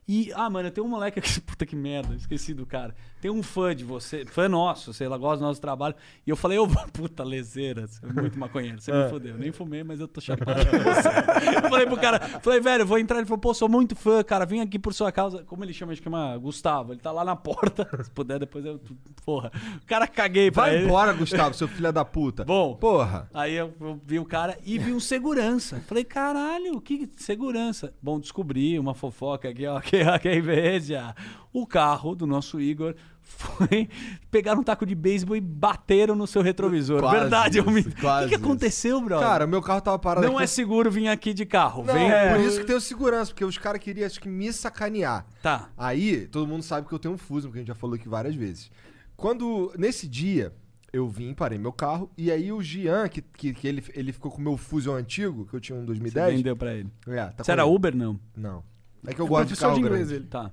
E, 0.08 0.32
ah, 0.36 0.50
mano, 0.50 0.70
tem 0.70 0.84
um 0.84 0.88
moleque 0.88 1.20
aqui, 1.20 1.40
puta 1.42 1.66
que 1.66 1.76
merda, 1.76 2.16
esqueci 2.16 2.54
do 2.54 2.66
cara. 2.66 2.94
Tem 3.22 3.32
um 3.32 3.42
fã 3.42 3.74
de 3.74 3.86
você, 3.86 4.26
fã 4.26 4.50
nosso, 4.50 4.94
sei 4.94 5.08
lá, 5.08 5.18
gosta 5.18 5.38
do 5.38 5.48
nosso 5.48 5.62
trabalho. 5.62 5.96
E 6.28 6.30
eu 6.30 6.36
falei, 6.36 6.58
ô, 6.58 6.68
puta 6.92 7.24
lezeira, 7.24 7.88
você 7.88 8.06
é 8.06 8.12
muito 8.12 8.38
maconheiro, 8.38 8.82
você 8.82 8.92
me 8.92 9.10
fodeu. 9.10 9.38
Nem 9.38 9.52
fumei, 9.52 9.84
mas 9.84 10.00
eu 10.00 10.08
tô 10.08 10.20
chapado. 10.20 10.60
Eu 11.64 11.70
falei 11.70 11.86
pro 11.86 11.98
cara, 11.98 12.20
falei, 12.40 12.60
velho, 12.60 12.86
vou 12.86 12.98
entrar. 12.98 13.18
Ele 13.18 13.26
falou, 13.26 13.40
pô, 13.40 13.54
sou 13.54 13.70
muito 13.70 13.96
fã, 13.96 14.24
cara, 14.24 14.46
vim 14.46 14.60
aqui 14.60 14.78
por 14.78 14.94
sua 14.94 15.12
causa. 15.12 15.44
Como 15.44 15.64
ele 15.64 15.74
chama? 15.74 15.92
Acho 15.92 16.02
que 16.02 16.06
chama 16.06 16.38
Gustavo. 16.38 16.94
Ele 16.94 17.00
tá 17.00 17.12
lá 17.12 17.24
na 17.24 17.36
porta. 17.36 17.88
Se 18.04 18.10
puder, 18.12 18.40
depois 18.40 18.66
eu. 18.66 18.80
Porra. 19.26 19.52
O 19.82 19.86
cara 19.86 20.08
caguei 20.08 20.52
pra 20.52 20.64
Vai 20.64 20.76
ele. 20.76 20.86
embora, 20.86 21.14
Gustavo, 21.14 21.54
seu 21.54 21.68
filho 21.68 21.92
da 21.92 22.04
puta. 22.04 22.44
Bom. 22.44 22.76
Porra. 22.76 23.30
Aí 23.34 23.54
eu, 23.54 23.74
eu 23.80 24.00
vi 24.06 24.20
o 24.20 24.26
cara 24.26 24.58
e 24.66 24.78
vi 24.78 24.92
um 24.94 25.00
segurança. 25.00 25.82
Falei, 25.88 26.04
caralho, 26.04 26.80
que 26.82 27.10
segurança? 27.18 27.94
Bom, 28.02 28.20
descobri 28.20 28.78
uma 28.80 28.94
fofoca 28.94 29.50
aqui, 29.50 29.66
ó, 29.66 29.80
que, 29.80 29.93
que 30.22 30.28
é 30.28 30.38
inveja. 30.38 31.16
O 31.52 31.68
carro 31.68 32.16
do 32.16 32.26
nosso 32.26 32.60
Igor 32.60 32.96
foi 33.22 33.88
pegar 34.32 34.58
um 34.58 34.64
taco 34.64 34.86
de 34.86 34.96
beisebol 34.96 35.36
e 35.36 35.42
bateram 35.42 36.16
no 36.16 36.26
seu 36.28 36.42
retrovisor. 36.42 37.00
Quase 37.00 37.20
Verdade, 37.20 37.58
eu 37.60 37.66
me... 37.66 37.82
isso, 37.82 37.90
O 37.90 37.94
que, 37.94 38.30
que 38.30 38.36
aconteceu, 38.36 39.00
brother? 39.02 39.28
Cara, 39.28 39.48
meu 39.48 39.62
carro 39.62 39.82
tava 39.82 40.00
parado 40.00 40.26
não 40.26 40.36
aqui. 40.36 40.44
é 40.44 40.48
seguro 40.48 40.92
vir 40.92 41.08
aqui 41.08 41.34
de 41.34 41.46
carro. 41.46 41.84
Não, 41.84 41.94
Vem 41.94 42.10
por 42.10 42.38
por 42.38 42.40
isso 42.46 42.60
que 42.60 42.66
tem 42.66 42.76
o 42.76 42.82
segurança, 42.82 43.32
porque 43.32 43.46
os 43.46 43.58
caras 43.58 43.82
queriam, 43.82 44.06
acho 44.06 44.20
que, 44.20 44.28
me 44.28 44.52
sacanear. 44.52 45.26
Tá. 45.42 45.70
Aí, 45.78 46.28
todo 46.28 46.48
mundo 46.48 46.64
sabe 46.64 46.88
que 46.88 46.94
eu 46.94 47.00
tenho 47.00 47.14
um 47.14 47.18
Fusion, 47.18 47.52
que 47.52 47.58
a 47.58 47.62
gente 47.62 47.68
já 47.68 47.76
falou 47.76 47.96
aqui 47.96 48.10
várias 48.10 48.36
vezes. 48.36 48.72
Quando, 49.16 49.72
nesse 49.78 50.08
dia, 50.08 50.54
eu 50.92 51.08
vim, 51.08 51.34
parei 51.34 51.58
meu 51.58 51.72
carro, 51.72 52.12
e 52.18 52.32
aí 52.32 52.52
o 52.52 52.62
Gian, 52.62 53.08
que, 53.08 53.22
que, 53.22 53.54
que 53.54 53.68
ele, 53.68 53.84
ele 53.94 54.12
ficou 54.12 54.32
com 54.32 54.40
o 54.40 54.42
meu 54.42 54.58
Fusion 54.58 54.96
antigo, 54.96 55.46
que 55.46 55.54
eu 55.56 55.60
tinha 55.62 55.78
um 55.78 55.82
Você 55.82 55.88
2010. 55.88 56.36
vendeu 56.38 56.56
pra 56.56 56.74
ele. 56.74 56.90
É, 57.08 57.26
tá 57.28 57.44
Você 57.44 57.52
era 57.52 57.64
ele. 57.64 57.76
Uber, 57.76 57.96
não? 57.96 58.20
Não. 58.36 58.64
É 59.06 59.14
que 59.14 59.20
eu 59.22 59.28
gosto 59.28 59.50
de 59.54 59.60
carro 59.60 59.74
de 59.76 59.80
inglês 59.82 60.08
grande. 60.08 60.24
ele. 60.24 60.28
Tá. 60.30 60.52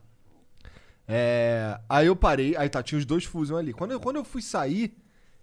É, 1.06 1.78
aí 1.89 2.06
eu 2.06 2.14
parei, 2.14 2.56
aí 2.56 2.68
tá, 2.68 2.82
tinha 2.82 2.98
os 2.98 3.05
dois 3.05 3.24
Fusion 3.24 3.56
ali. 3.56 3.72
Quando 3.72 3.90
eu, 3.93 4.01
quando 4.01 4.16
eu 4.16 4.24
fui 4.24 4.40
sair, 4.43 4.97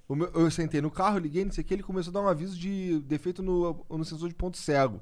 o 0.08 0.16
meu- 0.16 0.32
eu 0.34 0.50
sentei 0.50 0.82
no 0.82 0.90
carro, 0.90 1.18
liguei, 1.20 1.44
não 1.44 1.52
sei 1.52 1.64
o 1.64 1.68
que, 1.68 1.74
ele 1.74 1.84
começou 1.84 2.12
a 2.12 2.14
dar 2.14 2.22
um 2.22 2.28
aviso 2.28 2.58
de 2.58 3.00
defeito 3.02 3.44
no, 3.44 3.86
no 3.90 4.06
sensor 4.06 4.30
de 4.30 4.36
ponto 4.36 4.58
cego. 4.58 5.02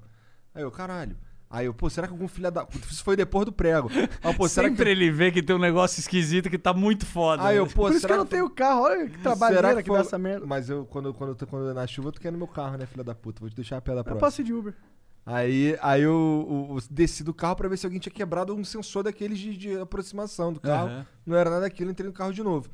Aí 0.53 0.63
eu, 0.63 0.71
caralho. 0.71 1.15
Aí 1.47 1.67
eu, 1.67 1.73
pô, 1.73 1.87
será 1.89 2.07
que 2.07 2.13
algum 2.13 2.27
filho 2.27 2.49
da. 2.49 2.67
Isso 2.89 3.03
foi 3.03 3.15
depois 3.15 3.45
do 3.45 3.51
prego. 3.51 3.89
Aí 4.23 4.31
eu, 4.31 4.33
pô, 4.33 4.47
será 4.47 4.67
Sempre 4.67 4.85
que. 4.85 4.89
ele 4.91 5.11
vê 5.11 5.31
que 5.31 5.43
tem 5.43 5.55
um 5.55 5.59
negócio 5.59 5.99
esquisito 5.99 6.49
que 6.49 6.57
tá 6.57 6.73
muito 6.73 7.05
foda. 7.05 7.43
Aí 7.43 7.55
eu, 7.57 7.65
né? 7.65 7.71
pô, 7.73 7.83
Por 7.83 7.89
isso 7.91 7.97
que 7.97 8.01
será 8.01 8.15
eu 8.15 8.17
não 8.19 8.25
tenho 8.25 8.49
carro. 8.49 8.81
Olha 8.81 9.07
que 9.07 9.19
trabalheira 9.19 9.83
que 9.83 9.87
foi- 9.87 9.97
dá 9.99 10.01
essa 10.03 10.17
merda. 10.17 10.45
Mas 10.47 10.69
eu, 10.69 10.85
quando, 10.87 11.13
quando, 11.13 11.29
eu 11.29 11.35
tô- 11.35 11.45
quando 11.45 11.67
eu 11.67 11.73
na 11.75 11.85
chuva, 11.85 12.07
eu 12.07 12.11
tô 12.13 12.19
querendo 12.19 12.37
meu 12.39 12.47
carro, 12.47 12.75
né, 12.77 12.87
filha 12.87 13.03
da 13.03 13.13
puta? 13.13 13.39
Vou 13.39 13.49
te 13.49 13.55
deixar 13.55 13.77
a 13.77 13.81
pé 13.81 13.91
da 13.93 13.99
Eu 13.99 14.03
próxima. 14.03 14.19
posso 14.21 14.41
ir 14.41 14.43
de 14.43 14.53
Uber. 14.53 14.73
Aí, 15.25 15.75
aí 15.81 16.01
eu, 16.03 16.67
eu- 16.69 16.75
eu 16.77 16.83
desci 16.89 17.23
do 17.23 17.33
carro 17.33 17.55
pra 17.55 17.67
ver 17.67 17.77
se 17.77 17.85
alguém 17.85 17.99
tinha 17.99 18.13
quebrado 18.13 18.53
um 18.53 18.63
sensor 18.63 19.03
daqueles 19.03 19.39
de, 19.39 19.57
de 19.57 19.75
aproximação 19.79 20.53
do 20.53 20.59
carro. 20.59 20.87
Aham. 20.89 21.05
Não 21.25 21.35
era 21.35 21.49
nada 21.49 21.61
daquilo, 21.63 21.89
entrei 21.89 22.07
no 22.07 22.13
carro 22.13 22.31
de 22.33 22.43
novo. 22.43 22.69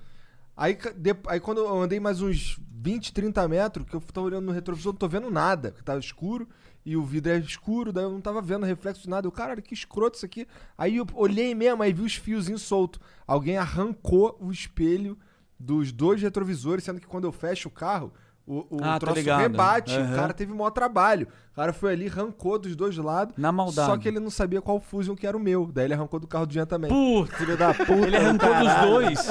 Aí, 0.56 0.78
de- 0.98 1.16
aí 1.28 1.40
quando 1.40 1.60
eu 1.60 1.82
andei 1.82 2.00
mais 2.00 2.22
uns 2.22 2.60
20, 2.70 3.14
30 3.14 3.48
metros, 3.48 3.86
que 3.88 3.96
eu 3.96 4.02
tava 4.02 4.28
olhando 4.28 4.46
no 4.46 4.52
retrovisor, 4.52 4.92
não 4.92 4.98
tô 5.00 5.08
vendo 5.08 5.32
nada, 5.32 5.72
porque 5.72 5.84
tava 5.84 6.00
escuro 6.00 6.48
e 6.86 6.98
o 6.98 7.06
vidro 7.06 7.32
é 7.32 7.38
escuro, 7.38 7.94
daí 7.94 8.04
eu 8.04 8.12
não 8.12 8.20
tava 8.20 8.42
vendo 8.42 8.66
reflexo 8.66 9.04
de 9.04 9.10
nada. 9.10 9.26
Eu, 9.28 9.32
caralho, 9.32 9.62
que 9.62 9.74
escroto 9.74 10.18
isso 10.18 10.26
aqui. 10.26 10.46
Aí 10.78 10.98
eu 10.98 11.08
olhei 11.14 11.56
mesmo, 11.56 11.82
aí 11.82 11.94
vi 11.94 12.02
os 12.02 12.16
fiozinhos 12.16 12.64
soltos. 12.64 13.00
Alguém 13.26 13.58
arrancou 13.58 14.36
o 14.42 14.52
espelho 14.52 15.18
dos 15.58 15.92
dois 15.92 16.22
retrovisores, 16.22 16.84
sendo 16.84 17.00
que 17.00 17.08
quando 17.08 17.26
eu 17.26 17.32
fecho 17.32 17.70
o 17.70 17.72
carro, 17.72 18.12
o, 18.54 18.78
o 18.78 18.78
Ah, 18.84 18.94
tô 19.00 19.06
troço 19.06 19.20
ligado. 19.20 19.40
rebate. 19.42 19.96
O 19.98 20.00
Aham. 20.02 20.16
cara 20.16 20.34
teve 20.34 20.52
o 20.52 20.56
maior 20.56 20.72
trabalho. 20.72 21.28
O 21.52 21.56
cara 21.56 21.72
foi 21.74 21.94
ali, 21.94 22.08
arrancou 22.08 22.58
dos 22.60 22.76
dois 22.76 22.98
lados. 22.98 23.36
Na 23.38 23.52
maldade. 23.52 23.88
Só 23.90 23.98
que 23.98 24.08
ele 24.08 24.20
não 24.20 24.30
sabia 24.30 24.62
qual 24.62 24.80
Fusion 24.80 25.16
que 25.16 25.26
era 25.28 25.36
o 25.38 25.40
meu. 25.40 25.70
Daí 25.74 25.86
ele 25.86 25.94
arrancou 25.94 26.20
do 26.20 26.28
carro 26.28 26.46
do 26.46 26.54
Jean 26.54 26.66
também. 26.66 26.90
Puta, 26.90 27.36
Filho 27.38 27.58
da 27.58 27.74
puta. 27.74 27.94
ele 27.94 28.18
arrancou 28.18 28.50
do 28.50 28.60
dos 28.60 28.68
caralho. 28.68 28.92
dois. 28.92 29.28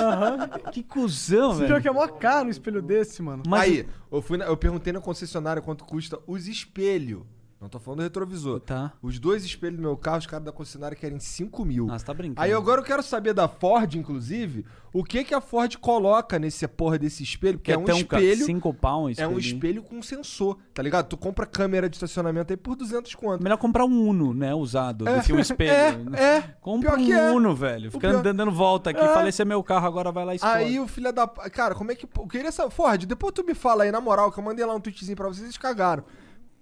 Que 0.72 0.82
cuzão, 0.82 1.56
Pior 1.56 1.68
velho. 1.68 1.82
que 1.82 1.88
é 1.88 1.92
mó 1.92 2.06
caro 2.08 2.46
um 2.46 2.50
espelho 2.50 2.80
desse, 2.82 3.22
mano. 3.22 3.42
Mas 3.46 3.62
Aí, 3.62 3.86
eu, 4.10 4.22
fui 4.22 4.38
na- 4.38 4.46
eu 4.46 4.56
perguntei 4.56 4.92
na 4.92 5.00
concessionária 5.00 5.60
quanto 5.62 5.84
custa 5.84 6.18
os 6.26 6.46
espelhos. 6.48 7.22
Não 7.60 7.68
tô 7.68 7.78
falando 7.78 7.98
do 7.98 8.02
retrovisor. 8.04 8.58
Tá. 8.60 8.92
Os 9.02 9.18
dois 9.18 9.44
espelhos 9.44 9.76
do 9.76 9.82
meu 9.82 9.94
carro, 9.94 10.16
os 10.18 10.26
caras 10.26 10.46
da 10.46 10.52
concessionária 10.52 10.96
querem 10.96 11.20
5 11.20 11.62
mil. 11.62 11.88
Ah, 11.90 11.98
você 11.98 12.06
tá 12.06 12.14
brincando. 12.14 12.40
Aí 12.40 12.54
agora 12.54 12.80
eu 12.80 12.84
quero 12.84 13.02
saber 13.02 13.34
da 13.34 13.48
Ford, 13.48 13.94
inclusive, 13.96 14.64
o 14.94 15.04
que 15.04 15.22
que 15.24 15.34
a 15.34 15.42
Ford 15.42 15.76
coloca 15.76 16.38
nesse 16.38 16.66
porra 16.66 16.98
desse 16.98 17.22
espelho, 17.22 17.58
porque 17.58 17.70
que 17.70 17.90
é 17.90 17.94
um 17.94 17.98
espelho, 17.98 18.46
Cinco 18.46 18.72
pau, 18.72 19.04
um 19.04 19.12
é 19.14 19.28
um 19.28 19.38
espelho 19.38 19.82
com 19.82 20.02
sensor, 20.02 20.56
tá 20.72 20.82
ligado? 20.82 21.06
Tu 21.08 21.18
compra 21.18 21.44
câmera 21.44 21.86
de 21.86 21.96
estacionamento 21.96 22.50
aí 22.50 22.56
por 22.56 22.74
200 22.76 23.14
conto. 23.14 23.42
Melhor 23.42 23.58
comprar 23.58 23.84
um 23.84 24.08
Uno, 24.08 24.32
né? 24.32 24.54
Usado, 24.54 25.04
do 25.04 25.22
que 25.22 25.32
um 25.32 25.38
espelho. 25.38 26.16
É, 26.16 26.36
é. 26.38 26.40
Compra 26.62 26.98
um 26.98 27.12
é. 27.12 27.30
Uno, 27.30 27.54
velho. 27.54 27.90
Fica 27.90 28.08
pior- 28.08 28.22
dando 28.22 28.50
volta 28.50 28.88
aqui. 28.88 29.00
Fala, 29.00 29.28
esse 29.28 29.42
é 29.42 29.44
meu 29.44 29.62
carro, 29.62 29.86
agora 29.86 30.10
vai 30.10 30.24
lá 30.24 30.32
e 30.32 30.36
escolhe. 30.36 30.54
Aí 30.64 30.80
o 30.80 30.88
filho 30.88 31.12
da. 31.12 31.26
Cara, 31.28 31.74
como 31.74 31.92
é 31.92 31.94
que. 31.94 32.06
Eu 32.06 32.26
queria 32.26 32.50
saber. 32.50 32.70
Ford, 32.70 33.04
depois 33.04 33.34
tu 33.34 33.44
me 33.44 33.54
fala 33.54 33.84
aí, 33.84 33.92
na 33.92 34.00
moral, 34.00 34.32
que 34.32 34.38
eu 34.38 34.44
mandei 34.44 34.64
lá 34.64 34.74
um 34.74 34.80
tweetzinho 34.80 35.14
pra 35.16 35.28
vocês, 35.28 35.42
eles 35.44 35.58
cagaram. 35.58 36.04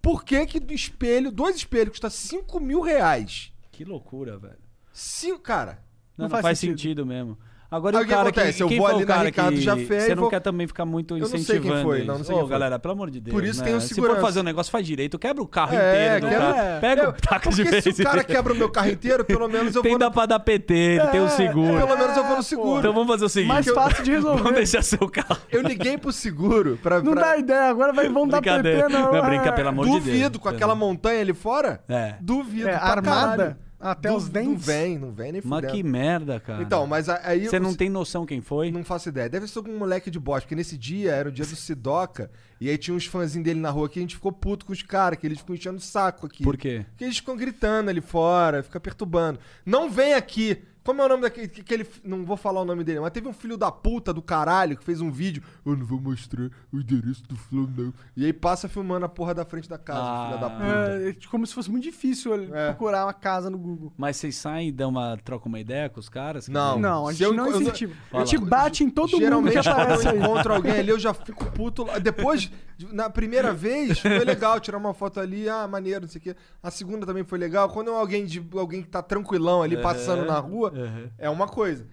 Por 0.01 0.25
que 0.25 0.47
que 0.47 0.61
do 0.61 0.73
espelho, 0.73 1.31
dois 1.31 1.57
espelhos, 1.57 1.91
custa 1.91 2.09
5 2.11 2.61
mil 2.61 2.81
reais? 2.81 3.53
Que 3.71 3.85
loucura, 3.85 4.39
velho. 4.39 4.59
Cinco, 4.93 5.41
cara. 5.41 5.85
Não, 6.17 6.25
não 6.25 6.31
faz 6.31 6.43
faz, 6.43 6.59
sentido. 6.59 6.79
sentido. 6.79 7.07
mesmo. 7.07 7.39
Agora 7.71 7.99
Aí 7.99 8.03
o 8.03 8.05
o 8.05 8.09
que 8.09 8.15
cara 8.15 8.29
acontece? 8.31 8.57
que, 8.57 8.63
Eu 8.63 8.69
vou 8.69 8.79
foi 8.79 8.87
ali 8.95 9.05
o 9.05 9.07
na 9.07 9.15
cara 9.15 9.25
Ricardo 9.27 9.55
que 9.55 9.61
Jafé 9.61 9.83
e 9.99 10.01
Você 10.01 10.15
não 10.15 10.23
vou- 10.23 10.31
quer 10.31 10.41
também 10.41 10.67
ficar 10.67 10.87
muito 10.87 11.15
Eu 11.17 11.21
não 11.21 11.27
sei 11.27 11.41
incentivando 11.41 11.75
quem 11.75 11.83
foi, 11.83 12.05
não, 12.05 12.17
não 12.17 12.25
sei 12.25 12.35
Ô, 12.35 12.39
quem 12.39 12.47
foi. 12.49 12.51
galera, 12.59 12.79
pelo 12.79 12.95
amor 12.95 13.11
de 13.11 13.21
Deus, 13.21 13.35
Por 13.35 13.45
isso 13.45 13.61
né? 13.61 13.67
tem 13.67 13.75
o 13.75 13.81
Se 13.83 13.89
for 13.91 13.95
segurança. 13.97 14.21
fazer 14.23 14.41
um 14.41 14.43
negócio, 14.43 14.73
faz 14.73 14.87
direito. 14.87 15.19
Quebra 15.19 15.43
o 15.43 15.47
carro 15.47 15.75
É, 15.77 15.77
inteiro 16.17 16.21
do 16.27 16.29
quebra- 16.31 16.55
carro. 16.55 16.81
Pega 16.81 17.03
É, 17.03 17.09
o 17.09 17.13
taco 17.13 17.51
de 17.51 17.57
Porque 17.63 17.71
vez. 17.83 17.95
se 17.95 18.01
o 18.03 18.05
cara 18.07 18.25
quebra 18.25 18.53
o 18.55 18.57
meu 18.57 18.71
carro 18.71 18.89
inteiro, 18.91 19.23
pelo 19.23 19.47
menos 19.49 19.75
eu 19.77 19.83
Tem 19.83 19.93
vou. 19.93 19.99
dá 19.99 20.07
No... 20.07 20.13
pra 20.13 20.25
dar 20.25 20.39
PT, 20.41 20.73
ele 20.75 21.07
tem 21.09 21.21
o 21.21 21.27
É, 21.27 21.29
seguro. 21.29 21.75
Pelo 21.87 21.99
menos 21.99 22.17
eu 22.17 22.23
vou 22.25 22.33
no 22.33 22.39
É, 22.39 22.43
seguro. 22.43 22.79
Então 22.79 22.93
vamos 22.95 23.09
fazer 23.09 23.25
o 23.27 23.29
seguinte. 23.29 23.49
Mais 23.53 23.69
fácil 23.71 24.03
de 24.03 24.11
resolver. 24.13 24.39
Vamos 24.43 24.55
deixar 24.57 24.83
seu 24.83 25.07
carro. 25.07 25.37
Eu 25.53 25.61
liguei 25.61 25.99
pro 25.99 26.11
seguro 26.11 26.79
pra. 26.83 27.03
Não 27.03 27.13
pra- 27.13 27.21
dá 27.23 27.37
ideia, 27.37 27.69
agora 27.69 27.93
vai, 27.93 28.09
vão 28.09 28.27
dar. 28.27 28.41
PT, 28.41 28.89
não. 28.89 29.13
Não, 29.13 29.17
é. 29.17 29.23
brinca, 29.29 29.53
pelo 29.53 29.69
amor 29.69 29.85
de 29.85 29.91
Deus. 29.93 30.05
Duvido 30.05 30.39
com 30.39 30.49
aquela 30.49 30.75
montanha 30.75 31.21
ali 31.21 31.35
fora. 31.35 31.81
É. 31.87 32.15
Duvido. 32.19 32.67
É, 32.71 32.75
armada. 32.75 33.59
Até 33.81 34.13
os 34.13 34.29
dentes. 34.29 34.49
Não 34.51 34.57
vem, 34.59 34.99
não 34.99 35.13
vem 35.13 35.33
nem 35.33 35.43
Mas 35.45 35.61
fudendo. 35.61 35.73
que 35.75 35.83
merda, 35.83 36.41
cara. 36.41 36.63
Então, 36.63 36.87
mas 36.87 37.09
a- 37.09 37.21
aí. 37.25 37.47
Você 37.49 37.57
eu- 37.57 37.61
não 37.61 37.75
tem 37.75 37.89
noção 37.89 38.27
quem 38.27 38.41
foi? 38.41 38.71
Não 38.71 38.83
faço 38.85 39.09
ideia. 39.09 39.29
Deve 39.29 39.47
ser 39.47 39.59
algum 39.59 39.77
moleque 39.79 40.11
de 40.11 40.19
bosta, 40.19 40.43
porque 40.43 40.55
nesse 40.55 40.77
dia 40.77 41.13
era 41.13 41.29
o 41.29 41.33
dia 41.33 41.45
do 41.47 41.55
Sidoca, 41.55 42.31
e 42.61 42.69
aí 42.69 42.77
tinha 42.77 42.95
uns 42.97 43.07
fãzinhos 43.07 43.45
dele 43.45 43.61
na 43.61 43.71
rua 43.71 43.89
que 43.89 43.99
a 43.99 44.03
gente 44.03 44.17
ficou 44.17 44.33
puto 44.33 44.67
com 44.67 44.73
os 44.73 44.83
caras, 44.83 45.19
que 45.19 45.27
eles 45.27 45.39
ficam 45.39 45.55
enchendo 45.55 45.77
o 45.79 45.81
saco 45.81 46.27
aqui. 46.27 46.43
Por 46.43 46.57
quê? 46.57 46.85
Porque 46.91 47.05
eles 47.05 47.19
ficam 47.19 47.37
gritando 47.37 47.91
ali 47.91 48.01
fora, 48.01 48.63
fica 48.63 48.81
perturbando. 48.81 49.39
Não 49.65 49.89
vem 49.91 50.15
aqui! 50.15 50.63
Como 50.89 51.03
é 51.03 51.05
o 51.05 51.09
nome 51.11 51.21
daquele. 51.21 51.49
que- 51.49 51.61
Aquele, 51.61 51.87
não 52.03 52.25
vou 52.25 52.35
falar 52.35 52.63
o 52.63 52.65
nome 52.65 52.83
dele, 52.83 52.99
mas 53.01 53.11
teve 53.11 53.29
um 53.29 53.33
filho 53.35 53.59
da 53.59 53.71
puta 53.71 54.11
do 54.11 54.23
caralho 54.23 54.75
que 54.75 54.83
fez 54.83 55.03
um 55.03 55.11
vídeo. 55.11 55.43
Eu 55.67 55.77
não 55.77 55.85
vou 55.85 56.01
mostrar 56.01 56.49
o 56.73 56.79
endereço 56.81 57.23
do 57.29 57.37
Flow, 57.37 57.69
não. 57.77 57.93
E 58.17 58.25
aí 58.25 58.33
passa 58.33 58.71
filmando 58.71 59.05
a 59.05 59.09
porra 59.09 59.35
da 59.35 59.45
frente 59.45 59.69
da 59.69 59.77
casa, 59.77 60.01
Ah. 60.03 60.27
filho 60.29 60.41
da 60.41 60.49
puta. 60.49 60.65
É, 61.05 61.09
é 61.11 61.17
como 61.31 61.47
se 61.47 61.53
fosse 61.53 61.71
muito 61.71 61.85
difícil 61.85 62.33
ele 62.33 62.51
É. 62.55 62.69
procurar 62.69 63.05
uma 63.05 63.13
casa 63.13 63.51
no 63.51 63.59
Google. 63.59 63.93
Mas 63.99 64.17
vocês 64.17 64.35
saem 64.37 64.69
e 64.71 64.73
dão 64.73 64.89
uma, 64.89 65.19
trocam 65.23 65.51
uma 65.51 65.61
ideia 65.61 65.91
com 65.91 66.01
os 66.01 66.09
caras? 66.09 66.49
Não. 66.49 66.79
Não, 66.79 67.07
a 67.07 67.13
gente 67.13 67.23
eu 67.23 67.35
não 67.35 67.49
enco- 67.49 67.61
eu-. 67.85 67.93
A 68.19 68.25
gente 68.25 68.39
bate 68.39 68.83
em 68.83 68.89
todo 68.89 69.11
mundo 69.13 69.21
Geralmente, 69.21 69.59
que 69.61 69.75
quando 69.75 70.07
eu 70.07 70.17
encontro 70.17 70.55
alguém 70.55 70.73
ali, 70.73 70.89
eu 70.89 70.99
já 70.99 71.13
fico 71.13 71.45
puto. 71.53 71.85
lá. 71.85 71.99
Depois, 71.99 72.51
de- 72.79 72.95
na 72.95 73.11
primeira 73.11 73.53
vez, 73.53 73.99
foi 73.99 74.25
legal 74.25 74.59
tirar 74.59 74.79
uma 74.79 74.95
foto 74.95 75.21
ali, 75.21 75.51
ah, 75.51 75.69
maneiro, 75.69 76.03
não 76.03 76.09
sei 76.09 76.19
o 76.19 76.23
quê. 76.23 76.37
A 76.63 76.71
segunda 76.71 77.05
também 77.05 77.25
foi 77.25 77.39
legal. 77.39 77.69
Quando 77.69 77.91
é 77.91 77.95
alguém, 77.95 78.25
de, 78.25 78.43
alguém 78.57 78.81
que 78.83 78.89
tá 78.89 79.03
tranquilão 79.03 79.63
ali, 79.63 79.77
passando 79.77 80.25
na 80.25 80.39
rua, 80.39 80.73
é 81.19 81.29
uma 81.31 81.47
coisa. 81.47 81.87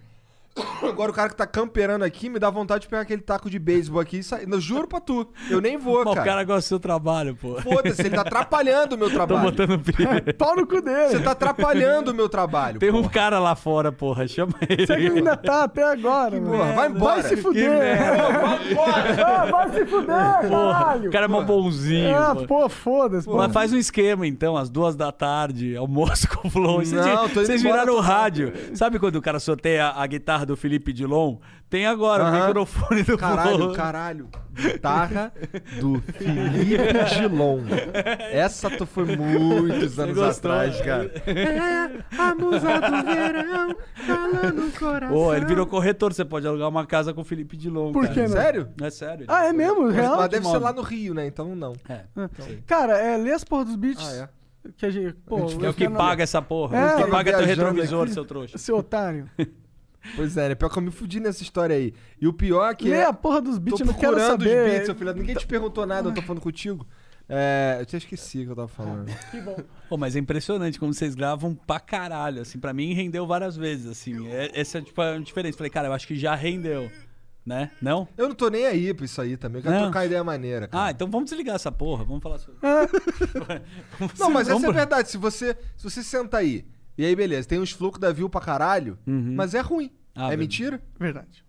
Agora 0.82 1.10
o 1.10 1.14
cara 1.14 1.28
que 1.28 1.36
tá 1.36 1.46
camperando 1.46 2.04
aqui 2.04 2.28
me 2.28 2.38
dá 2.38 2.48
vontade 2.48 2.82
de 2.82 2.88
pegar 2.88 3.02
aquele 3.02 3.20
taco 3.20 3.50
de 3.50 3.58
beisebol 3.58 4.00
aqui 4.00 4.18
e 4.18 4.22
sair. 4.22 4.48
Eu 4.50 4.60
juro 4.60 4.86
pra 4.88 5.00
tu, 5.00 5.26
eu 5.50 5.60
nem 5.60 5.76
vou, 5.76 5.98
Mas 6.04 6.12
o 6.12 6.14
cara. 6.14 6.26
cara 6.26 6.44
gosta 6.44 6.60
do 6.60 6.64
seu 6.68 6.80
trabalho, 6.80 7.36
pô. 7.36 7.60
Foda-se, 7.60 8.00
ele 8.02 8.10
tá 8.14 8.22
atrapalhando 8.22 8.94
o 8.94 8.98
meu 8.98 9.08
Tô 9.08 9.14
trabalho. 9.14 9.42
botando 9.42 9.78
pilha. 9.78 10.22
Pau 10.38 10.56
no 10.56 10.66
cu 10.66 10.80
dele. 10.80 11.08
Você 11.10 11.20
tá 11.20 11.32
atrapalhando 11.32 12.10
o 12.10 12.14
meu 12.14 12.28
trabalho. 12.28 12.78
Tem 12.78 12.90
um 12.90 13.02
porra. 13.02 13.10
cara 13.10 13.38
lá 13.38 13.54
fora, 13.54 13.92
porra. 13.92 14.26
Chama 14.26 14.54
ele. 14.68 14.86
Será 14.86 14.98
que 14.98 15.06
ele 15.06 15.18
ainda 15.18 15.36
tá 15.36 15.64
até 15.64 15.82
agora, 15.82 16.40
mano? 16.40 16.56
Porra, 16.56 16.72
vai 16.72 16.88
embora. 16.88 17.14
Vai 17.14 17.22
se 17.24 17.36
fuder. 17.36 17.70
Vai 18.40 18.70
embora. 18.72 19.26
Ah, 19.26 19.44
vai 19.50 19.70
se 19.72 19.84
fuder, 19.86 20.06
Porra, 20.48 20.72
caralho. 20.80 21.08
o 21.08 21.12
cara 21.12 21.24
é 21.24 21.28
mó 21.28 21.42
bonzinho. 21.42 22.16
Ah, 22.16 22.34
pô. 22.34 22.46
pô, 22.46 22.68
foda-se. 22.68 23.28
Mas 23.28 23.52
faz 23.52 23.72
um 23.72 23.76
esquema, 23.76 24.26
então, 24.26 24.56
às 24.56 24.70
duas 24.70 24.96
da 24.96 25.12
tarde, 25.12 25.76
almoço 25.76 26.28
com 26.34 26.48
o 26.48 26.50
Flow. 26.50 26.78
Vocês, 26.78 27.04
Não, 27.04 27.28
tô 27.28 27.40
vocês 27.44 27.62
viraram 27.62 27.94
o 27.94 28.00
rádio. 28.00 28.52
Sabe 28.74 28.98
quando 28.98 29.16
o 29.16 29.22
cara 29.22 29.38
sorteia 29.38 29.88
a 29.94 30.06
guitarra 30.06 30.45
do 30.46 30.56
Felipe 30.56 30.92
Dilon? 30.92 31.36
Tem 31.68 31.84
agora 31.86 32.22
o 32.22 32.26
Aham. 32.28 32.46
microfone 32.46 33.02
do 33.02 33.18
Caralho, 33.18 33.56
Flow. 33.56 33.72
caralho. 33.74 34.28
Guitarra 34.52 35.32
do 35.80 36.00
Felipe 36.00 37.06
Gilon. 37.08 37.60
Essa 38.32 38.70
tu 38.70 38.86
foi 38.86 39.04
muitos 39.16 39.98
anos 39.98 40.14
gostou? 40.16 40.52
atrás, 40.52 40.80
cara. 40.80 41.10
É 41.26 42.04
a 42.18 42.34
musa 42.34 42.80
do 42.80 43.04
verão, 43.04 43.76
calando 44.06 44.66
o 44.66 44.72
coração. 44.72 45.16
Ô, 45.16 45.34
ele 45.34 45.44
virou 45.44 45.66
corretor, 45.66 46.12
você 46.14 46.24
pode 46.24 46.46
alugar 46.46 46.68
uma 46.68 46.86
casa 46.86 47.12
com 47.12 47.20
o 47.20 47.24
Felipe 47.24 47.56
Dilon. 47.56 47.92
Por 47.92 48.02
cara. 48.04 48.14
que 48.14 48.20
não? 48.22 48.28
Sério? 48.28 48.68
É 48.80 48.90
sério. 48.90 49.26
Ah, 49.28 49.46
é 49.46 49.52
mesmo? 49.52 49.82
Mas, 49.82 49.94
Real? 49.94 50.16
mas 50.16 50.28
deve 50.30 50.46
ser 50.46 50.58
lá 50.58 50.72
no 50.72 50.82
Rio, 50.82 51.12
né? 51.14 51.26
Então 51.26 51.54
não. 51.56 51.72
É. 51.88 52.02
Cara, 52.66 52.96
é, 52.96 53.16
lê 53.16 53.32
as 53.32 53.42
porra 53.44 53.64
dos 53.64 53.76
beats. 53.76 54.06
Ah, 54.08 54.16
é. 54.22 54.70
Que 54.76 54.86
a 54.86 54.90
gente, 54.90 55.12
pô, 55.26 55.38
É 55.62 55.68
o 55.68 55.74
que 55.74 55.88
paga 55.88 56.22
essa 56.24 56.40
porra. 56.42 56.76
É, 56.76 56.94
o 56.96 57.04
que 57.04 57.10
paga 57.10 57.30
teu 57.36 57.44
viajando 57.44 57.68
retrovisor, 57.70 58.02
aqui. 58.04 58.12
seu 58.14 58.24
trouxa. 58.24 58.58
Seu 58.58 58.76
otário. 58.78 59.28
Pois 60.14 60.36
é, 60.36 60.50
né? 60.50 60.54
Pior 60.54 60.68
que 60.68 60.78
eu 60.78 60.82
me 60.82 60.90
fudi 60.90 61.18
nessa 61.20 61.42
história 61.42 61.74
aí. 61.74 61.92
E 62.20 62.28
o 62.28 62.32
pior 62.32 62.70
é 62.70 62.74
que. 62.74 62.88
Lê 62.88 62.96
é... 62.98 63.04
a 63.04 63.12
porra 63.12 63.40
dos 63.40 63.58
beats, 63.58 63.80
eu 63.80 63.86
não 63.86 63.94
quero 63.94 64.14
procurando 64.14 64.40
os 64.40 64.46
saber. 64.46 64.70
beats, 64.70 64.86
seu 64.86 64.94
filho. 64.94 65.12
Ninguém 65.14 65.34
te 65.34 65.46
perguntou 65.46 65.86
nada, 65.86 66.08
eu 66.08 66.14
tô 66.14 66.22
falando 66.22 66.40
contigo. 66.42 66.86
É, 67.28 67.78
eu 67.80 67.86
tinha 67.86 67.98
esquecido 67.98 68.42
o 68.42 68.44
que 68.46 68.52
eu 68.52 68.56
tava 68.56 68.68
falando. 68.68 69.06
Pô, 69.88 69.96
mas 69.96 70.14
é 70.14 70.18
impressionante 70.18 70.78
como 70.78 70.94
vocês 70.94 71.14
gravam 71.14 71.54
pra 71.54 71.80
caralho, 71.80 72.42
assim. 72.42 72.58
Pra 72.58 72.72
mim, 72.72 72.92
rendeu 72.94 73.26
várias 73.26 73.56
vezes, 73.56 73.86
assim. 73.86 74.28
É- 74.28 74.52
essa 74.60 74.78
é, 74.78 74.82
tipo, 74.82 75.00
a 75.00 75.18
diferença. 75.18 75.58
Falei, 75.58 75.70
cara, 75.70 75.88
eu 75.88 75.92
acho 75.92 76.06
que 76.06 76.16
já 76.16 76.34
rendeu. 76.34 76.90
Né? 77.44 77.70
Não? 77.80 78.08
Eu 78.16 78.28
não 78.28 78.34
tô 78.34 78.48
nem 78.48 78.66
aí 78.66 78.92
pra 78.92 79.04
isso 79.04 79.20
aí 79.20 79.36
também. 79.36 79.60
Eu 79.60 79.62
quero 79.62 79.74
Não. 79.76 79.82
trocar 79.84 80.04
ideia 80.04 80.24
maneira, 80.24 80.66
cara. 80.66 80.86
Ah, 80.86 80.90
então 80.90 81.08
vamos 81.08 81.30
desligar 81.30 81.54
essa 81.54 81.70
porra. 81.70 82.02
Vamos 82.02 82.20
falar 82.20 82.38
sobre... 82.38 82.58
Não, 84.18 84.30
mas 84.30 84.48
essa 84.48 84.54
vamos 84.54 84.64
é 84.64 84.66
pro- 84.66 84.72
verdade. 84.72 85.08
Se 85.08 85.16
você, 85.16 85.56
se 85.76 85.84
você 85.84 86.02
senta 86.02 86.38
aí, 86.38 86.64
e 86.98 87.04
aí 87.04 87.14
beleza, 87.16 87.48
tem 87.48 87.58
uns 87.60 87.70
flux 87.70 87.98
da 87.98 88.12
view 88.12 88.28
pra 88.28 88.40
caralho, 88.40 88.98
mas 89.06 89.54
é 89.54 89.60
ruim. 89.60 89.90
Ah, 90.14 90.26
é 90.26 90.28
verdade. 90.28 90.38
mentira? 90.40 90.82
Verdade. 90.98 91.44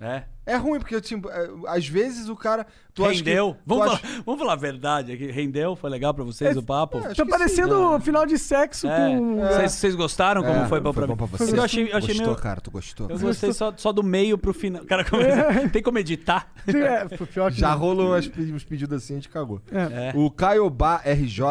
É. 0.00 0.22
É 0.46 0.54
ruim, 0.56 0.78
porque 0.78 0.98
tipo, 1.00 1.28
é, 1.28 1.50
às 1.66 1.86
vezes 1.88 2.28
o 2.28 2.36
cara. 2.36 2.64
Tu 2.94 3.04
acha 3.04 3.14
que- 3.14 3.28
rendeu. 3.28 3.54
tu 3.54 3.58
vamos, 3.66 3.86
acha- 3.88 3.96
falar, 3.98 4.22
vamos 4.24 4.40
falar 4.40 4.52
a 4.52 4.56
verdade 4.56 5.10
aqui. 5.12 5.26
Rendeu? 5.32 5.74
Foi 5.74 5.90
legal 5.90 6.14
pra 6.14 6.22
vocês 6.22 6.56
o 6.56 6.62
papo? 6.62 6.98
acho 6.98 7.16
Tá 7.16 7.24
que 7.24 7.30
parecendo 7.30 7.98
final 8.00 8.24
de 8.24 8.38
sexo 8.38 8.86
É. 8.88 8.96
com. 8.96 9.36
Vocês, 9.40 9.72
vocês 9.72 9.94
gostaram 9.96 10.42
como 10.44 10.54
É, 10.60 10.68
foi, 10.68 10.78
bom 10.80 10.92
pra 10.92 11.04
bom 11.04 11.14
mim? 11.14 11.16
pra 11.16 11.26
você. 11.26 11.58
Eu 11.58 11.62
achei, 11.64 11.90
eu 11.92 11.96
achei 11.96 12.14
gostou, 12.14 12.26
meio... 12.28 12.36
cara, 12.40 12.60
tu 12.60 12.70
gostou? 12.70 13.10
Eu 13.10 13.18
gostei 13.18 13.52
só, 13.52 13.74
só 13.76 13.92
do 13.92 14.04
meio 14.04 14.38
pro 14.38 14.54
final. 14.54 14.84
Cara, 14.84 15.04
como... 15.04 15.20
tem 15.72 15.82
como 15.82 15.98
editar? 15.98 16.48
É, 16.68 17.16
foi 17.16 17.26
pior 17.26 17.50
que 17.52 17.58
Já 17.58 17.72
rolou 17.74 18.14
uns 18.16 18.64
pedidos 18.64 18.96
assim, 19.02 19.14
a 19.14 19.16
gente 19.16 19.28
cagou. 19.28 19.60
É. 19.72 20.12
O 20.16 20.30
Caiobá 20.30 21.02
RJ, 21.04 21.42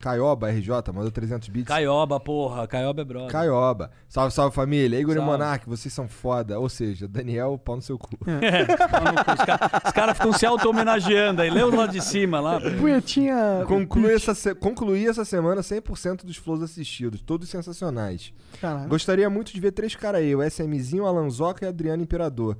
Caioba 0.00 0.48
RJ, 0.50 0.70
mandou 0.94 1.10
300 1.10 1.48
bits. 1.50 1.68
Caioba, 1.68 2.18
porra. 2.18 2.66
Caioba 2.66 3.02
é 3.02 3.04
brother. 3.04 3.30
Caioba. 3.30 3.90
Salve, 4.08 4.32
salve 4.34 4.54
família. 4.54 4.98
Igor 4.98 5.12
e 5.14 5.18
Salve. 5.18 5.30
Monark, 5.30 5.68
vocês 5.68 5.92
são 5.92 6.08
foda. 6.08 6.58
Ou 6.58 6.70
seja, 6.70 7.06
Daniel, 7.06 7.58
pau 7.62 7.76
no 7.76 7.82
seu 7.82 7.98
cu. 7.98 8.16
É, 8.42 8.64
pau 8.88 9.04
no 9.04 9.24
cu. 9.24 9.30
Os 9.30 9.44
caras 9.44 9.70
os 9.84 9.92
caras 9.92 10.16
ficam 10.16 10.32
se 10.32 10.46
auto-homenageando 10.46 11.42
aí. 11.42 11.50
Lê 11.50 11.62
o 11.62 11.74
lado 11.74 11.92
de 11.92 12.00
cima 12.02 12.40
lá. 12.40 12.58
Punhetinha. 12.60 13.62
Conclui 13.66 14.14
essa, 14.14 14.34
se- 14.34 14.54
concluí 14.54 15.06
essa 15.06 15.24
semana 15.24 15.60
100% 15.60 16.24
dos 16.24 16.36
flows 16.38 16.62
assistidos, 16.62 17.20
todos 17.20 17.48
sensacionais. 17.50 18.32
Caralho. 18.58 18.88
Gostaria 18.88 19.28
muito 19.28 19.52
de 19.52 19.60
ver 19.60 19.72
três 19.72 19.94
caras 19.94 20.22
aí, 20.22 20.34
o 20.34 20.42
SMzinho, 20.42 21.04
Alanzoca 21.06 21.66
e 21.66 21.68
Adriano 21.68 22.02
Imperador. 22.02 22.56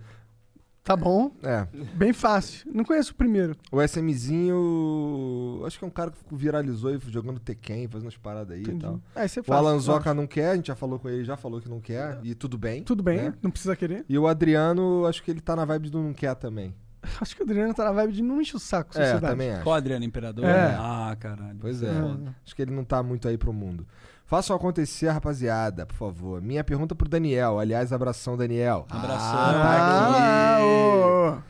Tá 0.91 0.97
bom. 0.97 1.31
É, 1.43 1.67
Bem 1.95 2.13
fácil. 2.13 2.69
Não 2.75 2.83
conheço 2.85 3.13
o 3.13 3.15
primeiro. 3.15 3.55
o 3.71 3.81
SMzinho, 3.81 5.63
acho 5.67 5.79
que 5.79 5.85
é 5.85 5.89
um 5.89 5.91
cara 5.91 6.11
que 6.11 6.35
viralizou 6.35 6.95
e 6.95 6.99
jogando 7.09 7.39
Tekken, 7.41 7.89
fazendo 7.89 8.07
umas 8.07 8.17
paradas 8.17 8.53
aí 8.57 8.59
e 8.61 8.63
Entendi. 8.63 8.81
tal. 8.81 9.01
Aí 9.15 9.29
você 9.29 9.41
O 9.41 9.45
faz. 9.45 9.59
Alanzoca 9.59 10.13
não 10.15 10.27
quer, 10.27 10.51
a 10.51 10.57
gente 10.57 10.67
já 10.69 10.75
falou 10.75 10.99
com 10.99 11.09
ele, 11.09 11.25
já 11.25 11.37
falou 11.37 11.61
que 11.61 11.69
não 11.69 11.81
quer, 11.81 12.19
e 12.23 12.35
tudo 12.35 12.59
bem. 12.59 12.83
Tudo 12.83 13.03
bem, 13.03 13.17
né? 13.19 13.35
não 13.43 13.51
precisa 13.51 13.77
querer. 13.77 14.05
E 14.09 14.19
o 14.19 14.27
Adriano, 14.27 15.07
acho 15.07 15.23
que 15.23 15.31
ele 15.31 15.41
tá 15.41 15.55
na 15.57 15.65
vibe 15.65 15.91
do 15.91 16.01
não 16.03 16.13
quer 16.13 16.35
também. 16.35 16.75
Acho 17.19 17.35
que 17.35 17.41
o 17.43 17.47
Adriano 17.47 17.73
tá 17.73 17.83
na 17.85 17.93
vibe 17.93 18.13
de 18.13 18.23
não 18.23 18.43
enche 18.43 18.55
o 18.55 18.59
saco, 18.59 18.91
É, 18.91 19.01
sociedade. 19.01 19.33
também 19.33 19.51
acho. 19.53 19.63
Qual 19.63 19.75
Adriano 19.75 20.05
Imperador? 20.05 20.45
É. 20.45 20.77
Ah, 20.79 21.17
caralho. 21.19 21.57
Pois 21.59 21.83
é. 21.83 21.87
É. 21.89 22.29
Acho 22.45 22.55
que 22.55 22.61
ele 22.61 22.73
não 22.73 22.85
tá 22.85 23.03
muito 23.03 23.27
aí 23.27 23.39
pro 23.39 23.55
mundo. 23.55 23.87
Façam 24.31 24.55
acontecer, 24.55 25.09
rapaziada, 25.09 25.85
por 25.85 25.97
favor. 25.97 26.41
Minha 26.41 26.63
pergunta 26.63 26.95
pro 26.95 27.09
Daniel. 27.09 27.59
Aliás, 27.59 27.93
abração, 27.93 28.37
Daniel. 28.37 28.87
Abração. 28.89 29.37
Ah, 29.37 30.61
tá. 30.61 31.45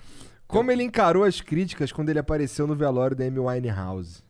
Como 0.47 0.71
ele 0.71 0.83
encarou 0.83 1.25
as 1.25 1.43
críticas 1.43 1.93
quando 1.93 2.09
ele 2.09 2.19
apareceu 2.19 2.67
no 2.67 2.75
velório 2.75 3.15
da 3.15 3.27
Amy 3.27 3.39
Winehouse? 3.39 4.23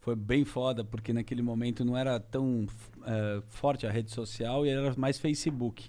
Foi 0.00 0.16
bem 0.16 0.44
foda, 0.44 0.82
porque 0.82 1.12
naquele 1.12 1.42
momento 1.42 1.84
não 1.84 1.96
era 1.96 2.18
tão 2.18 2.66
eh, 3.06 3.40
forte 3.46 3.86
a 3.86 3.90
rede 3.92 4.10
social 4.10 4.66
e 4.66 4.70
era 4.70 4.92
mais 4.96 5.20
Facebook. 5.20 5.88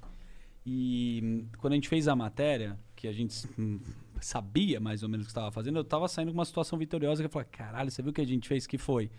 E 0.64 1.19
hum, 1.23 1.48
quando 1.57 1.73
a 1.73 1.77
gente 1.77 1.90
fez 1.90 2.07
a 2.07 2.15
matéria, 2.15 2.77
que 2.95 3.07
a 3.07 3.11
gente 3.11 3.44
hum, 3.57 3.80
sabia 4.22 4.80
mais 4.80 5.02
ou 5.02 5.10
menos 5.10 5.26
o 5.26 5.27
que 5.30 5.31
estava 5.31 5.49
fazendo, 5.49 5.80
eu 5.80 5.84
tava 5.84 6.07
saindo 6.07 6.31
com 6.31 6.38
uma 6.38 6.45
situação 6.45 6.77
vitoriosa 6.77 7.23
que 7.23 7.26
eu 7.26 7.31
falei, 7.31 7.48
caralho, 7.52 7.90
você 7.90 8.03
viu 8.03 8.11
o 8.11 8.14
que 8.14 8.22
a 8.22 8.27
gente 8.27 8.48
fez? 8.48 8.68
Que 8.68 8.77
foi? 8.77 9.10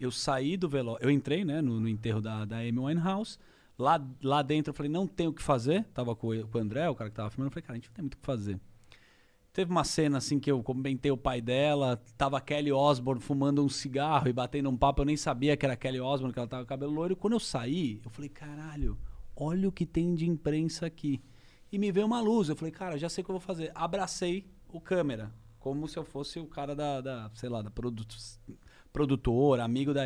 Eu 0.00 0.10
saí 0.10 0.56
do 0.56 0.68
velório, 0.68 1.04
eu 1.06 1.10
entrei 1.10 1.44
né, 1.44 1.60
no, 1.60 1.78
no 1.78 1.88
enterro 1.88 2.20
da, 2.20 2.44
da 2.44 2.56
Amy 2.58 2.78
Winehouse, 2.78 3.38
lá, 3.78 4.02
lá 4.22 4.40
dentro 4.42 4.70
eu 4.70 4.74
falei, 4.74 4.90
não 4.90 5.06
tem 5.06 5.28
o 5.28 5.32
que 5.32 5.42
fazer, 5.42 5.84
tava 5.92 6.16
com, 6.16 6.28
o- 6.28 6.48
com 6.48 6.58
o 6.58 6.60
André, 6.60 6.88
o 6.88 6.94
cara 6.94 7.10
que 7.10 7.16
tava 7.16 7.30
filmando, 7.30 7.48
eu 7.48 7.52
falei, 7.52 7.62
cara, 7.62 7.74
a 7.74 7.76
gente 7.76 7.88
não 7.88 7.94
tem 7.94 8.02
muito 8.04 8.14
o 8.14 8.18
que 8.18 8.24
fazer. 8.26 8.58
Teve 9.52 9.70
uma 9.72 9.82
cena 9.84 10.18
assim 10.18 10.38
que 10.38 10.50
eu 10.50 10.62
comentei 10.62 11.10
o 11.10 11.16
pai 11.16 11.40
dela, 11.40 12.00
tava 12.16 12.40
Kelly 12.40 12.72
Osbourne 12.72 13.20
fumando 13.20 13.64
um 13.64 13.68
cigarro 13.68 14.28
e 14.28 14.32
batendo 14.32 14.70
um 14.70 14.76
papo, 14.76 15.02
eu 15.02 15.06
nem 15.06 15.16
sabia 15.16 15.56
que 15.56 15.66
era 15.66 15.76
Kelly 15.76 16.00
Osbourne, 16.00 16.32
que 16.32 16.38
ela 16.38 16.46
tava 16.48 16.62
com 16.62 16.68
cabelo 16.68 16.92
loiro. 16.92 17.16
Quando 17.16 17.32
eu 17.32 17.40
saí, 17.40 18.00
eu 18.04 18.10
falei, 18.10 18.28
caralho, 18.30 18.96
olha 19.34 19.68
o 19.68 19.72
que 19.72 19.84
tem 19.84 20.14
de 20.14 20.24
imprensa 20.24 20.86
aqui. 20.86 21.20
E 21.70 21.78
me 21.78 21.90
veio 21.90 22.06
uma 22.06 22.20
luz, 22.20 22.48
eu 22.48 22.54
falei, 22.56 22.70
cara, 22.72 22.96
já 22.96 23.08
sei 23.08 23.22
o 23.22 23.24
que 23.24 23.30
eu 23.30 23.34
vou 23.34 23.40
fazer. 23.40 23.72
Abracei 23.74 24.46
o 24.72 24.80
câmera, 24.80 25.32
como 25.58 25.86
se 25.88 25.98
eu 25.98 26.04
fosse 26.04 26.38
o 26.38 26.46
cara 26.46 26.74
da, 26.76 27.00
da 27.00 27.30
sei 27.34 27.48
lá, 27.48 27.60
da 27.60 27.70
produto, 27.72 28.16
produtor, 28.92 29.60
amigo 29.60 29.92
da. 29.92 30.02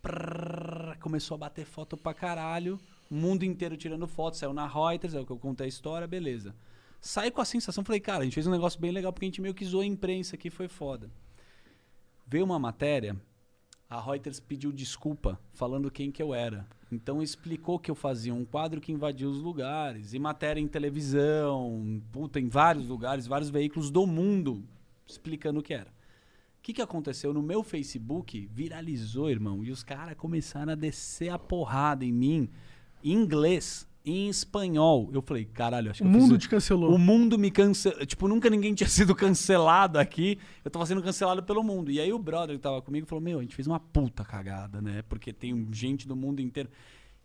Prrr, 0.00 0.98
começou 1.00 1.34
a 1.34 1.38
bater 1.38 1.66
foto 1.66 1.96
pra 1.96 2.14
caralho, 2.14 2.78
o 3.10 3.14
mundo 3.14 3.44
inteiro 3.44 3.76
tirando 3.76 4.06
foto, 4.06 4.36
saiu 4.36 4.52
na 4.52 4.66
Reuters, 4.66 5.14
é 5.14 5.20
o 5.20 5.26
que 5.26 5.32
eu 5.32 5.38
contei 5.38 5.66
a 5.66 5.68
história, 5.68 6.06
beleza. 6.06 6.54
Saí 7.00 7.30
com 7.30 7.40
a 7.40 7.44
sensação, 7.44 7.84
falei, 7.84 8.00
cara, 8.00 8.22
a 8.22 8.24
gente 8.24 8.34
fez 8.34 8.46
um 8.46 8.50
negócio 8.50 8.80
bem 8.80 8.90
legal 8.90 9.12
porque 9.12 9.26
a 9.26 9.28
gente 9.28 9.40
meio 9.40 9.54
que 9.54 9.64
zoou 9.64 9.82
a 9.82 9.86
imprensa 9.86 10.36
aqui, 10.36 10.50
foi 10.50 10.68
foda. 10.68 11.10
Veio 12.26 12.44
uma 12.44 12.58
matéria, 12.58 13.16
a 13.88 14.00
Reuters 14.00 14.38
pediu 14.38 14.70
desculpa 14.70 15.38
falando 15.52 15.90
quem 15.90 16.10
que 16.10 16.22
eu 16.22 16.34
era. 16.34 16.66
Então 16.90 17.22
explicou 17.22 17.78
que 17.78 17.90
eu 17.90 17.94
fazia 17.94 18.34
um 18.34 18.44
quadro 18.44 18.80
que 18.80 18.92
invadia 18.92 19.28
os 19.28 19.40
lugares, 19.40 20.14
e 20.14 20.18
matéria 20.18 20.60
em 20.60 20.68
televisão, 20.68 22.02
puta, 22.12 22.40
em 22.40 22.48
vários 22.48 22.86
lugares, 22.86 23.26
vários 23.26 23.50
veículos 23.50 23.90
do 23.90 24.06
mundo, 24.06 24.64
explicando 25.06 25.60
o 25.60 25.62
que 25.62 25.74
era. 25.74 25.97
O 26.58 26.62
que, 26.68 26.72
que 26.74 26.82
aconteceu? 26.82 27.32
No 27.32 27.42
meu 27.42 27.62
Facebook, 27.62 28.48
viralizou, 28.52 29.30
irmão, 29.30 29.64
e 29.64 29.70
os 29.70 29.82
caras 29.82 30.14
começaram 30.16 30.72
a 30.72 30.76
descer 30.76 31.30
a 31.30 31.38
porrada 31.38 32.04
em 32.04 32.12
mim, 32.12 32.48
em 33.02 33.12
inglês, 33.12 33.88
em 34.04 34.28
espanhol. 34.28 35.08
Eu 35.12 35.22
falei, 35.22 35.44
caralho, 35.46 35.90
acho 35.90 36.02
O 36.04 36.06
que 36.06 36.14
eu 36.14 36.20
mundo 36.20 36.34
fiz- 36.34 36.42
te 36.42 36.48
cancelou. 36.48 36.94
o 36.94 36.98
mundo 36.98 37.38
me 37.38 37.50
cancelou. 37.50 38.04
Tipo, 38.04 38.28
nunca 38.28 38.50
ninguém 38.50 38.74
tinha 38.74 38.88
sido 38.88 39.14
cancelado 39.14 39.98
aqui. 39.98 40.38
Eu 40.64 40.70
tava 40.70 40.84
sendo 40.84 41.02
cancelado 41.02 41.42
pelo 41.42 41.62
mundo. 41.62 41.90
E 41.90 42.00
aí 42.00 42.12
o 42.12 42.18
brother 42.18 42.56
que 42.56 42.62
tava 42.62 42.82
comigo 42.82 43.06
falou: 43.06 43.22
Meu, 43.22 43.38
a 43.38 43.42
gente 43.42 43.54
fez 43.54 43.66
uma 43.66 43.80
puta 43.80 44.24
cagada, 44.24 44.82
né? 44.82 45.02
Porque 45.08 45.32
tem 45.32 45.66
gente 45.72 46.06
do 46.06 46.14
mundo 46.16 46.40
inteiro. 46.40 46.68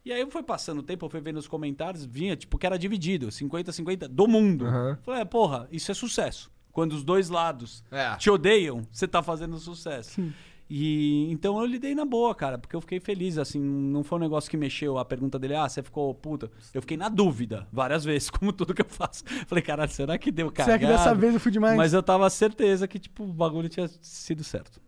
E 0.06 0.12
aí 0.12 0.30
foi 0.30 0.44
passando 0.44 0.80
o 0.80 0.84
tempo, 0.84 1.06
eu 1.06 1.10
fui 1.10 1.22
vendo 1.22 1.38
os 1.38 1.48
comentários, 1.48 2.04
vinha, 2.06 2.36
tipo, 2.36 2.58
que 2.58 2.66
era 2.66 2.78
dividido, 2.78 3.28
50-50 3.28 4.08
do 4.10 4.28
mundo. 4.28 4.66
Aham. 4.66 4.98
Falei, 5.02 5.22
é, 5.22 5.26
porra, 5.26 5.68
isso 5.72 5.90
é 5.92 5.94
sucesso. 5.94 6.52
Quando 6.74 6.92
os 6.94 7.04
dois 7.06 7.30
lados 7.30 7.84
É. 7.90 8.16
te 8.18 8.30
odeiam, 8.30 8.86
você 8.92 9.08
tá 9.08 9.24
fazendo 9.24 9.58
sucesso. 9.60 10.22
E 10.70 11.32
então 11.32 11.60
eu 11.60 11.66
lidei 11.68 11.94
na 11.94 12.04
boa, 12.04 12.34
cara, 12.34 12.58
porque 12.58 12.76
eu 12.76 12.82
fiquei 12.82 13.00
feliz, 13.00 13.38
assim, 13.38 13.60
não 13.62 14.04
foi 14.04 14.18
um 14.18 14.22
negócio 14.22 14.50
que 14.50 14.58
mexeu 14.58 14.98
a 14.98 15.06
pergunta 15.06 15.38
dele, 15.38 15.56
ah, 15.56 15.70
você 15.70 15.84
ficou 15.84 16.14
puta. 16.16 16.50
Eu 16.74 16.82
fiquei 16.82 16.98
na 16.98 17.10
dúvida 17.10 17.68
várias 17.72 18.04
vezes, 18.04 18.30
como 18.32 18.52
tudo 18.52 18.74
que 18.74 18.82
eu 18.82 18.90
faço. 18.90 19.24
Falei, 19.46 19.62
caralho, 19.62 19.92
será 19.92 20.18
que 20.18 20.32
deu 20.32 20.48
Será 20.50 20.66
cagada? 20.66 20.80
que 20.80 20.88
dessa 20.88 21.14
vez 21.16 21.34
eu 21.36 21.40
fui 21.40 21.52
demais? 21.52 21.78
Mas 21.78 21.94
eu 21.94 22.02
tava 22.02 22.28
certeza 22.30 22.88
que, 22.88 22.98
tipo, 22.98 23.24
o 23.24 23.32
bagulho 23.34 23.70
tinha 23.70 23.88
sido 24.02 24.44
certo. 24.44 24.82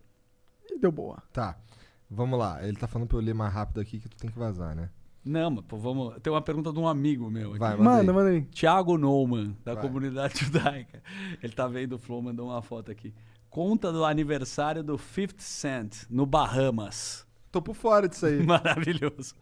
Deu 0.82 0.92
boa. 0.92 1.22
Tá. 1.32 1.56
Vamos 2.10 2.38
lá. 2.40 2.66
Ele 2.68 2.78
tá 2.78 2.88
falando 2.88 3.08
pra 3.08 3.18
eu 3.18 3.22
ler 3.22 3.34
mais 3.36 3.54
rápido 3.54 3.80
aqui 3.80 4.00
que 4.00 4.10
tu 4.10 4.18
tem 4.18 4.30
que 4.32 4.38
vazar, 4.40 4.76
né? 4.76 4.90
Não, 5.26 5.50
mas 5.50 5.66
pô, 5.66 5.78
vamos. 5.78 6.16
Tem 6.22 6.32
uma 6.32 6.42
pergunta 6.42 6.72
de 6.72 6.78
um 6.78 6.88
amigo 6.88 7.30
meu. 7.32 7.50
Aqui. 7.50 7.60
Vai, 7.60 7.76
manda, 7.78 8.14
Manda, 8.14 8.30
aí. 8.30 8.44
Thiago 8.44 8.96
Nouman, 8.98 9.58
da 9.66 9.74
Vai. 9.74 9.82
comunidade 9.82 10.38
judaica. 10.46 11.02
Ele 11.42 11.54
tá 11.54 11.68
vendo 11.68 11.94
o 11.94 11.98
Flow, 11.98 12.22
mandou 12.22 12.48
uma 12.48 12.62
foto 12.62 12.92
aqui. 12.92 13.12
Conta 13.50 13.92
do 13.92 14.06
aniversário 14.06 14.84
do 14.84 14.98
50 14.98 15.36
Cent 15.40 16.04
no 16.10 16.26
Bahamas. 16.26 17.26
Tô 17.56 17.62
por 17.62 17.74
fora 17.74 18.06
disso 18.10 18.26
aí. 18.26 18.44
Maravilhoso. 18.46 19.34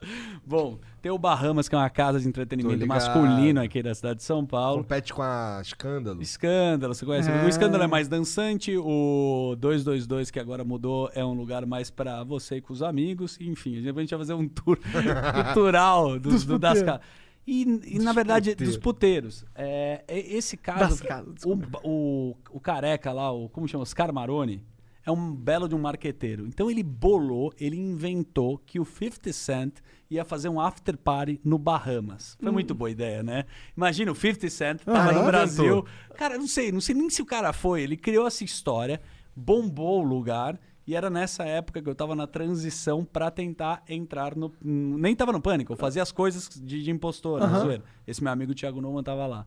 Bom, 0.45 0.77
tem 1.02 1.11
o 1.11 1.18
Bahamas, 1.18 1.68
que 1.68 1.73
é 1.73 1.77
uma 1.80 1.90
casa 1.90 2.19
de 2.19 2.27
entretenimento 2.27 2.85
masculino 2.85 3.60
aqui 3.60 3.81
da 3.81 3.95
cidade 3.95 4.18
de 4.18 4.23
São 4.23 4.45
Paulo. 4.45 4.84
Compete 4.84 5.11
com 5.11 5.23
a 5.23 5.60
Escândalo. 5.64 6.22
Escândalo, 6.22 6.94
você 6.94 7.03
conhece? 7.07 7.31
É. 7.31 7.44
O 7.44 7.49
escândalo 7.49 7.84
é 7.84 7.88
mais 7.88 8.07
dançante, 8.07 8.77
o 8.77 9.56
222, 9.57 10.30
que 10.30 10.40
agora 10.40 10.64
mudou, 10.64 11.10
é 11.15 11.26
um 11.26 11.34
lugar 11.34 11.65
mais 11.65 11.90
pra 11.90 12.23
você 12.23 12.57
e 12.57 12.61
com 12.61 12.72
os 12.72 12.84
amigos. 12.84 13.35
Enfim, 13.41 13.80
a 13.80 13.81
gente 13.81 14.10
vai 14.11 14.19
fazer 14.19 14.35
um 14.35 14.48
tour 14.48 14.77
cultural 15.45 16.19
do, 16.19 16.30
Dos 16.30 16.45
do- 16.45 16.60
das 16.60 16.84
casas. 16.84 17.02
E, 17.48 17.64
e, 17.95 17.99
na 17.99 18.14
verdade, 18.14 18.53
dos 18.53 18.77
puteiros. 18.77 19.44
É, 19.56 20.03
esse 20.07 20.56
Das 20.56 20.64
caso, 21.02 21.03
casas, 21.03 21.34
o, 21.44 21.60
o, 21.84 22.38
o 22.52 22.60
careca 22.60 23.11
lá, 23.11 23.31
o, 23.31 23.49
como 23.49 23.68
chama? 23.68 23.81
Oscar 23.81 24.14
Maroni, 24.14 24.64
é 25.05 25.11
um 25.11 25.34
belo 25.34 25.67
de 25.67 25.75
um 25.75 25.80
marqueteiro. 25.80 26.47
Então 26.47 26.69
ele 26.71 26.81
bolou, 26.84 27.53
ele 27.59 27.77
inventou 27.77 28.57
que 28.57 28.80
o 28.80 28.85
50 28.85 29.34
Cent 29.34 29.75
ia 30.09 30.23
fazer 30.23 30.49
um 30.49 30.59
after 30.59 30.97
party 30.97 31.39
no 31.43 31.57
Bahamas. 31.57 32.38
Foi 32.41 32.51
muito 32.51 32.73
boa 32.73 32.89
ideia, 32.89 33.21
né? 33.23 33.45
Imagina, 33.75 34.11
o 34.11 34.15
50 34.15 34.49
Cent 34.49 34.81
Aham. 34.88 35.11
no 35.11 35.25
Brasil. 35.25 35.85
Cara, 36.15 36.35
eu 36.35 36.39
não 36.39 36.47
sei, 36.47 36.71
não 36.71 36.81
sei 36.81 36.95
nem 36.95 37.09
se 37.09 37.21
o 37.21 37.25
cara 37.25 37.51
foi. 37.51 37.81
Ele 37.81 37.97
criou 37.97 38.25
essa 38.25 38.43
história, 38.43 39.01
bombou 39.35 40.01
o 40.01 40.03
lugar 40.03 40.59
E 40.85 40.95
era 40.95 41.09
nessa 41.09 41.43
época 41.45 41.81
que 41.81 41.89
eu 41.89 41.95
tava 41.95 42.13
na 42.13 42.27
transição 42.27 43.05
pra 43.05 43.31
tentar 43.31 43.84
entrar 43.88 44.35
no. 44.35 44.53
Nem 44.61 45.15
tava 45.15 45.31
no 45.31 45.41
pânico, 45.41 45.71
eu 45.73 45.77
fazia 45.77 46.01
as 46.01 46.11
coisas 46.11 46.49
de, 46.61 46.84
de 46.84 46.91
impostor, 46.91 47.39
na 47.39 47.59
zoeira. 47.59 47.84
Esse 48.05 48.21
meu 48.21 48.31
amigo 48.34 48.53
Thiago 48.53 48.81
Noman 48.81 49.01
tava 49.01 49.25
lá. 49.25 49.45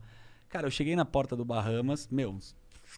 Cara, 0.49 0.67
eu 0.67 0.71
cheguei 0.71 0.97
na 0.97 1.05
porta 1.05 1.37
do 1.37 1.45
Bahamas, 1.45 2.09
meu, 2.11 2.39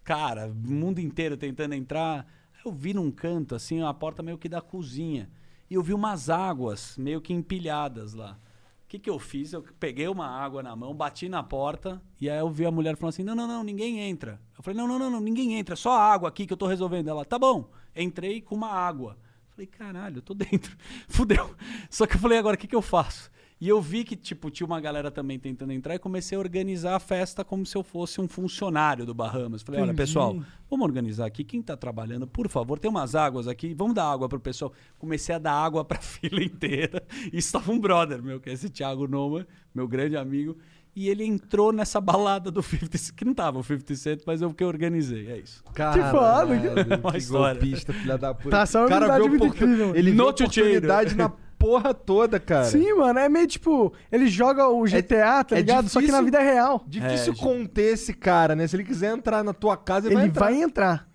cara, 0.05 0.47
o 0.47 0.55
mundo 0.55 1.01
inteiro 1.01 1.37
tentando 1.37 1.75
entrar. 1.75 2.27
Eu 2.65 2.73
vi 2.73 2.93
num 2.93 3.11
canto, 3.11 3.55
assim, 3.55 3.83
a 3.83 3.95
porta 3.95 4.23
meio 4.23 4.39
que 4.39 4.49
da 4.49 4.61
cozinha. 4.61 5.31
E 5.71 5.75
eu 5.75 5.83
vi 5.83 5.95
umas 5.95 6.29
águas 6.31 6.97
meio 6.97 7.21
que 7.21 7.33
empilhadas 7.33 8.15
lá. 8.15 8.39
O 8.85 8.89
que, 8.89 8.99
que 8.99 9.11
eu 9.11 9.19
fiz? 9.19 9.53
Eu 9.53 9.63
peguei 9.79 10.09
uma 10.09 10.27
água 10.27 10.63
na 10.63 10.75
mão, 10.75 10.95
bati 10.95 11.29
na 11.29 11.43
porta, 11.43 12.01
e 12.19 12.29
aí 12.29 12.39
eu 12.39 12.49
vi 12.49 12.65
a 12.65 12.71
mulher 12.71 12.97
falando 12.97 13.11
assim: 13.11 13.23
não, 13.23 13.35
não, 13.35 13.47
não, 13.47 13.63
ninguém 13.63 14.01
entra. 14.01 14.41
Eu 14.57 14.63
falei: 14.63 14.79
não, 14.79 14.89
não, 14.89 14.99
não, 14.99 15.11
não 15.11 15.21
ninguém 15.21 15.55
entra, 15.55 15.77
só 15.77 15.93
água 15.93 16.29
aqui 16.29 16.47
que 16.47 16.53
eu 16.53 16.57
tô 16.57 16.67
resolvendo. 16.67 17.09
Ela, 17.09 17.25
tá 17.25 17.39
bom. 17.39 17.71
Entrei 17.95 18.41
com 18.41 18.55
uma 18.55 18.71
água. 18.71 19.19
Falei, 19.51 19.67
caralho, 19.67 20.19
eu 20.19 20.23
tô 20.23 20.35
dentro. 20.35 20.77
Fudeu. 21.09 21.55
Só 21.91 22.07
que 22.07 22.15
eu 22.15 22.21
falei, 22.21 22.39
agora 22.39 22.55
o 22.55 22.59
que, 22.59 22.69
que 22.69 22.77
eu 22.77 22.81
faço? 22.81 23.31
E 23.61 23.69
eu 23.69 23.83
vi 23.83 24.05
que, 24.05 24.15
tipo, 24.15 24.51
tinha 24.51 24.65
uma 24.67 24.81
galera 24.81 25.11
também 25.11 25.37
tentando 25.37 25.73
entrar 25.73 25.95
e 25.95 25.99
comecei 25.99 26.37
a 26.37 26.39
organizar 26.39 26.95
a 26.95 27.01
festa 27.01 27.45
como 27.45 27.67
se 27.67 27.77
eu 27.77 27.83
fosse 27.83 28.21
um 28.21 28.29
funcionário 28.29 29.05
do 29.05 29.13
Bahamas. 29.13 29.63
Falei, 29.63 29.81
olha, 29.81 29.93
pessoal, 29.95 30.37
vamos 30.71 30.87
organizar 30.87 31.27
aqui. 31.27 31.43
Quem 31.43 31.61
tá 31.61 31.77
trabalhando, 31.77 32.25
por 32.25 32.49
favor, 32.49 32.79
tem 32.79 32.89
umas 32.89 33.17
águas 33.17 33.49
aqui, 33.49 33.75
vamos 33.75 33.95
dar 33.95 34.05
água 34.05 34.29
pro 34.29 34.39
pessoal. 34.39 34.73
Comecei 34.97 35.35
a 35.35 35.39
dar 35.41 35.55
água 35.55 35.83
pra 35.87 35.99
fila 35.99 36.41
inteira. 36.43 37.03
E 37.33 37.39
estava 37.39 37.73
um 37.73 37.81
brother 37.81 38.23
meu, 38.23 38.39
que 38.39 38.49
é 38.49 38.53
esse 38.53 38.71
Thiago 38.71 39.09
Noma, 39.09 39.45
meu 39.75 39.89
grande 39.89 40.17
amigo. 40.17 40.57
E 40.95 41.09
ele 41.09 41.25
entrou 41.25 41.73
nessa 41.73 42.01
balada 42.01 42.51
do 42.51 42.63
50 42.63 42.97
Cent, 42.99 43.15
que 43.15 43.25
não 43.25 43.35
tava 43.35 43.59
o 43.59 43.63
50 43.63 43.95
Cent, 43.97 44.21
mas 44.27 44.41
eu 44.41 44.53
que 44.55 44.65
organizei, 44.65 45.29
é 45.31 45.39
isso. 45.39 45.63
foda, 46.11 46.55
Uma 47.03 47.13
que 47.13 47.19
história. 47.19 47.61
golpista, 47.61 47.93
filha 47.93 48.19
da 48.19 48.35
puta. 48.35 48.51
Tá, 48.51 48.65
é 48.73 48.79
uma 48.79 48.87
O 48.87 48.89
cara 48.89 49.25
oportu- 49.25 49.47
incrível. 49.47 49.95
Ele 49.97 50.13
No 50.13 50.33
to 50.33 50.45
oportunidade 50.45 51.15
na 51.17 51.33
porra 51.59 51.93
toda, 51.93 52.39
cara. 52.39 52.65
Sim, 52.67 52.95
mano, 52.95 53.19
é 53.19 53.29
meio 53.29 53.47
tipo, 53.47 53.93
ele 54.13 54.29
joga 54.29 54.69
o 54.69 54.85
GTA, 54.85 55.43
tá 55.45 55.57
é 55.57 55.61
ligado? 55.61 55.89
Só 55.89 56.01
que 56.01 56.07
na 56.07 56.21
difícil- 56.21 56.25
vida 56.25 56.41
real. 56.41 56.85
Difícil 56.87 57.33
É, 57.33 57.37
conter 57.37 57.93
esse 57.95 58.15
cara, 58.15 58.55
né? 58.55 58.67
Se 58.67 58.77
ele 58.77 58.85
quiser 58.85 59.13
entrar 59.17 59.43
na 59.43 59.53
tua 59.53 59.77
casa, 59.77 60.07
ele, 60.07 60.15
Ele 60.15 60.31
vai 60.31 60.53
vai 60.53 60.63
entrar. 60.63 60.95
entrar. 60.95 61.09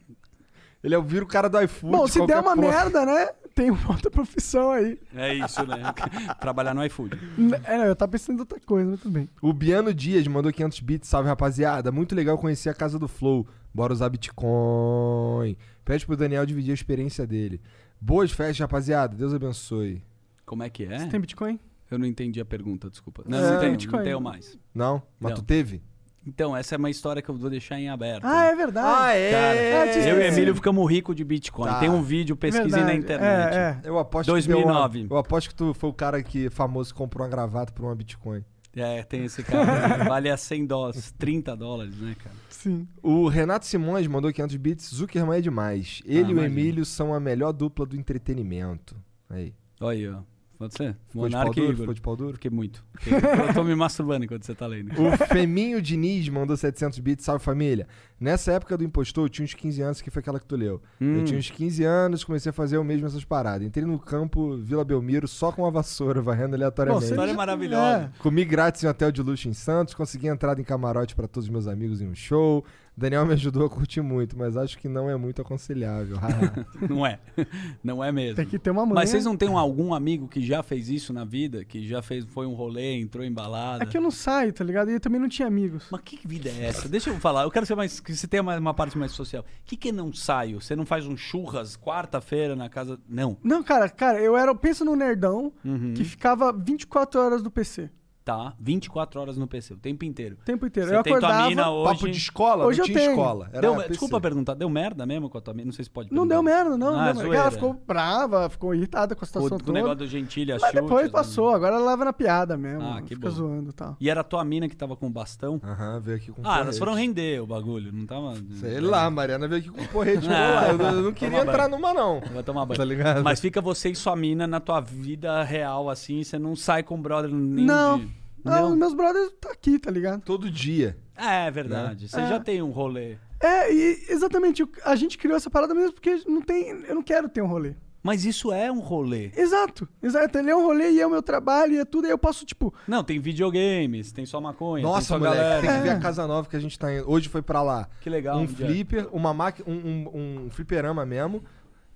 Ele 0.83 0.93
é 0.93 0.97
o 0.97 1.01
vira 1.03 1.23
o 1.23 1.27
cara 1.27 1.47
do 1.49 1.61
iFood. 1.61 1.91
Bom, 1.95 2.07
se 2.07 2.25
der 2.27 2.39
uma 2.41 2.55
porra. 2.55 2.67
merda, 2.67 3.05
né? 3.05 3.29
Tem 3.55 3.69
uma 3.69 3.87
outra 3.91 4.09
profissão 4.11 4.71
aí. 4.71 4.99
É 5.15 5.33
isso, 5.35 5.65
né? 5.65 5.77
Trabalhar 6.41 6.73
no 6.73 6.83
iFood. 6.85 7.17
É, 7.63 7.77
não, 7.77 7.85
eu 7.85 7.95
tava 7.95 8.11
pensando 8.11 8.37
em 8.37 8.39
outra 8.39 8.59
coisa, 8.59 8.89
mas 8.89 8.99
tudo 8.99 9.13
bem. 9.13 9.29
O 9.41 9.53
Biano 9.53 9.93
Dias 9.93 10.27
mandou 10.27 10.51
500 10.51 10.79
bits. 10.81 11.07
Salve, 11.07 11.29
rapaziada. 11.29 11.91
Muito 11.91 12.13
legal 12.15 12.37
conhecer 12.37 12.69
a 12.69 12.73
casa 12.73 12.97
do 12.99 13.07
Flow. 13.07 13.47
Bora 13.73 13.93
usar 13.93 14.09
Bitcoin. 14.09 15.55
Pede 15.85 16.05
pro 16.05 16.17
Daniel 16.17 16.45
dividir 16.45 16.71
a 16.71 16.73
experiência 16.73 17.25
dele. 17.25 17.61
Boas 18.01 18.31
festas, 18.31 18.59
rapaziada. 18.59 19.15
Deus 19.15 19.33
abençoe. 19.33 20.03
Como 20.45 20.63
é 20.63 20.69
que 20.69 20.83
é? 20.85 20.99
Você 20.99 21.07
tem 21.07 21.19
Bitcoin? 21.19 21.59
Eu 21.89 21.97
não 21.99 22.05
entendi 22.05 22.39
a 22.41 22.45
pergunta, 22.45 22.89
desculpa. 22.89 23.23
Não, 23.27 23.37
É, 23.37 23.51
não 23.51 23.59
tenho, 23.59 23.71
Bitcoin. 23.73 23.97
não 23.99 24.03
tenho 24.05 24.21
mais. 24.21 24.57
Não? 24.73 25.01
Mas 25.19 25.31
Não. 25.31 25.37
tu 25.39 25.43
teve? 25.43 25.81
Então, 26.25 26.55
essa 26.55 26.75
é 26.75 26.77
uma 26.77 26.89
história 26.89 27.21
que 27.21 27.29
eu 27.29 27.35
vou 27.35 27.49
deixar 27.49 27.77
em 27.79 27.89
aberto. 27.89 28.23
Ah, 28.23 28.45
é 28.45 28.55
verdade. 28.55 28.87
Cara, 28.87 29.55
É, 29.55 29.91
te 29.91 30.07
eu 30.07 30.19
e. 30.21 30.23
Emílio 30.27 30.55
ficamos 30.55 30.89
ricos 30.89 31.13
de 31.15 31.23
Bitcoin. 31.23 31.67
Tá. 31.69 31.79
Tem 31.81 31.89
um 31.89 32.01
vídeo, 32.01 32.35
pesquisem 32.37 32.69
na 32.71 32.77
Verdade. 32.77 32.97
internet. 32.99 33.53
É, 33.55 33.59
é. 33.85 33.89
Eu 33.89 33.99
aposto 33.99 34.27
2009. 34.31 35.01
que 35.01 35.07
deu 35.07 35.07
uma- 35.09 35.15
Eu 35.15 35.19
aposto 35.19 35.49
que 35.49 35.55
tu 35.55 35.73
foi 35.73 35.89
o 35.89 35.93
cara 35.93 36.23
que 36.23 36.49
famoso 36.49 36.93
que 36.93 36.97
comprou 36.97 37.23
uma 37.25 37.29
gravata 37.29 37.73
por 37.73 37.83
uma 37.83 37.93
Bitcoin. 37.93 38.43
É, 38.75 39.03
tem 39.03 39.25
esse 39.25 39.43
cara. 39.43 39.63
vale 40.09 40.29
a 40.29 40.37
100 40.37 40.65
dólares, 40.65 41.11
30 41.17 41.55
dólares, 41.57 41.95
né, 41.99 42.15
cara? 42.23 42.35
Sim. 42.49 42.87
O 43.03 43.27
Renato 43.27 43.65
Simões 43.65 44.07
mandou 44.07 44.31
500 44.31 44.55
bits. 44.55 44.95
Zuckerman 44.95 45.37
é 45.37 45.41
demais. 45.41 46.01
Ele 46.05 46.19
Ah, 46.19 46.21
e 46.21 46.23
o 46.23 46.31
imagina. 46.31 46.45
Emílio 46.59 46.85
são 46.85 47.13
a 47.13 47.19
melhor 47.19 47.51
dupla 47.51 47.85
do 47.85 47.97
entretenimento. 47.97 48.95
Aí. 49.29 49.53
Olha 49.81 49.97
aí, 49.97 50.07
ó. 50.09 50.19
Pode 50.63 50.75
ser? 50.75 50.97
Ficou 51.07 51.27
de 51.29 51.35
Monark 51.35 51.55
pau 51.55 51.65
duro? 51.65 51.77
Ficou 51.77 51.93
de 51.93 52.01
pau 52.01 52.15
duro? 52.15 52.33
Fiquei 52.33 52.51
muito. 52.51 52.83
Fiquei- 52.99 53.17
Eu 53.49 53.53
tô 53.53 53.63
me 53.63 53.75
masturbando 53.75 54.25
enquanto 54.25 54.45
você 54.45 54.53
tá 54.55 54.65
lendo. 54.67 54.91
O 55.01 55.17
Feminho 55.27 55.81
Diniz 55.81 56.27
mandou 56.29 56.55
700 56.57 56.99
bits. 56.99 57.25
Salve 57.25 57.43
família. 57.43 57.87
Nessa 58.19 58.53
época 58.53 58.77
do 58.77 58.83
impostor, 58.83 59.25
eu 59.25 59.29
tinha 59.29 59.43
uns 59.43 59.53
15 59.53 59.81
anos, 59.81 60.01
que 60.01 60.09
foi 60.09 60.21
aquela 60.21 60.39
que 60.39 60.45
tu 60.45 60.55
leu. 60.55 60.81
Hum. 61.01 61.17
Eu 61.17 61.25
tinha 61.25 61.37
uns 61.37 61.49
15 61.49 61.83
anos, 61.83 62.23
comecei 62.23 62.49
a 62.49 62.53
fazer 62.53 62.77
o 62.77 62.83
mesmo 62.83 63.05
essas 63.05 63.25
paradas. 63.25 63.67
Entrei 63.67 63.85
no 63.85 63.99
campo 63.99 64.55
Vila 64.57 64.85
Belmiro 64.85 65.27
só 65.27 65.51
com 65.51 65.65
a 65.65 65.69
vassoura, 65.69 66.21
varrendo 66.21 66.51
Bom, 66.51 66.55
aleatoriamente. 66.55 67.05
você 67.05 67.11
História 67.13 67.31
já- 67.33 67.37
maravilhosa. 67.37 68.11
É. 68.15 68.19
Comi 68.19 68.45
grátis 68.45 68.83
em 68.83 68.87
hotel 68.87 69.11
de 69.11 69.21
luxo 69.21 69.49
em 69.49 69.53
Santos, 69.53 69.93
consegui 69.93 70.27
entrada 70.27 70.61
em 70.61 70.63
camarote 70.63 71.15
pra 71.15 71.27
todos 71.27 71.45
os 71.47 71.51
meus 71.51 71.67
amigos 71.67 72.01
em 72.01 72.07
um 72.07 72.15
show. 72.15 72.63
Daniel 72.95 73.25
me 73.25 73.33
ajudou 73.33 73.65
a 73.65 73.69
curtir 73.69 74.01
muito, 74.01 74.37
mas 74.37 74.55
acho 74.55 74.77
que 74.77 74.87
não 74.87 75.09
é 75.09 75.15
muito 75.17 75.41
aconselhável. 75.41 76.17
Não 76.89 77.05
é. 77.05 77.19
Não 77.83 78.03
é 78.03 78.11
mesmo. 78.11 78.35
Tem 78.35 78.45
que 78.45 78.59
ter 78.59 78.69
uma 78.69 78.85
manha. 78.85 78.95
Mas 78.95 79.09
vocês 79.09 79.25
não 79.25 79.35
têm 79.35 79.49
um- 79.49 79.57
algum 79.57 79.93
amigo 79.93 80.27
que 80.27 80.41
já 80.45 80.61
fez 80.61 80.89
isso 80.89 81.11
na 81.11 81.25
vida? 81.25 81.63
Que 81.65 81.87
já 81.87 82.01
fez, 82.01 82.23
foi 82.25 82.45
um 82.45 82.53
rolê, 82.53 82.99
entrou 82.99 83.23
em 83.25 83.31
balada? 83.31 83.83
É 83.83 83.87
que 83.87 83.97
eu 83.97 84.01
não 84.01 84.11
saio, 84.11 84.53
tá 84.53 84.63
ligado? 84.63 84.91
E 84.91 84.93
eu 84.93 84.99
também 84.99 85.19
não 85.19 85.27
tinha 85.29 85.47
amigos. 85.47 85.85
Mas 85.91 86.01
que 86.01 86.19
vida 86.27 86.49
é 86.49 86.65
essa? 86.65 86.87
Deixa 86.87 87.09
eu 87.09 87.19
falar. 87.19 87.43
Eu 87.43 87.51
quero 87.51 87.65
ser 87.65 87.75
mais. 87.75 87.99
Que 87.99 88.15
você 88.15 88.27
tenha 88.27 88.41
uma, 88.43 88.57
uma 88.57 88.73
parte 88.73 88.97
mais 88.97 89.11
social. 89.11 89.43
O 89.43 89.45
que, 89.65 89.75
que 89.75 89.89
é 89.89 89.91
não 89.91 90.13
saio? 90.13 90.61
Você 90.61 90.75
não 90.75 90.85
faz 90.85 91.07
um 91.07 91.17
churras 91.17 91.75
quarta-feira 91.75 92.55
na 92.55 92.69
casa. 92.69 92.99
Não. 93.09 93.37
Não, 93.43 93.63
cara, 93.63 93.89
cara, 93.89 94.21
eu 94.21 94.37
era. 94.37 94.53
Pensa 94.53 94.85
num 94.85 94.95
nerdão 94.95 95.51
Uhum. 95.65 95.93
que 95.95 96.03
ficava 96.03 96.53
24 96.53 97.19
horas 97.19 97.41
do 97.41 97.49
PC. 97.49 97.89
Tá. 98.25 98.53
24 98.57 99.19
horas 99.19 99.37
no 99.37 99.45
PC, 99.47 99.73
o 99.73 99.77
tempo 99.77 100.05
inteiro. 100.05 100.37
O 100.41 100.45
tempo 100.45 100.65
inteiro. 100.65 100.87
Você 100.89 100.95
eu 100.95 101.03
tem 101.03 101.11
tua 101.11 101.27
acordava. 101.27 101.49
mina 101.49 101.69
hoje. 101.69 101.93
Papo 101.93 102.09
de 102.09 102.17
escola? 102.17 102.65
Hoje 102.65 102.79
não 102.79 102.83
eu 102.85 102.87
tinha 102.87 102.99
tenho. 102.99 103.11
escola. 103.11 103.49
Era 103.51 103.59
Deu, 103.61 103.87
desculpa 103.89 104.21
perguntar, 104.21 104.53
deu 104.53 104.69
merda 104.69 105.05
mesmo 105.05 105.29
com 105.29 105.37
a 105.37 105.41
tua 105.41 105.53
mina? 105.53 105.65
Não 105.65 105.73
sei 105.73 105.83
se 105.83 105.91
pode 105.91 106.07
Não 106.13 106.25
perguntar. 106.27 106.35
deu 106.35 106.43
merda, 106.43 106.77
não. 106.77 106.87
Ah, 106.87 106.91
não 106.91 106.97
deu 106.97 107.03
merda. 107.05 107.19
zoeira. 107.23 107.37
Ela 107.41 107.51
ficou 107.51 107.73
brava, 107.85 108.49
ficou 108.49 108.73
irritada 108.73 109.13
com 109.13 109.21
a 109.21 109.23
O, 109.23 109.27
situação 109.27 109.57
o 109.57 109.59
toda. 109.59 109.73
negócio 109.73 109.97
do 109.97 110.07
Gentilha, 110.07 110.57
Mas 110.59 110.71
chute, 110.71 110.81
depois 110.81 111.05
as- 111.07 111.11
passou, 111.11 111.49
agora 111.49 111.75
ela 111.75 111.91
leva 111.91 112.05
na 112.05 112.13
piada 112.13 112.55
mesmo. 112.55 112.81
Ah, 112.87 113.01
que 113.01 113.13
fica 113.15 113.27
bom. 113.27 113.35
zoando 113.35 113.69
e 113.71 113.73
tal. 113.73 113.97
E 113.99 114.09
era 114.09 114.21
a 114.21 114.23
tua 114.23 114.45
mina 114.45 114.69
que 114.69 114.75
tava 114.77 114.95
com 114.95 115.07
o 115.07 115.09
bastão? 115.09 115.59
Aham, 115.61 115.99
veio 115.99 116.15
aqui 116.17 116.31
com 116.31 116.41
Ah, 116.45 116.45
elas 116.59 116.59
porrete. 116.59 116.79
foram 116.79 116.93
render 116.93 117.41
o 117.41 117.45
bagulho, 117.45 117.91
não 117.91 118.05
tava. 118.05 118.35
Sei 118.59 118.79
lá, 118.79 119.09
Mariana 119.09 119.49
veio 119.49 119.59
aqui 119.61 119.69
com 119.69 119.85
porrete. 119.87 120.27
Ah, 120.29 120.61
Ah, 120.61 120.69
eu, 120.69 120.77
não- 120.77 120.91
eu 120.91 121.01
não 121.03 121.13
queria 121.13 121.41
entrar 121.41 121.67
banho. 121.67 121.71
numa, 121.71 121.93
não. 121.93 122.21
Vai 122.33 122.41
tomar 122.43 122.65
banho. 122.65 122.77
Tá 122.77 122.85
ligado? 122.85 123.21
Mas 123.21 123.41
fica 123.41 123.59
você 123.59 123.89
e 123.89 123.95
sua 123.95 124.15
mina 124.15 124.47
na 124.47 124.61
tua 124.61 124.79
vida 124.79 125.43
real, 125.43 125.89
assim, 125.89 126.23
você 126.23 126.39
não 126.39 126.55
sai 126.55 126.83
com 126.83 126.95
o 126.95 126.97
brother 126.97 127.29
nem 127.29 127.65
Não. 127.65 128.12
Não, 128.43 128.71
os 128.71 128.77
meus 128.77 128.93
brothers 128.93 129.31
tá 129.39 129.51
aqui, 129.51 129.79
tá 129.79 129.89
ligado? 129.91 130.21
Todo 130.21 130.49
dia. 130.49 130.97
É, 131.15 131.47
é 131.47 131.51
verdade. 131.51 132.07
Você 132.09 132.19
É. 132.19 132.27
já 132.27 132.39
tem 132.39 132.61
um 132.61 132.71
rolê. 132.71 133.17
É, 133.39 133.73
e 133.73 134.05
exatamente, 134.09 134.67
a 134.85 134.95
gente 134.95 135.17
criou 135.17 135.35
essa 135.37 135.49
parada 135.49 135.73
mesmo 135.75 135.93
porque 135.93 136.21
não 136.27 136.41
tem, 136.41 136.69
eu 136.87 136.95
não 136.95 137.03
quero 137.03 137.27
ter 137.29 137.41
um 137.41 137.47
rolê. 137.47 137.75
Mas 138.01 138.25
isso 138.25 138.51
é 138.51 138.69
um 138.69 138.79
rolê. 138.79 139.31
Exato, 139.33 139.87
exato. 140.01 140.37
Ele 140.37 140.49
é 140.49 140.55
um 140.55 140.61
rolê 140.61 140.91
e 140.91 140.99
é 140.99 141.07
o 141.07 141.09
meu 141.09 141.21
trabalho 141.23 141.73
e 141.75 141.77
é 141.79 141.85
tudo. 141.85 142.05
E 142.05 142.09
eu 142.09 142.17
posso, 142.17 142.45
tipo, 142.45 142.73
Não, 142.85 143.01
tem 143.01 143.17
videogames, 143.17 144.11
tem 144.11 144.25
só 144.25 144.41
maconha, 144.41 144.83
tem 144.83 144.91
Nossa, 144.91 145.07
só 145.07 145.17
moleque, 145.17 145.37
galera. 145.37 145.61
tem 145.61 145.69
que 145.69 145.81
ver 145.83 145.89
É. 145.89 145.91
a 145.93 145.99
casa 146.01 146.27
nova 146.27 146.49
que 146.49 146.55
a 146.57 146.59
gente 146.59 146.77
tá 146.77 146.93
indo. 146.93 147.09
Hoje 147.09 147.29
foi 147.29 147.41
pra 147.41 147.61
lá. 147.61 147.87
Que 148.01 148.09
legal. 148.09 148.37
um 148.37 148.43
é? 148.43 148.47
flipper, 148.47 149.07
uma 149.13 149.33
máquina, 149.33 149.69
um, 149.69 149.73
um, 150.13 150.45
um 150.45 150.49
fliperama 150.49 151.05
mesmo, 151.05 151.41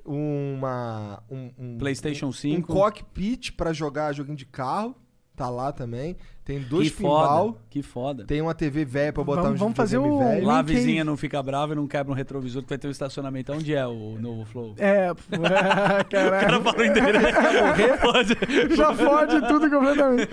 uma 0.06 1.22
um, 1.30 1.52
um 1.58 1.78
PlayStation 1.78 2.28
um 2.28 2.32
5. 2.32 2.72
cockpit 2.74 3.52
pra 3.52 3.74
jogar 3.74 4.14
joguinho 4.14 4.38
de 4.38 4.46
carro, 4.46 4.96
tá 5.36 5.50
lá 5.50 5.72
também. 5.74 6.16
Tem 6.48 6.60
dois 6.62 6.90
que 6.92 6.96
pinball, 6.98 7.48
foda. 7.48 7.58
Que 7.70 7.82
foda. 7.84 8.24
tem 8.26 8.42
uma 8.42 8.56
TV 8.56 8.86
velha 8.86 9.12
pra 9.12 9.22
botar 9.22 9.42
Vamos- 9.42 9.56
uns 9.56 9.60
vamos 9.60 9.76
fazer 9.76 9.98
o- 9.98 10.20
velho. 10.20 10.46
Lá 10.48 10.60
a 10.60 10.62
vizinha 10.62 11.04
não 11.04 11.18
fica 11.18 11.44
brava 11.44 11.74
e 11.74 11.76
não 11.76 11.86
quebra 11.86 12.10
um 12.10 12.16
retrovisor 12.16 12.64
que 12.64 12.70
vai 12.70 12.78
ter 12.78 12.88
um 12.88 12.92
estacionamento. 12.92 13.52
Onde 13.52 13.76
é 13.76 13.86
o 13.86 14.18
novo 14.18 14.46
Flow? 14.46 14.74
é. 14.78 15.12
caralho. 16.10 16.62
Fala 16.64 16.78
o 16.78 16.86
endereço. 16.86 17.28
Pode. 18.02 18.76
Já 18.76 18.94
fode 18.94 19.48
tudo 19.48 19.70
completamente. 19.70 20.30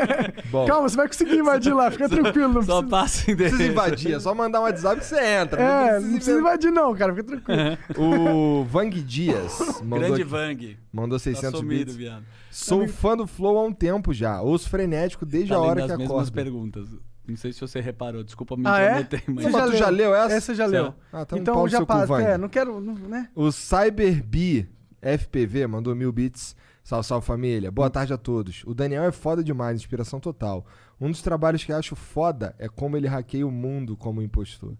Bom, 0.50 0.66
Calma, 0.66 0.88
você 0.88 0.96
vai 0.96 1.06
conseguir 1.06 1.36
invadir 1.36 1.74
lá, 1.74 1.90
fica 1.90 2.08
tranquilo. 2.08 2.54
Não 2.54 2.62
Só 2.62 2.80
precisa, 2.82 2.90
passa 2.90 3.22
o 3.22 3.26
não 3.26 3.34
endereço. 3.34 3.56
precisa 3.56 3.72
invadir, 3.72 4.14
é 4.14 4.20
só 4.20 4.34
mandar 4.34 4.60
um 4.60 4.62
WhatsApp 4.62 5.00
que 5.00 5.04
você 5.06 5.20
entra. 5.22 5.60
é, 5.62 6.00
não 6.00 6.08
não 6.08 6.14
precisa 6.16 6.38
invadir, 6.40 6.70
não, 6.70 6.94
cara, 6.94 7.14
fica 7.14 7.24
tranquilo. 7.24 7.78
O 7.98 8.64
Vang 8.64 8.90
Dias 9.02 9.58
mandou, 9.82 9.98
Grande 9.98 10.22
aqui- 10.22 10.24
Vang. 10.24 10.78
mandou 10.92 11.18
Tá 11.18 11.24
600 11.24 11.60
sumido, 11.60 11.84
bits. 11.84 11.96
viado. 11.96 12.24
Sou 12.50 12.88
fã 12.88 13.16
do 13.16 13.26
Flow 13.26 13.58
há 13.58 13.62
um 13.62 13.72
tempo 13.72 14.12
já. 14.12 14.40
Ouço 14.40 14.68
frenético 14.68 15.24
desde 15.26 15.50
Tá 15.50 15.57
a 15.58 15.60
lendo 15.62 15.70
hora 15.70 15.84
as 15.84 15.90
que 15.92 15.96
mesmas 15.98 16.10
acordo. 16.16 16.32
perguntas. 16.32 16.88
Não 17.26 17.36
sei 17.36 17.52
se 17.52 17.60
você 17.60 17.80
reparou, 17.80 18.24
desculpa 18.24 18.56
me 18.56 18.62
Ah, 18.66 18.78
é? 18.80 19.06
mas... 19.26 19.44
Você 19.44 19.50
Mas 19.50 19.70
tu 19.70 19.76
já 19.76 19.90
leu 19.90 20.14
essa? 20.14 20.34
Essa 20.34 20.54
já 20.54 20.64
leu. 20.66 20.94
Ah, 21.12 21.22
então, 21.22 21.38
Então 21.38 21.54
pau 21.54 21.64
no 21.64 21.68
já 21.68 21.84
passa. 21.84 22.22
É, 22.22 22.38
não 22.38 22.48
quero, 22.48 22.80
não- 22.80 22.94
né? 22.94 23.28
O 23.34 23.52
CyberB 23.52 24.66
FPV 25.02 25.66
mandou 25.66 25.94
mil 25.94 26.10
bits. 26.10 26.56
Salve, 26.82 27.06
salve 27.06 27.26
família. 27.26 27.70
Boa 27.70 27.90
tarde 27.90 28.14
a 28.14 28.16
todos. 28.16 28.62
O 28.66 28.72
Daniel 28.72 29.04
é 29.04 29.12
foda 29.12 29.44
demais, 29.44 29.78
inspiração 29.78 30.18
total. 30.18 30.64
Um 30.98 31.10
dos 31.10 31.20
trabalhos 31.20 31.62
que 31.62 31.70
acho 31.70 31.94
foda 31.94 32.54
é 32.58 32.66
como 32.66 32.96
ele 32.96 33.06
hackeia 33.06 33.46
o 33.46 33.50
mundo 33.50 33.94
como 33.94 34.22
impostor. 34.22 34.72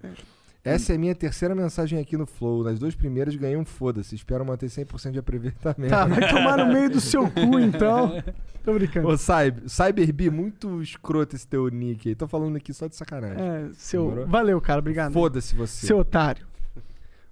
Essa 0.69 0.95
é 0.95 0.99
minha 0.99 1.15
terceira 1.15 1.55
mensagem 1.55 1.99
aqui 1.99 2.16
no 2.16 2.27
Flow. 2.27 2.62
Nas 2.62 2.78
duas 2.78 2.95
primeiras 2.95 3.35
ganhei 3.35 3.57
um 3.57 3.65
foda-se. 3.65 4.15
Espero 4.15 4.45
manter 4.45 4.66
100% 4.66 5.12
de 5.12 5.19
aproveitamento. 5.19 5.90
Tá, 5.90 6.07
vai 6.07 6.28
tomar 6.28 6.59
no 6.59 6.73
meio 6.73 6.90
do 6.90 7.01
seu 7.01 7.31
cu, 7.31 7.59
então. 7.59 8.23
Tô 8.65 8.74
brincando. 8.74 9.09
Ô, 9.09 9.16
Cyber, 9.16 9.62
CyberB, 9.66 10.31
muito 10.31 10.82
escroto 10.82 11.35
esse 11.35 11.47
teu 11.47 11.69
nick 11.69 12.11
aí. 12.11 12.15
Tô 12.15 12.28
falando 12.28 12.57
aqui 12.57 12.74
só 12.74 12.86
de 12.86 12.97
sacanagem. 12.97 13.43
É, 13.43 13.70
seu. 13.74 14.03
Demorou? 14.03 14.27
Valeu, 14.27 14.61
cara, 14.61 14.81
obrigado. 14.81 15.12
Foda-se 15.12 15.57
você. 15.57 15.86
Seu 15.86 15.99
otário. 15.99 16.47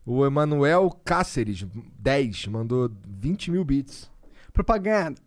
O 0.04 0.24
Emanuel 0.24 0.90
Cáceres, 1.04 1.66
10, 1.98 2.46
mandou 2.46 2.90
20 3.06 3.50
mil 3.50 3.64
bits. 3.64 4.10
Propaganda. 4.52 5.20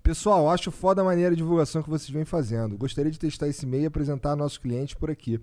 Pessoal, 0.00 0.48
acho 0.48 0.70
foda 0.70 1.02
a 1.02 1.04
maneira 1.04 1.32
de 1.32 1.38
divulgação 1.38 1.82
que 1.82 1.90
vocês 1.90 2.08
vêm 2.08 2.24
fazendo. 2.24 2.78
Gostaria 2.78 3.10
de 3.10 3.18
testar 3.18 3.48
esse 3.48 3.66
e-mail 3.66 3.82
e 3.82 3.86
apresentar 3.86 4.36
nossos 4.36 4.58
clientes 4.58 4.94
por 4.94 5.10
aqui. 5.10 5.40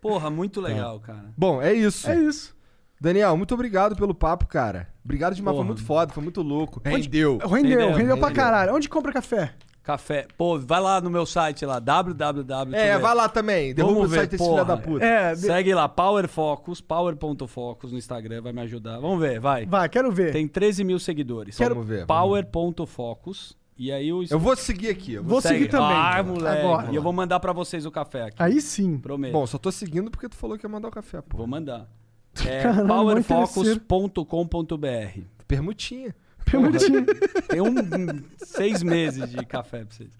Porra, 0.00 0.30
muito 0.30 0.60
legal, 0.60 1.00
cara. 1.00 1.32
Bom, 1.36 1.60
é 1.60 1.72
isso. 1.72 2.08
É 2.08 2.18
isso. 2.18 2.54
Daniel, 3.00 3.36
muito 3.36 3.52
obrigado 3.54 3.94
pelo 3.94 4.14
papo, 4.14 4.46
cara. 4.46 4.88
Obrigado 5.04 5.34
demais, 5.34 5.54
foi 5.54 5.64
Porra. 5.64 5.66
muito 5.74 5.84
foda, 5.84 6.12
foi 6.12 6.22
muito 6.22 6.40
louco. 6.42 6.80
Rendeu. 6.84 7.38
Rendeu, 7.38 7.92
rendeu 7.92 8.16
pra 8.16 8.28
Rendeu. 8.28 8.42
caralho. 8.44 8.74
Onde 8.74 8.88
compra 8.88 9.12
café? 9.12 9.52
Café. 9.82 10.26
Pô, 10.36 10.58
vai 10.58 10.80
lá 10.80 11.00
no 11.00 11.08
meu 11.08 11.24
site 11.24 11.64
lá, 11.64 11.78
www. 11.78 12.74
É, 12.74 12.94
ver. 12.96 12.98
vai 13.00 13.14
lá 13.14 13.28
também. 13.28 13.72
Derruba 13.72 13.94
Vamos 13.94 14.08
o 14.08 14.10
ver, 14.10 14.16
site 14.20 14.30
desse 14.30 14.42
porra. 14.42 14.54
filho 14.64 14.66
da 14.66 14.76
puta. 14.76 15.04
É, 15.04 15.32
de- 15.34 15.40
Segue 15.42 15.74
lá, 15.74 15.88
Power 15.88 16.26
Focus, 16.26 16.80
power.focus 16.80 17.92
no 17.92 17.98
Instagram, 17.98 18.42
vai 18.42 18.52
me 18.52 18.62
ajudar. 18.62 18.98
Vamos 18.98 19.20
ver, 19.20 19.38
vai. 19.38 19.64
vai, 19.66 19.88
quero 19.88 20.10
ver. 20.10 20.32
Tem 20.32 20.48
13 20.48 20.82
mil 20.82 20.98
seguidores. 20.98 21.56
Quero- 21.56 21.74
Vamos 21.76 21.88
ver, 21.88 22.04
vamos 22.04 22.06
Power.focus. 22.08 23.56
E 23.78 23.92
aí 23.92 24.10
o 24.12 24.24
Eu 24.30 24.38
vou 24.38 24.56
seguir 24.56 24.88
aqui. 24.88 25.14
eu 25.14 25.22
vou- 25.22 25.32
Vou 25.32 25.40
Segue. 25.42 25.58
seguir 25.58 25.70
também. 25.70 25.96
Ah, 25.96 26.22
moleque. 26.22 26.60
Agora. 26.62 26.90
E 26.92 26.96
eu 26.96 27.02
vou 27.02 27.12
mandar 27.12 27.38
pra 27.40 27.52
vocês 27.52 27.84
o 27.84 27.90
café 27.90 28.22
aqui. 28.22 28.36
Aí 28.38 28.60
sim. 28.60 28.98
Prometo. 28.98 29.32
Bom, 29.32 29.46
só 29.46 29.58
tô 29.58 29.70
seguindo 29.70 30.10
porque 30.10 30.28
tu 30.28 30.36
falou 30.36 30.56
que 30.58 30.64
ia 30.64 30.68
mandar 30.70 30.88
o 30.88 30.90
café, 30.90 31.20
pô. 31.20 31.36
Vou 31.38 31.46
mandar. 31.46 31.86
É 32.46 32.62
powerfocus.com.br. 32.86 35.20
Permutinha. 35.48 36.14
Permutinha. 36.44 37.04
Tem 37.48 37.60
um, 37.60 37.68
um- 37.70 38.22
seis 38.38 38.82
meses 38.82 39.30
de 39.30 39.44
café 39.44 39.84
pra 39.84 39.94
vocês. 39.94 40.10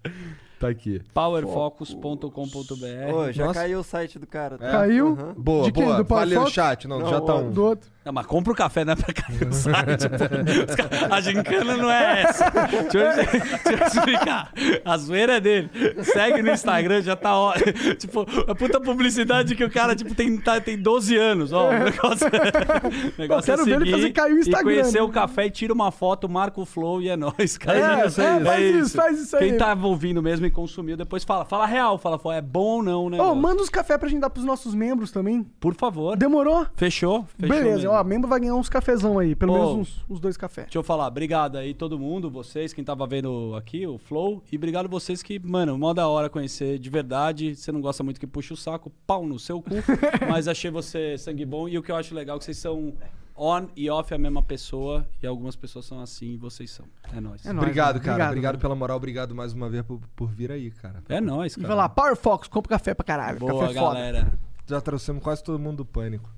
Tá 0.59 0.69
aqui. 0.69 1.01
Powerfocus.com.br. 1.15 3.33
Já 3.33 3.47
Nossa. 3.47 3.61
caiu 3.61 3.81
o 3.81 3.85
site 3.85 4.19
do 4.19 4.27
cara. 4.27 4.59
tá? 4.59 4.71
Caiu? 4.71 5.09
Aham. 5.19 5.35
Boa, 5.37 5.65
De 5.65 5.73
quem? 5.73 5.85
boa. 5.85 6.03
Valeu, 6.03 6.41
Fox? 6.43 6.53
chat. 6.53 6.89
Não, 6.89 7.01
Não, 7.01 7.09
já 7.11 7.21
tá 7.21 7.35
um. 7.37 7.51
Do 7.51 7.65
outro. 7.65 7.91
Não, 8.07 8.13
mas 8.13 8.25
compra 8.25 8.53
o 8.53 8.57
café, 8.57 8.85
não 8.85 8.93
é 8.93 8.97
pra 8.97 9.13
cair 9.13 9.45
no 9.45 9.51
site. 9.53 10.09
pô. 10.09 11.13
A 11.13 11.21
gincana 11.21 11.77
não 11.77 11.91
é 11.91 12.23
essa. 12.23 12.51
Deixa 12.51 12.99
eu, 12.99 13.17
deixa 13.17 13.83
eu 13.83 13.87
explicar. 13.89 14.53
A 14.85 14.97
zoeira 14.97 15.39
é 15.39 15.41
dele. 15.41 15.69
Segue 16.05 16.41
no 16.41 16.53
Instagram, 16.53 17.03
já 17.03 17.17
tá 17.17 17.37
ó. 17.37 17.53
Tipo, 17.99 18.25
a 18.47 18.55
puta 18.55 18.81
publicidade 18.81 19.57
que 19.57 19.65
o 19.65 19.71
cara 19.71 19.97
tipo, 19.97 20.15
tem, 20.15 20.39
tá, 20.39 20.61
tem 20.61 20.79
12 20.79 21.17
anos. 21.17 21.53
Ó, 21.53 21.69
o 21.69 21.73
negócio, 21.73 22.29
o 22.29 23.21
negócio 23.21 23.53
Eu 23.53 23.57
quero 23.57 23.63
é 23.63 23.65
ver 23.65 23.83
ele 23.83 23.91
fazer 23.91 24.11
cair 24.13 24.35
o 24.35 24.39
Instagram, 24.39 24.61
E 24.61 24.75
conhecer 24.77 24.99
né? 24.99 25.03
o 25.03 25.09
café 25.09 25.51
tira 25.51 25.73
uma 25.73 25.91
foto, 25.91 26.29
marca 26.29 26.61
o 26.61 26.65
flow 26.65 27.03
e 27.03 27.09
é 27.09 27.17
nóis, 27.17 27.59
cara. 27.59 28.03
É, 28.03 28.07
isso, 28.07 28.21
é 28.21 28.25
é, 28.25 28.37
isso. 28.37 28.45
faz 28.45 28.77
isso, 28.77 28.97
faz 28.97 29.21
isso 29.21 29.37
aí. 29.37 29.49
Quem 29.49 29.59
tá 29.59 29.77
ouvindo 29.83 30.23
mesmo 30.23 30.47
e 30.47 30.51
consumiu, 30.51 30.97
depois 30.97 31.25
fala. 31.25 31.45
Fala 31.45 31.67
real, 31.67 31.99
fala, 31.99 32.21
é 32.37 32.41
bom 32.41 32.77
ou 32.77 32.83
não, 32.85 33.11
né? 33.11 33.21
Ô, 33.21 33.35
manda 33.35 33.61
os 33.61 33.69
cafés 33.69 33.99
pra 33.99 34.09
gente 34.09 34.21
dar 34.21 34.31
pros 34.31 34.45
nossos 34.45 34.77
membros 34.77 35.11
também. 35.11 35.43
Por 35.59 35.75
favor. 35.75 36.17
Demorou? 36.17 36.69
Fechou? 36.77 37.27
Fechou 37.37 37.57
Beleza, 37.57 37.77
mesmo. 37.79 37.96
Ó, 38.01 38.05
membro 38.05 38.29
vai 38.29 38.41
ganhar 38.41 38.55
uns 38.55 38.69
cafezão 38.69 39.19
aí, 39.19 39.35
pelo 39.35 39.53
Ô. 39.53 39.57
menos 39.59 39.73
uns, 39.75 40.05
uns 40.09 40.21
dois 40.21 40.37
cafés. 40.37 40.67
Deixa 40.67 40.79
eu 40.79 40.83
falar, 40.83 41.07
obrigado 41.07 41.57
aí 41.57 41.75
todo 41.75 41.99
mundo, 41.99 42.31
vocês, 42.31 42.73
quem 42.73 42.85
tava 42.85 43.07
vendo 43.07 43.55
aqui, 43.57 43.87
o 43.87 43.99
Flow, 43.99 44.43
e 44.51 44.57
obrigado 44.57 44.89
vocês 44.89 45.23
que, 45.23 45.39
mano, 45.39 45.77
mó 45.79 45.93
da 45.93 46.09
hora 46.09 46.29
conhecer 46.31 46.79
de 46.79 46.91
verdade. 46.91 47.55
Você 47.55 47.71
não 47.73 47.81
gosta 47.81 48.03
muito 48.03 48.21
que 48.21 48.27
puxa 48.27 48.55
o 48.55 48.57
saco, 48.57 48.91
pau 49.07 49.27
no 49.27 49.39
seu 49.39 49.61
cu, 49.63 49.71
mas 50.29 50.49
achei 50.49 50.71
você 50.71 51.17
sangue 51.19 51.45
bom. 51.45 51.69
E 51.69 51.79
o 51.79 51.83
que 51.83 51.91
eu 51.91 51.97
acho 51.97 52.15
legal 52.15 52.37
é 52.37 52.39
que 52.39 52.45
vocês 52.45 52.59
são 52.59 52.93
on 53.39 53.67
e 53.77 53.91
off 53.91 54.15
a 54.15 54.19
mesma 54.19 54.43
pessoa, 54.43 55.07
e 55.23 55.27
algumas 55.27 55.55
pessoas 55.55 55.85
são 55.85 56.01
assim 56.01 56.33
e 56.33 56.37
vocês 56.39 56.71
são. 56.71 56.87
É 57.15 57.21
nóis. 57.21 57.45
É 57.45 57.53
nóis, 57.53 57.59
Obrigado, 57.65 57.95
mano. 57.97 58.01
cara. 58.05 58.13
Obrigado, 58.15 58.31
Obrigado, 58.31 58.59
pela 58.59 58.75
moral. 58.75 58.97
Obrigado 58.97 59.35
mais 59.35 59.53
uma 59.53 59.69
vez 59.69 59.83
por, 59.85 60.01
por 60.17 60.29
vir 60.31 60.51
aí, 60.51 60.71
cara. 60.71 61.03
É 61.09 61.21
nóis, 61.21 61.53
E 61.53 61.57
cara. 61.57 61.69
vai 61.69 61.77
lá, 61.77 61.89
Power 61.89 62.17
Fox, 62.17 62.49
compra 62.49 62.71
café 62.71 62.95
pra 62.95 63.05
caralho. 63.05 63.39
Boa, 63.39 63.53
café 63.61 63.75
foda. 63.75 63.81
galera. 63.95 64.33
Já 64.67 64.81
trouxemos 64.81 65.23
quase 65.23 65.45
todo 65.45 65.59
mundo 65.59 65.77
do 65.79 65.85
pânico. 65.85 66.29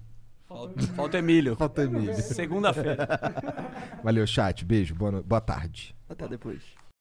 Falta, 0.49 0.81
falta 0.97 1.19
Emílio. 1.19 1.57
Falta 1.57 1.83
Emílio. 1.83 2.15
Segunda-feira. 2.15 3.07
Valeu, 4.03 4.27
chat. 4.27 4.65
Beijo. 4.65 4.95
Boa, 4.95 5.11
no- 5.13 5.23
boa 5.23 5.41
tarde. 5.43 5.95
Até 6.09 6.27
depois. 6.27 6.63